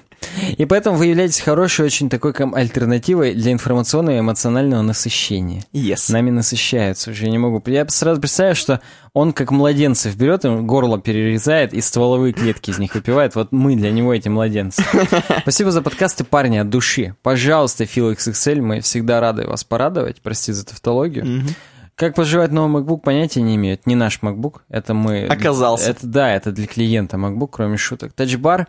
И 0.56 0.64
поэтому 0.64 0.96
вы 0.96 1.06
являетесь 1.06 1.40
хорошей 1.40 1.84
очень 1.84 2.08
такой 2.08 2.32
ком- 2.32 2.54
альтернативой 2.54 3.34
для 3.34 3.52
информационного 3.52 4.16
и 4.16 4.20
эмоционального 4.20 4.80
насыщения. 4.80 5.62
Yes. 5.74 6.10
Нами 6.10 6.30
насыщаются 6.30 7.10
уже, 7.10 7.26
я 7.26 7.30
не 7.30 7.36
могу. 7.36 7.62
Я 7.66 7.86
сразу 7.88 8.22
представляю, 8.22 8.56
что 8.56 8.80
он 9.12 9.34
как 9.34 9.50
младенцев 9.50 10.16
берет, 10.16 10.46
им 10.46 10.66
горло 10.66 10.98
перерезает 10.98 11.74
и 11.74 11.82
стволовые 11.82 12.32
клетки 12.32 12.70
из 12.70 12.78
них 12.78 12.94
выпивает. 12.94 13.34
Вот 13.34 13.52
мы 13.52 13.76
для 13.76 13.90
него 13.90 14.14
эти 14.14 14.30
младенцы. 14.30 14.82
Спасибо 15.42 15.70
за 15.72 15.82
подкасты, 15.82 16.24
парни, 16.24 16.56
от 16.56 16.70
души. 16.70 17.14
Пожалуйста, 17.22 17.84
Фил 17.84 18.10
XXL, 18.12 18.62
мы 18.62 18.80
всегда 18.80 19.20
рады 19.20 19.46
вас 19.46 19.62
порадовать. 19.62 20.22
Прости 20.22 20.52
за 20.52 20.64
тавтологию. 20.64 21.26
Мгм. 21.26 21.48
Как 21.94 22.14
поживает 22.14 22.50
новый 22.50 22.82
MacBook, 22.82 23.00
понятия 23.00 23.40
не 23.40 23.56
имею. 23.56 23.74
Это 23.74 23.88
не 23.88 23.94
наш 23.94 24.20
MacBook, 24.20 24.62
это 24.68 24.94
мы... 24.94 25.26
Оказался. 25.26 25.90
Это, 25.90 26.06
да, 26.06 26.32
это 26.32 26.50
для 26.50 26.66
клиента 26.66 27.16
MacBook, 27.16 27.48
кроме 27.52 27.76
шуток. 27.76 28.12
Тачбар 28.12 28.66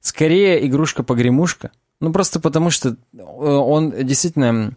скорее 0.00 0.66
игрушка-погремушка. 0.66 1.70
Ну, 2.00 2.12
просто 2.12 2.40
потому 2.40 2.70
что 2.70 2.96
э, 3.16 3.22
он 3.22 3.92
действительно 3.92 4.72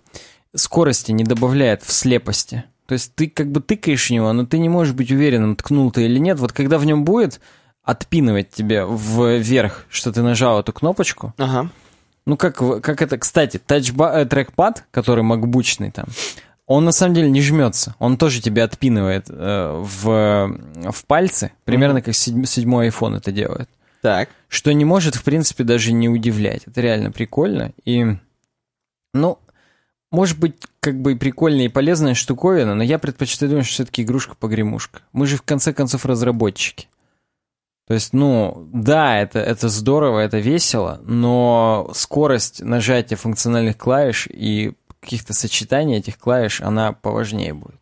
скорости 0.54 1.12
не 1.12 1.24
добавляет 1.24 1.84
в 1.84 1.92
слепости. 1.92 2.66
То 2.86 2.94
есть 2.94 3.16
ты 3.16 3.28
как 3.28 3.52
бы 3.52 3.62
тыкаешь 3.62 4.08
в 4.08 4.12
него, 4.12 4.32
но 4.34 4.46
ты 4.46 4.60
не 4.60 4.70
можешь 4.70 4.94
быть 4.94 5.12
уверенным, 5.12 5.56
ткнул 5.56 5.92
ты 5.92 6.06
или 6.06 6.20
нет. 6.20 6.40
Вот 6.40 6.52
когда 6.52 6.78
в 6.78 6.86
нем 6.86 7.04
будет 7.04 7.40
отпинывать 7.84 8.52
тебе 8.52 8.86
вверх, 8.88 9.86
что 9.90 10.12
ты 10.12 10.22
нажал 10.22 10.60
эту 10.60 10.74
кнопочку. 10.74 11.34
Ага. 11.38 11.70
Ну, 12.26 12.38
как, 12.38 12.58
как 12.58 13.02
это, 13.02 13.18
кстати, 13.18 13.58
тачба, 13.58 14.12
э, 14.20 14.26
трекпад, 14.26 14.86
который 14.92 15.24
макбучный 15.24 15.92
там, 15.92 16.06
он 16.68 16.86
на 16.86 16.92
самом 16.92 17.14
деле 17.14 17.30
не 17.30 17.42
жмется. 17.42 17.96
Он 18.00 18.18
тоже 18.18 18.42
тебя 18.42 18.64
отпинывает 18.64 19.26
э, 19.30 19.84
в, 19.84 20.92
в 20.92 21.06
пальцы, 21.06 21.52
примерно 21.64 22.02
как 22.02 22.16
седь- 22.16 22.48
седьмой 22.48 22.90
iPhone 22.90 23.18
это 23.18 23.32
делает. 23.32 23.70
Так. 24.02 24.30
Что 24.48 24.72
не 24.74 24.86
может, 24.86 25.16
в 25.16 25.24
принципе, 25.24 25.64
даже 25.64 25.92
не 25.92 26.10
удивлять. 26.10 26.64
Это 26.66 26.82
реально 26.82 27.12
прикольно. 27.12 27.72
И, 27.86 28.18
ну, 29.14 29.40
может 30.12 30.40
быть, 30.40 30.56
как 30.80 31.02
бы 31.02 31.14
и 31.14 31.16
прикольная 31.16 31.66
и 31.66 31.70
полезная 31.70 32.14
штуковина, 32.14 32.76
но 32.76 32.84
я 32.84 33.00
предпочитаю 33.00 33.50
думать, 33.52 33.66
что 33.66 33.74
все-таки 33.76 34.04
игрушка-погремушка. 34.04 35.02
Мы 35.12 35.28
же, 35.28 35.38
в 35.38 35.42
конце 35.42 35.74
концов, 35.74 36.06
разработчики. 36.06 36.88
То 37.88 37.94
есть, 37.94 38.14
ну, 38.14 38.68
да, 38.74 39.20
это, 39.20 39.40
это 39.40 39.70
здорово, 39.70 40.20
это 40.20 40.40
весело, 40.40 41.00
но 41.04 41.92
скорость 41.94 42.64
нажатия 42.64 43.16
функциональных 43.16 43.78
клавиш 43.78 44.28
и 44.28 44.74
каких-то 45.06 45.34
сочетаний 45.34 45.98
этих 45.98 46.18
клавиш, 46.18 46.60
она 46.62 46.92
поважнее 46.92 47.54
будет. 47.54 47.80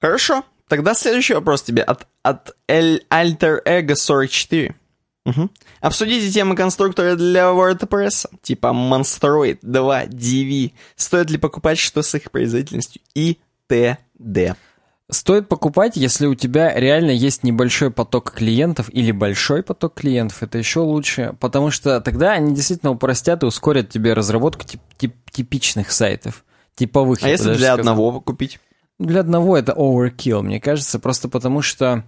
Хорошо. 0.00 0.44
Тогда 0.68 0.94
следующий 0.94 1.34
вопрос 1.34 1.62
тебе 1.62 1.82
от, 1.82 2.06
от 2.22 2.56
L 2.68 3.00
Alter 3.10 3.62
Ego 3.64 3.94
44. 3.94 4.74
Мгм. 5.26 5.50
Обсудите 5.80 6.30
темы 6.30 6.56
конструктора 6.56 7.14
для 7.14 7.50
WordPress, 7.50 8.28
типа 8.42 8.68
Monstroid 8.68 9.58
2, 9.62 10.04
DV. 10.06 10.72
Стоит 10.96 11.30
ли 11.30 11.38
покупать, 11.38 11.78
что 11.78 12.02
с 12.02 12.14
их 12.14 12.30
производительностью 12.30 13.02
и 13.14 13.38
т.д. 13.66 14.56
Стоит 15.10 15.48
покупать, 15.48 15.96
если 15.96 16.26
у 16.26 16.34
тебя 16.34 16.72
реально 16.74 17.10
есть 17.10 17.42
небольшой 17.42 17.90
поток 17.90 18.32
клиентов 18.32 18.88
или 18.92 19.10
большой 19.10 19.62
поток 19.62 19.94
клиентов, 19.94 20.42
это 20.42 20.58
еще 20.58 20.80
лучше, 20.80 21.34
потому 21.40 21.70
что 21.70 22.00
тогда 22.00 22.32
они 22.32 22.54
действительно 22.54 22.92
упростят 22.92 23.42
и 23.42 23.46
ускорят 23.46 23.88
тебе 23.90 24.12
разработку 24.12 24.64
тип- 24.64 24.80
тип- 24.96 25.30
типичных 25.30 25.90
сайтов, 25.90 26.44
типовых. 26.76 27.22
А 27.22 27.28
если 27.28 27.54
для 27.54 27.74
сказал. 27.74 27.78
одного 27.78 28.20
купить? 28.20 28.60
Для 28.98 29.20
одного 29.20 29.56
это 29.56 29.72
overkill, 29.72 30.42
мне 30.42 30.60
кажется, 30.60 30.98
просто 30.98 31.28
потому 31.28 31.62
что 31.62 32.04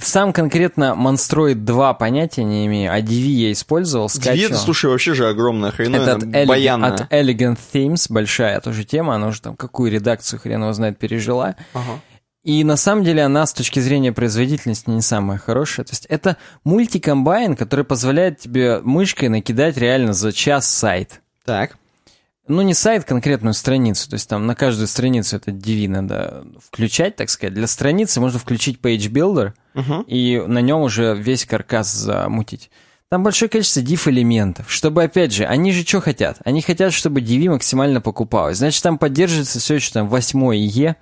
сам 0.00 0.32
конкретно 0.32 0.94
Monstroid 0.96 1.54
2 1.54 1.94
понятия 1.94 2.44
не 2.44 2.66
имею, 2.66 2.92
а 2.92 3.00
DV 3.00 3.26
я 3.28 3.52
использовал, 3.52 4.06
DV, 4.06 4.10
скачивал. 4.10 4.50
это, 4.50 4.58
слушай, 4.58 4.90
вообще 4.90 5.14
же 5.14 5.28
огромная 5.28 5.70
хреновина, 5.70 6.02
Это 6.02 6.40
от, 6.42 6.46
баянная. 6.48 6.92
от 6.92 7.12
Elegant 7.12 7.58
Themes, 7.72 8.06
большая 8.08 8.60
тоже 8.60 8.84
тема, 8.84 9.14
она 9.14 9.28
уже 9.28 9.40
там 9.42 9.56
какую 9.56 9.90
редакцию 9.92 10.40
хрен 10.40 10.62
его 10.62 10.72
знает 10.72 10.98
пережила. 10.98 11.56
Ага. 11.74 12.00
И 12.42 12.62
на 12.62 12.76
самом 12.76 13.02
деле 13.02 13.24
она 13.24 13.44
с 13.44 13.52
точки 13.52 13.80
зрения 13.80 14.12
производительности 14.12 14.88
не 14.88 15.02
самая 15.02 15.36
хорошая. 15.36 15.84
То 15.84 15.92
есть 15.92 16.06
это 16.06 16.36
мультикомбайн, 16.62 17.56
который 17.56 17.84
позволяет 17.84 18.38
тебе 18.38 18.80
мышкой 18.82 19.30
накидать 19.30 19.76
реально 19.76 20.12
за 20.12 20.32
час 20.32 20.68
сайт. 20.68 21.22
Так. 21.44 21.76
Ну, 22.48 22.62
не 22.62 22.74
сайт, 22.74 23.04
конкретную 23.04 23.54
страницу. 23.54 24.08
То 24.08 24.14
есть 24.14 24.28
там 24.28 24.46
на 24.46 24.54
каждую 24.54 24.86
страницу 24.86 25.36
это 25.36 25.50
DV 25.50 25.88
надо 25.88 26.44
включать, 26.64 27.16
так 27.16 27.28
сказать. 27.30 27.54
Для 27.54 27.66
страницы 27.66 28.20
можно 28.20 28.38
включить 28.38 28.80
Page 28.80 29.10
Builder 29.10 29.52
Мгм. 29.74 30.02
и 30.02 30.42
на 30.46 30.60
нем 30.60 30.80
уже 30.82 31.14
весь 31.16 31.44
каркас 31.44 31.92
замутить. 31.92 32.70
Там 33.08 33.22
большое 33.22 33.48
количество 33.48 33.80
div-элементов, 33.80 34.70
чтобы, 34.70 35.04
опять 35.04 35.32
же, 35.32 35.44
они 35.44 35.70
же 35.72 35.84
что 35.84 36.00
хотят? 36.00 36.38
Они 36.44 36.60
хотят, 36.60 36.92
чтобы 36.92 37.20
DV 37.20 37.50
максимально 37.50 38.00
покупалось. 38.00 38.58
Значит, 38.58 38.82
там 38.82 38.98
поддерживается 38.98 39.60
все 39.60 39.74
еще 39.76 39.92
там 39.92 40.08
8 40.08 40.54
Е. 40.56 40.96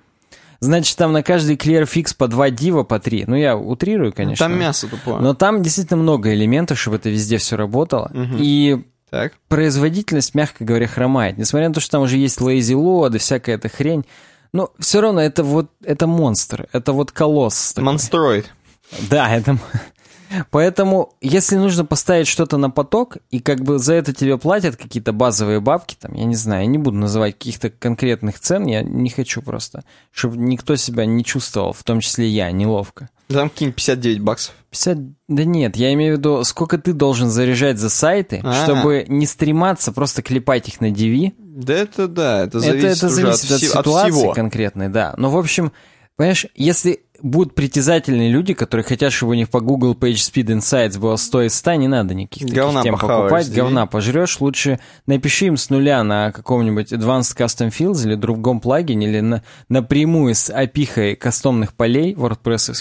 Значит, 0.59 0.97
там 0.97 1.13
на 1.13 1.21
каждый 1.23 1.55
clear 1.57 1.83
fix 1.83 2.15
по 2.15 2.27
2 2.27 2.49
дива, 2.51 2.83
по 2.83 2.99
3. 2.99 3.25
Ну, 3.27 3.35
я 3.35 3.57
утрирую, 3.57 4.13
конечно. 4.13 4.47
Там 4.47 4.57
мясо 4.57 4.87
тупое. 4.87 5.19
Но 5.19 5.33
там 5.33 5.61
действительно 5.63 5.97
много 6.01 6.33
элементов, 6.33 6.79
чтобы 6.79 6.97
это 6.97 7.09
везде 7.09 7.37
все 7.37 7.55
работало. 7.57 8.09
Мгм. 8.13 8.37
И 8.39 8.85
Так. 9.09 9.33
производительность, 9.47 10.35
мягко 10.35 10.65
говоря, 10.65 10.87
хромает. 10.87 11.37
Несмотря 11.37 11.69
на 11.69 11.73
то, 11.73 11.79
что 11.79 11.91
там 11.91 12.01
уже 12.01 12.17
есть 12.17 12.39
lazy 12.39 12.73
load 12.73 13.15
и 13.15 13.19
всякая 13.19 13.55
эта 13.55 13.69
хрень, 13.69 14.05
но 14.51 14.71
все 14.79 15.01
равно 15.01 15.21
это 15.21 15.43
вот, 15.43 15.69
это 15.83 16.07
монстр, 16.07 16.67
это 16.71 16.93
вот 16.93 17.11
колосс. 17.11 17.73
такой. 17.73 17.85
Монстроид. 17.85 18.51
Да, 19.09 19.33
это... 19.33 19.57
Поэтому, 20.49 21.13
если 21.21 21.55
нужно 21.55 21.85
поставить 21.85 22.27
что-то 22.27 22.57
на 22.57 22.69
поток, 22.69 23.17
и 23.31 23.39
как 23.39 23.61
бы 23.61 23.79
за 23.79 23.93
это 23.93 24.13
тебе 24.13 24.37
платят 24.37 24.75
какие-то 24.75 25.13
базовые 25.13 25.59
бабки, 25.59 25.95
там, 25.99 26.13
я 26.13 26.25
не 26.25 26.35
знаю, 26.35 26.63
я 26.63 26.67
не 26.67 26.77
буду 26.77 26.97
называть 26.97 27.37
каких-то 27.37 27.69
конкретных 27.69 28.39
цен, 28.39 28.65
я 28.65 28.81
не 28.81 29.09
хочу 29.09 29.41
просто, 29.41 29.83
чтобы 30.11 30.37
никто 30.37 30.75
себя 30.75 31.05
не 31.05 31.23
чувствовал, 31.23 31.73
в 31.73 31.83
том 31.83 31.99
числе 31.99 32.27
я, 32.27 32.51
неловко. 32.51 33.09
Там 33.27 33.49
какие-нибудь 33.49 33.75
59 33.77 34.19
баксов. 34.21 34.53
50... 34.69 34.97
Да 35.27 35.43
нет, 35.45 35.75
я 35.77 35.93
имею 35.93 36.15
в 36.15 36.17
виду, 36.19 36.43
сколько 36.43 36.77
ты 36.77 36.93
должен 36.93 37.29
заряжать 37.29 37.79
за 37.79 37.89
сайты, 37.89 38.41
А. 38.43 38.63
чтобы 38.63 39.05
не 39.07 39.25
стрематься 39.25 39.91
просто 39.91 40.21
клепать 40.21 40.67
их 40.67 40.79
на 40.81 40.91
DV. 40.91 41.33
Да 41.37 41.73
это 41.73 42.07
да, 42.07 42.43
это 42.43 42.57
Это, 42.57 42.59
зависит, 42.59 42.97
это 42.97 43.07
уже 43.07 43.15
зависит 43.15 43.45
от, 43.45 43.51
от, 43.51 43.61
вси- 43.61 43.65
от 43.79 43.85
ситуации 43.85 44.11
всего. 44.11 44.33
конкретной, 44.33 44.89
да. 44.89 45.13
Но, 45.17 45.29
в 45.31 45.37
общем, 45.37 45.71
понимаешь, 46.17 46.45
если 46.55 46.99
будут 47.21 47.55
притязательные 47.55 48.29
люди, 48.29 48.53
которые 48.53 48.83
хотят, 48.83 49.11
чтобы 49.13 49.31
у 49.31 49.35
них 49.35 49.49
по 49.49 49.61
Google 49.61 49.95
Page 49.95 50.15
Speed 50.15 50.57
Insights 50.57 50.99
было 50.99 51.15
100 51.15 51.43
из 51.43 51.55
100, 51.55 51.73
не 51.75 51.87
надо 51.87 52.13
никаких 52.13 52.43
таких 52.49 52.55
Говна 52.55 52.83
тем 52.83 52.93
похаваешь, 52.95 53.23
покупать, 53.31 53.47
DV. 53.47 53.55
говна 53.55 53.85
пожрешь, 53.87 54.39
лучше 54.41 54.79
напиши 55.07 55.45
им 55.47 55.57
с 55.57 55.69
нуля 55.69 56.03
на 56.03 56.31
каком-нибудь 56.33 56.91
Advanced 56.91 57.35
Custom 57.37 57.69
Fields 57.71 58.05
или 58.05 58.15
другом 58.15 58.59
плагине, 58.59 59.07
или 59.07 59.21
на, 59.21 59.43
напрямую 59.69 60.35
с 60.35 60.51
опихой 60.53 61.15
кастомных 61.15 61.73
полей 61.73 62.13
wordpress 62.13 62.73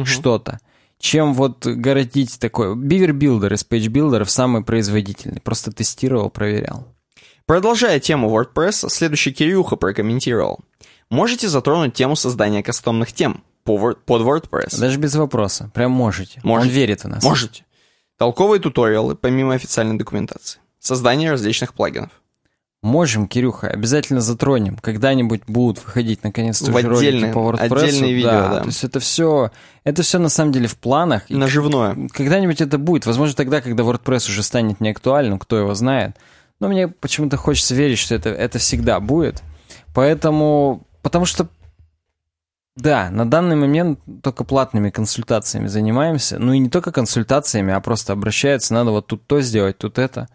Мгм. 0.00 0.06
что-то, 0.06 0.60
чем 0.98 1.34
вот 1.34 1.66
городить 1.66 2.38
такое. 2.38 2.74
Beaver 2.74 3.12
Builder 3.12 3.54
из 3.54 3.66
Page 3.68 3.88
Builder 3.88 4.24
самый 4.24 4.62
производительный. 4.64 5.40
Просто 5.40 5.72
тестировал, 5.72 6.30
проверял. 6.30 6.86
Продолжая 7.46 7.98
тему 8.00 8.28
WordPress, 8.30 8.90
следующий 8.90 9.32
Кирюха 9.32 9.76
прокомментировал. 9.76 10.60
Можете 11.08 11.48
затронуть 11.48 11.94
тему 11.94 12.16
создания 12.16 12.62
кастомных 12.62 13.12
тем 13.12 13.42
под 13.64 13.98
WordPress? 14.06 14.78
Даже 14.78 14.98
без 14.98 15.14
вопроса. 15.14 15.70
Прям 15.74 15.90
можете. 15.90 16.40
Можете. 16.42 16.68
Он 16.68 16.74
верит 16.74 17.04
в 17.04 17.08
нас. 17.08 17.22
Можете. 17.24 17.64
Толковые 18.18 18.60
туториалы, 18.60 19.14
помимо 19.14 19.54
официальной 19.54 19.96
документации. 19.96 20.60
Создание 20.78 21.30
различных 21.30 21.72
плагинов. 21.72 22.10
Можем, 22.80 23.26
Кирюха, 23.26 23.66
обязательно 23.68 24.20
затронем. 24.20 24.76
Когда-нибудь 24.76 25.42
будут 25.48 25.84
выходить 25.84 26.22
наконец-то 26.22 26.70
В 26.70 26.76
отдельные- 26.76 27.32
по 27.32 27.38
WordPress. 27.38 27.82
отдельные 27.82 28.14
видео, 28.14 28.30
да. 28.30 28.60
То 28.60 28.66
есть 28.66 28.84
это 28.84 29.00
все, 29.00 29.50
это 29.82 30.02
все 30.04 30.20
на 30.20 30.28
самом 30.28 30.52
деле 30.52 30.68
в 30.68 30.76
планах. 30.76 31.28
Наживное. 31.28 32.08
Когда-нибудь 32.12 32.60
это 32.60 32.78
будет. 32.78 33.04
Возможно, 33.04 33.34
тогда, 33.34 33.60
когда 33.60 33.82
WordPress 33.82 34.28
уже 34.30 34.44
станет 34.44 34.80
неактуальным, 34.80 35.40
кто 35.40 35.58
его 35.58 35.74
знает. 35.74 36.16
Но 36.60 36.68
мне 36.68 36.86
почему-то 36.86 37.36
хочется 37.36 37.74
верить, 37.74 37.98
что 37.98 38.14
это, 38.14 38.28
это 38.30 38.60
всегда 38.60 39.00
будет. 39.00 39.42
Поэтому, 39.92 40.82
потому 41.02 41.24
что, 41.24 41.48
да, 42.76 43.10
на 43.10 43.28
данный 43.28 43.56
момент 43.56 43.98
только 44.22 44.44
платными 44.44 44.90
консультациями 44.90 45.66
занимаемся. 45.66 46.38
Ну 46.38 46.52
и 46.52 46.58
не 46.60 46.68
только 46.68 46.92
консультациями, 46.92 47.72
а 47.74 47.80
просто 47.80 48.12
обращаются, 48.12 48.72
надо 48.72 48.92
вот 48.92 49.08
тут 49.08 49.26
то 49.26 49.40
сделать, 49.40 49.78
тут 49.78 49.98
это. 49.98 50.28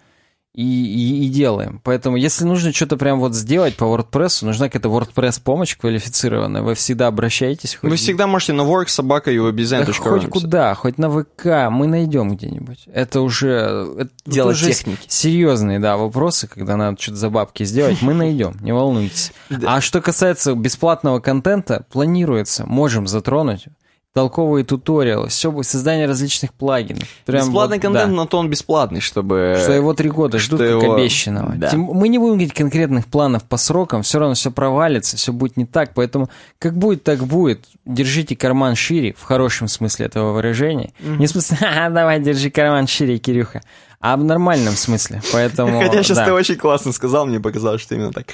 И, 0.56 0.62
и, 0.62 1.26
и 1.26 1.30
делаем. 1.30 1.82
Поэтому, 1.84 2.16
если 2.16 2.46
нужно 2.46 2.72
что-то 2.72 2.96
прям 2.96 3.20
вот 3.20 3.34
сделать 3.34 3.76
по 3.76 3.86
WordPress, 3.86 4.46
нужна 4.46 4.70
какая-то 4.70 4.88
WordPress 4.90 5.42
помощь 5.44 5.76
квалифицированная, 5.76 6.62
вы 6.62 6.76
всегда 6.76 7.08
обращайтесь. 7.08 7.80
Вы 7.82 7.90
хоть- 7.90 8.00
всегда 8.00 8.28
можете 8.28 8.54
на 8.54 8.62
work 8.62 8.88
собака 8.88 9.32
да 9.32 9.88
написать. 9.88 9.98
хоть 9.98 10.30
куда, 10.30 10.76
хоть 10.76 11.00
на 11.00 11.10
ВК, 11.10 11.72
мы 11.72 11.88
найдем 11.88 12.36
где-нибудь. 12.36 12.84
Это 12.94 13.22
уже... 13.22 13.96
Это 13.98 14.12
Дело 14.28 14.52
уже 14.52 14.68
техники. 14.68 15.02
Серьезные, 15.08 15.80
да, 15.80 15.98
вопросы, 15.98 16.48
когда 16.48 16.78
надо 16.78 17.02
что-то 17.02 17.18
за 17.18 17.30
бабки 17.32 17.64
сделать, 17.64 18.04
мы 18.04 18.14
найдем, 18.14 18.56
не 18.62 18.74
волнуйтесь. 18.74 19.34
А 19.66 19.82
что 19.82 20.02
касается 20.02 20.54
бесплатного 20.54 21.20
контента, 21.20 21.86
планируется, 21.92 22.66
можем 22.68 23.08
затронуть. 23.08 23.66
Толковые 24.14 24.64
туториалы, 24.64 25.28
все 25.30 25.52
будет, 25.52 25.66
создание 25.66 26.06
различных 26.06 26.54
плагинов. 26.54 27.04
Прям 27.26 27.48
Бесплатный 27.48 27.78
вот, 27.78 27.82
контент, 27.82 28.10
да. 28.12 28.16
но 28.16 28.26
то 28.28 28.38
он 28.38 28.48
бесплатный, 28.48 29.00
чтобы... 29.02 29.58
Что 29.60 29.74
его 29.74 29.96
три 29.96 30.12
года 30.12 30.38
ждут, 30.38 30.60
что 30.60 30.72
как 30.80 30.84
его- 30.84 30.94
обещанного. 30.94 31.54
да. 31.56 31.70
Тем- 31.70 31.82
мы 31.82 32.10
не 32.10 32.20
будем 32.20 32.34
говорить 32.34 32.54
конкретных 32.54 33.08
планов 33.08 33.44
по 33.44 33.58
срокам, 33.58 34.04
все 34.04 34.20
равно 34.20 34.36
все 34.36 34.52
провалится, 34.52 35.18
все 35.18 35.34
будет 35.34 35.58
не 35.58 35.66
так, 35.66 35.96
поэтому 35.96 36.30
как 36.60 36.78
будет, 36.78 37.04
так 37.04 37.24
будет. 37.26 37.66
Держите 37.86 38.36
карман 38.36 38.76
шире, 38.76 39.16
в 39.18 39.24
хорошем 39.24 39.68
смысле 39.68 40.06
этого 40.06 40.32
выражения. 40.34 40.94
Не 41.00 41.26
в 41.26 41.30
смысле, 41.32 41.58
«Ха-ха, 41.60 41.90
давай, 41.90 42.20
держи 42.20 42.52
карман 42.52 42.86
шире, 42.86 43.18
Кирюха, 43.18 43.64
а 44.00 44.16
в 44.16 44.24
нормальном 44.24 44.76
смысле. 44.76 45.24
Поэтому, 45.34 45.82
Хотя 45.82 46.04
сейчас 46.04 46.18
да. 46.18 46.26
ты 46.26 46.34
очень 46.34 46.58
классно 46.58 46.92
сказал, 46.92 47.26
мне 47.26 47.40
показалось, 47.40 47.82
что 47.82 47.96
именно 47.96 48.12
так. 48.14 48.28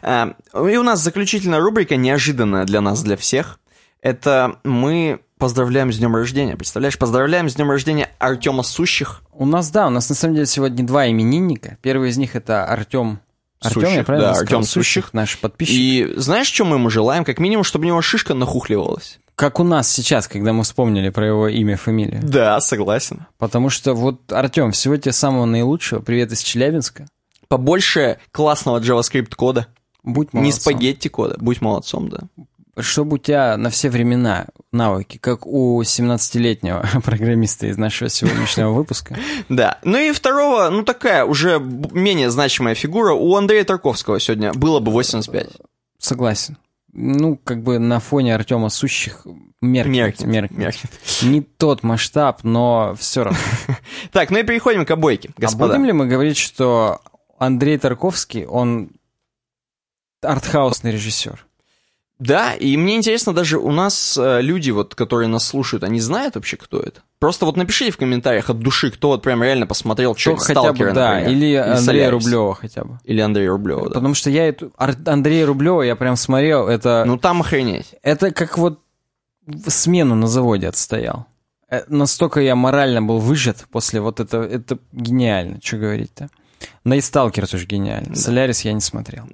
А, 0.00 0.34
И 0.54 0.76
у 0.76 0.84
нас 0.84 1.00
заключительная 1.00 1.58
рубрика, 1.58 1.96
неожиданная 1.96 2.64
для 2.66 2.80
нас, 2.80 3.02
для 3.02 3.16
всех. 3.16 3.58
Это 4.04 4.58
мы 4.64 5.20
поздравляем 5.38 5.90
с 5.90 5.96
днем 5.96 6.14
рождения. 6.14 6.56
Представляешь, 6.56 6.98
поздравляем 6.98 7.48
с 7.48 7.54
днем 7.54 7.70
рождения 7.70 8.10
Артема 8.18 8.62
Сущих. 8.62 9.22
У 9.32 9.46
нас, 9.46 9.70
да, 9.70 9.86
у 9.86 9.90
нас 9.90 10.10
на 10.10 10.14
самом 10.14 10.34
деле 10.34 10.46
сегодня 10.46 10.84
два 10.86 11.08
именинника. 11.08 11.78
Первый 11.80 12.10
из 12.10 12.18
них 12.18 12.36
это 12.36 12.66
Артем 12.66 13.20
Артем, 13.62 13.80
Сущих, 13.80 13.96
я 13.96 14.04
правильно 14.04 14.34
да? 14.34 14.38
Артем 14.40 14.62
Сущих, 14.62 15.14
наш 15.14 15.38
подписчик. 15.38 15.74
И 15.74 16.12
знаешь, 16.16 16.48
что 16.48 16.66
мы 16.66 16.76
ему 16.76 16.90
желаем? 16.90 17.24
Как 17.24 17.38
минимум, 17.38 17.64
чтобы 17.64 17.86
у 17.86 17.88
него 17.88 18.02
шишка 18.02 18.34
нахухливалась. 18.34 19.20
Как 19.36 19.58
у 19.58 19.64
нас 19.64 19.90
сейчас, 19.90 20.28
когда 20.28 20.52
мы 20.52 20.64
вспомнили 20.64 21.08
про 21.08 21.26
его 21.26 21.48
имя, 21.48 21.78
фамилию. 21.78 22.20
Да, 22.22 22.60
согласен. 22.60 23.24
Потому 23.38 23.70
что 23.70 23.94
вот, 23.94 24.30
Артем, 24.30 24.72
всего 24.72 24.98
тебе 24.98 25.12
самого 25.12 25.46
наилучшего. 25.46 26.00
Привет 26.00 26.30
из 26.30 26.42
Челябинска. 26.42 27.06
Побольше 27.48 28.18
классного 28.32 28.80
JavaScript 28.80 29.34
кода. 29.34 29.66
Будь 30.02 30.34
Не 30.34 30.40
молодцом. 30.40 30.60
спагетти 30.60 31.08
кода. 31.08 31.36
Будь 31.40 31.62
молодцом, 31.62 32.10
да. 32.10 32.20
Чтобы 32.78 33.14
у 33.14 33.18
тебя 33.18 33.56
на 33.56 33.70
все 33.70 33.88
времена 33.88 34.46
навыки, 34.72 35.18
как 35.18 35.46
у 35.46 35.80
17-летнего 35.82 36.84
программиста 37.04 37.66
из 37.68 37.76
нашего 37.78 38.10
сегодняшнего 38.10 38.70
выпуска. 38.72 39.16
Да. 39.48 39.78
Ну 39.84 39.96
и 39.98 40.10
второго, 40.12 40.70
ну 40.70 40.82
такая 40.82 41.24
уже 41.24 41.58
менее 41.60 42.30
значимая 42.30 42.74
фигура, 42.74 43.12
у 43.12 43.34
Андрея 43.36 43.64
Тарковского 43.64 44.18
сегодня 44.18 44.52
было 44.52 44.80
бы 44.80 44.90
85. 44.90 45.48
Согласен. 45.98 46.56
Ну, 46.96 47.36
как 47.36 47.62
бы 47.62 47.78
на 47.80 47.98
фоне 48.00 48.34
Артема 48.34 48.68
Сущих 48.68 49.26
меркнет. 49.60 50.20
Меркнет, 50.20 50.26
меркнет. 50.26 50.58
меркнет. 50.58 50.90
Не 51.22 51.40
тот 51.40 51.82
масштаб, 51.82 52.44
но 52.44 52.94
все 52.98 53.24
равно. 53.24 53.38
Так, 54.12 54.30
ну 54.30 54.38
и 54.38 54.42
переходим 54.44 54.84
к 54.86 54.90
обойке, 54.92 55.30
А 55.36 55.40
господа. 55.40 55.72
будем 55.72 55.84
ли 55.86 55.92
мы 55.92 56.06
говорить, 56.06 56.36
что 56.36 57.00
Андрей 57.38 57.78
Тарковский, 57.78 58.46
он 58.46 58.90
артхаусный 60.22 60.92
режиссер? 60.92 61.44
Да, 62.26 62.54
и 62.54 62.76
мне 62.76 62.96
интересно, 62.96 63.34
даже 63.34 63.58
у 63.58 63.70
нас 63.70 64.18
э, 64.18 64.40
люди, 64.40 64.70
вот, 64.70 64.94
которые 64.94 65.28
нас 65.28 65.46
слушают, 65.46 65.84
они 65.84 66.00
знают 66.00 66.36
вообще, 66.36 66.56
кто 66.56 66.80
это? 66.80 67.02
Просто 67.18 67.44
вот 67.44 67.56
напишите 67.56 67.90
в 67.90 67.98
комментариях 67.98 68.48
от 68.48 68.58
души, 68.58 68.90
кто 68.90 69.08
вот 69.08 69.22
прям 69.22 69.42
реально 69.42 69.66
посмотрел 69.66 70.16
Что 70.16 70.36
хотя 70.36 70.54
бы, 70.54 70.66
Сталкера, 70.68 70.92
да, 70.92 71.14
например. 71.14 71.30
или 71.36 71.54
Андрея 71.54 71.76
Солярис. 71.76 72.24
Рублева 72.24 72.54
хотя 72.54 72.84
бы. 72.84 72.98
Или 73.04 73.20
Андрея 73.20 73.50
Рублева, 73.50 73.88
да. 73.88 73.94
Потому 73.94 74.14
что 74.14 74.30
я 74.30 74.48
эту... 74.48 74.72
Андрея 74.76 75.46
Рублева 75.46 75.82
я 75.82 75.96
прям 75.96 76.16
смотрел, 76.16 76.66
это... 76.66 77.04
Ну 77.06 77.18
там 77.18 77.42
охренеть. 77.42 77.94
Это 78.02 78.30
как 78.30 78.56
вот 78.56 78.80
смену 79.66 80.14
на 80.14 80.26
заводе 80.26 80.68
отстоял. 80.68 81.26
Э, 81.68 81.82
Настолько 81.88 82.40
я 82.40 82.56
морально 82.56 83.02
был 83.02 83.18
выжат 83.18 83.66
после 83.70 84.00
вот 84.00 84.20
этого. 84.20 84.44
Это 84.44 84.78
гениально, 84.92 85.58
что 85.62 85.76
говорить-то. 85.76 86.28
Да 86.84 86.96
и 86.96 87.00
Сталкер 87.00 87.46
тоже 87.46 87.66
гениально. 87.66 88.14
Солярис 88.14 88.62
я 88.62 88.72
не 88.72 88.80
смотрел. 88.80 89.26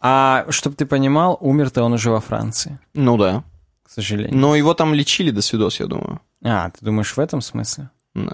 А 0.00 0.46
чтобы 0.50 0.76
ты 0.76 0.86
понимал, 0.86 1.36
умер-то 1.40 1.82
он 1.82 1.92
уже 1.94 2.10
во 2.10 2.20
Франции, 2.20 2.78
Ну 2.94 3.16
да. 3.16 3.42
к 3.82 3.90
сожалению. 3.90 4.36
Но 4.36 4.54
его 4.54 4.74
там 4.74 4.94
лечили 4.94 5.30
до 5.30 5.42
свидос, 5.42 5.80
я 5.80 5.86
думаю. 5.86 6.20
А, 6.44 6.70
ты 6.70 6.84
думаешь 6.84 7.16
в 7.16 7.18
этом 7.18 7.40
смысле? 7.40 7.90
Да. 8.14 8.32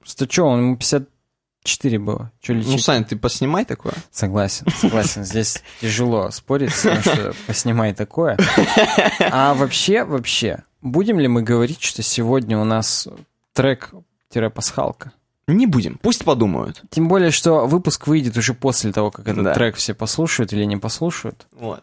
Просто 0.00 0.30
что, 0.30 0.44
он 0.44 0.60
ему 0.60 0.76
54 0.76 1.98
было. 1.98 2.30
Что 2.42 2.52
лечить? 2.52 2.70
Ну, 2.72 2.78
Сань, 2.78 3.04
ты 3.04 3.16
поснимай 3.16 3.64
такое. 3.64 3.94
Согласен, 4.10 4.66
согласен. 4.78 5.24
Здесь 5.24 5.62
тяжело 5.80 6.30
спорить 6.30 6.74
тем, 6.74 7.00
что 7.00 7.32
поснимай 7.46 7.94
такое. 7.94 8.36
А 9.20 9.54
вообще, 9.54 10.04
вообще, 10.04 10.64
будем 10.82 11.18
ли 11.18 11.28
мы 11.28 11.42
говорить, 11.42 11.82
что 11.82 12.02
сегодня 12.02 12.58
у 12.58 12.64
нас 12.64 13.08
трек-пасхалка? 13.54 15.12
Не 15.48 15.66
будем, 15.66 15.98
пусть 16.02 16.24
подумают. 16.24 16.82
Тем 16.90 17.06
более, 17.08 17.30
что 17.30 17.66
выпуск 17.66 18.06
выйдет 18.08 18.36
уже 18.36 18.52
после 18.52 18.92
того, 18.92 19.10
как 19.12 19.28
этот 19.28 19.44
Да. 19.44 19.54
трек 19.54 19.76
все 19.76 19.94
послушают 19.94 20.52
или 20.52 20.64
не 20.64 20.76
послушают. 20.76 21.46
Вот. 21.52 21.82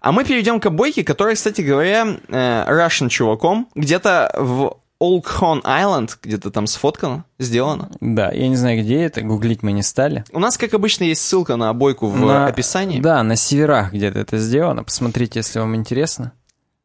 А 0.00 0.12
мы 0.12 0.24
перейдем 0.24 0.60
к 0.60 0.66
обойке, 0.66 1.02
которая, 1.04 1.34
кстати 1.34 1.62
говоря, 1.62 2.06
э, 2.28 2.64
Russian 2.68 3.08
чуваком, 3.08 3.68
где-то 3.74 4.30
в 4.38 4.76
Олкхон 5.00 5.60
Island, 5.60 6.10
где-то 6.22 6.50
там 6.50 6.66
сфоткано, 6.66 7.24
сделано. 7.38 7.88
Да, 8.00 8.30
я 8.32 8.48
не 8.48 8.56
знаю, 8.56 8.80
где 8.82 9.00
это, 9.02 9.22
гуглить 9.22 9.62
мы 9.62 9.72
не 9.72 9.82
стали. 9.82 10.24
У 10.32 10.38
нас, 10.40 10.58
как 10.58 10.74
обычно, 10.74 11.04
есть 11.04 11.22
ссылка 11.22 11.56
на 11.56 11.70
обойку 11.70 12.08
в 12.08 12.20
На- 12.20 12.46
описании. 12.46 13.00
Да, 13.00 13.22
на 13.22 13.36
северах 13.36 13.92
где-то 13.92 14.18
это 14.18 14.38
сделано. 14.38 14.82
Посмотрите, 14.84 15.38
если 15.38 15.60
вам 15.60 15.76
интересно. 15.76 16.32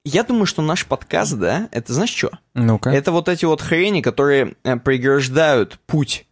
Я 0.06 0.24
думаю, 0.24 0.46
что 0.46 0.62
наш 0.62 0.86
подкаст, 0.86 1.34
да, 1.38 1.70
это 1.72 1.94
знаешь 1.94 2.10
что? 2.14 2.32
Ну-ка. 2.54 2.90
Это 2.90 3.12
вот 3.12 3.30
эти 3.30 3.46
вот 3.46 3.62
хрени, 3.62 4.02
которые 4.02 4.56
э, 4.64 4.76
преграждают 4.78 5.80
путь 5.86 6.26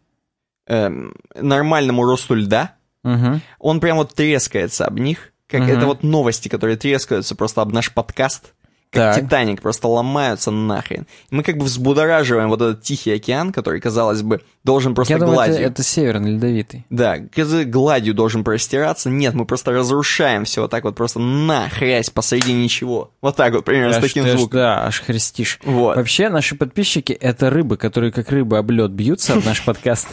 эм, 0.67 1.15
нормальному 1.35 2.03
росту 2.03 2.35
льда. 2.35 2.75
Мгм. 3.03 3.41
Он 3.59 3.79
прям 3.79 3.97
вот 3.97 4.13
трескается 4.13 4.85
об 4.85 4.99
них. 4.99 5.31
Как 5.47 5.61
Мгм. 5.61 5.69
это 5.69 5.85
вот 5.85 6.03
новости, 6.03 6.49
которые 6.49 6.77
трескаются 6.77 7.35
просто 7.35 7.61
об 7.61 7.71
наш 7.73 7.93
подкаст. 7.93 8.53
Как 8.91 9.15
Так. 9.15 9.23
Титаник, 9.23 9.61
просто 9.61 9.87
ломаются 9.87 10.51
нахрен. 10.51 11.07
Мы 11.29 11.43
как 11.43 11.57
бы 11.57 11.63
взбудораживаем 11.63 12.49
вот 12.49 12.61
этот 12.61 12.83
Тихий 12.83 13.11
океан, 13.13 13.53
который, 13.53 13.79
казалось 13.79 14.21
бы, 14.21 14.41
должен 14.65 14.95
просто 14.95 15.13
Я 15.13 15.19
думаю, 15.19 15.39
это, 15.39 15.47
гладью... 15.51 15.67
это 15.67 15.81
северный 15.83 16.31
ледовитый. 16.33 16.85
Да, 16.89 17.15
гладью 17.17 18.13
должен 18.13 18.43
простираться. 18.43 19.09
Нет, 19.09 19.33
мы 19.33 19.45
просто 19.45 19.71
разрушаем 19.71 20.43
все 20.43 20.63
вот 20.63 20.71
так 20.71 20.83
вот 20.83 20.95
просто 20.95 21.19
нахрясь 21.19 22.09
посреди 22.09 22.51
ничего. 22.51 23.11
Вот 23.21 23.37
так 23.37 23.53
вот, 23.53 23.63
примерно, 23.63 23.93
с 23.93 23.97
Аж 23.97 24.03
таким 24.03 24.25
ты 24.25 24.31
аж- 24.31 24.37
звуком. 24.37 24.59
Да, 24.59 24.85
аж 24.85 24.99
хрестишь. 24.99 25.59
Вот. 25.63 25.95
Вообще, 25.95 26.27
наши 26.27 26.55
подписчики— 26.55 27.13
это 27.21 27.49
рыбы, 27.49 27.77
которые 27.77 28.11
как 28.11 28.29
рыбы 28.29 28.57
об 28.57 28.71
лед 28.71 28.91
бьются 28.91 29.35
об 29.35 29.45
наш 29.45 29.61
подкаст. 29.65 30.09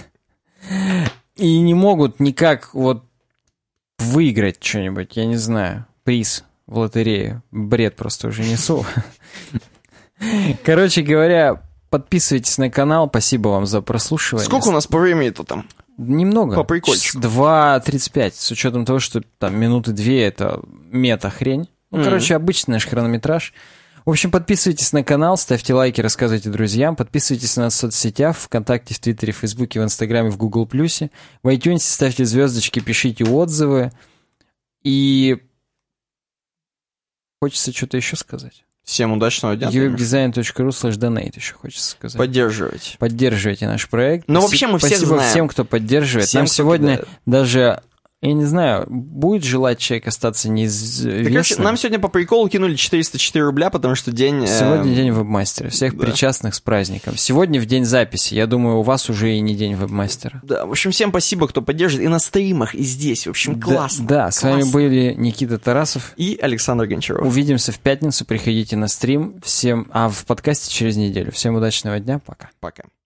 И 1.35 1.59
не 1.59 1.75
могут 1.75 2.21
никак 2.21 2.75
вот 2.75 3.03
выиграть 3.99 4.63
что-нибудь, 4.63 5.17
я 5.17 5.27
не 5.27 5.37
знаю, 5.37 5.87
приз 6.05 6.45
в 6.69 6.79
лотерею. 6.79 7.43
Бред 7.51 7.97
просто 7.97 8.29
уже 8.29 8.43
несу. 8.45 8.85
Короче 10.65 11.03
говоря, 11.03 11.63
подписывайтесь 11.91 12.59
на 12.59 12.71
канал, 12.71 13.09
спасибо 13.09 13.49
вам 13.49 13.67
за 13.67 13.81
прослушивание. 13.81 14.45
Сколько 14.47 14.69
у 14.69 14.73
нас 14.73 14.87
по 14.87 14.99
времени-то 14.99 15.45
там? 15.45 15.67
Немного. 15.97 16.55
По 16.55 16.65
прикольчику. 16.65 17.19
2.35, 17.19 18.33
с 18.37 18.51
учетом 18.53 18.85
того, 18.85 19.01
что 19.01 19.23
там 19.39 19.57
минуты 19.57 19.93
две 19.93 20.23
это 20.25 20.61
мета-хрень. 20.91 21.69
Ну, 21.91 21.99
Мгм. 21.99 22.05
короче, 22.05 22.37
обычный 22.37 22.73
наш 22.73 22.87
хронометраж. 22.87 23.53
В 24.05 24.11
общем, 24.11 24.31
подписывайтесь 24.31 24.93
на 24.93 25.03
канал, 25.03 25.37
ставьте 25.37 25.75
лайки, 25.75 26.01
рассказывайте 26.01 26.51
друзьям, 26.51 26.97
подписывайтесь 26.97 27.57
на 27.57 27.65
нас 27.65 27.75
в 27.75 27.79
соцсетях, 27.79 28.37
ВКонтакте, 28.39 28.95
в 28.95 29.01
Твиттере, 29.01 29.33
в 29.33 29.37
Фейсбуке, 29.39 29.81
в 29.81 29.85
Инстаграме, 29.85 30.31
в 30.31 30.37
Гугл 30.37 30.67
Плюсе. 30.67 31.11
В 31.43 31.49
iTunes 31.49 31.81
ставьте 31.81 32.25
звездочки, 32.25 32.81
пишите 32.81 33.25
отзывы. 33.25 33.91
И 34.83 35.39
хочется 37.41 37.73
что-то 37.73 37.97
еще 37.97 38.17
сказать. 38.17 38.65
Всем 38.85 39.13
удачного 39.13 39.55
дня. 39.55 39.69
Uwebdesign.ru 39.69 40.69
slash 40.69 40.97
donate 40.99 41.37
еще 41.37 41.55
хочется 41.55 41.91
сказать. 41.91 42.17
Поддерживайте. 42.17 42.97
Поддерживайте 42.99 43.67
наш 43.67 43.87
проект. 43.89 44.25
Ну, 44.29 44.41
вообще 44.41 44.67
мы 44.67 44.79
всех 44.79 44.93
Спасибо 44.93 45.15
знаем. 45.17 45.31
всем, 45.31 45.49
кто 45.49 45.65
поддерживает. 45.65 46.29
Всем, 46.29 46.39
Нам 46.41 46.47
кто 46.47 46.55
сегодня 46.55 46.93
кидает. 46.97 47.09
даже, 47.27 47.83
я 48.21 48.33
не 48.33 48.45
знаю, 48.45 48.85
будет 48.89 49.45
желать 49.45 49.79
человек 49.79 50.09
остаться 50.09 50.49
Так, 50.49 50.53
неизвестным. 50.57 51.65
нам 51.65 51.77
сегодня 51.77 52.01
по 52.01 52.09
приколу 52.09 52.49
кинули 52.49 52.75
404 52.75 53.45
рубля, 53.45 53.71
потому 53.71 53.95
что 53.95 54.11
день... 54.11 54.43
э, 54.43 54.47
Сегодня 54.47 54.93
день 54.93 55.11
вебмастера. 55.13 55.69
Всех 55.69 55.97
да. 55.97 56.05
причастных 56.05 56.57
с 56.57 56.61
праздником. 56.61 57.17
Сегодня 57.17 57.61
в 57.61 57.67
день 57.67 57.85
записи. 57.85 58.35
Я 58.35 58.49
думаю, 58.49 58.79
у 58.79 58.83
вас 58.83 59.09
уже 59.09 59.37
и 59.37 59.41
не 59.41 59.55
день 59.55 59.75
вебмастера. 59.75 60.41
Да, 60.43 60.67
в 60.67 60.71
общем, 60.71 60.91
всем 60.91 61.11
спасибо, 61.11 61.47
кто 61.47 61.63
поддерживает 61.63 62.07
и 62.07 62.09
на 62.11 62.19
стримах, 62.19 62.75
и 62.75 62.83
здесь. 62.83 63.29
В 63.29 63.31
общем, 63.31 63.61
классно. 63.61 64.07
Да, 64.07 64.25
да, 64.25 64.31
с 64.33 64.43
вами 64.43 64.63
классно. 64.63 64.73
были 64.73 65.15
Никита 65.17 65.59
Тарасов. 65.59 66.13
И 66.17 66.37
Александр 66.43 66.87
Гончаров. 66.87 67.25
Увидимся 67.25 67.71
в 67.71 67.79
пятницу. 67.79 68.25
Приходите 68.25 68.77
на 68.77 68.89
стрим. 68.89 69.41
Всем, 69.45 69.87
а 69.93 70.09
в 70.09 70.25
подкасте 70.27 70.73
через 70.75 70.97
неделю. 70.97 71.31
Всем 71.31 71.55
удачного 71.55 72.01
дня. 72.01 72.19
Пока. 72.27 72.51
Пока. 72.59 72.83